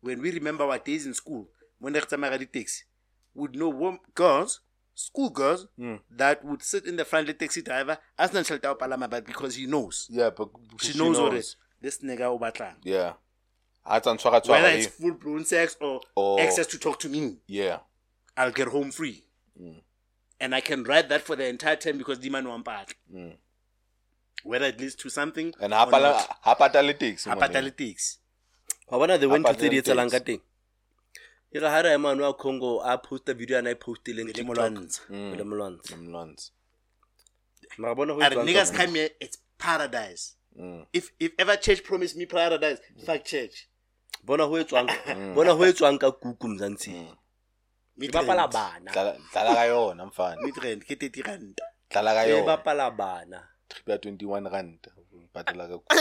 when 0.02 0.22
we 0.22 0.32
remember 0.32 0.64
our 0.66 0.78
days 0.78 1.06
in 1.06 1.14
school, 1.14 1.50
when 1.80 1.94
they 1.94 2.00
taxi, 2.02 2.84
would 3.34 3.56
know 3.56 3.70
wom- 3.70 4.00
girls, 4.14 4.62
school 4.96 5.30
girls, 5.30 5.68
Mm. 5.78 6.00
that 6.10 6.44
would 6.46 6.64
sit 6.64 6.86
in 6.88 6.96
the 6.96 7.04
front 7.06 7.28
of 7.30 7.38
the 7.38 7.46
taxi 7.46 7.62
driver, 7.62 7.98
as 8.18 8.32
not 8.34 8.46
shelter 8.46 8.74
palama, 8.76 9.10
but 9.10 9.26
because 9.26 9.56
he 9.56 9.66
knows. 9.68 10.08
Yeah, 10.10 10.30
but 10.32 10.50
She, 10.82 10.98
knows, 10.98 11.20
already. 11.20 11.44
This 11.82 12.00
nigga 12.02 12.32
obatlang. 12.32 12.76
Yeah. 12.84 13.14
I 13.86 14.00
don't 14.00 14.20
try 14.20 14.40
to 14.40 14.50
Whether 14.52 14.70
it's 14.70 14.88
full 14.88 15.14
blown 15.14 15.46
sex 15.46 15.78
or 15.80 16.02
Or- 16.16 16.40
access 16.40 16.66
to 16.68 16.80
talk 16.80 16.98
to 17.02 17.10
me, 17.10 17.38
Yeah. 17.46 17.80
I'll 18.38 18.52
get 18.52 18.70
home 18.70 18.92
free. 18.92 19.24
Mm. 19.62 19.82
And 20.40 20.56
I 20.56 20.62
can 20.62 20.84
ride 20.84 21.10
that 21.10 21.22
for 21.22 21.36
the 21.36 21.46
entire 21.48 21.76
time 21.76 21.98
because 21.98 22.20
the 22.20 22.30
man 22.30 22.48
won't 22.48 22.66
Mm. 22.66 23.38
Whether 24.44 24.66
it 24.68 24.80
leads 24.80 24.96
to 24.96 25.10
something 25.10 25.54
And 25.60 25.74
or 25.74 25.78
hapala 25.78 26.14
not. 26.14 26.42
hapatalytics. 26.44 27.26
Hapatalytics. 27.28 28.18
wa 28.88 28.98
bona 29.00 29.18
the 29.18 29.28
went 29.28 29.44
to 29.46 29.50
Apa 29.52 29.58
tse 29.60 29.70
di 29.70 29.82
tse 29.82 29.92
etsalang 29.92 30.10
ka 30.12 30.20
teng? 30.20 30.38
teng 30.40 30.42
e 31.56 31.60
re 31.60 31.70
ha 31.70 31.82
re 31.82 31.94
ema 31.94 32.12
wa 32.14 32.34
congo 32.34 32.82
a 32.84 32.98
posta 32.98 33.34
video 33.34 33.58
ana 33.58 33.70
e 33.72 33.76
postileng 33.76 34.28
Molwantsha. 34.44 35.02
le 35.10 35.44
molwantsha 35.44 35.96
mara 37.78 37.96
bona 37.96 38.14
ho 38.14 38.20
And 38.22 38.34
etswang 38.34 38.48
niggas 38.48 38.74
come 38.76 38.96
here, 38.96 39.10
it's 39.20 39.38
paradise. 39.58 40.36
Mm. 40.60 40.86
If 40.94 41.12
if 41.20 41.32
ever 41.40 41.56
church 41.58 41.84
promised 41.84 42.16
me 42.18 42.26
paradise, 42.26 42.80
fuck 43.06 43.24
church. 43.24 43.68
bona 44.24 44.44
ho 44.48 44.56
etswang 44.64 44.88
bona 45.36 45.52
ho 45.54 45.64
etswang 45.66 46.00
ka 46.00 46.12
kuku 46.12 46.48
mzansi 46.48 46.92
e 48.02 48.08
bapala 48.12 48.48
bana 48.52 48.92
Dlala 48.92 49.54
ka 49.56 49.64
yona 49.66 50.06
mfana. 50.06 50.42
Midrand, 50.42 50.84
ke 50.84 50.96
30 50.96 51.22
rand. 51.28 51.62
Dlala 51.92 52.14
ka 52.14 52.24
e 52.26 52.30
yona. 52.32 52.46
bapala 52.46 52.92
bana 52.92 53.40
Trip 53.70 53.88
ya 53.88 53.98
21 53.98 54.52
rand. 54.52 54.80
Patela 55.34 55.68
ka. 55.68 55.80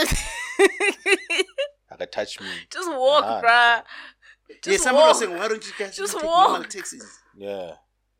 Aka 1.91 2.05
touch 2.07 2.41
me. 2.41 2.47
Just 2.69 2.89
walk, 2.91 3.23
Ah, 3.25 3.83
bruh. 4.49 4.55
Yeah, 4.65 4.71
Just 4.71 4.83
someone 4.83 5.07
was 5.07 5.15
walk. 5.15 5.23
saying, 5.23 5.37
why 5.37 5.47
don't 5.47 5.65
you 5.65 5.73
guys 5.77 5.95
Just 5.95 6.13
take 6.13 6.23
walk. 6.23 6.49
normal 6.49 6.69
taxis? 6.69 7.19
Yeah. 7.35 7.71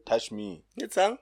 Touch 0.05 0.31
me. 0.31 0.63
etsang 0.81 1.17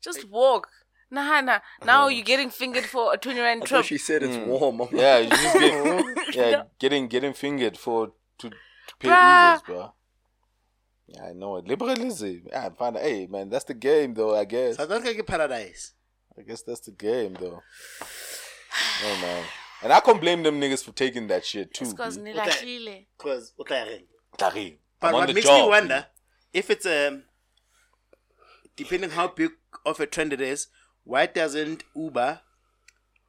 Just 0.00 0.28
walk. 0.28 0.68
Nah, 1.10 1.40
nah. 1.40 1.60
Now 1.84 2.04
oh. 2.04 2.08
you're 2.08 2.24
getting 2.24 2.50
fingered 2.50 2.84
for 2.84 3.14
a 3.14 3.16
20 3.16 3.40
rand 3.40 3.62
I 3.62 3.66
trip. 3.66 3.84
she 3.84 3.98
said 3.98 4.22
it's 4.22 4.36
hmm. 4.36 4.46
warm 4.46 4.80
I'm 4.82 4.88
Yeah, 4.92 5.18
you 5.18 5.30
just 5.30 5.58
get 5.58 6.04
yeah, 6.34 6.62
getting 6.78 7.08
getting 7.08 7.32
fingered 7.32 7.78
for 7.78 8.12
to, 8.38 8.50
to 8.50 8.96
pay 8.98 9.08
Bruh. 9.08 9.56
Ubers, 9.56 9.64
bro. 9.64 9.92
Yeah, 11.06 11.24
I 11.24 11.32
know 11.32 11.56
it. 11.56 11.66
Liberalism. 11.66 12.42
Yeah, 12.46 12.68
fine. 12.70 12.94
Hey, 12.96 13.26
man, 13.26 13.48
that's 13.48 13.64
the 13.64 13.72
game, 13.72 14.12
though. 14.12 14.36
I 14.36 14.44
guess. 14.44 14.76
South 14.76 14.90
Africa 14.90 15.22
ke 15.22 15.26
paradise. 15.26 15.94
I 16.38 16.42
guess 16.42 16.62
that's 16.62 16.80
the 16.80 16.92
game, 16.92 17.36
though. 17.40 17.62
Oh 19.00 19.18
man, 19.22 19.44
and 19.82 19.92
I 19.92 20.00
can't 20.00 20.20
blame 20.20 20.42
them 20.42 20.60
niggas 20.60 20.84
for 20.84 20.92
taking 20.92 21.26
that 21.28 21.44
shit 21.44 21.72
too. 21.72 21.84
It's 21.84 21.92
because 21.94 22.18
B. 24.36 24.36
nilahlile. 24.36 24.50
Because, 24.50 24.52
okay, 24.52 24.60
Tari, 24.60 24.78
But 25.00 25.12
what 25.14 25.26
the 25.26 25.34
makes 25.34 25.46
job, 25.46 25.62
me 25.64 25.68
wonder 25.68 26.06
if 26.52 26.70
it's 26.70 26.86
a 26.86 27.22
depending 28.76 29.10
how 29.10 29.28
big 29.28 29.50
of 29.84 30.00
a 30.00 30.06
trend 30.06 30.32
it 30.32 30.40
is, 30.40 30.68
why 31.04 31.26
doesn't 31.26 31.84
Uber 31.94 32.40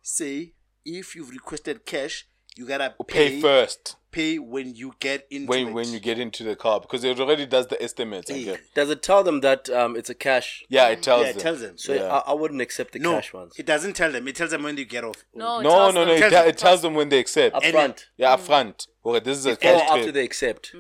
say 0.02 0.54
if 0.86 1.16
you've 1.16 1.30
requested 1.32 1.86
cash, 1.86 2.28
you 2.56 2.66
gotta 2.68 2.96
pay 3.08 3.40
pay 3.40 3.42
first 3.42 3.96
pay 4.12 4.40
when 4.40 4.74
you 4.76 4.94
get 5.00 5.28
into 5.30 5.48
when 5.50 5.68
it. 5.70 5.74
when 5.74 5.88
you 5.94 6.00
get 6.00 6.20
into 6.20 6.44
the 6.44 6.56
car 6.56 6.80
because 6.80 7.04
it 7.04 7.20
already 7.20 7.46
does 7.46 7.68
the 7.68 7.82
estimates. 7.82 8.30
Yeah. 8.30 8.54
guess. 8.56 8.60
does 8.74 8.90
it 8.90 9.04
tell 9.04 9.24
them 9.24 9.42
that 9.42 9.70
um 9.70 9.96
it's 9.96 10.10
a 10.10 10.16
cash 10.16 10.64
Yeah, 10.70 10.88
it 10.90 11.04
tells 11.04 11.24
yeah, 11.24 11.30
it 11.30 11.34
them. 11.34 11.42
tells 11.42 11.62
them. 11.62 11.78
so 11.78 11.94
Yeah. 11.94 12.04
I, 12.26 12.32
I 12.32 12.34
wouldn't 12.34 12.62
accept 12.62 12.94
the 12.94 13.00
no, 13.00 13.14
cash 13.16 13.34
ones 13.34 13.54
it 13.58 13.66
doesn't 13.66 13.94
tell 13.94 14.12
them. 14.12 14.28
It 14.28 14.36
tells 14.36 14.52
them 14.52 14.64
when 14.64 14.78
you 14.78 14.86
get 14.86 15.04
off. 15.04 15.24
No, 15.34 15.62
No, 15.62 15.92
no, 15.92 16.06
no. 16.06 16.12
It, 16.14 16.20
Tells 16.20 16.32
te- 16.32 16.36
them. 16.40 16.48
it 16.48 16.58
tells 16.58 16.82
them 16.82 16.94
when 16.96 17.10
they 17.10 17.20
accept. 17.20 17.56
up 17.56 17.64
front 17.66 18.08
yeah, 18.18 18.34
up 18.34 18.40
front. 18.40 18.88
Okay, 19.06 19.20
this 19.24 19.38
is 19.38 19.46
a 19.46 19.52
or 19.54 19.56
cash 19.56 19.82
after 19.90 20.04
trip. 20.04 20.14
they 20.16 20.24
accept 20.26 20.72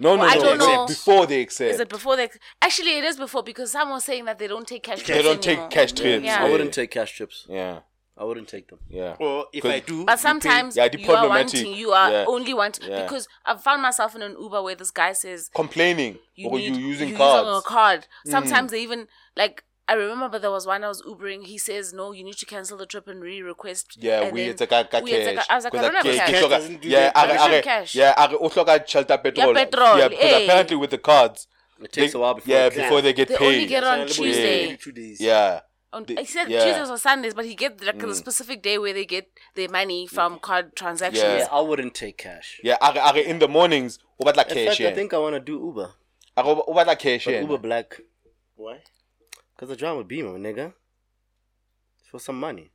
No, 0.00 0.14
no, 0.14 0.20
Well, 0.22 0.30
I 0.30 0.34
no. 0.36 0.42
don't 0.42 0.58
they- 0.58 0.66
know. 0.66 0.86
Before 0.86 1.26
they 1.26 1.40
accept. 1.40 1.74
Is 1.74 1.80
it 1.80 1.88
before 1.88 2.16
they? 2.16 2.28
Actually, 2.62 2.98
it 2.98 3.04
is 3.04 3.16
before 3.16 3.42
because 3.42 3.72
someone 3.72 3.96
was 3.96 4.04
saying 4.04 4.26
that 4.26 4.38
they 4.38 4.46
don't 4.46 4.66
take 4.66 4.84
cash. 4.84 4.98
they 5.02 5.14
trips 5.14 5.24
don't 5.24 5.42
take 5.42 5.70
cash 5.70 5.92
trips. 5.92 6.24
Yeah. 6.24 6.44
I 6.44 6.50
wouldn't 6.50 6.72
take 6.72 6.90
cash 6.92 7.12
trips 7.16 7.46
Yeah, 7.48 7.80
I 8.20 8.24
wouldn't 8.24 8.48
take 8.48 8.68
them 8.68 8.80
yeah. 8.88 9.14
Or 9.20 9.46
if 9.52 9.62
'Cause- 9.62 9.72
I 9.72 9.80
do, 9.80 10.04
But 10.04 10.12
you 10.12 10.16
pay- 10.16 10.22
sometimes 10.22 10.76
Yeah, 10.76 10.88
you 10.92 11.12
are 11.12 11.28
wanting, 11.28 11.72
you 11.74 11.92
are 11.92 12.10
Yeah. 12.10 12.24
only 12.26 12.52
want 12.52 12.80
Yeah. 12.82 13.02
because 13.02 13.28
I've 13.46 13.62
found 13.62 13.80
myself 13.80 14.14
in 14.16 14.22
an 14.22 14.34
Uber 14.40 14.60
where 14.62 14.74
this 14.74 14.90
guy 14.90 15.12
says 15.12 15.48
Complaining 15.54 16.18
you 16.34 16.48
or 16.48 16.58
need 16.58 16.76
you 16.76 16.86
using 16.86 17.10
you're 17.10 17.18
cards. 17.18 17.46
Using 17.46 17.58
a 17.58 17.62
card. 17.62 18.06
Sometimes 18.26 18.70
they 18.72 18.80
even 18.82 19.06
like. 19.36 19.64
I 19.90 19.94
remember 19.94 20.38
there 20.38 20.50
was 20.50 20.66
one 20.66 20.84
I 20.84 20.88
was 20.88 21.00
Ubering. 21.00 21.46
He 21.46 21.56
says, 21.56 21.94
"No, 21.94 22.12
you 22.12 22.22
need 22.22 22.36
to 22.36 22.44
cancel 22.44 22.76
the 22.76 22.84
trip 22.84 23.08
and 23.08 23.22
re-request." 23.22 23.96
Yeah, 23.98 24.20
and 24.24 24.32
we 24.34 24.40
then 24.42 24.50
it's 24.50 24.60
a 24.60 24.66
ka 24.66 24.82
ka 24.84 25.00
we 25.02 25.12
it's 25.12 25.28
a 25.28 25.34
cash. 25.34 25.46
ka- 25.46 25.52
I 25.52 25.56
was 25.56 25.64
like, 25.64 25.74
I 25.76 25.80
don't 25.80 25.94
have 25.94 26.02
Because 26.04 26.18
cash. 26.18 26.28
ke 26.28 26.34
hloka- 26.42 26.50
Doesn't 26.50 26.82
do 26.82 26.88
Yeah, 26.90 27.10
that. 27.10 27.16
are- 27.54 27.62
cash. 27.62 27.94
yeah, 27.94 28.12
are- 28.18 28.34
o 28.34 28.50
hloka 28.50 28.86
shelter 28.86 29.16
petrol. 29.16 29.54
petrol, 29.54 29.96
Yeah, 29.98 30.08
because 30.08 30.32
eh. 30.34 30.44
apparently 30.44 30.76
with 30.76 30.90
the 30.90 30.98
cards, 30.98 31.46
it 31.82 31.90
takes 31.90 32.12
they- 32.12 32.18
a 32.18 32.20
while 32.20 32.34
before 32.34 32.54
yeah, 32.54 32.68
before 32.68 33.00
they 33.00 33.14
get 33.14 33.28
They 33.28 33.36
paid. 33.38 33.46
only 33.46 33.66
get 33.66 33.84
on 33.84 34.06
Tuesday. 34.06 34.76
Two 34.76 34.92
days. 34.92 35.20
Yeah, 35.22 35.60
On, 35.92 36.04
The- 36.04 36.18
I 36.18 36.24
said 36.24 36.48
yeah. 36.50 36.60
Mm. 36.60 36.64
Tuesdays 36.64 36.90
or 36.90 36.98
Sundays, 36.98 37.34
but 37.34 37.46
he 37.46 37.54
get 37.54 37.82
like 37.82 38.02
a 38.02 38.14
specific 38.14 38.62
day 38.62 38.76
where 38.78 38.92
they 38.92 39.06
get 39.06 39.28
their 39.54 39.68
money 39.70 40.06
from 40.06 40.38
card 40.38 40.76
transactions. 40.76 41.22
Yeah. 41.22 41.38
yeah 41.38 41.48
I 41.50 41.60
wouldn't 41.62 41.94
take 41.94 42.18
cash 42.18 42.60
yeah. 42.62 42.76
Are, 42.80 42.96
are 42.98 43.16
in 43.16 43.38
the 43.38 43.48
mornings, 43.48 43.98
o 44.20 44.24
batla 44.24 44.46
in 44.48 44.54
cash. 44.54 44.78
fact 44.78 44.92
I 44.92 44.94
think 44.94 45.14
I 45.14 45.18
want 45.18 45.34
to 45.36 45.40
do 45.40 45.54
Uber 45.58 45.90
A 46.36 46.42
go 46.42 46.62
o 46.68 46.74
batla 46.74 46.98
cash 46.98 47.24
But. 47.24 47.40
Uber 47.40 47.58
Black. 47.58 48.00
Why? 48.56 48.80
Because 49.56 49.70
I 49.72 49.76
drive 49.76 49.96
a 49.96 50.04
Beamer, 50.04 50.38
nigga. 50.38 50.74
For 52.10 52.20
some 52.20 52.38
money. 52.38 52.70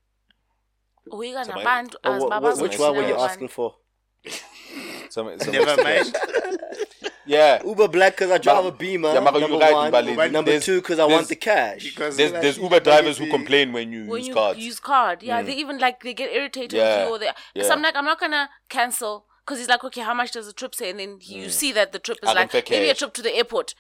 Uyika 1.12 1.46
So 1.46 1.54
my- 1.54 1.64
nabantu 1.64 1.96
Or 2.04 2.12
wh- 2.12 2.16
azibabaza 2.24 2.58
wh- 2.60 2.62
which 2.64 2.80
one 2.80 2.96
were 2.98 3.08
you 3.08 3.16
asking 3.16 3.48
for? 3.50 3.76
Some- 5.10 5.38
some 5.40 5.52
Never 5.52 5.84
mind. 5.84 6.16
cash. 7.24 7.62
Yeah. 7.64 7.64
Uber 7.64 7.88
Black 7.88 8.14
because 8.14 8.32
I 8.32 8.38
drive 8.38 8.66
a 8.66 8.72
Beamer. 8.72 9.14
Yeah, 9.14 9.20
Mara, 9.20 9.40
number 9.40 9.48
you're 9.48 9.60
right, 9.60 9.74
one. 9.74 9.92
Mbali. 9.92 10.32
Number 10.32 10.52
There's- 10.52 10.66
two, 10.66 10.82
because 10.82 11.00
I 11.00 11.06
want 11.06 11.28
the 11.28 11.36
cash. 11.36 11.84
Because 11.84 12.18
There's 12.18 12.32
there's 12.32 12.58
Uber 12.58 12.80
drivers 12.80 13.18
who 13.18 13.30
complain 13.30 13.74
when 13.74 13.92
you 13.92 14.06
when 14.06 14.20
use 14.20 14.28
you 14.28 14.34
cards. 14.34 14.60
use 14.60 14.80
card. 14.80 15.24
Yeah, 15.24 15.42
mm. 15.42 15.46
they 15.46 15.56
even 15.56 15.78
like 15.80 16.04
they 16.04 16.14
get 16.14 16.32
irritated 16.32 16.74
Yeah, 16.74 16.98
with 16.98 17.08
you 17.08 17.16
or 17.16 17.20
they 17.20 17.30
because 17.54 17.68
yeah. 17.70 17.74
I'm 17.74 17.82
like 17.82 17.96
I'm 17.96 18.06
not 18.06 18.20
gonna 18.20 18.50
cancel 18.70 19.26
because 19.46 19.60
he's 19.60 19.70
like 19.70 19.84
okay 19.84 20.02
how 20.02 20.14
much 20.14 20.32
does 20.32 20.46
the 20.48 20.54
trip 20.54 20.76
say 20.76 20.90
and 20.90 21.00
then 21.00 21.20
you 21.22 21.48
mm. 21.48 21.52
see 21.52 21.72
that 21.72 21.92
the 21.92 22.00
trip 22.00 22.18
is 22.24 22.30
I 22.30 22.34
like 22.34 22.52
don't 22.52 22.70
maybe 22.70 22.90
a 22.90 22.96
trip 22.96 23.14
to 23.14 23.22
the 23.22 23.36
airport. 23.36 23.76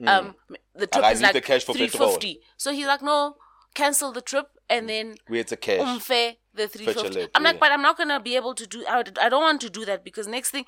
Mm. 0.00 0.08
Um, 0.08 0.34
the 0.74 0.86
trip 0.86 1.04
I 1.04 1.12
is 1.12 1.20
need 1.20 1.26
like 1.26 1.34
the 1.34 1.40
cash 1.40 1.64
for 1.64 1.74
three 1.74 1.88
petrol. 1.88 2.18
So 2.56 2.72
he's 2.72 2.86
like 2.86 3.02
no, 3.02 3.36
cancel 3.74 4.12
the 4.12 4.22
trip 4.22 4.48
and 4.68 4.88
then 4.88 5.16
Where 5.28 5.40
it's 5.40 5.52
a 5.52 5.56
cash. 5.56 5.80
umfe 5.80 6.36
the 6.54 6.68
three 6.68 6.86
fifty. 6.86 7.02
Fetch 7.02 7.16
a 7.16 7.30
I'm 7.34 7.42
like 7.42 7.60
but 7.60 7.72
I'm 7.72 7.82
not 7.82 7.96
gonna 7.96 8.20
be 8.20 8.36
able 8.36 8.54
to 8.54 8.66
do. 8.66 8.84
I, 8.88 9.04
I 9.20 9.28
don't 9.28 9.42
want 9.42 9.60
to 9.62 9.70
do 9.70 9.84
that 9.84 10.04
because 10.04 10.26
next 10.26 10.50
thing. 10.50 10.64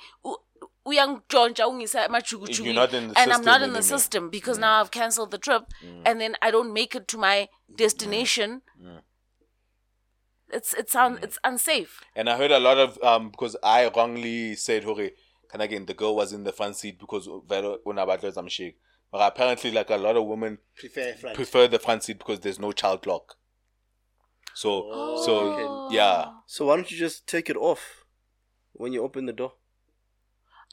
U- 0.84 0.90
uyangitshontsha 0.90 1.68
ungisa 1.68 2.04
emajukujukwini, 2.04 2.74
You're 2.74 2.80
not 2.86 2.92
in 2.94 3.12
the 3.14 3.20
and 3.20 3.32
I'm 3.32 3.44
not 3.44 3.62
in 3.62 3.72
the. 3.72 3.78
Mm. 3.80 3.82
system 3.82 4.30
because 4.30 4.60
now 4.60 4.80
I've 4.80 4.90
cancelled 4.90 5.30
the 5.30 5.38
trip 5.38 5.62
and 6.04 6.20
then 6.20 6.36
I 6.42 6.50
don't 6.50 6.72
make 6.72 6.94
it 6.98 7.06
to 7.08 7.18
my 7.18 7.48
destination. 7.76 8.62
Mm. 8.80 9.00
It's 10.52 10.74
it's 10.74 10.94
un, 10.94 11.18
it's 11.22 11.38
unsafe. 11.44 12.00
And 12.14 12.28
I 12.28 12.36
heard 12.36 12.52
a 12.52 12.58
lot 12.60 12.78
of 12.78 12.98
um 13.02 13.30
because 13.30 13.56
I 13.62 13.88
wrongly 13.96 14.54
said 14.56 14.84
Hore, 14.84 15.10
can 15.50 15.60
again 15.60 15.86
the 15.86 15.94
girl 15.94 16.14
was 16.16 16.32
in 16.32 16.44
the 16.44 16.52
front 16.52 16.76
seat 16.76 16.98
because 16.98 17.28
Vero 17.48 17.78
unabatla 17.86 18.36
am 18.36 18.48
shake. 18.48 18.76
But 19.10 19.20
apparently 19.22 19.70
like 19.70 19.90
a 19.90 19.96
lot 19.96 20.16
of 20.16 20.24
women 20.26 20.58
Prefer 20.76 21.14
front. 21.14 21.36
prefer 21.36 21.68
the 21.68 21.78
front 21.78 22.02
seat 22.04 22.18
because 22.18 22.40
there's 22.40 22.58
no 22.60 22.72
child 22.72 23.06
lock. 23.06 23.36
So 24.54 24.70
Oh. 24.92 25.22
so 25.24 25.88
yeah. 25.90 26.26
So 26.46 26.66
why 26.66 26.76
don't 26.76 26.90
you 26.90 26.98
just 26.98 27.26
take 27.26 27.48
it 27.50 27.56
off 27.56 28.04
when 28.72 28.92
you 28.92 29.02
open 29.02 29.26
the 29.26 29.32
door? 29.32 29.52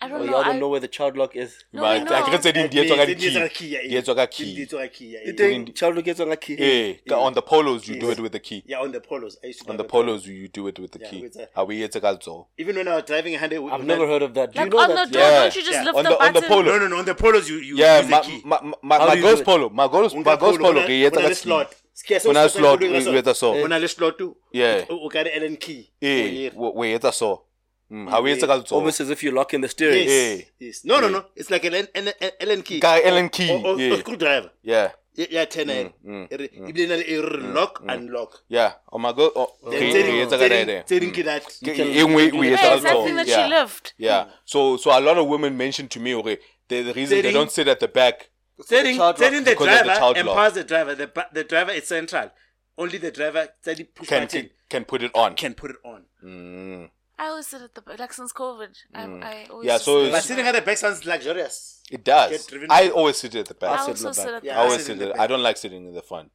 I 0.04 0.08
don't 0.08 0.26
know. 0.26 0.32
y'all 0.32 0.44
don't 0.44 0.56
I, 0.56 0.60
know 0.60 0.68
where 0.70 0.80
the 0.80 0.88
child 0.88 1.16
lock 1.16 1.36
is. 1.36 1.64
No, 1.72 1.86
I 1.86 2.00
but 2.00 2.10
know. 2.10 2.16
I 2.18 2.22
can 2.32 2.42
say 2.42 2.50
Eh, 2.56 2.68
di 2.68 2.78
etswa 2.80 2.96
ka 2.98 3.06
di- 3.06 3.14
di 3.16 3.28
etswa 3.30 3.42
ka 3.42 3.48
key. 3.50 3.56
key, 3.56 3.68
yeah, 3.74 3.82
Di 3.82 3.96
etswa 4.02 4.16
ka 4.16 4.26
Di- 4.26 4.44
di 4.46 4.56
key. 4.56 4.66
etswa 4.66 4.80
ka 4.82 4.88
key, 4.88 5.06
yeah, 5.14 5.20
You 5.28 5.34
think 5.34 5.76
child 5.76 5.96
lock 5.96 6.06
gets 6.06 6.20
on 6.20 6.32
a 6.32 6.38
key? 6.38 6.56
Eh, 6.60 6.94
ka- 7.08 7.20
on 7.20 7.34
the 7.36 7.42
polos 7.44 7.88
you 7.88 8.00
do 8.00 8.10
it 8.10 8.20
with 8.20 8.32
the 8.32 8.40
key. 8.40 8.64
Yeah, 8.66 8.80
on 8.82 8.92
the 8.92 9.00
polos. 9.00 9.38
I 9.44 9.48
used 9.48 9.62
to 9.64 9.70
On 9.70 9.78
the 9.78 9.84
a 9.84 9.88
polos 9.88 10.26
you 10.26 10.48
do 10.48 10.68
it 10.68 10.80
with 10.80 10.92
the 10.92 11.00
Yeah, 11.02 11.10
key. 11.10 11.22
with 11.22 11.34
the- 11.34 11.50
How 11.56 11.66
we 11.66 11.82
etse 11.88 12.02
ka 12.02 12.14
letsoho. 12.16 12.48
Even 12.58 12.78
when 12.78 12.88
I 12.88 12.96
was 12.96 13.04
driving 13.06 13.36
a 13.36 13.38
hundred, 13.38 13.62
I've 13.72 13.86
never 13.86 14.08
heard 14.08 14.24
of 14.24 14.34
that. 14.34 14.54
Do 14.54 14.60
you 14.60 14.66
like 14.66 14.72
know 14.74 14.80
on 14.80 14.90
that? 14.96 15.08
the 15.08 15.14
door, 15.14 15.22
Yeah. 15.22 15.40
don't 15.44 15.56
you 15.56 15.62
just 15.62 15.72
Yeah. 15.74 15.84
lift 15.84 15.98
On 15.98 16.04
the, 16.04 16.10
the- 16.10 16.24
on 16.24 16.34
the 16.34 16.42
button? 16.42 16.50
polo. 16.50 16.72
No, 16.72 16.80
no, 16.80 16.88
no. 16.88 16.98
On 16.98 17.06
the 17.06 17.16
polos, 17.16 17.48
you 17.50 17.58
you 17.58 17.76
Yeah, 17.78 18.00
use 18.02 18.10
my 18.10 18.20
the 18.22 18.26
key. 18.28 18.42
my 18.44 18.60
my, 18.82 18.98
How 18.98 19.06
my 19.08 19.12
do 19.14 19.18
you 19.20 19.24
girls 19.28 19.36
do 19.36 19.42
it? 19.42 19.46
polo, 19.46 19.70
my 19.70 19.88
girls 19.88 20.14
On 20.16 20.24
my 20.24 20.32
the 20.32 20.38
girls 20.38 20.58
polo, 20.58 20.70
polo 20.70 20.80
ona- 20.80 20.88
ke 20.88 20.98
etsa 21.06 21.18
ona 21.18 21.22
ka 21.22 21.28
le 21.28 21.36
key. 21.36 21.36
slot. 21.36 21.76
Ske, 21.94 22.20
so 22.22 22.30
Ona 22.30 22.50
se 22.50 22.58
slot, 22.58 22.80
se- 22.82 22.88
o- 22.88 23.12
o 23.12 23.22
etsa 23.22 23.36
so. 23.36 23.54
Ona 23.54 23.78
le 23.78 23.88
slot 23.88 24.18
too. 24.18 24.36
Yeah. 24.52 24.86
O 24.90 25.06
o 25.06 25.10
ka 25.10 25.20
re 25.22 25.32
Allen 25.36 25.58
key. 25.58 25.92
Eh, 26.02 26.50
O 26.58 26.72
we 26.72 26.90
we 26.90 26.98
etsa 26.98 27.14
so. 27.14 27.44
Mm, 27.92 28.10
how 28.10 28.22
we 28.22 28.32
etsa 28.34 28.48
ka 28.48 28.56
letsoho. 28.58 28.78
Almost 28.78 29.02
as 29.02 29.10
if 29.10 29.22
you're 29.24 29.34
locking 29.34 29.62
the 29.62 29.68
steering. 29.68 30.08
Yes. 30.08 30.40
Eh. 30.40 30.46
Yes. 30.60 30.86
No, 30.86 31.00
no, 31.02 31.10
no. 31.10 31.26
It's 31.36 31.50
like 31.52 31.66
an 31.66 31.74
Allen- 31.76 31.90
Allen 31.96 32.32
Allen 32.40 32.62
key. 32.64 32.80
Ka 32.80 33.00
Allen 33.04 33.30
key. 33.30 33.50
Or- 33.52 33.66
or- 33.66 33.76
or 33.76 33.80
Yeah. 33.82 33.98
screwdriver. 34.00 34.52
Yeah. 34.64 34.92
Ya- 35.16 35.28
ya 35.30 35.46
tena 35.46 35.74
ene. 35.74 35.92
mm, 36.06 36.28
re- 36.32 36.50
ebile 36.70 36.88
na 36.88 36.96
le 36.96 37.04
e 37.04 37.18
re 37.22 37.40
lock 37.56 37.82
unlock. 37.96 38.44
Yeah. 38.48 38.76
Oh 38.94 38.98
my 38.98 39.12
god. 39.12 39.32
Oh, 39.36 39.50
Then 39.70 39.82
re 39.82 39.90
tse 39.92 39.98
re 39.98 40.04
ding- 40.12 40.22
etsa 40.26 40.38
ka 40.38 40.38
tse 40.38 40.50
ding- 40.50 40.68
there. 40.68 40.84
tse 40.84 41.00
ke 41.12 41.24
that. 41.26 41.44
E 41.68 42.04
nngwe 42.06 42.32
we 42.40 42.48
Yeah, 42.52 42.56
etsa 42.58 42.82
that 42.82 42.94
ka 42.96 43.04
thing 43.04 43.18
she 43.26 43.32
Yeah. 43.32 43.48
lift. 43.48 43.94
Yeah. 43.98 44.26
So 44.46 44.78
so 44.78 44.92
a 44.92 45.02
lot 45.02 45.18
of 45.18 45.28
women 45.28 45.58
mentioned 45.58 45.92
to 45.92 46.00
me 46.00 46.16
okay, 46.16 46.38
the, 46.70 46.82
the 46.84 46.94
reason 46.94 47.18
Tse 47.18 47.22
they 47.24 47.34
don't 47.34 47.52
sit 47.52 47.68
at 47.68 47.80
the 47.82 47.90
back 47.90 48.30
Setting, 48.64 48.96
child 48.96 49.18
setting 49.18 49.44
the 49.44 49.56
the 49.56 49.66
driver 49.66 50.20
empowers 50.20 50.54
the 50.54 50.64
driver. 50.64 50.96
The, 50.96 51.10
the 51.34 51.44
driver 51.44 51.72
is 51.74 51.88
central. 51.88 52.32
Only 52.78 52.98
the 53.00 53.12
driver 53.12 53.50
tsa 53.62 53.76
di 53.76 53.84
push 53.84 54.08
can 54.08 54.28
can, 54.28 54.50
can 54.70 54.86
put 54.86 55.04
it 55.04 55.12
on. 55.14 55.36
can 55.36 55.54
put 55.56 55.72
it 55.72 55.78
on. 55.84 56.06
Mm. 56.24 56.90
I 57.22 57.28
always 57.28 57.48
sit 57.48 57.62
at 57.62 57.74
the 57.76 57.82
back, 57.82 58.00
like 58.00 58.14
since 58.14 58.34
COVID. 58.34 58.74
I, 58.96 59.04
I 59.04 59.48
always 59.52 59.68
Yeah, 59.68 59.74
just 59.76 59.86
so 59.86 59.92
sit 60.00 60.08
it's- 60.08 60.12
But 60.12 60.18
at 60.18 60.24
sitting 60.24 60.48
at 60.48 60.56
the 60.56 60.62
back 60.68 60.78
sounds 60.78 61.06
luxurious. 61.06 61.82
It 61.92 62.04
does. 62.04 62.50
I 62.70 62.90
always 62.90 63.18
sit 63.18 63.36
at 63.36 63.46
the 63.48 63.54
back. 63.54 63.70
I 63.70 63.76
back. 63.76 63.86
sit 63.86 64.02
in 64.02 64.08
also 64.08 64.08
the 64.08 64.14
sit 64.26 64.34
at 64.34 64.42
the 64.42 64.48
Yeah, 64.48 64.60
I 64.60 64.64
always 64.64 64.86
sit 64.86 64.98
sit. 64.98 65.02
at- 65.08 65.12
back. 65.14 65.20
I 65.24 65.28
don't 65.28 65.44
like 65.44 65.58
sitting 65.58 65.86
in 65.90 65.94
the 65.94 66.02
front. 66.02 66.32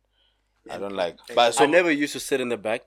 I 0.70 0.78
don't 0.78 0.94
like. 0.94 1.16
But 1.34 1.52
so 1.54 1.64
I 1.64 1.66
never 1.66 1.90
used 1.90 2.12
to 2.14 2.20
sit 2.20 2.40
in 2.40 2.48
the 2.50 2.56
back 2.56 2.84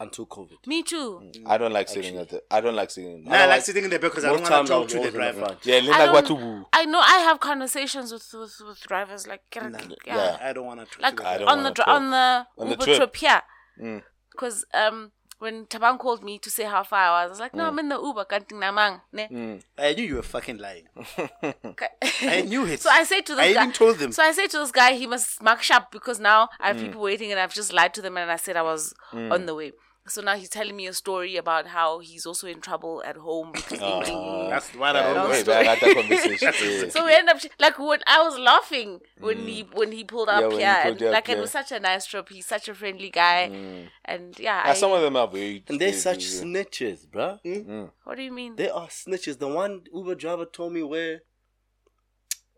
until 0.00 0.26
COVID. 0.26 0.64
Me 0.66 0.82
too. 0.84 1.32
I 1.46 1.58
don't 1.58 1.72
like 1.72 1.88
sitting 1.88 2.16
at 2.18 2.28
the. 2.28 2.42
I 2.50 2.60
don't 2.60 2.76
like 2.76 2.90
sitting. 2.90 3.24
Nah, 3.24 3.34
I 3.34 3.46
like 3.46 3.62
sitting 3.62 3.84
in 3.84 3.90
the 3.90 3.98
back 3.98 4.10
because 4.12 4.24
I 4.24 4.28
don't 4.28 4.40
Most 4.40 4.50
want 4.50 4.66
to 4.68 4.72
talk 4.72 4.88
to 4.88 4.94
the 4.94 4.98
always 5.00 5.12
the 5.12 5.18
driver. 5.18 5.56
Yeah, 5.64 5.76
I 5.76 5.80
Lena 5.80 6.22
don't, 6.22 6.66
I 6.72 6.84
know 6.84 7.00
I 7.00 7.18
have 7.28 7.40
conversations 7.40 8.12
with 8.12 8.28
with, 8.32 8.54
with 8.66 8.80
drivers 8.80 9.26
like 9.26 9.42
yeah, 9.54 9.70
Yeah. 10.06 10.38
I 10.40 10.52
don't 10.52 10.66
want 10.66 10.80
to 10.80 10.86
talk 10.86 11.02
like 11.02 11.20
I 11.22 11.38
don't 11.38 11.48
on 11.48 11.58
the 11.58 11.62
wanna 11.64 11.74
talk. 11.74 11.88
on 11.88 12.10
the 12.10 12.46
On 12.58 12.66
the 12.68 12.74
Uber 12.74 12.84
trip. 12.84 12.96
trip, 12.96 13.16
here 13.16 13.42
Mm. 13.82 14.02
because 14.32 14.64
um 14.74 15.12
when 15.38 15.66
Tabang 15.66 15.98
called 15.98 16.22
me 16.24 16.38
to 16.38 16.50
say 16.50 16.64
how 16.64 16.82
far 16.82 16.98
I 17.00 17.22
was, 17.22 17.26
I 17.26 17.30
was 17.30 17.40
like, 17.40 17.54
no, 17.54 17.64
Mm. 17.64 17.68
I'm 17.68 17.78
in 17.78 17.88
the 17.90 18.00
Uber, 18.00 18.24
kanting 18.24 18.58
namang, 18.58 19.00
ne. 19.12 19.60
I 19.78 19.94
knew 19.94 20.04
you 20.04 20.16
were 20.16 20.22
fucking 20.22 20.58
lying. 20.58 20.88
I 22.22 22.42
knew 22.42 22.66
it. 22.66 22.80
So 22.80 22.90
I 22.90 23.04
say 23.04 23.20
to 23.22 23.34
this 23.34 23.44
I 23.44 23.52
guy, 23.54 23.62
even 23.62 23.72
told 23.72 23.96
them. 23.98 24.12
So 24.12 24.22
I 24.22 24.32
say 24.32 24.46
to 24.48 24.58
this 24.58 24.72
guy, 24.72 24.92
he 24.94 25.06
must 25.06 25.42
mark 25.42 25.62
sharp 25.62 25.90
because 25.90 26.18
now 26.20 26.48
I 26.60 26.68
have 26.68 26.76
Mm. 26.76 26.80
people 26.86 27.00
waiting, 27.02 27.30
and 27.30 27.40
I've 27.40 27.54
just 27.54 27.72
lied 27.72 27.94
to 27.94 28.02
them, 28.02 28.16
and 28.16 28.30
I 28.30 28.36
said 28.36 28.56
I 28.56 28.62
was 28.62 28.94
on 29.12 29.46
the 29.46 29.54
way. 29.54 29.72
So 30.08 30.20
now 30.22 30.36
he's 30.36 30.48
telling 30.48 30.76
me 30.76 30.86
a 30.86 30.92
story 30.92 31.36
about 31.36 31.66
how 31.68 31.98
he's 32.00 32.26
also 32.26 32.46
in 32.46 32.60
trouble 32.60 33.02
at 33.06 33.16
home 33.16 33.52
because. 33.52 33.78
ding, 33.78 34.02
ding, 34.02 34.22
ding. 34.22 34.50
That's 34.50 34.74
what 34.74 34.96
I 34.96 35.02
don't 35.02 35.14
know. 35.14 35.28
wait, 35.30 35.48
I 35.48 35.64
had 35.64 35.80
that 35.80 35.94
conversation. 35.94 36.90
So 36.90 37.04
we 37.04 37.14
end 37.14 37.28
up 37.28 37.38
like 37.58 37.78
when 37.78 38.00
I 38.06 38.22
was 38.22 38.38
laughing 38.38 39.00
when 39.20 39.38
he 39.46 39.64
mm. 39.64 39.74
when 39.74 39.92
he 39.92 40.04
pulled 40.04 40.28
up 40.28 40.38
Mm. 40.38 40.42
Yeah, 40.42 40.48
when 40.48 40.58
he 40.58 40.64
here, 40.64 40.74
pulled 40.82 40.92
and 40.92 41.00
you 41.00 41.06
up, 41.08 41.12
like 41.14 41.28
it 41.28 41.38
was 41.38 41.50
such 41.50 41.72
a 41.72 41.80
nice 41.80 42.06
trip. 42.06 42.28
He's 42.28 42.46
such 42.46 42.68
a 42.68 42.74
friendly 42.74 43.10
guy, 43.10 43.50
mm. 43.52 43.88
and 44.04 44.38
yeah. 44.38 44.62
Yeah, 44.64 44.70
I, 44.70 44.74
some 44.74 44.92
of 44.92 45.02
them 45.02 45.16
are 45.16 45.28
very. 45.28 45.62
And 45.68 45.80
they're 45.80 45.92
such 45.92 46.24
very- 46.26 46.46
snitches, 46.46 47.06
bruh. 47.06 47.38
Hmm? 47.42 47.70
Mm. 47.70 47.90
what 48.04 48.16
do 48.16 48.22
you 48.22 48.32
mean? 48.32 48.56
They 48.56 48.70
are 48.70 48.88
snitches. 48.88 49.38
The 49.38 49.48
one 49.48 49.82
Uber 49.92 50.14
driver 50.14 50.44
told 50.46 50.72
me 50.72 50.82
where. 50.82 51.20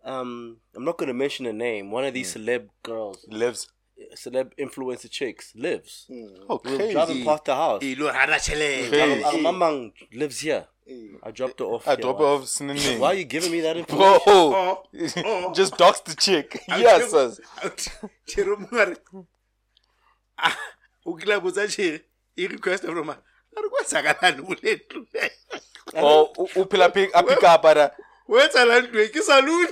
Um, 0.02 0.58
I'm 0.74 0.84
not 0.84 0.96
gonna 0.96 1.12
mention 1.12 1.44
a 1.46 1.52
name. 1.52 1.90
One 1.90 2.04
of 2.04 2.14
these 2.14 2.34
celeb 2.34 2.68
girls, 2.82 3.26
lives. 3.28 3.68
Celeb 4.14 4.52
influencer 4.58 5.10
chicks, 5.10 5.52
lives. 5.54 6.06
Oh, 6.48 6.60
We 6.64 6.76
were 6.76 6.92
driving 6.92 7.24
past 7.24 7.44
the 7.44 7.54
house. 7.54 7.82
Lo 7.98 8.12
hana 8.12 8.36
tjhelete. 8.36 8.88
Crazy. 8.88 9.24
Our 9.24 9.32
mamang 9.34 9.92
lives 10.12 10.40
here. 10.40 10.66
I 11.22 11.30
dropped 11.30 11.60
her 11.60 11.66
off. 11.66 11.86
I 11.86 11.92
here 11.94 12.02
drop 12.02 12.18
once. 12.18 12.42
off 12.42 12.48
sniffing. 12.48 12.98
Why 13.00 13.08
are 13.08 13.14
you 13.14 13.24
giving 13.24 13.52
me 13.52 13.60
that 13.60 13.76
information? 13.76 14.20
Bro, 14.22 14.22
Oh, 14.26 14.82
oh. 15.24 15.52
just 15.54 15.76
dox 15.76 16.00
the 16.00 16.16
chick. 16.16 16.60
Yes, 16.68 17.10
sis. 17.12 17.40
Chero 18.28 18.56
mongare. 18.56 18.96
Ah, 20.38 20.56
o 21.06 21.14
kile 21.14 21.34
a 21.36 21.40
botsa 21.40 21.68
Chere, 21.68 22.00
e 22.36 22.46
request 22.46 22.84
from 22.84 23.06
her. 23.06 23.18
A 23.56 23.60
re 23.62 23.68
kwetsagalane 23.68 24.42
kule 24.42 24.80
ndlu? 24.80 25.06
Oh, 25.96 26.32
u- 26.38 26.62
uphila 26.62 26.92
pick 26.92 27.10
a 27.14 27.22
pick 27.22 27.42
up 27.44 27.64
at 27.66 27.76
O 28.28 28.34
etsahala 28.38 28.80
ndlu 28.80 29.00
e, 29.00 29.08
ke 29.08 29.22
saloon. 29.22 29.68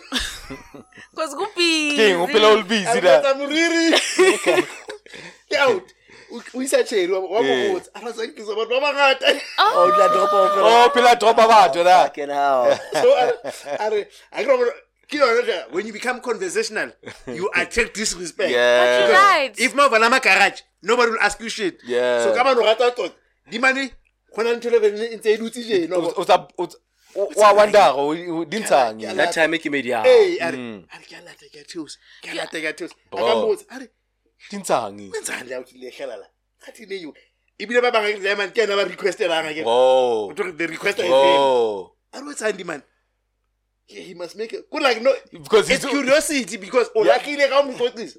Because 1.10 1.34
Guppy. 1.34 1.96
king. 1.96 2.16
Uphila 2.16 2.44
all 2.52 2.60
A 2.60 2.64
busy 2.64 2.84
re 2.94 3.00
there. 3.00 3.20
etsa 3.20 3.34
moriri. 3.34 3.86
Ke 5.50 5.56
out. 5.58 5.82
O 6.30 6.42
o 6.54 6.60
isa 6.62 6.84
Chere, 6.84 7.08
wa 7.12 7.20
wa 7.20 7.40
mo 7.42 7.48
Eh. 7.48 7.72
botsa. 7.72 7.88
A 7.94 8.00
re 8.04 8.12
sa 8.12 8.22
nkisa 8.26 8.52
batho 8.56 8.68
ba 8.68 8.80
bangata. 8.92 9.40
Oh, 9.58 9.86
you 9.88 9.94
drop 9.96 10.32
off. 10.32 10.50
Oh, 10.56 10.88
uphila 10.90 11.18
drop 11.18 11.38
about 11.38 11.72
that. 11.72 12.04
Fucking 12.12 12.28
hell. 12.28 12.78
So 12.92 13.08
a 13.16 13.24
re- 13.26 13.52
a 13.80 13.90
re, 13.90 14.06
a 14.32 14.44
ke 14.44 14.48
re 14.48 14.56
bona- 14.56 14.78
ke 15.08 15.16
yona 15.16 15.42
taba. 15.48 15.72
when 15.72 15.86
you 15.86 15.92
become 15.92 16.20
conversational, 16.20 16.92
you 17.26 17.48
attract 17.56 17.94
disrespect. 18.00 18.36
But 18.36 18.50
you're 18.50 18.60
Yeah. 18.60 19.24
right. 19.32 19.54
if 19.58 19.72
mavala 19.74 20.10
ma 20.10 20.18
garage 20.20 20.60
nobody 20.82 21.10
will 21.12 21.20
ask 21.20 21.40
you 21.40 21.48
shit 21.48 21.80
Yeah. 21.84 22.22
so 22.24 22.34
ka 22.36 22.44
bano 22.44 22.60
rata 22.62 22.92
tota 22.94 23.14
di 23.50 23.58
mane 23.58 23.90
go 24.36 24.42
na 24.42 24.50
le 24.52 24.56
ntho 24.60 24.70
le 24.70 24.78
bene 24.80 25.16
ntse 25.16 25.32
e 25.32 25.36
dutse 25.40 25.64
jeno 25.64 26.12
Uza 27.18 27.28
uza 27.30 27.40
wa 27.46 27.52
wanda 27.52 27.92
go. 27.92 28.44
That 28.44 29.32
time 29.34 29.50
making 29.50 29.72
me 29.72 29.80
yeah. 29.80 30.04
ee 30.06 30.38
a 30.40 30.50
re 30.50 30.58
a 30.90 30.98
re 30.98 31.04
ke 31.06 31.16
a 31.18 31.22
lata 31.24 31.46
ke 31.50 31.58
a 31.60 31.64
theosa 31.64 31.98
ke 32.22 32.30
a 32.30 32.34
lata 32.34 32.60
ke 32.60 32.64
a 32.68 32.72
theosa 32.72 32.94
a 33.12 33.16
ka 33.16 33.34
Bro. 33.34 33.42
mbotsa 33.42 33.64
a 33.70 33.78
re 33.80 33.88
Dintsang. 34.50 34.98
entsang 35.18 35.44
le 35.48 35.54
a 35.54 35.58
o 35.58 35.64
tlile 35.64 35.90
gelala 35.90 36.26
ga 36.64 36.72
tine 36.72 36.94
yo 37.02 37.12
ebile 37.58 37.80
ba 37.82 37.90
bangwe 37.90 38.20
diamond 38.22 38.52
ke 38.54 38.62
ena 38.62 38.76
ba 38.76 38.84
requestelang 38.84 39.50
ke 39.54 39.62
Bro. 39.64 40.52
the 40.56 40.66
requester 40.68 41.02
is 41.02 41.10
him 41.10 41.10
Bro. 41.10 41.92
a 42.12 42.20
re 42.20 42.26
o 42.26 42.30
etsang 42.32 42.56
di 42.56 42.64
man 42.64 42.82
Yeah, 43.90 44.02
he 44.02 44.12
must 44.12 44.36
make 44.36 44.52
it. 44.52 44.68
Good 44.70 44.82
like 44.82 45.00
no, 45.00 45.14
Because 45.32 45.70
it's 45.70 45.82
he's 45.82 45.90
curiosity 45.90 46.58
because 46.58 46.90
o 46.94 47.04
Yeah. 47.04 47.16
latlhile 47.16 47.48
ga 47.48 47.58
o 47.58 47.62
motlotisa 47.72 48.18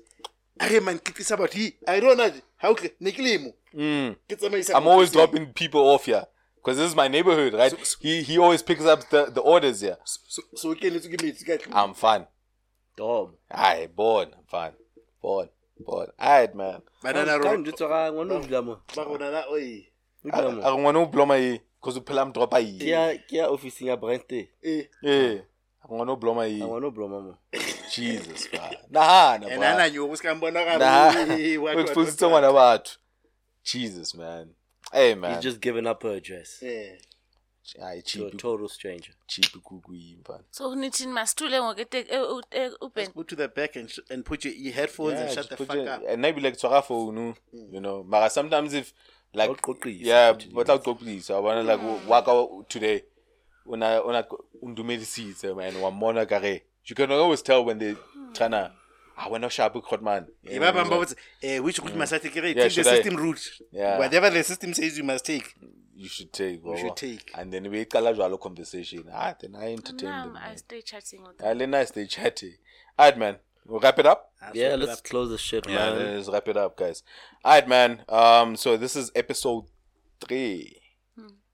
a 0.59 0.79
man 0.81 0.97
ke 0.99 1.13
tlisa 1.13 1.37
batho 1.37 1.55
hi 1.61 1.73
a 1.87 1.99
re 2.01 2.07
ona 2.11 2.29
ga 2.29 2.67
o 2.69 2.73
tle 2.73 2.89
ne 2.99 3.11
ke 3.11 3.21
lemo 3.21 3.53
Mm. 3.73 4.15
ke 4.27 4.33
tsamaisa 4.35 4.73
I'm 4.75 4.87
always 4.87 5.11
dropping 5.11 5.53
people 5.53 5.81
off 5.93 6.05
here. 6.05 6.25
Because 6.61 6.77
this 6.77 6.89
is 6.89 6.95
my 6.95 7.07
neighborhood, 7.07 7.53
right? 7.53 7.73
He 8.01 8.21
he 8.21 8.38
always 8.38 8.61
picks 8.61 8.85
up 8.85 9.09
the, 9.09 9.25
the 9.25 9.41
orders 9.41 9.81
here. 9.81 9.97
so 10.03 10.41
so 10.55 10.69
o 10.71 10.75
kenetswe 10.75 11.09
ke 11.15 11.21
metsi 11.23 11.45
ka 11.45 11.53
tlung. 11.57 11.73
I'm 11.75 11.93
fine. 11.93 12.27
Dom. 12.97 13.33
Alright, 13.51 13.95
born. 13.95 14.27
I'm 14.38 14.45
fine. 14.47 14.73
Born. 15.21 15.49
Born. 15.79 16.07
Alright, 16.19 16.53
man. 16.55 16.81
banana 17.01 17.39
Come, 17.39 17.43
road 17.63 17.65
just 17.65 17.81
around 17.81 18.15
one 18.15 18.31
of 18.31 18.47
them. 18.49 18.65
ba 18.95 19.03
rona 19.05 19.31
na 19.31 19.43
oi 19.51 19.88
Look 20.23 20.33
I 20.35 20.38
at 20.39 20.43
them. 20.43 20.59
don't 20.59 20.83
want 20.83 20.97
to 20.97 21.05
blow 21.05 21.25
my 21.25 21.61
because 21.79 21.95
you 21.95 22.01
pull 22.01 22.19
am 22.19 22.31
drop 22.33 22.53
a 22.53 22.61
Kia 22.63 23.17
kia 23.27 23.45
office 23.47 23.81
ya 23.81 23.95
Brente. 23.95 24.49
eh 24.63 24.83
Yeah. 25.01 25.41
I'm 25.89 25.97
gonna 25.97 26.15
blow 26.17 26.33
my 26.35 26.45
I 26.45 26.65
want 26.65 26.83
to 26.83 26.91
blow 26.91 27.07
mama. 27.07 27.38
Jesus, 27.89 28.47
bra. 28.51 28.69
Nah, 28.91 29.38
nah, 29.38 29.47
and 29.47 29.59
bra. 29.59 29.71
ananyoko 29.75 30.15
sikambona 30.17 30.77
Nah. 30.77 31.13
kabi 31.13 31.57
what- 31.57 31.75
what- 31.75 31.85
Exposed 31.85 32.19
what- 32.21 32.29
ngwana 32.31 32.51
batho. 32.53 32.97
Jesus, 33.63 34.13
man. 34.13 34.49
Hey, 34.92 35.16
man. 35.16 35.35
He's 35.35 35.43
just 35.43 35.59
giving 35.61 35.88
up 35.88 36.03
her 36.03 36.16
address 36.16 36.59
Yeah. 36.61 36.95
Hayi, 37.80 38.03
to 38.03 38.26
a 38.27 38.32
total 38.32 38.68
stranger. 38.68 39.14
cheap 39.27 39.45
kuku 39.64 39.93
yimpa. 39.95 40.40
so 40.51 40.76
nithini 40.76 41.11
masithule 41.14 41.61
ngoku 41.61 41.82
ete- 41.82 42.00
e- 42.00 42.06
eh, 42.09 42.22
u- 42.22 42.42
eh, 42.51 42.72
e- 42.72 42.76
upen 42.82 43.11
Go 43.14 43.24
to 43.24 43.35
the 43.35 43.48
back 43.48 43.76
and, 43.76 43.90
sh- 43.90 44.00
and 44.09 44.26
put 44.26 44.43
your 44.45 44.53
e- 44.56 44.72
headphones 44.72 45.19
and 45.19 45.32
shut 45.32 45.50
the 45.50 45.58
fuck 45.58 45.76
your- 45.76 45.90
up. 45.90 46.01
And 46.09 46.22
maybe 46.22 46.42
like 46.42 46.58
tswara 46.58 46.82
phone, 46.84 47.35
mm. 47.53 47.74
you 47.74 47.80
know. 47.80 48.03
Mara 48.03 48.30
sometimes 48.30 48.74
if 48.74 48.93
like 49.34 49.51
Awuqoqise 49.51 50.00
yeah, 50.01 50.34
futhi. 50.34 50.51
but 50.53 50.68
I'll 50.69 50.80
go 50.80 50.95
please. 50.95 51.30
I 51.30 51.38
wanna 51.40 51.61
like 51.64 51.80
mm. 51.82 52.06
walk 52.08 52.27
out 52.27 52.68
today. 52.69 53.03
When 53.66 53.84
I 53.84 54.00
when 54.00 54.16
I 54.16 54.24
undumedisitse 54.64 55.56
man, 55.56 55.74
wamona 55.76 56.26
kare. 56.27 56.61
You 56.85 56.95
can 56.95 57.11
always 57.11 57.43
tell 57.43 57.64
when 57.66 57.77
they 57.77 57.95
tryna 58.34 58.72
ah 59.19 59.27
when 59.30 59.41
no 59.41 59.49
sharp 59.49 59.73
cut 59.89 60.01
man. 60.01 60.27
Ba 60.43 60.59
bang 60.59 60.73
ba 60.89 60.95
botsa, 60.95 61.15
eh, 61.43 61.59
which 61.59 61.80
route 61.80 61.95
must 61.95 62.14
I 62.14 62.17
take? 62.19 62.35
Yeah, 62.35 62.41
Take 62.41 62.56
the 62.56 62.69
should 62.69 62.88
I- 62.88 62.95
system 62.95 63.15
route. 63.17 63.41
Yeah. 63.72 63.98
Whatever 63.99 64.30
the 64.30 64.43
system 64.43 64.73
says 64.73 64.98
you 64.98 65.03
must 65.03 65.25
take. 65.25 65.53
You 65.95 66.07
should 66.07 66.31
take. 66.31 66.61
You 66.64 66.77
should 66.77 66.95
take. 66.95 67.30
And 67.38 67.51
then 67.51 67.69
we 67.69 67.83
call 67.83 68.07
a 68.07 68.38
conversation. 68.38 69.03
Ah, 69.14 69.35
then 69.39 69.56
I 69.56 69.73
entertain 69.73 70.09
now 70.09 70.25
them. 70.27 70.38
i 70.38 70.48
man. 70.48 70.57
stay 70.57 70.81
chatting 70.81 71.23
with 71.23 71.41
Ah, 71.43 71.51
let 71.51 71.67
nice 71.67 71.89
stay 71.89 72.06
chatty. 72.07 72.53
Alright, 72.98 73.17
man. 73.17 73.35
We'll 73.65 73.81
wrap 73.81 73.99
it 73.99 74.06
up. 74.06 74.31
Ah, 74.41 74.51
Yeah, 74.53 74.75
let's 74.75 75.01
close 75.01 75.30
the 75.30 75.38
shit, 75.38 75.67
man. 75.67 75.75
Yeah, 75.99 76.11
let's 76.15 76.30
wrap 76.30 76.48
it 76.48 76.56
up, 76.56 76.77
guys. 76.77 77.03
Alright, 77.43 77.67
man. 77.67 78.03
Um, 78.07 78.56
so 78.56 78.77
this 78.77 78.95
is 78.95 79.11
episode 79.14 79.65
three. 80.22 80.77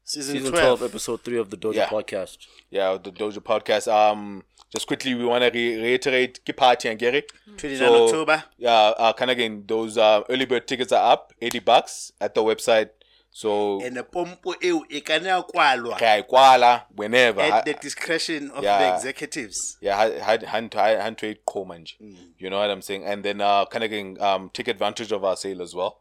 Season, 0.07 0.35
Season 0.35 0.51
12. 0.51 0.79
12, 0.79 0.91
episode 0.91 1.21
3 1.23 1.37
of 1.39 1.49
the 1.49 1.57
Dojo 1.57 1.73
Yeah. 1.73 1.89
podcast. 1.89 2.37
Yeah, 2.69 2.95
the 3.01 3.11
Dojo 3.11 3.39
podcast. 3.39 3.91
Um, 3.91 4.43
just 4.71 4.87
quickly, 4.87 5.13
we 5.15 5.25
want 5.25 5.43
to 5.43 5.51
re- 5.51 5.77
reiterate, 5.81 6.43
keep 6.45 6.57
party 6.57 6.89
and 6.89 6.99
get 6.99 7.15
it. 7.15 7.31
29 7.57 7.77
So- 7.77 8.05
October. 8.05 8.43
Yeah, 8.57 8.71
uh, 8.97 9.13
kind 9.13 9.31
of 9.31 9.37
again, 9.37 9.63
those 9.67 9.97
uh, 9.97 10.21
early 10.29 10.45
bird 10.45 10.67
tickets 10.67 10.91
are 10.91 11.11
up, 11.13 11.33
eighty 11.41 11.59
bucks 11.59 12.11
at 12.19 12.35
the 12.35 12.41
website. 12.43 12.89
So 13.31 13.81
And 13.83 13.97
the 13.97 14.03
pompo 14.03 14.55
eo 14.63 14.85
e 14.89 15.01
ka 15.01 15.19
nna 15.19 15.27
ya 15.27 15.43
kwalwa 15.43 15.97
kaya 15.99 16.23
kwala 16.23 16.83
whenever. 16.95 17.41
at 17.41 17.65
the 17.65 17.73
discretion 17.73 18.49
of 18.51 18.63
the 18.63 18.95
executives. 18.95 19.77
yeah, 19.81 19.97
had 19.97 20.43
had 20.43 20.73
had 20.73 21.17
to 21.17 21.35
manje. 21.65 21.95
Mm. 22.01 22.15
You 22.39 22.49
know 22.49 22.59
what 22.59 22.69
I'm 22.69 22.81
saying? 22.81 23.03
And 23.05 23.23
then 23.25 23.41
uh, 23.41 23.65
kind 23.65 23.83
of 23.83 23.91
again, 23.91 24.17
um, 24.21 24.49
take 24.53 24.69
advantage 24.69 25.11
of 25.11 25.23
our 25.25 25.35
sale 25.35 25.61
as 25.61 25.75
well. 25.75 25.99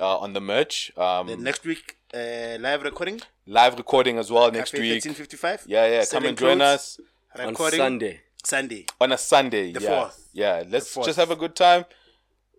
Uh, 0.00 0.18
on 0.18 0.32
the 0.32 0.40
merch, 0.40 0.92
um, 0.96 1.26
Then 1.28 1.42
next 1.42 1.64
week, 1.64 1.96
uh, 2.14 2.56
live 2.60 2.82
recording. 2.82 3.20
live 3.46 3.76
recording 3.76 4.18
as 4.18 4.30
well 4.30 4.50
next 4.52 4.72
week. 4.72 5.02
1355. 5.04 5.64
Yeah, 5.66 5.86
yeah, 5.86 6.04
come 6.10 6.24
and 6.26 6.36
join 6.38 6.58
clothes, 6.58 6.74
us 6.74 7.00
On 7.40 7.48
Recording 7.48 7.78
Sunday. 7.78 8.20
Sunday. 8.44 8.86
on 9.00 9.12
a 9.12 9.18
Sunday. 9.18 9.72
The 9.72 9.80
yeah, 9.80 9.88
fourth. 9.88 10.28
yeah. 10.32 10.62
Let's 10.68 10.92
fourth. 10.92 11.06
just 11.06 11.18
have 11.18 11.30
a 11.30 11.36
good 11.36 11.54
time. 11.56 11.84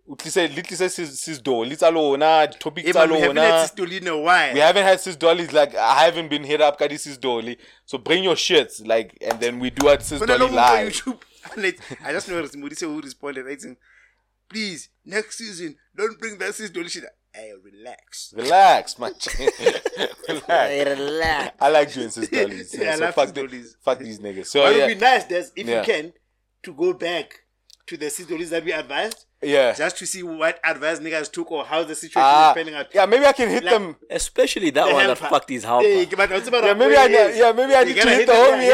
Utlise, 0.08 0.48
litlise 0.48 0.90
sis 0.90 1.20
sis 1.20 1.38
do, 1.38 1.50
litsa 1.50 1.92
lona, 1.92 2.48
topic 2.58 2.86
Eh, 2.86 2.92
tsa 2.92 3.00
but 3.06 3.10
we 3.10 3.20
haven't 3.20 3.36
had 3.36 3.50
lona. 3.50 3.66
Sister 3.68 4.10
a 4.10 4.18
while. 4.18 4.54
We 4.54 4.60
haven't 4.60 4.84
had 4.84 5.00
sis 5.00 5.16
dollies 5.16 5.52
like 5.52 5.74
I 5.74 6.04
haven't 6.04 6.28
been 6.30 6.44
hit 6.44 6.62
up. 6.62 6.78
Kadi 6.78 6.96
sis 6.96 7.18
dolly. 7.18 7.58
So 7.84 7.98
bring 7.98 8.24
your 8.24 8.36
shirts 8.36 8.80
like, 8.80 9.18
and 9.20 9.38
then 9.38 9.58
we 9.58 9.68
do 9.70 9.88
it 9.88 10.02
sis 10.02 10.20
When 10.20 10.28
dolly 10.28 10.48
live. 10.48 10.92
YouTube, 10.92 11.20
I 12.04 12.12
just 12.12 12.28
know 12.28 12.42
Modise 12.42 12.80
who 12.80 13.00
responded. 13.00 13.46
I 13.46 13.56
think, 13.56 13.78
please, 14.48 14.88
next 15.04 15.38
season, 15.38 15.76
don't 15.94 16.18
bring 16.18 16.38
that 16.38 16.54
Sister 16.54 16.80
Lee 16.82 16.88
shit. 16.88 17.04
Hey, 17.38 17.52
relax. 17.62 18.34
Relax, 18.36 18.98
man. 18.98 19.12
Relax. 20.28 20.98
Relax. 21.00 21.56
I 21.60 21.68
like 21.70 21.92
doing 21.92 22.10
sis 22.10 22.28
dollies. 22.36 22.74
Yeah, 22.76 22.90
I 22.90 22.94
so 22.96 23.04
love 23.04 23.14
fuck, 23.14 23.32
the- 23.32 23.74
fuck 23.80 23.98
these 24.00 24.18
niggas. 24.18 24.46
So 24.46 24.62
But 24.62 24.72
it 24.74 24.80
would 24.80 24.88
be 24.88 24.94
nice, 25.00 25.24
if 25.30 25.66
Yeah. 25.68 25.78
you 25.80 25.86
can, 25.86 26.12
to 26.64 26.74
go 26.74 26.92
back 26.94 27.30
to 27.86 27.96
the 27.96 28.10
Sister 28.10 28.36
Lees 28.36 28.50
that 28.50 28.64
we 28.64 28.72
advised, 28.72 29.24
yeah. 29.42 29.72
just 29.72 29.96
to 29.98 30.06
see 30.06 30.22
what 30.22 30.58
advice 30.64 30.98
niggas 31.00 31.30
took 31.30 31.50
or 31.52 31.64
how 31.64 31.82
the 31.84 31.94
situation 31.94 32.22
Ah, 32.24 32.50
is 32.50 32.54
panning 32.56 32.74
out. 32.74 32.86
yeah, 32.94 33.06
maybe 33.06 33.24
I 33.26 33.32
can 33.32 33.48
hit 33.48 33.64
Like- 33.64 33.74
them. 33.74 33.96
Especially 34.10 34.70
that 34.70 34.86
The 34.88 34.92
one 34.94 35.06
that 35.06 35.18
helper. 35.18 35.34
fucked 35.34 35.50
his 35.50 35.62
Hey, 35.64 35.68
helper. 36.04 36.16
but 36.16 36.30
what's 36.30 36.48
about 36.48 36.64
Yeah, 36.64 36.74
maybe 36.74 36.96
I 36.96 37.06
need- 37.08 37.36
yeah, 37.36 37.52
maybe 37.52 37.74
I 37.74 37.80
You 37.80 37.86
need 37.86 37.94
to 37.94 37.98
gotta 38.00 38.10
hit 38.16 38.26
the 38.26 38.32
yeah, 38.32 38.38
homie 38.46 38.72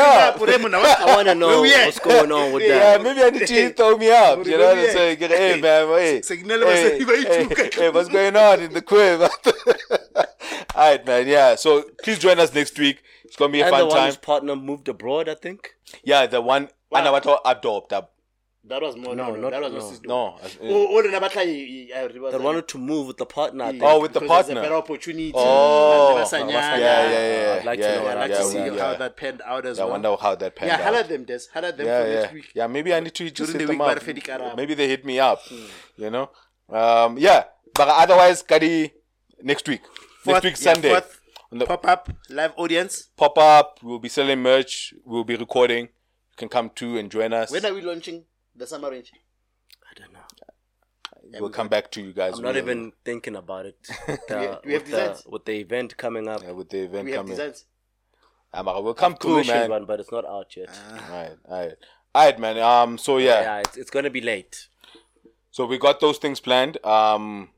up. 0.74 1.00
I 1.00 1.16
want 1.16 1.28
to 1.28 1.34
know 1.34 1.46
Where 1.48 1.60
we 1.60 1.74
at? 1.74 1.84
what's 1.86 1.98
going 2.00 2.32
on 2.32 2.52
with 2.52 2.62
that. 2.62 2.68
Yeah, 2.68 2.78
that. 2.98 3.02
maybe 3.02 3.22
I 3.22 3.30
need 3.30 3.46
to 3.46 3.52
hit 3.54 3.76
throw 3.76 3.96
me 3.96 4.10
up. 4.10 4.46
You 4.46 4.58
know 4.58 4.66
what 4.68 4.78
I'm 4.78 4.90
saying? 4.90 5.18
Get- 5.18 5.30
Hey, 5.30 5.60
man, 5.60 5.88
hey, 5.88 6.22
Signal 6.22 6.60
hey, 6.60 6.98
hey, 6.98 7.44
hey, 7.56 7.70
hey, 7.72 7.90
what's 7.90 8.08
going 8.08 8.36
on 8.36 8.60
in 8.62 8.72
the 8.72 8.82
crib? 8.82 9.20
All 10.76 10.90
right, 10.90 11.06
man. 11.06 11.26
Yeah. 11.28 11.54
So 11.56 11.84
please 12.02 12.18
join 12.18 12.38
us 12.38 12.52
next 12.54 12.78
week. 12.78 13.02
It's 13.24 13.36
gonna 13.36 13.52
be 13.52 13.60
a 13.60 13.66
And 13.66 13.72
the 13.74 13.78
fun 13.78 13.88
one 13.88 13.96
time. 13.96 14.06
whose 14.06 14.16
partner 14.16 14.56
moved 14.56 14.88
abroad, 14.88 15.28
I 15.28 15.34
think. 15.34 15.74
Yeah, 16.02 16.26
the 16.26 16.40
one. 16.40 16.70
Wow. 16.90 17.00
Anna, 17.00 17.12
what 17.12 17.40
adopt 17.44 17.92
up? 17.92 18.13
That 18.66 18.80
was 18.80 18.96
more, 18.96 19.14
No, 19.14 19.26
no, 19.28 19.34
no, 19.34 19.40
not- 19.42 19.50
that 19.50 19.62
was 19.62 19.72
no. 19.72 19.78
not 19.78 19.88
Sister 19.90 20.08
No. 20.08 20.38
Oh, 20.62 20.96
oh, 20.96 21.02
the 21.02 21.08
Nabatla, 21.08 21.94
I 21.94 22.00
remember 22.04 22.30
That 22.30 22.40
wanted 22.40 22.66
to 22.68 22.78
move 22.78 23.08
with 23.08 23.18
the 23.18 23.26
partner. 23.26 23.64
I 23.64 23.70
think. 23.72 23.82
Oh, 23.84 24.00
with 24.00 24.14
the 24.14 24.22
partner. 24.22 24.58
a 24.60 24.62
better 24.62 24.74
opportunity. 24.76 25.32
Oh, 25.34 26.16
yeah, 26.16 26.78
yeah, 26.78 26.78
yeah. 26.78 27.56
I'd 27.60 27.64
like 27.66 27.78
yeah, 27.78 27.88
to 27.88 27.96
know 27.96 28.04
Yeah, 28.04 28.10
I'd 28.10 28.18
like 28.18 28.30
yeah, 28.30 28.36
to 28.36 28.42
happened 28.44 28.52
see 28.52 28.76
yeah. 28.76 28.84
how 28.92 28.94
that 28.94 29.16
panned 29.18 29.42
out 29.44 29.66
as 29.66 29.76
Yeah, 29.76 29.82
I 29.82 29.86
well. 29.86 29.92
wonder 29.92 30.16
how 30.18 30.34
that 30.34 30.56
panned 30.56 30.68
yeah, 30.70 30.76
out. 30.76 30.82
holla 30.94 31.04
them, 31.04 31.24
Des. 31.24 31.40
Holla 31.52 31.72
them 31.72 31.86
yeah, 31.86 32.02
for 32.02 32.08
yeah, 32.08 32.20
next 32.20 32.32
week. 32.32 32.50
yeah. 32.54 32.66
Maybe 32.66 32.94
I 32.94 33.00
need 33.00 33.14
to 33.14 33.30
just 33.30 33.52
During 33.52 33.60
hit 33.60 33.66
the 33.66 33.72
them 33.74 33.80
up. 33.82 33.98
Barfedi 33.98 34.56
Maybe 34.56 34.72
they 34.74 34.88
hit 34.88 35.04
me 35.04 35.20
up. 35.20 35.40
You 35.96 36.10
know. 36.10 36.30
Um. 36.70 37.18
Yeah. 37.18 37.44
But 37.74 37.88
otherwise, 37.88 38.42
Kadi, 38.42 38.92
next 39.42 39.68
week. 39.68 39.82
Fourth- 40.22 40.42
next 40.42 40.44
week 40.44 40.64
yeah, 40.66 40.72
Sunday. 40.72 40.88
fourth 40.90 41.20
the 41.58 41.66
Pop-up 41.66 42.10
live 42.30 42.52
audience. 42.56 43.10
pop 43.16 43.36
up. 43.38 43.78
We'll 43.82 43.98
be 43.98 44.08
selling 44.08 44.40
merch. 44.42 44.94
We'll 45.04 45.24
be 45.24 45.36
recording. 45.36 45.84
You 45.84 46.36
can 46.36 46.48
come 46.48 46.70
too 46.74 46.96
and 46.98 47.10
join 47.10 47.32
us. 47.32 47.50
When 47.50 47.64
are 47.64 47.72
we 47.74 47.80
launching 47.80 48.24
the 48.56 48.66
summer 48.66 48.90
range? 48.90 49.12
I 49.90 50.00
don't 50.00 50.12
know. 50.12 51.40
we'll 51.40 51.50
come 51.50 51.68
back 51.68 51.90
to 51.92 52.00
you 52.02 52.12
guys. 52.12 52.34
I'm 52.34 52.42
not 52.42 52.54
We'll- 52.54 52.64
even 52.64 52.92
thinking 53.04 53.36
about 53.36 53.66
it. 53.66 53.76
The- 54.28 54.60
we 54.64 54.72
have 54.72 54.82
with, 54.82 54.84
the, 54.86 54.90
designs? 54.90 55.26
with 55.26 55.44
the 55.44 55.52
event 55.52 55.96
coming 55.96 56.28
up. 56.28 56.42
yeah, 56.42 56.52
with 56.52 56.68
the 56.70 56.78
event 56.80 56.92
coming. 56.92 57.06
We 57.06 57.12
have 57.12 57.26
designs. 57.26 57.64
Um, 58.52 58.66
we'll 58.66 58.94
come 58.94 59.16
through, 59.16 59.44
man. 59.44 59.68
one, 59.70 59.84
but 59.84 59.98
it's 60.00 60.12
not 60.12 60.24
out 60.24 60.56
yet. 60.56 60.68
All 60.90 60.96
right, 61.16 61.36
all 61.48 61.58
right, 61.66 61.74
all 62.14 62.24
right, 62.24 62.38
man. 62.38 62.58
Um, 62.58 62.98
so 62.98 63.18
yeah, 63.18 63.40
yeah, 63.40 63.58
it's, 63.60 63.76
it's 63.76 63.90
gonna 63.90 64.10
be 64.10 64.20
late. 64.20 64.68
so 65.50 65.66
we 65.66 65.76
got 65.76 65.98
those 65.98 66.18
things 66.18 66.38
planned. 66.38 66.78
Um, 66.86 67.50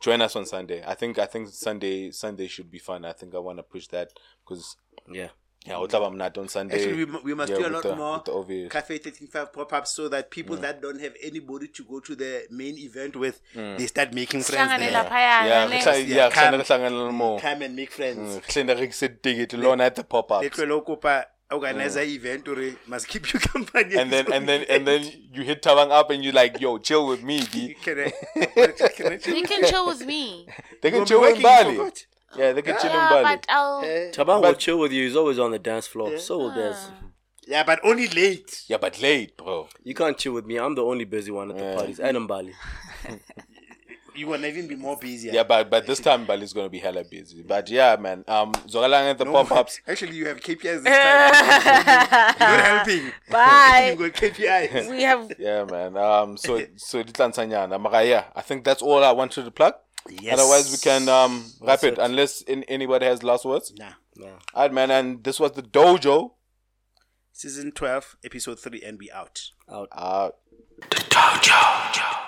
join 0.00 0.20
us 0.20 0.36
on 0.36 0.44
Sunday. 0.44 0.84
I 0.86 0.94
think 0.94 1.18
I 1.18 1.24
think 1.24 1.48
Sunday 1.48 2.10
Sunday 2.10 2.46
should 2.46 2.70
be 2.70 2.78
fun. 2.78 3.06
I 3.06 3.12
think 3.14 3.34
I 3.34 3.38
want 3.38 3.58
to 3.58 3.62
push 3.62 3.86
that 3.88 4.10
because 4.44 4.76
Yeah. 5.10 5.28
Yeah, 5.66 5.78
what 5.78 5.94
I'm 5.94 6.16
not 6.18 6.36
on 6.38 6.48
Sunday. 6.48 6.74
Actually, 6.76 7.04
we, 7.04 7.20
we 7.22 7.34
must 7.34 7.50
yeah, 7.52 7.58
do 7.58 7.66
a 7.66 7.70
lot 7.70 7.82
the- 7.82 7.94
more 7.96 8.22
with 8.26 8.48
the. 8.48 8.68
Cafe 8.68 8.98
35 8.98 9.52
pop-ups 9.52 9.92
so 9.94 10.08
that 10.08 10.30
people 10.30 10.56
Mm. 10.56 10.60
that 10.62 10.82
don't 10.82 11.00
have 11.00 11.14
anybody 11.22 11.68
to 11.68 11.84
go 11.84 12.00
to 12.00 12.14
the 12.16 12.44
main 12.50 12.76
event 12.78 13.14
with, 13.16 13.40
they 13.54 13.86
start 13.86 14.12
making 14.12 14.42
friends 14.42 14.70
Sihlangane 14.72 14.78
there. 14.78 14.90
laphayana, 15.04 15.46
yeah, 15.48 15.68
Yeah, 15.68 15.96
yeah, 15.96 16.30
come- 16.30 16.54
kuhlangana- 16.54 16.64
kuhlangana 16.64 17.12
more. 17.12 17.40
Come 17.40 17.62
and 17.62 17.76
make 17.76 17.90
friends. 17.92 18.36
Mm, 18.36 18.42
kuhlenda 18.46 18.74
rekise 18.80 19.08
at 19.80 19.94
the 19.94 20.04
pop 20.04 20.32
up. 20.32 20.40
They 20.42 20.50
tlo 20.50 20.84
kopa 20.84 21.24
event 22.16 22.48
or 22.48 22.56
must 22.86 23.06
keep 23.08 23.32
you 23.32 23.38
company. 23.52 23.94
Mm. 23.94 24.00
And 24.00 24.10
then 24.12 24.32
and 24.32 24.48
then 24.48 24.64
and 24.68 24.86
then 24.86 25.04
you 25.32 25.42
hit 25.44 25.62
Tawang 25.62 25.90
up 25.90 26.10
and 26.10 26.24
you're 26.24 26.32
like, 26.32 26.60
yo, 26.60 26.78
chill 26.78 27.06
with 27.06 27.22
me, 27.22 27.40
B. 27.52 27.76
can 27.84 27.98
I, 28.00 28.12
can 28.96 29.12
I 29.12 29.18
You 29.26 29.42
can 29.44 29.64
chill 29.68 29.86
with 29.86 30.04
me. 30.06 30.46
They 30.80 30.90
You'll 30.90 31.00
can 31.00 31.06
chill 31.06 31.20
with 31.20 31.42
working, 31.42 31.74
you 31.74 31.78
Bali. 31.78 31.90
Forgot. 32.32 32.44
Yeah, 32.44 32.52
they 32.52 32.62
can 32.62 32.76
chill 32.80 32.90
in 32.90 32.96
Yeah, 32.96 33.08
Bali. 33.10 33.24
but 33.24 33.46
I'll. 33.48 33.82
Tabang 34.12 34.26
will 34.36 34.42
But- 34.42 34.58
chill 34.58 34.78
with 34.78 34.92
you. 34.92 35.04
He's 35.04 35.16
always 35.16 35.38
on 35.38 35.50
the 35.50 35.58
dance 35.58 35.86
floor. 35.86 36.18
So 36.18 36.38
will 36.38 36.50
Des. 36.54 36.76
yeah, 37.46 37.62
but 37.64 37.80
only 37.84 38.08
late. 38.08 38.64
Yeah, 38.68 38.78
but 38.78 39.00
late, 39.00 39.36
bro. 39.36 39.68
You 39.84 39.94
can't 39.94 40.16
chill 40.18 40.32
with 40.32 40.46
me. 40.46 40.56
I'm 40.58 40.74
the 40.74 40.84
only 40.84 41.04
busy 41.04 41.30
one 41.30 41.50
at 41.50 41.56
the 41.58 41.64
Yeah. 41.64 41.76
parties. 41.76 42.00
And 42.00 42.16
in 42.16 42.26
Bali. 42.26 42.52
You 44.14 44.26
wanna 44.26 44.46
even 44.48 44.68
be 44.68 44.76
more 44.76 44.98
busy. 44.98 45.30
Yeah, 45.32 45.42
but 45.44 45.70
but 45.70 45.86
this 45.86 45.98
time 45.98 46.26
Bali's 46.26 46.52
gonna 46.52 46.68
be 46.68 46.78
hella 46.80 47.02
busy. 47.02 47.40
But 47.42 47.70
yeah, 47.70 47.96
man. 47.96 48.24
Um, 48.28 48.52
Zogalang 48.68 49.10
at 49.10 49.16
the 49.16 49.24
No, 49.24 49.32
pop 49.32 49.52
ups. 49.52 49.80
Actually, 49.88 50.16
you 50.16 50.26
have 50.26 50.38
KPIs 50.38 50.82
this 50.84 50.84
time. 50.84 52.36
You're 52.38 52.58
not 52.58 52.64
helping. 52.66 53.12
Bye. 53.30 53.96
you 53.98 54.10
got 54.10 54.20
KPIs. 54.20 54.90
we 54.90 55.02
have. 55.04 55.32
Yeah, 55.38 55.64
man. 55.64 55.96
Um, 55.96 56.36
so 56.36 56.60
so 56.76 57.02
Ditlansanyana. 57.02 57.80
Mara, 57.80 58.04
yeah, 58.04 58.24
I 58.36 58.42
think 58.42 58.64
that's 58.64 58.82
all 58.82 59.02
I 59.02 59.12
wanted 59.12 59.46
to 59.46 59.50
plug. 59.50 59.76
Yes. 60.08 60.38
Otherwise, 60.38 60.70
we 60.72 60.78
can 60.78 61.08
um 61.08 61.44
wrap 61.60 61.84
it 61.84 61.94
it. 61.94 61.98
unless 61.98 62.42
in, 62.42 62.64
anybody 62.64 63.06
has 63.06 63.22
last 63.22 63.44
words. 63.44 63.72
Nah. 63.78 63.92
No. 64.16 64.38
Alright, 64.54 64.72
man. 64.72 64.90
And 64.90 65.24
this 65.24 65.40
was 65.40 65.52
the 65.52 65.62
dojo. 65.62 66.32
Season 67.34 67.72
12, 67.72 68.16
episode 68.24 68.60
3, 68.60 68.82
and 68.82 68.98
we 68.98 69.10
out. 69.10 69.40
Out. 69.70 69.88
Uh, 69.90 70.30
Dojo. 70.90 72.18